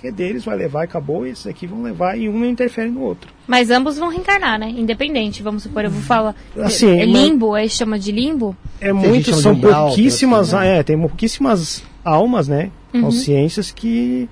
Que 0.00 0.06
é 0.08 0.10
deles 0.10 0.44
vai 0.46 0.56
levar 0.56 0.80
e 0.80 0.84
acabou, 0.84 1.26
e 1.26 1.30
esses 1.30 1.46
aqui 1.46 1.66
vão 1.66 1.82
levar 1.82 2.16
e 2.18 2.26
um 2.26 2.38
não 2.38 2.46
interfere 2.46 2.88
no 2.88 3.02
outro. 3.02 3.30
Mas 3.46 3.70
ambos 3.70 3.98
vão 3.98 4.08
reencarnar, 4.08 4.58
né? 4.58 4.70
Independente, 4.70 5.42
vamos 5.42 5.62
supor, 5.64 5.84
eu 5.84 5.90
vou 5.90 6.00
falar. 6.00 6.34
Assim, 6.58 6.88
é 6.98 7.04
mas- 7.06 7.14
limbo, 7.14 7.54
aí 7.54 7.68
chama 7.68 7.98
de 7.98 8.10
limbo? 8.10 8.56
É 8.80 8.92
muito, 8.94 9.34
são 9.34 9.54
pouquíssimas, 9.58 10.54
assim, 10.54 10.64
né? 10.66 10.78
é, 10.78 10.82
tem 10.82 10.98
pouquíssimas 10.98 11.82
almas, 12.02 12.48
né? 12.48 12.70
Consciências 12.92 13.70
que 13.70 14.26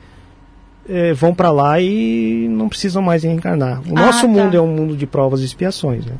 é, 0.88 1.12
vão 1.12 1.34
para 1.34 1.50
lá 1.50 1.78
e 1.78 2.48
não 2.48 2.66
precisam 2.68 3.02
mais 3.02 3.22
reencarnar. 3.22 3.82
O 3.86 3.92
Ah, 3.98 4.06
nosso 4.06 4.22
tá. 4.22 4.26
mundo 4.28 4.56
é 4.56 4.60
um 4.62 4.66
mundo 4.74 4.96
de 4.96 5.06
provas 5.06 5.42
e 5.42 5.44
expiações, 5.44 6.06
né? 6.06 6.14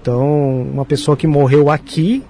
Então, 0.00 0.62
uma 0.62 0.84
pessoa 0.86 1.14
que 1.14 1.26
morreu 1.26 1.68
aqui 1.70 2.22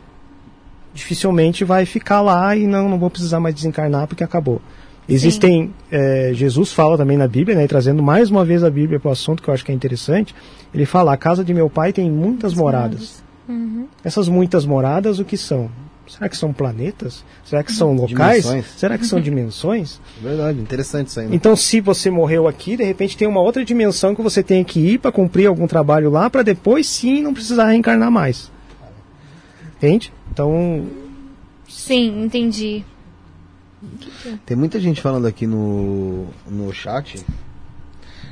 dificilmente 0.92 1.62
vai 1.64 1.84
ficar 1.86 2.20
lá 2.20 2.56
e 2.56 2.66
não, 2.66 2.88
não 2.88 2.98
vou 2.98 3.10
precisar 3.10 3.38
mais 3.38 3.54
desencarnar 3.54 4.06
porque 4.06 4.24
acabou. 4.24 4.60
Existem, 5.08 5.72
é, 5.90 6.32
Jesus 6.34 6.72
fala 6.72 6.96
também 6.96 7.16
na 7.16 7.28
Bíblia, 7.28 7.56
né, 7.56 7.64
e 7.64 7.68
trazendo 7.68 8.02
mais 8.02 8.30
uma 8.30 8.44
vez 8.44 8.64
a 8.64 8.70
Bíblia 8.70 8.98
para 8.98 9.08
o 9.08 9.12
assunto 9.12 9.40
que 9.42 9.48
eu 9.48 9.54
acho 9.54 9.64
que 9.64 9.70
é 9.70 9.74
interessante, 9.74 10.34
ele 10.74 10.84
fala: 10.84 11.12
a 11.12 11.16
casa 11.16 11.44
de 11.44 11.54
meu 11.54 11.70
pai 11.70 11.92
tem 11.92 12.10
muitas 12.10 12.54
moradas. 12.54 13.22
Uhum. 13.48 13.86
Essas 14.02 14.28
muitas 14.28 14.66
moradas, 14.66 15.20
o 15.20 15.24
que 15.24 15.36
são? 15.36 15.70
Será 16.08 16.28
que 16.28 16.36
são 16.36 16.52
planetas? 16.52 17.24
Será 17.44 17.62
que 17.62 17.72
são 17.72 17.92
locais? 17.92 18.44
Dimensões. 18.44 18.66
Será 18.76 18.98
que 18.98 19.06
são 19.06 19.20
dimensões? 19.22 20.00
Verdade, 20.22 20.60
interessante 20.60 21.08
isso 21.08 21.20
aí. 21.20 21.26
Né? 21.26 21.34
Então, 21.34 21.56
se 21.56 21.80
você 21.80 22.10
morreu 22.10 22.46
aqui, 22.46 22.76
de 22.76 22.84
repente 22.84 23.16
tem 23.16 23.26
uma 23.26 23.40
outra 23.40 23.64
dimensão 23.64 24.14
que 24.14 24.22
você 24.22 24.42
tem 24.42 24.62
que 24.62 24.78
ir 24.80 24.98
para 24.98 25.10
cumprir 25.10 25.46
algum 25.46 25.66
trabalho 25.66 26.10
lá, 26.10 26.30
para 26.30 26.42
depois 26.42 26.88
sim 26.88 27.22
não 27.22 27.34
precisar 27.34 27.68
reencarnar 27.68 28.10
mais. 28.10 28.50
Entende? 29.76 30.12
Então, 30.32 30.86
Sim, 31.68 32.24
entendi. 32.24 32.84
Tem 34.44 34.56
muita 34.56 34.80
gente 34.80 35.00
falando 35.00 35.26
aqui 35.26 35.46
no, 35.46 36.26
no 36.48 36.72
chat 36.72 37.24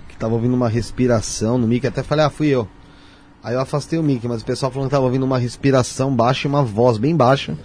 que 0.08 0.16
tava 0.16 0.34
ouvindo 0.34 0.54
uma 0.54 0.68
respiração 0.68 1.58
no 1.58 1.66
mic. 1.66 1.86
Até 1.86 2.02
falei, 2.02 2.24
ah, 2.24 2.30
fui 2.30 2.48
eu. 2.48 2.68
Aí 3.42 3.54
eu 3.54 3.60
afastei 3.60 3.98
o 3.98 4.02
mic, 4.02 4.26
mas 4.26 4.40
o 4.40 4.44
pessoal 4.44 4.72
falando 4.72 4.88
que 4.88 4.92
tava 4.92 5.04
ouvindo 5.04 5.24
uma 5.24 5.38
respiração 5.38 6.14
baixa 6.14 6.46
e 6.46 6.48
uma 6.48 6.62
voz 6.62 6.96
bem 6.96 7.14
baixa. 7.14 7.56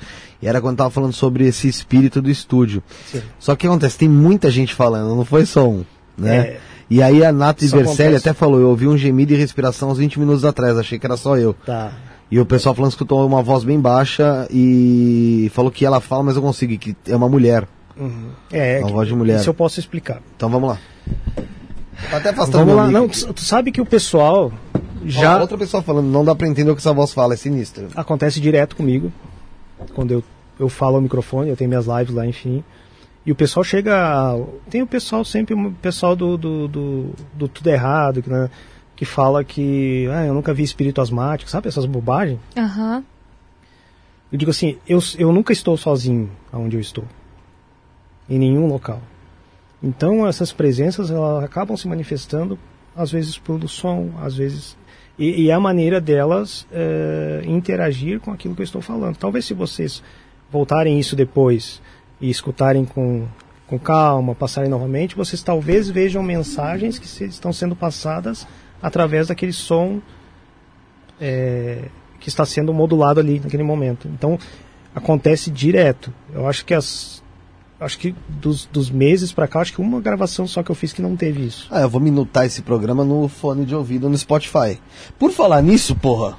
E 0.41 0.47
era 0.47 0.59
quando 0.59 0.77
tava 0.77 0.89
falando 0.89 1.13
sobre 1.13 1.45
esse 1.45 1.67
espírito 1.67 2.21
do 2.21 2.29
estúdio. 2.29 2.83
Sim. 3.09 3.21
Só 3.39 3.53
que 3.53 3.59
o 3.59 3.61
que 3.61 3.67
acontece? 3.67 3.97
Tem 3.97 4.09
muita 4.09 4.51
gente 4.51 4.73
falando, 4.73 5.15
não 5.15 5.23
foi 5.23 5.45
só 5.45 5.69
um, 5.69 5.85
né? 6.17 6.37
É. 6.37 6.59
E 6.89 7.03
aí 7.03 7.23
a 7.23 7.31
Nath 7.31 7.61
Vercelli 7.61 8.15
até 8.15 8.33
falou, 8.33 8.59
eu 8.59 8.69
ouvi 8.69 8.87
um 8.87 8.97
gemido 8.97 9.33
e 9.33 9.37
respiração 9.37 9.91
uns 9.91 9.99
20 9.99 10.19
minutos 10.19 10.43
atrás, 10.43 10.77
achei 10.77 10.97
que 10.97 11.05
era 11.05 11.15
só 11.15 11.37
eu. 11.37 11.53
tá. 11.65 11.93
E 12.31 12.39
o 12.39 12.45
pessoal 12.45 12.75
falando 12.75 12.91
que 12.91 12.95
escutou 12.95 13.25
uma 13.25 13.41
voz 13.41 13.63
bem 13.63 13.79
baixa 13.79 14.47
e 14.51 15.49
falou 15.53 15.71
que 15.71 15.85
ela 15.85 15.99
fala, 15.99 16.23
mas 16.23 16.35
eu 16.35 16.41
consigo, 16.41 16.77
que 16.77 16.95
é 17.07 17.15
uma 17.15 17.27
mulher. 17.29 17.67
Uhum. 17.97 18.29
É, 18.51 18.77
Uma 18.79 18.87
que- 18.87 18.93
voz 18.93 19.07
de 19.07 19.15
mulher. 19.15 19.39
isso 19.39 19.49
eu 19.49 19.53
posso 19.53 19.79
explicar. 19.79 20.21
Então 20.35 20.47
vamos 20.49 20.69
lá. 20.69 20.77
Tá 22.09 22.17
até 22.17 22.29
afastando 22.29 22.65
Vamos 22.65 22.75
lá. 22.75 22.87
Não, 22.87 23.07
tu, 23.09 23.33
tu 23.33 23.41
sabe 23.41 23.71
que 23.71 23.81
o 23.81 23.85
pessoal 23.85 24.53
Já... 25.03 25.21
já 25.21 25.41
outra 25.41 25.57
pessoa 25.57 25.83
falando, 25.83 26.05
não 26.07 26.23
dá 26.23 26.33
pra 26.35 26.47
entender 26.47 26.71
o 26.71 26.75
que 26.75 26.79
essa 26.81 26.93
voz 26.93 27.11
fala, 27.13 27.33
é 27.33 27.37
sinistro. 27.37 27.87
acontece 27.95 28.39
direto 28.39 28.75
comigo. 28.75 29.11
Quando 29.95 30.11
eu, 30.11 30.23
eu 30.59 30.69
falo 30.69 30.95
ao 30.95 31.01
microfone, 31.01 31.49
eu 31.49 31.57
tenho 31.57 31.69
minhas 31.69 31.87
lives 31.87 32.13
lá, 32.13 32.25
enfim. 32.25 32.63
E 33.25 33.31
o 33.31 33.35
pessoal 33.35 33.63
chega. 33.63 33.95
a- 33.95 34.39
Tem 34.69 34.81
o 34.81 34.87
pessoal 34.87 35.25
sempre, 35.25 35.53
o 35.53 35.71
pessoal 35.81 36.15
do, 36.15 36.37
do, 36.37 36.67
do, 36.67 37.05
do 37.33 37.47
tudo 37.47 37.67
errado, 37.69 38.21
que, 38.21 38.29
né, 38.29 38.49
que 38.99 39.05
fala 39.05 39.45
que 39.45 40.09
ah, 40.11 40.25
eu 40.25 40.33
nunca 40.33 40.53
vi 40.53 40.61
espírito 40.61 40.99
asmático, 40.99 41.49
sabe? 41.49 41.69
Essas 41.69 41.85
bobagens. 41.85 42.37
Aham. 42.57 43.01
Eu 44.29 44.37
digo 44.37 44.51
assim, 44.51 44.77
eu, 44.85 44.99
eu 45.17 45.31
nunca 45.31 45.53
estou 45.53 45.77
sozinho 45.77 46.29
aonde 46.51 46.75
eu 46.75 46.81
estou. 46.81 47.05
Em 48.29 48.37
nenhum 48.37 48.67
local. 48.67 49.01
Então 49.81 50.27
essas 50.27 50.51
presenças 50.51 51.09
elas 51.09 51.45
acabam 51.45 51.77
se 51.77 51.87
manifestando, 51.87 52.59
às 52.93 53.09
vezes 53.09 53.37
pelo 53.37 53.69
som, 53.69 54.11
às 54.21 54.35
vezes. 54.35 54.75
E, 55.17 55.43
e 55.43 55.49
é 55.49 55.53
a 55.53 55.61
maneira 55.61 56.01
delas 56.01 56.67
eh, 56.69 57.41
interagir 57.45 58.19
com 58.19 58.33
aquilo 58.33 58.53
que 58.53 58.61
eu 58.61 58.65
estou 58.65 58.81
falando. 58.81 59.15
Talvez 59.15 59.45
se 59.45 59.53
vocês 59.53 60.03
voltarem 60.51 60.99
isso 60.99 61.15
depois 61.15 61.81
e 62.19 62.29
escutarem 62.29 62.83
com, 62.83 63.25
com 63.65 63.79
calma, 63.79 64.35
passarem 64.35 64.69
novamente, 64.69 65.15
vocês 65.15 65.41
talvez 65.41 65.89
vejam 65.89 66.21
mensagens 66.21 66.99
que 66.99 67.23
estão 67.23 67.53
sendo 67.53 67.77
passadas 67.77 68.45
através 68.81 69.27
daquele 69.27 69.53
som 69.53 70.01
é, 71.19 71.85
que 72.19 72.29
está 72.29 72.45
sendo 72.45 72.73
modulado 72.73 73.19
ali 73.19 73.39
naquele 73.39 73.63
momento. 73.63 74.07
Então 74.07 74.37
acontece 74.93 75.49
direto. 75.49 76.13
Eu 76.33 76.47
acho 76.47 76.65
que 76.65 76.73
as 76.73 77.23
acho 77.79 77.97
que 77.97 78.13
dos, 78.27 78.65
dos 78.65 78.89
meses 78.89 79.31
para 79.31 79.47
cá, 79.47 79.61
acho 79.61 79.73
que 79.73 79.81
uma 79.81 80.01
gravação 80.01 80.45
só 80.45 80.61
que 80.61 80.69
eu 80.69 80.75
fiz 80.75 80.91
que 80.91 81.01
não 81.01 81.15
teve 81.15 81.45
isso. 81.45 81.67
Ah, 81.71 81.81
eu 81.81 81.89
vou 81.89 82.01
minutar 82.01 82.45
esse 82.45 82.61
programa 82.61 83.05
no 83.05 83.27
fone 83.27 83.65
de 83.65 83.73
ouvido 83.73 84.09
no 84.09 84.17
Spotify. 84.17 84.79
Por 85.17 85.31
falar 85.31 85.61
nisso, 85.61 85.95
porra. 85.95 86.37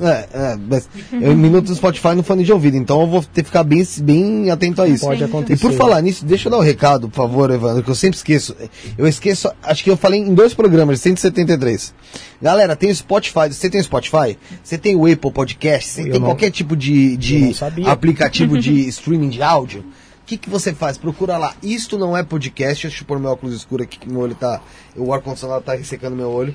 É, 0.00 0.28
é, 0.32 0.56
mas 0.56 0.88
eu 1.12 1.36
minuto 1.36 1.66
do 1.66 1.74
Spotify 1.74 2.14
no 2.14 2.22
fone 2.22 2.44
de 2.44 2.52
ouvido, 2.52 2.76
então 2.76 3.00
eu 3.00 3.06
vou 3.06 3.22
ter 3.22 3.42
que 3.42 3.48
ficar 3.48 3.64
bem, 3.64 3.84
bem 4.00 4.50
atento 4.50 4.80
a 4.80 4.88
isso. 4.88 5.04
Pode 5.04 5.22
acontecer. 5.24 5.54
E 5.66 5.68
por 5.70 5.76
falar 5.76 6.00
nisso, 6.00 6.24
deixa 6.24 6.46
eu 6.48 6.50
dar 6.50 6.58
o 6.58 6.60
um 6.60 6.64
recado, 6.64 7.08
por 7.08 7.16
favor, 7.16 7.50
Evandro, 7.50 7.82
que 7.82 7.90
eu 7.90 7.94
sempre 7.94 8.16
esqueço. 8.16 8.54
Eu 8.96 9.06
esqueço, 9.06 9.50
acho 9.62 9.82
que 9.82 9.90
eu 9.90 9.96
falei 9.96 10.20
em 10.20 10.34
dois 10.34 10.54
programas, 10.54 11.00
173. 11.00 11.92
Galera, 12.40 12.76
tem 12.76 12.90
o 12.90 12.94
Spotify, 12.94 13.48
você 13.50 13.68
tem 13.68 13.80
o 13.80 13.84
Spotify? 13.84 14.38
Você 14.62 14.78
tem 14.78 14.94
o 14.94 15.10
Apple 15.10 15.32
Podcast? 15.32 15.90
Você 15.90 16.02
Eu 16.02 16.12
tem 16.12 16.20
não- 16.20 16.28
qualquer 16.28 16.50
tipo 16.50 16.76
de, 16.76 17.16
de 17.16 17.52
aplicativo 17.86 18.58
de 18.58 18.86
streaming 18.88 19.30
de 19.30 19.42
áudio? 19.42 19.80
O 19.80 20.28
que, 20.28 20.36
que 20.36 20.50
você 20.50 20.74
faz? 20.74 20.98
Procura 20.98 21.38
lá. 21.38 21.54
Isto 21.62 21.96
não 21.96 22.14
é 22.14 22.22
podcast. 22.22 22.86
Deixa 22.86 23.02
eu 23.02 23.06
pôr 23.06 23.18
meu 23.18 23.30
óculos 23.30 23.54
escuro 23.56 23.82
aqui, 23.82 23.98
que 23.98 24.06
meu 24.08 24.20
olho 24.20 24.34
tá. 24.34 24.60
O 24.94 25.10
ar-condicionado 25.12 25.62
tá 25.62 25.74
ressecando 25.74 26.14
meu 26.14 26.28
olho. 26.28 26.54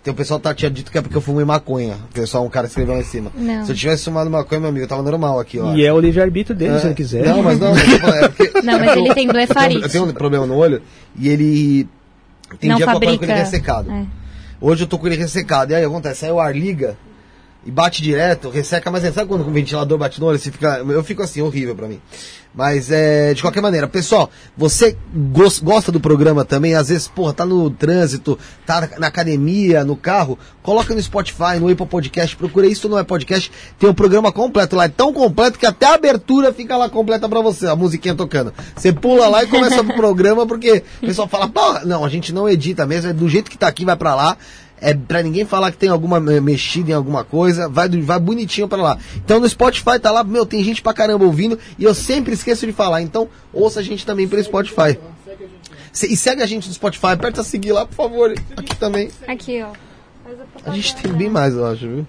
Então 0.00 0.14
o 0.14 0.16
pessoal 0.16 0.38
tá, 0.40 0.54
tinha 0.54 0.70
dito 0.70 0.90
que 0.92 0.96
é 0.98 1.02
porque 1.02 1.16
eu 1.16 1.20
fumei 1.20 1.44
maconha. 1.44 1.96
O 2.10 2.14
pessoal, 2.14 2.44
um 2.44 2.48
cara 2.48 2.66
escreveu 2.66 2.94
lá 2.94 3.00
em 3.00 3.04
cima. 3.04 3.30
Não. 3.34 3.64
Se 3.66 3.72
eu 3.72 3.76
tivesse 3.76 4.04
fumado 4.04 4.30
maconha, 4.30 4.60
meu 4.60 4.70
amigo, 4.70 4.84
eu 4.84 4.88
tava 4.88 5.02
normal 5.02 5.38
aqui, 5.40 5.58
ó. 5.58 5.74
E 5.74 5.84
é 5.84 5.92
o 5.92 6.00
livre-arbítrio 6.00 6.56
dele, 6.56 6.78
se 6.78 6.86
ele 6.86 6.94
quiser. 6.94 7.26
Não, 7.26 7.42
mas 7.42 7.58
não, 7.58 7.76
é 7.76 8.28
porque- 8.28 8.60
Não, 8.62 8.78
mas 8.78 8.96
ele 8.96 9.14
tem 9.14 9.26
blefarite. 9.28 9.82
eu 9.82 9.88
tenho 9.88 10.04
um 10.04 10.12
problema 10.12 10.46
no 10.46 10.54
olho 10.56 10.80
e 11.18 11.28
ele. 11.28 11.88
Tem 12.60 12.70
Não 12.70 12.76
dia 12.76 12.86
que 12.86 12.90
eu 12.90 12.94
fabrica. 12.94 13.18
com 13.18 13.24
ele 13.24 13.32
ressecado. 13.40 13.90
É. 13.92 14.06
Hoje 14.60 14.84
eu 14.84 14.88
tô 14.88 14.98
com 14.98 15.06
ele 15.06 15.16
ressecado. 15.16 15.72
E 15.72 15.74
aí 15.74 15.84
acontece, 15.84 16.24
aí 16.24 16.30
o 16.32 16.40
ar 16.40 16.54
liga 16.56 16.96
e 17.66 17.70
bate 17.70 18.02
direto, 18.02 18.48
resseca, 18.50 18.90
mas 18.90 19.04
é, 19.04 19.12
sabe 19.12 19.28
quando 19.28 19.46
o 19.46 19.50
ventilador 19.50 19.98
bate 19.98 20.20
no 20.20 20.26
olho? 20.26 20.38
Você 20.38 20.50
fica, 20.50 20.78
eu 20.78 21.02
fico 21.04 21.22
assim, 21.22 21.40
horrível 21.42 21.74
pra 21.74 21.88
mim. 21.88 22.00
Mas 22.54 22.90
é, 22.90 23.34
de 23.34 23.42
qualquer 23.42 23.60
maneira, 23.60 23.86
pessoal, 23.86 24.30
você 24.56 24.96
gos- 25.14 25.58
gosta 25.58 25.92
do 25.92 26.00
programa 26.00 26.44
também? 26.46 26.74
Às 26.74 26.88
vezes, 26.88 27.06
porra, 27.06 27.32
tá 27.34 27.44
no 27.44 27.68
trânsito, 27.70 28.38
tá 28.64 28.88
na, 28.98 29.06
academia, 29.06 29.84
no 29.84 29.94
carro, 29.96 30.38
coloca 30.62 30.94
no 30.94 31.00
Spotify, 31.02 31.58
no 31.60 31.68
Apple 31.70 31.86
Podcast, 31.86 32.34
procura 32.36 32.66
isso 32.66 32.88
não 32.88 32.98
é 32.98 33.04
podcast, 33.04 33.52
tem 33.78 33.88
um 33.88 33.94
programa 33.94 34.32
completo 34.32 34.74
lá, 34.74 34.84
é 34.84 34.88
tão 34.88 35.12
completo 35.12 35.58
que 35.58 35.66
até 35.66 35.86
a 35.86 35.94
abertura 35.94 36.52
fica 36.52 36.76
lá 36.76 36.88
completa 36.88 37.28
pra 37.28 37.42
você, 37.42 37.66
a 37.66 37.76
musiquinha 37.76 38.14
tocando. 38.14 38.52
Você 38.74 38.92
pula 38.92 39.28
lá 39.28 39.44
e 39.44 39.46
começa 39.46 39.82
o 39.82 39.94
programa 39.94 40.46
porque 40.46 40.82
o 41.02 41.06
pessoal 41.06 41.28
fala, 41.28 41.48
porra, 41.48 41.84
não, 41.84 42.02
a 42.04 42.08
gente 42.08 42.32
não 42.32 42.48
edita 42.48 42.86
mesmo, 42.86 43.10
é 43.10 43.12
do 43.12 43.28
jeito 43.28 43.50
que 43.50 43.58
tá 43.58 43.68
aqui, 43.68 43.84
vai 43.84 43.94
pra 43.96 44.14
lá. 44.14 44.36
É 44.80 44.94
pra 44.94 45.22
ninguém 45.22 45.44
falar 45.44 45.70
que 45.72 45.76
tem 45.78 45.88
alguma 45.88 46.20
me- 46.20 46.40
mexida 46.40 46.90
em 46.90 46.94
alguma 46.94 47.24
coisa, 47.24 47.68
vai, 47.68 47.88
vai 47.88 48.18
bonitinho 48.18 48.68
pra 48.68 48.80
lá. 48.80 48.98
Então 49.16 49.40
no 49.40 49.48
Spotify 49.48 49.98
tá 50.00 50.10
lá, 50.10 50.22
meu, 50.24 50.44
tem 50.46 50.62
gente 50.62 50.80
pra 50.82 50.92
caramba 50.94 51.24
ouvindo 51.24 51.58
e 51.78 51.84
eu 51.84 51.94
sempre 51.94 52.32
esqueço 52.34 52.66
de 52.66 52.72
falar. 52.72 53.02
Então 53.02 53.28
ouça 53.52 53.80
a 53.80 53.82
gente 53.82 54.04
também 54.06 54.28
pelo 54.28 54.42
Spotify. 54.42 54.98
E 56.08 56.16
segue 56.16 56.42
a 56.42 56.46
gente 56.46 56.68
no 56.68 56.74
Spotify, 56.74 57.06
aperta 57.08 57.42
seguir 57.42 57.72
lá, 57.72 57.84
por 57.86 57.94
favor. 57.94 58.32
Aqui 58.56 58.76
também. 58.76 59.10
Aqui, 59.26 59.62
ó. 59.62 59.72
A 60.64 60.74
gente 60.74 60.94
tem 60.96 61.12
bem 61.12 61.28
mais, 61.30 61.54
eu 61.54 61.66
acho, 61.66 61.80
viu? 61.88 62.06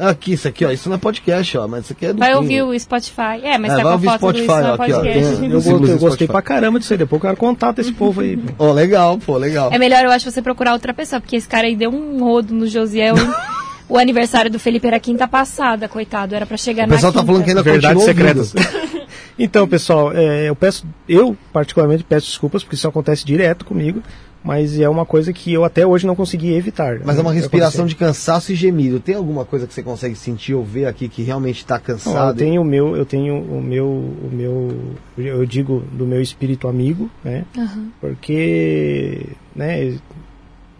Aqui, 0.00 0.32
isso 0.32 0.48
aqui, 0.48 0.64
ó. 0.64 0.70
Isso 0.70 0.88
não 0.88 0.96
é 0.96 0.98
podcast, 0.98 1.58
ó, 1.58 1.68
mas 1.68 1.84
isso 1.84 1.92
aqui 1.92 2.06
é 2.06 2.12
do 2.12 2.18
Vai 2.18 2.30
Pingo. 2.30 2.40
ouvir 2.42 2.62
o 2.62 2.78
Spotify. 2.80 3.40
É, 3.42 3.58
mas 3.58 3.72
É, 3.72 3.76
tá 3.76 3.82
vai 3.82 3.98
com 3.98 4.10
a 4.10 4.18
foto 4.18 4.32
do 4.32 4.42
Spotify, 4.42 4.42
Isso 4.42 4.46
Não 4.48 4.56
é 4.56 4.72
aqui, 4.72 4.92
ó, 4.92 4.96
Podcast. 4.96 5.36
tem- 5.40 5.50
Eu, 5.50 5.60
do 5.60 5.62
gostei 5.62 5.98
Spotify. 5.98 6.26
pra 6.26 6.42
caramba 6.42 6.78
disso 6.78 6.92
aí. 6.94 6.98
Depois 6.98 7.20
eu 7.22 7.28
quero 7.28 7.36
contato 7.36 7.78
esse 7.80 7.92
povo 7.92 8.20
aí. 8.22 8.38
Ó, 8.58 8.72
legal, 8.72 9.18
pô, 9.18 9.36
legal. 9.36 9.70
É 9.72 9.78
melhor, 9.78 10.02
eu 10.04 10.10
acho, 10.10 10.30
você 10.30 10.40
procurar 10.40 10.72
outra 10.72 10.94
pessoa, 10.94 11.20
porque 11.20 11.36
esse 11.36 11.46
cara 11.48 11.66
aí 11.66 11.76
deu 11.76 11.90
um 11.90 12.18
rodo 12.24 12.54
no 12.54 12.66
Josiel. 12.66 13.14
o 13.88 13.98
aniversário 13.98 14.50
do 14.50 14.58
Felipe 14.58 14.86
era 14.86 14.98
quinta 15.00 15.26
passada, 15.28 15.88
coitado. 15.88 16.34
Era 16.34 16.46
pra 16.46 16.56
chegar 16.56 16.84
O 16.84 16.86
na 16.88 16.94
pessoal 16.94 17.12
tá 17.12 17.20
quinta. 17.20 17.26
falando 17.32 17.44
que 17.44 17.50
ainda 17.50 17.62
Verdades 17.62 18.04
continua 18.04 18.28
ouvindo. 18.30 18.44
secretas. 18.44 19.00
então, 19.38 19.66
pessoal, 19.68 20.12
é, 20.14 20.48
eu 20.48 20.54
peço, 20.56 20.86
eu 21.08 21.36
particularmente 21.52 22.04
peço 22.04 22.26
desculpas 22.26 22.62
porque 22.62 22.76
isso 22.76 22.88
acontece 22.88 23.24
direto 23.24 23.64
comigo, 23.64 24.02
mas 24.42 24.78
é 24.80 24.88
uma 24.88 25.04
coisa 25.04 25.32
que 25.32 25.52
eu 25.52 25.64
até 25.64 25.86
hoje 25.86 26.06
não 26.06 26.16
consegui 26.16 26.54
evitar. 26.54 27.00
Mas 27.04 27.18
é 27.18 27.20
uma 27.20 27.32
respiração 27.32 27.86
de 27.86 27.94
cansaço 27.94 28.52
e 28.52 28.54
gemido. 28.54 28.98
Tem 28.98 29.14
alguma 29.14 29.44
coisa 29.44 29.66
que 29.66 29.74
você 29.74 29.82
consegue 29.82 30.14
sentir 30.14 30.54
ou 30.54 30.64
ver 30.64 30.86
aqui 30.86 31.08
que 31.08 31.22
realmente 31.22 31.64
tá 31.64 31.74
Não, 31.74 31.80
eu 31.80 31.86
cansado? 31.86 32.38
tenho 32.38 32.62
o 32.62 32.64
meu, 32.64 32.96
eu 32.96 33.04
tenho 33.04 33.36
o 33.36 33.60
meu, 33.62 33.86
o 33.86 34.30
meu, 34.32 34.94
eu 35.18 35.44
digo 35.44 35.84
do 35.92 36.06
meu 36.06 36.22
espírito 36.22 36.66
amigo, 36.68 37.10
né? 37.22 37.44
Aham. 37.56 37.88
Porque, 38.00 39.26
né, 39.54 39.94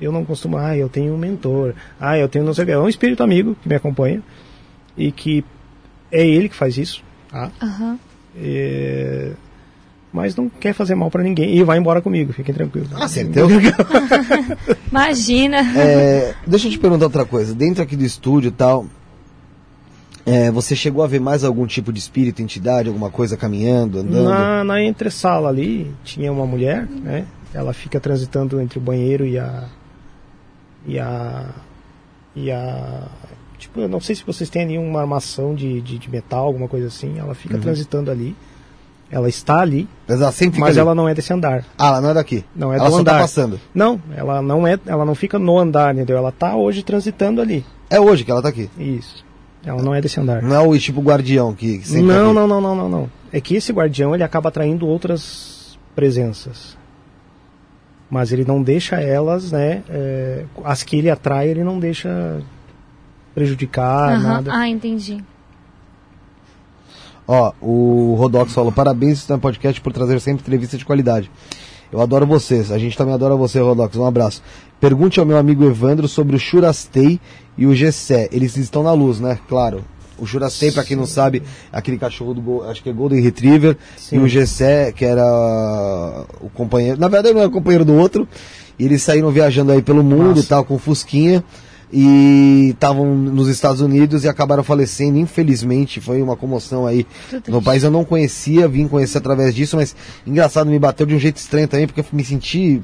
eu 0.00 0.10
não 0.10 0.24
costumo, 0.24 0.56
ah, 0.56 0.74
eu 0.76 0.88
tenho 0.88 1.12
um 1.12 1.18
mentor, 1.18 1.74
ah, 2.00 2.16
eu 2.16 2.28
tenho 2.28 2.44
não 2.44 2.54
sei 2.54 2.64
o 2.64 2.66
que, 2.66 2.72
é 2.72 2.78
um 2.78 2.88
espírito 2.88 3.22
amigo 3.22 3.54
que 3.62 3.68
me 3.68 3.74
acompanha 3.74 4.22
e 4.96 5.12
que 5.12 5.44
é 6.10 6.26
ele 6.26 6.48
que 6.48 6.56
faz 6.56 6.78
isso, 6.78 7.02
tá? 7.30 7.50
Aham. 7.62 7.98
É, 8.36 9.32
mas 10.12 10.34
não 10.34 10.48
quer 10.48 10.72
fazer 10.72 10.94
mal 10.94 11.10
pra 11.10 11.22
ninguém 11.22 11.56
e 11.56 11.62
vai 11.62 11.78
embora 11.78 12.00
comigo, 12.00 12.32
fiquem 12.32 12.54
tranquilos. 12.54 12.88
Ah, 12.94 13.06
você 13.06 13.22
entendeu? 13.22 13.48
Imagina. 14.90 15.58
É, 15.78 16.34
deixa 16.46 16.66
eu 16.66 16.72
te 16.72 16.78
perguntar 16.78 17.04
outra 17.06 17.24
coisa. 17.24 17.54
Dentro 17.54 17.82
aqui 17.82 17.96
do 17.96 18.04
estúdio 18.04 18.48
e 18.48 18.52
tal, 18.52 18.86
é, 20.26 20.50
você 20.50 20.74
chegou 20.74 21.02
a 21.02 21.06
ver 21.06 21.20
mais 21.20 21.44
algum 21.44 21.66
tipo 21.66 21.92
de 21.92 21.98
espírito, 21.98 22.42
entidade, 22.42 22.88
alguma 22.88 23.10
coisa 23.10 23.36
caminhando, 23.36 24.00
andando? 24.00 24.28
Na, 24.28 24.64
na 24.64 24.82
entresala 24.82 25.48
ali 25.48 25.92
tinha 26.04 26.32
uma 26.32 26.46
mulher, 26.46 26.86
né? 26.86 27.26
Ela 27.54 27.72
fica 27.72 27.98
transitando 27.98 28.60
entre 28.60 28.78
o 28.78 28.82
banheiro 28.82 29.24
e 29.26 29.38
a 29.38 29.64
e 30.86 30.98
a 30.98 31.46
e 32.34 32.50
a 32.50 33.08
tipo, 33.58 33.80
eu 33.80 33.88
não 33.88 34.00
sei 34.00 34.14
se 34.14 34.24
vocês 34.24 34.48
têm 34.48 34.62
ali 34.62 34.78
uma 34.78 35.00
armação 35.00 35.54
de, 35.54 35.80
de, 35.80 35.98
de 35.98 36.10
metal, 36.10 36.46
alguma 36.46 36.68
coisa 36.68 36.86
assim. 36.86 37.18
Ela 37.18 37.34
fica 37.34 37.58
transitando 37.58 38.10
ali. 38.10 38.34
Ela 39.10 39.28
está 39.28 39.60
ali, 39.60 39.88
Mas 40.08 40.20
ela 40.20 40.30
sempre 40.30 40.60
mas 40.60 40.70
ali. 40.70 40.78
ela 40.80 40.94
não 40.94 41.08
é 41.08 41.14
desse 41.14 41.32
andar. 41.32 41.64
Ah, 41.76 41.88
ela 41.88 42.00
não 42.00 42.10
é 42.10 42.14
daqui. 42.14 42.44
Não 42.54 42.72
é 42.72 42.76
ela 42.76 42.84
do 42.86 42.92
só 42.92 42.98
andar. 43.00 43.12
tá 43.14 43.18
passando. 43.20 43.60
Não, 43.74 44.00
ela 44.16 44.40
não 44.40 44.64
é, 44.66 44.78
ela 44.86 45.04
não 45.04 45.14
fica 45.16 45.36
no 45.38 45.58
andar, 45.58 45.94
entendeu? 45.94 46.16
Ela 46.16 46.30
tá 46.30 46.54
hoje 46.54 46.82
transitando 46.84 47.40
ali. 47.40 47.64
É 47.90 47.98
hoje 48.00 48.24
que 48.24 48.30
ela 48.30 48.40
tá 48.40 48.48
aqui. 48.48 48.70
Isso. 48.78 49.24
Ela 49.64 49.82
não 49.82 49.92
é 49.94 50.00
desse 50.00 50.20
andar. 50.20 50.40
Não 50.42 50.54
é 50.54 50.60
o 50.60 50.78
tipo 50.78 51.00
guardião 51.02 51.52
que, 51.52 51.78
que 51.78 51.88
sempre 51.88 52.06
tá 52.06 52.14
Não, 52.14 52.26
aqui. 52.26 52.34
não, 52.34 52.46
não, 52.48 52.60
não, 52.60 52.74
não, 52.76 52.88
não. 52.88 53.10
É 53.32 53.40
que 53.40 53.56
esse 53.56 53.72
guardião 53.72 54.14
ele 54.14 54.22
acaba 54.22 54.48
atraindo 54.48 54.86
outras 54.86 55.76
presenças. 55.94 56.78
Mas 58.08 58.32
ele 58.32 58.44
não 58.44 58.62
deixa 58.62 59.00
elas, 59.00 59.50
né? 59.52 59.82
é, 59.88 60.44
as 60.64 60.82
que 60.82 60.96
ele 60.96 61.10
atrai, 61.10 61.48
ele 61.48 61.62
não 61.64 61.78
deixa 61.78 62.40
prejudicar, 63.34 64.12
Aham. 64.14 64.22
nada. 64.22 64.50
Ah, 64.54 64.68
entendi. 64.68 65.22
Ó, 67.32 67.52
o 67.62 68.16
Rodox 68.18 68.52
falou, 68.52 68.72
parabéns 68.72 69.28
no 69.28 69.38
podcast 69.38 69.80
por 69.80 69.92
trazer 69.92 70.20
sempre 70.20 70.42
entrevista 70.42 70.76
de 70.76 70.84
qualidade. 70.84 71.30
Eu 71.92 72.00
adoro 72.00 72.26
vocês, 72.26 72.72
a 72.72 72.78
gente 72.78 72.98
também 72.98 73.14
adora 73.14 73.36
você, 73.36 73.60
Rodox, 73.60 73.96
um 73.96 74.04
abraço. 74.04 74.42
Pergunte 74.80 75.20
ao 75.20 75.24
meu 75.26 75.36
amigo 75.36 75.64
Evandro 75.64 76.08
sobre 76.08 76.34
o 76.34 76.40
Churastei 76.40 77.20
e 77.56 77.66
o 77.66 77.72
Gessé. 77.72 78.28
Eles 78.32 78.56
estão 78.56 78.82
na 78.82 78.92
luz, 78.92 79.20
né? 79.20 79.38
Claro. 79.48 79.84
O 80.18 80.26
Churastei, 80.26 80.72
pra 80.72 80.82
quem 80.82 80.96
não 80.96 81.06
sabe, 81.06 81.44
é 81.72 81.78
aquele 81.78 81.98
cachorro 81.98 82.34
do 82.34 82.64
acho 82.64 82.82
que 82.82 82.90
é 82.90 82.92
Golden 82.92 83.20
Retriever, 83.20 83.76
Sim. 83.96 84.16
e 84.16 84.18
o 84.18 84.26
Gessé, 84.26 84.90
que 84.90 85.04
era 85.04 85.24
o 86.40 86.50
companheiro, 86.50 86.98
na 86.98 87.06
verdade 87.06 87.32
não 87.32 87.42
era 87.42 87.50
companheiro 87.50 87.84
do 87.84 87.94
outro, 87.94 88.26
e 88.76 88.84
eles 88.84 89.04
saíram 89.04 89.30
viajando 89.30 89.70
aí 89.70 89.80
pelo 89.80 90.02
mundo 90.02 90.30
Massa. 90.30 90.40
e 90.40 90.46
tal, 90.46 90.64
com 90.64 90.76
Fusquinha, 90.80 91.44
e 91.92 92.70
estavam 92.70 93.14
nos 93.14 93.48
Estados 93.48 93.80
Unidos 93.80 94.24
e 94.24 94.28
acabaram 94.28 94.62
falecendo, 94.62 95.18
infelizmente, 95.18 96.00
foi 96.00 96.22
uma 96.22 96.36
comoção 96.36 96.86
aí 96.86 97.04
Tudo 97.28 97.50
no 97.50 97.60
país 97.62 97.82
eu 97.82 97.90
não 97.90 98.04
conhecia, 98.04 98.68
vim 98.68 98.86
conhecer 98.86 99.18
através 99.18 99.54
disso, 99.54 99.76
mas 99.76 99.94
engraçado, 100.26 100.70
me 100.70 100.78
bateu 100.78 101.04
de 101.06 101.14
um 101.14 101.18
jeito 101.18 101.36
estranho 101.38 101.66
também, 101.68 101.86
porque 101.86 102.00
eu 102.00 102.04
me 102.12 102.24
senti. 102.24 102.80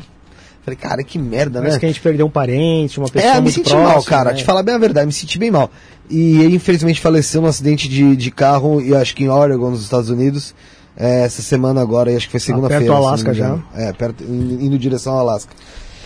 Falei, 0.65 0.77
cara, 0.77 1.05
que 1.05 1.17
merda, 1.17 1.61
Parece 1.61 1.77
né? 1.77 1.81
que 1.81 1.87
a 1.87 1.89
gente 1.89 2.01
perdeu 2.01 2.27
um 2.27 2.31
parente, 2.31 2.99
uma 2.99 3.09
pessoa 3.09 3.35
É, 3.35 3.41
me 3.41 3.53
senti 3.53 3.71
próxima, 3.71 3.89
mal, 3.93 4.03
cara. 4.03 4.31
né? 4.33 4.37
Te 4.39 4.43
falar 4.45 4.65
bem 4.65 4.75
a 4.75 4.79
verdade, 4.79 5.07
me 5.07 5.13
senti 5.13 5.39
bem 5.39 5.49
mal. 5.53 5.71
E 6.11 6.41
ele 6.43 6.57
infelizmente 6.57 7.01
faleceu 7.01 7.41
num 7.41 7.47
acidente 7.47 7.89
de, 7.89 8.17
de 8.17 8.31
carro, 8.33 8.81
e 8.81 8.93
acho 8.93 9.15
que 9.15 9.23
em 9.23 9.29
Oregon, 9.29 9.71
nos 9.71 9.85
Estados 9.85 10.11
Unidos, 10.11 10.53
é, 10.97 11.23
essa 11.23 11.41
semana 11.41 11.81
agora, 11.81 12.11
e 12.11 12.17
acho 12.17 12.27
que 12.27 12.33
foi 12.33 12.41
segunda-feira. 12.41 12.85
perto 12.85 12.93
do 13.01 13.07
Alasca 13.07 13.31
engano. 13.33 13.65
É, 13.77 13.93
perto, 13.93 14.25
indo, 14.25 14.65
indo 14.65 14.75
em 14.75 14.79
direção 14.79 15.13
ao 15.13 15.21
Alasca. 15.21 15.53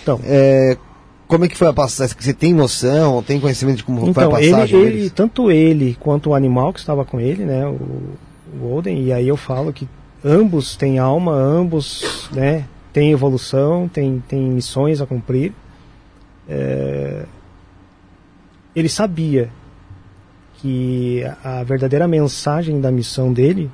Então, 0.03 0.21
É, 0.25 0.77
como 1.31 1.45
é 1.45 1.49
que 1.49 1.57
foi 1.57 1.69
a 1.69 1.73
passagem? 1.73 2.17
Você 2.19 2.35
tem 2.35 2.53
noção, 2.53 3.23
tem 3.23 3.39
conhecimento 3.39 3.77
de 3.77 3.85
como 3.85 4.09
Então, 4.09 4.13
foi 4.13 4.25
a 4.25 4.43
ele, 4.43 4.51
passagem 4.51 4.81
ele, 4.81 4.91
deles? 4.91 5.13
tanto 5.13 5.49
ele 5.49 5.97
quanto 6.01 6.31
o 6.31 6.35
animal 6.35 6.73
que 6.73 6.81
estava 6.81 7.05
com 7.05 7.21
ele, 7.21 7.45
né, 7.45 7.65
o, 7.67 7.79
o 8.61 8.75
Oden, 8.75 9.01
e 9.05 9.13
aí 9.13 9.29
eu 9.29 9.37
falo 9.37 9.73
que 9.73 9.89
ambos 10.25 10.75
têm 10.75 10.99
alma, 10.99 11.33
ambos, 11.33 12.29
né, 12.33 12.67
têm 12.93 13.13
evolução, 13.13 13.87
têm, 13.87 14.21
têm 14.27 14.41
missões 14.51 15.01
a 15.01 15.07
cumprir. 15.07 15.53
É, 16.49 17.25
ele 18.75 18.89
sabia 18.89 19.51
que 20.55 21.23
a 21.45 21.63
verdadeira 21.63 22.09
mensagem 22.09 22.81
da 22.81 22.91
missão 22.91 23.33
dele, 23.33 23.71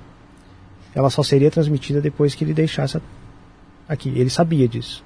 ela 0.94 1.08
só 1.08 1.22
seria 1.22 1.50
transmitida 1.50 2.02
depois 2.02 2.34
que 2.34 2.44
ele 2.44 2.52
deixasse 2.52 3.00
aqui. 3.88 4.10
Ele 4.14 4.28
sabia 4.28 4.68
disso. 4.68 5.02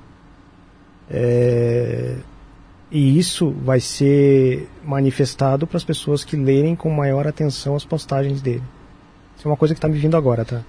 É, 1.08 2.16
e 2.90 3.18
isso 3.18 3.50
vai 3.64 3.78
ser 3.78 4.68
manifestado 4.84 5.66
para 5.66 5.76
as 5.76 5.84
pessoas 5.84 6.24
que 6.24 6.36
lerem 6.36 6.74
com 6.74 6.90
maior 6.90 7.26
atenção 7.26 7.76
as 7.76 7.84
postagens 7.84 8.42
dele. 8.42 8.62
Isso 9.36 9.46
é 9.46 9.50
uma 9.50 9.56
coisa 9.56 9.74
que 9.74 9.78
está 9.78 9.88
me 9.88 9.96
vindo 9.96 10.16
agora, 10.16 10.44
tá? 10.44 10.62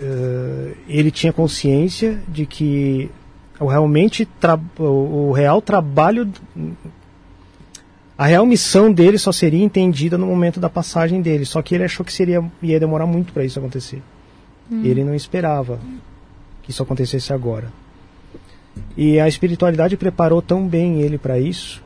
Eh, 0.00 0.74
ele 0.86 1.10
tinha 1.10 1.32
consciência 1.32 2.20
de 2.28 2.46
que 2.46 3.10
o 3.58 3.66
realmente 3.66 4.28
o, 4.78 5.32
real 5.32 5.60
trabalho 5.60 6.30
A 8.16 8.26
real 8.26 8.46
missão 8.46 8.92
dele 8.92 9.18
só 9.18 9.32
seria 9.32 9.64
entendida 9.64 10.16
no 10.16 10.26
momento 10.26 10.60
da 10.60 10.70
passagem 10.70 11.20
dele, 11.20 11.44
só 11.44 11.60
que 11.62 11.74
ele 11.74 11.84
achou 11.84 12.04
que 12.04 12.12
seria 12.12 12.44
ia 12.62 12.78
demorar 12.78 13.06
muito 13.06 13.32
para 13.32 13.44
isso 13.44 13.58
acontecer. 13.58 14.02
Ele 14.70 15.02
não 15.02 15.14
esperava 15.14 15.80
que 16.62 16.70
isso 16.70 16.82
acontecesse 16.82 17.32
agora. 17.32 17.72
E 18.96 19.20
a 19.20 19.28
espiritualidade 19.28 19.96
preparou 19.96 20.42
tão 20.42 20.66
bem 20.66 21.00
ele 21.00 21.18
para 21.18 21.38
isso, 21.38 21.82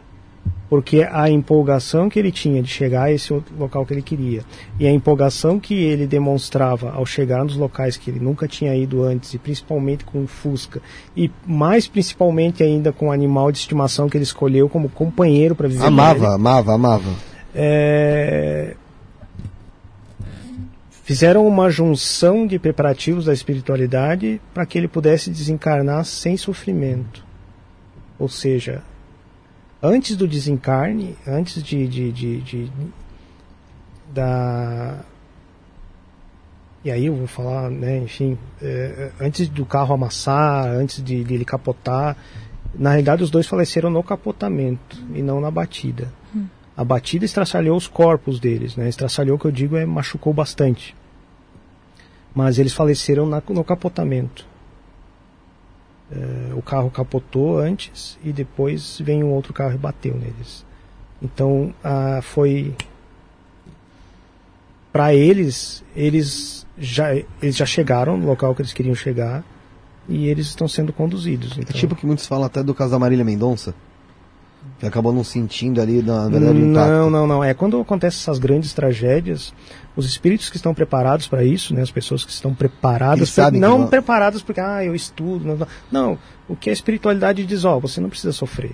porque 0.69 1.07
a 1.11 1.29
empolgação 1.29 2.09
que 2.09 2.19
ele 2.19 2.33
tinha 2.33 2.63
de 2.63 2.69
chegar 2.71 3.03
a 3.03 3.13
esse 3.13 3.31
outro 3.31 3.55
local 3.59 3.85
que 3.85 3.93
ele 3.93 4.01
queria, 4.01 4.43
e 4.81 4.87
a 4.87 4.91
empolgação 4.91 5.61
que 5.61 5.75
ele 5.75 6.07
demonstrava 6.07 6.93
ao 6.93 7.05
chegar 7.05 7.45
nos 7.45 7.57
locais 7.57 7.99
que 7.99 8.11
ele 8.11 8.21
nunca 8.21 8.49
tinha 8.49 8.75
ido 8.75 9.03
antes, 9.03 9.35
e 9.35 9.39
principalmente 9.39 10.05
com 10.05 10.25
o 10.25 10.27
Fusca, 10.27 10.81
e 11.15 11.31
mais 11.47 11.87
principalmente 11.87 12.63
ainda 12.63 12.91
com 12.91 13.09
o 13.09 13.13
animal 13.13 13.53
de 13.53 13.59
estimação 13.59 14.09
que 14.09 14.17
ele 14.17 14.25
escolheu 14.25 14.69
como 14.69 14.89
companheiro 14.89 15.55
para 15.55 15.69
viver 15.69 15.85
Amava, 15.85 16.25
ele. 16.25 16.35
amava, 16.35 16.73
amava. 16.73 17.11
É, 17.55 18.75
Fizeram 21.03 21.47
uma 21.47 21.69
junção 21.69 22.47
de 22.47 22.59
preparativos 22.59 23.25
da 23.25 23.33
espiritualidade 23.33 24.41
para 24.55 24.65
que 24.65 24.79
ele 24.79 24.87
pudesse 24.87 25.31
desencarnar 25.31 26.05
sem 26.05 26.37
sofrimento. 26.37 27.25
Ou 28.19 28.29
seja, 28.29 28.83
antes 29.83 30.17
do 30.17 30.29
desencarne, 30.29 31.17
antes 31.27 31.61
de, 31.63 31.89
de, 31.89 32.13
de, 32.13 32.41
de- 32.41 32.73
da 34.15 35.05
e 36.85 36.91
aí 36.91 37.07
eu 37.07 37.15
vou 37.15 37.29
falar, 37.29 37.71
né, 37.71 37.99
enfim, 37.99 38.37
é, 38.61 39.13
antes 39.21 39.49
do 39.49 39.65
carro 39.65 39.95
amassar, 39.95 40.67
antes 40.67 41.03
de, 41.03 41.23
de 41.23 41.35
ele 41.35 41.45
capotar, 41.45 42.17
na 42.75 42.91
realidade 42.91 43.23
os 43.23 43.31
dois 43.31 43.47
faleceram 43.47 43.89
no 43.89 44.03
capotamento 44.03 44.99
e 45.15 45.23
não 45.23 45.41
na 45.41 45.49
batida. 45.51 46.13
A 46.77 46.85
batida 46.85 47.25
estraçalhou 47.25 47.77
os 47.77 47.87
corpos 47.87 48.41
deles, 48.41 48.77
né? 48.77 48.89
Estraçalhou, 48.89 49.39
que 49.39 49.45
eu 49.45 49.51
digo, 49.53 49.77
é 49.77 49.85
machucou 49.85 50.33
bastante. 50.33 50.95
Mas 52.35 52.59
eles 52.59 52.73
faleceram 52.73 53.27
na- 53.27 53.43
no 53.51 53.63
capotamento. 53.63 54.47
É, 56.11 56.55
o 56.55 56.63
carro 56.63 56.91
capotou 56.91 57.59
antes 57.59 58.19
e 58.25 58.33
depois 58.33 58.99
veio 59.03 59.27
um 59.27 59.31
outro 59.31 59.53
carro 59.53 59.75
e 59.75 59.79
bateu 59.79 60.15
neles. 60.15 60.65
Então, 61.23 61.75
ah, 61.85 62.21
foi 62.23 62.75
para 64.93 65.15
eles, 65.15 65.83
eles 65.97 66.67
já 66.79 67.15
eles 67.15 67.57
já 67.57 67.65
chegaram 67.65 68.17
no 68.17 68.27
local 68.27 68.55
que 68.55 68.61
eles 68.63 68.73
queriam 68.73 68.95
chegar 68.95 69.43
e 70.09 70.27
eles 70.29 70.47
estão 70.49 70.69
sendo 70.69 70.93
conduzidos. 70.93 71.57
É 71.57 71.61
Então, 71.63 71.77
tipo 71.77 71.95
que 71.95 72.05
muitos 72.07 72.27
falam 72.27 72.45
até 72.45 72.63
do 72.63 72.75
caso 72.75 72.91
da 72.93 72.99
Marília 72.99 73.25
Mendonça, 73.25 73.75
que 74.83 74.89
acabou 74.89 75.13
não 75.13 75.23
sentindo 75.23 75.81
ali, 75.81 76.03
na 76.03 76.29
verdade, 76.29 76.59
o 76.59 76.71
impacto. 76.71 76.91
Não, 76.91 77.09
não, 77.09 77.25
não. 77.25 77.45
É 77.45 77.55
quando 77.55 77.81
acontecem 77.81 78.19
essas 78.21 78.41
grandes 78.41 78.75
tragédias, 78.75 79.55
os 79.95 80.05
espíritos 80.07 80.51
que 80.51 80.57
estão 80.57 80.75
preparados 80.75 81.29
para 81.29 81.45
isso, 81.45 81.73
né, 81.73 81.83
as 81.83 81.91
pessoas 81.93 82.25
que 82.25 82.33
estão 82.33 82.53
preparadas, 82.53 83.31
pra- 83.33 83.53
não 83.53 83.79
vão- 83.79 83.87
preparadas 83.87 84.43
porque 84.43 84.61
ah, 84.61 84.85
eu 84.85 84.93
estudo, 84.93 85.45
não, 85.47 85.57
não. 85.57 85.67
não. 85.93 86.19
O 86.49 86.57
que 86.57 86.69
a 86.69 86.73
espiritualidade 86.73 87.47
diz, 87.47 87.65
ó, 87.65 87.79
você 87.79 88.01
não 88.01 88.09
precisa 88.09 88.33
sofrer. 88.33 88.73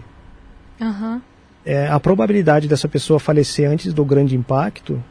Aham. 0.81 1.21
É, 1.67 1.87
a 1.89 2.01
probabilidade 2.01 2.67
dessa 2.69 2.89
pessoa 2.89 3.21
falecer 3.21 3.69
antes 3.71 3.93
do 3.93 4.03
grande 4.03 4.35
impacto, 4.35 5.05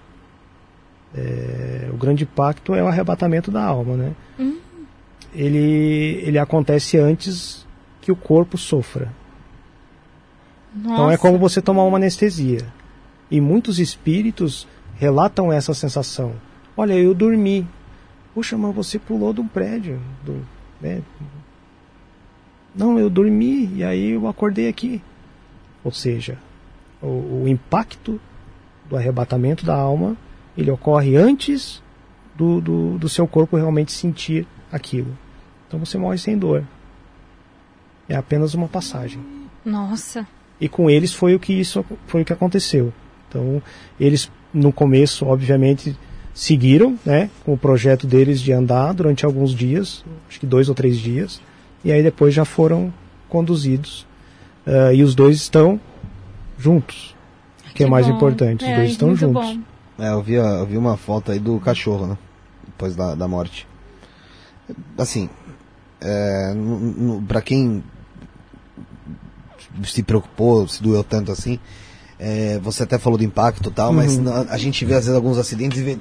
é, 1.16 1.90
o 1.94 1.98
grande 1.98 2.24
impacto 2.24 2.74
é 2.74 2.82
o 2.82 2.88
arrebatamento 2.88 3.52
da 3.52 3.64
alma, 3.64 3.96
né? 3.96 4.12
Ele, 5.36 6.22
ele 6.24 6.40
acontece 6.40 6.98
antes 6.98 7.68
que 8.02 8.12
o 8.12 8.16
corpo 8.16 8.58
sofra. 8.58 9.14
Então 10.80 11.06
é 11.08 11.12
Nossa. 11.12 11.18
como 11.18 11.38
você 11.38 11.62
tomar 11.62 11.84
uma 11.84 11.98
anestesia. 11.98 12.66
E 13.30 13.42
muitos 13.42 13.80
espíritos 13.80 14.68
relatam 14.96 15.52
essa 15.52 15.74
sensação. 15.74 16.34
Olha, 16.76 16.94
eu 16.94 17.14
dormi. 17.14 17.68
Puxa, 18.34 18.58
mas 18.58 18.74
você 18.76 19.00
pulou 19.00 19.34
de 19.34 19.42
um 19.42 19.48
prédio. 19.48 20.00
do- 20.24 20.46
né? 20.80 21.02
Não, 22.76 23.00
eu 23.00 23.10
dormi 23.10 23.72
e 23.76 23.84
aí 23.84 24.12
eu 24.12 24.28
acordei 24.28 24.68
aqui. 24.68 25.02
Ou 25.84 25.92
seja, 25.92 26.38
o, 27.02 27.44
o 27.44 27.48
impacto 27.48 28.20
do 28.90 28.96
arrebatamento 28.96 29.66
da 29.66 29.76
alma 29.76 30.16
ele 30.56 30.70
ocorre 30.72 31.16
antes 31.16 31.82
do, 32.36 32.62
do, 32.62 32.98
do 32.98 33.10
seu 33.10 33.28
corpo 33.28 33.58
realmente 33.58 33.92
sentir 33.92 34.48
aquilo. 34.72 35.18
Então 35.68 35.80
você 35.80 35.98
morre 35.98 36.18
sem 36.18 36.38
dor. 36.38 36.64
É 38.08 38.16
apenas 38.16 38.54
uma 38.54 38.68
passagem. 38.68 39.20
Nossa. 39.66 40.26
E 40.60 40.68
com 40.68 40.90
eles 40.90 41.14
foi 41.14 41.36
o 41.36 41.40
que 41.40 41.54
isso 41.54 41.86
foi 42.08 42.22
o 42.22 42.26
que 42.26 42.34
aconteceu. 42.34 42.92
Então, 43.30 43.62
eles 44.00 44.32
no 44.54 44.72
começo, 44.72 45.26
obviamente, 45.26 45.96
seguiram, 46.34 46.98
né, 47.06 47.30
com 47.46 47.54
o 47.54 47.58
projeto 47.58 48.08
deles 48.08 48.40
de 48.42 48.52
andar 48.54 48.94
durante 48.94 49.26
alguns 49.26 49.54
dias, 49.54 50.04
acho 50.30 50.40
que 50.40 50.46
dois 50.46 50.70
ou 50.70 50.76
três 50.76 50.98
dias, 50.98 51.42
e 51.84 51.92
aí 51.92 52.02
depois 52.02 52.34
já 52.34 52.46
foram 52.46 52.94
conduzidos. 53.30 54.06
Ah, 54.66 54.92
e 54.94 55.04
os 55.04 55.16
dois 55.16 55.38
estão 55.38 55.80
juntos, 56.58 57.16
que, 57.74 57.84
é 57.84 57.88
mais 57.88 58.08
bom. 58.08 58.16
importante. 58.16 58.64
Os 58.66 58.70
É, 58.70 58.76
dois 58.76 58.92
estão 58.92 59.16
juntos. 59.16 59.56
bom. 59.56 59.62
É, 60.00 60.10
eu 60.10 60.22
vi, 60.22 60.34
eu 60.34 60.66
vi 60.66 60.78
uma 60.78 60.98
foto 60.98 61.32
aí 61.32 61.40
do 61.40 61.60
cachorro, 61.60 62.08
né? 62.08 62.18
Depois 62.66 62.96
da, 62.96 63.16
da 63.16 63.28
morte. 63.28 63.68
Assim, 64.98 65.30
é, 66.02 66.54
no, 66.54 66.80
no, 66.80 67.22
pra 67.22 67.42
quem 67.42 67.84
se 69.86 70.04
preocupou, 70.04 70.68
se 70.68 70.82
doeu 70.82 71.04
tanto 71.04 71.32
assim, 71.32 71.60
é, 72.20 72.60
você 72.64 72.84
até 72.84 72.98
falou 72.98 73.18
do 73.18 73.24
impacto 73.24 73.70
e 73.70 73.74
tal, 73.74 73.94
mas 73.94 74.18
na- 74.18 74.42
a 74.50 74.58
gente 74.58 74.84
vê 74.86 74.94
às 74.96 75.06
vezes 75.06 75.16
alguns 75.16 75.38
acidentes 75.38 75.80
e 75.80 75.84
vê 75.84 75.98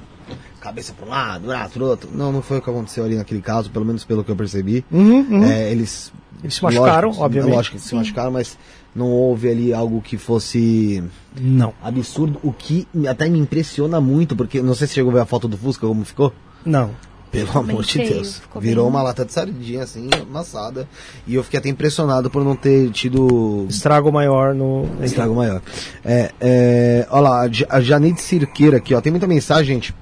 cabeça 0.59 0.93
para 0.93 1.05
um 1.05 1.09
lado, 1.09 1.47
braço 1.47 1.73
pro 1.73 1.85
outro. 1.85 2.09
Não, 2.13 2.31
não 2.31 2.41
foi 2.41 2.57
o 2.57 2.61
que 2.61 2.69
aconteceu 2.69 3.05
ali 3.05 3.15
naquele 3.15 3.41
caso, 3.41 3.69
pelo 3.69 3.85
menos 3.85 4.03
pelo 4.03 4.23
que 4.23 4.31
eu 4.31 4.35
percebi. 4.35 4.83
Uhum, 4.91 5.19
uhum. 5.29 5.43
É, 5.45 5.71
eles, 5.71 6.11
Eles 6.43 6.55
se 6.55 6.63
machucaram, 6.63 7.07
lógico, 7.09 7.23
obviamente. 7.25 7.53
Lógico 7.55 7.77
que 7.77 7.81
se 7.83 7.95
machucaram, 7.95 8.31
mas 8.31 8.57
não 8.95 9.07
houve 9.11 9.49
ali 9.49 9.73
algo 9.73 10.01
que 10.01 10.17
fosse 10.17 11.03
Não. 11.39 11.73
absurdo, 11.81 12.39
o 12.43 12.51
que 12.51 12.87
até 13.07 13.29
me 13.29 13.39
impressiona 13.39 14.01
muito, 14.01 14.35
porque 14.35 14.61
não 14.61 14.73
sei 14.75 14.87
se 14.87 14.95
chegou 14.95 15.11
a 15.11 15.15
ver 15.15 15.21
a 15.21 15.25
foto 15.25 15.47
do 15.47 15.55
Fusca, 15.57 15.87
como 15.87 16.03
ficou. 16.03 16.33
Não. 16.65 16.91
Pelo 17.31 17.45
Bem 17.63 17.71
amor 17.71 17.83
de 17.83 17.97
Deus. 17.99 18.41
Virou 18.59 18.85
bem- 18.85 18.93
uma 18.95 19.03
lata 19.03 19.25
de 19.25 19.33
sardinha, 19.33 19.83
assim, 19.83 20.07
amassada. 20.21 20.87
E 21.27 21.35
eu 21.35 21.43
fiquei 21.43 21.59
até 21.59 21.67
impressionado 21.69 22.29
por 22.29 22.43
não 22.43 22.55
ter 22.55 22.89
tido 22.91 23.65
Estrago 23.69 24.11
maior 24.11 24.55
no. 24.55 24.85
estrago 25.03 25.35
maior. 25.35 25.61
É, 26.05 26.31
é, 26.39 27.07
olha 27.11 27.21
lá, 27.21 27.41
a 27.41 27.47
Ja- 27.49 27.67
a 27.69 27.81
Janite 27.81 28.21
Cirqueira 28.21 28.77
aqui, 28.77 28.93
ó. 28.95 29.01
Tem 29.01 29.11
muita 29.11 29.27
mensagem, 29.27 29.75
gente. 29.75 29.93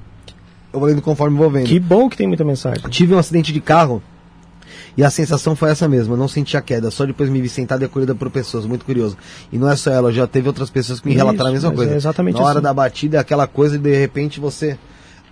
Eu 0.72 0.80
vou 0.80 0.88
lendo 0.88 1.02
conforme 1.02 1.38
vou 1.38 1.50
vendo. 1.50 1.66
Que 1.66 1.80
bom 1.80 2.08
que 2.10 2.16
tem 2.18 2.28
muita 2.28 2.44
mensagem. 2.44 2.84
Tive 2.90 3.16
um 3.16 3.18
acidente 3.18 3.52
de 3.52 3.60
carro 3.62 4.04
e 4.98 5.04
a 5.04 5.10
sensação 5.10 5.56
foi 5.56 5.72
essa 5.72 5.88
mesma. 5.88 6.16
Não 6.16 6.28
senti 6.28 6.56
a 6.56 6.62
queda, 6.62 6.92
só 6.92 7.06
depois 7.06 7.30
me 7.30 7.42
vi 7.42 7.50
sentado 7.50 7.82
e 7.82 7.86
acolhida 7.86 8.14
por 8.14 8.30
pessoas. 8.30 8.66
Muito 8.66 8.86
curioso. 8.86 9.18
E 9.52 9.58
não 9.58 9.70
é 9.70 9.76
só 9.76 9.90
ela, 9.90 10.12
já 10.12 10.28
teve 10.28 10.48
outras 10.48 10.70
pessoas 10.70 11.00
que 11.00 11.08
me 11.08 11.14
Isso, 11.16 11.24
relataram 11.24 11.50
a 11.50 11.54
mesma 11.54 11.72
coisa. 11.72 11.94
é 11.94 11.96
exatamente 11.96 12.36
Na 12.36 12.42
hora 12.44 12.52
assim. 12.60 12.62
da 12.64 12.74
batida 12.74 13.18
é 13.18 13.20
aquela 13.20 13.48
coisa 13.48 13.78
e 13.78 13.80
de 13.80 13.96
repente 13.98 14.40
você. 14.40 14.78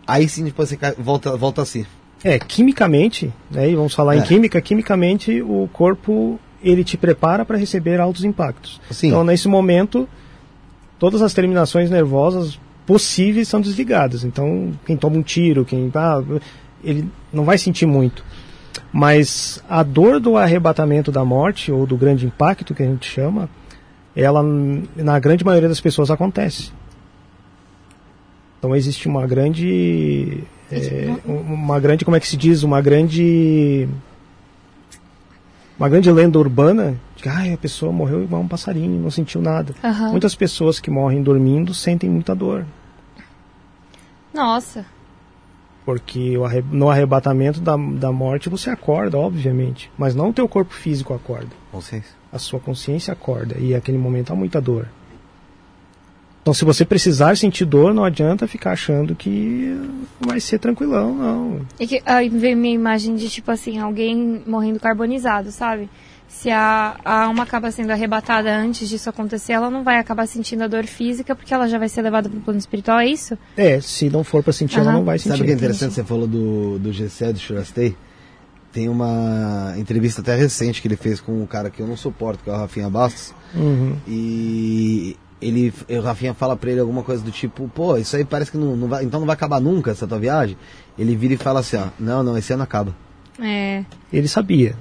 Aí 0.05 0.27
sim 0.27 0.43
depois 0.43 0.69
você 0.69 0.77
volta, 0.97 1.35
volta 1.37 1.61
a 1.61 1.65
si. 1.65 1.85
É, 2.23 2.39
quimicamente, 2.39 3.33
né, 3.51 3.69
e 3.69 3.75
vamos 3.75 3.93
falar 3.93 4.15
É. 4.15 4.19
em 4.19 4.21
química, 4.21 4.61
quimicamente 4.61 5.41
o 5.41 5.69
corpo 5.73 6.39
ele 6.63 6.83
te 6.83 6.95
prepara 6.95 7.43
para 7.43 7.57
receber 7.57 7.99
altos 7.99 8.23
impactos. 8.23 8.79
Sim. 8.89 9.07
Então, 9.07 9.23
nesse 9.23 9.49
momento, 9.49 10.07
todas 10.97 11.21
as 11.21 11.33
terminações 11.33 11.89
nervosas 11.89 12.57
possíveis 12.85 13.49
são 13.49 13.59
desligadas. 13.59 14.23
Então, 14.23 14.71
quem 14.85 14.95
toma 14.95 15.17
um 15.17 15.21
tiro, 15.21 15.65
quem 15.65 15.91
ah, 15.93 16.21
ele 16.83 17.09
não 17.31 17.43
vai 17.43 17.57
sentir 17.57 17.85
muito. 17.85 18.23
Mas 18.91 19.61
a 19.69 19.83
dor 19.83 20.19
do 20.19 20.37
arrebatamento 20.37 21.11
da 21.11 21.25
morte 21.25 21.71
ou 21.71 21.85
do 21.85 21.97
grande 21.97 22.25
impacto 22.25 22.73
que 22.73 22.83
a 22.83 22.85
gente 22.85 23.09
chama, 23.09 23.49
ela 24.15 24.41
na 24.95 25.19
grande 25.19 25.43
maioria 25.43 25.67
das 25.67 25.81
pessoas 25.81 26.09
acontece. 26.11 26.71
Então 28.63 28.73
existe 28.73 29.09
uma 29.09 29.27
grande 29.27 30.41
é, 30.71 31.13
uma 31.25 31.81
grande, 31.81 32.05
como 32.05 32.15
é 32.15 32.19
que 32.21 32.25
se 32.25 32.37
diz, 32.37 32.63
uma 32.63 32.79
grande 32.79 33.89
uma 35.77 35.89
grande 35.89 36.09
lenda 36.09 36.39
urbana 36.39 36.95
de 37.13 37.23
que 37.23 37.27
ah, 37.27 37.53
a 37.53 37.57
pessoa 37.57 37.91
morreu 37.91 38.23
igual 38.23 38.41
um 38.41 38.47
passarinho, 38.47 39.01
não 39.01 39.11
sentiu 39.11 39.41
nada. 39.41 39.75
Aham. 39.83 40.11
Muitas 40.11 40.33
pessoas 40.33 40.79
que 40.79 40.89
morrem 40.89 41.21
dormindo 41.21 41.73
sentem 41.73 42.09
muita 42.09 42.33
dor, 42.33 42.65
Nossa. 44.33 44.85
porque 45.83 46.35
no 46.71 46.89
arrebatamento 46.89 47.59
da, 47.59 47.75
da 47.75 48.13
morte 48.13 48.47
você 48.47 48.69
acorda, 48.69 49.17
obviamente, 49.17 49.91
mas 49.97 50.15
não 50.15 50.29
o 50.29 50.33
teu 50.33 50.47
corpo 50.47 50.73
físico 50.73 51.13
acorda, 51.13 51.49
Vocês? 51.73 52.05
a 52.31 52.39
sua 52.39 52.61
consciência 52.61 53.11
acorda 53.11 53.57
e 53.59 53.73
naquele 53.73 53.97
momento 53.97 54.31
há 54.31 54.35
muita 54.37 54.61
dor. 54.61 54.87
Então, 56.43 56.53
se 56.53 56.65
você 56.65 56.83
precisar 56.83 57.37
sentir 57.37 57.63
dor, 57.63 57.93
não 57.93 58.03
adianta 58.03 58.45
ficar 58.45 58.73
achando 58.73 59.15
que 59.15 59.75
vai 60.19 60.41
ser 60.41 60.59
tranquilão, 60.59 61.15
não. 61.15 61.61
E 61.79 61.87
que, 61.87 62.03
aí 62.05 62.27
veio 62.27 62.57
minha 62.57 62.75
imagem 62.75 63.15
de, 63.15 63.29
tipo 63.29 63.49
assim, 63.49 63.79
alguém 63.79 64.43
morrendo 64.45 64.77
carbonizado, 64.77 65.51
sabe? 65.51 65.89
se 66.33 66.49
a, 66.49 66.95
a 67.05 67.23
alma 67.25 67.43
acaba 67.43 67.71
sendo 67.71 67.91
arrebatada 67.91 68.53
antes 68.53 68.89
disso 68.89 69.09
acontecer, 69.09 69.53
ela 69.53 69.69
não 69.69 69.83
vai 69.83 69.97
acabar 69.97 70.25
sentindo 70.25 70.63
a 70.63 70.67
dor 70.67 70.85
física 70.85 71.35
porque 71.35 71.53
ela 71.53 71.67
já 71.67 71.77
vai 71.77 71.87
ser 71.87 72.01
levada 72.01 72.27
para 72.27 72.37
o 72.37 72.41
plano 72.41 72.59
espiritual, 72.59 72.99
é 72.99 73.07
isso? 73.07 73.37
É, 73.55 73.79
se 73.79 74.09
não 74.09 74.23
for 74.23 74.43
para 74.43 74.51
sentir, 74.51 74.79
ela 74.79 74.89
Aham. 74.89 74.97
não 74.97 75.05
vai 75.05 75.19
sentir. 75.19 75.29
Sabe 75.29 75.43
o 75.43 75.45
que 75.45 75.51
é 75.51 75.55
interessante? 75.55 75.93
Você 75.93 76.03
falou 76.03 76.27
do, 76.27 76.79
do 76.79 76.91
GC, 76.91 77.33
do 77.33 77.39
Churastei. 77.39 77.95
Tem 78.73 78.89
uma 78.89 79.75
entrevista 79.77 80.21
até 80.21 80.35
recente 80.35 80.81
que 80.81 80.87
ele 80.87 80.97
fez 80.97 81.21
com 81.21 81.43
um 81.43 81.45
cara 81.45 81.69
que 81.69 81.79
eu 81.79 81.87
não 81.87 81.95
suporto, 81.95 82.43
que 82.43 82.49
é 82.49 82.53
o 82.53 82.57
Rafinha 82.57 82.89
Bastos. 82.89 83.33
Uhum. 83.53 83.95
E 84.07 85.15
ele, 85.47 85.73
o 85.89 85.99
Rafinha 86.01 86.33
fala 86.33 86.55
pra 86.55 86.71
ele 86.71 86.79
alguma 86.79 87.03
coisa 87.03 87.23
do 87.23 87.31
tipo, 87.31 87.69
pô, 87.73 87.97
isso 87.97 88.15
aí 88.15 88.23
parece 88.25 88.51
que 88.51 88.57
não, 88.57 88.75
não 88.75 88.87
vai, 88.87 89.03
então 89.03 89.19
não 89.19 89.27
vai 89.27 89.33
acabar 89.35 89.59
nunca 89.59 89.91
essa 89.91 90.07
tua 90.07 90.19
viagem. 90.19 90.57
Ele 90.97 91.15
vira 91.15 91.33
e 91.33 91.37
fala 91.37 91.59
assim, 91.61 91.77
ó, 91.77 91.85
não, 91.99 92.23
não, 92.23 92.37
esse 92.37 92.53
ano 92.53 92.63
acaba. 92.63 92.95
É. 93.41 93.83
Ele 94.11 94.27
sabia. 94.27 94.75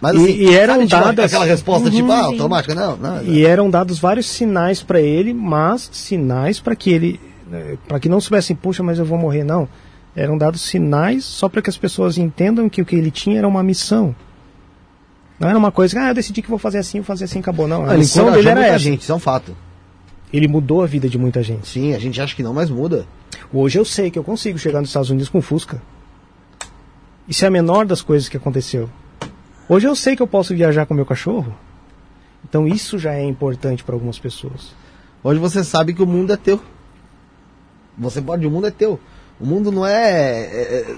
Mas 0.00 0.14
E- 0.14 0.18
assim, 0.18 0.32
e 0.32 0.54
eram 0.54 0.74
sabe, 0.74 0.86
tipo, 0.88 1.00
dadas- 1.02 1.24
aquela 1.32 1.44
resposta 1.46 1.90
tipo, 1.90 2.04
Uhum, 2.08 2.12
ah, 2.12 2.18
sim. 2.24 2.32
automática, 2.32 2.74
não, 2.74 2.96
não. 2.96 3.22
E 3.24 3.44
eram 3.46 3.70
dados 3.70 3.98
vários 3.98 4.26
sinais 4.26 4.82
para 4.82 5.00
ele, 5.00 5.32
mas 5.32 5.88
sinais 5.92 6.60
para 6.60 6.76
que 6.76 6.90
ele, 6.90 7.18
para 7.88 7.98
que 7.98 8.08
não 8.08 8.20
soubessem, 8.20 8.54
puxa, 8.54 8.82
mas 8.82 8.98
eu 8.98 9.04
vou 9.06 9.16
morrer, 9.18 9.42
não. 9.44 9.66
Eram 10.14 10.36
dados 10.36 10.60
sinais 10.62 11.24
só 11.24 11.48
para 11.48 11.62
que 11.62 11.70
as 11.70 11.76
pessoas 11.78 12.18
entendam 12.18 12.68
que 12.68 12.82
o 12.82 12.84
que 12.86 12.96
ele 12.96 13.10
tinha 13.10 13.38
era 13.38 13.48
uma 13.48 13.62
missão. 13.62 14.14
Não 15.38 15.48
era 15.48 15.58
uma 15.58 15.70
coisa, 15.70 16.00
ah, 16.00 16.08
eu 16.08 16.14
decidi 16.14 16.40
que 16.40 16.48
vou 16.48 16.58
fazer 16.58 16.78
assim, 16.78 16.98
vou 17.00 17.04
fazer 17.06 17.24
assim, 17.24 17.40
acabou. 17.40 17.68
Não, 17.68 17.84
a 17.84 17.90
ele 17.90 17.98
missão 17.98 18.30
dele 18.32 18.48
era 18.48 18.66
essa. 18.66 18.78
gente, 18.78 19.02
isso 19.02 19.12
é 19.12 19.14
um 19.14 19.18
fato. 19.18 19.54
Ele 20.32 20.48
mudou 20.48 20.82
a 20.82 20.86
vida 20.86 21.08
de 21.08 21.18
muita 21.18 21.42
gente. 21.42 21.68
Sim, 21.68 21.94
a 21.94 21.98
gente 21.98 22.20
acha 22.20 22.34
que 22.34 22.42
não, 22.42 22.52
mas 22.52 22.70
muda. 22.70 23.06
Hoje 23.52 23.78
eu 23.78 23.84
sei 23.84 24.10
que 24.10 24.18
eu 24.18 24.24
consigo 24.24 24.58
chegar 24.58 24.80
nos 24.80 24.90
Estados 24.90 25.10
Unidos 25.10 25.28
com 25.28 25.40
Fusca. 25.40 25.80
Isso 27.28 27.44
é 27.44 27.48
a 27.48 27.50
menor 27.50 27.86
das 27.86 28.02
coisas 28.02 28.28
que 28.28 28.36
aconteceu. 28.36 28.88
Hoje 29.68 29.86
eu 29.86 29.96
sei 29.96 30.14
que 30.14 30.22
eu 30.22 30.26
posso 30.26 30.54
viajar 30.54 30.86
com 30.86 30.94
meu 30.94 31.06
cachorro. 31.06 31.54
Então 32.48 32.66
isso 32.66 32.98
já 32.98 33.14
é 33.14 33.24
importante 33.24 33.82
para 33.82 33.94
algumas 33.94 34.18
pessoas. 34.18 34.74
Hoje 35.22 35.40
você 35.40 35.64
sabe 35.64 35.92
que 35.92 36.02
o 36.02 36.06
mundo 36.06 36.32
é 36.32 36.36
teu. 36.36 36.60
Você 37.98 38.22
pode, 38.22 38.46
o 38.46 38.50
mundo 38.50 38.68
é 38.68 38.70
teu. 38.70 39.00
O 39.40 39.46
mundo 39.46 39.72
não 39.72 39.84
é, 39.84 40.40
é, 40.40 40.80
é, 40.80 40.96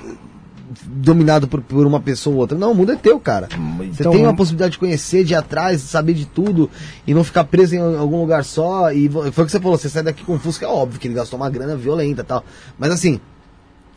dominado 0.84 1.48
por, 1.48 1.60
por 1.60 1.86
uma 1.86 2.00
pessoa 2.00 2.34
ou 2.34 2.40
outra. 2.40 2.56
Não, 2.58 2.72
o 2.72 2.74
mundo 2.74 2.92
é 2.92 2.97
teu, 2.97 3.18
cara. 3.18 3.48
Você 3.78 4.00
Então- 4.02 4.12
tem 4.12 4.22
uma 4.22 4.34
possibilidade 4.36 4.72
de 4.72 4.78
conhecer, 4.78 5.24
de 5.24 5.32
ir 5.32 5.36
atrás, 5.36 5.80
de 5.82 5.88
saber 5.88 6.14
de 6.14 6.26
tudo 6.26 6.70
e 7.06 7.14
não 7.14 7.24
ficar 7.24 7.44
preso 7.44 7.74
em 7.74 7.97
algum 7.97 8.20
lugar 8.20 8.44
só. 8.44 8.90
E 8.92 9.08
foi 9.08 9.28
o 9.28 9.47
que 9.47 9.50
você 9.52 9.60
falou, 9.60 9.78
você 9.78 9.88
sai 9.88 10.02
daqui 10.02 10.24
com 10.24 10.38
Fusca, 10.38 10.66
é 10.66 10.68
óbvio 10.68 11.00
que 11.00 11.06
ele 11.08 11.14
gastou 11.14 11.38
uma 11.38 11.50
grana 11.50 11.76
violenta 11.76 12.22
e 12.22 12.24
tal. 12.24 12.44
Mas 12.78 12.90
assim, 12.92 13.20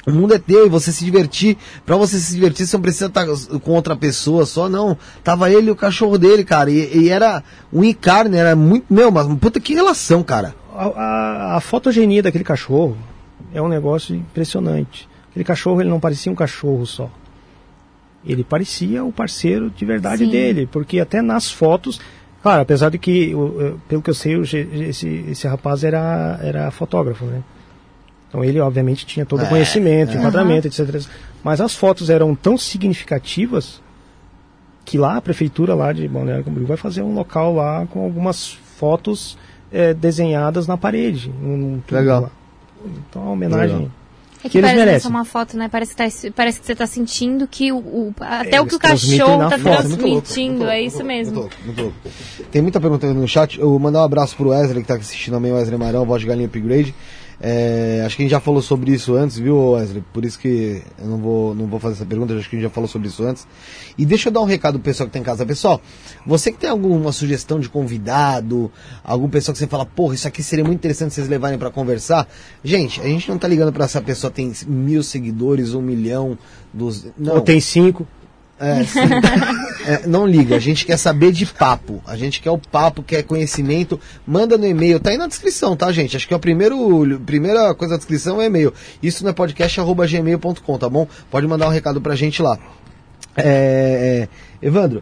o 0.07 0.11
mundo 0.11 0.33
é 0.33 0.39
teu 0.39 0.65
e 0.65 0.69
você 0.69 0.91
se 0.91 1.05
divertir. 1.05 1.57
Pra 1.85 1.95
você 1.97 2.17
se 2.17 2.33
divertir, 2.33 2.65
você 2.65 2.75
não 2.75 2.81
precisa 2.81 3.05
estar 3.07 3.25
com 3.59 3.71
outra 3.71 3.95
pessoa 3.95 4.45
só, 4.45 4.67
não. 4.69 4.97
Tava 5.23 5.51
ele 5.51 5.67
e 5.67 5.71
o 5.71 5.75
cachorro 5.75 6.17
dele, 6.17 6.43
cara. 6.43 6.71
E, 6.71 6.97
e 7.05 7.09
era 7.09 7.43
um 7.71 7.83
encarne, 7.83 8.37
era 8.37 8.55
muito. 8.55 8.85
Meu, 8.91 9.11
mas 9.11 9.27
puta 9.37 9.59
que 9.59 9.73
relação, 9.73 10.23
cara. 10.23 10.55
A, 10.73 10.85
a, 10.85 11.57
a 11.57 11.59
fotogenia 11.61 12.23
daquele 12.23 12.43
cachorro 12.45 12.97
é 13.53 13.61
um 13.61 13.67
negócio 13.67 14.15
impressionante. 14.15 15.10
Aquele 15.31 15.45
cachorro 15.45 15.81
ele 15.81 15.89
não 15.89 15.99
parecia 15.99 16.31
um 16.31 16.35
cachorro 16.35 16.85
só. 16.85 17.09
Ele 18.23 18.43
parecia 18.43 19.03
o 19.03 19.11
parceiro 19.11 19.69
de 19.69 19.83
verdade 19.83 20.25
Sim. 20.25 20.31
dele, 20.31 20.67
porque 20.71 20.99
até 20.99 21.21
nas 21.21 21.49
fotos, 21.49 21.99
claro, 22.43 22.61
apesar 22.61 22.89
de 22.91 22.99
que, 22.99 23.33
pelo 23.87 24.01
que 24.01 24.09
eu 24.11 24.13
sei, 24.13 24.39
esse, 24.39 25.07
esse 25.29 25.47
rapaz 25.47 25.83
era, 25.83 26.39
era 26.43 26.69
fotógrafo, 26.69 27.25
né? 27.25 27.41
Então 28.29 28.43
ele 28.43 28.59
obviamente 28.59 29.05
tinha 29.05 29.25
todo 29.25 29.41
o 29.41 29.45
É, 29.45 29.49
conhecimento, 29.49 30.13
é. 30.13 30.17
enquadramento, 30.17 30.67
etc. 30.67 31.03
Mas 31.43 31.59
as 31.59 31.75
fotos 31.75 32.09
eram 32.09 32.35
tão 32.35 32.57
significativas 32.57 33.81
que 34.85 34.97
lá 34.97 35.17
a 35.17 35.21
prefeitura 35.21 35.73
lá 35.73 35.91
de 35.91 36.07
Balneário 36.07 36.43
Camboriú 36.43 36.67
vai 36.67 36.77
fazer 36.77 37.01
um 37.01 37.13
local 37.13 37.55
lá 37.55 37.85
com 37.87 38.03
algumas 38.03 38.51
fotos 38.77 39.37
eh, 39.71 39.93
desenhadas 39.93 40.67
na 40.67 40.77
parede. 40.77 41.31
Legal. 41.89 42.21
lá. 42.23 42.31
Então, 42.85 43.23
a 43.23 43.31
homenagem. 43.31 43.75
Legal. 43.75 43.91
É 44.43 44.49
Que 44.49 44.49
que, 44.49 44.57
eles 44.57 44.73
merecem. 44.73 44.99
só 45.01 45.09
uma 45.09 45.23
foto, 45.23 45.55
né? 45.55 45.69
Parece 45.71 45.91
que, 45.91 45.97
tá, 45.97 46.31
parece 46.35 46.59
que 46.59 46.65
você 46.65 46.73
tá 46.75 46.87
sentindo 46.87 47.47
que 47.47 47.71
o, 47.71 47.77
o- 47.77 48.13
até 48.19 48.59
o 48.59 48.63
Eles 48.63 48.69
que 48.71 48.75
o 48.75 48.79
cachorro 48.79 49.49
tá 49.49 49.55
louco, 49.57 49.59
muito 49.59 49.63
transmitindo, 49.63 50.65
é 50.67 50.81
isso 50.81 51.03
mesmo. 51.03 51.35
Muito 51.41 51.41
louco, 51.41 51.55
muito 51.65 51.81
louco. 51.83 51.97
Tem 52.51 52.61
muita 52.61 52.81
pergunta 52.81 53.13
no 53.13 53.27
chat. 53.27 53.59
Eu 53.59 53.69
vou 53.69 53.79
mandar 53.79 54.01
um 54.01 54.03
abraço 54.05 54.35
pro 54.35 54.49
Wesley 54.49 54.81
que 54.81 54.87
tá 54.87 54.95
assistindo 54.95 55.35
também, 55.35 55.51
o 55.51 55.55
Wesley 55.55 55.77
Marão, 55.77 56.05
voz 56.05 56.21
de 56.21 56.27
galinha 56.27 56.47
upgrade. 56.47 56.93
É, 57.43 58.03
acho 58.05 58.15
que 58.15 58.21
a 58.21 58.25
gente 58.25 58.31
já 58.31 58.39
falou 58.39 58.61
sobre 58.61 58.91
isso 58.91 59.15
antes, 59.15 59.39
viu, 59.39 59.71
Wesley? 59.71 60.03
Por 60.13 60.23
isso 60.23 60.37
que 60.37 60.83
eu 60.99 61.07
não 61.07 61.17
vou, 61.17 61.55
não 61.55 61.65
vou 61.65 61.79
fazer 61.79 61.95
essa 61.95 62.05
pergunta, 62.05 62.35
acho 62.35 62.47
que 62.47 62.55
a 62.55 62.59
gente 62.59 62.67
já 62.67 62.69
falou 62.69 62.87
sobre 62.87 63.07
isso 63.07 63.23
antes. 63.23 63.47
E 63.97 64.05
deixa 64.05 64.29
eu 64.29 64.33
dar 64.33 64.41
um 64.41 64.45
recado 64.45 64.73
pro 64.73 64.83
pessoal 64.83 65.07
que 65.07 65.13
tá 65.13 65.17
em 65.17 65.23
casa. 65.23 65.43
Pessoal, 65.43 65.81
você 66.23 66.51
que 66.51 66.59
tem 66.59 66.69
alguma 66.69 67.11
sugestão 67.11 67.59
de 67.59 67.67
convidado, 67.67 68.71
algum 69.03 69.27
pessoal 69.27 69.53
que 69.53 69.59
você 69.59 69.65
fala, 69.65 69.87
porra, 69.87 70.13
isso 70.13 70.27
aqui 70.27 70.43
seria 70.43 70.63
muito 70.63 70.77
interessante 70.77 71.15
vocês 71.15 71.27
levarem 71.27 71.57
pra 71.57 71.71
conversar. 71.71 72.27
Gente, 72.63 73.01
a 73.01 73.05
gente 73.05 73.27
não 73.27 73.39
tá 73.39 73.47
ligando 73.47 73.73
pra 73.73 73.85
essa 73.85 74.01
pessoa 74.01 74.29
tem 74.29 74.53
mil 74.67 75.01
seguidores, 75.01 75.73
um 75.73 75.81
milhão, 75.81 76.37
dos. 76.71 77.07
Não. 77.17 77.35
Ou 77.35 77.41
tem 77.41 77.59
cinco. 77.59 78.05
É, 78.61 78.83
sim. 78.83 78.99
É, 79.87 80.05
não 80.07 80.27
liga, 80.27 80.55
a 80.55 80.59
gente 80.59 80.85
quer 80.85 80.95
saber 80.97 81.31
de 81.31 81.47
papo. 81.47 81.99
A 82.05 82.15
gente 82.15 82.39
quer 82.39 82.51
o 82.51 82.57
papo, 82.59 83.01
quer 83.01 83.23
conhecimento. 83.23 83.99
Manda 84.25 84.55
no 84.57 84.67
e-mail, 84.67 84.99
tá 84.99 85.09
aí 85.09 85.17
na 85.17 85.25
descrição, 85.27 85.75
tá, 85.75 85.91
gente? 85.91 86.15
Acho 86.15 86.27
que 86.27 86.33
é 86.33 86.37
a 86.37 86.39
primeiro, 86.39 87.19
primeira 87.25 87.73
coisa 87.73 87.95
da 87.95 87.97
descrição 87.97 88.39
é 88.39 88.45
e-mail. 88.45 88.71
Isso 89.01 89.23
não 89.23 89.31
é 89.31 89.33
podcast.gmail.com, 89.33 90.77
tá 90.77 90.87
bom? 90.87 91.07
Pode 91.31 91.47
mandar 91.47 91.67
um 91.67 91.71
recado 91.71 91.99
pra 91.99 92.13
gente 92.15 92.41
lá. 92.41 92.59
É, 93.35 94.27
é, 94.61 94.65
Evandro, 94.67 95.01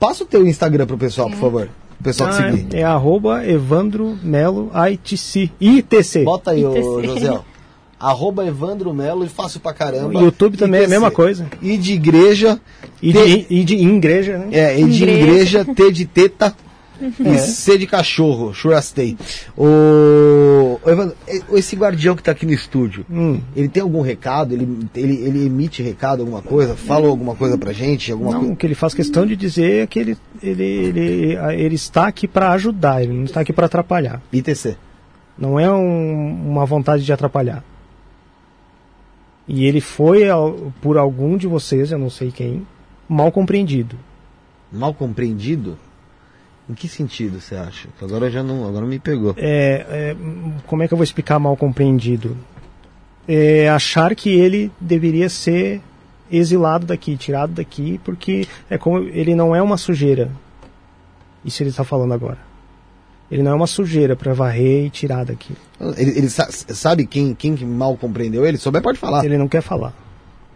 passa 0.00 0.24
o 0.24 0.26
teu 0.26 0.46
Instagram 0.46 0.86
pro 0.86 0.98
pessoal, 0.98 1.30
por 1.30 1.38
favor. 1.38 1.70
O 2.00 2.02
pessoal 2.02 2.30
te 2.30 2.42
Ah, 2.42 2.50
seguir. 2.52 2.76
é, 2.76 2.80
é 2.80 2.84
arroba 2.84 3.46
Evandro 3.46 4.18
Melo 4.22 4.70
ITC. 4.90 5.50
ITC. 5.60 6.24
Bota 6.24 6.52
aí, 6.52 6.64
ô, 6.64 7.00
ITC. 7.00 7.06
José. 7.06 7.40
Arroba 8.00 8.46
Evandro 8.46 8.92
Melo 8.94 9.24
e 9.24 9.28
fácil 9.28 9.58
pra 9.60 9.72
caramba. 9.74 10.18
O 10.18 10.22
YouTube 10.22 10.56
também 10.56 10.82
é 10.82 10.84
a 10.84 10.88
mesma 10.88 11.10
coisa. 11.10 11.46
E 11.60 11.76
de 11.76 11.94
igreja. 11.94 12.60
E 13.02 13.12
T- 13.12 13.24
de, 13.26 13.46
e 13.50 13.64
de 13.64 13.74
igreja, 13.76 14.38
né? 14.38 14.48
É, 14.52 14.80
E 14.80 14.84
de 14.84 15.04
igreja. 15.04 15.64
T 15.64 15.90
de 15.92 16.04
teta 16.06 16.54
e 17.00 17.38
C 17.38 17.78
de 17.78 17.86
cachorro, 17.86 18.52
churastei. 18.52 19.16
O, 19.56 20.80
o 20.84 20.90
Evandro, 20.90 21.16
esse 21.52 21.76
guardião 21.76 22.16
que 22.16 22.22
tá 22.22 22.32
aqui 22.32 22.44
no 22.46 22.52
estúdio, 22.52 23.04
Hum. 23.10 23.40
ele 23.54 23.68
tem 23.68 23.82
algum 23.82 24.00
recado? 24.00 24.52
Ele, 24.54 24.68
ele, 24.94 25.14
ele 25.24 25.46
emite 25.46 25.82
recado, 25.82 26.20
alguma 26.20 26.42
coisa? 26.42 26.74
Fala 26.74 27.06
alguma 27.06 27.34
coisa 27.34 27.56
pra 27.56 27.72
gente? 27.72 28.10
Alguma 28.12 28.32
Não, 28.32 28.38
coisa? 28.40 28.54
o 28.54 28.56
que 28.56 28.66
ele 28.66 28.74
faz 28.74 28.94
questão 28.94 29.24
de 29.26 29.36
dizer 29.36 29.82
é 29.82 29.86
que 29.86 29.98
ele, 29.98 30.16
ele, 30.42 30.62
ele, 30.64 31.36
ele 31.56 31.74
está 31.74 32.06
aqui 32.08 32.26
para 32.26 32.50
ajudar, 32.52 33.02
ele 33.02 33.12
não 33.12 33.24
está 33.24 33.40
aqui 33.42 33.52
para 33.52 33.66
atrapalhar. 33.66 34.20
ITC. 34.32 34.76
Não 35.38 35.58
é 35.58 35.70
um- 35.72 36.48
uma 36.50 36.66
vontade 36.66 37.04
de 37.04 37.12
atrapalhar. 37.12 37.62
E 39.48 39.64
ele 39.64 39.80
foi, 39.80 40.28
ao- 40.28 40.72
por 40.82 40.98
algum 40.98 41.36
de 41.36 41.46
vocês, 41.46 41.90
eu 41.90 41.98
não 41.98 42.10
sei 42.10 42.30
quem, 42.30 42.66
mal 43.08 43.32
compreendido. 43.32 43.96
Mal 44.70 44.92
compreendido? 44.92 45.78
Em 46.68 46.74
que 46.74 46.86
sentido 46.86 47.40
você 47.40 47.54
acha? 47.54 47.88
Que 47.98 48.04
Agora 48.04 48.30
já 48.30 48.42
não, 48.42 48.68
agora 48.68 48.84
me 48.84 48.98
pegou. 48.98 49.32
É, 49.38 49.86
é, 49.88 50.16
como 50.66 50.82
é 50.82 50.88
que 50.88 50.92
eu 50.92 50.98
vou 50.98 51.04
explicar 51.04 51.38
mal 51.38 51.56
compreendido? 51.56 52.36
É 53.26 53.68
achar 53.70 54.14
que 54.14 54.28
ele 54.30 54.70
deveria 54.78 55.30
ser 55.30 55.80
exilado 56.30 56.84
daqui, 56.84 57.16
tirado 57.16 57.52
daqui, 57.52 57.98
porque 58.04 58.46
é 58.68 58.76
como 58.76 58.98
ele 58.98 59.34
não 59.34 59.56
é 59.56 59.62
uma 59.62 59.78
sujeira. 59.78 60.30
Isso 61.42 61.62
ele 61.62 61.70
está 61.70 61.84
falando 61.84 62.12
agora. 62.12 62.38
Ele 63.30 63.42
não 63.42 63.50
é 63.52 63.54
uma 63.54 63.66
sujeira 63.66 64.16
para 64.16 64.32
varrer 64.32 64.86
e 64.86 64.90
tirar 64.90 65.24
daqui. 65.24 65.54
Ele, 65.96 66.10
ele 66.18 66.30
sa- 66.30 66.48
sabe 66.50 67.06
quem, 67.06 67.34
quem 67.34 67.54
que 67.54 67.64
mal 67.64 67.96
compreendeu 67.96 68.46
ele? 68.46 68.56
Se 68.56 68.62
souber, 68.64 68.80
pode 68.82 68.98
falar. 68.98 69.24
Ele 69.24 69.36
não 69.36 69.46
quer 69.48 69.60
falar. 69.60 69.92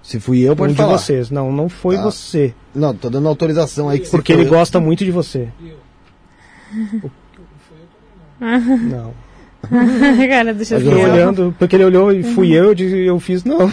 Se 0.02 0.18
fui 0.18 0.40
eu, 0.40 0.56
pode 0.56 0.72
um 0.72 0.76
falar. 0.76 0.96
de 0.96 1.02
vocês. 1.02 1.30
Não, 1.30 1.52
não 1.52 1.68
foi 1.68 1.96
Tá. 1.96 2.02
você. 2.02 2.54
Não, 2.74 2.94
tô 2.94 3.08
dando 3.10 3.28
autorização 3.28 3.88
aí 3.88 4.00
que 4.00 4.08
Porque 4.10 4.32
ele 4.32 4.44
eu- 4.44 4.48
gosta 4.48 4.80
muito 4.80 5.04
de 5.04 5.10
você. 5.12 5.48
Não. 8.40 9.14
Cara, 10.28 10.52
deixa 10.52 10.74
eu 10.74 10.80
ver. 10.80 10.94
olhando, 10.94 11.54
porque 11.58 11.76
ele 11.76 11.84
olhou 11.84 12.12
e 12.12 12.22
fui 12.22 12.50
eu, 12.52 12.64
eu 12.66 12.74
disse- 12.74 12.96
eu 12.98 13.18
fiz, 13.20 13.44
não. 13.44 13.72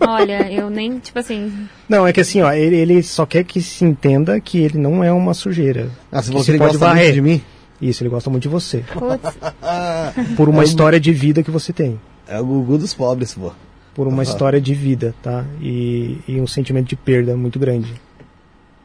Olha, 0.00 0.50
eu 0.52 0.68
nem, 0.70 0.98
tipo 0.98 1.18
assim, 1.18 1.68
Não, 1.88 2.06
é 2.06 2.12
que 2.12 2.20
assim, 2.20 2.42
ó, 2.42 2.52
ele, 2.52 2.76
ele 2.76 3.02
só 3.02 3.24
quer 3.26 3.44
que 3.44 3.60
se 3.60 3.84
entenda 3.84 4.40
que 4.40 4.58
ele 4.58 4.78
não 4.78 5.02
é 5.04 5.12
uma 5.12 5.34
sujeira. 5.34 5.88
Ah, 6.10 6.20
você 6.22 6.32
que 6.32 6.44
que 6.44 6.50
ele 6.52 6.58
pode 6.58 6.72
gosta 6.78 6.86
muito 6.86 6.98
varrer. 6.98 7.12
de 7.14 7.20
mim? 7.20 7.42
Isso, 7.80 8.02
ele 8.02 8.10
gosta 8.10 8.28
muito 8.28 8.42
de 8.42 8.48
você. 8.48 8.84
putz, 8.92 9.38
Por 10.36 10.48
uma 10.48 10.58
É 10.62 10.64
o- 10.64 10.68
história 10.68 11.00
de 11.00 11.12
vida 11.12 11.42
que 11.42 11.50
você 11.50 11.72
tem. 11.72 11.98
é 12.28 12.38
o 12.40 12.44
Gugu 12.44 12.78
dos 12.78 12.92
pobres, 12.92 13.34
pô. 13.34 13.52
Por 13.94 14.06
uma 14.06 14.22
Aham. 14.22 14.22
história 14.22 14.60
de 14.60 14.74
vida, 14.74 15.14
tá? 15.22 15.44
E, 15.60 16.18
e 16.28 16.40
um 16.40 16.46
sentimento 16.46 16.88
de 16.88 16.96
perda 16.96 17.36
muito 17.36 17.58
grande 17.58 17.92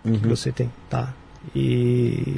que 0.03 0.09
Uhum. 0.09 0.19
você 0.29 0.51
tem, 0.51 0.69
tá? 0.89 1.13
E. 1.55 2.35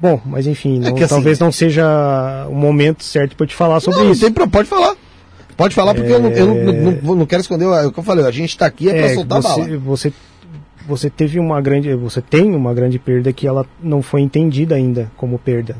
Bom, 0.00 0.20
mas 0.24 0.46
enfim, 0.46 0.76
É 0.78 0.88
não- 0.90 0.94
que 0.94 1.02
assim- 1.04 1.14
talvez 1.14 1.38
não 1.38 1.50
seja 1.50 2.46
o 2.48 2.54
momento 2.54 3.02
certo 3.02 3.34
para 3.36 3.46
te 3.46 3.54
falar 3.54 3.80
sobre 3.80 4.00
não, 4.04 4.12
isso. 4.12 4.30
Pro- 4.32 4.48
pode 4.48 4.68
falar. 4.68 4.94
Pode 5.56 5.74
falar, 5.74 5.92
porque 5.92 6.12
eu, 6.12 6.20
não, 6.20 6.30
eu 6.30 6.46
não, 6.46 6.56
É. 6.56 7.00
não- 7.02 7.26
quero 7.26 7.40
esconder. 7.40 7.64
É 7.64 7.86
o 7.86 7.90
que 7.90 7.98
eu 7.98 8.04
falei, 8.04 8.24
a 8.24 8.30
gente 8.30 8.56
tá 8.56 8.66
aqui 8.66 8.88
é, 8.88 8.94
pra 9.06 9.14
soltar 9.14 9.42
você, 9.42 9.60
bala. 9.62 9.78
você 9.78 10.12
você 10.86 11.10
teve 11.10 11.38
uma 11.38 11.60
grande, 11.60 11.92
você 11.96 12.22
tem 12.22 12.54
uma 12.54 12.72
grande 12.72 12.98
perda 12.98 13.30
que 13.32 13.46
ela 13.46 13.66
não 13.82 14.00
foi 14.00 14.22
entendida 14.22 14.74
ainda 14.74 15.10
como 15.18 15.38
perda. 15.38 15.76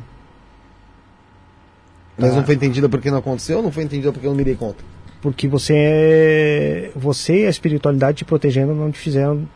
Mas 2.18 2.34
não 2.34 2.44
foi 2.44 2.56
entendida 2.56 2.88
porque 2.88 3.10
não 3.10 3.18
aconteceu 3.18 3.58
ou 3.58 3.62
não 3.62 3.70
foi 3.70 3.84
entendida 3.84 4.12
porque 4.12 4.26
eu 4.26 4.30
não 4.32 4.36
me 4.36 4.44
dei 4.44 4.56
conta? 4.56 4.84
Porque 5.22 5.46
você 5.48 5.74
é, 5.76 6.90
você 6.94 7.44
e 7.44 7.46
a 7.46 7.50
espiritualidade 7.50 8.18
te 8.18 8.24
protegendo 8.24 8.74
não 8.74 8.90
te 8.90 8.98
fizeram 8.98 9.48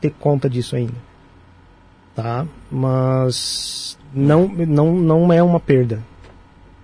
ter 0.00 0.10
conta 0.18 0.48
disso 0.48 0.74
ainda. 0.76 0.94
Tá? 2.18 2.44
Mas 2.68 3.96
não, 4.12 4.48
não, 4.48 4.96
não 4.96 5.32
é 5.32 5.40
uma 5.40 5.60
perda. 5.60 6.02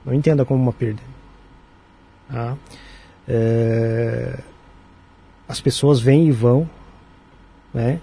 Não 0.05 0.15
entenda 0.15 0.45
como 0.45 0.63
uma 0.63 0.73
perda. 0.73 1.03
Tá? 2.31 2.57
É, 3.27 4.39
as 5.49 5.61
pessoas 5.61 5.99
vêm 5.99 6.29
e 6.29 6.31
vão, 6.31 6.71
né? 7.73 8.01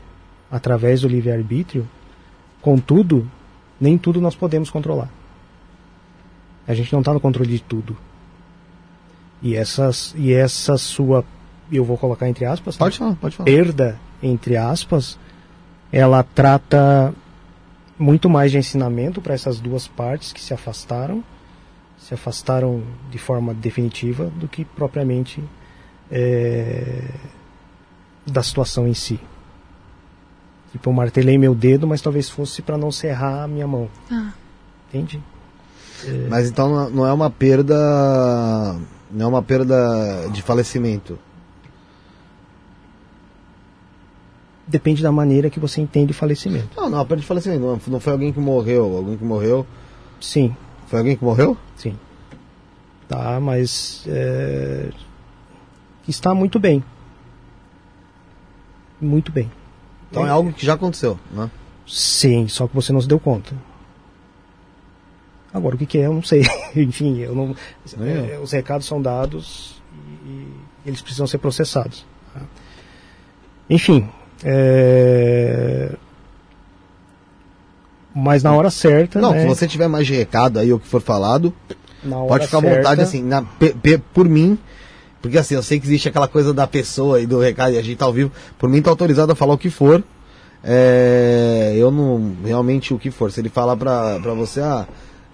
Através 0.52 1.00
do 1.00 1.08
livre-arbítrio. 1.08 1.88
Contudo, 2.62 3.26
nem 3.80 3.98
tudo 3.98 4.20
nós 4.20 4.36
podemos 4.36 4.70
controlar. 4.70 5.10
A 6.68 6.74
gente 6.74 6.92
não 6.92 7.00
está 7.00 7.14
no 7.14 7.22
controle 7.22 7.50
de 7.50 7.64
tudo. 7.64 7.96
E, 9.42 9.56
essas, 9.56 10.14
e 10.18 10.34
essa 10.34 10.78
sua, 10.78 11.24
eu 11.72 11.86
vou 11.86 11.98
colocar 11.98 12.28
entre 12.28 12.44
aspas, 12.44 12.76
tá? 12.76 12.84
Pode 12.84 12.98
falar, 12.98 13.16
pode 13.16 13.38
falar. 13.38 13.46
perda, 13.46 13.98
entre 14.22 14.58
aspas, 14.58 15.18
ela 15.94 16.24
trata 16.24 17.16
muito 18.02 18.30
mais 18.30 18.52
de 18.52 18.58
ensinamento 18.58 19.22
para 19.22 19.34
essas 19.34 19.60
duas 19.60 19.88
partes 19.88 20.34
que 20.34 20.42
se 20.42 20.54
afastaram, 20.54 21.24
se 22.00 22.14
afastaram 22.14 22.82
de 23.12 23.18
forma 23.18 23.54
definitiva, 23.54 24.26
do 24.36 24.48
que 24.48 24.66
propriamente 24.66 25.44
é, 26.12 27.04
da 28.26 28.42
situação 28.42 28.88
em 28.88 28.94
si. 28.94 29.20
Tipo, 30.72 30.90
eu 30.90 30.94
martelei 30.94 31.38
meu 31.38 31.54
dedo, 31.54 31.86
mas 31.86 32.02
talvez 32.02 32.30
fosse 32.30 32.62
para 32.62 32.78
não 32.78 32.92
serrar 32.92 33.44
a 33.44 33.48
minha 33.48 33.68
mão. 33.68 33.90
Ah. 34.12 34.32
Entende? 34.90 35.22
Mas 36.30 36.50
então 36.50 36.70
não- 36.70 36.90
não 36.90 37.06
é 37.06 37.14
uma 37.14 37.30
perda. 37.30 37.76
Não 39.12 39.26
é 39.26 39.28
uma 39.28 39.44
perda 39.44 40.28
de 40.32 40.42
falecimento. 40.42 41.20
Depende 44.72 45.04
da 45.04 45.12
maneira 45.12 45.50
que 45.50 45.60
você 45.60 45.82
entende 45.82 46.14
falecimento. 46.14 46.70
Não, 46.78 46.90
não, 46.90 47.02
é 47.02 47.04
perda 47.04 47.20
de 47.20 47.28
falecimento. 47.28 47.60
Não, 47.62 47.82
não 47.88 48.00
foi 48.00 48.14
alguém 48.14 48.32
que 48.32 48.40
morreu. 48.40 48.96
Alguém 48.96 49.18
que 49.18 49.24
morreu. 49.24 49.68
Sim, 50.22 50.56
Foi 50.88 51.00
alguém 51.00 51.18
que 51.18 51.24
morreu? 51.26 51.58
Sim. 51.76 51.98
Tá, 53.10 53.38
mas 53.42 54.06
é, 54.08 54.90
está 56.08 56.34
muito 56.34 56.58
bem. 56.58 56.82
Muito 59.02 59.30
bem. 59.30 59.52
Então 60.10 60.26
é 60.26 60.30
algo 60.30 60.54
que 60.54 60.66
já 60.66 60.76
aconteceu, 60.76 61.20
né? 61.34 61.52
Sim, 61.86 62.48
só 62.48 62.66
que 62.66 62.74
você 62.74 62.94
não 62.94 63.02
se 63.02 63.08
deu 63.10 63.20
conta. 63.20 63.54
Agora 65.54 65.76
o 65.76 65.78
que, 65.78 65.86
que 65.86 65.98
é, 65.98 66.06
eu 66.06 66.14
não 66.14 66.24
sei. 66.24 66.44
Enfim, 66.78 67.18
eu 67.20 67.36
não. 67.36 67.54
Eu. 67.98 68.06
é, 68.06 68.40
os 68.40 68.54
recados 68.54 68.88
são 68.88 69.02
dados 69.02 69.82
e, 69.94 70.30
e 70.30 70.48
eles 70.86 71.02
precisam 71.02 71.28
ser 71.28 71.40
processados. 71.40 72.06
tá? 72.34 72.42
Enfim. 73.70 74.08
É, 74.44 75.92
Mas 78.14 78.44
na 78.44 78.54
hora 78.54 78.70
certa. 78.70 79.20
Não, 79.20 79.32
né, 79.32 79.42
se 79.42 79.48
você 79.48 79.68
tiver 79.68 79.88
mais 79.88 80.08
recado 80.08 80.60
aí, 80.60 80.72
o 80.74 80.80
que 80.80 80.88
for 80.88 81.02
falado, 81.02 81.54
pode 82.28 82.46
ficar 82.46 82.58
à 82.58 82.62
vontade, 82.62 83.02
assim, 83.02 83.24
na, 83.24 83.44
por 84.14 84.28
mim. 84.28 84.58
Porque 85.22 85.38
assim, 85.38 85.54
eu 85.54 85.62
sei 85.62 85.80
que 85.80 85.86
existe 85.86 86.10
aquela 86.10 86.28
coisa 86.28 86.52
da 86.52 86.66
pessoa 86.66 87.22
e 87.22 87.28
do 87.28 87.40
recado 87.40 87.74
e 87.74 87.78
a 87.78 87.82
gente 87.82 87.98
tá 87.98 88.06
ao 88.06 88.14
vivo. 88.14 88.32
Por 88.58 88.68
mim 88.68 88.82
tá 88.82 88.90
autorizado 88.90 89.32
a 89.32 89.36
falar 89.36 89.54
o 89.54 89.58
que 89.58 89.70
for. 89.70 90.04
É, 90.64 91.74
eu 91.78 91.92
não. 91.92 92.36
Realmente 92.44 92.94
o 92.94 93.00
que 93.00 93.12
for. 93.12 93.32
Se 93.32 93.40
ele 93.40 93.50
falar 93.50 93.78
pra, 93.78 94.20
pra 94.20 94.34
você, 94.34 94.62
ah, 94.62 94.88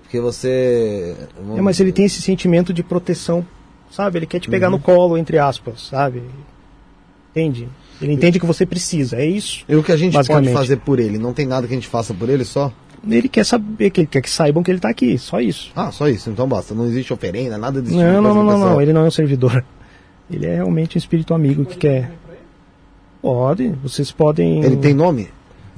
porque 0.04 0.20
você. 0.20 1.16
É, 1.56 1.62
mas 1.62 1.80
ele 1.80 1.92
tem 1.92 2.06
esse 2.06 2.22
sentimento 2.22 2.74
de 2.74 2.84
proteção, 2.84 3.46
sabe? 3.90 4.20
Ele 4.20 4.26
quer 4.26 4.40
te 4.40 4.50
pegar 4.50 4.70
no 4.70 4.80
colo, 4.80 5.18
entre 5.18 5.38
aspas, 5.38 5.88
sabe? 5.88 6.24
Entende? 7.32 7.70
Ele 8.02 8.14
entende 8.14 8.40
que 8.40 8.46
você 8.46 8.66
precisa, 8.66 9.18
é 9.18 9.26
isso. 9.26 9.64
E 9.68 9.76
o 9.76 9.84
que 9.84 9.92
a 9.92 9.98
gente 9.98 10.14
pode 10.14 10.54
fazer 10.54 10.78
por 10.78 11.00
ele? 11.00 11.18
Não 11.18 11.34
tem 11.34 11.46
nada 11.46 11.66
que 11.68 11.74
a 11.74 11.76
gente 11.76 11.88
faça 11.88 12.14
por 12.14 12.30
ele 12.30 12.44
só? 12.46 12.72
Ele 13.08 13.30
quer 13.30 13.46
saber, 13.46 13.90
que 13.90 14.02
ele 14.02 14.08
quer 14.08 14.22
que 14.22 14.30
saibam 14.30 14.62
que 14.64 14.70
ele 14.72 14.80
tá 14.80 14.90
aqui, 14.90 15.18
só 15.18 15.40
isso. 15.40 15.72
Ah, 15.76 15.92
só 15.92 16.08
isso, 16.08 16.30
então 16.30 16.48
basta. 16.48 16.74
Não 16.76 16.86
existe 16.86 17.14
oferenda, 17.14 17.58
nada 17.58 17.82
desse 17.82 17.94
tipo 17.96 18.06
de 18.06 18.12
Não, 18.12 18.22
não, 18.22 18.32
coisa 18.32 18.36
não, 18.36 18.44
não, 18.44 18.52
não, 18.52 18.60
pessoal- 18.66 18.82
ele 18.82 18.94
não 18.94 19.02
é 19.02 19.08
um 19.08 19.12
servidor. 19.12 19.64
Ele 20.30 20.46
é 20.46 20.56
realmente 20.56 20.98
um 20.98 21.00
espírito 21.00 21.34
amigo 21.34 21.64
que 21.64 21.78
quer. 21.78 22.12
Pode, 23.22 23.70
vocês 23.82 24.12
podem. 24.12 24.62
Ele 24.62 24.76
tem 24.76 24.94
nome? 24.94 25.30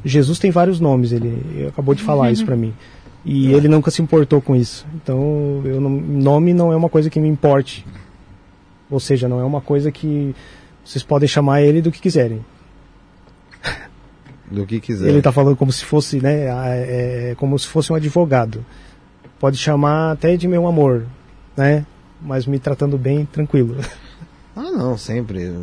Jesus 0.04 0.40
tem 0.40 0.50
vários 0.50 0.80
nomes, 0.80 1.12
ele 1.12 1.68
acabou 1.68 1.94
de 1.94 2.02
falar 2.02 2.32
isso 2.32 2.44
pra 2.46 2.56
mim. 2.56 2.74
E 3.24 3.52
ele 3.54 3.68
nunca 3.68 3.92
se 3.92 4.02
importou 4.02 4.42
com 4.42 4.56
isso. 4.56 4.88
Então, 4.96 5.62
eu 5.66 5.80
não, 5.80 5.90
nome 5.90 6.52
não 6.54 6.74
é 6.74 6.76
uma 6.76 6.90
coisa 6.90 7.10
que 7.10 7.20
me 7.20 7.28
importe. 7.28 7.86
Ou 8.90 9.00
seja, 9.00 9.28
não 9.28 9.40
é 9.40 9.44
uma 9.44 9.62
coisa 9.62 9.92
que 9.92 10.34
vocês 10.90 11.04
podem 11.04 11.28
chamar 11.30 11.62
ele 11.62 11.84
do 11.84 11.92
que 11.92 12.02
quiserem. 12.02 12.44
Do 14.50 14.66
que 14.66 14.80
quiser. 14.80 15.08
Ele 15.10 15.22
tá 15.22 15.32
falando 15.32 15.56
como 15.56 15.72
se 15.72 15.86
fosse, 15.86 16.20
né, 16.20 16.50
a- 16.52 16.70
é, 16.76 17.36
como 17.38 17.58
se 17.60 17.68
fosse 17.68 17.94
um 17.94 17.96
advogado. 17.96 18.66
Pode 19.40 19.56
chamar 19.58 20.14
até 20.14 20.36
de 20.36 20.48
meu 20.48 20.66
amor, 20.66 21.06
né? 21.56 21.86
Mas 22.20 22.48
me 22.48 22.58
tratando 22.58 22.98
bem, 22.98 23.26
tranquilo. 23.26 23.78
Ah, 24.56 24.72
não, 24.72 24.98
sempre. 24.98 25.54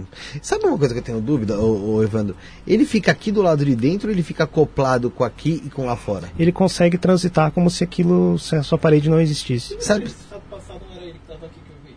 Sabe 0.40 0.64
uma 0.64 0.78
coisa 0.78 0.94
que 0.94 1.00
eu 1.00 1.04
tenho 1.04 1.20
dúvida, 1.20 1.58
ô, 1.58 1.96
ô, 1.96 2.02
Evandro? 2.04 2.36
Ele 2.66 2.86
fica 2.86 3.10
aqui 3.10 3.32
do 3.32 3.42
lado 3.42 3.64
de 3.64 3.74
dentro 3.74 4.08
ou 4.08 4.14
ele 4.14 4.22
fica 4.22 4.44
acoplado 4.44 5.10
com 5.10 5.24
aqui 5.24 5.60
e 5.66 5.68
com 5.68 5.84
lá 5.84 5.96
fora? 5.96 6.30
Ele 6.38 6.52
consegue 6.52 6.96
transitar 6.96 7.50
como 7.50 7.68
se 7.68 7.82
aquilo, 7.82 8.38
se 8.38 8.54
a 8.54 8.62
sua 8.62 8.78
parede 8.78 9.10
não 9.10 9.20
existisse. 9.20 9.76
Sabe? 9.80 10.08
Sábado 10.08 10.44
passado 10.48 10.80
não 10.88 10.96
era 10.96 11.04
ele 11.04 11.14
que 11.18 11.26
tava 11.26 11.44
aqui 11.46 11.60
que 11.60 11.70
eu 11.70 11.76
vi. 11.84 11.96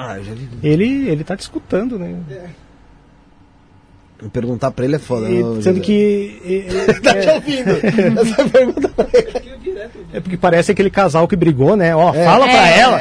Ah, 0.00 0.16
eu 0.18 0.22
já 0.24 0.32
vi. 0.32 0.48
Ele, 0.62 1.08
ele 1.08 1.24
tá 1.24 1.36
te 1.36 1.40
escutando, 1.40 1.98
né? 1.98 2.14
Perguntar 4.32 4.70
pra 4.70 4.84
ele 4.84 4.94
é 4.94 4.98
foda, 4.98 5.28
E, 5.28 5.42
né, 5.42 5.60
sendo 5.62 5.80
que 5.80 6.38
ele- 6.44 6.68
Tá 7.02 7.14
te 7.14 7.28
ouvindo? 7.30 8.20
Essa 8.20 8.48
pergunta 8.48 8.88
pra 8.90 9.06
ele. 9.12 9.48
É 10.12 10.20
porque 10.20 10.36
parece 10.36 10.70
aquele 10.70 10.90
casal 10.90 11.26
que 11.26 11.34
brigou, 11.34 11.76
né? 11.76 11.94
Ó, 11.96 12.14
É. 12.14 12.24
fala 12.24 12.46
pra 12.46 12.68
É, 12.68 12.78
ela. 12.80 12.98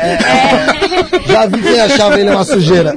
Já 1.27 1.45
vi 1.45 1.61
quem 1.61 1.79
achava 1.81 2.19
ele 2.19 2.29
uma 2.31 2.43
sujeira. 2.43 2.93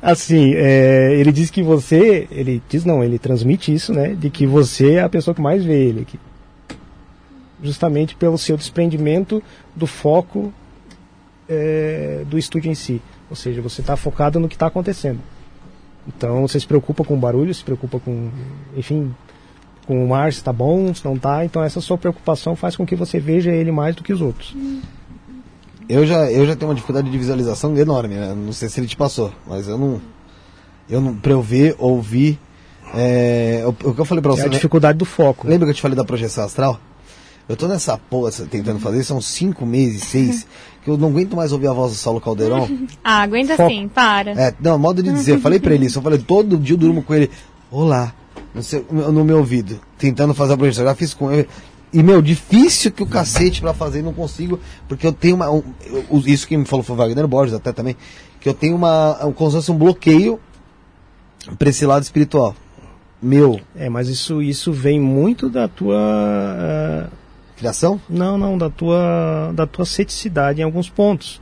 Assim, 0.00 0.52
é, 0.54 1.14
ele 1.14 1.30
diz 1.32 1.50
que 1.50 1.62
você, 1.62 2.26
ele 2.30 2.62
diz 2.68 2.84
não, 2.84 3.02
ele 3.02 3.18
transmite 3.18 3.72
isso, 3.72 3.92
né? 3.94 4.14
De 4.14 4.28
que 4.28 4.46
você 4.46 4.94
é 4.94 5.02
a 5.02 5.08
pessoa 5.08 5.34
que 5.34 5.40
mais 5.40 5.64
vê 5.64 5.84
ele 5.88 6.00
aqui. 6.02 6.18
Justamente 7.62 8.14
pelo 8.16 8.36
seu 8.36 8.56
desprendimento 8.56 9.42
do 9.76 9.86
foco 9.86 10.52
é, 11.52 12.24
do 12.26 12.38
estúdio 12.38 12.70
em 12.70 12.74
si. 12.74 13.00
Ou 13.28 13.36
seja, 13.36 13.60
você 13.62 13.80
está 13.80 13.96
focado 13.96 14.40
no 14.40 14.48
que 14.48 14.54
está 14.54 14.66
acontecendo. 14.66 15.20
Então 16.06 16.42
você 16.42 16.58
se 16.58 16.66
preocupa 16.66 17.04
com 17.04 17.14
o 17.14 17.16
barulho, 17.16 17.54
se 17.54 17.62
preocupa 17.62 18.00
com, 18.00 18.30
enfim, 18.76 19.14
com 19.86 20.08
o 20.08 20.14
ar, 20.14 20.32
se 20.32 20.38
está 20.38 20.52
bom, 20.52 20.92
se 20.94 21.04
não 21.04 21.14
está. 21.14 21.44
Então 21.44 21.62
essa 21.62 21.80
sua 21.80 21.96
preocupação 21.98 22.56
faz 22.56 22.74
com 22.76 22.84
que 22.86 22.96
você 22.96 23.20
veja 23.20 23.52
ele 23.52 23.70
mais 23.70 23.94
do 23.94 24.02
que 24.02 24.12
os 24.12 24.20
outros. 24.20 24.54
Eu 25.88 26.06
já, 26.06 26.30
eu 26.30 26.46
já 26.46 26.56
tenho 26.56 26.70
uma 26.70 26.74
dificuldade 26.74 27.10
de 27.10 27.18
visualização 27.18 27.76
enorme, 27.76 28.14
né? 28.14 28.34
Não 28.34 28.52
sei 28.52 28.68
se 28.68 28.80
ele 28.80 28.86
te 28.86 28.96
passou, 28.96 29.32
mas 29.46 29.68
eu 29.68 29.76
não. 29.78 30.00
Eu 30.88 31.00
não. 31.00 31.14
Pra 31.14 31.32
eu 31.32 31.42
ver, 31.42 31.74
ouvir. 31.78 32.38
É, 32.94 33.62
o, 33.64 33.70
o 33.90 33.94
que 33.94 34.00
eu 34.00 34.04
falei 34.04 34.20
pra 34.22 34.32
É 34.32 34.36
você. 34.36 34.42
a 34.42 34.46
né? 34.46 34.50
dificuldade 34.50 34.98
do 34.98 35.04
foco. 35.04 35.46
Lembra 35.46 35.66
que 35.66 35.70
eu 35.70 35.74
te 35.74 35.82
falei 35.82 35.96
da 35.96 36.04
projeção 36.04 36.44
astral? 36.44 36.78
Eu 37.48 37.56
tô 37.56 37.66
nessa 37.66 37.98
porra 37.98 38.30
tentando 38.48 38.78
fazer, 38.78 39.02
são 39.02 39.20
cinco 39.20 39.66
meses, 39.66 40.04
seis, 40.04 40.46
que 40.82 40.90
eu 40.90 40.96
não 40.98 41.08
aguento 41.08 41.36
mais 41.36 41.52
ouvir 41.52 41.68
a 41.68 41.72
voz 41.72 41.92
do 41.92 41.98
Saulo 41.98 42.20
Caldeirão. 42.20 42.68
Ah, 43.04 43.22
aguenta 43.22 43.56
Foco. 43.56 43.70
sim, 43.70 43.88
para. 43.88 44.30
É, 44.32 44.54
não, 44.60 44.78
modo 44.78 45.02
de 45.02 45.12
dizer, 45.12 45.32
eu 45.36 45.40
falei 45.40 45.58
pra 45.60 45.74
ele 45.74 45.86
isso, 45.86 45.98
eu 45.98 46.02
falei, 46.02 46.18
todo 46.18 46.56
dia 46.58 46.74
eu 46.74 46.78
durmo 46.78 47.02
com 47.02 47.14
ele, 47.14 47.30
olá, 47.70 48.12
no, 48.54 48.62
seu- 48.62 48.84
no 48.90 49.24
meu 49.24 49.38
ouvido, 49.38 49.78
tentando 49.98 50.34
fazer 50.34 50.54
a 50.54 50.56
projeção, 50.56 50.84
já 50.84 50.94
fiz 50.94 51.14
com 51.14 51.30
ele. 51.32 51.48
E, 51.92 52.02
meu, 52.02 52.22
difícil 52.22 52.90
que 52.90 53.02
o 53.02 53.06
cacete 53.06 53.60
pra 53.60 53.74
fazer, 53.74 53.98
e 53.98 54.02
não 54.02 54.14
consigo, 54.14 54.58
porque 54.88 55.06
eu 55.06 55.12
tenho 55.12 55.36
uma. 55.36 55.50
um- 55.50 55.62
eu- 55.84 56.22
isso 56.26 56.46
que 56.48 56.56
me 56.56 56.64
falou 56.64 56.82
foi 56.82 56.94
o 56.94 56.98
Wagner 56.98 57.26
Borges 57.28 57.54
até 57.54 57.70
também, 57.70 57.94
que 58.40 58.48
eu 58.48 58.54
tenho 58.54 58.74
uma. 58.76 59.26
um- 59.26 59.32
como 59.32 59.50
se 59.50 59.56
fosse 59.56 59.70
um 59.70 59.76
bloqueio 59.76 60.40
pra 61.58 61.68
esse 61.68 61.84
lado 61.84 62.02
espiritual. 62.02 62.54
Meu, 63.20 63.60
É, 63.76 63.88
mas 63.90 64.08
isso, 64.08 64.40
isso 64.42 64.72
vem 64.72 64.98
muito 64.98 65.48
da 65.50 65.68
tua. 65.68 65.96
ah, 65.98 67.08
criação? 67.62 68.00
não, 68.08 68.36
não, 68.36 68.58
da 68.58 68.68
tua, 68.68 69.52
da 69.54 69.66
tua 69.66 69.84
ceticidade 69.84 70.60
em 70.60 70.64
alguns 70.64 70.90
pontos. 70.90 71.40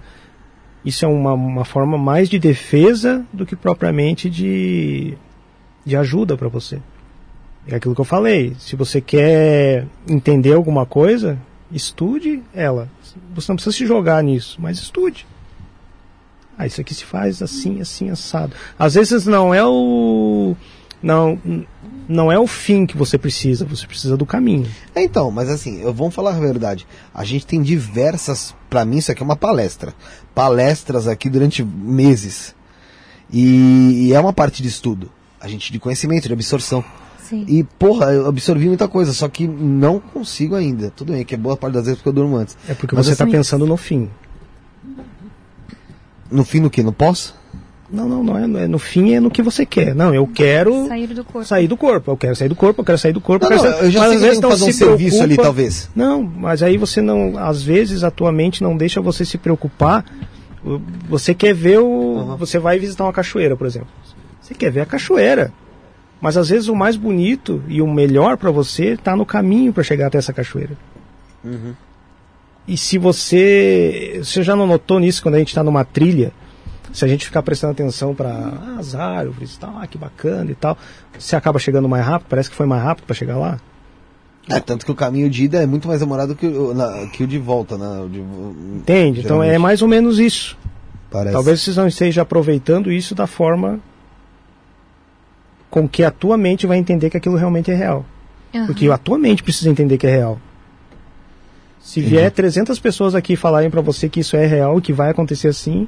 Isso 0.84 1.05
é 1.05 1.08
uma, 1.08 1.32
uma 1.32 1.65
forma 1.65 1.99
mais 1.99 2.28
de 2.28 2.39
defesa 2.39 3.24
do 3.32 3.44
que 3.44 3.55
propriamente 3.55 4.31
de, 4.31 5.16
de 5.84 5.97
ajuda 5.97 6.36
para 6.36 6.49
você. 6.49 6.81
É 7.66 7.76
aquilo 7.76 7.94
que 7.94 8.00
eu 8.00 8.05
falei. 8.05 8.55
Se 8.58 8.76
você 8.76 9.00
quer 9.00 9.86
entender 10.08 10.55
alguma 10.55 10.86
coisa, 10.86 11.39
estude 11.70 12.42
ela. 12.55 12.89
Você 13.34 13.52
não 13.52 13.57
precisa 13.57 13.76
se 13.76 13.86
jogar 13.86 14.23
nisso, 14.23 14.58
mas 14.60 14.78
estude. 14.78 15.26
Ah, 16.57 16.66
isso 16.66 16.81
aqui 16.81 16.94
se 16.94 17.05
faz 17.05 17.42
assim, 17.42 17.81
assim, 17.81 18.10
assado. 18.10 18.55
Às 18.78 18.94
vezes 18.94 19.26
não 19.26 19.52
é 19.55 19.65
o. 19.65 20.55
Não, 21.02 21.39
não 22.09 22.31
é 22.31 22.39
o 22.39 22.47
fim 22.47 22.87
que 22.87 22.97
você 22.97 23.17
precisa, 23.17 23.65
você 23.65 23.87
precisa 23.87 24.17
do 24.17 24.27
caminho. 24.27 24.67
É, 24.95 25.03
Então, 25.03 25.31
mas 25.31 25.49
assim, 25.49 25.81
eu 25.81 25.93
vamos 25.93 26.15
falar 26.15 26.37
a 26.37 26.41
verdade. 26.41 26.87
A 27.15 27.25
gente 27.25 27.47
tem 27.47 27.62
diversas, 27.62 28.55
Pra 28.70 28.85
mim 28.85 28.99
isso 28.99 29.11
aqui 29.11 29.20
é 29.20 29.25
uma 29.25 29.35
palestra. 29.35 29.93
Palestras 30.33 31.09
aqui 31.09 31.29
durante 31.29 31.65
meses. 31.65 32.55
E, 33.33 34.07
e 34.07 34.12
é 34.12 34.20
uma 34.20 34.33
parte 34.33 34.62
de 34.62 34.69
estudo. 34.69 35.11
A 35.41 35.49
gente 35.49 35.73
de 35.73 35.81
conhecimento, 35.81 36.29
de 36.29 36.33
absorção. 36.33 36.85
Sim. 37.19 37.45
E, 37.49 37.65
porra, 37.65 38.12
eu 38.12 38.29
absorvi 38.29 38.69
muita 38.69 38.87
coisa, 38.87 39.12
só 39.12 39.29
que 39.29 39.47
não 39.47 39.99
consigo 39.99 40.55
ainda. 40.55 40.91
Tudo 40.91 41.12
bem, 41.12 41.25
que 41.25 41.35
é 41.35 41.39
boa 41.39 41.57
parte 41.57 41.75
das 41.75 41.85
vezes 41.85 41.99
porque 41.99 42.09
eu 42.11 42.12
durmo 42.12 42.37
antes. 42.37 42.57
É 42.69 42.75
porque 42.75 42.95
Mas 42.95 43.07
você 43.07 43.12
está 43.12 43.25
assim, 43.25 43.33
pensando 43.33 43.67
no 43.67 43.77
fim. 43.77 44.09
No 46.31 46.45
fim 46.45 46.62
do 46.62 46.70
que? 46.70 46.83
No 46.83 46.93
pós? 46.93 47.35
Não, 47.93 48.09
não, 48.09 48.23
não 48.23 48.39
é, 48.39 48.47
não 48.47 48.60
é 48.60 48.69
no 48.69 48.78
fim, 48.78 49.15
é 49.15 49.20
no 49.20 49.31
que 49.31 49.43
você 49.43 49.67
quer. 49.67 49.94
Não, 49.97 50.15
eu 50.15 50.25
quero 50.27 50.86
Sair 50.86 51.09
do 51.09 51.25
corpo. 51.25 51.44
sair 51.49 51.67
do 51.67 51.77
corpo. 51.77 52.10
Eu 52.12 52.17
quero 52.17 52.36
sair 52.36 52.49
do 52.49 52.55
corpo, 52.55 52.81
eu 52.81 52.85
quero 52.85 52.99
sair 52.99 53.12
do 53.12 53.20
corpo. 53.20 53.44
Não, 53.49 53.52
eu, 53.52 53.59
quero 53.60 53.70
não, 53.73 53.78
sair... 53.78 53.86
eu 53.86 53.91
já 53.91 54.01
Mas 54.01 54.09
sei 54.09 54.17
às 54.17 54.20
que 54.20 54.25
eu 54.25 54.28
vezes 54.28 54.41
não 54.43 54.51
fazer 54.51 54.65
um 54.65 54.67
se 54.67 54.73
serviço 54.75 55.17
ali, 55.17 55.35
preocupa- 55.35 55.43
talvez. 55.43 55.91
Não, 55.97 56.23
mas 56.23 56.62
aí 56.62 56.77
você 56.77 57.01
não, 57.01 57.36
às 57.36 57.62
vezes 57.62 58.05
a 58.05 58.10
tua 58.10 58.31
mente 58.31 58.62
não 58.62 58.77
deixa 58.77 59.01
você 59.01 59.25
se 59.25 59.36
preocupar. 59.36 60.05
Você 61.09 61.35
quer 61.35 61.52
ver 61.55 61.81
o, 61.81 61.86
Uhum. 61.86 62.36
você 62.36 62.59
vai 62.59 62.78
visitar 62.78 63.05
uma 63.05 63.12
cachoeira, 63.12 63.57
por 63.57 63.67
exemplo. 63.67 63.89
Você 64.41 64.55
quer 64.55 64.70
ver 64.70 64.83
a 64.83 64.86
cachoeira. 64.86 65.52
Mas 66.20 66.36
às 66.36 66.51
vezes 66.51 66.69
o 66.69 66.77
mais 66.77 66.97
bonito 66.97 67.62
e 67.67 67.81
o 67.83 67.89
melhor 67.91 68.36
para 68.36 68.51
você 68.51 68.89
está 68.93 69.17
no 69.17 69.25
caminho 69.27 69.73
para 69.73 69.83
chegar 69.83 70.09
até 70.09 70.19
essa 70.19 70.33
cachoeira. 70.35 70.77
Uhum. 71.43 71.73
E 72.69 72.77
se 72.77 72.99
você, 72.99 74.20
você 74.23 74.43
já 74.43 74.55
não 74.55 74.67
notou 74.67 75.01
nisso 75.01 75.23
quando 75.23 75.36
a 75.36 75.39
gente 75.39 75.49
está 75.49 75.65
numa 75.65 75.83
trilha, 75.85 76.31
se 76.93 77.05
a 77.05 77.09
gente 77.09 77.25
ficar 77.25 77.43
prestando 77.43 77.73
atenção 77.73 78.15
para 78.15 78.52
as 78.78 78.94
árvores, 78.94 79.57
tal, 79.57 79.78
ah, 79.81 79.86
que 79.86 79.97
bacana 79.99 80.51
e 80.51 80.55
tal, 80.55 80.77
você 81.19 81.36
acaba 81.36 81.59
chegando 81.59 81.89
mais 81.89 82.05
rápido, 82.05 82.28
parece 82.28 82.51
que 82.51 82.57
foi 82.57 82.67
mais 82.67 82.83
rápido 82.83 83.05
para 83.07 83.15
chegar 83.15 83.36
lá. 83.36 83.59
É, 84.49 84.59
tanto 84.59 84.85
que 84.85 84.91
o 84.91 84.94
caminho 84.94 85.31
de 85.31 85.44
ida 85.44 85.62
é 85.62 85.67
muito 85.67 85.86
mais 85.86 86.01
demorado 86.01 86.35
que 86.35 86.47
o, 86.47 86.75
na- 86.75 87.07
que 87.12 87.23
o 87.23 87.27
de 87.27 87.39
volta, 87.39 87.77
né? 87.78 88.01
O 88.05 88.09
de- 88.09 88.20
Entende? 88.78 89.20
Então 89.20 89.36
é 89.43 89.47
geralmente, 89.47 89.59
mais 89.62 89.83
ou 89.83 89.89
menos 89.89 90.19
isso. 90.19 90.59
Parece. 91.10 91.33
Talvez 91.35 91.60
vocês 91.60 91.77
não 91.77 91.86
estejam 91.86 92.23
aproveitando 92.23 92.91
isso 92.91 93.15
da 93.15 93.27
forma 93.27 93.78
com 95.70 95.89
que 95.89 96.02
a 96.02 96.10
tua 96.10 96.36
mente 96.36 96.67
vai 96.67 96.78
entender 96.78 97.10
que 97.10 97.17
aquilo 97.17 97.36
realmente 97.36 97.70
é 97.70 97.75
real. 97.75 98.05
Aham. 98.55 98.67
Porque 98.67 98.89
a 98.91 98.99
tua 98.99 99.19
mente 99.19 99.43
precisa 99.43 99.70
entender 99.70 99.99
que 99.99 100.07
é 100.07 100.10
real. 100.10 100.41
Se 101.81 102.01
vier 102.01 102.31
300 102.31 102.78
pessoas 102.78 103.15
aqui 103.15 103.36
falarem 103.36 103.70
pra 103.70 103.81
você 103.81 104.09
que 104.09 104.20
isso 104.20 104.36
é 104.36 104.47
real, 104.47 104.81
que 104.81 104.93
vai 104.93 105.10
acontecer 105.10 105.49
assim, 105.49 105.86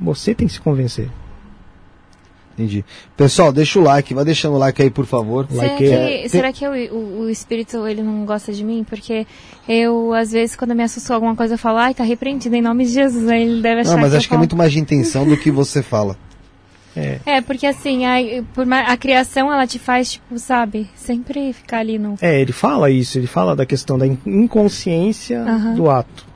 você 0.00 0.34
tem 0.34 0.46
que 0.46 0.52
se 0.54 0.60
convencer. 0.60 1.08
Entendi. 2.54 2.84
Pessoal, 3.16 3.52
deixa 3.52 3.78
o 3.78 3.82
like, 3.82 4.12
vai 4.12 4.24
deixando 4.24 4.54
o 4.54 4.58
like 4.58 4.82
aí, 4.82 4.90
por 4.90 5.06
favor. 5.06 5.46
Será 5.50 5.62
Like 5.62 5.78
que, 5.78 5.90
é- 5.90 6.28
será 6.28 6.52
que 6.52 6.66
o, 6.66 6.72
o, 6.94 7.20
o 7.22 7.30
espírito 7.30 7.86
ele 7.86 8.02
não 8.02 8.24
gosta 8.26 8.52
de 8.52 8.62
mim? 8.62 8.84
Porque 8.86 9.26
eu, 9.68 10.12
às 10.12 10.32
vezes, 10.32 10.56
quando 10.56 10.74
me 10.74 10.82
assusto 10.82 11.08
com 11.08 11.14
alguma 11.14 11.34
coisa, 11.36 11.54
eu 11.54 11.58
falo, 11.58 11.78
ai, 11.78 11.94
tá 11.94 12.04
repreendido 12.04 12.54
em 12.54 12.60
nome 12.60 12.84
de 12.84 12.92
Jesus. 12.92 13.28
Aí 13.28 13.42
ele 13.42 13.62
deve 13.62 13.80
achar 13.82 13.92
Não, 13.92 14.00
mas 14.00 14.10
que 14.10 14.16
acho 14.18 14.26
eu 14.26 14.28
que 14.28 14.34
é 14.34 14.36
falo- 14.36 14.38
muito 14.40 14.56
mais 14.56 14.72
de 14.72 14.78
intenção 14.78 15.26
do 15.26 15.36
que 15.38 15.50
você 15.50 15.82
fala. 15.82 16.16
É. 16.94 17.20
É, 17.24 17.40
porque 17.40 17.66
assim, 17.66 18.04
a, 18.04 18.16
a 18.92 18.96
criação, 18.96 19.50
ela 19.50 19.64
te 19.66 19.78
faz, 19.78 20.12
tipo, 20.12 20.36
sabe, 20.38 20.90
sempre 20.96 21.52
ficar 21.52 21.78
ali 21.78 21.98
no... 21.98 22.16
É, 22.20 22.40
ele 22.40 22.52
fala 22.52 22.90
isso, 22.90 23.16
ele 23.16 23.28
fala 23.28 23.54
da 23.54 23.64
questão 23.64 23.96
da 23.96 24.06
in- 24.06 24.18
inconsciência 24.26 25.40
Aham. 25.40 25.74
do 25.76 25.88
ato. 25.88 26.26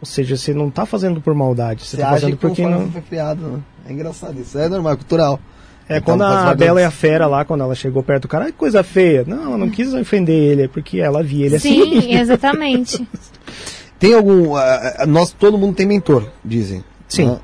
Ou 0.00 0.06
seja, 0.06 0.36
você 0.36 0.52
não 0.52 0.68
está 0.68 0.84
fazendo 0.84 1.20
por 1.20 1.34
maldade, 1.34 1.84
você 1.84 1.96
está 1.96 2.10
fazendo 2.10 2.36
porque 2.36 2.66
não. 2.66 2.84
você 2.86 2.92
foi 2.92 3.02
criado, 3.02 3.40
né? 3.40 3.60
É 3.88 3.92
engraçado 3.92 4.38
isso, 4.40 4.58
é 4.58 4.68
normal, 4.68 4.92
é 4.92 4.96
cultural. 4.96 5.40
É 5.88 5.98
Então, 5.98 6.18
quando 6.18 6.22
a 6.22 6.54
Bela 6.54 6.80
e 6.80 6.84
a 6.84 6.90
Fera 6.90 7.26
lá, 7.26 7.44
quando 7.44 7.62
ela 7.62 7.74
chegou 7.74 8.02
perto 8.02 8.22
do 8.22 8.28
cara, 8.28 8.46
que 8.46 8.52
coisa 8.52 8.82
feia. 8.82 9.24
Não, 9.26 9.44
ela 9.44 9.58
não 9.58 9.70
quis 9.70 9.94
ofender 9.94 10.34
ele, 10.34 10.62
é 10.64 10.68
porque 10.68 10.98
ela 10.98 11.22
via 11.22 11.46
ele 11.46 11.58
Sim, 11.60 11.98
assim. 11.98 12.14
exatamente. 12.14 13.08
Tem 13.98 14.12
algum. 14.12 14.56
ah, 14.56 15.04
nós, 15.08 15.32
todo 15.32 15.56
mundo 15.56 15.74
tem 15.74 15.86
mentor, 15.86 16.28
dizem. 16.44 16.84
Sim. 17.08 17.26
né? 17.26 17.38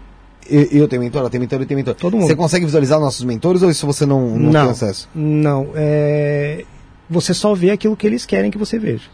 Eu, 0.50 0.62
eu 0.64 0.88
tenho 0.88 1.00
mentor, 1.00 1.20
ela 1.20 1.30
tem 1.30 1.40
mentor, 1.40 1.60
eu 1.60 1.66
tenho 1.66 1.78
mentor. 1.78 1.94
Todo 1.94 2.14
mundo. 2.14 2.26
Você 2.26 2.36
consegue 2.36 2.66
visualizar 2.66 3.00
nossos 3.00 3.24
mentores 3.24 3.62
ou 3.62 3.70
isso 3.70 3.86
você 3.86 4.04
não, 4.04 4.30
não, 4.30 4.36
tem 4.36 4.50
Não, 4.50 4.70
acesso? 4.70 5.08
não. 5.14 5.68
É... 5.74 6.64
Você 7.08 7.32
só 7.32 7.54
vê 7.54 7.70
aquilo 7.70 7.96
que 7.96 8.06
eles 8.06 8.26
querem 8.26 8.50
que 8.50 8.58
você 8.58 8.78
veja. 8.78 9.08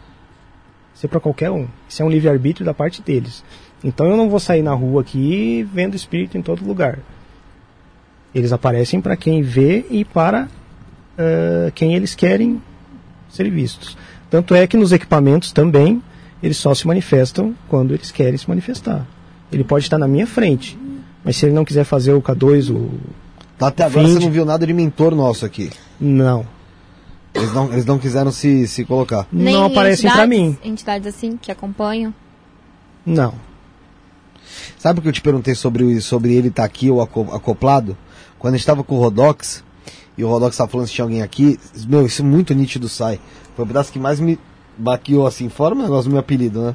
Isso 0.98 1.06
é 1.06 1.08
para 1.08 1.20
qualquer 1.20 1.48
um. 1.48 1.68
Isso 1.88 2.02
é 2.02 2.04
um 2.04 2.10
livre-arbítrio 2.10 2.66
da 2.66 2.74
parte 2.74 3.00
deles. 3.00 3.44
Então 3.84 4.08
eu 4.08 4.16
não 4.16 4.28
vou 4.28 4.40
sair 4.40 4.62
na 4.62 4.74
rua 4.74 5.02
aqui 5.02 5.64
vendo 5.72 5.94
espírito 5.94 6.36
em 6.36 6.42
todo 6.42 6.66
lugar. 6.66 6.98
Eles 8.34 8.52
aparecem 8.52 9.00
para 9.00 9.16
quem 9.16 9.40
vê 9.40 9.86
e 9.88 10.04
para 10.04 10.48
eh, 11.16 11.70
quem 11.72 11.94
eles 11.94 12.16
querem 12.16 12.60
ser 13.28 13.48
vistos. 13.48 13.96
Tanto 14.28 14.56
é 14.56 14.66
que 14.66 14.76
nos 14.76 14.90
equipamentos 14.90 15.52
também 15.52 16.02
eles 16.42 16.56
só 16.56 16.74
se 16.74 16.84
manifestam 16.84 17.54
quando 17.68 17.94
eles 17.94 18.10
querem 18.10 18.36
se 18.36 18.48
manifestar. 18.48 19.06
Ele 19.52 19.62
pode 19.62 19.84
estar 19.84 19.98
na 19.98 20.08
minha 20.08 20.26
frente, 20.26 20.76
mas 21.22 21.36
se 21.36 21.46
ele 21.46 21.54
não 21.54 21.64
quiser 21.64 21.84
fazer 21.84 22.12
o 22.12 22.20
K2, 22.20 22.74
o 22.74 22.90
Até 23.60 23.84
agora 23.84 24.08
você 24.08 24.18
não 24.18 24.32
viu 24.32 24.44
nada 24.44 24.66
de 24.66 24.72
mentor 24.72 25.14
nosso 25.14 25.46
aqui. 25.46 25.70
não, 26.00 26.44
Eles 27.39 27.52
não, 27.55 27.73
eles 27.73 27.84
não 27.86 27.99
quiseram 27.99 28.31
se, 28.31 28.67
se 28.67 28.84
colocar. 28.84 29.26
Nem 29.33 29.55
não 29.55 29.67
aparecem 29.67 30.10
para 30.10 30.26
mim. 30.26 30.57
Entidades 30.65 31.07
assim, 31.15 31.36
que 31.36 31.50
acompanham. 31.50 32.12
Não. 33.07 33.34
Sabe 34.78 34.99
o 34.99 35.02
que 35.02 35.08
eu 35.08 35.12
te 35.12 35.20
perguntei 35.20 35.55
sobre, 35.55 36.00
sobre 36.00 36.34
ele 36.34 36.49
estar 36.49 36.65
aqui 36.65 36.91
ou 36.91 37.00
aco- 37.00 37.28
acoplado? 37.34 37.97
Quando 38.39 38.55
a 38.55 38.57
gente 38.57 38.62
estava 38.62 38.84
com 38.84 38.97
o 38.97 38.99
Rodox, 39.00 39.65
e 40.17 40.25
o 40.25 40.28
Rodox 40.28 40.55
estava 40.55 40.70
falando 40.70 40.86
se 40.86 40.92
tinha 40.92 41.05
alguém 41.05 41.23
aqui, 41.23 41.58
meu, 41.89 42.05
isso 42.07 42.25
muito 42.25 42.55
nítido 42.55 42.89
sai. 42.89 43.20
Foi 43.57 43.65
o 43.65 43.68
pedaço 43.68 43.92
que 43.92 43.99
mais 43.99 44.20
me 44.20 44.39
baqueou 44.76 45.26
assim, 45.26 45.49
fora 45.49 45.75
o 45.75 45.78
negócio 45.78 46.05
do 46.05 46.10
meu 46.10 46.20
apelido, 46.20 46.62
né? 46.62 46.75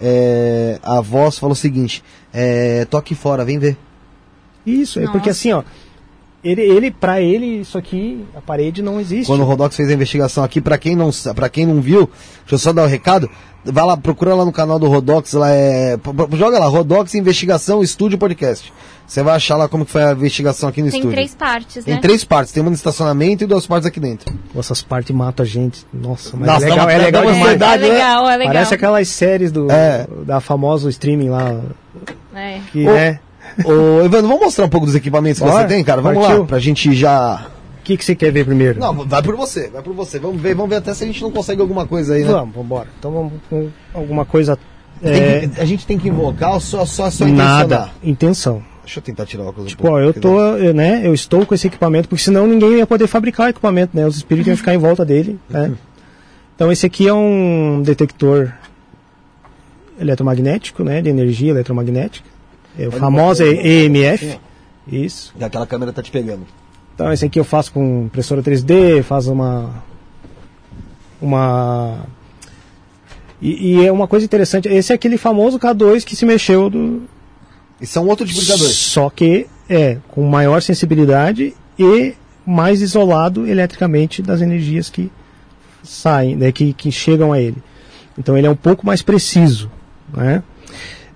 É, 0.00 0.78
a 0.82 1.00
voz 1.00 1.38
falou 1.38 1.52
o 1.52 1.56
seguinte: 1.56 2.02
é, 2.32 2.84
tô 2.86 2.96
aqui 2.96 3.14
fora, 3.14 3.44
vem 3.44 3.58
ver. 3.58 3.76
Isso, 4.64 4.98
é 4.98 5.02
Nossa. 5.02 5.12
porque 5.12 5.30
assim, 5.30 5.52
ó, 5.52 5.62
ele, 6.44 6.62
ele 6.62 6.90
para 6.90 7.20
ele 7.20 7.60
isso 7.60 7.78
aqui, 7.78 8.24
a 8.36 8.40
parede 8.40 8.82
não 8.82 9.00
existe. 9.00 9.26
Quando 9.26 9.42
o 9.42 9.44
Rodox 9.44 9.76
fez 9.76 9.88
a 9.88 9.92
investigação 9.92 10.42
aqui, 10.44 10.60
pra 10.60 10.76
quem 10.78 10.96
não, 10.96 11.10
para 11.34 11.48
quem 11.48 11.66
não 11.66 11.80
viu, 11.80 12.10
deixa 12.40 12.54
eu 12.54 12.58
só 12.58 12.72
dar 12.72 12.82
o 12.84 12.86
recado. 12.86 13.28
Vai 13.64 13.84
lá, 13.84 13.96
procura 13.96 14.34
lá 14.34 14.44
no 14.44 14.50
canal 14.50 14.76
do 14.76 14.88
Rodox, 14.88 15.34
lá 15.34 15.48
é. 15.50 15.96
Joga 16.36 16.58
lá, 16.58 16.66
Rodox 16.66 17.14
Investigação 17.14 17.80
Estúdio 17.80 18.18
Podcast. 18.18 18.72
Você 19.06 19.22
vai 19.22 19.36
achar 19.36 19.56
lá 19.56 19.68
como 19.68 19.84
que 19.84 19.90
foi 19.92 20.02
a 20.02 20.12
investigação 20.12 20.68
aqui 20.68 20.80
no 20.82 20.88
Tem 20.90 20.98
estúdio. 20.98 21.14
três 21.16 21.34
partes, 21.34 21.84
Tem 21.84 21.94
né? 21.94 22.00
três 22.00 22.24
partes, 22.24 22.52
tem 22.52 22.60
uma 22.62 22.70
no 22.70 22.74
estacionamento 22.76 23.44
e 23.44 23.46
duas 23.46 23.66
partes 23.66 23.86
aqui 23.86 24.00
dentro. 24.00 24.32
Essas 24.56 24.82
partes 24.82 25.14
matam 25.14 25.44
a 25.44 25.46
gente. 25.46 25.84
Nossa, 25.92 26.36
mas 26.36 26.46
Nossa, 26.48 26.66
é 26.66 26.70
legal, 26.70 26.90
é 26.90 26.98
legal 26.98 27.22
uma 27.22 27.32
demais. 27.32 27.46
É, 27.46 27.54
ansiedade, 27.54 27.84
é 27.84 27.88
né? 27.88 27.92
legal, 27.94 28.28
é 28.30 28.36
legal. 28.36 28.52
Parece 28.54 28.74
aquelas 28.74 29.08
séries 29.08 29.52
do, 29.52 29.70
É. 29.70 30.06
da 30.24 30.40
famosa 30.40 30.88
streaming 30.88 31.28
lá, 31.28 31.60
É. 32.34 32.60
que, 32.72 32.84
né? 32.84 33.20
Ô, 33.64 34.04
Evandro, 34.04 34.28
vamos 34.28 34.40
mostrar 34.44 34.64
um 34.64 34.68
pouco 34.68 34.86
dos 34.86 34.94
equipamentos 34.94 35.40
que 35.40 35.46
Bora, 35.48 35.62
você 35.68 35.74
tem, 35.74 35.84
cara? 35.84 36.00
Vamos 36.00 36.22
partiu. 36.22 36.40
lá, 36.40 36.46
pra 36.46 36.58
gente 36.58 36.94
já. 36.94 37.46
O 37.80 37.84
que, 37.84 37.96
que 37.96 38.04
você 38.04 38.14
quer 38.14 38.30
ver 38.30 38.44
primeiro? 38.44 38.78
Não, 38.78 38.94
vai 39.06 39.22
por 39.22 39.34
você, 39.36 39.68
vai 39.68 39.82
por 39.82 39.92
você. 39.94 40.18
Vamos 40.18 40.40
ver, 40.40 40.54
vamos 40.54 40.70
ver 40.70 40.76
até 40.76 40.94
se 40.94 41.02
a 41.02 41.06
gente 41.06 41.20
não 41.20 41.30
consegue 41.32 41.60
alguma 41.60 41.86
coisa 41.86 42.14
aí, 42.14 42.22
né? 42.22 42.28
Vamos, 42.30 42.54
vamos 42.54 42.64
embora. 42.66 42.88
Então 42.98 43.10
vamos 43.12 43.32
com 43.50 43.68
alguma 43.92 44.24
coisa. 44.24 44.56
É, 45.02 45.48
que- 45.48 45.60
a 45.60 45.64
gente 45.64 45.84
tem 45.84 45.98
que 45.98 46.08
invocar 46.08 46.52
ou 46.54 46.60
só, 46.60 46.84
só, 46.86 47.10
só 47.10 47.26
nada. 47.26 47.64
intencionar? 47.64 47.94
Intenção. 48.04 48.62
Deixa 48.84 48.98
eu 49.00 49.02
tentar 49.02 49.26
tirar 49.26 49.42
o 49.44 49.46
óculos. 49.48 49.66
um 49.66 49.68
Tipo, 49.68 49.82
pouco, 49.82 49.96
ó, 49.96 50.00
eu 50.00 50.12
tô, 50.14 50.40
eu, 50.56 50.72
né, 50.74 51.02
eu 51.04 51.12
estou 51.14 51.44
com 51.46 51.54
esse 51.54 51.66
equipamento, 51.66 52.08
porque 52.08 52.22
senão 52.22 52.46
ninguém 52.46 52.74
ia 52.78 52.86
poder 52.86 53.06
fabricar 53.06 53.46
o 53.46 53.50
equipamento, 53.50 53.96
né? 53.96 54.06
Os 54.06 54.16
espíritos 54.16 54.46
iam 54.48 54.56
ficar 54.56 54.74
em 54.74 54.78
volta 54.78 55.04
dele, 55.04 55.38
né? 55.50 55.72
Então 56.54 56.70
esse 56.70 56.86
aqui 56.86 57.06
é 57.08 57.14
um 57.14 57.80
detector 57.84 58.52
eletromagnético, 60.00 60.82
né, 60.84 61.00
de 61.02 61.08
energia 61.08 61.50
eletromagnética. 61.50 62.28
É 62.78 62.88
o 62.88 62.92
famoso 62.92 63.42
EMF. 63.44 64.38
Isso. 64.90 65.32
ó. 65.40 65.44
Aquela 65.44 65.66
câmera 65.66 65.92
tá 65.92 66.02
te 66.02 66.10
pegando. 66.10 66.46
Então 66.94 67.12
esse 67.12 67.24
aqui 67.24 67.38
eu 67.38 67.44
faço 67.44 67.72
com 67.72 68.04
impressora 68.04 68.42
3D, 68.42 69.02
faz 69.02 69.26
uma 69.26 69.82
uma 71.20 72.06
e, 73.40 73.72
e 73.72 73.86
é 73.86 73.92
uma 73.92 74.06
coisa 74.06 74.24
interessante. 74.24 74.68
Esse 74.68 74.92
é 74.92 74.94
aquele 74.94 75.16
famoso 75.16 75.58
K2 75.58 76.04
que 76.04 76.14
se 76.14 76.24
mexeu 76.24 76.70
do 76.70 77.02
Isso 77.80 77.98
é 77.98 78.02
um 78.02 78.08
outro 78.08 78.26
tipo 78.26 78.40
de 78.40 78.46
K2. 78.46 78.58
só 78.58 79.10
que 79.10 79.46
é 79.68 79.98
com 80.08 80.22
maior 80.24 80.60
sensibilidade 80.62 81.54
e 81.78 82.14
mais 82.44 82.82
isolado 82.82 83.46
eletricamente 83.46 84.20
das 84.20 84.40
energias 84.40 84.90
que 84.90 85.10
saem, 85.82 86.36
né, 86.36 86.52
que, 86.52 86.72
que 86.72 86.90
chegam 86.92 87.32
a 87.32 87.40
ele. 87.40 87.56
Então 88.18 88.36
ele 88.36 88.46
é 88.46 88.50
um 88.50 88.56
pouco 88.56 88.86
mais 88.86 89.02
preciso. 89.02 89.70
Né? 90.12 90.42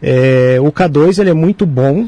É, 0.03 0.59
o 0.61 0.71
K2 0.71 1.19
ele 1.19 1.31
é 1.31 1.35
muito 1.35 1.65
bom, 1.65 2.07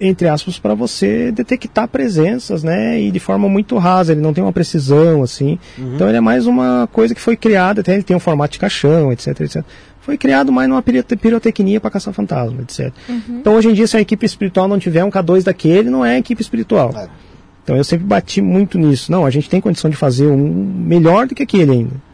entre 0.00 0.28
aspas, 0.28 0.58
para 0.58 0.74
você 0.74 1.32
detectar 1.32 1.88
presenças, 1.88 2.62
né? 2.62 3.00
E 3.00 3.10
de 3.10 3.18
forma 3.18 3.48
muito 3.48 3.76
rasa, 3.78 4.12
ele 4.12 4.20
não 4.20 4.32
tem 4.32 4.44
uma 4.44 4.52
precisão, 4.52 5.22
assim. 5.22 5.58
Então 5.94 6.08
ele 6.08 6.18
é 6.18 6.20
mais 6.20 6.46
uma 6.46 6.88
coisa 6.92 7.14
que 7.14 7.20
foi 7.20 7.36
criada, 7.36 7.80
até 7.80 7.94
ele 7.94 8.02
tem 8.02 8.16
um 8.16 8.20
formato 8.20 8.52
de 8.52 8.58
caixão, 8.58 9.12
etc, 9.12 9.40
etc. 9.40 9.62
foi 10.00 10.16
criado 10.16 10.52
mais 10.52 10.68
numa 10.68 10.82
pirotecnia 10.82 11.80
para 11.80 11.90
caçar 11.90 12.14
fantasma, 12.14 12.62
etc. 12.62 12.92
Então 13.40 13.54
hoje 13.54 13.68
em 13.68 13.74
dia, 13.74 13.86
se 13.86 13.96
a 13.96 14.00
equipe 14.00 14.24
espiritual 14.24 14.68
não 14.68 14.78
tiver 14.78 15.04
um 15.04 15.10
K2 15.10 15.42
daquele, 15.42 15.90
não 15.90 16.04
é 16.04 16.16
equipe 16.18 16.40
espiritual. 16.40 16.92
É. 16.96 17.08
Então 17.64 17.76
eu 17.76 17.84
sempre 17.84 18.06
bati 18.06 18.40
muito 18.40 18.78
nisso. 18.78 19.12
Não, 19.12 19.26
a 19.26 19.30
gente 19.30 19.50
tem 19.50 19.60
condição 19.60 19.90
de 19.90 19.96
fazer 19.96 20.26
um 20.26 20.38
melhor 20.38 21.26
do 21.26 21.34
que 21.34 21.42
aquele 21.42 21.72
ainda. 21.72 22.08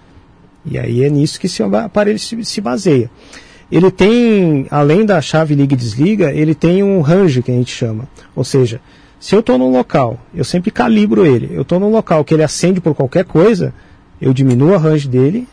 E 0.66 0.78
aí 0.78 1.04
é 1.04 1.10
nisso 1.10 1.38
que 1.38 1.46
esse 1.46 1.62
aparelho 1.62 2.18
se, 2.18 2.42
se 2.44 2.60
baseia. 2.60 3.10
Ele 3.74 3.90
tem, 3.90 4.68
além 4.70 5.04
da 5.04 5.20
chave 5.20 5.52
liga 5.52 5.74
e 5.74 5.76
desliga, 5.76 6.30
ele 6.32 6.54
tem 6.54 6.84
um 6.84 7.00
range 7.00 7.42
que 7.42 7.50
a 7.50 7.54
gente 7.54 7.74
chama. 7.74 8.08
Ou 8.36 8.44
seja, 8.44 8.80
se 9.18 9.34
eu 9.34 9.40
estou 9.40 9.58
num 9.58 9.72
local, 9.72 10.16
eu 10.32 10.44
sempre 10.44 10.70
calibro 10.70 11.26
ele. 11.26 11.50
Eu 11.52 11.62
estou 11.62 11.80
num 11.80 11.90
local 11.90 12.24
que 12.24 12.32
ele 12.32 12.44
acende 12.44 12.80
por 12.80 12.94
qualquer 12.94 13.24
coisa, 13.24 13.74
eu 14.20 14.32
diminuo 14.32 14.74
a 14.74 14.78
range 14.78 15.08
dele 15.08 15.48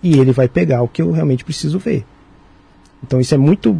e 0.00 0.20
ele 0.20 0.30
vai 0.30 0.46
pegar 0.46 0.82
o 0.82 0.88
que 0.88 1.02
eu 1.02 1.10
realmente 1.10 1.44
preciso 1.44 1.80
ver. 1.80 2.04
Então 3.02 3.20
isso 3.20 3.34
é 3.34 3.38
muito 3.38 3.76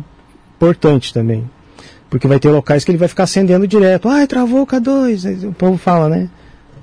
importante 0.56 1.14
também. 1.14 1.48
Porque 2.10 2.26
vai 2.26 2.40
ter 2.40 2.50
locais 2.50 2.84
que 2.84 2.90
ele 2.90 2.98
vai 2.98 3.06
ficar 3.06 3.22
acendendo 3.22 3.68
direto. 3.68 4.08
Ai, 4.08 4.26
travou 4.26 4.62
o 4.62 4.66
K2. 4.66 5.24
Aí 5.24 5.46
o 5.46 5.52
povo 5.52 5.78
fala, 5.78 6.08
né? 6.08 6.28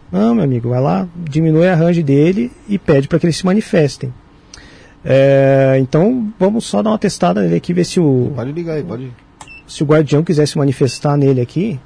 Não, 0.09 0.33
meu 0.33 0.45
amigo, 0.45 0.69
vai 0.69 0.79
lá, 0.79 1.09
diminui 1.13 1.67
a 1.67 1.75
range 1.75 2.01
dele 2.01 2.53
e 2.69 2.79
pede 2.79 3.09
para 3.09 3.19
que 3.19 3.25
eles 3.25 3.35
se 3.35 3.45
manifestem. 3.45 4.13
É, 5.03 5.77
então, 5.79 6.31
vamos 6.39 6.65
só 6.65 6.81
dar 6.81 6.91
uma 6.91 6.97
testada 6.99 7.41
nele 7.41 7.55
aqui, 7.55 7.73
ver 7.73 7.85
se 7.85 7.99
o, 7.99 8.31
Pode 8.35 8.51
ligar 8.51 8.73
aí, 8.75 8.83
pode. 8.83 9.11
se 9.67 9.81
o 9.81 9.85
guardião 9.85 10.23
quiser 10.23 10.45
se 10.47 10.57
manifestar 10.57 11.15
nele 11.17 11.39
aqui. 11.41 11.79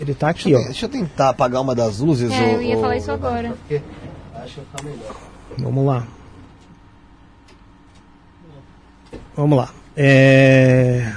Ele 0.00 0.14
tá 0.14 0.28
aqui, 0.30 0.54
ó. 0.54 0.58
Deixa 0.58 0.86
eu 0.86 0.90
tentar 0.90 1.30
apagar 1.30 1.60
uma 1.60 1.74
das 1.74 1.98
luzes. 1.98 2.30
É, 2.30 2.54
eu 2.54 2.58
ô- 2.58 2.62
ia 2.62 2.76
ô- 2.76 2.80
falar 2.80 2.96
isso 2.96 3.10
agora. 3.10 3.48
Acho 4.36 4.54
que 4.60 4.66
tá 4.76 4.82
melhor. 4.82 5.16
Vamos 5.58 5.84
lá. 5.86 6.06
Vamos 9.36 9.58
lá. 9.58 9.68
É, 9.96 11.12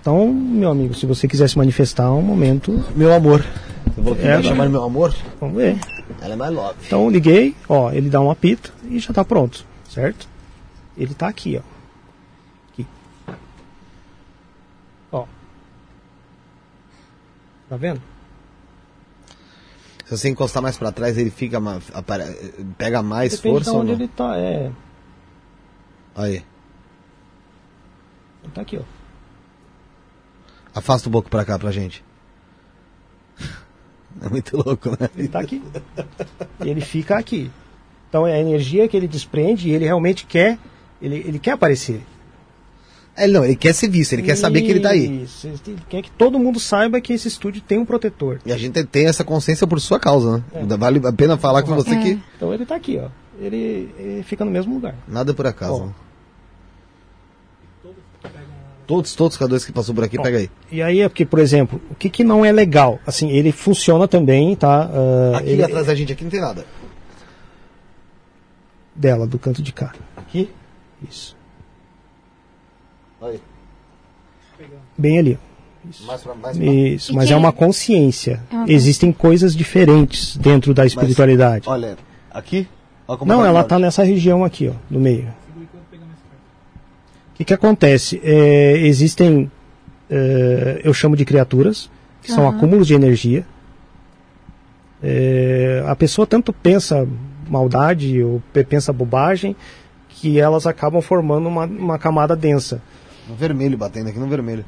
Então, 0.00 0.32
meu 0.32 0.70
amigo, 0.70 0.94
se 0.94 1.04
você 1.04 1.28
quiser 1.28 1.48
se 1.48 1.58
manifestar, 1.58 2.04
é 2.04 2.08
um 2.10 2.22
momento. 2.22 2.82
Meu 2.96 3.12
amor. 3.12 3.44
Eu 3.96 4.02
vou 4.02 4.16
É, 4.16 4.38
é, 4.38 4.42
chamar 4.42 4.64
de 4.66 4.72
meu 4.72 4.82
amor. 4.82 5.14
Vamos 5.40 5.56
ver. 5.56 5.76
Ela 6.22 6.32
é 6.32 6.36
mais 6.36 6.52
love. 6.54 6.74
Então, 6.86 7.10
liguei, 7.10 7.54
ó, 7.68 7.90
ele 7.92 8.08
dá 8.08 8.20
um 8.20 8.30
apito 8.30 8.72
e 8.88 8.98
já 8.98 9.12
tá 9.12 9.24
pronto, 9.24 9.64
certo? 9.90 10.28
Ele 10.96 11.14
tá 11.14 11.28
aqui, 11.28 11.58
ó. 11.58 11.62
Aqui. 12.72 12.86
Ó. 15.12 15.26
Tá 17.68 17.76
vendo? 17.76 18.00
Se 20.06 20.16
você 20.16 20.28
encostar 20.28 20.62
mais 20.62 20.76
pra 20.76 20.90
trás, 20.90 21.16
ele 21.18 21.30
fica 21.30 21.60
pega 22.78 23.02
mais 23.02 23.32
Depende 23.32 23.54
força 23.54 23.70
de 23.70 23.76
onde 23.76 23.92
não? 23.92 23.98
ele 23.98 24.08
tá, 24.08 24.36
é. 24.36 24.72
Aí. 26.14 26.44
Ele 28.42 28.52
tá 28.52 28.62
aqui, 28.62 28.78
ó. 28.78 28.82
Afasta 30.74 31.08
um 31.08 31.12
pouco 31.12 31.28
pra 31.28 31.44
cá 31.44 31.58
pra 31.58 31.70
gente. 31.70 32.04
É 34.20 34.28
muito 34.28 34.56
louco, 34.56 34.90
né? 34.90 35.08
Ele 35.16 35.28
tá 35.28 35.38
aqui. 35.38 35.62
e 36.64 36.68
ele 36.68 36.80
fica 36.80 37.16
aqui. 37.16 37.48
Então 38.10 38.26
é 38.26 38.34
a 38.34 38.38
energia 38.40 38.86
que 38.86 38.94
ele 38.96 39.08
desprende 39.08 39.68
e 39.68 39.72
ele 39.72 39.86
realmente 39.86 40.26
quer. 40.26 40.58
Ele, 41.00 41.16
ele 41.26 41.38
quer 41.38 41.52
aparecer. 41.52 42.02
É, 43.16 43.26
não, 43.26 43.44
ele 43.44 43.56
quer 43.56 43.72
ser 43.74 43.88
visto, 43.88 44.12
ele 44.12 44.22
quer 44.22 44.36
saber 44.36 44.62
que 44.62 44.70
ele 44.70 44.80
tá 44.80 44.90
aí. 44.90 45.22
Isso, 45.24 45.46
ele 45.46 45.78
quer 45.88 46.02
que 46.02 46.10
todo 46.10 46.38
mundo 46.38 46.58
saiba 46.60 47.00
que 47.00 47.12
esse 47.12 47.28
estúdio 47.28 47.60
tem 47.60 47.78
um 47.78 47.84
protetor. 47.84 48.38
E 48.46 48.52
a 48.52 48.56
gente 48.56 48.82
tem 48.84 49.06
essa 49.06 49.24
consciência 49.24 49.66
por 49.66 49.80
sua 49.80 49.98
causa, 49.98 50.38
né? 50.38 50.44
É. 50.54 50.76
Vale 50.76 51.00
a 51.06 51.12
pena 51.12 51.36
falar 51.36 51.62
com 51.62 51.74
você 51.74 51.94
É. 51.94 52.02
que 52.02 52.18
Então 52.36 52.52
ele 52.52 52.64
tá 52.66 52.76
aqui, 52.76 52.98
ó. 53.02 53.08
Ele, 53.40 53.88
ele 53.98 54.22
fica 54.22 54.44
no 54.44 54.50
mesmo 54.50 54.74
lugar. 54.74 54.94
nada 55.08 55.32
por 55.34 55.46
acaso. 55.46 55.82
Ó. 55.82 55.86
né? 55.86 55.92
Todos, 58.86 59.14
todos 59.14 59.40
os 59.40 59.46
K2 59.48 59.64
que 59.66 59.72
passou 59.72 59.94
por 59.94 60.02
aqui, 60.02 60.18
Ó. 60.18 60.22
pega 60.22 60.38
aí. 60.38 60.50
E 60.72 60.82
aí 60.82 61.00
é 61.00 61.08
porque, 61.08 61.24
por 61.24 61.38
exemplo, 61.38 61.80
o 61.90 61.94
que, 61.94 62.10
que 62.10 62.24
não 62.24 62.44
é 62.44 62.50
legal? 62.50 62.98
Assim, 63.06 63.30
ele 63.30 63.52
funciona 63.52 64.08
também, 64.08 64.56
tá? 64.56 64.90
Ah, 64.92 65.38
Aqui 65.38 65.50
ele- 65.50 65.62
atrás 65.62 65.86
da 65.86 65.94
gente 65.94 66.12
aqui 66.12 66.24
não 66.24 66.30
tem 66.30 66.40
nada. 66.40 66.64
Dela, 68.94 69.26
do 69.26 69.38
canto 69.38 69.62
de 69.62 69.72
cá. 69.72 69.94
Aqui? 70.16 70.50
Isso. 71.08 71.36
Aí. 73.22 73.40
Bem 74.96 75.18
ali, 75.18 75.38
ó. 75.40 75.50
Mais 76.06 76.20
pra, 76.20 76.34
mais 76.34 76.56
pra. 76.56 76.66
Isso, 76.66 77.14
mas 77.14 77.30
é 77.30 77.36
uma 77.36 77.52
consciência. 77.52 78.42
É 78.50 78.54
uma 78.54 78.70
Existem 78.70 79.12
coisas 79.12 79.54
diferentes 79.54 80.36
dentro 80.36 80.74
da 80.74 80.84
espiritualidade. 80.84 81.68
Olha, 81.68 81.96
aqui. 82.30 82.68
Olha 83.08 83.18
como 83.18 83.32
Não, 83.32 83.40
tá 83.40 83.46
ela 83.48 83.60
está 83.62 83.78
nessa 83.78 84.02
região 84.02 84.44
aqui, 84.44 84.68
ó, 84.68 84.74
no 84.90 85.00
meio. 85.00 85.28
O 87.32 87.36
que, 87.40 87.44
que 87.46 87.54
acontece? 87.54 88.20
É, 88.22 88.76
existem, 88.86 89.50
é, 90.10 90.82
eu 90.84 90.92
chamo 90.92 91.16
de 91.16 91.24
criaturas, 91.24 91.90
que 92.22 92.30
são 92.30 92.46
Aham. 92.46 92.56
acúmulos 92.56 92.86
de 92.86 92.92
energia. 92.92 93.46
É, 95.02 95.82
a 95.86 95.96
pessoa 95.96 96.26
tanto 96.26 96.52
pensa 96.52 97.08
maldade 97.50 98.22
ou 98.22 98.40
pe- 98.52 98.64
pensa 98.64 98.92
bobagem 98.92 99.54
que 100.08 100.38
elas 100.40 100.66
acabam 100.66 101.02
formando 101.02 101.48
uma, 101.48 101.64
uma 101.66 101.98
camada 101.98 102.34
densa. 102.36 102.80
No 103.28 103.34
vermelho, 103.34 103.76
batendo 103.76 104.08
aqui 104.08 104.18
no 104.18 104.26
vermelho. 104.28 104.64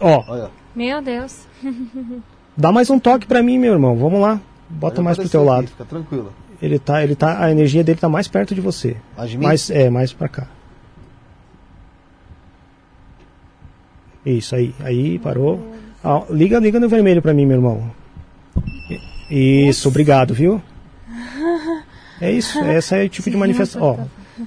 Ó, 0.00 0.22
Olha. 0.28 0.50
Meu 0.74 1.00
Deus. 1.02 1.46
dá 2.56 2.72
mais 2.72 2.90
um 2.90 2.98
toque 2.98 3.26
pra 3.26 3.42
mim, 3.42 3.58
meu 3.58 3.72
irmão. 3.72 3.96
Vamos 3.96 4.20
lá. 4.20 4.40
Bota 4.68 5.00
mais 5.02 5.16
pro 5.18 5.28
teu 5.28 5.40
aqui, 5.42 5.50
lado. 5.50 5.66
Fica 5.68 5.84
tranquilo. 5.84 6.32
Ele 6.60 6.78
tá, 6.78 7.02
ele 7.02 7.14
tá, 7.14 7.44
a 7.44 7.50
energia 7.50 7.82
dele 7.84 7.98
tá 8.00 8.08
mais 8.08 8.26
perto 8.28 8.54
de 8.54 8.60
você. 8.60 8.96
Mais 9.16 9.30
de 9.30 9.36
mim? 9.38 9.44
Mais, 9.44 9.70
é, 9.70 9.90
mais 9.90 10.12
pra 10.12 10.28
cá. 10.28 10.46
Isso 14.24 14.54
aí, 14.54 14.74
aí 14.80 15.18
parou. 15.18 15.60
Ah, 16.02 16.22
liga, 16.30 16.58
liga 16.58 16.78
no 16.78 16.88
vermelho 16.88 17.20
pra 17.20 17.34
mim, 17.34 17.44
meu 17.46 17.56
irmão. 17.56 17.90
Isso, 19.30 19.88
obrigado, 19.88 20.32
viu? 20.34 20.62
É 22.22 22.30
isso, 22.30 22.58
essa 22.60 22.96
é 22.96 23.04
o 23.04 23.08
tipo 23.08 23.28
de 23.30 23.36
manifestação. 23.36 23.82
Ó, 23.82 24.44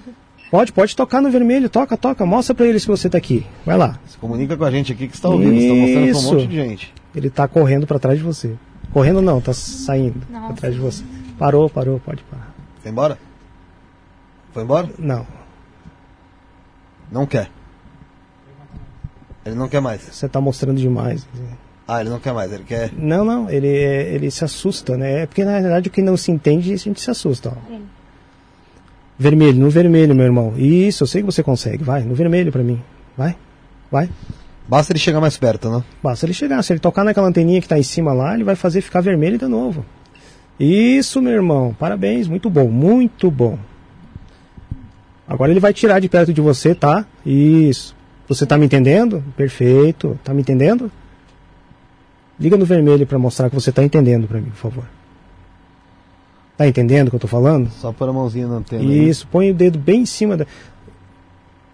pode, 0.49 0.71
pode 0.71 0.95
tocar 0.95 1.21
no 1.21 1.29
vermelho, 1.29 1.69
toca, 1.69 1.97
toca, 1.97 2.25
mostra 2.25 2.55
pra 2.55 2.65
eles 2.65 2.83
que 2.85 2.89
você 2.91 3.09
tá 3.09 3.17
aqui. 3.17 3.45
Vai 3.65 3.77
lá. 3.77 3.99
Se 4.07 4.17
comunica 4.17 4.55
com 4.55 4.63
a 4.63 4.71
gente 4.71 4.93
aqui 4.93 5.07
que 5.07 5.15
está 5.15 5.27
ouvindo. 5.29 5.53
Estão 5.53 5.75
mostrando 5.75 6.09
pra 6.11 6.19
um 6.19 6.23
monte 6.39 6.47
de 6.47 6.55
gente. 6.55 6.93
Ele 7.13 7.29
tá 7.29 7.47
correndo 7.47 7.85
pra 7.85 7.99
trás 7.99 8.17
de 8.17 8.23
você. 8.23 8.55
Correndo 8.93 9.21
não, 9.21 9.41
tá 9.41 9.51
saindo 9.53 10.25
pra 10.25 10.39
Nossa. 10.39 10.53
trás 10.53 10.73
de 10.73 10.79
você. 10.79 11.03
Parou, 11.37 11.69
parou, 11.69 11.99
pode 11.99 12.23
parar. 12.23 12.53
Foi 12.81 12.91
embora? 12.91 13.17
Foi 14.53 14.63
embora? 14.63 14.89
Não, 14.97 15.27
Não 17.11 17.25
quer. 17.25 17.49
Ele 19.45 19.55
não 19.55 19.67
quer 19.67 19.81
mais. 19.81 20.01
você 20.01 20.27
tá 20.29 20.39
mostrando 20.41 20.79
demais. 20.79 21.27
Ah, 21.87 22.01
ele 22.01 22.09
não 22.09 22.19
quer 22.19 22.33
mais. 22.33 22.51
Ele 22.51 22.63
quer. 22.63 22.91
Não, 22.97 23.23
não, 23.23 23.49
ele, 23.49 23.67
é- 23.67 24.13
ele 24.13 24.31
se 24.31 24.43
assusta, 24.43 24.97
né? 24.97 25.21
É 25.21 25.25
porque 25.25 25.43
na 25.45 25.59
verdade 25.61 25.87
o 25.87 25.91
que 25.91 26.01
não 26.01 26.17
se 26.17 26.31
entende, 26.31 26.73
a 26.73 26.77
gente 26.77 26.99
se 26.99 27.11
assusta. 27.11 27.49
Ó. 27.55 27.75
Vermelho, 29.17 29.59
no 29.59 29.69
vermelho, 29.69 30.13
meu 30.15 30.25
irmão. 30.25 30.53
Isso, 30.57 31.03
eu 31.03 31.07
sei 31.07 31.21
que 31.21 31.25
você 31.25 31.41
consegue. 31.43 31.83
Vai, 31.83 32.01
no 32.03 32.15
vermelho 32.15 32.51
pra 32.51 32.63
mim. 32.63 32.81
Vai, 33.15 33.35
vai. 33.91 34.09
Basta 34.67 34.91
ele 34.91 34.99
chegar 34.99 35.21
mais 35.21 35.37
perto, 35.37 35.69
né? 35.69 35.83
Basta 36.01 36.25
ele 36.25 36.33
chegar. 36.33 36.61
Se 36.63 36.73
ele 36.73 36.79
tocar 36.79 37.03
naquela 37.03 37.27
anteninha 37.27 37.61
que 37.61 37.67
tá 37.67 37.77
em 37.77 37.83
cima 37.83 38.11
lá, 38.13 38.33
ele 38.33 38.43
vai 38.43 38.55
fazer 38.55 38.81
ficar 38.81 38.99
vermelho 39.01 39.37
de 39.37 39.45
novo. 39.45 39.85
Isso, 40.59 41.21
meu 41.21 41.33
irmão. 41.33 41.75
Parabéns, 41.77 42.27
muito 42.27 42.49
bom, 42.49 42.67
muito 42.67 43.29
bom. 43.29 43.59
Agora 45.27 45.51
ele 45.51 45.59
vai 45.59 45.71
tirar 45.73 45.99
de 45.99 46.09
perto 46.09 46.33
de 46.33 46.41
você, 46.41 46.73
tá? 46.73 47.05
Isso. 47.25 47.95
Você 48.27 48.45
tá 48.45 48.57
me 48.57 48.65
entendendo? 48.65 49.23
Perfeito. 49.37 50.19
Tá 50.23 50.33
me 50.33 50.41
entendendo? 50.41 50.91
Liga 52.39 52.57
no 52.57 52.65
vermelho 52.65 53.07
pra 53.07 53.17
mostrar 53.17 53.49
que 53.49 53.55
você 53.55 53.71
tá 53.71 53.83
entendendo 53.83 54.27
pra 54.27 54.39
mim, 54.39 54.49
por 54.49 54.57
favor. 54.57 54.83
Tá 56.57 56.67
entendendo 56.67 57.07
o 57.07 57.09
que 57.11 57.15
eu 57.15 57.19
tô 57.19 57.27
falando? 57.27 57.69
Só 57.71 57.91
pôr 57.91 58.07
a 58.09 58.13
mãozinha 58.13 58.47
na 58.47 58.55
antena. 58.55 58.81
aí. 58.81 59.09
Isso, 59.09 59.27
põe 59.27 59.51
o 59.51 59.53
dedo 59.53 59.77
bem 59.77 60.01
em 60.01 60.05
cima 60.05 60.37
da. 60.37 60.45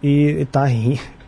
E, 0.02 0.40
e 0.40 0.44
tá 0.46 0.64
rindo. 0.64 1.00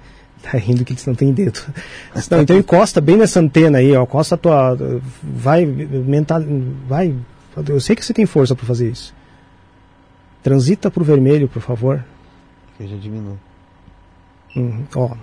Tá 0.44 0.58
rindo 0.58 0.84
que 0.84 0.92
eles 0.92 1.06
não 1.06 1.14
tem 1.14 1.32
dedo. 1.32 1.58
Não, 2.30 2.42
então 2.42 2.54
encosta 2.58 3.00
bem 3.00 3.16
nessa 3.16 3.40
antena 3.40 3.78
aí, 3.78 3.96
ó. 3.96 4.02
Encosta 4.02 4.34
a 4.34 4.38
tua. 4.38 4.78
Vai. 5.22 5.64
Mental, 5.64 6.42
vai. 6.86 7.14
Eu 7.66 7.80
sei 7.80 7.96
que 7.96 8.04
você 8.04 8.12
tem 8.12 8.26
força 8.26 8.54
pra 8.54 8.66
fazer 8.66 8.90
isso. 8.90 9.14
Transita 10.42 10.90
pro 10.90 11.02
vermelho, 11.02 11.48
por 11.48 11.62
favor. 11.62 12.04
Que 12.76 12.86
já 12.86 12.94
diminui. 12.96 13.38
Uhum, 14.54 14.84
ó. 14.94 15.16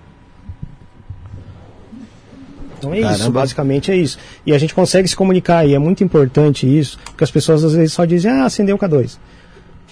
Então 2.82 2.94
é 2.94 3.00
isso, 3.00 3.10
Caramba. 3.10 3.40
basicamente 3.42 3.92
é 3.92 3.96
isso. 3.96 4.18
E 4.44 4.54
a 4.54 4.58
gente 4.58 4.74
consegue 4.74 5.08
se 5.08 5.16
comunicar, 5.16 5.66
e 5.68 5.76
é 5.76 5.80
muito 5.80 6.04
importante 6.04 6.66
isso, 6.66 6.98
porque 7.06 7.24
as 7.24 7.30
pessoas 7.30 7.64
às 7.64 7.74
vezes 7.74 7.94
só 7.94 8.06
dizem, 8.06 8.32
ah, 8.32 8.46
acendeu 8.46 8.76
o 8.76 8.80
K2. 8.80 9.18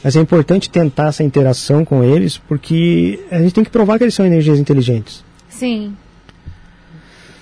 Mas 0.03 0.15
é 0.15 0.19
importante 0.19 0.69
tentar 0.69 1.07
essa 1.09 1.23
interação 1.23 1.85
com 1.85 2.03
eles, 2.03 2.37
porque 2.37 3.19
a 3.29 3.37
gente 3.39 3.53
tem 3.53 3.63
que 3.63 3.69
provar 3.69 3.97
que 3.97 4.05
eles 4.05 4.15
são 4.15 4.25
energias 4.25 4.57
inteligentes, 4.57 5.23
Sim. 5.49 5.95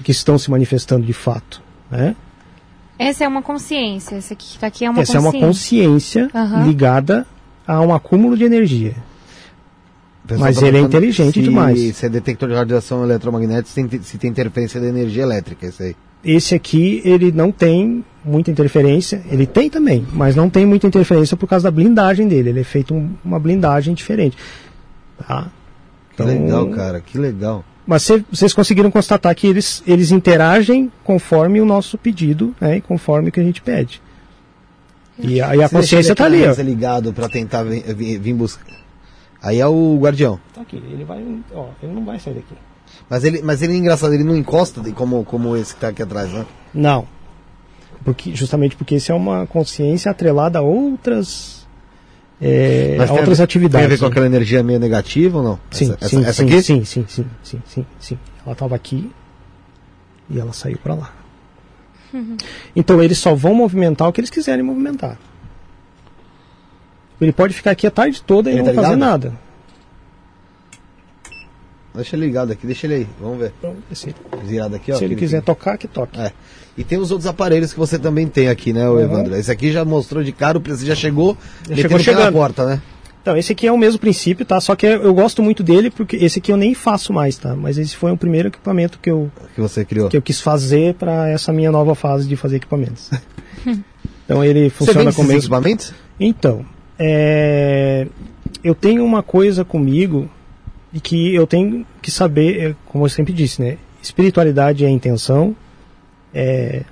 que 0.04 0.12
estão 0.12 0.38
se 0.38 0.52
manifestando 0.52 1.06
de 1.06 1.14
fato. 1.14 1.62
Né? 1.90 2.16
Essa 3.00 3.24
é 3.24 3.28
uma 3.28 3.42
consciência. 3.42 4.16
Essa 4.16 4.34
aqui 4.34 4.54
que 4.54 4.60
tá 4.60 4.68
aqui 4.68 4.84
é 4.84 4.90
uma 4.90 5.02
Essa 5.02 5.14
consciência. 5.14 5.38
é 5.38 5.40
uma 5.40 5.48
consciência 5.48 6.30
Aham. 6.34 6.66
ligada 6.66 7.28
a 7.66 7.80
um 7.82 7.94
acúmulo 7.94 8.36
de 8.36 8.44
energia. 8.44 8.96
Mas 10.38 10.58
tá 10.60 10.68
ele 10.68 10.78
é 10.78 10.82
inteligente 10.82 11.36
se, 11.36 11.42
demais. 11.42 11.96
Se 11.96 12.06
é 12.06 12.10
detector 12.10 12.50
de 12.50 12.56
radiação 12.56 13.04
eletromagnética, 13.04 13.70
se 13.70 13.88
tem, 13.88 14.02
se 14.02 14.18
tem 14.18 14.30
interferência 14.30 14.80
da 14.82 14.88
energia 14.88 15.24
elétrica, 15.24 15.68
isso 15.68 15.84
aí. 15.84 15.96
Esse 16.26 16.56
aqui, 16.56 17.02
ele 17.06 17.32
não 17.32 17.52
tem 17.52 18.04
muita 18.26 18.50
interferência. 18.52 19.22
Ele 19.32 19.46
tem 19.46 19.70
também, 19.70 20.06
mas 20.12 20.36
não 20.36 20.50
tem 20.50 20.66
muita 20.66 20.88
interferência 20.88 21.38
por 21.38 21.48
causa 21.48 21.64
da 21.66 21.72
blindagem 21.72 22.28
dele. 22.28 22.50
Ele 22.50 22.60
é 22.62 22.64
feito 22.64 22.94
um- 22.94 23.12
uma 23.24 23.40
blindagem 23.40 23.94
diferente. 23.94 24.36
Tá? 25.26 25.48
Que 26.16 26.24
legal, 26.24 26.68
cara, 26.70 27.00
que 27.00 27.18
legal. 27.18 27.64
Mas 27.86 28.04
cê- 28.04 28.24
vocês 28.30 28.54
conseguiram 28.54 28.92
constatar 28.92 29.34
que 29.34 29.48
eles, 29.48 29.82
eles 29.88 30.12
interagem 30.12 30.92
conforme 31.04 31.62
o 31.62 31.66
nosso 31.66 31.98
pedido, 31.98 32.54
né? 32.60 32.78
E 32.78 32.82
conforme 32.82 33.30
o 33.30 33.32
que 33.32 33.40
a 33.40 33.44
gente 33.44 33.62
pede. 33.62 34.02
E 35.20 35.40
a, 35.42 35.56
e 35.56 35.64
a 35.64 35.70
consciência 35.70 36.14
tá 36.14 36.28
aqui 36.28 36.36
ali, 36.44 36.48
ó. 36.48 36.62
ligado 36.62 37.14
pra 37.14 37.30
tentar 37.30 37.64
vir- 37.64 38.20
vir 38.20 38.34
buscar. 38.34 38.66
Aí 39.42 39.60
é 39.60 39.68
o 39.68 39.98
guardião. 40.00 40.40
Tá 40.54 40.62
aqui, 40.62 40.78
ele 40.78 41.04
vai, 41.04 41.24
ó, 41.54 41.68
ele 41.82 41.94
não 41.94 42.04
vai 42.04 42.20
sair 42.20 42.34
daqui. 42.36 42.56
Mas 43.10 43.24
ele, 43.24 43.42
mas 43.44 43.62
ele 43.62 43.74
é 43.74 43.76
engraçado, 43.78 44.14
ele 44.14 44.24
não 44.24 44.36
encosta 44.36 44.82
de- 44.82 44.92
como, 44.92 45.24
como 45.24 45.56
esse 45.56 45.74
que 45.76 45.82
tá 45.82 45.90
aqui 45.90 46.02
atrás, 46.02 46.32
né? 46.32 46.46
Não. 46.74 47.08
Porque, 48.04 48.34
justamente 48.36 48.76
porque 48.76 48.96
isso 48.96 49.12
é 49.12 49.16
uma 49.16 49.46
consciência 49.46 50.10
atrelada 50.12 50.60
a 50.60 50.62
outras, 50.62 51.68
é, 52.42 52.96
Mas 52.98 53.10
a 53.10 53.14
tem 53.14 53.20
outras 53.20 53.38
ver- 53.40 53.44
atividades. 53.44 53.78
Tem 53.80 53.86
a 53.86 53.90
ver 53.90 53.98
com 54.00 54.06
né? 54.06 54.12
aquela 54.12 54.26
energia 54.26 54.64
meio 54.64 54.80
negativa 54.80 55.38
ou 55.38 55.44
não? 55.44 55.60
Sim, 55.72 55.94
essa, 56.00 56.08
sim, 56.08 56.20
essa, 56.20 56.30
essa 56.30 56.34
sim, 56.44 56.46
aqui? 56.48 56.62
sim, 56.64 56.86
sim, 56.86 57.06
sim, 57.08 57.26
sim, 57.44 57.62
sim, 57.66 57.86
sim. 58.00 58.20
Ela 58.46 58.54
estava 58.54 58.76
aqui 58.76 59.12
e 60.30 60.40
ela 60.40 60.54
saiu 60.54 60.78
para 60.78 60.94
lá. 60.96 61.14
Então 62.76 63.04
eles 63.04 63.18
só 63.18 63.36
vão 63.36 63.54
movimentar 63.54 64.08
o 64.08 64.14
que 64.14 64.22
eles 64.22 64.30
quiserem 64.30 64.64
movimentar. 64.64 65.18
Ele 67.20 67.32
pode 67.32 67.54
ficar 67.54 67.72
aqui 67.72 67.88
a 67.88 67.92
tarde 67.92 68.22
toda 68.22 68.50
e 68.50 68.54
Ele 68.54 68.60
não 68.64 68.66
tá 68.68 68.74
fazer 68.76 68.94
ligado? 68.96 69.00
nada. 69.10 69.34
Deixa 71.96 72.16
ele 72.16 72.28
ligado 72.28 72.52
aqui, 72.52 72.68
deixa 72.68 72.86
ele 72.86 72.94
aí, 72.94 73.08
vamos 73.20 73.40
ver. 73.40 73.52
Então, 73.58 73.76
se, 73.92 74.14
Virado 74.44 74.76
aqui, 74.76 74.92
ó. 74.92 74.96
se 74.98 75.04
ele 75.04 75.16
quiser 75.16 75.38
aqui. 75.38 75.46
tocar, 75.48 75.78
que 75.80 75.88
toque. 75.88 76.20
É. 76.20 76.32
E 76.78 76.84
tem 76.84 77.00
os 77.00 77.10
outros 77.10 77.26
aparelhos 77.26 77.74
que 77.74 77.80
você 77.80 77.98
também 77.98 78.28
tem 78.28 78.50
aqui, 78.50 78.72
né, 78.72 78.88
o 78.88 78.94
Uhum. 78.94 79.00
Evandro? 79.02 79.36
Esse 79.36 79.50
aqui 79.50 79.72
já 79.72 79.84
mostrou 79.84 80.24
de 80.24 80.32
cara, 80.32 80.60
o 80.60 80.62
preço 80.62 80.86
já 80.86 80.94
chegou, 80.94 81.36
Já 81.68 81.76
chegou 81.76 81.98
o 81.98 82.04
pé 82.04 82.12
na 82.12 82.18
chegando. 82.20 82.34
porta, 82.34 82.66
né? 82.68 82.82
Então, 83.20 83.36
esse 83.36 83.52
aqui 83.52 83.66
é 83.66 83.72
o 83.72 83.78
mesmo 83.78 84.00
princípio, 84.00 84.46
tá? 84.46 84.62
Só 84.62 84.76
que 84.76 84.86
eu 84.86 85.12
gosto 85.12 85.42
muito 85.42 85.64
dele 85.64 85.90
porque 85.90 86.16
esse 86.18 86.38
aqui 86.38 86.52
eu 86.52 86.56
nem 86.56 86.76
faço 86.76 87.12
mais, 87.12 87.36
tá? 87.36 87.56
Mas 87.56 87.80
esse 87.80 87.96
foi 87.96 88.12
o 88.12 88.18
primeiro 88.18 88.50
equipamento 88.50 89.00
que 89.02 89.10
eu, 89.10 89.32
Que 89.56 89.60
você 89.60 89.84
criou. 89.84 90.08
que 90.08 90.16
eu 90.16 90.22
quis 90.22 90.40
fazer 90.40 90.94
para 90.94 91.28
essa 91.30 91.52
minha 91.52 91.72
nova 91.72 91.96
fase 91.96 92.28
de 92.28 92.36
fazer 92.36 92.58
equipamentos. 92.58 93.10
então 94.24 94.44
ele 94.46 94.66
Você 94.70 94.76
funciona 94.86 95.00
vende 95.06 95.16
com 95.16 95.24
o 95.24 95.26
esses 95.26 95.40
equipamentos? 95.46 95.94
Então, 96.20 96.64
é, 97.00 98.08
eu 98.64 98.74
tenho 98.74 99.04
uma 99.04 99.22
coisa 99.22 99.64
comigo 99.64 100.30
e 100.94 101.00
que 101.00 101.34
eu 101.34 101.46
tenho 101.46 101.86
que 102.02 102.10
saber, 102.10 102.62
é, 102.62 102.76
como 102.86 103.06
eu 103.06 103.10
sempre 103.10 103.34
disse, 103.34 103.62
né? 103.62 103.78
Espiritualidade 104.02 104.86
é 104.86 104.90
intenção, 104.90 105.56
é, 106.34 106.84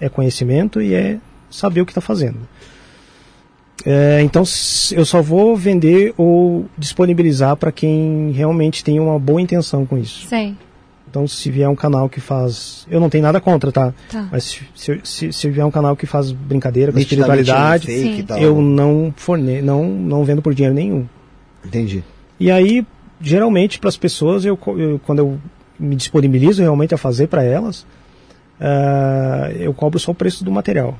é 0.00 0.08
conhecimento 0.08 0.80
e 0.80 0.94
é 0.94 1.18
saber 1.50 1.80
o 1.80 1.86
que 1.86 1.90
está 1.90 2.00
fazendo. 2.00 2.38
É, 3.84 4.20
então, 4.22 4.42
eu 4.92 5.04
só 5.04 5.22
vou 5.22 5.56
vender 5.56 6.12
ou 6.16 6.66
disponibilizar 6.76 7.56
para 7.56 7.72
quem 7.72 8.30
realmente 8.30 8.84
tem 8.84 9.00
uma 9.00 9.18
boa 9.18 9.40
intenção 9.40 9.86
com 9.86 9.96
isso. 9.96 10.26
Sei. 10.28 10.54
Então, 11.10 11.26
se 11.26 11.50
vier 11.50 11.68
um 11.68 11.74
canal 11.74 12.08
que 12.08 12.20
faz. 12.20 12.86
Eu 12.88 13.00
não 13.00 13.10
tenho 13.10 13.22
nada 13.24 13.40
contra, 13.40 13.72
tá? 13.72 13.92
Tá. 14.08 14.28
Mas 14.30 14.44
se, 14.44 14.60
se, 14.76 15.00
se, 15.02 15.32
se 15.32 15.50
vier 15.50 15.66
um 15.66 15.70
canal 15.70 15.96
que 15.96 16.06
faz 16.06 16.30
brincadeira 16.30 16.92
com 16.92 16.98
espiritualidade, 17.00 17.86
fake 17.88 18.22
tal. 18.22 18.38
eu 18.38 18.62
não 18.62 19.12
forne 19.16 19.60
não 19.60 19.84
não 19.88 20.24
vendo 20.24 20.40
por 20.40 20.54
dinheiro 20.54 20.74
nenhum. 20.74 21.06
Entendi. 21.64 22.04
E 22.38 22.48
aí, 22.48 22.86
geralmente 23.20 23.80
para 23.80 23.88
as 23.88 23.96
pessoas, 23.96 24.44
eu, 24.44 24.56
eu- 24.78 25.00
quando 25.04 25.18
eu 25.18 25.38
me 25.78 25.96
disponibilizo 25.96 26.62
realmente 26.62 26.94
a 26.94 26.98
fazer 26.98 27.26
para 27.26 27.42
elas, 27.42 27.84
ah, 28.60 29.50
eu 29.58 29.72
cobro 29.74 29.98
só 29.98 30.12
o 30.12 30.14
preço 30.14 30.44
do 30.44 30.52
material, 30.52 30.96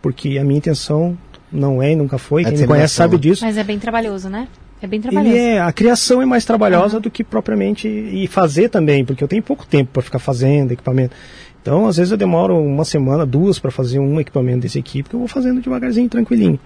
porque 0.00 0.38
a 0.38 0.44
minha 0.44 0.56
intenção 0.58 1.16
não 1.52 1.82
é 1.82 1.92
e 1.92 1.96
nunca 1.96 2.16
foi. 2.16 2.42
É 2.42 2.50
Quem 2.50 2.58
me 2.60 2.66
conhece 2.66 2.94
sabe 2.94 3.16
né? 3.16 3.20
disso. 3.20 3.44
Mas 3.44 3.56
é 3.58 3.64
bem 3.64 3.78
trabalhoso, 3.78 4.28
né? 4.30 4.48
É 4.82 4.86
bem 4.86 5.00
trabalhoso. 5.00 5.34
Ele 5.34 5.44
é, 5.44 5.60
a 5.60 5.72
criação 5.72 6.20
é 6.20 6.26
mais 6.26 6.44
trabalhosa 6.44 6.96
Aham. 6.96 7.00
do 7.02 7.10
que 7.10 7.22
propriamente 7.22 7.86
e 7.88 8.26
fazer 8.26 8.68
também, 8.68 9.04
porque 9.04 9.22
eu 9.22 9.28
tenho 9.28 9.42
pouco 9.42 9.64
tempo 9.64 9.90
para 9.92 10.02
ficar 10.02 10.18
fazendo 10.18 10.72
equipamento. 10.72 11.14
Então, 11.62 11.86
às 11.86 11.96
vezes 11.96 12.10
eu 12.10 12.16
demoro 12.18 12.58
uma 12.58 12.84
semana, 12.84 13.24
duas 13.24 13.60
para 13.60 13.70
fazer 13.70 14.00
um 14.00 14.20
equipamento 14.20 14.60
desse 14.62 14.80
aqui, 14.80 15.02
porque 15.02 15.14
eu 15.14 15.20
vou 15.20 15.28
fazendo 15.28 15.60
devagarzinho, 15.60 16.08
tranquilinho. 16.08 16.58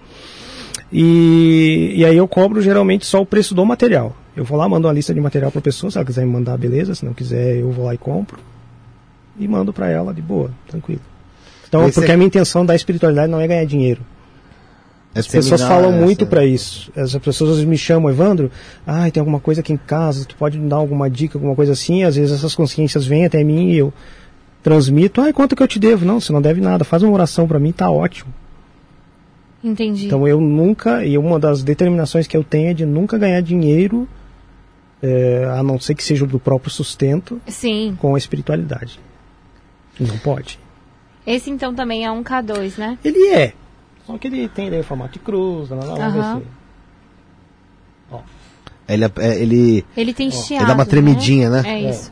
E, 0.91 1.93
e 1.95 2.05
aí 2.05 2.17
eu 2.17 2.27
cobro 2.27 2.61
geralmente 2.61 3.05
só 3.05 3.21
o 3.21 3.25
preço 3.25 3.53
do 3.53 3.63
material. 3.65 4.15
Eu 4.35 4.43
vou 4.43 4.57
lá, 4.57 4.67
mando 4.67 4.87
uma 4.87 4.93
lista 4.93 5.13
de 5.13 5.19
material 5.21 5.51
para 5.51 5.59
a 5.59 5.61
pessoa, 5.61 5.91
se 5.91 5.97
ela 5.97 6.05
quiser 6.05 6.25
me 6.25 6.31
mandar, 6.31 6.57
beleza. 6.57 6.95
Se 6.95 7.05
não 7.05 7.13
quiser, 7.13 7.57
eu 7.57 7.71
vou 7.71 7.85
lá 7.85 7.93
e 7.93 7.97
compro. 7.97 8.39
E 9.39 9.47
mando 9.47 9.71
para 9.71 9.89
ela 9.89 10.13
de 10.13 10.21
boa, 10.21 10.51
tranquilo. 10.67 11.01
Então, 11.67 11.83
Esse 11.85 11.93
porque 11.95 12.11
é- 12.11 12.13
a 12.13 12.17
minha 12.17 12.27
intenção 12.27 12.65
da 12.65 12.75
espiritualidade 12.75 13.31
não 13.31 13.39
é 13.39 13.47
ganhar 13.47 13.65
dinheiro. 13.65 14.01
É 15.15 15.19
As 15.19 15.27
pessoas 15.27 15.61
falam 15.61 15.89
essa- 15.93 16.01
muito 16.05 16.25
para 16.27 16.45
isso. 16.45 16.91
As 16.95 17.15
pessoas 17.17 17.49
às 17.51 17.55
vezes 17.57 17.69
me 17.69 17.77
chamam, 17.77 18.09
Evandro, 18.11 18.51
ah, 18.85 19.09
tem 19.09 19.19
alguma 19.19 19.39
coisa 19.39 19.61
aqui 19.61 19.73
em 19.73 19.77
casa, 19.77 20.25
tu 20.25 20.35
pode 20.35 20.59
me 20.59 20.69
dar 20.69 20.75
alguma 20.75 21.09
dica, 21.09 21.37
alguma 21.37 21.55
coisa 21.55 21.71
assim? 21.71 22.03
Às 22.03 22.15
vezes 22.15 22.35
essas 22.37 22.53
consciências 22.53 23.05
vêm 23.05 23.25
até 23.25 23.43
mim 23.43 23.71
e 23.71 23.77
eu 23.77 23.91
transmito, 24.61 25.21
ah, 25.21 25.31
quanto 25.33 25.55
que 25.55 25.63
eu 25.63 25.67
te 25.67 25.79
devo? 25.79 26.05
Não, 26.05 26.19
você 26.19 26.31
não 26.31 26.41
deve 26.41 26.61
nada, 26.61 26.83
faz 26.83 27.01
uma 27.01 27.11
oração 27.13 27.47
para 27.47 27.57
mim, 27.59 27.71
tá 27.71 27.89
ótimo. 27.89 28.31
Entendi. 29.63 30.05
Então 30.05 30.27
eu 30.27 30.39
nunca, 30.39 31.03
e 31.03 31.17
uma 31.17 31.39
das 31.39 31.63
determinações 31.63 32.27
que 32.27 32.37
eu 32.37 32.43
tenho 32.43 32.69
é 32.69 32.73
de 32.73 32.85
nunca 32.85 33.17
ganhar 33.17 33.41
dinheiro, 33.41 34.07
é, 35.01 35.45
a 35.57 35.63
não 35.63 35.79
ser 35.79 35.95
que 35.95 36.03
seja 36.03 36.25
do 36.27 36.39
próprio 36.39 36.69
sustento, 36.69 37.41
Sim. 37.47 37.97
com 37.99 38.13
a 38.13 38.17
espiritualidade. 38.17 38.99
Não 39.99 40.17
pode. 40.19 40.59
Esse 41.25 41.49
então 41.49 41.73
também 41.73 42.05
é 42.05 42.11
um 42.11 42.23
K2, 42.23 42.77
né? 42.77 42.97
Ele 43.03 43.27
é. 43.29 43.53
Só 44.07 44.17
que 44.17 44.27
ele 44.27 44.47
tem 44.47 44.69
daí 44.69 44.79
o 44.79 44.83
formato 44.83 45.13
de 45.13 45.19
cruz, 45.19 45.69
lá, 45.69 45.75
lá, 45.83 45.95
vamos 46.09 46.13
ver 46.13 46.41
se- 46.41 48.23
Ele, 48.87 49.03
é- 49.03 49.41
ele 49.41 49.85
Ele 49.97 50.13
tem 50.13 50.31
chiado. 50.31 50.65
dá 50.65 50.73
uma 50.73 50.85
tremidinha, 50.85 51.49
né? 51.49 51.61
É 51.65 51.83
É. 51.83 51.89
isso. 51.91 52.11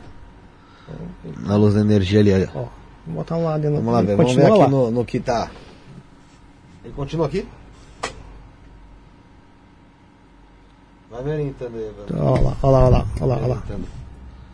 na 1.40 1.56
luz 1.56 1.74
da 1.74 1.80
energia 1.80 2.20
ali. 2.20 2.32
olha. 2.32 2.50
Ó, 2.54 2.58
vou 3.06 3.16
botar 3.16 3.36
um 3.36 3.44
lá 3.44 3.56
dentro. 3.58 3.76
Vamos 3.78 3.92
lá 3.92 3.98
ele 4.00 4.06
ver, 4.08 4.16
vamos 4.16 4.34
ver 4.34 4.42
continua 4.42 4.64
aqui 4.64 4.72
lá. 4.72 4.78
no, 4.78 4.90
no 4.92 5.04
que 5.04 5.18
tá. 5.18 5.50
Ele 6.84 6.92
continua 6.94 7.26
aqui? 7.26 7.48
Vai 11.10 11.22
orientando 11.22 11.74
aí, 11.74 11.90
velho. 12.10 12.22
Ó 12.22 12.40
lá, 12.40 12.56
ó 12.62 12.70
lá, 12.70 12.84
ó 12.84 12.88
lá, 12.90 13.06
ó 13.20 13.26
lá, 13.26 13.38
ó 13.42 13.46
lá. 13.46 13.62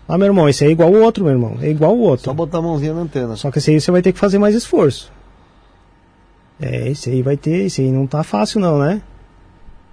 Ah, 0.09 0.17
meu 0.19 0.27
irmão, 0.27 0.49
esse 0.49 0.65
aí 0.65 0.71
é 0.71 0.73
igual 0.73 0.91
o 0.91 1.01
outro, 1.03 1.25
meu 1.25 1.33
irmão. 1.33 1.57
É 1.61 1.69
igual 1.69 1.95
o 1.97 2.01
outro. 2.01 2.25
Só 2.25 2.33
botar 2.35 2.59
a 2.59 2.63
mãozinha 2.63 2.95
na 2.95 3.01
antena. 3.03 3.37
Só 3.37 3.51
que 3.51 3.59
esse 3.59 3.71
aí 3.71 3.81
você 3.81 3.91
vai 3.91 4.01
ter 4.03 4.13
que 4.13 4.19
fazer 4.19 4.39
mais 4.39 4.55
esforço. 4.55 5.11
É, 6.63 6.89
esse 6.89 7.11
aí 7.11 7.23
vai 7.23 7.37
ter, 7.37 7.65
esse 7.67 7.83
aí 7.83 7.91
não 7.91 8.07
tá 8.07 8.23
fácil 8.23 8.61
não, 8.61 8.79
né? 8.79 9.03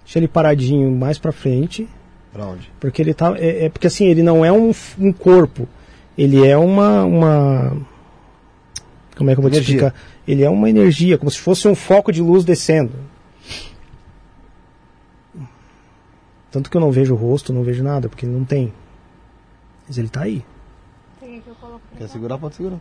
Deixa 0.03 0.19
ele 0.19 0.27
paradinho 0.27 0.91
mais 0.91 1.17
pra 1.17 1.31
frente, 1.31 1.87
Pra 2.31 2.45
onde? 2.45 2.71
porque 2.79 3.01
ele 3.01 3.13
tá, 3.13 3.33
é, 3.37 3.65
é 3.65 3.69
porque 3.69 3.87
assim, 3.87 4.05
ele 4.05 4.21
não 4.23 4.45
é 4.45 4.51
um, 4.51 4.71
um 4.99 5.11
corpo, 5.11 5.67
ele 6.17 6.45
é 6.47 6.55
uma, 6.57 7.03
uma, 7.05 7.77
como 9.17 9.29
é 9.29 9.33
que 9.33 9.39
eu 9.39 9.41
vou 9.41 9.51
te 9.51 9.57
Energia. 9.57 9.75
explicar? 9.75 9.95
Ele 10.27 10.43
é 10.43 10.49
uma 10.49 10.69
energia, 10.69 11.17
como 11.17 11.31
se 11.31 11.39
fosse 11.39 11.67
um 11.67 11.73
foco 11.73 12.11
de 12.11 12.21
luz 12.21 12.43
descendo. 12.45 12.91
Tanto 16.51 16.69
que 16.69 16.77
eu 16.77 16.81
não 16.81 16.91
vejo 16.91 17.13
o 17.13 17.17
rosto, 17.17 17.53
não 17.53 17.63
vejo 17.63 17.83
nada, 17.83 18.09
porque 18.09 18.25
ele 18.25 18.33
não 18.33 18.43
tem. 18.43 18.73
Mas 19.87 19.97
ele 19.97 20.09
tá 20.09 20.21
aí. 20.21 20.43
Quer 21.97 22.07
segurar? 22.09 22.37
Pode 22.37 22.55
segurar. 22.55 22.79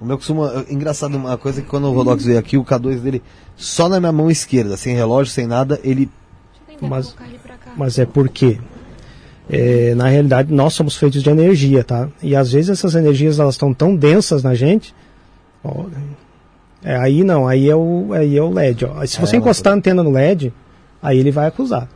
O 0.00 0.04
meu 0.04 0.16
costuma. 0.18 0.64
Engraçado, 0.68 1.16
uma 1.16 1.38
coisa 1.38 1.62
que 1.62 1.68
quando 1.68 1.84
o 1.88 1.92
Rodox 1.92 2.24
veio 2.24 2.38
aqui, 2.38 2.58
o 2.58 2.64
K2 2.64 3.00
dele 3.00 3.22
só 3.56 3.88
na 3.88 3.98
minha 3.98 4.12
mão 4.12 4.30
esquerda, 4.30 4.76
sem 4.76 4.94
relógio, 4.94 5.32
sem 5.32 5.46
nada, 5.46 5.80
ele. 5.82 6.10
Mas- 6.82 7.16
Mas 7.76 7.98
é 7.98 8.04
porque, 8.04 8.58
é, 9.48 9.94
na 9.94 10.08
realidade, 10.08 10.52
nós 10.52 10.74
somos 10.74 10.96
feitos 10.96 11.22
de 11.22 11.30
energia, 11.30 11.82
tá? 11.82 12.08
E 12.22 12.36
às 12.36 12.52
vezes 12.52 12.70
essas 12.70 12.94
energias 12.94 13.38
elas 13.38 13.54
estão 13.54 13.72
tão 13.72 13.96
densas 13.96 14.42
na 14.42 14.54
gente. 14.54 14.94
ó, 15.64 15.84
é, 16.84 16.96
aí 16.96 17.24
não, 17.24 17.48
aí 17.48 17.68
é 17.68 17.74
o, 17.74 18.12
aí 18.12 18.36
é 18.36 18.42
o 18.42 18.50
LED. 18.50 18.84
Ó. 18.84 19.04
Se 19.06 19.18
você 19.20 19.36
É, 19.36 19.38
encostar 19.38 19.72
a 19.72 19.76
antena 19.76 20.02
no 20.02 20.10
LED, 20.10 20.52
aí 21.02 21.18
ele 21.18 21.30
vai 21.30 21.46
acusar. 21.46 21.88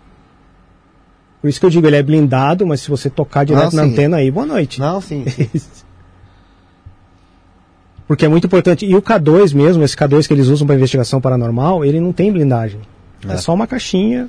Por 1.41 1.49
isso 1.49 1.61
que 1.61 1.67
eu 1.67 1.71
digo, 1.71 1.87
ele 1.87 1.97
é 1.97 2.03
blindado, 2.03 2.67
mas 2.67 2.81
se 2.81 2.91
você 2.91 3.09
tocar 3.09 3.45
direto 3.45 3.75
na 3.77 3.85
sim. 3.85 3.93
antena 3.93 4.17
aí, 4.19 4.31
boa 4.31 4.47
noite. 4.47 4.81
Não, 4.81 5.01
sim. 5.01 5.25
Porque 8.11 8.25
é 8.25 8.29
muito 8.29 8.45
importante. 8.49 8.85
E 8.85 8.97
o 8.97 9.01
K2 9.01 9.55
mesmo, 9.55 9.85
esse 9.85 9.95
K2 9.95 10.27
que 10.27 10.35
eles 10.35 10.49
usam 10.49 10.67
para 10.67 10.75
investigação 10.75 11.21
paranormal, 11.21 11.85
ele 11.85 12.01
não 12.01 12.13
tem 12.13 12.33
blindagem. 12.33 12.81
É, 13.29 13.35
É. 13.35 13.37
só 13.37 13.55
uma 13.55 13.69
caixinha. 13.69 14.29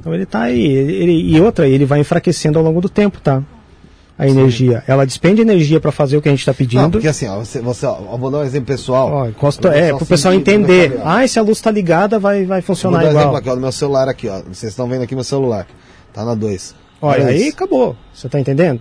Então 0.00 0.12
ele 0.12 0.26
tá 0.26 0.42
aí. 0.42 0.60
Ele, 0.60 0.92
ele- 0.92 1.36
e 1.36 1.40
outra, 1.40 1.68
ele 1.68 1.84
vai 1.84 2.00
enfraquecendo 2.00 2.58
ao 2.58 2.64
longo 2.64 2.80
do 2.80 2.88
tempo, 2.88 3.20
tá? 3.20 3.40
a 4.18 4.26
energia. 4.28 4.82
Ela 4.86 5.04
despende 5.06 5.40
energia 5.42 5.80
para 5.80 5.90
fazer 5.92 6.16
o 6.16 6.22
que 6.22 6.28
a 6.28 6.32
gente 6.32 6.40
está 6.40 6.52
pedindo. 6.52 6.82
Não, 6.82 6.90
porque 6.90 7.08
assim, 7.08 7.26
ó, 7.28 7.38
você, 7.38 7.60
você, 7.60 7.86
ó, 7.86 7.98
eu 8.12 8.18
vou 8.18 8.30
dar 8.30 8.38
um 8.38 8.42
exemplo 8.44 8.66
pessoal. 8.66 9.10
Ó, 9.10 9.28
encosta, 9.28 9.68
Pro 9.70 9.78
é, 9.78 9.92
pessoal 10.04 10.34
entender. 10.34 10.88
pro 10.90 10.98
pessoal 10.98 11.14
ó. 11.16 11.18
Ah, 11.18 11.26
se 11.28 11.38
a 11.38 11.42
luz 11.42 11.58
está 11.58 11.70
ligada, 11.70 12.18
vai, 12.18 12.44
vai 12.44 12.60
Vou 12.60 12.66
funcionar 12.66 12.98
dar 12.98 13.04
um 13.04 13.08
exemplo 13.08 13.22
igual. 13.28 13.36
aqui, 13.36 13.48
ó, 13.48 13.54
no 13.54 13.60
meu 13.60 13.72
celular 13.72 14.08
aqui, 14.08 14.28
ó. 14.28 14.42
Vocês 14.42 14.72
estão 14.72 14.88
vendo 14.88 15.02
aqui 15.02 15.14
meu 15.14 15.24
celular. 15.24 15.66
Tá 16.12 16.24
na 16.24 16.34
2. 16.34 16.74
Olha, 17.00 17.26
aí 17.26 17.48
acabou. 17.48 17.96
Você 18.12 18.28
tá 18.28 18.38
entendendo? 18.40 18.80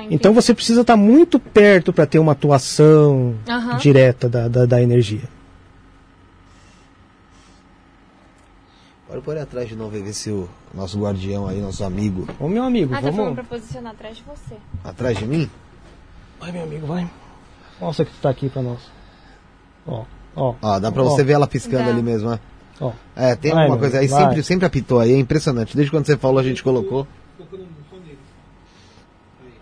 Ah. 0.00 0.04
Então 0.10 0.32
você 0.32 0.54
precisa 0.54 0.80
estar 0.82 0.96
muito 0.96 1.38
perto 1.38 1.92
para 1.92 2.06
ter 2.06 2.18
uma 2.18 2.32
atuação 2.32 3.34
Aham. 3.48 3.76
direta 3.78 4.28
da, 4.28 4.48
da, 4.48 4.64
da 4.66 4.82
energia. 4.82 5.28
Pôr 9.24 9.36
aí 9.36 9.42
atrás 9.42 9.68
de 9.68 9.76
novo 9.76 9.94
e 9.96 10.00
ver 10.02 10.14
se 10.14 10.30
o 10.30 10.48
nosso 10.74 10.98
guardião 10.98 11.46
aí, 11.46 11.60
nosso 11.60 11.84
amigo, 11.84 12.26
Ô 12.40 12.48
meu 12.48 12.64
amigo, 12.64 12.92
Ah, 12.92 12.96
tá 12.96 13.02
falando 13.02 13.16
vamos. 13.16 13.34
pra 13.34 13.44
posicionar 13.44 13.92
atrás 13.92 14.16
de 14.16 14.24
você. 14.24 14.56
atrás 14.82 15.16
de 15.18 15.26
mim. 15.26 15.48
Vai, 16.40 16.50
meu 16.50 16.62
amigo, 16.64 16.86
vai. 16.86 17.08
Mostra 17.80 18.04
que 18.06 18.10
tu 18.10 18.18
tá 18.20 18.30
aqui 18.30 18.48
pra 18.48 18.62
nós. 18.62 18.80
Ó, 19.86 20.04
ó. 20.34 20.54
Ó, 20.60 20.78
dá 20.80 20.90
pra 20.90 21.02
Ó, 21.02 21.10
você 21.10 21.22
ver 21.22 21.34
ela 21.34 21.46
piscando 21.46 21.84
Dá. 21.84 21.90
ali 21.90 22.02
mesmo, 22.02 22.30
né? 22.30 22.40
Ó. 22.80 22.90
É, 23.14 23.36
tem 23.36 23.52
Vai, 23.52 23.62
alguma 23.64 23.78
coisa 23.78 23.98
aí, 23.98 24.08
vai. 24.08 24.22
sempre, 24.24 24.42
sempre 24.42 24.66
apitou 24.66 24.98
aí, 24.98 25.12
é 25.12 25.18
impressionante. 25.18 25.76
Desde 25.76 25.90
quando 25.90 26.06
você 26.06 26.16
falou, 26.16 26.38
a 26.38 26.42
gente 26.42 26.62
colocou. 26.62 27.06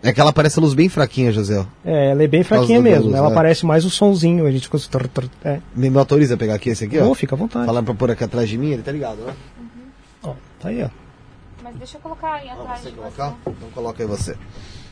É 0.03 0.11
que 0.11 0.19
ela 0.19 0.33
parece 0.33 0.57
a 0.57 0.61
luz 0.61 0.73
bem 0.73 0.89
fraquinha, 0.89 1.31
José. 1.31 1.63
É, 1.85 2.09
ela 2.11 2.23
é 2.23 2.27
bem 2.27 2.41
fraquinha 2.43 2.81
mesmo. 2.81 3.05
luz, 3.05 3.15
ela 3.15 3.29
né? 3.29 3.35
parece 3.35 3.65
mais 3.65 3.85
o 3.85 3.89
sonzinho. 3.89 4.47
A 4.47 4.51
gente 4.51 4.63
ficou. 4.63 4.79
trr, 4.79 5.07
trr, 5.07 5.25
É. 5.43 5.59
Me 5.75 5.89
me 5.91 5.97
autoriza 5.99 6.33
a 6.33 6.37
pegar 6.37 6.55
aqui 6.55 6.69
esse 6.69 6.85
aqui, 6.85 6.97
ó? 6.99 7.13
Fica 7.13 7.35
à 7.35 7.37
vontade. 7.37 7.65
Falando 7.67 7.85
pra 7.85 7.93
pôr 7.93 8.09
aqui 8.11 8.23
atrás 8.23 8.49
de 8.49 8.57
mim, 8.57 8.71
ele 8.71 8.81
tá 8.81 8.91
ligado, 8.91 9.17
né? 9.17 9.33
Ó, 10.23 10.33
tá 10.59 10.69
aí, 10.69 10.83
ó. 10.83 10.89
Mas 11.63 11.75
deixa 11.75 11.97
eu 11.97 12.01
colocar 12.01 12.33
aí 12.33 12.49
atrás 12.49 12.79
você 12.81 12.89
de 12.89 12.95
colocar? 12.95 13.29
você. 13.29 13.35
Então 13.51 13.69
coloca 13.75 14.01
aí 14.03 14.07
você. 14.09 14.35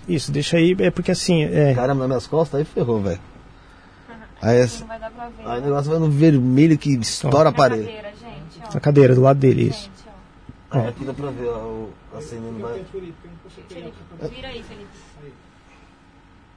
Isso, 0.07 0.31
deixa 0.31 0.57
aí. 0.57 0.75
É 0.79 0.91
porque 0.91 1.11
assim. 1.11 1.43
É, 1.43 1.73
Caramba, 1.73 2.01
nas 2.01 2.07
minhas 2.07 2.27
costas, 2.27 2.59
aí 2.59 2.65
ferrou, 2.65 3.01
velho. 3.01 3.19
Aí, 4.41 4.59
Não 4.79 4.87
vai 4.87 4.99
dar 4.99 5.11
pra 5.11 5.25
ver. 5.25 5.43
aí 5.45 5.59
o 5.59 5.63
negócio 5.63 5.91
vai 5.91 5.99
no 5.99 6.09
vermelho 6.09 6.77
que 6.77 6.93
estoura 6.95 7.49
a 7.49 7.51
Na 7.51 7.57
parede. 7.57 7.83
cadeira, 7.83 8.09
gente, 8.11 8.61
ó. 8.73 8.77
a 8.77 8.79
cadeira 8.79 9.13
do 9.15 9.21
lado 9.21 9.37
dele, 9.37 9.63
isso. 9.69 9.83
Gente, 9.83 9.91
ó. 9.98 9.98
Aí 10.71 10.87
aqui 10.87 11.03
dá 11.03 11.13
pra 11.13 11.31
ver, 11.31 11.47
ó, 11.47 11.57
o 11.57 11.89
acendendo 12.15 12.59
vai. 12.59 12.73
Vira 14.29 14.47
aí, 14.49 14.63
Felipe. 14.63 14.87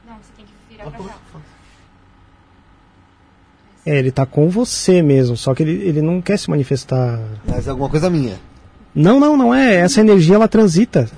Não, 0.07 0.17
você 0.17 0.33
tem 0.37 0.45
que 0.45 0.53
virar 0.69 0.91
pra 0.91 0.99
cá. 0.99 1.19
É, 3.85 3.99
ele 3.99 4.13
tá 4.13 4.27
com 4.27 4.49
você 4.49 5.03
mesmo, 5.03 5.37
só 5.37 5.55
que 5.55 5.63
ele, 5.63 5.73
ele 5.73 6.03
não 6.03 6.21
quer 6.21 6.39
se 6.39 6.49
manifestar. 6.51 7.19
Mas 7.47 7.67
é 7.67 7.71
alguma 7.71 7.89
coisa 7.89 8.11
minha. 8.11 8.39
Não, 8.95 9.19
não, 9.19 9.37
não 9.37 9.55
é. 9.55 9.77
Essa 9.77 10.01
energia 10.01 10.35
ela 10.35 10.47
transita. 10.47 11.09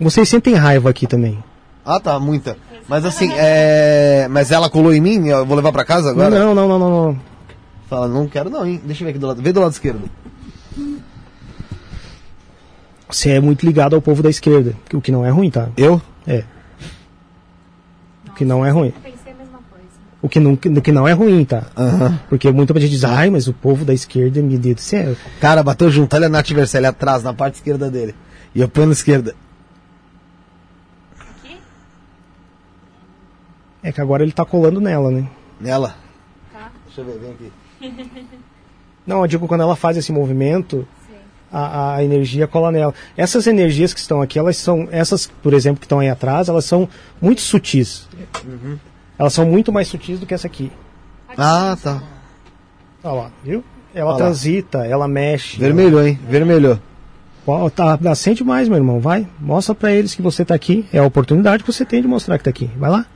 Vocês 0.00 0.28
sentem 0.28 0.54
raiva 0.54 0.88
aqui 0.88 1.06
também. 1.06 1.42
Ah, 1.84 2.00
tá, 2.00 2.18
muita. 2.18 2.56
Mas 2.88 3.04
assim, 3.04 3.30
é. 3.34 4.26
Mas 4.30 4.50
ela 4.50 4.70
colou 4.70 4.94
em 4.94 5.00
mim, 5.00 5.28
eu 5.28 5.44
vou 5.44 5.56
levar 5.56 5.72
pra 5.72 5.84
casa 5.84 6.10
agora? 6.10 6.30
Não, 6.30 6.54
não, 6.54 6.68
não, 6.68 6.78
não, 6.78 6.90
não. 6.90 7.20
Fala, 7.88 8.08
não 8.08 8.26
quero 8.26 8.48
não, 8.48 8.66
hein? 8.66 8.80
Deixa 8.84 9.02
eu 9.02 9.06
ver 9.06 9.10
aqui 9.10 9.18
do 9.18 9.26
lado. 9.26 9.42
Vê 9.42 9.52
do 9.52 9.60
lado 9.60 9.72
esquerdo. 9.72 10.08
Você 13.08 13.30
é 13.30 13.40
muito 13.40 13.64
ligado 13.64 13.94
ao 13.94 14.02
povo 14.02 14.22
da 14.22 14.30
esquerda, 14.30 14.74
o 14.92 15.00
que 15.00 15.12
não 15.12 15.24
é 15.24 15.30
ruim, 15.30 15.50
tá? 15.50 15.68
Eu? 15.76 16.00
É. 16.26 16.44
O 18.28 18.32
que 18.34 18.44
não 18.44 18.64
é 18.64 18.70
ruim. 18.70 18.92
Pensei 19.02 19.32
a 19.32 19.36
mesma 19.36 19.60
coisa. 19.70 19.86
O 20.20 20.28
que 20.28 20.40
não, 20.40 20.56
que 20.56 20.92
não 20.92 21.06
é 21.06 21.12
ruim, 21.12 21.44
tá? 21.44 21.66
Aham. 21.76 22.18
Porque 22.28 22.50
muita 22.50 22.78
gente 22.80 22.90
diz, 22.90 23.04
ai, 23.04 23.30
mas 23.30 23.46
o 23.46 23.52
povo 23.52 23.84
da 23.84 23.92
esquerda, 23.94 24.42
meu 24.42 24.58
Deus 24.58 24.74
do 24.76 24.80
céu. 24.80 25.16
Cara, 25.40 25.62
bateu 25.62 25.90
junto. 25.90 26.14
Olha 26.16 26.26
a 26.26 26.30
Nath 26.30 26.48
Vercelli 26.50 26.86
atrás, 26.86 27.22
na 27.22 27.32
parte 27.32 27.56
esquerda 27.56 27.90
dele. 27.90 28.14
E 28.54 28.60
eu 28.60 28.68
põe 28.68 28.86
na 28.86 28.92
esquerda. 28.92 29.34
Aqui? 31.20 31.58
É 33.82 33.92
que 33.92 34.00
agora 34.00 34.22
ele 34.22 34.32
tá 34.32 34.44
colando 34.44 34.80
nela, 34.80 35.10
né? 35.10 35.28
Nela. 35.60 35.94
Tá. 36.52 36.72
Deixa 36.86 37.02
eu 37.02 37.04
ver, 37.04 37.18
vem 37.18 37.30
aqui. 37.32 37.52
Não, 39.06 39.20
eu 39.20 39.26
digo 39.26 39.46
quando 39.46 39.60
ela 39.60 39.76
faz 39.76 39.96
esse 39.98 40.10
movimento, 40.10 40.88
Sim. 41.03 41.03
A, 41.54 41.94
a 41.96 42.04
energia 42.04 42.48
cola 42.48 42.72
nela. 42.72 42.92
Essas 43.16 43.46
energias 43.46 43.94
que 43.94 44.00
estão 44.00 44.20
aqui, 44.20 44.38
elas 44.38 44.56
são, 44.56 44.88
essas, 44.90 45.30
por 45.42 45.54
exemplo, 45.54 45.78
que 45.78 45.86
estão 45.86 46.00
aí 46.00 46.08
atrás, 46.08 46.48
elas 46.48 46.64
são 46.64 46.88
muito 47.22 47.40
sutis. 47.40 48.08
Elas 49.16 49.32
são 49.32 49.46
muito 49.46 49.72
mais 49.72 49.86
sutis 49.86 50.18
do 50.18 50.26
que 50.26 50.34
essa 50.34 50.48
aqui. 50.48 50.72
Ah, 51.38 51.76
tá. 51.80 52.02
Olha 53.04 53.14
lá, 53.14 53.30
viu? 53.44 53.62
Ela 53.94 54.06
Olha 54.06 54.12
lá. 54.12 54.24
transita, 54.24 54.84
ela 54.84 55.06
mexe. 55.06 55.58
Vermelhou, 55.58 56.04
hein? 56.04 56.18
Vermelhou. 56.28 56.80
Ó, 57.46 57.68
tá, 57.70 57.98
acende 58.10 58.42
mais, 58.42 58.68
meu 58.68 58.78
irmão, 58.78 58.98
vai. 58.98 59.28
Mostra 59.38 59.74
pra 59.74 59.92
eles 59.92 60.14
que 60.14 60.22
você 60.22 60.44
tá 60.44 60.54
aqui. 60.54 60.86
É 60.92 60.98
a 60.98 61.04
oportunidade 61.04 61.62
que 61.62 61.72
você 61.72 61.84
tem 61.84 62.02
de 62.02 62.08
mostrar 62.08 62.38
que 62.38 62.44
tá 62.44 62.50
aqui. 62.50 62.70
Vai 62.76 62.90
lá. 62.90 63.06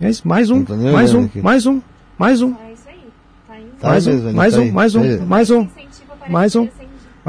Mais, 0.00 0.22
mais 0.22 0.50
um, 0.50 0.64
nem 0.66 0.92
mais 0.92 1.12
um, 1.12 1.24
aqui. 1.24 1.42
mais 1.42 1.66
um, 1.66 1.82
mais 2.16 2.40
um, 2.40 2.54
É 2.66 2.72
isso 2.72 2.88
aí. 2.88 3.00
Tá 3.46 3.58
indo. 3.58 3.70
Tá 3.78 3.88
mais 3.88 4.06
mesmo, 4.06 4.28
um, 4.28 4.32
mais 4.32 4.52
tá 4.54 4.58
um, 4.58 4.62
aí. 4.62 4.70
mais 4.72 4.92
Tá 4.92 5.00
um, 5.00 5.26
mais 5.26 5.50
um. 5.50 5.60
Incentivo 5.60 6.12
aparece 6.12 6.32
Mais 6.32 6.56
um. 6.56 6.68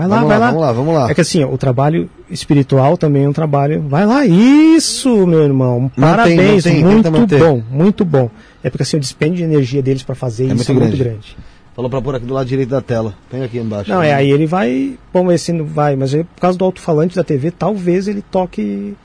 Vai 0.02 0.08
lá, 0.08 0.16
vamos 0.16 0.30
vai 0.30 0.40
lá, 0.40 0.46
lá. 0.46 0.52
vamos 0.52 0.62
lá, 0.62 0.72
vamos 0.72 0.94
lá. 0.96 1.12
É 1.12 1.14
que 1.14 1.22
assim, 1.22 1.44
ó, 1.44 1.50
o 1.52 1.58
trabalho 1.58 2.10
espiritual 2.30 2.98
também 2.98 3.26
é 3.26 3.30
um 3.30 3.34
trabalho. 3.34 3.82
Vai 3.88 4.06
lá, 4.06 4.26
isso, 4.26 5.28
meu 5.28 5.44
irmão. 5.44 5.92
Parabéns, 6.00 6.66
mantém, 6.66 6.84
tenta 6.84 7.12
muito 7.12 7.38
bom, 7.38 7.64
muito 7.70 8.06
bom. 8.06 8.30
É 8.64 8.70
porque 8.70 8.84
assim, 8.84 8.98
o 8.98 9.00
dispêndio 9.00 9.38
de 9.38 9.44
energia 9.44 9.82
deles 9.82 10.02
pra 10.02 10.16
fazer 10.16 10.46
isso 10.46 10.56
muito 10.56 10.72
é 10.72 10.74
muito 10.74 10.98
grande. 10.98 11.04
grande. 11.04 11.38
Falou 11.76 11.90
pra 11.90 12.02
pôr 12.02 12.16
aqui 12.16 12.26
do 12.26 12.34
lado 12.34 12.48
direito 12.48 12.70
da 12.70 12.82
tela. 12.82 13.14
Põe 13.30 13.44
aqui 13.44 13.58
embaixo. 13.58 13.90
Não, 13.90 14.02
é 14.02 14.14
aí 14.14 14.30
ele 14.30 14.46
vai. 14.46 14.98
Vamos 15.14 15.30
ver 15.30 15.38
se 15.38 15.54
não 15.54 15.66
vai, 15.66 15.96
mas 15.96 16.14
aí, 16.14 16.24
por 16.24 16.42
causa 16.42 16.58
do 16.58 16.66
alto-falante 16.66 17.16
da 17.16 17.24
TV, 17.24 17.52
talvez 17.52 18.08
ele 18.08 18.22
toque 18.22 18.96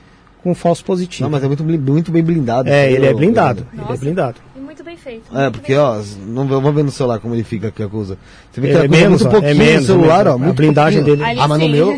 com 0.42 0.54
falso 0.54 0.84
positivo. 0.84 1.24
Não, 1.24 1.30
mas 1.30 1.44
é 1.44 1.46
muito, 1.46 1.62
muito 1.62 2.10
bem 2.10 2.22
blindado. 2.22 2.68
É, 2.68 2.90
ele 2.90 3.06
é 3.06 3.12
blindado. 3.12 3.66
Ele 3.72 3.82
é 3.92 3.96
blindado. 3.96 4.45
Muito 4.76 4.84
bem 4.84 4.96
feito. 4.98 5.24
É, 5.34 5.40
muito 5.44 5.52
porque, 5.54 5.72
bem 5.72 5.78
ó, 5.80 6.02
não, 6.26 6.46
vamos 6.46 6.74
ver 6.74 6.84
no 6.84 6.90
celular 6.90 7.18
como 7.18 7.34
ele 7.34 7.42
fica 7.44 7.68
aqui, 7.68 7.82
acusa. 7.82 8.18
Você 8.52 8.60
vê 8.60 8.68
que 8.68 8.74
É 8.74 8.76
acusa 8.80 8.88
menos, 8.90 9.22
muito 9.22 9.26
ó, 9.26 9.30
pouquinho 9.40 9.50
é 9.50 9.54
menos, 9.54 9.80
no 9.80 9.86
celular, 9.86 10.26
é 10.26 10.28
ó. 10.28 10.32
menos. 10.32 10.40
Muito 10.40 10.50
A 10.50 10.56
blindagem 10.56 10.98
pouquinho. 11.02 11.16
dele- 11.16 11.30
Ali 11.30 11.40
Ah, 11.40 11.48
mas 11.48 11.60
no 11.60 11.68
meu... 11.70 11.88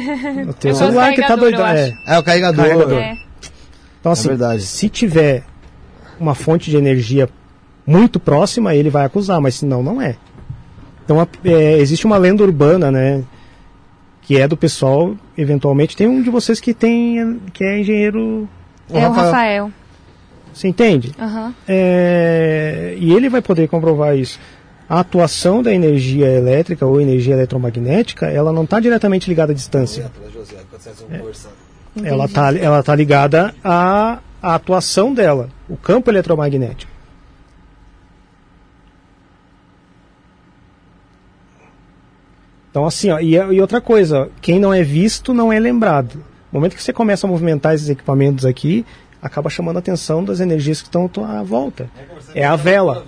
O 0.48 0.52
teu 0.54 0.70
É 0.70 0.72
o 0.72 0.76
celular 0.76 1.12
que 1.12 1.22
tá 1.26 1.34
doido. 1.34 1.60
É. 1.62 1.92
É, 2.06 2.18
o 2.18 2.22
carregador. 2.22 2.64
Carregador. 2.64 2.98
É. 3.00 3.16
Então, 3.98 4.12
assim, 4.12 4.28
verdade. 4.28 4.62
se 4.62 4.88
tiver 4.88 5.42
uma 6.20 6.36
fonte 6.36 6.70
de 6.70 6.76
energia 6.76 7.28
muito 7.84 8.20
próxima, 8.20 8.72
ele 8.76 8.90
vai 8.90 9.04
acusar, 9.04 9.40
mas 9.40 9.56
senão 9.56 9.82
não 9.82 10.00
é. 10.00 10.14
Então, 11.04 11.20
a- 11.20 11.26
é, 11.44 11.78
existe 11.78 12.06
uma 12.06 12.16
lenda 12.16 12.44
urbana, 12.44 12.92
né? 12.92 13.24
Que 14.22 14.36
é 14.40 14.46
do 14.46 14.56
pessoal, 14.56 15.16
eventualmente. 15.36 15.96
Tem 15.96 16.06
um 16.06 16.22
de 16.22 16.30
vocês 16.30 16.60
que 16.60 16.72
tem, 16.72 17.40
que 17.52 17.64
é 17.64 17.80
engenheiro. 17.80 18.48
É 18.88 19.04
o 19.08 19.10
Rafael. 19.10 19.72
Você 20.58 20.66
entende? 20.66 21.14
Aham. 21.16 21.54
É, 21.68 22.96
e 22.98 23.14
ele 23.14 23.28
vai 23.28 23.40
poder 23.40 23.68
comprovar 23.68 24.18
isso. 24.18 24.40
A 24.88 24.98
atuação 24.98 25.62
da 25.62 25.72
energia 25.72 26.26
elétrica 26.26 26.84
ou 26.84 27.00
energia 27.00 27.34
eletromagnética, 27.34 28.26
ela 28.26 28.52
não 28.52 28.64
está 28.64 28.80
diretamente 28.80 29.28
ligada 29.28 29.52
à 29.52 29.54
distância. 29.54 30.10
Ela 32.02 32.24
está 32.24 32.52
ela 32.56 32.82
tá 32.82 32.92
ligada 32.92 33.54
à, 33.62 34.18
à 34.42 34.54
atuação 34.56 35.14
dela, 35.14 35.48
o 35.68 35.76
campo 35.76 36.10
eletromagnético. 36.10 36.90
Então, 42.68 42.84
assim, 42.84 43.10
ó, 43.10 43.20
e, 43.20 43.34
e 43.34 43.60
outra 43.60 43.80
coisa, 43.80 44.28
quem 44.40 44.58
não 44.58 44.74
é 44.74 44.82
visto 44.82 45.32
não 45.32 45.52
é 45.52 45.60
lembrado. 45.60 46.16
No 46.50 46.58
momento 46.58 46.74
que 46.74 46.82
você 46.82 46.92
começa 46.92 47.28
a 47.28 47.30
movimentar 47.30 47.74
esses 47.74 47.88
equipamentos 47.88 48.44
aqui, 48.44 48.84
acaba 49.22 49.50
chamando 49.50 49.76
a 49.76 49.78
atenção 49.80 50.24
das 50.24 50.40
energias 50.40 50.80
que 50.80 50.88
estão 50.88 51.10
à 51.24 51.42
volta. 51.42 51.88
É 52.34 52.44
a 52.44 52.56
vela. 52.56 53.04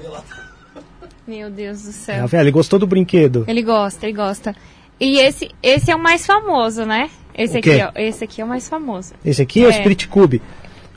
Meu 1.26 1.50
Deus 1.50 1.82
do 1.82 1.90
É 1.90 1.92
céu. 1.92 2.24
a 2.24 2.26
vela. 2.26 2.44
Ele 2.44 2.50
gostou 2.50 2.78
do 2.78 2.86
brinquedo. 2.86 3.44
Ele 3.46 3.62
gosta, 3.62 4.06
ele 4.06 4.16
gosta. 4.16 4.54
E 4.98 5.18
esse, 5.18 5.50
esse 5.62 5.90
é 5.90 5.96
o 5.96 6.02
mais 6.02 6.26
famoso, 6.26 6.84
né? 6.84 7.08
Esse 7.34 7.56
O 7.56 7.58
aqui, 7.58 7.70
ó. 7.82 7.90
Esse 7.94 8.24
aqui 8.24 8.40
é 8.40 8.44
o 8.44 8.48
mais 8.48 8.68
famoso. 8.68 9.14
Esse 9.24 9.40
aqui 9.42 9.62
é, 9.62 9.66
o 9.66 9.70
É. 9.70 9.72
Spirit 9.72 10.08
Cube. 10.08 10.42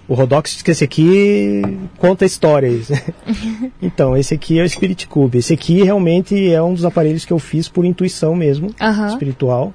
O 0.05 0.15
Rodox 0.15 0.51
diz 0.51 0.61
que 0.61 0.71
esse 0.71 0.83
aqui 0.83 1.61
conta 1.97 2.25
histórias. 2.25 2.89
então, 3.81 4.17
esse 4.17 4.33
aqui 4.33 4.59
é 4.59 4.63
o 4.63 4.69
Spirit 4.69 5.07
Cube. 5.07 5.37
Esse 5.37 5.53
aqui 5.53 5.81
realmente 5.83 6.51
é 6.51 6.61
um 6.61 6.73
dos 6.73 6.83
aparelhos 6.83 7.23
que 7.23 7.31
eu 7.31 7.39
fiz 7.39 7.69
por 7.69 7.85
intuição 7.85 8.35
mesmo, 8.35 8.71
Aham. 8.81 9.07
espiritual. 9.07 9.73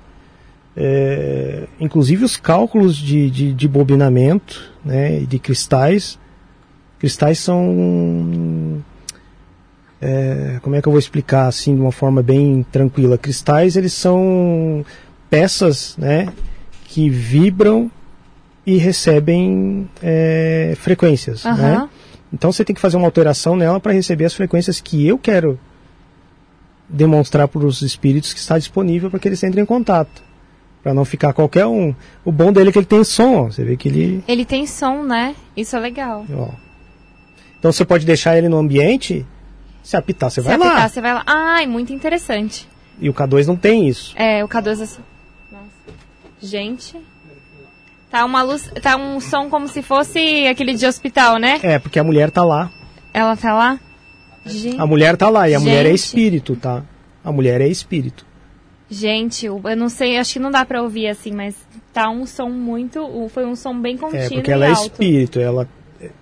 É, 0.77 1.65
inclusive 1.81 2.25
os 2.25 2.37
cálculos 2.37 2.97
de, 2.97 3.31
de, 3.31 3.53
de 3.53 3.67
bobinamento 3.67 4.71
né, 4.85 5.21
de 5.21 5.39
cristais. 5.39 6.19
Cristais 6.99 7.39
são. 7.39 8.83
é, 10.01 10.59
como 10.63 10.77
é 10.77 10.83
que 10.83 10.89
eu 10.89 10.93
vou 10.93 10.99
explicar 10.99 11.47
assim 11.47 11.75
de 11.75 11.81
uma 11.81 11.93
forma 11.93 12.23
bem 12.23 12.65
tranquila? 12.71 13.19
Cristais 13.19 13.77
eles 13.77 13.93
são 13.93 14.85
peças 15.31 15.97
né, 15.97 16.29
que 16.85 17.09
vibram 17.09 17.91
e 18.67 18.77
recebem 18.77 19.89
é, 20.03 20.75
frequências. 20.79 21.47
Aham. 21.47 21.57
Né? 21.57 21.89
Então 22.33 22.53
você 22.53 22.65
tem 22.65 22.75
que 22.75 22.81
fazer 22.81 22.97
uma 22.97 23.07
alteração 23.07 23.57
nela 23.57 23.81
para 23.81 23.93
receber 23.93 24.25
as 24.25 24.35
frequências 24.35 24.81
que 24.81 25.07
eu 25.07 25.19
quero 25.19 25.59
demonstrar 26.89 27.49
para 27.49 27.67
os 27.67 27.83
espíritos 27.83 28.33
que 28.33 28.41
está 28.41 28.59
disponível 28.59 29.11
para 29.11 29.19
que 29.19 29.29
eles 29.29 29.43
entrem 29.43 29.63
em 29.63 29.67
contato. 29.67 30.23
Pra 30.83 30.95
não 30.95 31.05
ficar 31.05 31.33
qualquer 31.33 31.67
um. 31.67 31.95
O 32.25 32.31
bom 32.33 32.53
dele 32.53 32.71
é 32.71 32.73
que 32.73 32.79
ele 32.79 32.87
tem 32.87 33.03
som, 33.05 33.35
ó. 33.35 33.43
Você 33.45 33.65
vê 33.65 33.77
que 33.77 33.89
ele. 33.89 34.25
Ele 34.29 34.45
tem 34.45 34.67
som, 34.67 35.03
né? 35.03 35.35
Isso 35.57 35.77
é 35.77 35.81
legal. 35.81 36.25
Ó. 36.33 36.49
Então 37.59 37.73
você 37.73 37.85
pode 37.85 38.07
deixar 38.07 38.37
ele 38.39 38.49
no 38.49 38.57
ambiente. 38.59 39.27
Se 39.83 39.97
apitar, 39.97 40.31
você 40.31 40.41
Se 40.41 40.47
vai 40.47 40.55
apitar, 40.57 40.75
lá. 40.77 40.89
você 40.89 41.01
vai 41.01 41.15
lá. 41.15 41.23
Ai, 41.27 41.67
muito 41.67 41.93
interessante. 41.93 42.69
E 43.01 43.09
o 43.09 43.15
K2 43.15 43.47
não 43.47 43.57
tem 43.57 43.89
isso. 43.89 44.13
É, 44.17 44.45
o 44.45 44.49
K2 44.49 44.73
é. 44.83 45.01
Nossa. 45.53 45.69
Gente. 46.41 46.97
Tá 48.11 48.25
uma 48.25 48.43
luz. 48.43 48.71
Tá 48.83 48.97
um 48.97 49.21
som 49.21 49.49
como 49.51 49.67
se 49.69 49.83
fosse 49.83 50.47
aquele 50.47 50.75
de 50.75 50.87
hospital, 50.87 51.39
né? 51.39 51.59
É, 51.63 51.79
porque 51.79 51.99
a 51.99 52.05
mulher 52.05 52.31
tá 52.31 52.45
lá. 52.45 52.71
Ela 53.13 53.37
tá 53.37 53.53
lá. 53.55 53.81
Gente. 54.47 54.81
A 54.81 54.87
mulher 54.87 55.17
tá 55.17 55.29
lá. 55.29 55.49
E 55.49 55.55
a 55.55 55.61
mulher 55.61 55.85
é 55.85 55.91
Gente. 55.91 55.99
espírito, 55.99 56.57
tá? 56.57 56.83
A 57.25 57.33
mulher 57.33 57.61
é 57.61 57.67
espírito. 57.69 58.25
Gente, 58.91 59.45
eu 59.47 59.61
não 59.77 59.89
sei, 59.89 60.17
acho 60.17 60.33
que 60.35 60.39
não 60.39 60.51
dá 60.51 60.65
pra 60.65 60.83
ouvir 60.83 61.09
assim, 61.09 61.31
mas 61.33 61.55
tá 61.93 62.09
um 62.09 62.25
som 62.25 62.49
muito. 62.49 63.29
Foi 63.29 63.45
um 63.45 63.55
som 63.55 63.79
bem 63.79 63.97
contínuo 63.99 64.23
É, 64.25 64.29
porque 64.31 64.51
ela 64.51 64.67
é 64.67 64.73
espírito. 64.73 65.39
Ela, 65.39 65.69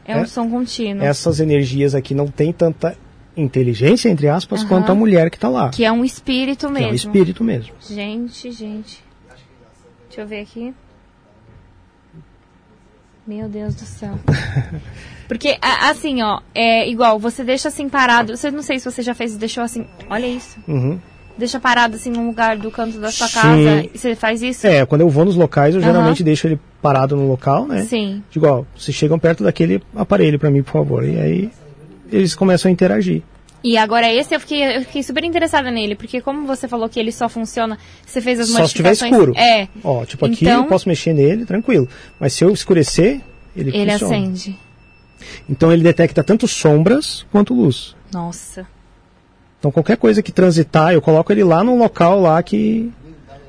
É 0.05 0.17
um 0.17 0.21
é- 0.23 0.27
som 0.27 0.51
contínuo. 0.51 1.05
essas 1.05 1.39
energias 1.39 1.95
aqui 1.95 2.13
não 2.15 2.27
tem 2.27 2.53
tanta 2.53 2.97
inteligência, 3.37 4.09
entre 4.09 4.29
aspas, 4.29 4.61
Aham. 4.61 4.69
quanto 4.69 4.91
a 4.91 4.95
mulher 4.95 5.31
que 5.31 5.39
tá 5.39 5.49
lá. 5.49 5.69
Que 5.69 5.85
é 5.85 5.93
um 5.93 6.05
espírito 6.05 6.67
Que 6.67 6.73
mesmo. 6.73 6.89
é 6.89 6.93
um 6.93 6.95
espírito 6.95 7.45
mesmo. 7.45 7.75
Gente, 7.81 8.51
gente. 8.51 9.05
Deixa 10.09 10.23
eu 10.23 10.27
ver 10.27 10.41
aqui. 10.41 10.75
Meu 13.27 13.49
Deus 13.49 13.75
do 13.75 13.85
céu. 13.85 14.19
Porque, 15.29 15.59
assim, 15.61 16.23
ó, 16.23 16.41
é 16.55 16.89
igual, 16.89 17.19
você 17.19 17.43
deixa 17.43 17.69
assim 17.69 17.89
parado. 17.89 18.37
Você 18.37 18.51
não 18.51 18.63
sei 18.63 18.79
se 18.79 18.85
você 18.91 19.03
já 19.03 19.15
fez, 19.15 19.37
deixou 19.37 19.65
assim. 19.65 19.85
Olha 20.09 20.27
isso. 20.27 20.57
Uhum. 20.69 21.01
Deixa 21.39 21.61
parado 21.61 21.97
assim 21.97 22.11
num 22.11 22.27
lugar 22.27 22.57
do 22.57 22.71
canto 22.71 22.99
da 22.99 23.11
sua 23.11 23.29
Sim. 23.29 23.35
casa. 23.35 23.85
E 23.95 23.99
você 23.99 24.15
faz 24.17 24.41
isso? 24.43 24.67
É, 24.67 24.87
quando 24.87 25.03
eu 25.03 25.09
vou 25.09 25.25
nos 25.25 25.37
locais, 25.37 25.75
eu 25.75 25.81
Aham. 25.83 25.91
geralmente 25.93 26.23
deixo 26.25 26.47
ele 26.47 26.59
parado 26.81 27.15
no 27.17 27.29
local, 27.29 27.67
né? 27.67 27.83
Sim. 27.83 28.23
Digo, 28.31 28.47
ó, 28.47 28.65
vocês 28.77 28.97
chegam 28.97 29.19
perto 29.19 29.45
daquele 29.45 29.83
aparelho 29.95 30.39
pra 30.39 30.51
mim, 30.51 30.63
por 30.63 30.73
favor. 30.73 31.05
E 31.05 31.19
aí 31.19 31.51
eles 32.11 32.35
começam 32.35 32.69
a 32.69 32.73
interagir. 32.73 33.23
E 33.65 33.77
agora 33.77 34.11
esse 34.13 34.35
eu 34.35 34.39
fiquei, 34.39 34.77
eu 34.77 34.81
fiquei 34.83 35.03
super 35.03 35.25
interessada 35.25 35.71
nele, 35.71 35.95
porque 35.97 36.21
como 36.21 36.47
você 36.47 36.69
falou 36.69 36.89
que 36.89 37.01
ele 37.01 37.11
só 37.11 37.29
funciona, 37.29 37.77
você 38.07 38.21
fez 38.21 38.39
as 38.39 38.49
Só 38.49 38.65
se 38.67 38.75
tiver 38.75 38.91
modificações. 38.91 39.13
escuro. 39.13 39.37
É. 39.37 39.69
Ó, 39.83 40.05
tipo 40.05 40.25
aqui 40.25 40.45
Então- 40.45 40.63
eu 40.63 40.69
posso 40.69 40.89
mexer 40.89 41.13
nele, 41.13 41.45
tranquilo. 41.45 41.89
Mas 42.21 42.33
se 42.33 42.45
eu 42.45 42.51
escurecer, 42.53 43.21
ele, 43.57 43.77
Ele 43.77 43.91
funciona. 43.93 44.15
acende. 44.17 44.57
Então 45.51 45.73
ele 45.73 45.83
detecta 45.83 46.23
tanto 46.23 46.47
sombras 46.47 47.27
quanto 47.33 47.53
luz. 47.55 47.97
Nossa. 48.13 48.67
Então 49.67 49.73
qualquer 49.73 49.97
coisa 49.97 50.23
que 50.23 50.31
transitar, 50.31 50.93
eu 50.93 51.03
coloco 51.03 51.33
ele 51.33 51.43
lá 51.43 51.65
no 51.65 51.77
local 51.77 52.21
lá 52.21 52.41
que 52.41 52.93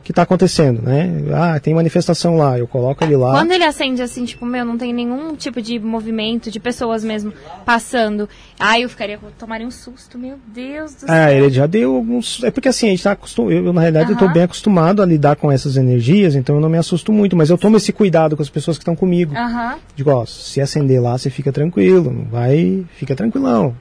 que 0.04 0.14
tá 0.14 0.22
acontecendo, 0.22 0.82
né? 0.82 1.22
Ah, 1.36 1.60
tem 1.60 1.74
manifestação 1.76 2.38
lá, 2.38 2.58
eu 2.58 2.66
coloco 2.66 3.04
ele 3.04 3.18
lá. 3.18 3.32
Quando 3.34 3.52
ele 3.52 3.66
acende 3.66 4.02
assim, 4.02 4.24
tipo, 4.24 4.46
meu, 4.46 4.64
não 4.64 4.78
tem 4.78 4.94
nenhum 4.94 5.36
tipo 5.36 5.62
de 5.62 5.78
movimento 5.78 6.50
de 6.50 6.62
pessoas 6.62 7.04
mesmo 7.04 7.34
passando. 7.66 8.30
Ai, 8.58 8.86
eu 8.86 8.90
ficaria, 8.90 9.20
tomaria 9.38 9.68
um 9.68 9.70
susto, 9.70 10.18
meu 10.18 10.38
Deus 10.48 10.94
do 10.96 11.12
Ah, 11.12 11.28
céu. 11.28 11.32
ele 11.44 11.50
já 11.50 11.66
deu 11.66 11.94
alguns. 11.94 12.42
É 12.42 12.50
porque 12.50 12.70
assim, 12.70 12.88
a 12.88 12.92
gente 12.92 13.04
tá 13.04 13.12
acostumado. 13.12 13.52
Eu, 13.52 13.74
na 13.74 13.82
realidade, 13.82 14.12
eu 14.12 14.18
tô 14.18 14.30
bem 14.30 14.44
acostumado 14.44 15.02
a 15.02 15.06
lidar 15.06 15.36
com 15.36 15.52
essas 15.52 15.76
energias, 15.76 16.36
então 16.36 16.56
eu 16.56 16.62
não 16.62 16.70
me 16.70 16.78
assusto 16.78 17.12
muito, 17.12 17.36
mas 17.36 17.50
eu 17.50 17.58
tomo 17.58 17.76
esse 17.76 17.92
cuidado 17.92 18.38
com 18.38 18.42
as 18.42 18.50
pessoas 18.50 18.78
que 18.78 18.84
estão 18.84 18.96
comigo. 18.96 19.36
Aham. 19.36 19.76
Digo, 19.94 20.10
ó, 20.10 20.26
se 20.26 20.62
acender 20.62 21.02
lá, 21.02 21.18
você 21.18 21.30
fica 21.30 21.52
tranquilo, 21.52 22.26
vai. 22.32 22.86
Fica 22.96 23.14
tranquilão. 23.14 23.76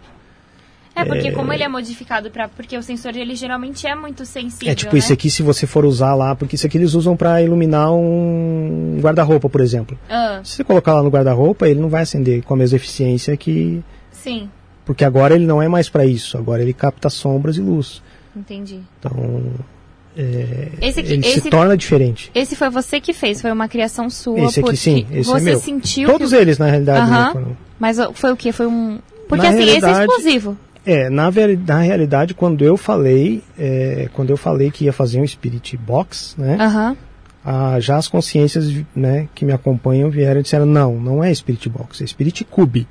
É, 0.97 1.05
porque 1.05 1.31
como 1.33 1.52
ele 1.52 1.62
é 1.62 1.68
modificado 1.68 2.31
para 2.31 2.49
Porque 2.49 2.76
o 2.76 2.83
sensor, 2.83 3.15
ele 3.15 3.34
geralmente 3.34 3.86
é 3.86 3.94
muito 3.94 4.25
sensível, 4.25 4.73
É 4.73 4.75
tipo 4.75 4.92
né? 4.94 4.99
esse 4.99 5.12
aqui, 5.12 5.31
se 5.31 5.42
você 5.42 5.66
for 5.66 5.84
usar 5.84 6.15
lá, 6.15 6.34
porque 6.34 6.57
isso 6.57 6.66
aqui 6.66 6.78
eles 6.78 6.94
usam 6.94 7.15
pra 7.16 7.42
iluminar 7.42 7.92
um 7.92 8.99
guarda-roupa, 9.00 9.49
por 9.49 9.60
exemplo. 9.60 9.99
Ah, 10.08 10.41
Se 10.42 10.57
você 10.57 10.65
colocar 10.65 10.94
lá 10.94 11.02
no 11.02 11.10
guarda-roupa, 11.10 11.68
ele 11.68 11.81
não 11.81 11.89
vai 11.89 12.02
acender 12.02 12.42
com 12.42 12.55
a 12.55 12.57
mesma 12.57 12.76
eficiência 12.76 13.36
que. 13.36 13.83
sim, 14.10 14.49
Porque 14.84 15.05
agora 15.05 15.34
ele 15.34 15.47
não 15.47 15.60
é 15.60 15.68
mais 15.68 15.89
pra 15.89 16.07
isso, 16.07 16.39
agora 16.39 16.62
ele 16.62 16.73
capta 16.73 17.10
sombras 17.10 17.57
e 17.57 17.60
luz. 17.60 18.02
entendi. 18.34 18.81
Então. 18.99 19.42
é, 20.16 20.68
Esse 20.81 21.00
aqui- 21.00 21.12
ele 21.12 21.26
esse- 21.26 21.41
se 21.42 21.50
torna 21.50 21.76
diferente. 21.76 22.31
Esse 22.34 22.57
foi 22.57 22.70
você 22.70 23.00
que 23.00 23.12
fez, 23.12 23.42
foi 23.42 23.52
uma 23.52 23.68
criação 23.68 24.08
sua. 24.08 24.41
Esse 24.47 24.60
aqui 24.60 24.76
sim, 24.76 25.07
esse 25.12 25.28
você 25.28 25.39
é 25.39 25.41
meu. 25.52 25.60
sentiu 25.60 26.08
Todos 26.08 26.31
que... 26.31 26.36
eles, 26.36 26.57
na 26.58 26.66
realidade. 26.66 27.00
Aham. 27.00 27.26
né, 27.26 27.33
foram- 27.33 27.57
Mas 27.78 27.99
foi 28.15 28.33
o 28.33 28.36
quê? 28.36 28.52
Foi 28.52 28.66
um... 28.66 28.99
Porque 29.28 29.44
Na 29.44 29.50
assim, 29.52 29.62
esse 29.65 29.84
é 29.84 29.91
explosivo. 30.00 30.57
É, 30.86 31.10
na, 31.10 31.28
na 31.66 31.81
realidade, 31.81 32.32
quando 32.32 32.65
eu 32.65 32.76
falei, 32.76 33.42
é, 33.58 34.08
quando 34.12 34.31
eu 34.31 34.36
falei 34.36 34.70
que 34.70 34.84
ia 34.84 34.92
fazer 34.92 35.20
um 35.20 35.26
Spirit 35.26 35.76
Box, 35.76 36.36
né? 36.39 36.56
Ah, 37.44 37.78
já 37.81 37.97
as 37.97 38.08
consciências 38.08 38.73
né, 38.94 39.28
que 39.34 39.44
me 39.44 39.52
acompanham 39.52 40.08
vieram 40.10 40.40
e 40.40 40.42
disseram, 40.42 40.66
não, 40.66 40.98
não 40.98 41.23
é 41.23 41.32
Spirit 41.34 41.68
Box, 41.68 42.02
é 42.02 42.06
Spirit 42.06 42.44
Cube. 42.44 42.86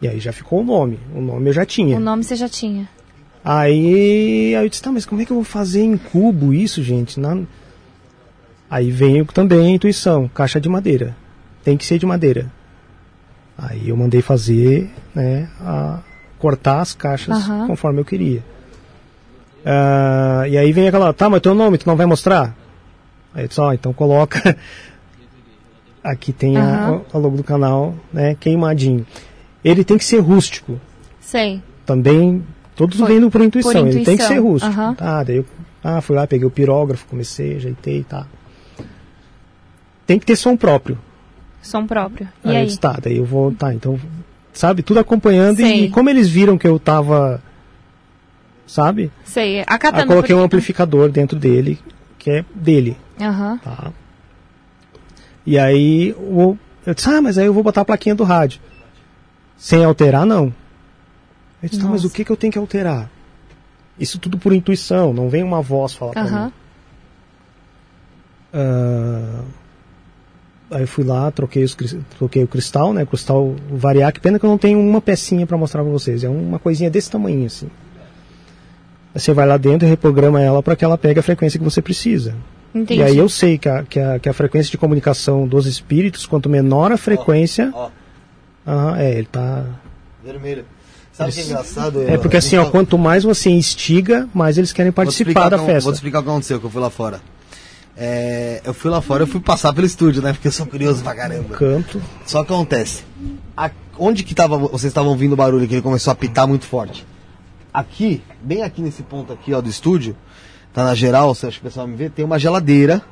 E 0.00 0.08
aí 0.08 0.20
já 0.20 0.32
ficou 0.32 0.60
o 0.60 0.64
nome. 0.64 0.98
O 1.14 1.20
nome 1.20 1.48
eu 1.48 1.52
já 1.52 1.64
tinha. 1.66 1.96
O 1.96 2.00
nome 2.00 2.22
você 2.24 2.36
já 2.36 2.48
tinha. 2.48 2.88
Aí, 3.44 4.54
aí 4.54 4.64
eu 4.64 4.68
disse, 4.68 4.82
tá, 4.82 4.92
mas 4.92 5.06
como 5.06 5.20
é 5.22 5.24
que 5.24 5.30
eu 5.32 5.36
vou 5.36 5.44
fazer 5.44 5.82
em 5.82 5.96
cubo 5.96 6.52
isso, 6.52 6.82
gente? 6.82 7.18
Na- 7.18 7.38
Aí 8.70 8.90
veio 8.90 9.24
também 9.26 9.66
a 9.66 9.70
intuição, 9.70 10.28
caixa 10.28 10.60
de 10.60 10.68
madeira. 10.68 11.16
Tem 11.64 11.76
que 11.76 11.86
ser 11.86 11.98
de 11.98 12.04
madeira. 12.04 12.50
Aí 13.56 13.88
eu 13.88 13.96
mandei 13.96 14.20
fazer, 14.22 14.90
né, 15.14 15.48
a 15.60 16.00
cortar 16.38 16.80
as 16.80 16.94
caixas 16.94 17.36
Aham. 17.36 17.66
conforme 17.66 18.00
eu 18.00 18.04
queria. 18.04 18.42
Ah, 19.64 20.44
e 20.48 20.56
aí 20.56 20.72
vem 20.72 20.88
aquela, 20.88 21.12
tá, 21.12 21.28
mas 21.28 21.40
teu 21.40 21.54
nome 21.54 21.78
tu 21.78 21.86
não 21.86 21.96
vai 21.96 22.06
mostrar? 22.06 22.56
Aí 23.34 23.44
eu 23.44 23.48
disse, 23.48 23.60
ó, 23.60 23.72
então 23.72 23.92
coloca. 23.92 24.56
Aqui 26.02 26.32
tem 26.32 26.56
a, 26.56 26.62
Aham. 26.62 27.02
a 27.12 27.18
logo 27.18 27.36
do 27.36 27.44
canal, 27.44 27.94
né, 28.12 28.34
queimadinho. 28.38 29.04
Ele 29.64 29.84
tem 29.84 29.98
que 29.98 30.04
ser 30.04 30.20
rústico 30.20 30.80
Sei. 31.20 31.60
também 31.84 32.42
todos 32.74 32.98
vendo 33.00 33.30
por 33.30 33.42
intuição. 33.42 33.72
Por 33.72 33.88
Ele 33.88 33.96
tem 33.96 34.04
que 34.04 34.12
intuição. 34.12 34.28
ser 34.28 34.38
rústico. 34.40 34.72
Aham. 34.72 34.94
Tá, 34.94 35.22
daí 35.24 35.36
eu 35.38 35.46
ah, 35.82 36.00
fui 36.00 36.16
lá, 36.16 36.26
peguei 36.26 36.46
o 36.46 36.50
pirógrafo, 36.50 37.06
comecei, 37.06 37.56
ajeitei, 37.56 38.04
tá. 38.04 38.26
Tem 40.06 40.18
que 40.18 40.26
ter 40.26 40.36
som 40.36 40.56
próprio. 40.56 40.98
Som 41.60 41.86
próprio. 41.86 42.28
E 42.44 42.48
aí, 42.48 42.54
eu 42.54 42.60
aí? 42.60 42.66
disse, 42.66 42.80
tá, 42.80 42.98
daí 43.02 43.18
eu 43.18 43.24
vou, 43.24 43.52
tá, 43.52 43.74
então, 43.74 43.98
sabe, 44.58 44.82
tudo 44.82 44.98
acompanhando 44.98 45.58
Sei. 45.58 45.84
e 45.84 45.90
como 45.90 46.10
eles 46.10 46.28
viram 46.28 46.58
que 46.58 46.66
eu 46.66 46.80
tava, 46.80 47.40
sabe? 48.66 49.12
Sei. 49.24 49.60
Aí 49.60 49.64
Acatando. 49.68 50.02
eu 50.02 50.06
coloquei 50.08 50.34
um 50.34 50.42
amplificador 50.42 51.10
dentro 51.10 51.38
dele, 51.38 51.78
que 52.18 52.28
é 52.28 52.44
dele, 52.52 52.96
Aham. 53.20 53.58
tá? 53.58 53.92
E 55.46 55.56
aí 55.56 56.12
o, 56.18 56.58
eu 56.84 56.92
disse, 56.92 57.08
ah, 57.08 57.22
mas 57.22 57.38
aí 57.38 57.46
eu 57.46 57.54
vou 57.54 57.62
botar 57.62 57.82
a 57.82 57.84
plaquinha 57.84 58.16
do 58.16 58.24
rádio. 58.24 58.60
Sem 59.56 59.84
alterar, 59.84 60.26
não. 60.26 60.52
Eu 61.62 61.68
disse, 61.68 61.80
tá, 61.80 61.88
mas 61.88 62.04
o 62.04 62.10
que, 62.10 62.24
que 62.24 62.32
eu 62.32 62.36
tenho 62.36 62.52
que 62.52 62.58
alterar? 62.58 63.08
Isso 63.96 64.18
tudo 64.18 64.38
por 64.38 64.52
intuição, 64.52 65.12
não 65.12 65.28
vem 65.28 65.44
uma 65.44 65.62
voz 65.62 65.94
falar 65.94 66.12
pra 66.12 66.24
mim. 66.24 66.52
Ah, 68.52 69.40
aí 70.70 70.82
eu 70.82 70.88
fui 70.88 71.04
lá, 71.04 71.30
troquei, 71.30 71.64
os, 71.64 71.76
troquei 72.18 72.42
o 72.44 72.48
cristal, 72.48 72.92
né? 72.92 73.04
Cristal 73.06 73.54
variar, 73.70 74.12
que 74.12 74.20
pena 74.20 74.38
que 74.38 74.44
eu 74.44 74.50
não 74.50 74.58
tenho 74.58 74.78
uma 74.80 75.00
pecinha 75.00 75.46
pra 75.46 75.56
mostrar 75.56 75.82
pra 75.82 75.90
vocês. 75.92 76.24
É 76.24 76.28
uma 76.28 76.58
coisinha 76.58 76.90
desse 76.90 77.10
tamanho, 77.10 77.46
assim. 77.46 77.68
Aí 79.14 79.20
você 79.20 79.32
vai 79.32 79.46
lá 79.46 79.56
dentro 79.56 79.86
e 79.86 79.90
reprograma 79.90 80.40
ela 80.40 80.62
para 80.62 80.76
que 80.76 80.84
ela 80.84 80.98
pegue 80.98 81.18
a 81.20 81.22
frequência 81.22 81.58
que 81.58 81.64
você 81.64 81.80
precisa. 81.80 82.34
Entendi. 82.74 83.00
E 83.00 83.02
aí 83.02 83.16
eu 83.16 83.28
sei 83.28 83.56
que 83.58 83.68
a, 83.68 83.82
que, 83.82 83.98
a, 83.98 84.18
que 84.18 84.28
a 84.28 84.32
frequência 84.32 84.70
de 84.70 84.76
comunicação 84.78 85.46
dos 85.48 85.66
espíritos, 85.66 86.26
quanto 86.26 86.48
menor 86.48 86.92
a 86.92 86.96
frequência. 86.96 87.70
Ó, 87.74 87.88
Aham, 88.66 88.98
é, 88.98 89.12
ele 89.14 89.26
tá. 89.30 89.64
vermelho. 90.22 90.64
Sabe 91.12 91.30
o 91.30 91.34
que 91.34 91.40
é 91.40 91.44
engraçado? 91.44 92.02
É 92.02 92.16
porque 92.18 92.36
assim, 92.36 92.56
ó, 92.58 92.66
quanto 92.66 92.96
mais 92.96 93.24
você 93.24 93.50
instiga, 93.50 94.28
mais 94.32 94.56
eles 94.58 94.72
querem 94.72 94.92
participar 94.92 95.48
da 95.48 95.56
como- 95.56 95.68
festa. 95.68 95.84
Vou 95.84 95.92
te 95.92 95.96
explicar 95.96 96.20
o 96.20 96.22
que 96.22 96.28
aconteceu, 96.28 96.60
que 96.60 96.66
eu 96.66 96.70
fui 96.70 96.80
lá 96.80 96.90
fora. 96.90 97.20
É, 98.00 98.60
eu 98.64 98.72
fui 98.72 98.90
lá 98.90 99.00
fora, 99.00 99.24
eu 99.24 99.26
fui 99.26 99.40
passar 99.40 99.72
pelo 99.72 99.86
estúdio, 99.86 100.22
né? 100.22 100.32
Porque 100.32 100.46
eu 100.46 100.52
sou 100.52 100.66
curioso 100.66 101.02
pra 101.02 101.14
caramba. 101.16 101.56
Canto. 101.56 102.00
Só 102.24 102.44
que 102.44 102.52
acontece. 102.52 103.02
a- 103.56 103.70
onde 103.98 104.22
que 104.22 104.34
tava, 104.36 104.56
vocês 104.56 104.84
estavam 104.84 105.10
ouvindo 105.10 105.32
o 105.32 105.36
barulho 105.36 105.66
que 105.66 105.74
ele 105.74 105.82
começou 105.82 106.12
a 106.12 106.14
apitar 106.14 106.46
muito 106.46 106.64
forte? 106.64 107.04
Aqui, 107.74 108.22
bem 108.40 108.62
aqui 108.62 108.80
nesse 108.80 109.02
ponto 109.02 109.32
aqui, 109.32 109.52
ó, 109.52 109.60
do 109.60 109.68
estúdio, 109.68 110.14
tá 110.72 110.84
na 110.84 110.94
geral, 110.94 111.34
você 111.34 111.46
acha 111.48 111.56
que 111.58 111.66
o 111.66 111.68
pessoal 111.68 111.86
vai 111.86 111.92
me 111.96 111.98
ver, 111.98 112.10
tem 112.12 112.24
uma 112.24 112.38
geladeira 112.38 113.02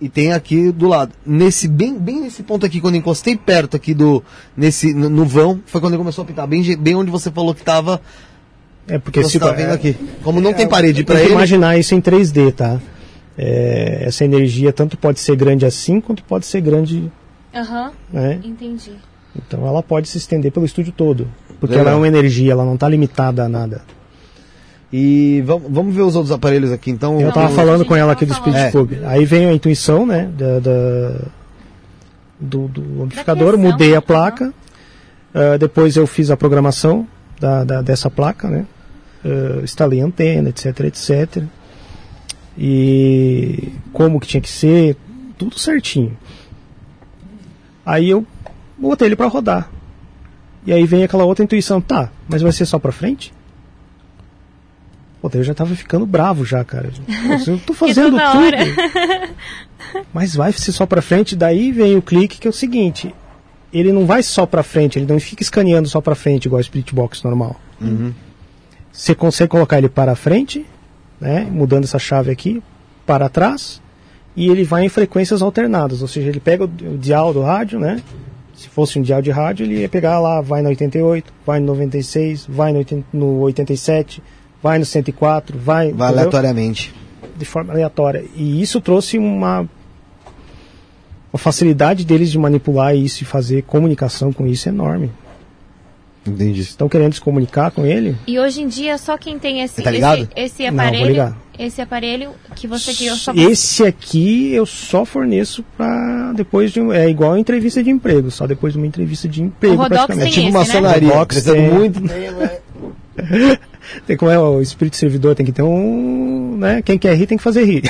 e 0.00 0.08
tem 0.08 0.32
aqui 0.32 0.70
do 0.70 0.86
lado. 0.86 1.12
Nesse 1.26 1.66
bem, 1.66 1.98
bem 1.98 2.20
nesse 2.20 2.44
ponto 2.44 2.64
aqui, 2.64 2.80
quando 2.80 2.94
eu 2.94 3.00
encostei 3.00 3.36
perto 3.36 3.76
aqui 3.76 3.92
do 3.92 4.22
nesse 4.56 4.94
no, 4.94 5.08
no 5.10 5.24
vão, 5.24 5.60
foi 5.66 5.80
quando 5.80 5.94
ele 5.94 5.98
começou 5.98 6.22
a 6.22 6.24
apitar, 6.24 6.46
bem, 6.46 6.76
bem 6.76 6.94
onde 6.94 7.10
você 7.10 7.28
falou 7.32 7.52
que 7.54 7.62
tava, 7.64 8.00
É 8.86 8.98
porque 9.00 9.24
se 9.24 9.40
tá 9.40 9.50
vendo 9.50 9.72
aqui. 9.72 9.96
Como 10.22 10.40
não 10.40 10.54
tem 10.54 10.68
parede 10.68 11.02
para 11.02 11.16
para 11.16 11.24
ele, 11.24 11.32
imaginar 11.34 11.76
isso 11.76 11.92
em 11.94 12.00
3D, 12.00 12.52
tá? 12.52 12.80
É, 13.38 14.04
essa 14.06 14.24
energia 14.24 14.72
tanto 14.72 14.96
pode 14.96 15.20
ser 15.20 15.36
grande 15.36 15.66
assim 15.66 16.00
quanto 16.00 16.24
pode 16.24 16.46
ser 16.46 16.60
grande, 16.60 17.10
Aham. 17.54 17.92
né? 18.12 18.40
Entendi. 18.42 18.92
Então 19.36 19.66
ela 19.66 19.82
pode 19.82 20.08
se 20.08 20.16
estender 20.16 20.50
pelo 20.50 20.64
estúdio 20.64 20.92
todo, 20.96 21.28
porque 21.60 21.74
Legal. 21.74 21.88
ela 21.88 21.96
é 21.96 21.98
uma 22.00 22.08
energia, 22.08 22.52
ela 22.52 22.64
não 22.64 22.74
está 22.74 22.88
limitada 22.88 23.44
a 23.44 23.48
nada. 23.48 23.82
E 24.92 25.42
vamos, 25.44 25.70
vamos 25.70 25.94
ver 25.94 26.02
os 26.02 26.14
outros 26.16 26.32
aparelhos 26.32 26.70
aqui, 26.72 26.90
então. 26.90 27.20
Eu 27.20 27.32
tava 27.32 27.48
Não, 27.48 27.54
falando 27.54 27.84
com 27.84 27.94
ela 27.94 28.14
tava 28.14 28.24
aqui 28.24 28.24
do. 28.26 28.34
Spirit 28.34 28.58
É. 28.58 28.70
Cube. 28.70 29.00
Aí 29.04 29.24
vem 29.26 29.46
a 29.46 29.52
intuição, 29.52 30.06
né? 30.06 30.30
Da, 30.38 30.58
da- 30.60 31.20
do, 32.38 32.68
do 32.68 33.02
amplificador, 33.02 33.52
criação, 33.54 33.72
mudei 33.72 33.90
a 33.94 33.98
aham. 33.98 34.02
placa. 34.02 34.54
ah, 35.34 35.56
depois 35.58 35.96
eu 35.96 36.06
fiz 36.06 36.30
a 36.30 36.36
programação 36.36 37.06
da, 37.40 37.64
da- 37.64 37.82
dessa 37.82 38.08
placa, 38.08 38.48
né? 38.48 38.64
ah, 39.24 39.60
instalei 39.62 40.00
a 40.00 40.04
antena, 40.06 40.48
etc, 40.50 40.80
etc. 40.80 41.42
E 42.58 43.72
como 43.92 44.20
que 44.20 44.26
tinha 44.26 44.40
que 44.40 44.50
ser, 44.50 44.96
tudo 45.36 45.58
certinho. 45.58 46.16
Aí 47.84 48.10
eu 48.10 48.26
botei 48.76 49.08
ele 49.08 49.16
para 49.16 49.26
rodar. 49.26 49.70
E 50.66 50.72
aí 50.72 50.84
vem 50.84 51.04
aquela 51.04 51.24
outra 51.24 51.44
intuição, 51.44 51.80
tá, 51.80 52.10
mas 52.28 52.42
vai 52.42 52.50
ser 52.50 52.66
só 52.66 52.78
pra 52.78 52.90
frente? 52.90 53.32
Pô, 55.20 55.28
daí 55.28 55.40
eu 55.40 55.44
já 55.44 55.54
tava 55.54 55.74
ficando 55.74 56.04
bravo 56.04 56.44
já, 56.44 56.64
cara. 56.64 56.90
Eu 57.46 57.58
tô 57.58 57.72
fazendo 57.74 58.16
tudo. 58.16 59.34
Mas 60.12 60.34
vai 60.34 60.52
ser 60.52 60.72
só 60.72 60.84
pra 60.84 61.00
frente, 61.00 61.36
daí 61.36 61.70
vem 61.70 61.96
o 61.96 62.02
clique 62.02 62.38
que 62.38 62.46
é 62.46 62.50
o 62.50 62.52
seguinte, 62.52 63.14
ele 63.72 63.92
não 63.92 64.04
vai 64.04 64.22
só 64.22 64.44
pra 64.44 64.62
frente, 64.62 64.98
ele 64.98 65.06
não 65.06 65.20
fica 65.20 65.42
escaneando 65.42 65.88
só 65.88 66.00
pra 66.00 66.14
frente 66.14 66.46
igual 66.46 66.58
o 66.58 66.60
Split 66.60 66.92
Box 66.92 67.22
normal. 67.22 67.56
Você 68.92 69.14
consegue 69.14 69.50
colocar 69.50 69.78
ele 69.78 69.88
para 69.88 70.16
frente, 70.16 70.66
né, 71.20 71.46
mudando 71.50 71.84
essa 71.84 71.98
chave 71.98 72.30
aqui, 72.30 72.62
para 73.06 73.28
trás, 73.28 73.80
e 74.34 74.48
ele 74.50 74.64
vai 74.64 74.84
em 74.84 74.88
frequências 74.88 75.40
alternadas, 75.42 76.02
ou 76.02 76.08
seja, 76.08 76.28
ele 76.28 76.40
pega 76.40 76.64
o, 76.64 76.66
o 76.66 76.98
dial 76.98 77.32
do 77.32 77.40
rádio, 77.42 77.78
né? 77.78 78.02
Se 78.54 78.68
fosse 78.68 78.98
um 78.98 79.02
dial 79.02 79.20
de 79.22 79.30
rádio, 79.30 79.64
ele 79.64 79.80
ia 79.80 79.88
pegar 79.88 80.18
lá, 80.18 80.40
vai 80.40 80.62
no 80.62 80.68
88, 80.68 81.32
vai 81.46 81.60
no 81.60 81.66
96, 81.66 82.46
vai 82.48 82.72
no, 82.72 82.78
80 82.78 83.06
no 83.12 83.38
87, 83.40 84.22
vai 84.62 84.78
no 84.78 84.84
104, 84.84 85.58
vai, 85.58 85.64
Vai 85.64 85.90
entendeu? 85.92 86.06
aleatoriamente. 86.06 86.94
de 87.36 87.44
forma 87.44 87.72
aleatória. 87.72 88.24
E 88.34 88.60
isso 88.62 88.80
trouxe 88.80 89.18
uma, 89.18 89.60
uma 91.32 91.38
facilidade 91.38 92.04
deles 92.04 92.30
de 92.30 92.38
manipular 92.38 92.96
isso 92.96 93.22
e 93.22 93.26
fazer 93.26 93.62
comunicação 93.62 94.32
com 94.32 94.46
isso 94.46 94.68
enorme. 94.68 95.10
Entendi. 96.26 96.60
Estão 96.62 96.88
querendo 96.88 97.12
se 97.14 97.20
comunicar 97.20 97.70
com 97.70 97.84
ele? 97.86 98.16
E 98.26 98.38
hoje 98.38 98.62
em 98.62 98.68
dia, 98.68 98.98
só 98.98 99.16
quem 99.16 99.38
tem 99.38 99.62
esse, 99.62 99.82
Tá 99.82 99.90
ligado? 99.90 100.28
esse, 100.36 100.62
esse 100.62 100.70
Não, 100.70 100.76
vou 100.76 100.84
aparelho. 100.86 101.06
ligar. 101.06 101.36
esse 101.58 101.80
aparelho 101.80 102.30
que 102.54 102.66
você 102.66 102.92
criou 102.92 103.16
só 103.16 103.32
Esse 103.34 103.84
aqui 103.84 104.52
eu 104.52 104.66
só 104.66 105.04
forneço 105.04 105.64
para 105.76 106.32
depois 106.34 106.70
de 106.72 106.80
um, 106.80 106.92
é 106.92 107.08
igual 107.08 107.32
a 107.32 107.40
entrevista 107.40 107.82
de 107.82 107.90
emprego, 107.90 108.30
só 108.30 108.46
depois 108.46 108.72
de 108.72 108.78
uma 108.78 108.86
entrevista 108.86 109.26
de 109.28 109.42
emprego 109.42 109.74
O 109.74 109.78
Rodox 109.78 110.02
É 110.02 110.06
praticamente. 110.06 110.34
tem 110.36 110.44
tipo 110.46 110.58
esse, 110.62 110.72
né? 110.74 110.80
maçonaria. 110.80 111.08
Box 111.08 111.26
Precisando 111.26 111.56
tem. 111.56 111.70
muito. 111.70 112.00
Tem 114.04 114.16
como 114.16 114.30
é 114.32 114.38
o 114.38 114.60
espírito 114.60 114.96
servidor, 114.96 115.36
tem 115.36 115.46
que 115.46 115.52
ter 115.52 115.62
um, 115.62 116.56
né? 116.58 116.82
Quem 116.82 116.98
quer 116.98 117.14
rir 117.16 117.26
tem 117.28 117.38
que 117.38 117.44
fazer 117.44 117.64
rir. 117.64 117.82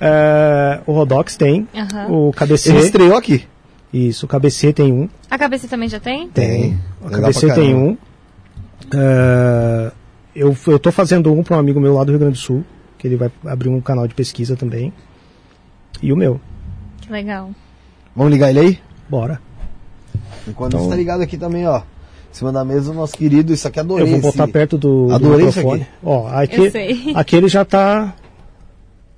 É, 0.00 0.80
o 0.86 0.92
Rodox 0.92 1.36
tem, 1.36 1.66
Aham. 1.74 2.06
o 2.10 2.32
KBC, 2.32 2.70
Ele 2.70 2.78
estreou 2.80 3.16
aqui. 3.16 3.44
Isso, 3.92 4.26
o 4.26 4.28
KBC 4.28 4.72
tem 4.72 4.92
um, 4.92 5.08
A 5.30 5.38
cabeça 5.38 5.66
também 5.68 5.88
já 5.88 5.98
tem? 6.00 6.28
Tem. 6.30 6.78
O 7.00 7.04
Legal 7.06 7.20
KBC 7.22 7.40
tem 7.54 7.72
caramba. 7.72 7.78
um. 7.80 7.96
É, 8.94 9.92
eu, 10.34 10.56
eu 10.66 10.78
tô 10.78 10.92
fazendo 10.92 11.32
um 11.32 11.42
para 11.42 11.56
um 11.56 11.60
amigo 11.60 11.80
meu 11.80 11.94
lá 11.94 12.04
do 12.04 12.10
Rio 12.12 12.18
Grande 12.18 12.34
do 12.34 12.38
Sul, 12.38 12.64
que 12.98 13.06
ele 13.06 13.16
vai 13.16 13.30
abrir 13.46 13.68
um 13.68 13.80
canal 13.80 14.06
de 14.06 14.14
pesquisa 14.14 14.56
também. 14.56 14.92
E 16.02 16.12
o 16.12 16.16
meu. 16.16 16.40
Que 17.00 17.10
legal. 17.10 17.50
Vamos 18.14 18.32
ligar 18.32 18.50
ele 18.50 18.60
aí? 18.60 18.78
Bora. 19.08 19.40
Enquanto 20.46 20.74
Então- 20.74 20.84
você 20.84 20.90
tá 20.90 20.96
ligado 20.96 21.22
aqui 21.22 21.36
também, 21.36 21.66
ó. 21.66 21.78
Em 21.78 22.34
cima 22.38 22.52
da 22.52 22.64
mesa, 22.64 22.90
o 22.90 22.94
nosso 22.94 23.14
querido, 23.16 23.52
isso 23.52 23.66
aqui 23.66 23.80
adorei. 23.80 24.04
eu 24.06 24.10
vou 24.12 24.20
botar 24.20 24.44
esse- 24.44 24.52
perto 24.52 24.76
do, 24.78 25.06
do 25.08 25.14
Adorei 25.14 25.48
isso 25.48 25.58
microfone. 25.58 25.82
aqui. 25.82 25.90
Ó, 26.04 26.28
Eu 26.28 26.36
aqui, 26.38 26.70
sei. 26.70 27.12
aquele 27.14 27.48
já 27.48 27.64
tá, 27.64 28.14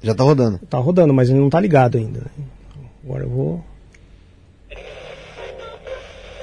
Já 0.03 0.15
tá 0.15 0.23
rodando. 0.25 0.59
tá 0.71 0.79
rodando, 0.79 1.13
mas 1.13 1.29
ele 1.29 1.41
não 1.41 1.51
tá 1.51 1.61
ligado 1.61 1.99
ainda. 1.99 2.27
Agora 3.05 3.25
eu 3.25 3.29
vou. 3.29 3.65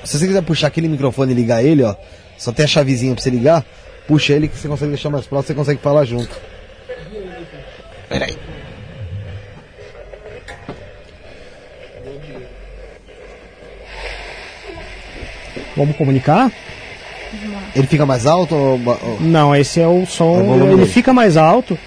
Se 0.07 0.17
você 0.17 0.25
quiser 0.25 0.41
puxar 0.41 0.67
aquele 0.67 0.87
microfone 0.87 1.33
e 1.33 1.35
ligar 1.35 1.61
ele, 1.61 1.83
ó, 1.83 1.93
só 2.37 2.53
tem 2.53 2.63
a 2.63 2.67
chavezinha 2.67 3.13
pra 3.13 3.21
você 3.21 3.29
ligar, 3.29 3.65
puxa 4.07 4.31
ele 4.31 4.47
que 4.47 4.55
você 4.55 4.65
consegue 4.65 4.91
deixar 4.91 5.09
mais 5.09 5.27
próximo, 5.27 5.49
você 5.49 5.53
consegue 5.53 5.81
falar 5.81 6.05
junto. 6.05 6.29
Peraí. 8.07 8.37
Vamos 15.75 15.97
comunicar? 15.97 16.49
Ele 17.75 17.85
fica 17.85 18.05
mais 18.05 18.25
alto 18.25 18.55
ou... 18.55 18.79
Não, 19.19 19.53
esse 19.53 19.81
é 19.81 19.87
o 19.87 20.03
É 20.03 20.05
som. 20.05 20.39
o 20.39 20.43
volume 20.45 20.73
ele 20.75 20.85
fica 20.85 21.13
mais 21.13 21.35
alto, 21.35 21.77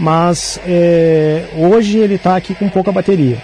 mas 0.00 0.60
é, 0.66 1.44
hoje 1.56 1.98
ele 1.98 2.18
tá 2.18 2.34
aqui 2.34 2.56
com 2.56 2.68
pouca 2.68 2.90
bateria. 2.90 3.38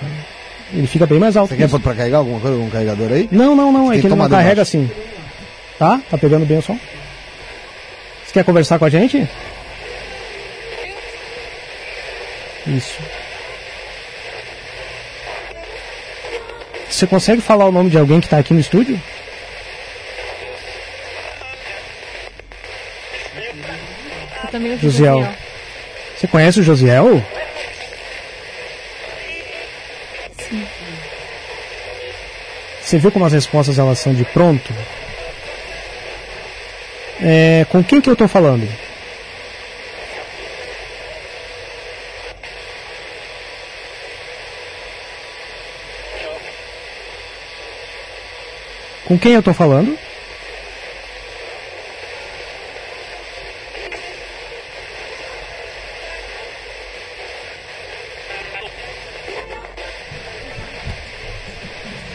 Ele 0.75 0.87
fica 0.89 1.07
bem 1.07 1.21
mais 1.21 1.37
alto. 1.37 1.51
Você 1.51 1.55
que 1.55 1.59
quer 1.61 1.67
isso. 1.67 1.79
pôr 1.79 1.83
pra 1.83 1.95
carregar 1.95 2.19
alguma 2.19 2.41
coisa, 2.41 2.57
algum 2.57 2.69
carregador 2.69 3.13
aí? 3.13 3.29
Não, 3.31 3.55
não, 3.55 3.71
não, 3.71 3.87
é 3.93 3.93
Tem 3.93 4.01
que 4.01 4.07
ele 4.09 4.15
não 4.17 4.29
carrega 4.29 4.53
embaixo. 4.55 4.61
assim. 4.63 4.91
Tá? 5.79 6.01
Tá 6.11 6.19
pegando 6.19 6.45
bem 6.45 6.59
o 6.59 6.63
som? 6.63 6.79
Você 8.25 8.33
quer 8.33 8.45
conversar 8.45 8.79
com 8.79 8.85
a 8.85 8.91
gente? 8.91 9.29
Isso. 12.67 12.99
Você 16.91 17.07
consegue 17.07 17.41
falar 17.41 17.67
o 17.67 17.73
nome 17.73 17.91
de 17.91 17.99
alguém 17.99 18.21
que 18.21 18.29
tá 18.29 18.39
aqui 18.39 18.53
no 18.53 18.61
estúdio? 18.61 19.01
Josiel. 24.81 25.27
Você 26.17 26.27
conhece 26.27 26.61
o 26.61 26.63
Josiel? 26.63 27.23
Você 32.81 32.99
vê 32.99 33.11
como 33.11 33.25
as 33.25 33.33
respostas 33.33 33.79
elas 33.79 33.99
são 33.99 34.15
de 34.15 34.25
pronto? 34.25 34.73
É, 37.21 37.65
com 37.71 37.83
quem 37.83 38.01
que 38.01 38.11
eu 38.11 38.17
tô 38.17 38.29
falando? 38.29 38.69
Com 49.07 49.19
quem 49.19 49.33
eu 49.33 49.43
tô 49.43 49.53
falando? 49.55 49.99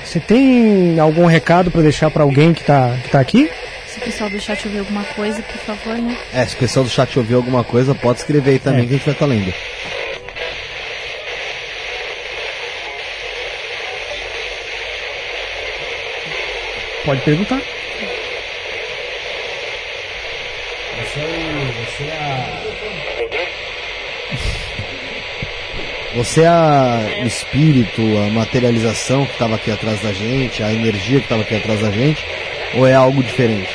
Você 0.09 0.19
tem 0.19 0.99
algum 0.99 1.27
recado 1.27 1.69
para 1.69 1.83
deixar 1.83 2.09
para 2.09 2.23
alguém 2.23 2.51
que 2.51 2.63
tá, 2.63 2.97
que 3.03 3.09
tá 3.11 3.19
aqui? 3.19 3.47
Se 3.85 3.99
o 3.99 4.01
pessoal 4.01 4.27
do 4.27 4.41
chat 4.41 4.65
ouvir 4.65 4.79
alguma 4.79 5.03
coisa, 5.03 5.39
por 5.43 5.57
favor, 5.59 5.95
né? 5.99 6.17
É, 6.33 6.43
se 6.47 6.55
o 6.55 6.57
pessoal 6.57 6.83
do 6.83 6.89
chat 6.89 7.19
ouvir 7.19 7.35
alguma 7.35 7.63
coisa, 7.63 7.93
pode 7.93 8.17
escrever 8.17 8.51
aí 8.53 8.59
também 8.59 8.85
É. 8.85 8.87
que 8.87 8.93
a 8.95 8.97
gente 8.97 9.05
vai 9.05 9.13
estar 9.13 9.25
lendo. 9.27 9.53
Pode 17.05 17.21
perguntar. 17.21 17.61
Você 26.15 26.41
é 26.41 27.21
o 27.23 27.27
espírito, 27.27 28.01
a 28.01 28.31
materialização 28.31 29.25
que 29.25 29.33
estava 29.33 29.55
aqui 29.55 29.69
atrás 29.69 30.01
da 30.01 30.11
gente, 30.11 30.63
a 30.63 30.73
energia 30.73 31.19
que 31.19 31.25
estava 31.25 31.43
aqui 31.43 31.55
atrás 31.55 31.79
da 31.81 31.91
gente, 31.91 32.25
ou 32.75 32.87
é 32.87 32.95
algo 32.95 33.21
diferente? 33.23 33.69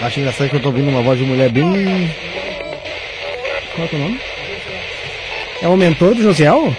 Acho 0.00 0.18
engraçado 0.18 0.50
que 0.50 0.56
eu 0.56 0.60
tô 0.60 0.68
ouvindo 0.70 0.90
uma 0.90 1.02
voz 1.02 1.16
de 1.16 1.24
mulher 1.24 1.48
bem. 1.50 2.12
Qual 3.76 3.84
é 3.84 3.86
o 3.86 3.88
teu 3.88 3.98
nome? 4.00 4.20
É 5.62 5.68
o 5.68 5.76
mentor 5.76 6.16
do 6.16 6.22
Josiel? 6.22 6.76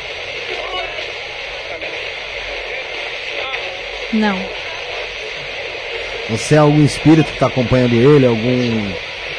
Não. 4.13 4.39
Você 6.29 6.55
é 6.55 6.59
algum 6.59 6.85
espírito 6.85 7.27
que 7.27 7.33
está 7.33 7.47
acompanhando 7.47 7.95
ele, 7.95 8.25
algum. 8.25 8.93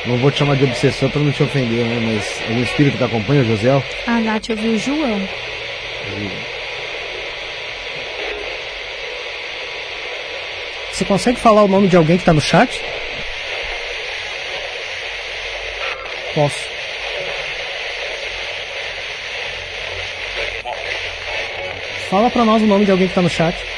Não 0.06 0.18
vou 0.18 0.30
te 0.30 0.38
chamar 0.38 0.56
de 0.56 0.64
obsessor 0.64 1.10
para 1.10 1.22
não 1.22 1.32
te 1.32 1.42
ofender, 1.42 1.84
né? 1.86 1.98
Mas 2.00 2.42
algum 2.48 2.62
espírito 2.62 2.98
que 2.98 3.04
acompanha 3.04 3.42
o 3.42 3.46
Josiel? 3.46 3.82
A 4.06 4.20
Nath 4.20 4.50
ouviu 4.50 4.72
o 4.72 4.78
João. 4.78 5.28
Você 10.92 11.04
consegue 11.04 11.40
falar 11.40 11.62
o 11.62 11.68
nome 11.68 11.88
de 11.88 11.96
alguém 11.96 12.18
que 12.18 12.24
tá 12.24 12.32
no 12.32 12.40
chat? 12.40 12.80
Posso. 16.34 16.68
Fala 22.10 22.30
pra 22.30 22.44
nós 22.44 22.62
o 22.62 22.66
nome 22.66 22.84
de 22.84 22.90
alguém 22.90 23.08
que 23.08 23.14
tá 23.14 23.22
no 23.22 23.30
chat. 23.30 23.73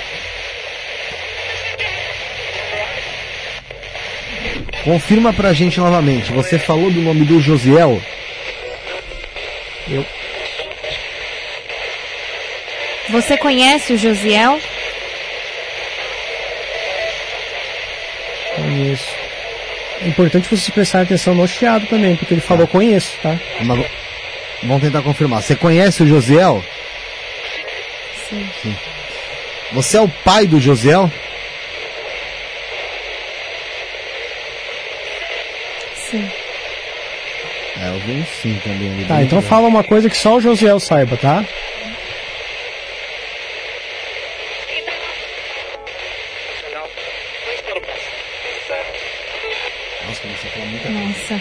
Confirma 4.87 5.33
pra 5.33 5.53
gente 5.53 5.81
novamente. 5.81 6.31
Você 6.31 6.61
falou 6.61 6.93
do 6.93 7.03
nome 7.03 7.25
do 7.25 7.41
Josiel? 7.41 8.01
Eu. 9.91 10.07
Você 13.11 13.37
conhece 13.37 13.95
o 13.95 13.99
Josiel? 13.99 14.61
Conheço. 18.55 19.13
É 20.03 20.07
importante 20.07 20.49
você 20.49 20.71
prestar 20.71 21.01
atenção 21.01 21.35
no 21.35 21.49
chiado 21.49 21.89
também, 21.89 22.15
porque 22.15 22.35
ele 22.35 22.41
falou 22.41 22.69
conheço, 22.69 23.19
tá? 23.21 23.37
Mas 23.65 23.87
vamos 24.63 24.83
tentar 24.83 25.03
confirmar. 25.03 25.43
Você 25.43 25.57
conhece 25.57 26.05
o 26.05 26.07
Josiel? 26.07 26.65
Sim. 28.29 28.77
Você 29.73 29.97
é 29.97 30.01
o 30.01 30.09
pai 30.09 30.47
do 30.47 30.61
Josiel? 30.61 31.11
Sim. 36.11 36.31
É, 37.81 37.89
eu 37.89 37.99
vi 38.01 38.13
um 38.13 38.25
sim 38.25 38.59
também. 38.65 38.91
ali 38.93 39.05
Tá, 39.05 39.23
então 39.23 39.43
fala 39.43 39.69
uma 39.69 39.85
coisa 39.85 40.09
que 40.09 40.17
só 40.17 40.37
o 40.37 40.41
Josiel 40.41 40.81
saiba, 40.81 41.17
tá? 41.17 41.45
Nossa, 50.07 50.21
começou 50.23 50.49
a 50.49 50.53
falar 50.53 50.67
muita 50.67 50.89
coisa. 50.89 51.01
Nossa. 51.01 51.41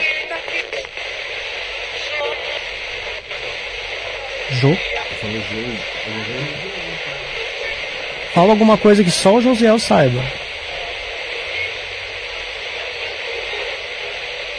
Jo. 4.51 4.77
Fala 8.33 8.51
alguma 8.51 8.77
coisa 8.77 9.03
que 9.03 9.11
só 9.11 9.35
o 9.35 9.41
Josiel 9.41 9.79
saiba. 9.79 10.21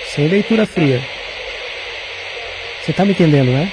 Sem 0.09 0.29
leitura 0.29 0.67
fria. 0.67 1.16
Você 2.87 2.93
tá 2.93 3.05
me 3.05 3.11
entendendo, 3.11 3.51
né? 3.51 3.69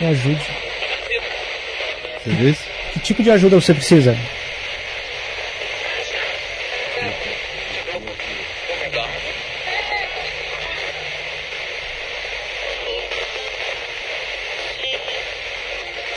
Me 0.00 0.06
ajude. 0.08 0.40
Você 2.24 2.30
isso? 2.42 2.64
Que 2.92 2.98
tipo 2.98 3.22
de 3.22 3.30
ajuda 3.30 3.60
você 3.60 3.72
precisa? 3.72 4.18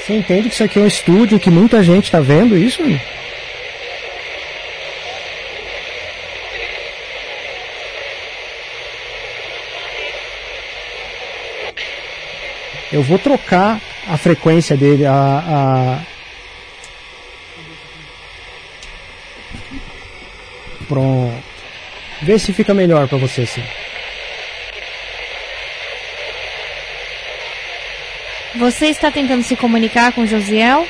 Você 0.09 0.15
entende 0.15 0.49
que 0.49 0.55
isso 0.55 0.63
aqui 0.63 0.79
é 0.79 0.81
um 0.81 0.87
estúdio 0.87 1.39
que 1.39 1.51
muita 1.51 1.83
gente 1.83 2.05
está 2.05 2.19
vendo 2.19 2.57
isso? 2.57 2.81
Eu 12.91 13.03
vou 13.03 13.19
trocar 13.19 13.79
a 14.07 14.17
frequência 14.17 14.75
dele, 14.75 15.05
a, 15.05 15.13
a... 15.13 15.99
Pronto. 20.87 21.43
Vê 22.23 22.39
se 22.39 22.51
fica 22.51 22.73
melhor 22.73 23.07
para 23.07 23.19
você 23.19 23.43
assim. 23.43 23.61
Você 28.55 28.87
está 28.87 29.11
tentando 29.11 29.43
se 29.43 29.55
comunicar 29.55 30.11
com 30.11 30.21
o 30.21 30.27
Josiel? 30.27 30.87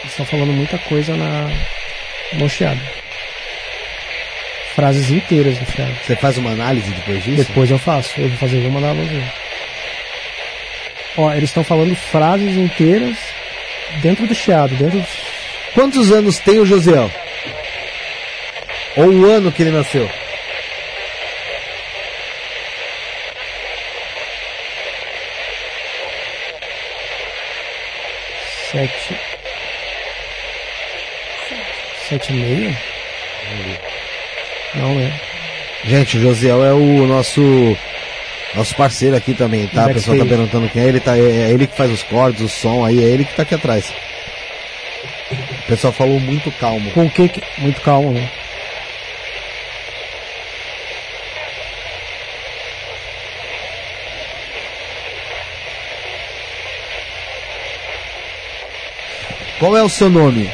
Eles 0.00 0.10
estão 0.10 0.26
falando 0.26 0.52
muita 0.52 0.78
coisa 0.78 1.16
na 1.16 1.48
no 2.34 2.48
chiado. 2.48 2.80
Frases 4.74 5.10
inteiras 5.10 5.58
no 5.58 5.66
chiado. 5.66 5.96
Você 6.04 6.14
faz 6.14 6.36
uma 6.36 6.50
análise 6.50 6.90
depois 6.90 7.24
disso? 7.24 7.44
Depois 7.48 7.70
eu 7.70 7.78
faço, 7.78 8.20
eu 8.20 8.28
vou 8.28 8.38
fazer, 8.38 8.60
vou 8.60 8.70
mandar 8.70 8.94
pra 8.94 9.02
você. 9.02 9.39
Ó, 11.16 11.32
eles 11.32 11.50
estão 11.50 11.64
falando 11.64 11.94
frases 11.96 12.56
inteiras 12.56 13.16
dentro 14.02 14.26
do 14.26 14.34
chiado, 14.34 14.74
dentro 14.76 15.00
do... 15.00 15.06
Quantos 15.74 16.10
anos 16.12 16.38
tem 16.38 16.58
o 16.58 16.66
Josiel? 16.66 17.10
Ou 18.96 19.06
o 19.06 19.26
ano 19.26 19.52
que 19.52 19.62
ele 19.62 19.70
nasceu? 19.70 20.08
Sete. 28.70 29.16
Sete 32.08 32.32
e 32.32 32.36
meio? 32.36 32.76
Não, 34.74 34.94
né? 34.94 35.20
Gente, 35.84 36.18
o 36.18 36.20
Josiel 36.20 36.64
é 36.64 36.72
o 36.72 37.06
nosso 37.06 37.40
nosso 38.54 38.74
parceiro 38.74 39.16
aqui 39.16 39.34
também, 39.34 39.66
tá? 39.68 39.84
A 39.84 39.94
pessoa 39.94 40.18
tá 40.18 40.24
perguntando 40.24 40.68
quem 40.68 40.82
é 40.82 40.86
ele, 40.86 41.00
tá? 41.00 41.16
É, 41.16 41.20
é 41.20 41.50
ele 41.50 41.66
que 41.66 41.76
faz 41.76 41.90
os 41.90 42.02
cortes, 42.02 42.42
o 42.42 42.48
som 42.48 42.84
aí, 42.84 43.02
é 43.02 43.08
ele 43.08 43.24
que 43.24 43.34
tá 43.34 43.42
aqui 43.42 43.54
atrás. 43.54 43.92
O 45.30 45.66
pessoal 45.68 45.92
falou 45.92 46.18
muito 46.18 46.50
calmo. 46.52 46.90
Com 46.90 47.06
o 47.06 47.10
que 47.10 47.28
que... 47.28 47.42
Muito 47.58 47.80
calmo, 47.80 48.12
né? 48.12 48.28
Qual 59.60 59.76
é 59.76 59.82
o 59.82 59.88
seu 59.88 60.08
nome? 60.08 60.50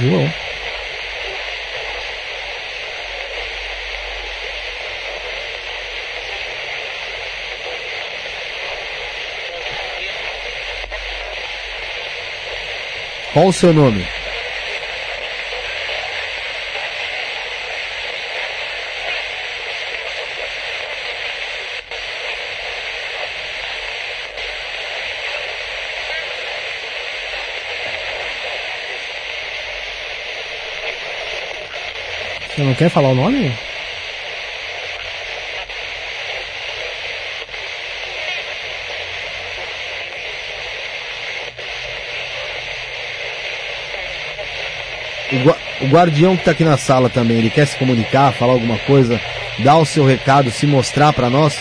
João. 0.00 0.43
Qual 13.34 13.48
o 13.48 13.52
seu 13.52 13.74
nome? 13.74 14.06
Você 32.54 32.62
não 32.62 32.74
quer 32.76 32.88
falar 32.88 33.08
o 33.08 33.14
nome? 33.16 33.52
O, 45.34 45.84
o 45.86 45.88
guardião 45.88 46.36
que 46.36 46.44
tá 46.44 46.52
aqui 46.52 46.64
na 46.64 46.76
sala 46.76 47.10
também, 47.10 47.38
ele 47.38 47.50
quer 47.50 47.66
se 47.66 47.76
comunicar, 47.76 48.32
falar 48.32 48.52
alguma 48.52 48.78
coisa, 48.78 49.20
dar 49.58 49.76
o 49.76 49.84
seu 49.84 50.04
recado, 50.04 50.50
se 50.50 50.66
mostrar 50.66 51.12
pra 51.12 51.28
nós? 51.28 51.58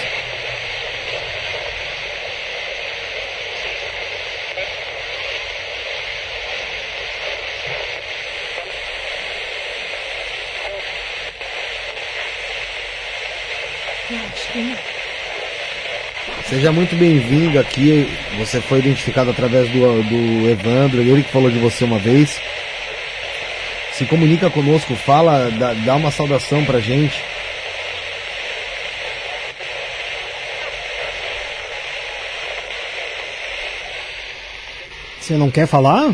Seja 16.48 16.72
muito 16.72 16.96
bem-vindo 16.96 17.58
aqui. 17.58 18.08
Você 18.38 18.62
foi 18.62 18.78
identificado 18.78 19.32
através 19.32 19.68
do, 19.70 20.04
do 20.04 20.50
Evandro, 20.50 21.02
ele 21.02 21.24
que 21.24 21.32
falou 21.32 21.50
de 21.50 21.58
você 21.58 21.84
uma 21.84 21.98
vez. 21.98 22.40
Se 23.94 24.06
comunica 24.06 24.50
conosco, 24.50 24.96
fala, 24.96 25.52
dá, 25.52 25.74
dá 25.74 25.96
uma 25.96 26.10
saudação 26.10 26.66
pra 26.66 26.80
gente. 26.80 27.24
Você 35.20 35.36
não 35.36 35.52
quer 35.52 35.68
falar? 35.68 36.14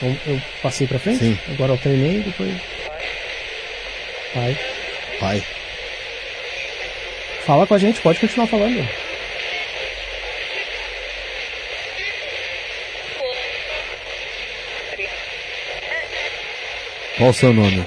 Bom, 0.00 0.16
Eu 0.26 0.42
passei 0.62 0.86
pra 0.86 0.98
frente? 0.98 1.18
Sim. 1.18 1.38
Agora 1.52 1.74
eu 1.74 1.78
treinei 1.78 2.20
depois. 2.20 2.54
Vai. 4.34 4.58
Pai. 5.20 5.44
Fala 7.46 7.66
com 7.66 7.74
a 7.74 7.78
gente, 7.78 8.00
pode 8.00 8.18
continuar 8.18 8.46
falando. 8.46 9.03
Qual 17.24 17.30
o 17.30 17.34
seu 17.34 17.54
nome? 17.54 17.82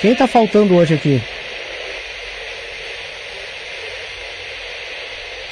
Quem 0.00 0.16
tá 0.16 0.26
faltando 0.26 0.74
hoje 0.74 0.94
aqui? 0.94 1.22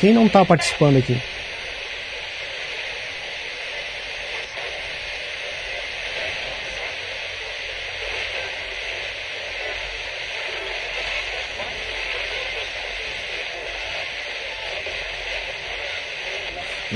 Quem 0.00 0.12
não 0.12 0.28
tá 0.28 0.44
participando 0.44 0.96
aqui? 0.96 1.37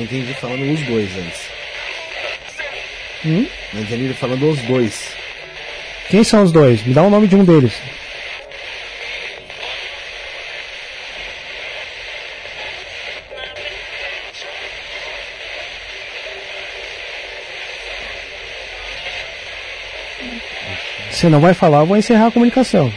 Não 0.02 0.06
entendi 0.06 0.34
falando 0.34 0.72
os 0.72 0.80
dois 0.80 1.16
antes. 1.16 1.40
Hum? 3.24 3.46
Não 3.72 3.82
entendi 3.82 4.12
falando 4.14 4.50
os 4.50 4.60
dois. 4.62 5.14
Quem 6.10 6.24
são 6.24 6.42
os 6.42 6.50
dois? 6.50 6.82
Me 6.82 6.92
dá 6.92 7.04
o 7.04 7.10
nome 7.10 7.28
de 7.28 7.36
um 7.36 7.44
deles. 7.44 7.72
Você 21.12 21.28
não 21.28 21.40
vai 21.40 21.54
falar, 21.54 21.82
eu 21.82 21.86
vou 21.86 21.96
encerrar 21.96 22.26
a 22.26 22.32
comunicação. 22.32 22.92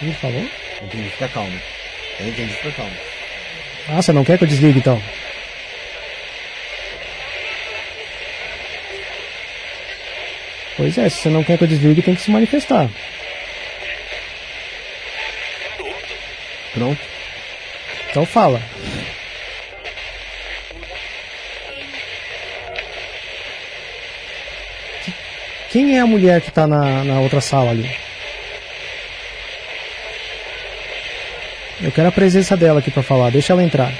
Ele 0.00 0.12
falou? 0.12 0.48
Entendi, 0.82 1.10
fica 1.10 1.28
calmo. 1.28 1.60
Eu 2.20 2.28
entendi, 2.28 2.52
fica 2.54 2.72
calmo. 2.72 2.96
Ah, 3.88 4.02
você 4.02 4.12
não 4.12 4.24
quer 4.24 4.38
que 4.38 4.44
eu 4.44 4.48
desligue 4.48 4.78
então? 4.78 5.02
Pois 10.76 10.96
é, 10.96 11.08
se 11.08 11.22
você 11.22 11.28
não 11.28 11.42
quer 11.42 11.58
que 11.58 11.64
eu 11.64 11.68
desligue, 11.68 12.02
tem 12.02 12.14
que 12.14 12.20
se 12.20 12.30
manifestar. 12.30 12.88
Pronto. 16.72 17.00
Então 18.10 18.24
fala. 18.24 18.62
Quem 25.70 25.96
é 25.96 26.00
a 26.00 26.06
mulher 26.06 26.40
que 26.40 26.50
tá 26.50 26.66
na, 26.66 27.04
na 27.04 27.20
outra 27.20 27.40
sala 27.40 27.70
ali? 27.70 28.07
Eu 31.80 31.92
quero 31.92 32.08
a 32.08 32.12
presença 32.12 32.56
dela 32.56 32.80
aqui 32.80 32.90
pra 32.90 33.02
falar. 33.02 33.30
Deixa 33.30 33.52
ela 33.52 33.62
entrar. 33.62 33.92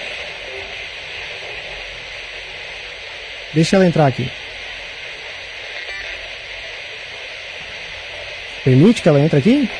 Deixa 3.54 3.76
ela 3.76 3.86
entrar 3.86 4.06
aqui. 4.06 4.30
Permite 8.64 9.00
que 9.00 9.08
ela 9.08 9.20
entre 9.20 9.38
aqui? 9.38 9.70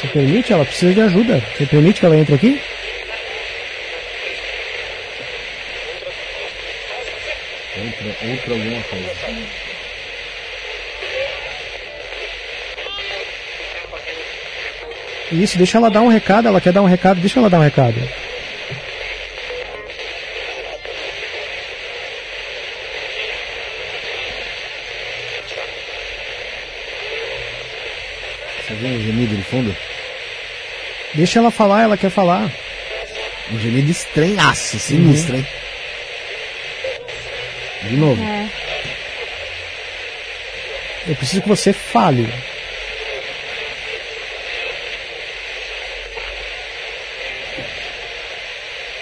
Você 0.00 0.08
permite? 0.08 0.52
Ela 0.52 0.64
precisa 0.64 0.94
de 0.94 1.00
ajuda. 1.00 1.42
Você 1.56 1.66
permite 1.66 2.00
que 2.00 2.06
ela 2.06 2.16
entre 2.16 2.34
aqui? 2.34 2.62
Outra, 7.78 8.28
outra 8.28 8.54
alguma 8.54 8.82
coisa. 8.82 9.77
Isso, 15.30 15.58
deixa 15.58 15.78
ela 15.78 15.90
dar 15.90 16.00
um 16.00 16.08
recado. 16.08 16.48
Ela 16.48 16.60
quer 16.60 16.72
dar 16.72 16.82
um 16.82 16.86
recado, 16.86 17.20
deixa 17.20 17.38
ela 17.38 17.50
dar 17.50 17.58
um 17.58 17.62
recado. 17.62 17.96
Você 28.66 28.74
viu 28.74 28.88
um 28.88 29.02
gemido 29.02 29.34
no 29.36 29.44
fundo? 29.44 29.76
Deixa 31.14 31.38
ela 31.38 31.50
falar, 31.50 31.82
ela 31.82 31.96
quer 31.96 32.10
falar. 32.10 32.50
Um 33.50 33.58
gemido 33.58 33.90
estranhaço, 33.90 34.78
sinistro, 34.78 35.36
hein? 35.36 35.46
De 37.84 37.96
novo. 37.96 38.22
É. 38.22 38.48
Eu 41.06 41.16
preciso 41.16 41.40
que 41.40 41.48
você 41.48 41.72
fale. 41.72 42.28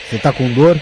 Você 0.09 0.19
tá 0.19 0.33
com 0.33 0.53
dor? 0.53 0.81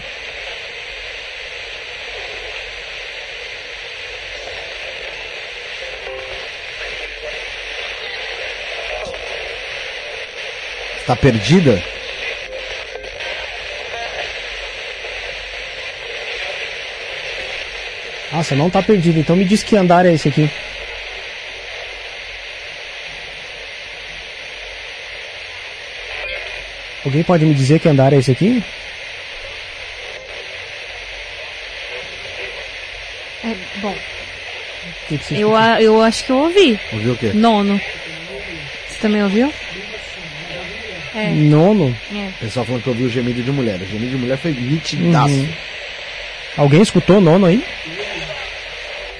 Tá 11.07 11.15
perdida? 11.15 11.83
Você 18.45 18.53
não 18.53 18.69
tá 18.69 18.83
perdido, 18.83 19.19
então 19.19 19.35
me 19.35 19.43
diz 19.43 19.63
que 19.63 19.75
andar 19.75 20.05
é 20.05 20.13
esse 20.13 20.29
aqui. 20.29 20.51
Alguém 27.03 27.23
pode 27.23 27.45
me 27.45 27.55
dizer 27.55 27.79
que 27.79 27.87
andar 27.87 28.13
é 28.13 28.17
esse 28.17 28.31
aqui? 28.31 28.63
É, 33.43 33.55
bom, 33.79 33.95
O 33.95 34.94
que 35.07 35.17
que 35.17 35.39
eu, 35.39 35.55
a- 35.55 35.81
eu 35.81 36.01
acho 36.01 36.23
que 36.25 36.31
eu 36.31 36.37
ouvi. 36.37 36.79
Ouviu 36.93 37.13
o 37.13 37.17
quê? 37.17 37.31
Nono. 37.33 37.79
Você 38.89 38.97
também 39.01 39.23
ouviu? 39.23 39.53
É, 41.15 41.29
Nono? 41.29 41.95
é. 42.13 42.27
O 42.27 42.33
pessoal 42.39 42.65
falando 42.65 42.83
que 42.83 42.89
ouviu 42.89 43.05
o 43.07 43.09
gemido 43.09 43.41
de 43.41 43.51
mulher. 43.51 43.79
O 43.81 43.85
gemido 43.85 44.11
de 44.11 44.17
mulher 44.17 44.37
foi 44.37 44.51
nitidaço. 44.51 45.33
Uhum. 45.33 45.53
Alguém 46.57 46.81
escutou 46.81 47.21
nono 47.21 47.45
aí? 47.45 47.63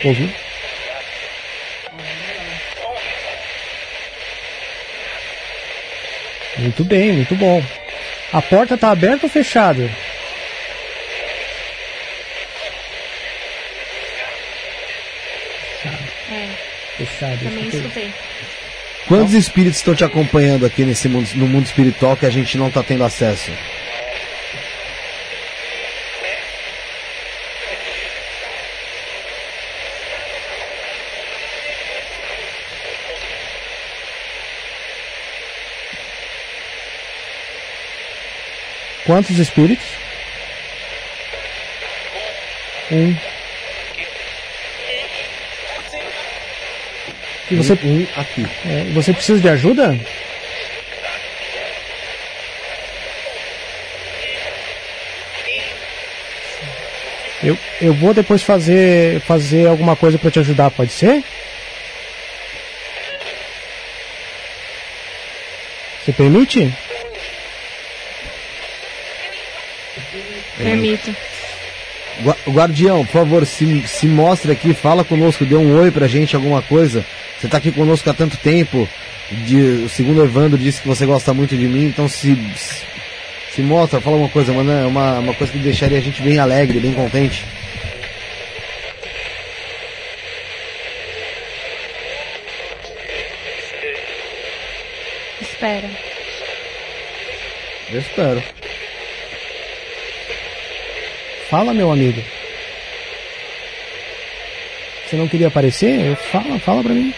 Ouviu? 0.04 0.30
Muito 6.58 6.84
bem, 6.84 7.12
muito 7.14 7.36
bom. 7.36 7.64
A 8.32 8.42
porta 8.42 8.78
tá 8.78 8.92
aberta 8.92 9.26
ou 9.26 9.30
fechada? 9.30 9.90
É, 16.32 16.50
Fechada. 17.06 17.38
também 17.38 17.67
escutei. 17.67 17.80
escutei. 17.80 18.14
Quantos 19.08 19.34
espíritos 19.34 19.77
estão 19.77 19.93
te 19.93 20.03
acompanhando 20.03 20.66
aqui 20.66 20.84
nesse 20.84 21.08
mundo, 21.08 21.30
no 21.35 21.48
mundo 21.48 21.66
espiritual 21.66 22.17
que 22.17 22.25
a 22.25 22.30
gente 22.30 22.58
não 22.58 22.72
tá 22.72 22.82
tendo 22.82 23.03
acesso? 23.03 23.51
Quantos 39.06 39.38
espíritos? 39.38 39.85
Um. 42.92 43.35
E 47.49 47.56
você, 47.56 47.74
Um, 47.83 47.99
um 48.01 48.07
aqui. 48.15 48.45
é, 48.65 48.83
você 48.93 49.14
precisa 49.14 49.40
de 49.40 49.49
ajuda? 49.49 49.98
Eu, 57.43 57.57
eu 57.82 57.93
vou 57.93 58.14
depois 58.14 58.41
fazer, 58.41 59.19
fazer 59.22 59.67
alguma 59.67 59.95
coisa 59.95 60.17
para 60.17 60.32
te 60.32 60.40
ajudar, 60.40 60.72
pode 60.72 60.91
ser? 60.91 61.24
Você 66.03 66.11
permite? 66.14 66.74
Permito. 70.57 71.15
Gua- 72.22 72.38
Guardião, 72.48 73.06
por 73.06 73.11
favor, 73.11 73.45
se, 73.45 73.85
se 73.88 74.07
mostre 74.07 74.51
aqui, 74.51 74.74
fala 74.74 75.03
conosco, 75.03 75.45
dê 75.45 75.56
um 75.56 75.77
oi 75.77 75.91
pra 75.91 76.07
gente, 76.07 76.35
alguma 76.35 76.61
coisa. 76.61 77.06
Você 77.40 77.48
tá 77.48 77.58
aqui 77.58 77.72
conosco 77.72 78.10
há 78.10 78.14
tanto 78.14 78.38
tempo. 78.38 78.88
De, 79.32 79.84
o 79.86 79.90
segundo 79.90 80.24
Evandro 80.24 80.58
disse 80.58 80.82
que 80.82 80.88
você 80.88 81.06
gosta 81.06 81.34
muito 81.34 81.58
de 81.58 81.68
mim, 81.68 81.86
então 81.86 82.08
se, 82.08 82.36
se, 82.56 82.86
se 83.56 83.62
mostra, 83.62 84.00
fala 84.00 84.18
uma 84.18 84.30
coisa, 84.30 84.54
mano, 84.54 84.88
uma, 84.88 85.20
uma 85.20 85.34
coisa 85.34 85.52
que 85.52 85.58
deixaria 85.58 85.98
a 85.98 86.02
gente 86.02 86.22
bem 86.22 86.38
alegre, 86.38 86.80
bem 86.80 86.94
contente. 86.94 87.44
Espera. 95.42 95.90
Eu 97.92 98.00
espero. 98.00 98.44
Fala, 101.50 101.74
meu 101.74 101.92
amigo. 101.92 102.22
Você 105.06 105.16
não 105.16 105.28
queria 105.28 105.48
aparecer? 105.48 106.00
Eu 106.02 106.16
fala, 106.16 106.60
fala 106.60 106.84
pra 106.84 106.94
mim. 106.94 107.14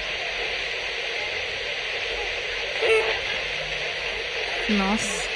Nossa. 4.70 5.28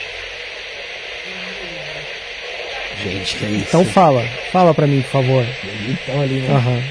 Gente, 3.04 3.36
que 3.38 3.46
é 3.46 3.50
isso? 3.50 3.66
Então 3.68 3.86
fala, 3.86 4.24
fala 4.52 4.74
pra 4.74 4.86
mim, 4.86 5.02
por 5.02 5.10
favor. 5.12 5.46
Então 5.90 6.22
ali, 6.22 6.36
né? 6.36 6.54
Aham. 6.56 6.84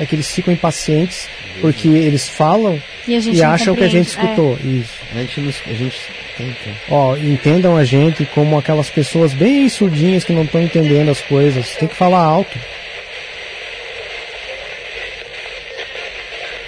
É 0.00 0.06
que 0.06 0.14
eles 0.14 0.30
ficam 0.32 0.52
impacientes 0.54 1.28
porque 1.60 1.88
eles 1.88 2.28
falam 2.28 2.80
E 3.06 3.18
e 3.18 3.42
acham 3.42 3.74
que 3.74 3.82
a 3.82 3.88
gente 3.88 4.16
compreende. 4.16 4.40
escutou. 4.40 4.58
Isso. 4.64 4.94
A 5.14 5.18
gente, 5.18 5.40
não, 5.40 5.48
a 5.66 5.74
gente 5.74 5.98
tenta. 6.36 6.70
Ó, 6.88 7.16
entendam 7.16 7.76
a 7.76 7.84
gente 7.84 8.24
como 8.26 8.56
aquelas 8.58 8.88
pessoas 8.90 9.32
bem 9.32 9.68
surdinhas 9.68 10.22
que 10.24 10.32
não 10.32 10.44
estão 10.44 10.62
entendendo 10.62 11.10
as 11.10 11.20
coisas. 11.22 11.74
Tem 11.76 11.88
que 11.88 11.96
falar 11.96 12.20
alto. 12.20 12.56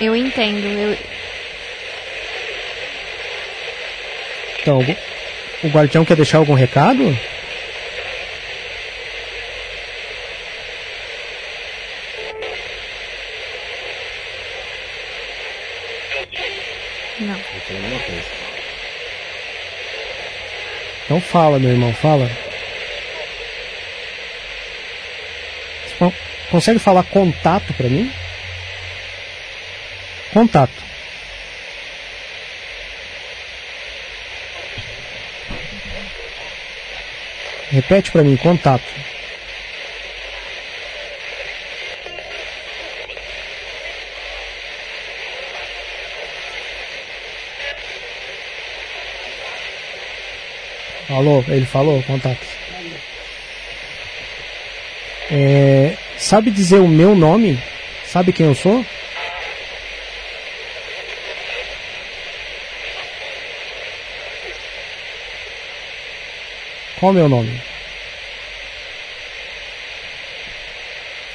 É, 0.00 0.04
eu 0.04 0.16
entendo. 0.16 0.66
Eu, 0.66 0.96
Então, 4.60 4.78
o 4.78 4.84
gu- 4.84 4.96
o 5.64 5.68
guardião 5.68 6.04
quer 6.04 6.16
deixar 6.16 6.38
algum 6.38 6.54
recado? 6.54 7.16
não. 17.20 17.36
Então 21.04 21.20
fala, 21.20 21.58
meu 21.58 21.70
irmão, 21.70 21.92
fala. 21.94 22.30
Você 25.98 26.12
consegue 26.50 26.78
falar 26.78 27.02
contato 27.04 27.72
pra 27.74 27.88
mim? 27.88 28.10
Contato. 30.32 30.89
Repete 37.70 38.10
pra 38.10 38.24
mim, 38.24 38.36
contato. 38.36 38.84
Alô, 51.08 51.44
ele 51.48 51.66
falou, 51.66 52.02
contato. 52.02 52.46
É, 55.30 55.96
sabe 56.16 56.50
dizer 56.50 56.80
o 56.80 56.88
meu 56.88 57.14
nome? 57.14 57.56
Sabe 58.04 58.32
quem 58.32 58.46
eu 58.46 58.54
sou? 58.54 58.84
Qual 67.00 67.12
é 67.12 67.12
o 67.12 67.16
meu 67.16 67.28
nome? 67.30 67.58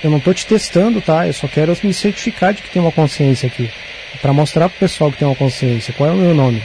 Eu 0.04 0.12
não 0.12 0.20
tô 0.20 0.32
te 0.32 0.46
testando, 0.46 1.02
tá? 1.02 1.26
Eu 1.26 1.34
só 1.34 1.48
quero 1.48 1.76
me 1.82 1.92
certificar 1.92 2.54
de 2.54 2.62
que 2.62 2.70
tem 2.70 2.80
uma 2.80 2.92
consciência 2.92 3.48
aqui. 3.48 3.72
Pra 4.22 4.32
mostrar 4.32 4.70
pro 4.70 4.78
pessoal 4.78 5.12
que 5.12 5.18
tem 5.18 5.28
uma 5.28 5.36
consciência. 5.36 5.92
Qual 5.94 6.08
é 6.08 6.14
o 6.14 6.16
meu 6.16 6.36
nome? 6.36 6.62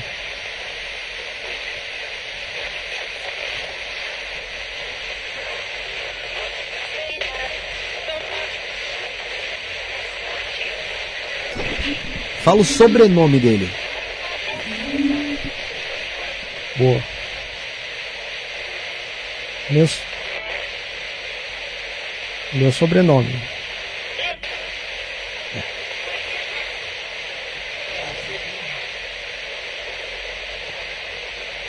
Fala 12.42 12.60
o 12.60 12.64
sobrenome 12.64 13.40
dele. 13.40 13.70
Boa. 16.76 17.19
Meu, 19.70 19.88
meu 22.54 22.72
sobrenome. 22.72 23.40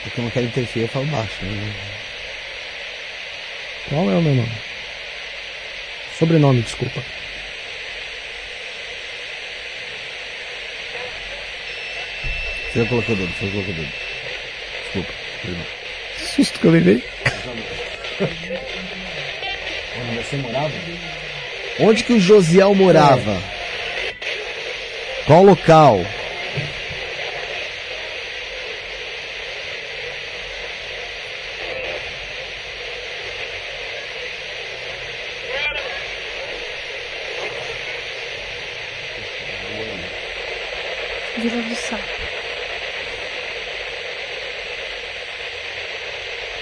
Porque 0.04 0.20
eu 0.20 0.24
não 0.24 0.32
quero 0.32 0.46
interferir, 0.48 0.86
eu 0.86 0.90
falo 0.90 1.06
baixo. 1.06 1.46
Né? 1.46 1.74
Qual 3.88 4.10
é 4.10 4.16
o 4.16 4.22
meu 4.22 4.34
nome? 4.34 4.52
Sobrenome, 6.18 6.62
desculpa. 6.64 7.04
Você 12.74 12.86
colocou 12.86 13.14
o 13.14 13.18
dedo, 13.18 13.34
você 13.34 13.52
colocou 13.52 13.74
o 13.74 13.78
dedo. 13.78 13.94
Desculpa. 14.84 15.14
perdão. 15.44 15.66
Susto 16.18 16.60
que 16.60 16.66
eu 16.66 16.72
levei. 16.72 17.04
Onde 20.00 20.18
você 20.18 20.38
morava? 20.38 20.72
Onde 21.80 22.04
que 22.04 22.14
o 22.14 22.20
Josiel 22.20 22.76
morava? 22.76 23.42
Qual 25.26 25.44
local? 25.44 26.06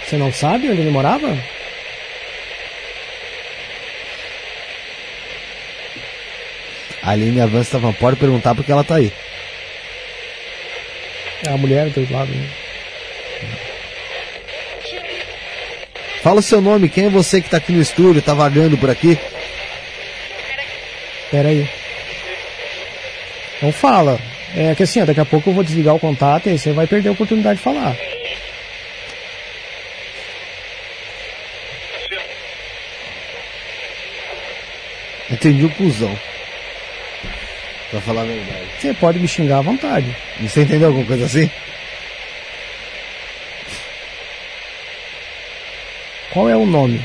Você 0.10 0.18
não 0.18 0.34
sabe 0.34 0.68
onde 0.68 0.82
ele 0.82 0.90
morava? 0.90 1.38
A 7.04 7.12
Aline 7.12 7.40
avança 7.40 7.78
Van 7.78 7.94
pode 7.94 8.18
perguntar 8.18 8.56
porque 8.56 8.72
ela 8.72 8.84
tá 8.84 8.96
aí. 8.96 9.14
É 11.46 11.52
a 11.52 11.58
mulher 11.58 11.92
do 11.92 12.12
lado. 12.12 12.32
Né? 12.32 12.50
Fala 16.24 16.40
o 16.40 16.44
seu 16.44 16.60
nome, 16.60 16.90
quem 16.90 17.06
é 17.06 17.10
você 17.10 17.40
que 17.40 17.50
tá 17.52 17.58
aqui 17.58 17.72
no 17.72 17.80
estúdio, 17.80 18.20
tá 18.20 18.34
vagando 18.34 18.80
por 18.80 18.90
aqui? 18.90 19.16
Pera 21.30 21.50
aí. 21.50 21.70
Então 23.58 23.72
fala. 23.72 24.20
É 24.56 24.74
que 24.74 24.82
assim, 24.82 25.02
ó, 25.02 25.06
daqui 25.06 25.20
a 25.20 25.26
pouco 25.26 25.52
eu 25.52 25.54
vou 25.54 25.64
desligar 25.64 25.94
o 25.94 26.00
contato 26.00 26.48
e 26.48 26.50
aí 26.50 26.58
você 26.58 26.72
vai 26.72 26.88
perder 26.88 27.10
a 27.10 27.12
oportunidade 27.12 27.58
de 27.58 27.64
falar. 27.64 27.96
Entendi 35.40 35.64
o 35.64 35.70
cuzão. 35.70 36.20
Pra 37.92 38.02
falar 38.02 38.24
a 38.24 38.26
verdade. 38.26 38.68
Você 38.78 38.94
pode 38.94 39.20
me 39.20 39.28
xingar 39.28 39.60
à 39.60 39.62
vontade. 39.62 40.14
E 40.38 40.50
Você 40.50 40.64
entendeu 40.64 40.90
alguma 40.90 41.06
coisa 41.06 41.26
assim? 41.26 41.50
Qual 46.30 46.50
é 46.50 46.58
o 46.58 46.66
nome? 46.66 47.02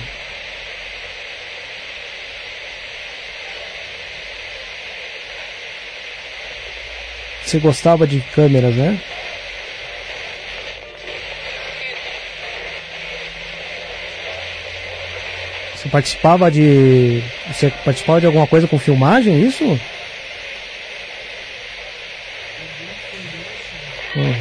Você 7.44 7.60
gostava 7.60 8.04
de 8.04 8.20
câmeras, 8.34 8.74
né? 8.74 9.00
Participava 15.94 16.50
de. 16.50 17.22
Você 17.46 17.70
participava 17.84 18.20
de 18.20 18.26
alguma 18.26 18.48
coisa 18.48 18.66
com 18.66 18.76
filmagem, 18.76 19.40
isso? 19.40 19.64
Hum. 24.16 24.34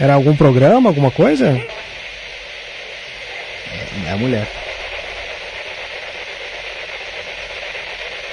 Era 0.00 0.14
algum 0.14 0.34
programa, 0.34 0.90
alguma 0.90 1.12
coisa? 1.12 1.64
É 4.04 4.10
a 4.10 4.16
mulher. 4.16 4.48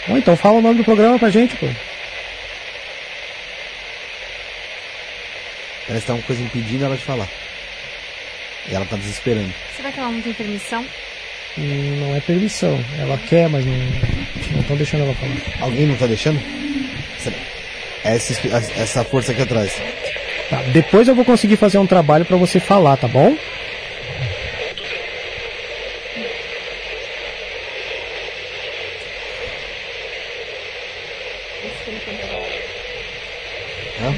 Bom, 0.08 0.17
então 0.17 0.35
fala 0.35 0.58
o 0.58 0.61
nome 0.61 0.80
do 0.80 0.83
programa 0.83 1.19
pra 1.19 1.30
gente, 1.30 1.56
pô. 1.58 1.67
Parece 5.85 6.01
que 6.01 6.08
tá 6.08 6.14
uma 6.16 6.24
coisa 6.24 6.42
impedindo 6.42 6.83
ela 6.85 6.98
de 6.98 7.03
falar. 7.03 7.30
E 8.69 8.74
ela 8.75 8.85
tá 8.85 8.95
desesperando. 8.95 9.53
Será 9.75 9.92
que 9.92 10.00
ela 10.00 10.09
não 10.11 10.22
tem 10.22 10.33
permissão? 10.33 10.85
Hum, 11.58 12.00
Não 12.00 12.16
é 12.16 12.19
permissão. 12.22 12.80
Ela 13.00 13.17
quer, 13.17 13.48
mas 13.50 13.66
não 13.66 13.74
não 14.51 14.61
estão 14.61 14.75
deixando 14.77 15.03
ela 15.03 15.14
falar. 15.16 15.35
Alguém 15.66 15.85
não 15.88 15.95
tá 15.95 16.08
deixando? 16.08 16.40
Essa, 18.03 18.33
essa 18.75 19.03
força 19.06 19.32
aqui 19.32 19.42
atrás. 19.42 19.72
Tá, 20.50 20.61
depois 20.74 21.08
eu 21.08 21.16
vou 21.16 21.24
conseguir 21.25 21.56
fazer 21.58 21.77
um 21.77 21.88
trabalho 21.88 22.25
pra 22.25 22.38
você 22.38 22.59
falar, 22.59 22.98
tá 22.98 23.08
bom? 23.08 23.35
Hã? 34.01 34.14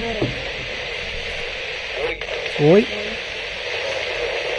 Oi? 2.59 2.88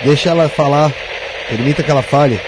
Deixa 0.03 0.31
ela 0.31 0.49
falar. 0.49 0.93
Permita 1.49 1.83
que 1.83 1.91
ela 1.91 2.03
fale. 2.03 2.41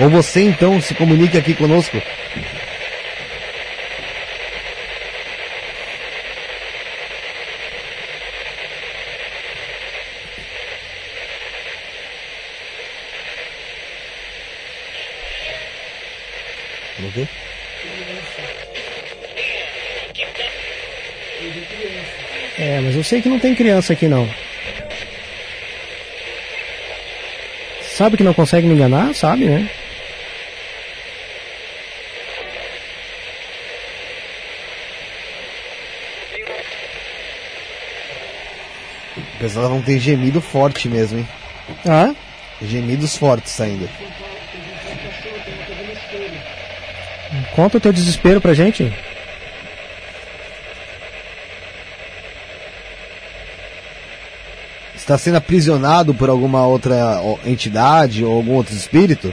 Ou 0.00 0.10
você 0.10 0.42
então 0.42 0.80
se 0.80 0.94
comunique 0.94 1.38
aqui 1.38 1.54
conosco. 1.54 2.00
Ver? 17.16 17.28
É, 22.58 22.80
mas 22.80 22.94
eu 22.94 23.02
sei 23.02 23.22
que 23.22 23.28
não 23.28 23.38
tem 23.38 23.54
criança 23.54 23.94
aqui 23.94 24.06
não. 24.06 24.28
Sabe 27.96 28.18
que 28.18 28.22
não 28.22 28.34
consegue 28.34 28.66
me 28.66 28.74
enganar? 28.74 29.14
Sabe, 29.14 29.46
né? 29.46 29.70
Pessoal 39.38 39.70
vão 39.70 39.80
ter 39.80 39.98
gemido 39.98 40.42
forte 40.42 40.90
mesmo, 40.90 41.20
hein? 41.20 41.28
Ah? 41.88 42.14
Gemidos 42.60 43.16
fortes 43.16 43.58
ainda. 43.62 43.88
Conta 47.54 47.78
o 47.78 47.80
teu 47.80 47.94
desespero 47.94 48.42
pra 48.42 48.52
gente. 48.52 48.92
Está 55.06 55.16
sendo 55.16 55.36
aprisionado 55.36 56.12
por 56.12 56.28
alguma 56.28 56.66
outra 56.66 57.20
entidade 57.44 58.24
ou 58.24 58.38
algum 58.38 58.54
outro 58.54 58.74
espírito? 58.74 59.32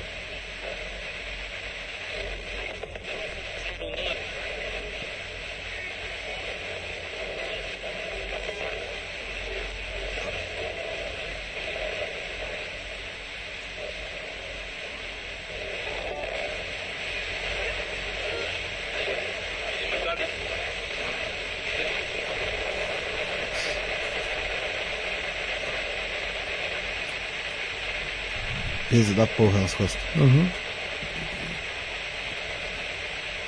Peso 28.94 29.16
da 29.16 29.26
porra 29.26 29.60
nas 29.60 29.74
costas. 29.74 30.00
Uhum. 30.16 30.48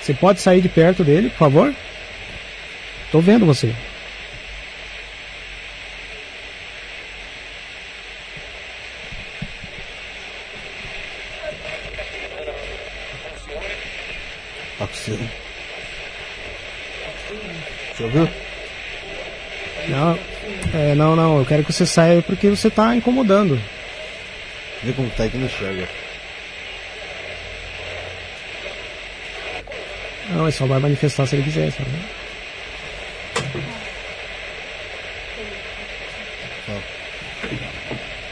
Você 0.02 0.12
pode 0.16 0.42
sair 0.42 0.60
de 0.60 0.68
perto 0.68 1.04
dele, 1.04 1.30
por 1.30 1.38
favor? 1.38 1.76
Tô 3.12 3.22
vendo 3.22 3.46
você. 3.46 3.72
Tá 14.80 14.88
com 14.88 14.94
você. 14.96 15.20
Você 17.94 18.04
ouviu? 18.04 18.28
Não, 19.90 20.20
é, 20.74 20.96
não, 20.96 21.16
não. 21.16 21.38
Eu 21.38 21.46
quero 21.46 21.64
que 21.64 21.72
você 21.72 21.86
saia 21.86 22.24
porque 22.24 22.50
você 22.50 22.72
tá 22.72 22.96
incomodando. 22.96 23.62
Vê 24.86 24.94
como 24.94 25.10
tá 25.10 25.24
aí 25.24 25.30
que 25.32 25.38
não 25.38 25.48
enxerga. 25.48 25.90
Não, 30.30 30.44
ele 30.44 30.52
só 30.52 30.68
vai 30.68 30.80
manifestar 30.80 31.26
se 31.26 31.36
ele 31.36 31.44
quiser, 31.44 31.72
sabe? 31.72 31.90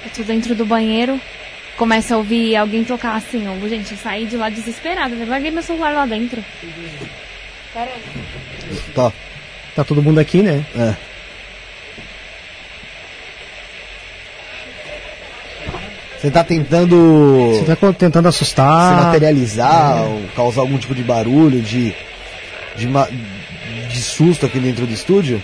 Eu 0.03 0.09
tô 0.15 0.21
dentro 0.21 0.53
do 0.53 0.63
banheiro, 0.63 1.19
começa 1.75 2.13
a 2.13 2.17
ouvir 2.19 2.55
alguém 2.55 2.83
tocar 2.83 3.15
assim, 3.15 3.47
ó. 3.47 3.67
Gente, 3.67 3.93
eu 3.93 3.97
saí 3.97 4.27
de 4.27 4.37
lá 4.37 4.49
desesperada, 4.49 5.15
eu 5.15 5.27
larguei 5.27 5.49
meu 5.49 5.63
celular 5.63 5.91
lá 5.91 6.05
dentro. 6.05 6.45
Pera 7.73 7.89
aí. 7.89 8.93
Tá. 8.93 9.11
Tá 9.75 9.83
todo 9.83 10.03
mundo 10.03 10.19
aqui, 10.19 10.43
né? 10.43 10.63
É. 10.75 11.12
Você 16.23 16.31
tá 16.31 16.41
tentando 16.41 17.51
Você 17.51 17.75
tá 17.75 17.91
tentando 17.91 18.23
se 18.23 18.29
assustar. 18.29 19.03
materializar 19.07 20.03
ou 20.03 20.21
causar 20.33 20.61
algum 20.61 20.77
tipo 20.77 20.95
de 20.95 21.03
barulho, 21.03 21.61
de, 21.61 21.93
de, 22.77 22.87
de 23.89 23.99
susto 23.99 24.45
aqui 24.45 24.57
dentro 24.57 24.87
do 24.87 24.93
estúdio? 24.93 25.43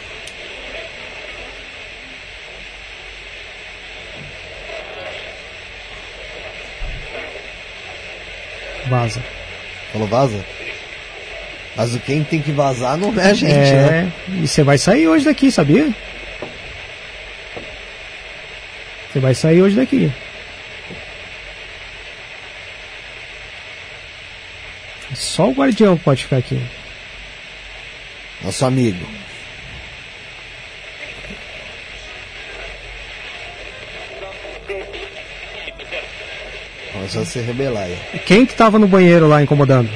Vaza. 8.88 9.22
Falou 9.92 10.08
vaza? 10.08 10.46
Mas 11.76 11.94
o 11.94 12.00
quem 12.00 12.24
tem 12.24 12.42
que 12.42 12.54
vazar 12.54 12.98
não 12.98 13.14
é 13.20 13.32
a 13.32 13.34
gente, 13.34 13.52
né? 13.52 14.12
é, 14.30 14.32
e 14.32 14.48
você 14.48 14.64
vai 14.64 14.78
sair 14.78 15.10
hoje 15.10 15.26
daqui, 15.26 15.52
sabia? 15.52 15.94
Você 19.12 19.20
vai 19.20 19.36
sair 19.36 19.62
hoje 19.62 19.76
daqui. 19.76 20.10
Só 25.40 25.48
o 25.48 25.54
guardião 25.54 25.98
pode 25.98 26.24
ficar 26.24 26.36
aqui. 26.36 26.62
Nosso 28.44 28.66
amigo. 28.66 29.08
Começou 36.92 37.22
a 37.22 37.26
se 37.26 37.40
rebelar 37.40 37.84
aí. 37.86 37.98
Quem 38.26 38.46
que 38.46 38.54
tava 38.54 38.78
no 38.78 38.86
banheiro 38.88 39.28
lá 39.30 39.42
incomodando? 39.42 39.90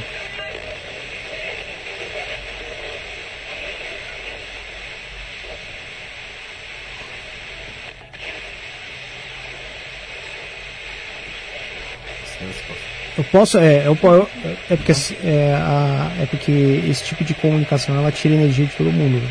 Eu 13.18 13.24
posso, 13.26 13.58
é, 13.60 13.86
eu, 13.88 13.96
po- 13.96 14.28
é 14.70 14.76
porque 14.76 14.92
é, 15.24 15.54
a, 15.56 16.12
é 16.22 16.26
porque 16.26 16.52
esse 16.90 17.04
tipo 17.04 17.24
de 17.24 17.34
comunicação 17.34 17.96
ela 17.96 18.12
tira 18.12 18.34
energia 18.36 18.66
de 18.66 18.74
todo 18.74 18.92
mundo. 18.92 19.22
né? 19.22 19.30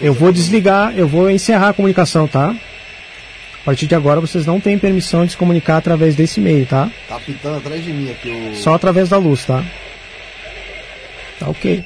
Eu 0.00 0.12
vou 0.12 0.32
desligar, 0.32 0.92
eu 0.96 1.06
vou 1.06 1.30
encerrar 1.30 1.68
a 1.70 1.72
comunicação, 1.72 2.26
tá? 2.26 2.50
A 3.62 3.64
partir 3.64 3.86
de 3.86 3.94
agora 3.94 4.20
vocês 4.20 4.46
não 4.46 4.58
têm 4.60 4.78
permissão 4.78 5.24
de 5.26 5.32
se 5.32 5.36
comunicar 5.36 5.76
através 5.76 6.16
desse 6.16 6.40
meio, 6.40 6.64
tá? 6.66 6.90
Tá 7.08 7.16
apitando 7.16 7.58
atrás 7.58 7.84
de 7.84 7.92
mim 7.92 8.10
aqui 8.10 8.30
o. 8.30 8.54
Só 8.56 8.74
através 8.74 9.08
da 9.08 9.18
luz, 9.18 9.44
tá? 9.44 9.62
Tá 11.38 11.48
ok. 11.48 11.84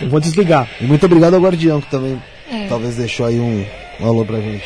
Eu 0.00 0.08
vou 0.08 0.20
desligar. 0.20 0.68
E 0.80 0.84
muito 0.84 1.06
obrigado 1.06 1.34
ao 1.34 1.40
guardião 1.40 1.80
que 1.80 1.90
também 1.90 2.20
É. 2.50 2.66
talvez 2.68 2.96
deixou 2.96 3.26
aí 3.26 3.38
um, 3.40 3.64
um 4.00 4.06
alô 4.06 4.24
pra 4.24 4.40
gente. 4.40 4.64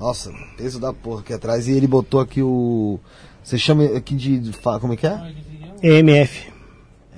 Nossa, 0.00 0.32
peso 0.56 0.80
da 0.80 0.94
porra 0.94 1.20
aqui 1.20 1.34
atrás. 1.34 1.68
E 1.68 1.72
ele 1.72 1.86
botou 1.86 2.20
aqui 2.20 2.40
o. 2.40 2.98
Você 3.44 3.58
chama 3.58 3.84
aqui 3.84 4.16
de. 4.16 4.50
como 4.80 4.94
é 4.94 4.96
que 4.96 5.06
é? 5.06 5.34
EMF. 5.82 6.50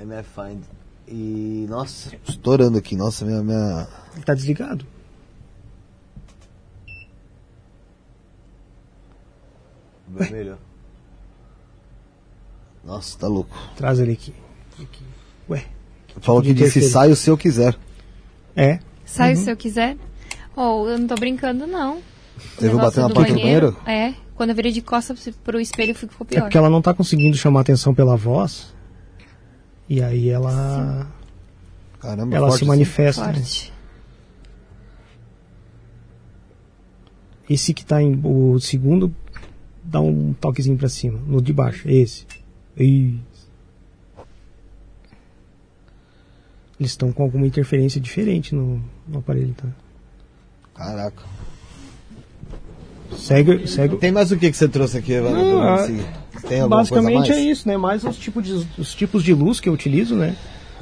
MF 0.00 0.28
Find. 0.28 0.64
E. 1.06 1.64
Nossa, 1.68 2.10
estourando 2.26 2.76
aqui. 2.76 2.96
Nossa, 2.96 3.24
minha. 3.24 3.40
minha... 3.40 3.86
Ele 4.16 4.24
tá 4.24 4.34
desligado. 4.34 4.84
Vermelho. 10.08 10.58
Nossa, 12.84 13.16
tá 13.16 13.28
louco. 13.28 13.56
Traz 13.76 14.00
ele 14.00 14.12
aqui. 14.12 14.34
Aqui. 14.80 15.04
Ué. 15.48 15.64
Falou 16.20 16.42
que 16.42 16.52
disse 16.52 16.82
sai 16.82 17.12
o 17.12 17.16
se 17.16 17.30
eu 17.30 17.38
quiser. 17.38 17.78
É. 18.56 18.80
Sai 19.04 19.36
se 19.36 19.48
eu 19.48 19.56
quiser. 19.56 19.96
Oh, 20.56 20.88
eu 20.88 20.98
não 20.98 21.06
tô 21.06 21.14
brincando, 21.14 21.64
não. 21.64 22.02
Você 22.56 22.68
viu 22.68 22.76
Negócio 22.76 22.80
bater 22.80 23.00
na 23.08 23.14
porta 23.14 23.32
do 23.32 23.38
banheiro? 23.40 23.76
É. 23.86 24.14
Quando 24.34 24.50
eu 24.50 24.56
virei 24.56 24.72
de 24.72 24.82
costas 24.82 25.28
pro 25.44 25.60
espelho, 25.60 25.94
ficou 25.94 26.26
É 26.26 26.34
pior. 26.34 26.40
porque 26.42 26.58
ela 26.58 26.70
não 26.70 26.82
tá 26.82 26.92
conseguindo 26.94 27.36
chamar 27.36 27.60
atenção 27.60 27.94
pela 27.94 28.16
voz. 28.16 28.74
E 29.88 30.02
aí 30.02 30.28
ela. 30.28 31.06
Caramba, 32.00 32.34
Ela 32.36 32.48
forte 32.48 32.60
se 32.60 32.64
manifesta. 32.64 33.26
né? 33.26 33.34
Forte. 33.34 33.72
Esse 37.48 37.74
que 37.74 37.84
tá 37.84 38.02
em. 38.02 38.20
O 38.24 38.58
segundo 38.58 39.14
dá 39.84 40.00
um 40.00 40.32
toquezinho 40.32 40.76
pra 40.78 40.88
cima. 40.88 41.18
No 41.26 41.40
de 41.42 41.52
baixo. 41.52 41.88
Esse. 41.88 42.26
Isso. 42.76 43.50
Eles 46.80 46.92
estão 46.92 47.12
com 47.12 47.22
alguma 47.22 47.46
interferência 47.46 48.00
diferente 48.00 48.54
no, 48.54 48.82
no 49.06 49.18
aparelho, 49.20 49.54
tá? 49.54 49.68
Caraca. 50.74 51.22
Segue, 53.16 53.66
segue. 53.68 53.96
Tem 53.96 54.12
mais 54.12 54.32
o 54.32 54.36
que 54.36 54.50
que 54.50 54.56
você 54.56 54.68
trouxe 54.68 54.98
aqui, 54.98 55.12
Evandro? 55.12 55.42
Não, 55.42 55.62
ah? 55.62 55.86
Tem 56.48 56.66
Basicamente 56.68 57.32
é 57.32 57.40
isso, 57.40 57.68
né? 57.68 57.76
Mais 57.76 58.04
os 58.04 58.16
tipos, 58.16 58.44
de, 58.44 58.66
os 58.78 58.94
tipos 58.94 59.22
de 59.22 59.32
luz 59.32 59.60
que 59.60 59.68
eu 59.68 59.72
utilizo, 59.72 60.14
né? 60.14 60.36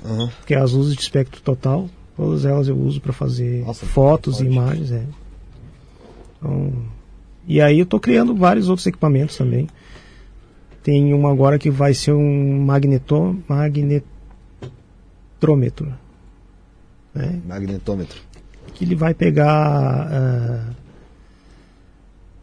Uhum. 0.04 0.28
Que 0.46 0.54
é 0.54 0.58
as 0.58 0.72
luzes 0.72 0.94
de 0.94 1.02
espectro 1.02 1.40
total. 1.42 1.88
Todas 2.16 2.44
elas 2.44 2.68
eu 2.68 2.76
uso 2.76 3.00
para 3.00 3.12
fazer 3.12 3.64
Nossa, 3.64 3.86
fotos 3.86 4.40
e 4.40 4.44
imagens, 4.44 4.92
é. 4.92 5.04
Então, 6.38 6.72
e 7.46 7.60
aí 7.60 7.78
eu 7.78 7.86
tô 7.86 8.00
criando 8.00 8.34
vários 8.34 8.68
outros 8.68 8.86
equipamentos 8.86 9.36
também. 9.36 9.68
Tem 10.82 11.12
uma 11.12 11.30
agora 11.30 11.58
que 11.58 11.70
vai 11.70 11.92
ser 11.92 12.12
um 12.12 12.64
magneto, 12.64 13.38
magnetrômetro. 13.46 15.92
Né? 17.14 17.38
Magnetômetro. 17.46 18.18
Que 18.74 18.84
ele 18.84 18.94
vai 18.94 19.12
pegar 19.12 20.08
ah, 20.10 20.64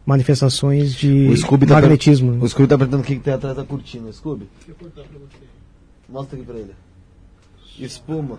manifestações 0.08 0.94
de 0.94 1.28
O 1.28 1.58
tá 1.66 1.74
magnetismo. 1.74 2.32
né? 2.32 2.38
O 2.40 2.48
Scooby 2.48 2.66
tá 2.66 2.78
perguntando 2.78 3.02
o 3.02 3.06
que, 3.06 3.16
que 3.16 3.20
tem 3.20 3.34
atrás 3.34 3.54
da 3.54 3.62
cortina. 3.62 4.10
Scooby, 4.10 4.48
mostra 6.08 6.38
aqui 6.38 6.46
pra 6.46 6.56
ele. 6.56 6.72
Espuma. 7.78 8.38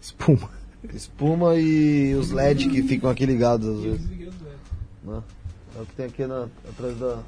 Espuma. 0.00 0.48
Espuma 0.94 1.56
e 1.56 2.14
os 2.14 2.30
LED 2.30 2.68
que 2.68 2.84
ficam 2.84 3.10
aqui 3.10 3.26
ligados 3.26 3.66
às 3.68 3.82
vezes. 3.82 4.00
Né? 5.02 5.20
É 5.76 5.82
o 5.82 5.86
que 5.86 5.92
tem 5.96 6.06
aqui 6.06 6.24
na, 6.24 6.46
atrás 6.68 6.96
da, 6.96 7.18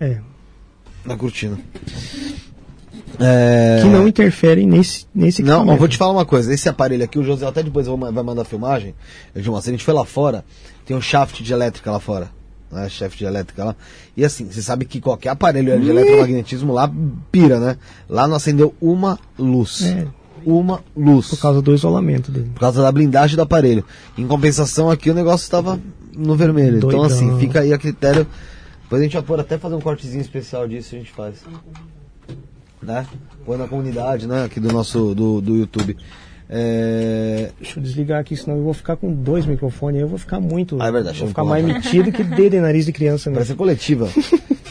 É, 0.00 0.20
da 1.04 1.14
cortina. 1.14 1.58
É... 3.20 3.80
que 3.82 3.88
não 3.88 4.08
interferem 4.08 4.66
nesse, 4.66 5.06
nesse 5.14 5.42
Não, 5.42 5.70
eu 5.70 5.76
vou 5.76 5.88
te 5.88 5.98
falar 5.98 6.12
uma 6.12 6.24
coisa. 6.24 6.52
Esse 6.52 6.70
aparelho 6.70 7.04
aqui, 7.04 7.18
o 7.18 7.22
José 7.22 7.46
até 7.46 7.62
depois 7.62 7.86
vou 7.86 7.98
vai 7.98 8.24
mandar 8.24 8.44
filmagem. 8.44 8.94
Eu 9.34 9.42
te 9.42 9.50
mostro. 9.50 9.70
A 9.70 9.72
gente 9.72 9.84
foi 9.84 9.92
lá 9.92 10.06
fora, 10.06 10.42
tem 10.86 10.96
um 10.96 11.02
shaft 11.02 11.42
de 11.42 11.52
elétrica 11.52 11.92
lá 11.92 12.00
fora. 12.00 12.37
Né? 12.70 12.88
Shaft 12.88 13.18
de 13.18 13.24
elétrica 13.24 13.64
lá. 13.64 13.76
E 14.16 14.24
assim, 14.24 14.46
você 14.50 14.62
sabe 14.62 14.84
que 14.84 15.00
qualquer 15.00 15.30
aparelho 15.30 15.80
de 15.80 15.88
eletromagnetismo 15.88 16.72
lá 16.72 16.90
pira, 17.32 17.58
né? 17.58 17.76
Lá 18.08 18.28
não 18.28 18.36
acendeu 18.36 18.74
uma 18.80 19.18
luz. 19.38 19.82
É. 19.82 20.06
Uma 20.44 20.82
luz. 20.96 21.28
Por 21.28 21.40
causa 21.40 21.60
do 21.60 21.74
isolamento 21.74 22.30
dele. 22.30 22.50
Por 22.54 22.60
causa 22.60 22.82
da 22.82 22.92
blindagem 22.92 23.36
do 23.36 23.42
aparelho. 23.42 23.84
Em 24.16 24.26
compensação, 24.26 24.90
aqui 24.90 25.10
o 25.10 25.14
negócio 25.14 25.44
estava 25.44 25.80
no 26.14 26.36
vermelho. 26.36 26.78
Então, 26.78 26.90
Doidão. 26.90 27.06
assim, 27.06 27.38
fica 27.38 27.60
aí 27.60 27.72
a 27.72 27.78
critério. 27.78 28.26
Depois 28.82 29.00
a 29.00 29.04
gente 29.04 29.14
vai 29.14 29.22
pôr 29.22 29.40
até 29.40 29.58
fazer 29.58 29.74
um 29.74 29.80
cortezinho 29.80 30.20
especial 30.20 30.66
disso, 30.66 30.94
a 30.94 30.98
gente 30.98 31.10
faz. 31.10 31.44
Né? 32.82 33.06
Põe 33.44 33.58
na 33.58 33.66
comunidade, 33.66 34.26
né? 34.26 34.44
Aqui 34.44 34.60
do 34.60 34.72
nosso 34.72 35.14
do, 35.14 35.40
do 35.40 35.56
YouTube. 35.56 35.96
É... 36.48 37.50
Deixa 37.60 37.78
eu 37.78 37.82
desligar 37.82 38.20
aqui, 38.20 38.34
senão 38.36 38.56
eu 38.56 38.64
vou 38.64 38.72
ficar 38.72 38.96
com 38.96 39.12
dois 39.12 39.44
microfones. 39.44 39.96
Aí 39.96 40.02
eu 40.02 40.08
vou 40.08 40.18
ficar 40.18 40.40
muito. 40.40 40.80
Ah, 40.80 40.88
é 40.88 40.92
verdade, 40.92 41.18
Vou 41.18 41.28
ficar 41.28 41.44
mais 41.44 41.64
metido 41.64 42.10
que 42.10 42.24
dedo 42.24 42.54
em 42.54 42.60
nariz 42.60 42.86
de 42.86 42.92
criança, 42.92 43.28
né? 43.28 43.34
Parece 43.34 43.54
coletiva. 43.54 44.08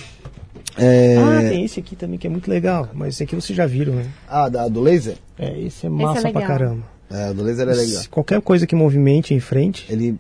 é... 0.76 1.18
Ah, 1.18 1.50
tem 1.50 1.64
esse 1.64 1.80
aqui 1.80 1.96
também 1.96 2.18
que 2.18 2.26
é 2.26 2.30
muito 2.30 2.50
legal. 2.50 2.90
Mas 2.94 3.16
esse 3.16 3.24
aqui 3.24 3.36
vocês 3.36 3.56
já 3.56 3.68
viram, 3.68 3.94
né? 3.94 4.08
Ah, 4.28 4.50
da, 4.50 4.68
do 4.68 4.82
laser? 4.82 5.18
É, 5.38 5.60
esse 5.60 5.86
é 5.86 5.90
massa 5.90 6.22
pra 6.22 6.40
legal. 6.40 6.48
caramba. 6.48 6.84
É, 7.12 7.34
do 7.34 7.44
laser 7.44 7.68
é 7.68 7.74
legal. 7.74 8.02
Se 8.02 8.10
Qualquer 8.10 8.42
coisa 8.42 8.66
que 8.66 8.76
movimente 8.76 9.34
em 9.34 9.40
frente. 9.40 9.86
Ele 9.88 10.18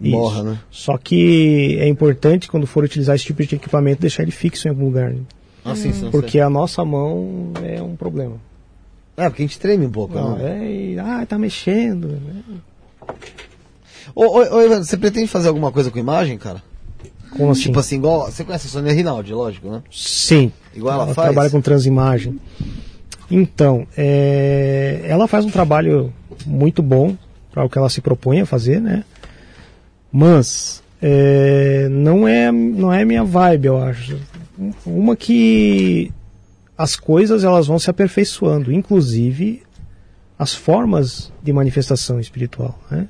borra, 0.00 0.42
né? 0.42 0.58
Só 0.70 0.96
que 0.96 1.76
é 1.80 1.88
importante, 1.88 2.48
quando 2.48 2.66
for 2.66 2.84
utilizar 2.84 3.14
esse 3.14 3.24
tipo 3.24 3.44
de 3.44 3.56
equipamento, 3.56 4.00
deixar 4.00 4.22
ele 4.22 4.32
fixo 4.32 4.68
em 4.68 4.70
algum 4.70 4.86
lugar. 4.86 5.10
né? 5.10 5.20
Ah, 5.64 5.74
sim, 5.74 5.92
sim, 5.92 6.10
Porque 6.10 6.40
a 6.40 6.48
nossa 6.48 6.84
mão 6.84 7.52
é 7.62 7.82
um 7.82 7.94
problema. 7.94 8.36
É, 9.18 9.28
porque 9.28 9.42
a 9.42 9.46
gente 9.46 9.58
treme 9.58 9.84
um 9.84 9.90
pouco, 9.90 10.14
Não, 10.14 10.36
né? 10.38 10.94
é, 10.94 10.98
ah, 11.00 11.26
tá 11.26 11.36
mexendo. 11.36 12.06
né? 12.06 12.42
Ô, 14.14 14.24
ô, 14.26 14.56
ô, 14.56 14.62
Ivan, 14.62 14.82
você 14.84 14.96
pretende 14.96 15.26
fazer 15.26 15.48
alguma 15.48 15.72
coisa 15.72 15.90
com 15.90 15.98
imagem, 15.98 16.38
cara? 16.38 16.62
Como 17.30 17.50
assim? 17.50 17.62
Tipo 17.62 17.80
assim, 17.80 17.96
igual. 17.96 18.30
Você 18.30 18.44
conhece 18.44 18.68
a 18.68 18.70
Sônia 18.70 18.92
Rinaldi, 18.92 19.34
lógico, 19.34 19.68
né? 19.70 19.82
Sim. 19.90 20.52
Igual 20.74 20.94
ela 20.94 21.04
ela 21.06 21.14
faz? 21.14 21.26
trabalha 21.26 21.50
com 21.50 21.60
transimagem. 21.60 22.38
Então, 23.28 23.86
é, 23.96 25.00
ela 25.04 25.26
faz 25.26 25.44
um 25.44 25.50
trabalho 25.50 26.12
muito 26.46 26.80
bom 26.80 27.16
para 27.50 27.64
o 27.64 27.68
que 27.68 27.76
ela 27.76 27.90
se 27.90 28.00
propõe 28.00 28.40
a 28.40 28.46
fazer, 28.46 28.80
né? 28.80 29.02
Mas 30.12 30.80
é, 31.02 31.88
não 31.90 32.26
é 32.26 32.50
não 32.52 32.92
é 32.92 33.04
minha 33.04 33.24
vibe, 33.24 33.66
eu 33.66 33.82
acho. 33.82 34.16
Uma 34.86 35.14
que 35.16 36.10
as 36.78 36.94
coisas 36.96 37.42
elas 37.44 37.66
vão 37.66 37.78
se 37.78 37.90
aperfeiçoando, 37.90 38.72
inclusive 38.72 39.62
as 40.38 40.54
formas 40.54 41.32
de 41.42 41.52
manifestação 41.52 42.20
espiritual, 42.20 42.78
né? 42.90 43.08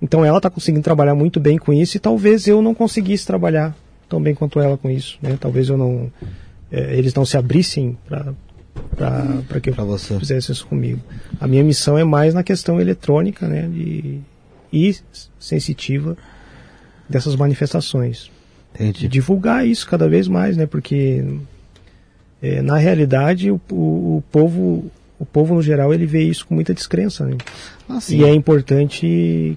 Então 0.00 0.24
ela 0.24 0.38
está 0.38 0.48
conseguindo 0.50 0.82
trabalhar 0.82 1.14
muito 1.14 1.38
bem 1.38 1.58
com 1.58 1.72
isso 1.72 1.96
e 1.96 2.00
talvez 2.00 2.48
eu 2.48 2.60
não 2.62 2.74
conseguisse 2.74 3.26
trabalhar 3.26 3.76
tão 4.08 4.20
bem 4.20 4.34
quanto 4.34 4.58
ela 4.58 4.76
com 4.78 4.88
isso, 4.90 5.18
né? 5.22 5.36
Talvez 5.38 5.68
eu 5.68 5.76
não 5.76 6.10
eh, 6.72 6.96
eles 6.98 7.14
não 7.14 7.24
se 7.24 7.36
abrissem 7.36 7.96
para 8.08 8.32
para 9.46 9.60
que 9.60 9.68
eu 9.68 9.74
Pra 9.74 9.84
você. 9.84 10.18
fizesse 10.18 10.50
isso 10.50 10.66
comigo. 10.66 11.00
A 11.38 11.46
minha 11.46 11.62
missão 11.62 11.98
é 11.98 12.04
mais 12.04 12.32
na 12.32 12.42
questão 12.42 12.80
eletrônica, 12.80 13.46
né? 13.46 13.68
De, 13.68 14.18
e 14.72 14.96
sensitiva 15.38 16.16
dessas 17.08 17.36
manifestações. 17.36 18.30
Entendi. 18.74 19.06
divulgar 19.06 19.66
isso 19.66 19.86
cada 19.86 20.08
vez 20.08 20.26
mais, 20.26 20.56
né? 20.56 20.64
Porque 20.64 21.22
eh, 22.42 22.60
na 22.60 22.76
realidade 22.76 23.50
o, 23.50 23.60
o, 23.70 24.16
o 24.16 24.24
povo 24.30 24.90
o 25.18 25.24
povo 25.24 25.54
no 25.54 25.62
geral 25.62 25.94
ele 25.94 26.04
vê 26.04 26.24
isso 26.24 26.44
com 26.46 26.54
muita 26.54 26.74
descrença, 26.74 27.24
né? 27.24 27.36
Ah. 27.88 28.00
E 28.10 28.24
é 28.24 28.34
importante 28.34 29.56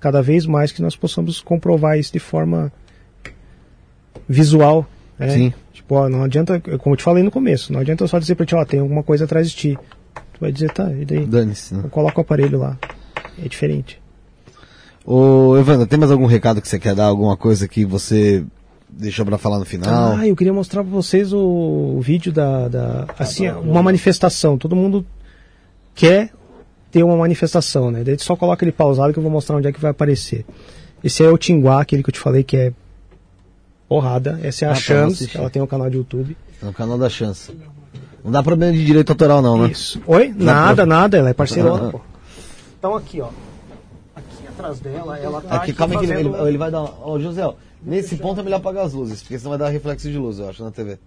cada 0.00 0.20
vez 0.20 0.46
mais 0.46 0.72
que 0.72 0.82
nós 0.82 0.96
possamos 0.96 1.40
comprovar 1.40 1.96
isso 1.96 2.12
de 2.12 2.18
forma 2.18 2.72
visual. 4.28 4.84
Né? 5.16 5.28
Sim. 5.30 5.54
Tipo, 5.72 5.94
ó, 5.94 6.08
não 6.08 6.24
adianta, 6.24 6.60
como 6.60 6.94
eu 6.94 6.96
te 6.96 7.04
falei 7.04 7.22
no 7.22 7.30
começo, 7.30 7.72
não 7.72 7.80
adianta 7.80 8.06
só 8.08 8.18
dizer 8.18 8.34
pra 8.34 8.44
ti, 8.44 8.54
ó, 8.54 8.64
tem 8.64 8.80
alguma 8.80 9.04
coisa 9.04 9.24
atrás 9.24 9.48
de 9.48 9.56
ti. 9.56 9.78
Tu 10.32 10.40
vai 10.40 10.50
dizer, 10.50 10.72
tá, 10.72 10.90
e 10.92 11.04
daí? 11.04 11.24
Dane-se, 11.24 11.74
né? 11.74 11.82
Eu 11.84 11.90
coloco 11.90 12.20
o 12.20 12.22
aparelho 12.22 12.58
lá. 12.58 12.76
É 13.42 13.48
diferente. 13.48 14.02
Ô, 15.04 15.56
Evandro, 15.56 15.86
tem 15.86 15.98
mais 15.98 16.10
algum 16.10 16.26
recado 16.26 16.60
que 16.60 16.68
você 16.68 16.78
quer 16.78 16.96
dar? 16.96 17.04
Alguma 17.04 17.36
coisa 17.36 17.68
que 17.68 17.84
você 17.84 18.44
deixou 18.92 19.24
pra 19.24 19.38
falar 19.38 19.58
no 19.58 19.64
final? 19.64 20.16
Ah, 20.16 20.26
eu 20.26 20.36
queria 20.36 20.52
mostrar 20.52 20.82
pra 20.82 20.92
vocês 20.92 21.32
o, 21.32 21.38
o 21.96 22.00
vídeo 22.00 22.32
da, 22.32 22.68
da 22.68 23.06
assim, 23.18 23.48
uma 23.48 23.82
manifestação. 23.82 24.56
Todo 24.58 24.76
mundo 24.76 25.04
quer 25.94 26.30
ter 26.90 27.02
uma 27.02 27.16
manifestação, 27.16 27.90
né? 27.90 28.04
Daí 28.04 28.18
só 28.18 28.36
coloca 28.36 28.64
ele 28.64 28.72
pausado 28.72 29.12
que 29.12 29.18
eu 29.18 29.22
vou 29.22 29.32
mostrar 29.32 29.56
onde 29.56 29.68
é 29.68 29.72
que 29.72 29.80
vai 29.80 29.90
aparecer. 29.90 30.44
Esse 31.02 31.24
é 31.24 31.28
o 31.30 31.38
Tinguá, 31.38 31.80
aquele 31.80 32.02
que 32.02 32.10
eu 32.10 32.12
te 32.12 32.20
falei 32.20 32.44
que 32.44 32.56
é 32.56 32.72
porrada. 33.88 34.38
Essa 34.42 34.66
é 34.66 34.68
a 34.68 34.72
Ah, 34.72 34.74
tá, 34.74 34.80
Chance, 34.80 35.30
ela 35.34 35.50
tem 35.50 35.60
um 35.62 35.66
canal 35.66 35.88
de 35.90 35.96
YouTube. 35.96 36.36
No 36.62 36.72
canal 36.72 36.96
da 36.98 37.08
Chance. 37.08 37.52
Não 38.24 38.30
dá 38.30 38.42
problema 38.42 38.72
de 38.72 38.84
direito 38.84 39.10
autoral, 39.10 39.42
não, 39.42 39.58
né? 39.58 39.70
Isso. 39.72 40.00
Oi? 40.06 40.28
Dá 40.32 40.44
Nada, 40.44 40.86
nada, 40.86 41.16
ela 41.18 41.30
é 41.30 41.34
parceirona, 41.34 41.90
pô. 41.90 42.00
Então 42.78 42.94
aqui, 42.94 43.20
ó. 43.20 43.28
Aqui 44.14 44.46
atrás 44.48 44.78
dela, 44.78 45.18
ela 45.18 45.40
tá 45.40 45.56
Aqui, 45.56 45.72
calma 45.72 45.94
aí 45.94 45.98
que 46.00 46.04
ele, 46.12 46.14
fazendo- 46.22 46.36
ele, 46.38 46.48
ele 46.50 46.58
vai 46.58 46.70
dar. 46.70 46.82
Ó, 46.82 47.18
José, 47.18 47.44
ó, 47.44 47.54
nesse 47.84 48.16
ponto 48.16 48.40
é 48.40 48.42
melhor 48.42 48.58
apagar 48.58 48.84
as 48.84 48.92
luzes, 48.92 49.22
porque 49.22 49.38
senão 49.38 49.50
vai 49.50 49.58
dar 49.58 49.68
reflexo 49.68 50.10
de 50.10 50.18
luz, 50.18 50.38
eu 50.38 50.48
acho, 50.48 50.62
na 50.62 50.70
TV. 50.70 50.98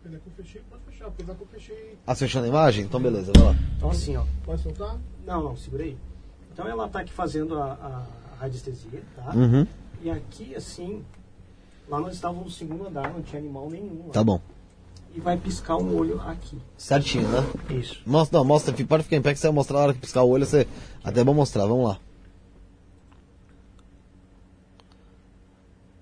Apesar 0.00 0.18
que 0.18 0.28
eu 0.28 0.44
fechei, 0.44 0.62
pode 0.70 0.82
fechar. 0.84 1.06
Apesar 1.06 1.34
que 1.34 1.42
eu 1.42 1.46
fechei. 1.46 1.98
Ah, 2.06 2.14
você 2.14 2.26
fechou 2.26 2.42
na 2.42 2.48
imagem? 2.48 2.84
Então 2.84 3.00
beleza, 3.00 3.32
vai 3.34 3.44
lá. 3.44 3.56
Então 3.76 3.90
assim, 3.90 4.16
ó. 4.16 4.24
Pode 4.44 4.62
soltar? 4.62 4.98
Não, 5.26 5.42
não, 5.42 5.56
segura 5.56 5.84
aí. 5.84 5.96
Então 6.52 6.66
ela 6.66 6.88
tá 6.88 7.00
aqui 7.00 7.12
fazendo 7.12 7.58
a, 7.58 7.72
a 7.72 8.40
radiestesia, 8.40 9.02
tá? 9.14 9.32
Uhum. 9.34 9.66
E 10.02 10.10
aqui, 10.10 10.54
assim, 10.54 11.04
lá 11.88 12.00
nós 12.00 12.14
estávamos 12.14 12.44
no 12.44 12.50
segundo 12.50 12.86
andar, 12.86 13.12
não 13.12 13.22
tinha 13.22 13.40
animal 13.40 13.68
nenhum 13.68 14.06
lá. 14.06 14.12
Tá 14.12 14.24
bom. 14.24 14.40
E 15.14 15.20
vai 15.20 15.36
piscar 15.36 15.76
um 15.76 15.96
olho 15.96 16.20
aqui. 16.20 16.58
Certinho, 16.76 17.26
né? 17.28 17.44
Isso. 17.70 18.02
Mostra, 18.06 18.38
não, 18.38 18.44
mostra, 18.44 18.72
pode 18.86 19.04
ficar 19.04 19.16
em 19.16 19.22
pé 19.22 19.32
que 19.32 19.40
você 19.40 19.46
vai 19.46 19.54
mostrar 19.54 19.78
na 19.78 19.84
hora 19.84 19.94
que 19.94 20.00
piscar 20.00 20.22
o 20.22 20.28
olho, 20.28 20.44
você. 20.44 20.66
Até 21.02 21.20
é 21.20 21.24
bom 21.24 21.34
mostrar, 21.34 21.66
vamos 21.66 21.88
lá. 21.88 21.98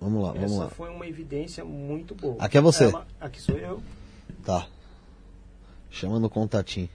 Vamos 0.05 0.21
lá, 0.23 0.33
vamos 0.33 0.51
Essa 0.51 0.63
lá. 0.65 0.69
foi 0.69 0.89
uma 0.91 1.07
evidência 1.07 1.65
muito 1.65 2.13
boa. 2.13 2.35
Aqui 2.37 2.59
é 2.59 2.61
você. 2.61 2.83
Ela- 2.85 3.07
aqui 3.19 3.41
sou 3.41 3.57
eu. 3.57 3.81
Tá. 4.43 4.67
Chama 5.89 6.19
no 6.19 6.29
contatinho. 6.29 6.87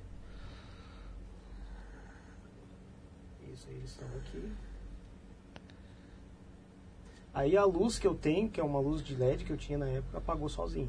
Isso, 3.52 3.66
aí 3.68 3.74
eles 3.74 3.90
estão 3.90 4.06
aqui. 4.16 4.52
Aí 7.34 7.56
a 7.56 7.64
luz 7.64 7.98
que 7.98 8.06
eu 8.06 8.14
tenho, 8.14 8.48
que 8.48 8.60
é 8.60 8.62
uma 8.64 8.78
luz 8.78 9.02
de 9.02 9.16
LED 9.16 9.44
que 9.44 9.50
eu 9.52 9.56
tinha 9.56 9.76
na 9.76 9.88
época, 9.88 10.18
apagou 10.18 10.48
sozinha. 10.48 10.88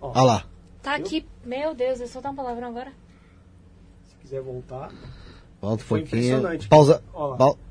Ó, 0.00 0.08
Olha 0.12 0.22
lá. 0.22 0.46
Tá 0.82 0.94
aqui. 0.94 1.26
Meu 1.44 1.74
Deus, 1.74 2.00
eu 2.00 2.08
só 2.08 2.22
dar 2.22 2.30
um 2.30 2.34
palavrão 2.34 2.68
agora. 2.68 2.94
se 4.04 4.16
quiser 4.16 4.40
voltar. 4.40 4.90
Volta 5.60 5.82
um 5.82 5.86
Foi 5.86 6.00
pouquinho. 6.00 6.38
impressionante. 6.38 6.66
Pausa. 6.68 7.02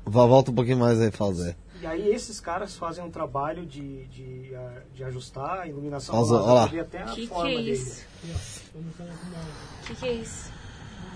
Volta 0.04 0.52
um 0.52 0.54
pouquinho 0.54 0.78
mais 0.78 1.00
aí, 1.00 1.10
fazer. 1.10 1.56
E 1.84 1.86
aí 1.86 2.08
esses 2.08 2.40
caras 2.40 2.74
fazem 2.78 3.04
um 3.04 3.10
trabalho 3.10 3.66
de, 3.66 4.04
de, 4.06 4.54
ah, 4.54 4.80
de 4.94 5.04
ajustar 5.04 5.60
a 5.60 5.66
iluminação. 5.68 6.18
Lá, 6.18 6.42
ó 6.42 6.54
lá. 6.54 6.64
até 6.64 7.02
a 7.02 7.04
Que 7.04 7.20
que 7.20 7.26
forma 7.26 7.50
é 7.50 7.56
dele. 7.56 7.72
isso? 7.72 8.06
Que 9.86 9.94
que 9.94 10.06
é 10.06 10.12
isso? 10.14 10.50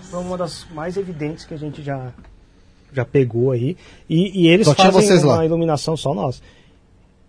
Foi 0.03 0.19
uma 0.19 0.37
das 0.37 0.67
mais 0.69 0.95
evidentes 0.95 1.43
que 1.43 1.55
a 1.55 1.57
gente 1.57 1.81
já, 1.81 2.13
já 2.93 3.03
pegou 3.03 3.49
aí. 3.49 3.75
E, 4.07 4.43
e 4.43 4.47
eles 4.47 4.67
Só 4.67 4.75
fazem 4.75 4.91
vocês 4.91 5.23
uma 5.23 5.37
lá. 5.37 5.45
iluminação 5.45 5.97
só 5.97 6.13
nós. 6.13 6.39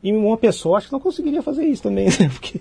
E 0.03 0.13
uma 0.13 0.37
pessoa 0.37 0.77
acho 0.77 0.89
que 0.89 0.93
não 0.93 1.01
conseguiria 1.01 1.43
fazer 1.43 1.65
isso 1.65 1.83
também, 1.85 2.09
né? 2.21 2.29
Porque. 2.31 2.61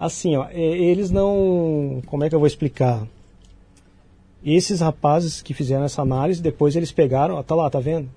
Assim, 0.00 0.34
ó, 0.34 0.48
é, 0.50 0.58
eles 0.60 1.12
não. 1.12 2.02
Como 2.06 2.24
é 2.24 2.28
que 2.28 2.34
eu 2.34 2.40
vou 2.40 2.48
explicar? 2.48 3.06
Esses 4.44 4.80
rapazes 4.80 5.40
que 5.42 5.54
fizeram 5.54 5.84
essa 5.84 6.02
análise, 6.02 6.42
depois 6.42 6.74
eles 6.74 6.90
pegaram, 6.90 7.36
ó, 7.36 7.42
tá 7.44 7.54
lá, 7.54 7.70
tá 7.70 7.78
vendo? 7.78 8.08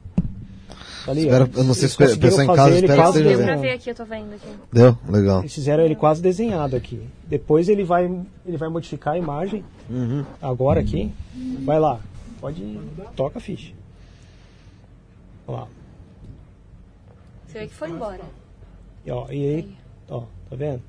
Ali. 1.08 1.22
Espero- 1.24 1.50
eu 1.56 1.64
não 1.66 1.74
sei 1.74 1.88
se 1.90 1.96
o 1.96 1.98
pe- 1.98 2.04
conseguiram 2.06 2.30
pessoal 2.30 2.44
em 2.44 2.48
fazer 2.48 2.62
casa 2.62 2.76
espera 2.76 2.94
que 2.94 3.02
quase 3.02 3.24
Deu 3.24 3.38
pra 3.38 3.46
vendo. 3.48 3.62
ver 3.62 3.72
aqui, 3.72 3.90
eu 3.90 3.96
tô 3.96 4.06
vendo 4.06 4.34
aqui. 4.36 4.48
Deu? 4.72 4.98
Legal. 5.10 5.40
eles 5.42 5.54
fizeram 5.54 5.84
ele 5.84 5.96
quase 5.96 6.22
desenhado 6.22 6.76
aqui. 6.76 7.02
Depois 7.28 7.68
ele 7.68 7.84
vai, 7.84 8.06
ele 8.46 8.58
vai 8.58 8.70
modificar 8.70 9.16
a 9.16 9.18
imagem. 9.18 9.66
Uhum. 9.90 10.24
Agora 10.42 10.80
aqui. 10.80 11.12
Vai 11.66 11.80
lá. 11.80 12.00
Pode. 12.40 12.80
Toca 13.16 13.38
a 13.38 13.42
ficha. 13.42 13.74
Olha 15.48 15.60
lá. 15.62 15.68
Você 17.48 17.60
vê 17.60 17.68
que 17.68 17.74
foi 17.74 17.90
embora. 17.90 18.22
E, 19.06 19.12
ó, 19.12 19.28
e 19.30 19.34
aí. 19.56 19.76
Ó, 20.10 20.22
tá 20.50 20.56
vendo? 20.56 20.82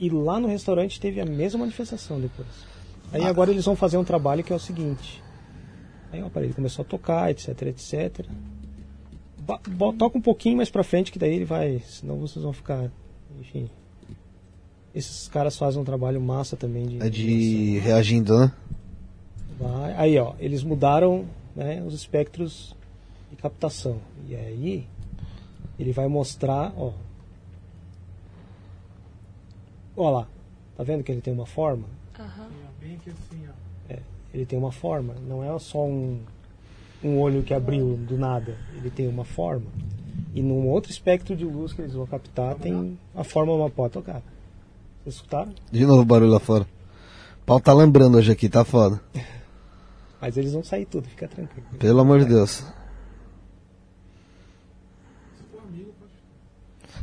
E 0.00 0.10
lá 0.10 0.40
no 0.40 0.48
restaurante 0.48 0.98
teve 1.00 1.20
a 1.20 1.24
mesma 1.26 1.60
manifestação 1.60 2.18
depois. 2.20 2.48
Aí 3.12 3.24
agora 3.24 3.50
eles 3.50 3.64
vão 3.64 3.76
fazer 3.76 3.98
um 3.98 4.04
trabalho 4.04 4.42
que 4.42 4.52
é 4.52 4.56
o 4.56 4.58
seguinte. 4.58 5.22
Aí 6.12 6.22
o 6.22 6.26
aparelho 6.26 6.54
começou 6.54 6.82
a 6.84 6.86
tocar, 6.86 7.30
etc, 7.30 7.62
etc. 7.62 8.26
Ba- 9.38 9.60
bo- 9.68 9.92
Toca 9.94 10.18
um 10.18 10.20
pouquinho 10.20 10.56
mais 10.58 10.70
pra 10.70 10.84
frente 10.84 11.10
que 11.10 11.18
daí 11.18 11.34
ele 11.34 11.44
vai. 11.44 11.80
Senão 11.86 12.18
vocês 12.18 12.42
vão 12.42 12.52
ficar. 12.52 12.90
Enfim. 13.40 13.68
Esses 14.94 15.26
caras 15.26 15.56
fazem 15.56 15.80
um 15.80 15.84
trabalho 15.84 16.20
massa 16.20 16.54
também 16.56 16.86
de. 16.86 17.02
É 17.02 17.08
de 17.08 17.78
reagindo, 17.78 18.38
né? 18.38 18.52
Vai. 19.58 19.94
Aí, 19.94 20.18
ó, 20.18 20.34
eles 20.38 20.62
mudaram 20.62 21.24
né, 21.56 21.82
os 21.82 21.94
espectros 21.94 22.76
de 23.30 23.36
captação. 23.36 23.98
E 24.28 24.36
aí, 24.36 24.86
ele 25.78 25.92
vai 25.92 26.06
mostrar, 26.08 26.72
ó. 26.76 26.92
Ó 29.96 30.10
lá. 30.10 30.28
Tá 30.76 30.82
vendo 30.82 31.02
que 31.02 31.10
ele 31.12 31.20
tem 31.20 31.32
uma 31.32 31.46
forma? 31.46 31.86
Aham. 32.18 32.48
Ó. 32.68 32.72
Ele 34.32 34.46
tem 34.46 34.58
uma 34.58 34.72
forma. 34.72 35.14
Não 35.26 35.44
é 35.44 35.58
só 35.58 35.84
um, 35.84 36.20
um 37.02 37.18
olho 37.20 37.42
que 37.42 37.52
abriu 37.52 37.96
do 37.96 38.16
nada. 38.16 38.56
Ele 38.76 38.90
tem 38.90 39.06
uma 39.08 39.24
forma. 39.24 39.66
E 40.34 40.42
num 40.42 40.68
outro 40.68 40.90
espectro 40.90 41.36
de 41.36 41.44
luz 41.44 41.72
que 41.72 41.82
eles 41.82 41.92
vão 41.92 42.06
captar, 42.06 42.54
tem 42.54 42.98
a 43.14 43.22
forma 43.22 43.52
uma 43.52 43.68
pode 43.68 43.92
tocar. 43.92 44.22
Vocês 45.02 45.16
escutaram? 45.16 45.52
De 45.70 45.84
novo 45.84 46.02
o 46.02 46.04
barulho 46.04 46.30
lá 46.30 46.40
fora. 46.40 46.66
O 47.42 47.44
pau 47.44 47.60
tá 47.60 47.74
lembrando 47.74 48.16
hoje 48.16 48.32
aqui, 48.32 48.48
tá 48.48 48.64
foda. 48.64 49.00
Mas 50.20 50.36
eles 50.36 50.52
vão 50.52 50.62
sair 50.62 50.86
tudo, 50.86 51.08
fica 51.08 51.26
tranquilo. 51.26 51.66
Pelo 51.78 52.00
amor 52.00 52.20
de 52.20 52.26
Deus. 52.26 52.64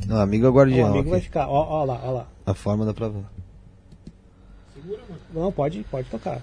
Não, 0.07 0.17
amigo 0.17 0.45
é 0.45 0.49
O 0.49 0.53
guardião. 0.53 0.87
amigo 0.89 1.09
vai 1.09 1.19
ficar, 1.19 1.47
ó, 1.49 1.81
ó 1.81 1.83
lá, 1.83 1.99
ó 2.03 2.11
lá. 2.11 2.27
A 2.45 2.53
forma 2.53 2.85
dá 2.85 2.93
pra 2.93 3.09
ver. 3.09 3.25
Segura, 4.73 5.01
mano. 5.09 5.21
Não, 5.33 5.51
pode, 5.51 5.83
pode 5.91 6.09
tocar. 6.09 6.41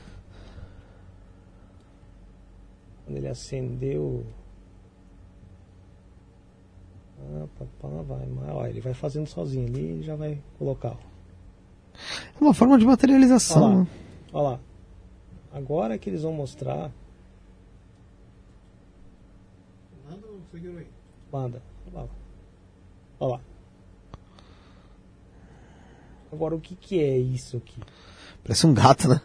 Quando 3.06 3.18
ele 3.18 3.28
acendeu. 3.28 4.26
Ah, 7.18 7.46
papá, 7.56 8.02
vai, 8.02 8.26
mas, 8.26 8.48
ó, 8.50 8.66
ele 8.66 8.80
vai 8.80 8.92
fazendo 8.92 9.26
sozinho 9.28 9.66
ali 9.68 10.00
e 10.00 10.02
já 10.02 10.16
vai 10.16 10.42
colocar. 10.58 10.90
ó. 10.90 11.16
É 11.94 12.40
uma 12.40 12.52
forma 12.52 12.76
de 12.76 12.84
materialização. 12.84 13.62
lá, 13.62 13.80
né? 13.80 13.86
ó 14.32 14.42
lá. 14.42 14.60
Agora 15.52 15.96
que 15.96 16.10
eles 16.10 16.22
vão 16.22 16.32
mostrar. 16.32 16.90
Manda 20.10 20.26
ou 20.26 20.40
segura 20.50 20.80
aí. 20.80 20.86
Manda. 21.32 21.62
Ó 21.94 21.96
lá. 21.98 22.08
Ó 23.20 23.26
lá. 23.28 23.40
Agora 26.32 26.56
o 26.56 26.60
que, 26.60 26.74
que 26.74 27.00
é 27.00 27.16
isso 27.16 27.56
aqui? 27.56 27.80
Parece 28.42 28.66
um 28.66 28.74
gato, 28.74 29.08
né? 29.08 29.22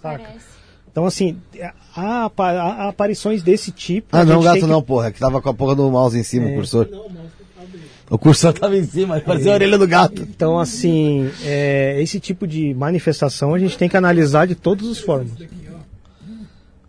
Saca? 0.00 0.22
Parece. 0.22 0.57
Então, 0.98 1.06
assim, 1.06 1.36
há, 1.96 2.28
há 2.28 2.88
aparições 2.88 3.40
desse 3.40 3.70
tipo. 3.70 4.08
Ah, 4.16 4.24
não, 4.24 4.42
gato 4.42 4.58
que- 4.58 4.66
não, 4.66 4.82
porra. 4.82 5.06
É 5.06 5.10
que 5.12 5.20
tava 5.20 5.40
com 5.40 5.48
a 5.48 5.54
porra 5.54 5.76
do 5.76 5.88
mouse 5.88 6.18
em 6.18 6.24
cima, 6.24 6.48
É. 6.48 6.52
o 6.52 6.54
cursor. 6.56 6.88
Não, 6.90 6.98
o 6.98 7.02
mouse 7.02 7.28
abre. 7.56 7.80
O 8.10 8.18
cursor 8.18 8.52
tava 8.52 8.76
em 8.76 8.82
cima, 8.82 9.20
parecia 9.20 9.52
a 9.52 9.54
orelha 9.54 9.78
do 9.78 9.86
gato. 9.86 10.22
Então, 10.22 10.58
assim, 10.58 11.30
é, 11.44 12.02
esse 12.02 12.18
tipo 12.18 12.48
de 12.48 12.74
manifestação 12.74 13.54
a 13.54 13.60
gente 13.60 13.78
tem 13.78 13.88
que 13.88 13.96
analisar 13.96 14.48
de 14.48 14.56
todas 14.56 14.88
as 14.88 14.98
formas. 14.98 15.30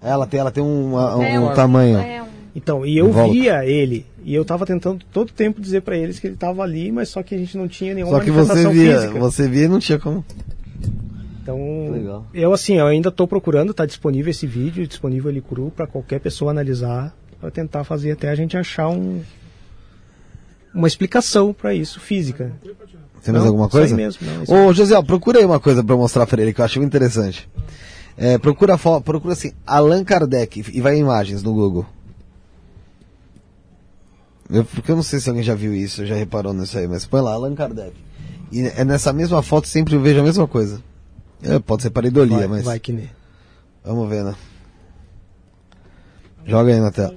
Ela 0.01 0.25
tem, 0.25 0.39
ela 0.39 0.49
tem 0.49 0.63
um, 0.63 0.91
uma- 0.93 1.17
um, 1.17 1.23
É 1.23 1.39
um 1.39 1.53
tamanho. 1.53 1.99
É 1.99 2.23
um. 2.23 2.25
Então, 2.55 2.83
e 2.83 2.97
eu 2.97 3.11
Volta. 3.11 3.31
via 3.31 3.63
ele, 3.65 4.07
e 4.23 4.33
eu 4.33 4.43
tava 4.43 4.65
tentando 4.65 5.05
todo 5.13 5.31
tempo 5.31 5.61
dizer 5.61 5.81
pra 5.83 5.95
eles 5.95 6.17
que 6.19 6.25
ele 6.25 6.35
tava 6.35 6.63
ali, 6.63 6.91
mas 6.91 7.09
só 7.09 7.21
que 7.21 7.35
a 7.35 7.37
gente 7.37 7.55
não 7.55 7.67
tinha 7.67 7.93
nenhuma 7.93 8.17
Só 8.17 8.23
que 8.23 8.31
você 8.31 8.67
via, 8.69 8.99
física. 9.01 9.19
você 9.19 9.47
via 9.47 9.65
e 9.65 9.67
não 9.67 9.79
tinha 9.79 9.99
como. 9.99 10.25
Então, 11.49 11.91
Legal. 11.91 12.25
eu 12.31 12.53
assim, 12.53 12.75
eu 12.75 12.85
ainda 12.85 13.09
tô 13.09 13.27
procurando, 13.27 13.73
tá 13.73 13.85
disponível 13.85 14.29
esse 14.29 14.45
vídeo, 14.45 14.87
disponível 14.87 15.29
ali 15.31 15.41
cru 15.41 15.71
pra 15.75 15.87
qualquer 15.87 16.19
pessoa 16.19 16.51
analisar, 16.51 17.15
pra 17.41 17.49
tentar 17.49 17.83
fazer 17.83 18.11
até 18.11 18.29
a 18.29 18.35
gente 18.35 18.55
achar 18.55 18.87
um 18.89 19.21
uma 20.71 20.87
explicação 20.87 21.51
pra 21.51 21.73
isso 21.73 21.99
física. 21.99 22.53
Tem 23.23 23.33
mais 23.33 23.43
Não, 23.43 23.47
alguma 23.51 23.65
isso 23.65 23.71
coisa? 23.71 23.95
mesmo, 23.95 24.27
não, 24.27 24.43
isso. 24.43 24.53
Ô, 24.53 24.71
José, 24.71 25.01
procura 25.01 25.39
aí 25.39 25.45
uma 25.45 25.59
coisa 25.59 25.83
eu 25.87 25.97
mostrar 25.97 26.27
pra 26.27 26.39
ele 26.39 26.53
que 26.53 26.61
eu 26.61 26.65
acho 26.65 26.81
interessante. 26.83 27.49
É, 28.15 28.37
procura, 28.37 28.77
procura 28.77 29.33
assim, 29.33 29.51
Allan 29.65 30.03
Kardec 30.03 30.63
e 30.71 30.81
vai 30.81 30.95
em 30.97 30.99
imagens 30.99 31.41
no 31.41 31.53
Google. 31.53 31.85
Eu, 34.49 34.63
porque 34.63 34.91
eu 34.91 34.95
não 34.95 35.03
sei 35.03 35.19
se 35.19 35.29
alguém 35.29 35.43
já 35.43 35.55
viu 35.55 35.73
isso, 35.73 36.05
já 36.05 36.15
reparou 36.15 36.53
nisso 36.53 36.77
aí, 36.77 36.87
mas 36.87 37.05
põe 37.05 37.21
lá, 37.21 37.33
Allan 37.33 37.55
Kardec. 37.55 37.93
E 38.51 38.61
é 38.61 38.83
nessa 38.83 39.11
mesma 39.11 39.41
foto 39.41 39.67
sempre 39.67 39.95
eu 39.95 40.01
vejo 40.01 40.19
a 40.19 40.23
mesma 40.23 40.47
coisa. 40.47 40.81
É, 41.43 41.59
pode 41.59 41.83
ser 41.83 41.89
pareidolia, 41.89 42.37
vai, 42.39 42.47
mas 42.47 42.63
vai 42.63 42.79
que 42.79 42.91
nem. 42.91 43.09
vamos 43.83 44.09
ver, 44.09 44.23
né? 44.23 44.35
Joga 46.45 46.73
aí 46.73 46.79
na 46.79 46.91
tela. 46.91 47.15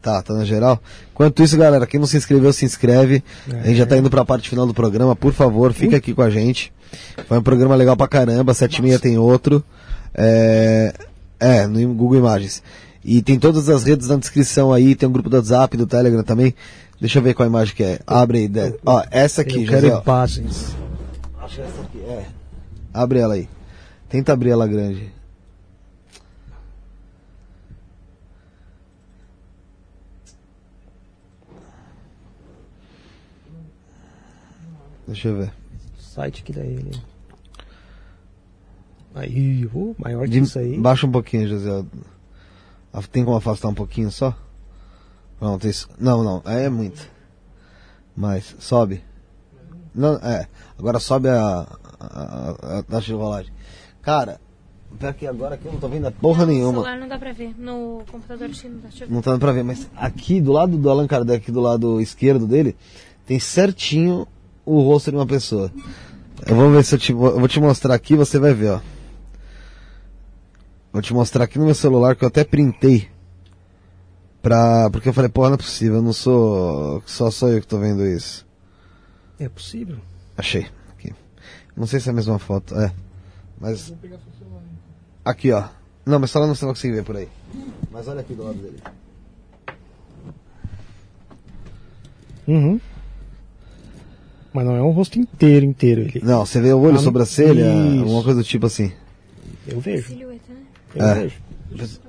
Tá, 0.00 0.22
tá 0.22 0.34
na 0.34 0.44
geral. 0.44 0.80
Enquanto 1.12 1.42
isso, 1.42 1.56
galera, 1.56 1.84
quem 1.84 1.98
não 1.98 2.06
se 2.06 2.16
inscreveu, 2.16 2.52
se 2.52 2.64
inscreve. 2.64 3.24
A 3.50 3.66
gente 3.66 3.76
já 3.76 3.86
tá 3.86 3.98
indo 3.98 4.08
pra 4.08 4.24
parte 4.24 4.48
final 4.48 4.64
do 4.64 4.72
programa. 4.72 5.16
Por 5.16 5.32
favor, 5.32 5.72
fica 5.72 5.96
aqui 5.96 6.14
com 6.14 6.22
a 6.22 6.30
gente. 6.30 6.72
Foi 7.26 7.36
um 7.38 7.42
programa 7.42 7.74
legal 7.74 7.96
pra 7.96 8.06
caramba. 8.06 8.54
Sete 8.54 8.78
e 8.78 8.82
meia 8.82 9.00
tem 9.00 9.18
outro. 9.18 9.64
É, 10.14 10.94
é, 11.40 11.66
no 11.66 11.92
Google 11.92 12.18
Imagens. 12.18 12.62
E 13.04 13.20
tem 13.20 13.36
todas 13.36 13.68
as 13.68 13.82
redes 13.82 14.06
na 14.06 14.16
descrição 14.16 14.72
aí. 14.72 14.94
Tem 14.94 15.08
um 15.08 15.12
grupo 15.12 15.28
do 15.28 15.36
WhatsApp, 15.36 15.76
do 15.76 15.88
Telegram 15.88 16.22
também. 16.22 16.54
Deixa 17.00 17.18
eu 17.18 17.22
ver 17.24 17.34
qual 17.34 17.48
imagem 17.48 17.74
que 17.74 17.82
é. 17.82 17.98
Abre 18.06 18.38
aí. 18.38 18.74
Ó, 18.86 19.02
essa 19.10 19.42
aqui, 19.42 19.64
eu 19.64 19.68
quero 19.68 20.02
imagens. 20.04 20.76
Acho 21.40 21.62
essa 21.62 21.82
aqui, 21.82 21.98
é. 22.08 22.35
Abre 22.96 23.18
ela 23.20 23.34
aí. 23.34 23.48
Tenta 24.08 24.32
abrir 24.32 24.50
ela 24.50 24.66
grande. 24.66 25.12
Deixa 35.06 35.28
eu 35.28 35.36
ver. 35.36 35.52
Site 35.98 36.42
que 36.42 36.52
daí 36.52 36.74
ele. 36.74 37.02
Aí, 39.14 39.66
uh, 39.72 39.94
maior 39.98 40.24
que 40.24 40.30
De- 40.30 40.38
isso 40.40 40.58
aí. 40.58 40.78
Baixa 40.78 41.06
um 41.06 41.12
pouquinho, 41.12 41.48
José. 41.48 41.70
Af- 42.92 43.08
Tem 43.08 43.24
como 43.24 43.36
afastar 43.36 43.68
um 43.68 43.74
pouquinho 43.74 44.10
só? 44.10 44.36
Pronto, 45.38 45.66
isso. 45.66 45.88
Não, 45.98 46.22
não, 46.22 46.42
é 46.44 46.68
muito. 46.68 47.08
Mais, 48.16 48.54
sobe. 48.58 49.02
Não, 49.94 50.14
é. 50.16 50.48
Agora 50.78 50.98
sobe 50.98 51.28
a, 51.28 51.66
a, 52.10 52.56
a, 52.76 52.78
a 52.78 52.82
taxa 52.82 53.06
de 53.06 53.12
rolagem. 53.14 53.52
Cara, 54.02 54.40
pior 54.98 55.14
que 55.14 55.26
agora 55.26 55.54
aqui 55.56 55.66
eu 55.66 55.72
não 55.72 55.80
tô 55.80 55.88
vendo 55.88 56.10
porra 56.12 56.46
No 56.46 56.52
nenhuma. 56.52 56.72
celular 56.72 56.98
não 56.98 57.08
dá 57.08 57.18
pra 57.18 57.32
ver. 57.32 57.54
No 57.58 58.02
computador 58.10 58.48
que 58.48 58.68
não 58.68 58.78
dá. 58.80 58.88
Não 59.08 59.22
tá 59.22 59.30
dando 59.32 59.40
pra 59.40 59.52
ver, 59.52 59.62
mas 59.64 59.88
aqui 59.96 60.40
do 60.40 60.52
lado 60.52 60.76
do 60.76 60.88
Allan 60.90 61.06
Kardec, 61.06 61.50
do 61.50 61.60
lado 61.60 62.00
esquerdo 62.00 62.46
dele, 62.46 62.76
tem 63.26 63.38
certinho 63.40 64.26
o 64.64 64.80
rosto 64.82 65.10
de 65.10 65.16
uma 65.16 65.26
pessoa. 65.26 65.70
Eu 66.46 66.54
vou 66.54 66.70
ver 66.70 66.84
se 66.84 66.94
eu 66.94 66.98
te, 66.98 67.12
vou 67.12 67.30
eu 67.30 67.38
vou 67.38 67.48
te 67.48 67.58
mostrar 67.60 67.94
aqui, 67.94 68.14
você 68.14 68.38
vai 68.38 68.52
ver, 68.54 68.70
ó. 68.72 68.80
Vou 70.92 71.02
te 71.02 71.12
mostrar 71.12 71.44
aqui 71.44 71.58
no 71.58 71.64
meu 71.66 71.74
celular 71.74 72.14
que 72.16 72.24
eu 72.24 72.28
até 72.28 72.44
printei. 72.44 73.08
Pra, 74.40 74.88
porque 74.90 75.08
eu 75.08 75.12
falei, 75.12 75.28
porra, 75.28 75.48
não 75.48 75.54
é 75.54 75.58
possível, 75.58 75.96
eu 75.96 76.02
não 76.02 76.12
sou. 76.12 77.02
Só 77.04 77.30
sou 77.30 77.48
eu 77.50 77.60
que 77.60 77.66
tô 77.66 77.78
vendo 77.78 78.06
isso. 78.06 78.46
É 79.40 79.48
possível. 79.48 79.96
Achei. 80.36 80.66
Não 81.76 81.86
sei 81.86 82.00
se 82.00 82.08
é 82.08 82.12
a 82.12 82.14
mesma 82.14 82.38
foto. 82.38 82.74
É. 82.74 82.92
Mas. 83.60 83.88
Vou 83.88 83.98
pegar 83.98 84.18
seu 84.18 84.32
celular. 84.38 84.62
hein? 84.62 84.78
Aqui, 85.24 85.52
ó. 85.52 85.64
Não, 86.06 86.18
mas 86.18 86.30
só 86.30 86.38
lá 86.38 86.46
não 86.46 86.54
você 86.54 86.64
não 86.64 86.72
consegue 86.72 86.94
ver 86.94 87.04
por 87.04 87.16
aí. 87.16 87.28
Mas 87.90 88.06
olha 88.08 88.20
aqui 88.20 88.34
do 88.34 88.44
lado 88.44 88.58
dele. 88.58 88.78
Uhum. 92.46 92.80
Mas 94.52 94.64
não 94.64 94.76
é 94.76 94.82
um 94.82 94.90
rosto 94.90 95.18
inteiro, 95.18 95.66
inteiro. 95.66 96.02
Ele, 96.02 96.20
Não, 96.22 96.46
você 96.46 96.60
vê 96.60 96.72
o 96.72 96.80
olho, 96.80 96.96
Ah, 96.96 97.00
sobrancelha, 97.00 97.66
isso. 97.66 97.98
alguma 98.04 98.22
coisa 98.22 98.40
do 98.40 98.44
tipo 98.44 98.66
assim. 98.66 98.92
eu 99.66 99.80
vejo. 99.80 100.08
Silhueta, 100.08 100.52
né? 100.52 100.62
Eu 100.94 101.04
É. 101.04 101.14
vejo. 101.14 102.00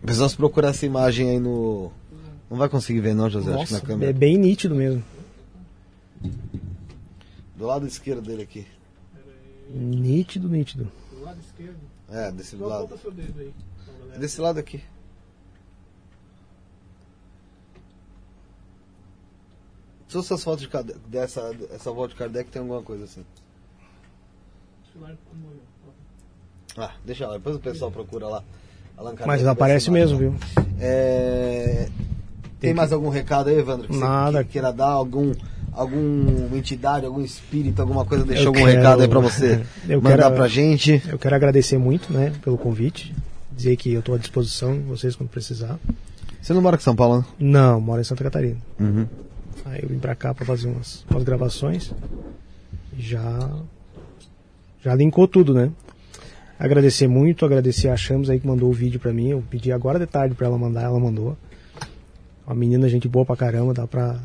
Precisamos 0.00 0.34
procurar 0.34 0.68
essa 0.68 0.86
imagem 0.86 1.28
aí 1.28 1.38
no. 1.38 1.90
Não 2.48 2.56
vai 2.56 2.68
conseguir 2.68 3.00
ver 3.00 3.14
não, 3.14 3.28
José, 3.28 3.52
acho 3.52 3.66
que 3.66 3.72
na 3.72 3.78
Nossa, 3.78 3.86
câmera. 3.86 4.10
é 4.10 4.12
bem 4.14 4.38
nítido 4.38 4.74
mesmo. 4.74 5.02
Do 7.56 7.66
lado 7.66 7.86
esquerdo 7.86 8.22
dele 8.22 8.42
aqui. 8.42 8.66
Nítido, 9.72 10.48
nítido. 10.48 10.90
Do 11.12 11.22
lado 11.22 11.38
esquerdo. 11.40 11.78
É, 12.10 12.30
desse 12.32 12.56
lado. 12.56 12.84
aponta 12.84 12.98
seu 12.98 13.10
dedo 13.12 13.40
aí. 13.40 13.54
Desse 14.18 14.40
lado 14.40 14.58
aqui. 14.58 14.82
Todas 20.08 20.26
essas 20.26 20.42
fotos 20.42 20.62
de 20.62 20.68
Kardec, 20.68 20.98
dessa 21.06 21.54
essa 21.72 21.92
volta 21.92 22.14
de 22.14 22.18
Kardec 22.18 22.50
tem 22.50 22.60
alguma 22.60 22.82
coisa 22.82 23.04
assim. 23.04 23.24
Ah, 26.76 26.92
deixa 27.04 27.26
lá, 27.28 27.34
depois 27.34 27.56
o 27.56 27.60
pessoal 27.60 27.90
procura 27.92 28.26
lá. 28.26 28.42
Allan 28.96 29.10
Kardec, 29.10 29.26
Mas 29.28 29.42
vai 29.42 29.52
aparece 29.52 29.90
mesmo, 29.90 30.18
viu? 30.18 30.34
É... 30.80 31.88
Tem, 32.58 32.70
Tem 32.70 32.74
mais 32.74 32.92
algum 32.92 33.08
recado 33.08 33.48
aí, 33.50 33.56
Evandro? 33.58 33.88
Que 33.88 33.96
Nada. 33.96 34.38
Você 34.38 34.44
que- 34.44 34.50
queira 34.52 34.72
dar 34.72 34.88
algum 34.90 35.32
alguma 35.72 36.56
entidade, 36.56 37.06
algum 37.06 37.20
espírito, 37.22 37.80
alguma 37.80 38.04
coisa, 38.04 38.24
deixar 38.24 38.42
Eu 38.44 38.48
algum 38.48 38.60
quero- 38.64 38.76
recado 38.78 39.02
aí 39.02 39.08
pra 39.08 39.20
você 39.20 39.62
Eu 39.88 40.00
mandar 40.02 40.16
quero- 40.24 40.34
pra 40.34 40.48
gente. 40.48 41.02
Eu 41.08 41.18
quero 41.18 41.34
agradecer 41.34 41.78
muito, 41.78 42.12
né, 42.12 42.32
pelo 42.42 42.58
convite. 42.58 43.14
Dizer 43.56 43.76
que 43.76 43.92
eu 43.92 44.00
estou 44.00 44.14
à 44.14 44.18
disposição 44.18 44.72
de 44.74 44.84
vocês 44.84 45.14
quando 45.14 45.28
precisar. 45.28 45.78
Você 46.40 46.54
não 46.54 46.62
mora 46.62 46.76
aqui 46.76 46.82
em 46.82 46.84
São 46.84 46.96
Paulo, 46.96 47.18
né? 47.18 47.24
Não, 47.38 47.80
moro 47.80 48.00
em 48.00 48.04
Santa 48.04 48.24
Catarina. 48.24 48.56
Uhum. 48.78 49.06
Aí 49.66 49.80
eu 49.82 49.88
vim 49.90 49.98
pra 49.98 50.14
cá 50.14 50.32
pra 50.32 50.46
fazer 50.46 50.68
umas, 50.68 51.04
umas 51.10 51.22
gravações. 51.22 51.92
Já. 52.98 53.50
Já 54.82 54.94
linkou 54.94 55.28
tudo, 55.28 55.52
né? 55.52 55.70
Agradecer 56.58 57.06
muito, 57.06 57.44
agradecer 57.44 57.88
a 57.88 57.96
Chamos 57.96 58.30
aí 58.30 58.40
que 58.40 58.46
mandou 58.46 58.70
o 58.70 58.72
vídeo 58.72 58.98
pra 58.98 59.12
mim. 59.12 59.28
Eu 59.28 59.42
pedi 59.50 59.70
agora 59.72 59.98
de 59.98 60.06
tarde 60.06 60.34
pra 60.34 60.46
ela 60.46 60.56
mandar, 60.58 60.82
ela 60.82 60.98
mandou. 60.98 61.36
Uma 62.46 62.54
menina, 62.54 62.88
gente 62.88 63.06
boa 63.08 63.24
pra 63.26 63.36
caramba, 63.36 63.74
dá 63.74 63.86
pra. 63.86 64.18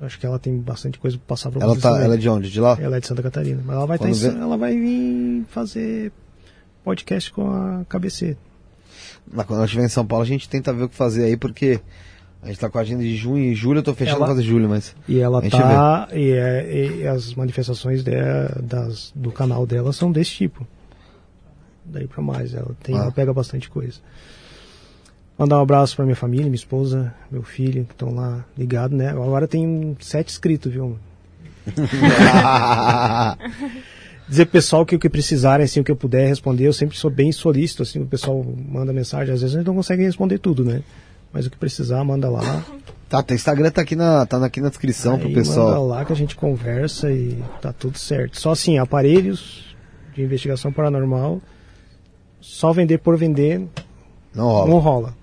Acho 0.00 0.18
que 0.18 0.24
ela 0.26 0.38
tem 0.38 0.56
bastante 0.58 0.98
coisa 0.98 1.16
pra 1.18 1.26
passar 1.26 1.50
pra 1.50 1.60
Ela, 1.60 1.72
vocês 1.72 1.82
tá, 1.82 1.90
também. 1.90 2.04
ela 2.04 2.14
é 2.14 2.18
de 2.18 2.28
onde? 2.28 2.50
De 2.50 2.60
lá? 2.60 2.78
Ela 2.80 2.96
é 2.98 3.00
de 3.00 3.06
Santa 3.06 3.22
Catarina. 3.22 3.60
Mas 3.64 3.76
ela 3.76 3.86
vai, 3.86 3.98
tá 3.98 4.04
Quando 4.04 4.14
em- 4.14 4.18
vê- 4.18 4.28
ela 4.40 4.56
vai 4.56 4.76
vir 4.78 5.44
fazer 5.48 6.12
podcast 6.84 7.32
com 7.32 7.50
a 7.50 7.84
KBC. 7.88 8.36
Mas 9.32 9.44
quando 9.46 9.56
ela 9.58 9.64
estiver 9.66 9.84
em 9.84 9.88
São 9.88 10.06
Paulo, 10.06 10.22
a 10.22 10.26
gente 10.26 10.48
tenta 10.48 10.72
ver 10.72 10.84
o 10.84 10.88
que 10.88 10.94
fazer 10.94 11.24
aí, 11.24 11.36
porque 11.36 11.80
a 12.42 12.46
gente 12.46 12.60
tá 12.60 12.70
com 12.70 12.78
a 12.78 12.80
agenda 12.80 13.02
de 13.02 13.16
junho 13.16 13.44
e 13.44 13.54
julho, 13.56 13.78
eu 13.80 13.82
tô 13.82 13.92
fechando 13.92 14.18
Ela- 14.18 14.26
fazer 14.28 14.42
julho, 14.42 14.68
mas. 14.68 14.94
E 15.08 15.18
ela 15.18 15.42
tá. 15.42 16.08
E, 16.12 16.30
é- 16.30 16.96
e 17.00 17.06
as 17.06 17.34
manifestações 17.34 18.04
dela, 18.04 18.56
das, 18.62 19.12
do 19.16 19.32
canal 19.32 19.66
dela 19.66 19.92
são 19.92 20.12
desse 20.12 20.30
tipo. 20.30 20.64
Daí 21.84 22.06
pra 22.06 22.22
mais. 22.22 22.54
Ela, 22.54 22.70
tem, 22.82 22.94
Ah. 22.96 23.02
ela 23.02 23.12
pega 23.12 23.32
bastante 23.32 23.68
coisa. 23.68 23.98
Mandar 25.38 25.58
um 25.58 25.62
abraço 25.62 25.94
pra 25.94 26.04
minha 26.04 26.16
família, 26.16 26.46
minha 26.46 26.54
esposa, 26.56 27.14
meu 27.30 27.42
filho, 27.44 27.84
que 27.84 27.92
estão 27.92 28.12
lá 28.12 28.44
ligados, 28.56 28.96
né? 28.98 29.10
Agora 29.10 29.46
tem 29.46 29.96
sete 30.00 30.30
inscritos, 30.32 30.72
viu? 30.72 30.98
Dizer 34.28 34.44
pro 34.46 34.52
pessoal 34.52 34.84
que 34.84 34.94
o 34.94 34.98
que 34.98 35.08
precisarem, 35.08 35.64
assim, 35.64 35.80
o 35.80 35.84
que 35.84 35.90
eu 35.90 35.96
puder 35.96 36.26
responder, 36.28 36.66
eu 36.66 36.72
sempre 36.72 36.98
sou 36.98 37.10
bem 37.10 37.32
solícito, 37.32 37.82
assim, 37.82 38.00
o 38.02 38.06
pessoal 38.06 38.44
manda 38.68 38.92
mensagem, 38.92 39.32
às 39.32 39.40
vezes 39.40 39.54
a 39.54 39.58
gente 39.58 39.66
não 39.66 39.74
consegue 39.74 40.02
responder 40.02 40.38
tudo, 40.38 40.64
né? 40.64 40.82
Mas 41.32 41.46
o 41.46 41.50
que 41.50 41.56
precisar, 41.56 42.04
manda 42.04 42.28
lá. 42.28 42.62
tá, 43.08 43.22
teu 43.22 43.34
Instagram 43.34 43.70
tá 43.70 43.80
aqui 43.82 43.96
na, 43.96 44.26
tá 44.26 44.44
aqui 44.44 44.60
na 44.60 44.68
descrição 44.68 45.14
Aí 45.14 45.20
pro 45.20 45.28
manda 45.30 45.40
pessoal. 45.40 45.86
lá 45.86 46.04
que 46.04 46.12
a 46.12 46.16
gente 46.16 46.36
conversa 46.36 47.10
e 47.10 47.42
tá 47.62 47.72
tudo 47.72 47.96
certo. 47.98 48.38
Só 48.38 48.50
assim, 48.50 48.76
aparelhos 48.78 49.74
de 50.14 50.22
investigação 50.22 50.72
paranormal, 50.72 51.40
só 52.40 52.72
vender 52.72 52.98
por 52.98 53.16
vender 53.16 53.62
Não 54.34 54.44
rola. 54.46 54.68
não 54.70 54.78
rola. 54.78 55.17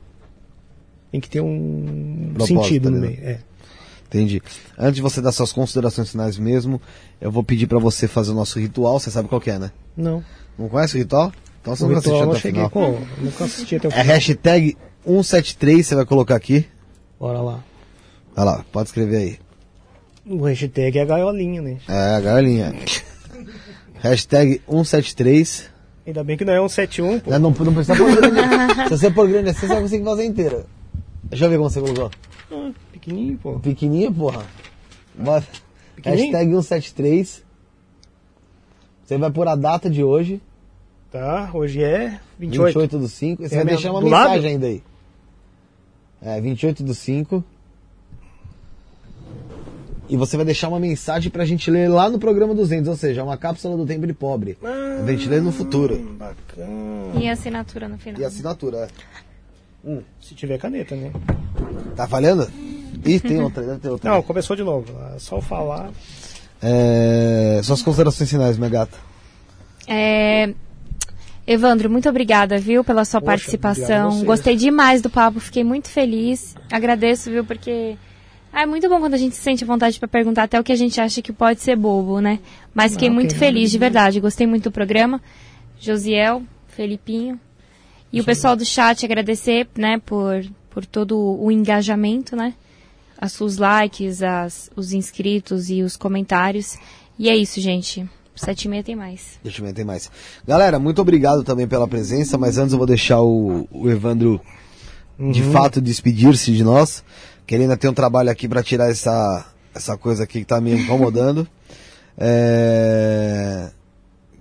Tem 1.15 1.21
que 1.21 1.29
ter 1.29 1.39
um 1.39 2.31
Propósito, 2.33 2.61
sentido 2.63 2.91
no 2.91 2.99
né? 2.99 3.07
meio. 3.07 3.19
É. 3.23 3.39
Entendi. 4.07 4.41
Antes 4.77 4.95
de 4.95 5.01
você 5.01 5.21
dar 5.21 5.31
suas 5.31 5.53
considerações 5.53 6.11
finais 6.11 6.37
mesmo, 6.37 6.81
eu 7.21 7.31
vou 7.31 7.41
pedir 7.41 7.67
pra 7.67 7.79
você 7.79 8.05
fazer 8.05 8.31
o 8.31 8.33
nosso 8.33 8.59
ritual, 8.59 8.99
você 8.99 9.09
sabe 9.09 9.29
qual 9.29 9.39
que 9.39 9.49
é, 9.49 9.57
né? 9.57 9.71
Não. 9.95 10.21
Não 10.59 10.67
conhece 10.67 10.95
o 10.95 10.97
ritual? 10.97 11.31
Então 11.61 11.73
você 11.73 11.85
O 11.85 11.87
não 11.87 11.95
ritual 11.95 12.31
assistiu 12.31 12.49
até 12.51 12.67
o 12.67 12.69
final. 12.69 12.69
Pô, 12.69 12.99
nunca 13.23 13.45
assisti 13.45 13.75
até 13.77 13.87
o 13.87 13.91
É 13.91 13.91
final. 13.93 14.05
hashtag 14.07 14.77
173, 15.05 15.87
você 15.87 15.95
vai 15.95 16.05
colocar 16.05 16.35
aqui. 16.35 16.65
Bora 17.17 17.39
lá. 17.39 17.63
Vai 18.35 18.43
lá, 18.45 18.65
pode 18.73 18.89
escrever 18.89 19.15
aí. 19.15 19.39
O 20.29 20.43
hashtag 20.43 20.99
é 20.99 21.01
a 21.01 21.05
gaiolinha, 21.05 21.61
né? 21.61 21.77
É, 21.87 22.15
a 22.15 22.19
galinha. 22.19 22.75
hashtag 24.01 24.61
173. 24.67 25.69
Ainda 26.05 26.23
bem 26.25 26.37
que 26.37 26.43
não 26.45 26.53
é 26.53 26.61
um 26.61 26.67
71, 26.69 27.19
pô. 27.21 27.31
Não, 27.31 27.39
não, 27.39 27.49
não 27.51 27.73
precisa 27.73 27.95
pôr 27.97 28.13
grande. 28.15 28.83
Se 28.83 28.89
você 28.89 29.09
pôr 29.11 29.27
grande 29.29 29.49
assim, 29.49 29.61
você 29.61 29.67
vai 29.67 29.81
conseguir 29.81 30.03
fazer 30.03 30.25
inteira. 30.25 30.65
Deixa 31.29 31.45
eu 31.45 31.49
ver 31.49 31.57
como 31.57 31.69
você 31.69 31.81
colocou. 31.81 32.11
Ah, 32.51 32.71
pequenininho, 32.91 33.37
pô. 33.37 33.59
Pequenininho, 33.59 34.13
porra. 34.13 34.45
Bota. 35.15 35.47
Pequenininho? 35.95 36.31
Hashtag 36.31 36.51
173. 36.51 37.43
Você 39.05 39.17
vai 39.17 39.31
pôr 39.31 39.47
a 39.47 39.55
data 39.55 39.89
de 39.89 40.03
hoje. 40.03 40.41
Tá, 41.11 41.49
hoje 41.53 41.83
é 41.83 42.19
28. 42.39 42.65
28 42.79 42.99
do 42.99 43.07
5. 43.07 43.43
E 43.43 43.47
você 43.49 43.55
É 43.55 43.57
vai 43.59 43.65
deixar 43.67 43.91
uma 43.91 43.99
Do 44.01 44.05
mensagem 44.07 44.35
lado? 44.35 44.45
ainda 44.47 44.67
aí. 44.67 44.83
É, 46.21 46.41
28 46.41 46.83
do 46.83 46.93
5. 46.93 47.43
E 50.07 50.15
você 50.17 50.35
vai 50.37 50.45
deixar 50.45 50.67
uma 50.69 50.79
mensagem 50.79 51.31
pra 51.31 51.45
gente 51.45 51.71
ler 51.71 51.87
lá 51.89 52.09
no 52.09 52.19
programa 52.19 52.53
200, 52.53 52.87
ou 52.89 52.95
seja, 52.95 53.23
uma 53.23 53.37
cápsula 53.37 53.75
do 53.75 53.85
tempo 53.87 54.05
de 54.05 54.13
pobre. 54.13 54.55
Ah, 54.63 55.01
A 55.03 55.11
gente 55.11 55.27
lê 55.27 55.39
no 55.39 55.51
futuro. 55.51 55.97
Bacana. 56.17 57.19
E 57.19 57.27
a 57.27 57.33
assinatura 57.33 57.87
no 57.87 57.97
final. 57.97 58.21
E 58.21 58.23
assinatura, 58.25 58.77
é. 58.77 58.87
Se 60.19 60.33
tiver 60.33 60.57
caneta, 60.57 60.95
né? 60.95 61.11
Tá 61.95 62.07
falhando? 62.07 62.49
Ih, 63.05 63.19
tem 63.19 63.41
outra, 63.41 63.63
deve 63.63 63.79
ter 63.79 63.89
outra. 63.89 64.11
Não, 64.11 64.21
começou 64.23 64.55
de 64.55 64.63
novo. 64.63 64.85
É 65.15 65.19
só 65.19 65.39
falar. 65.39 65.91
É, 66.61 67.61
suas 67.63 67.81
considerações 67.81 68.29
finais, 68.29 68.57
minha 68.57 68.69
gata. 68.69 68.97
É, 69.87 70.53
Evandro, 71.45 71.89
muito 71.89 72.09
obrigada, 72.09 72.57
viu, 72.57 72.83
pela 72.83 73.05
sua 73.05 73.21
Poxa, 73.21 73.31
a 73.31 73.35
participação. 73.35 74.23
Gostei 74.23 74.55
demais 74.55 75.01
do 75.01 75.09
papo, 75.09 75.39
fiquei 75.39 75.63
muito 75.63 75.89
feliz. 75.89 76.55
Agradeço, 76.71 77.29
viu, 77.29 77.45
porque 77.45 77.95
ah, 78.51 78.63
é 78.63 78.65
muito 78.65 78.89
bom 78.89 78.99
quando 78.99 79.13
a 79.13 79.17
gente 79.17 79.35
se 79.35 79.41
sente 79.41 79.63
à 79.63 79.67
vontade 79.67 79.99
para 79.99 80.07
perguntar 80.07 80.43
até 80.43 80.59
o 80.59 80.63
que 80.63 80.71
a 80.71 80.77
gente 80.77 80.99
acha 80.99 81.21
que 81.21 81.31
pode 81.31 81.61
ser 81.61 81.75
bobo, 81.75 82.19
né? 82.19 82.39
Mas 82.73 82.93
fiquei 82.93 83.09
Não, 83.09 83.15
muito 83.15 83.35
feliz, 83.35 83.69
de 83.69 83.77
verdade. 83.77 84.19
Gostei 84.19 84.47
muito 84.47 84.63
do 84.63 84.71
programa. 84.71 85.21
Josiel, 85.79 86.41
Felipinho 86.69 87.39
e 88.15 88.21
o 88.21 88.23
pessoal 88.23 88.55
do 88.55 88.63
chat 88.63 89.05
agradecer, 89.05 89.67
né, 89.77 90.01
por, 90.05 90.45
por 90.69 90.85
todo 90.85 91.17
o 91.19 91.51
engajamento, 91.51 92.35
né? 92.35 92.53
As, 93.17 93.39
os 93.41 93.57
likes, 93.57 94.23
as, 94.23 94.69
os 94.75 94.93
inscritos 94.93 95.69
e 95.69 95.81
os 95.81 95.97
comentários. 95.97 96.77
E 97.19 97.29
é 97.29 97.35
isso, 97.35 97.59
gente. 97.59 98.09
Sete 98.33 98.63
e 98.63 98.67
meia 98.69 98.83
tem 98.83 98.95
mais. 98.95 99.39
Deixa 99.43 99.61
eu 99.61 99.65
ver, 99.65 99.73
tem 99.73 99.83
mais. 99.83 100.09
Galera, 100.47 100.79
muito 100.79 101.01
obrigado 101.01 101.43
também 101.43 101.67
pela 101.67 101.87
presença, 101.87 102.37
mas 102.37 102.57
antes 102.57 102.71
eu 102.71 102.77
vou 102.77 102.87
deixar 102.87 103.21
o, 103.21 103.67
o 103.69 103.89
Evandro 103.89 104.39
de 105.19 105.41
fato 105.43 105.81
despedir-se 105.81 106.53
de 106.53 106.63
nós, 106.63 107.03
que 107.45 107.53
ele 107.53 107.63
ainda 107.63 107.77
tem 107.77 107.89
um 107.89 107.93
trabalho 107.93 108.29
aqui 108.29 108.47
para 108.47 108.63
tirar 108.63 108.89
essa, 108.89 109.45
essa 109.73 109.97
coisa 109.97 110.23
aqui 110.23 110.39
que 110.39 110.45
tá 110.45 110.61
me 110.61 110.73
incomodando. 110.73 111.47
É, 112.17 113.71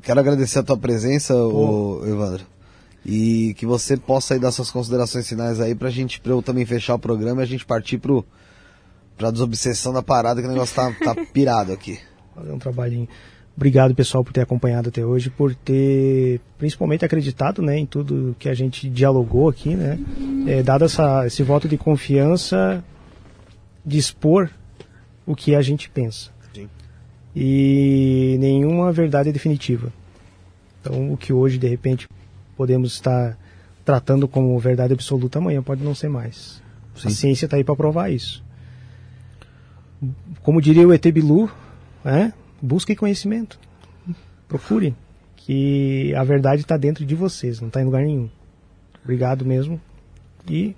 quero 0.00 0.20
agradecer 0.20 0.60
a 0.60 0.62
tua 0.62 0.76
presença, 0.76 1.34
ô, 1.34 2.06
Evandro. 2.06 2.46
E 3.04 3.54
que 3.54 3.66
você 3.66 3.96
possa 3.96 4.34
aí 4.34 4.40
dar 4.40 4.50
suas 4.50 4.70
considerações 4.70 5.28
finais 5.28 5.60
aí 5.60 5.74
pra 5.74 5.90
gente, 5.90 6.20
pra 6.20 6.32
eu 6.32 6.42
também 6.42 6.64
fechar 6.64 6.94
o 6.94 6.98
programa 6.98 7.42
e 7.42 7.44
a 7.44 7.46
gente 7.46 7.64
partir 7.66 7.98
pro, 7.98 8.24
pra 9.16 9.30
desobsessão 9.30 9.92
da 9.92 10.02
parada, 10.02 10.40
que 10.40 10.48
o 10.48 10.50
negócio 10.50 10.74
tá, 10.74 10.92
tá 10.92 11.14
pirado 11.32 11.72
aqui. 11.72 11.98
fazer 12.34 12.52
um 12.52 12.58
trabalhinho. 12.58 13.08
Obrigado, 13.56 13.94
pessoal, 13.94 14.24
por 14.24 14.32
ter 14.32 14.40
acompanhado 14.40 14.88
até 14.88 15.04
hoje, 15.04 15.30
por 15.30 15.54
ter 15.54 16.40
principalmente 16.58 17.04
acreditado 17.04 17.62
né, 17.62 17.78
em 17.78 17.86
tudo 17.86 18.34
que 18.38 18.48
a 18.48 18.54
gente 18.54 18.88
dialogou 18.88 19.48
aqui, 19.48 19.76
né? 19.76 19.98
É, 20.46 20.62
dado 20.62 20.84
essa, 20.84 21.24
esse 21.24 21.42
voto 21.44 21.68
de 21.68 21.78
confiança, 21.78 22.82
de 23.86 23.96
expor 23.96 24.50
o 25.24 25.36
que 25.36 25.54
a 25.54 25.62
gente 25.62 25.88
pensa. 25.88 26.32
Sim. 26.52 26.68
E 27.34 28.36
nenhuma 28.40 28.90
verdade 28.90 29.28
é 29.28 29.32
definitiva. 29.32 29.92
Então, 30.80 31.12
o 31.12 31.16
que 31.16 31.32
hoje, 31.32 31.56
de 31.56 31.68
repente, 31.68 32.08
podemos 32.56 32.92
estar 32.92 33.38
tratando 33.84 34.26
como 34.26 34.58
verdade 34.58 34.94
absoluta, 34.94 35.38
amanhã 35.38 35.62
pode 35.62 35.84
não 35.84 35.94
ser 35.94 36.08
mais. 36.08 36.62
A 36.96 37.00
Sim. 37.00 37.10
ciência 37.10 37.46
está 37.46 37.56
aí 37.56 37.64
para 37.64 37.76
provar 37.76 38.10
isso. 38.10 38.42
Como 40.42 40.60
diria 40.60 40.86
o 40.86 40.92
ET 40.92 41.04
Bilu, 41.12 41.50
né? 42.04 42.32
busquem 42.60 42.96
conhecimento. 42.96 43.58
Procurem. 44.48 44.96
Que 45.36 46.14
a 46.14 46.24
verdade 46.24 46.62
está 46.62 46.76
dentro 46.76 47.04
de 47.04 47.14
vocês, 47.14 47.60
não 47.60 47.68
está 47.68 47.82
em 47.82 47.84
lugar 47.84 48.02
nenhum. 48.02 48.30
Obrigado 49.02 49.44
mesmo. 49.44 49.78
E 50.48 50.74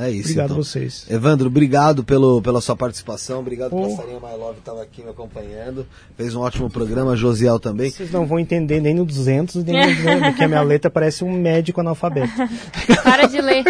É 0.00 0.10
isso, 0.10 0.28
obrigado 0.28 0.46
então. 0.46 0.56
a 0.56 0.62
vocês. 0.62 1.06
Evandro, 1.10 1.48
obrigado 1.48 2.04
pelo, 2.04 2.40
pela 2.40 2.60
sua 2.60 2.76
participação, 2.76 3.40
obrigado 3.40 3.72
Oh. 3.74 3.88
Passarinho 3.88 4.20
My 4.20 4.36
Love 4.36 4.58
estava 4.60 4.82
aqui 4.82 5.02
me 5.02 5.10
acompanhando, 5.10 5.86
fez 6.16 6.34
um 6.34 6.40
ótimo 6.40 6.70
programa, 6.70 7.16
Josiel 7.16 7.58
também. 7.58 7.90
Vocês 7.90 8.10
não 8.10 8.26
vão 8.26 8.38
entender 8.38 8.80
nem 8.80 8.94
no 8.94 9.04
200, 9.04 9.64
nem 9.64 9.80
no 9.80 9.94
200, 9.94 10.20
porque 10.30 10.44
a 10.44 10.48
minha 10.48 10.62
letra 10.62 10.90
parece 10.90 11.24
um 11.24 11.32
médico 11.32 11.80
analfabeto. 11.80 12.32
Para 13.02 13.26
de 13.26 13.40
ler. 13.40 13.64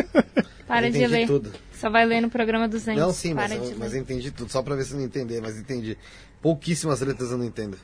Para 0.67 0.91
de 0.91 0.99
entendi 0.99 1.07
ler. 1.07 1.27
tudo. 1.27 1.53
Só 1.73 1.89
vai 1.89 2.05
ler 2.05 2.21
no 2.21 2.29
programa 2.29 2.69
200. 2.69 3.01
Não, 3.01 3.13
sim, 3.13 3.33
mas, 3.33 3.53
Para 3.53 3.65
eu, 3.65 3.75
mas 3.79 3.95
eu 3.95 4.01
entendi 4.01 4.31
tudo, 4.31 4.51
só 4.51 4.63
pra 4.63 4.75
ver 4.75 4.85
se 4.85 4.93
eu 4.93 4.99
não 4.99 5.05
entender, 5.05 5.41
mas 5.41 5.57
entendi. 5.57 5.97
Pouquíssimas 6.43 7.01
letras 7.01 7.31
eu 7.31 7.39
não 7.39 7.45
entendo. 7.45 7.79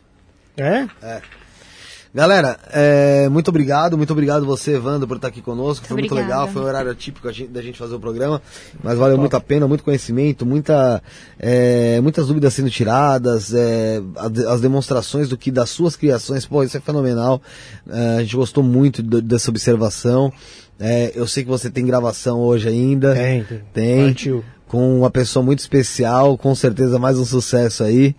É? 0.56 0.86
É. 1.02 1.23
Galera, 2.15 2.57
é, 2.73 3.28
muito 3.28 3.49
obrigado, 3.49 3.97
muito 3.99 4.12
obrigado 4.12 4.47
você, 4.47 4.76
Evandro, 4.76 5.09
por 5.09 5.17
estar 5.17 5.26
aqui 5.26 5.43
conosco. 5.43 5.84
Foi 5.84 5.97
muito 5.97 6.12
Obrigada. 6.12 6.43
legal, 6.43 6.52
foi 6.52 6.62
um 6.62 6.65
horário 6.67 6.94
típico 6.94 7.26
a 7.26 7.33
gente- 7.33 7.49
da 7.51 7.60
gente 7.60 7.76
fazer 7.76 7.93
o 7.97 7.99
programa, 7.99 8.41
mas 8.84 8.97
valeu 8.97 9.18
muito 9.18 9.34
a 9.36 9.41
pena, 9.41 9.67
muito 9.67 9.83
conhecimento, 9.83 10.47
muita, 10.47 11.02
é, 11.41 12.01
muitas 12.01 12.28
dúvidas 12.28 12.55
sendo 12.55 12.70
tiradas, 12.70 13.52
é, 13.52 14.01
as 14.49 14.60
demonstrações 14.60 15.28
do 15.28 15.36
que 15.36 15.51
das 15.51 15.70
suas 15.70 15.97
criações, 15.97 16.47
pô, 16.47 16.62
isso 16.62 16.76
é 16.76 16.81
fenomenal. 16.81 17.43
É, 17.91 18.18
a 18.18 18.20
gente 18.20 18.36
gostou 18.36 18.62
muito 18.62 19.02
do- 19.02 19.20
dessa 19.20 19.51
observação. 19.51 20.33
É, 20.78 21.10
eu 21.17 21.26
sei 21.26 21.43
que 21.43 21.51
você 21.51 21.68
tem 21.68 21.84
gravação 21.84 22.39
hoje 22.39 22.68
ainda. 22.68 23.12
Tem, 23.15 23.43
tem. 23.44 24.15
Tem. 24.15 24.44
Com 24.68 24.99
uma 25.01 25.10
pessoa 25.10 25.44
muito 25.44 25.59
especial, 25.60 26.39
com 26.39 26.55
certeza 26.55 26.97
mais 26.99 27.18
um 27.18 27.25
sucesso 27.25 27.83
aí. 27.84 28.15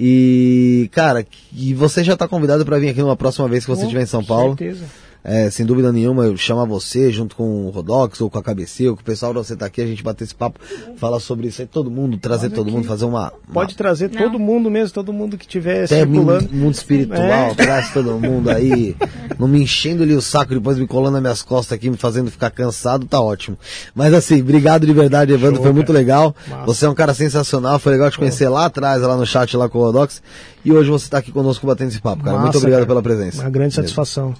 E, 0.00 0.88
cara, 0.92 1.26
e 1.52 1.74
você 1.74 2.04
já 2.04 2.16
tá 2.16 2.28
convidado 2.28 2.64
para 2.64 2.78
vir 2.78 2.90
aqui 2.90 3.00
numa 3.00 3.16
próxima 3.16 3.48
vez 3.48 3.64
que 3.64 3.70
você 3.70 3.82
Oh, 3.82 3.84
estiver 3.84 4.02
em 4.02 4.06
São 4.06 4.20
com 4.20 4.28
Paulo. 4.28 4.56
certeza. 4.56 4.84
É, 5.30 5.50
sem 5.50 5.66
dúvida 5.66 5.92
nenhuma, 5.92 6.24
eu 6.24 6.36
chamo 6.36 6.64
você 6.66 7.12
junto 7.12 7.36
com 7.36 7.66
o 7.66 7.70
Rodox 7.70 8.20
ou 8.20 8.30
com 8.30 8.38
a 8.38 8.42
KBC, 8.42 8.88
ou 8.88 8.96
com 8.96 9.02
o 9.02 9.04
pessoal 9.04 9.32
pra 9.32 9.42
você 9.44 9.52
estar 9.52 9.66
aqui, 9.66 9.82
a 9.82 9.86
gente 9.86 10.02
bater 10.02 10.24
esse 10.24 10.34
papo, 10.34 10.58
falar 10.96 11.20
sobre 11.20 11.48
isso 11.48 11.60
aí, 11.60 11.66
todo 11.66 11.90
mundo, 11.90 12.16
trazer 12.16 12.48
Pode 12.48 12.54
todo 12.54 12.66
aqui. 12.68 12.76
mundo, 12.76 12.86
fazer 12.86 13.04
uma. 13.04 13.32
Pode 13.52 13.76
trazer 13.76 14.10
Não. 14.10 14.22
todo 14.22 14.38
mundo 14.38 14.70
mesmo, 14.70 14.94
todo 14.94 15.12
mundo 15.12 15.36
que 15.36 15.44
estiver 15.44 15.84
até 15.84 16.04
mundo, 16.04 16.14
circulando. 16.16 16.48
mundo 16.56 16.74
espiritual, 16.74 17.20
É. 17.20 17.54
traz 17.54 17.92
todo 17.92 18.18
mundo 18.18 18.48
aí, 18.50 18.96
não 19.38 19.46
me 19.46 19.60
enchendo 19.62 20.02
ali 20.02 20.14
o 20.14 20.22
saco, 20.22 20.54
depois 20.54 20.78
me 20.78 20.86
colando 20.86 21.12
nas 21.12 21.22
minhas 21.22 21.42
costas 21.42 21.76
aqui, 21.76 21.90
me 21.90 21.96
fazendo 21.98 22.30
ficar 22.30 22.50
cansado, 22.50 23.04
tá 23.06 23.20
ótimo. 23.20 23.58
Mas 23.94 24.14
assim, 24.14 24.40
obrigado 24.40 24.86
de 24.86 24.92
verdade, 24.94 25.32
Evandro, 25.32 25.56
Show, 25.56 25.64
foi 25.64 25.72
muito 25.72 25.88
cara. 25.88 25.98
legal. 25.98 26.34
Massa. 26.48 26.64
Você 26.66 26.86
é 26.86 26.88
um 26.88 26.94
cara 26.94 27.12
sensacional, 27.12 27.78
foi 27.78 27.92
legal 27.92 28.10
te 28.10 28.18
conhecer 28.18 28.48
lá 28.48 28.64
atrás, 28.64 29.02
lá 29.02 29.16
no 29.16 29.26
chat, 29.26 29.54
lá 29.56 29.68
com 29.68 29.78
o 29.78 29.82
Rodox. 29.82 30.22
E 30.64 30.72
hoje 30.72 30.88
você 30.90 31.08
tá 31.08 31.18
aqui 31.18 31.30
conosco 31.32 31.66
batendo 31.66 31.88
esse 31.88 32.00
papo, 32.00 32.22
cara. 32.24 32.36
muito 32.36 32.46
Massa, 32.46 32.58
obrigado 32.58 32.80
cara. 32.80 32.86
pela 32.88 33.02
presença. 33.02 33.42
Uma 33.42 33.50
grande 33.50 33.68
Mesmo. 33.76 33.82
satisfação. 33.82 34.34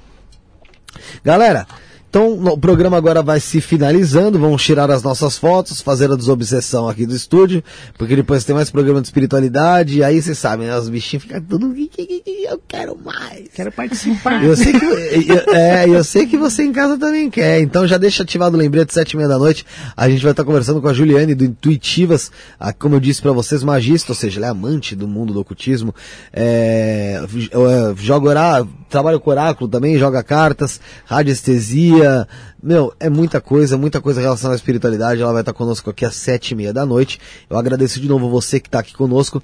Galera, 1.25 1.67
então 2.11 2.33
o 2.43 2.57
programa 2.59 2.97
agora 2.97 3.23
vai 3.23 3.39
se 3.39 3.61
finalizando, 3.61 4.39
vamos 4.39 4.63
tirar 4.65 4.91
as 4.91 5.03
nossas 5.03 5.37
fotos, 5.37 5.83
fazer 5.83 6.11
a 6.11 6.17
desobsessão 6.17 6.89
aqui 6.89 7.05
do 7.05 7.15
estúdio, 7.15 7.63
porque 7.99 8.17
depois 8.17 8.45
tem 8.45 8.55
mais 8.55 8.71
programa 8.71 9.03
de 9.03 9.09
espiritualidade, 9.09 9.99
e 9.99 10.03
aí 10.03 10.21
vocês 10.21 10.39
sabem, 10.39 10.67
né, 10.69 10.79
os 10.79 10.89
bichinhos 10.89 11.25
ficam 11.25 11.39
tudo, 11.43 11.75
eu 11.77 12.59
quero 12.67 12.97
mais. 13.05 13.49
Quero 13.55 13.71
participar. 13.71 14.43
Eu 14.43 14.57
sei 14.57 14.73
que, 14.73 14.85
eu- 15.31 15.55
é, 15.55 15.87
eu 15.87 16.03
sei 16.03 16.25
que 16.27 16.39
você 16.39 16.63
em 16.63 16.73
casa 16.73 16.97
também 16.97 17.29
quer, 17.29 17.61
então 17.61 17.87
já 17.87 17.99
deixa 17.99 18.23
ativado 18.23 18.57
o 18.57 18.59
lembrete, 18.59 18.95
sete 18.95 19.13
e 19.13 19.17
meia 19.19 19.29
da 19.29 19.39
noite, 19.39 19.67
a 19.95 20.09
gente 20.09 20.23
vai 20.23 20.31
estar 20.31 20.45
conversando 20.45 20.81
com 20.81 20.89
a 20.89 20.95
Juliane 20.95 21.35
do 21.35 21.45
Intuitivas, 21.45 22.33
a- 22.59 22.73
como 22.73 22.95
eu 22.95 23.01
disse 23.01 23.21
pra 23.21 23.33
vocês, 23.33 23.63
magista, 23.63 24.13
ou 24.13 24.17
seja, 24.17 24.39
ela 24.41 24.47
é 24.47 24.51
amante 24.51 24.97
do 24.97 25.07
mundo 25.07 25.35
do 25.35 25.41
ocultismo, 25.41 25.95
é, 26.33 27.21
é, 27.23 27.95
joga 27.99 28.29
orá, 28.31 28.67
trabalha 28.89 29.19
com 29.19 29.31
oráculo 29.31 29.69
também, 29.69 29.99
joga 29.99 30.23
cartas, 30.23 30.81
radiestesia, 31.05 32.27
meu, 32.63 32.93
é 32.99 33.09
muita 33.09 33.41
coisa, 33.41 33.77
muita 33.77 34.01
coisa 34.01 34.21
relacionada 34.21 34.55
à 34.55 34.57
espiritualidade, 34.57 35.23
ela 35.23 35.33
vai 35.33 35.43
estar 35.43 35.53
conosco 35.53 35.91
aqui 35.91 36.05
às 36.05 36.17
sete 36.17 36.53
e 36.53 36.55
meia 36.55 36.73
da 36.73 36.87
noite, 36.87 37.21
eu 37.49 37.57
agradeço 37.57 38.01
de 38.01 38.09
novo 38.09 38.29
você 38.31 38.59
que 38.59 38.69
está 38.69 38.79
aqui 38.79 38.95
conosco, 38.95 39.43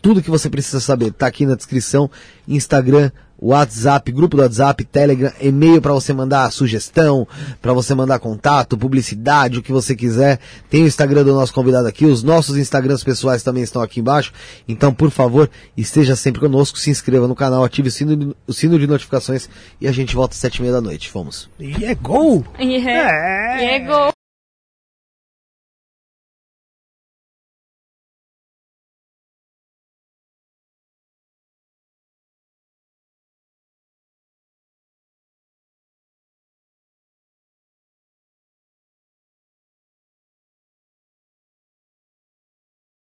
tudo 0.00 0.22
que 0.22 0.30
você 0.30 0.50
precisa 0.50 0.80
saber 0.80 1.12
tá 1.12 1.26
aqui 1.26 1.46
na 1.46 1.54
descrição, 1.54 2.10
Instagram, 2.46 3.10
WhatsApp, 3.46 4.10
grupo 4.10 4.36
do 4.36 4.42
WhatsApp, 4.42 4.84
Telegram, 4.84 5.30
e-mail 5.40 5.80
para 5.82 5.92
você 5.92 6.12
mandar 6.12 6.50
sugestão, 6.50 7.28
para 7.60 7.72
você 7.72 7.94
mandar 7.94 8.18
contato, 8.18 8.78
publicidade, 8.78 9.58
o 9.58 9.62
que 9.62 9.70
você 9.70 9.94
quiser. 9.94 10.38
Tem 10.70 10.82
o 10.82 10.86
Instagram 10.86 11.24
do 11.24 11.34
nosso 11.34 11.52
convidado 11.52 11.86
aqui, 11.86 12.06
os 12.06 12.22
nossos 12.22 12.56
Instagrams 12.56 13.04
pessoais 13.04 13.42
também 13.42 13.62
estão 13.62 13.82
aqui 13.82 14.00
embaixo. 14.00 14.32
Então, 14.66 14.94
por 14.94 15.10
favor, 15.10 15.50
esteja 15.76 16.16
sempre 16.16 16.40
conosco, 16.40 16.78
se 16.78 16.90
inscreva 16.90 17.28
no 17.28 17.34
canal, 17.34 17.64
ative 17.64 17.88
o 17.88 17.92
sino 17.92 18.16
de, 18.16 18.36
o 18.46 18.52
sino 18.52 18.78
de 18.78 18.86
notificações 18.86 19.48
e 19.80 19.86
a 19.86 19.92
gente 19.92 20.14
volta 20.14 20.32
às 20.34 20.38
sete 20.38 20.56
e 20.56 20.62
meia 20.62 20.72
da 20.72 20.80
noite. 20.80 21.10
Vamos. 21.12 21.50
E 21.60 21.84
é 21.84 21.94
gol! 21.94 22.44
E 22.58 22.76
é, 22.76 22.90
É. 22.90 23.60
e 23.60 23.64
é 23.74 23.80
gol. 23.80 24.10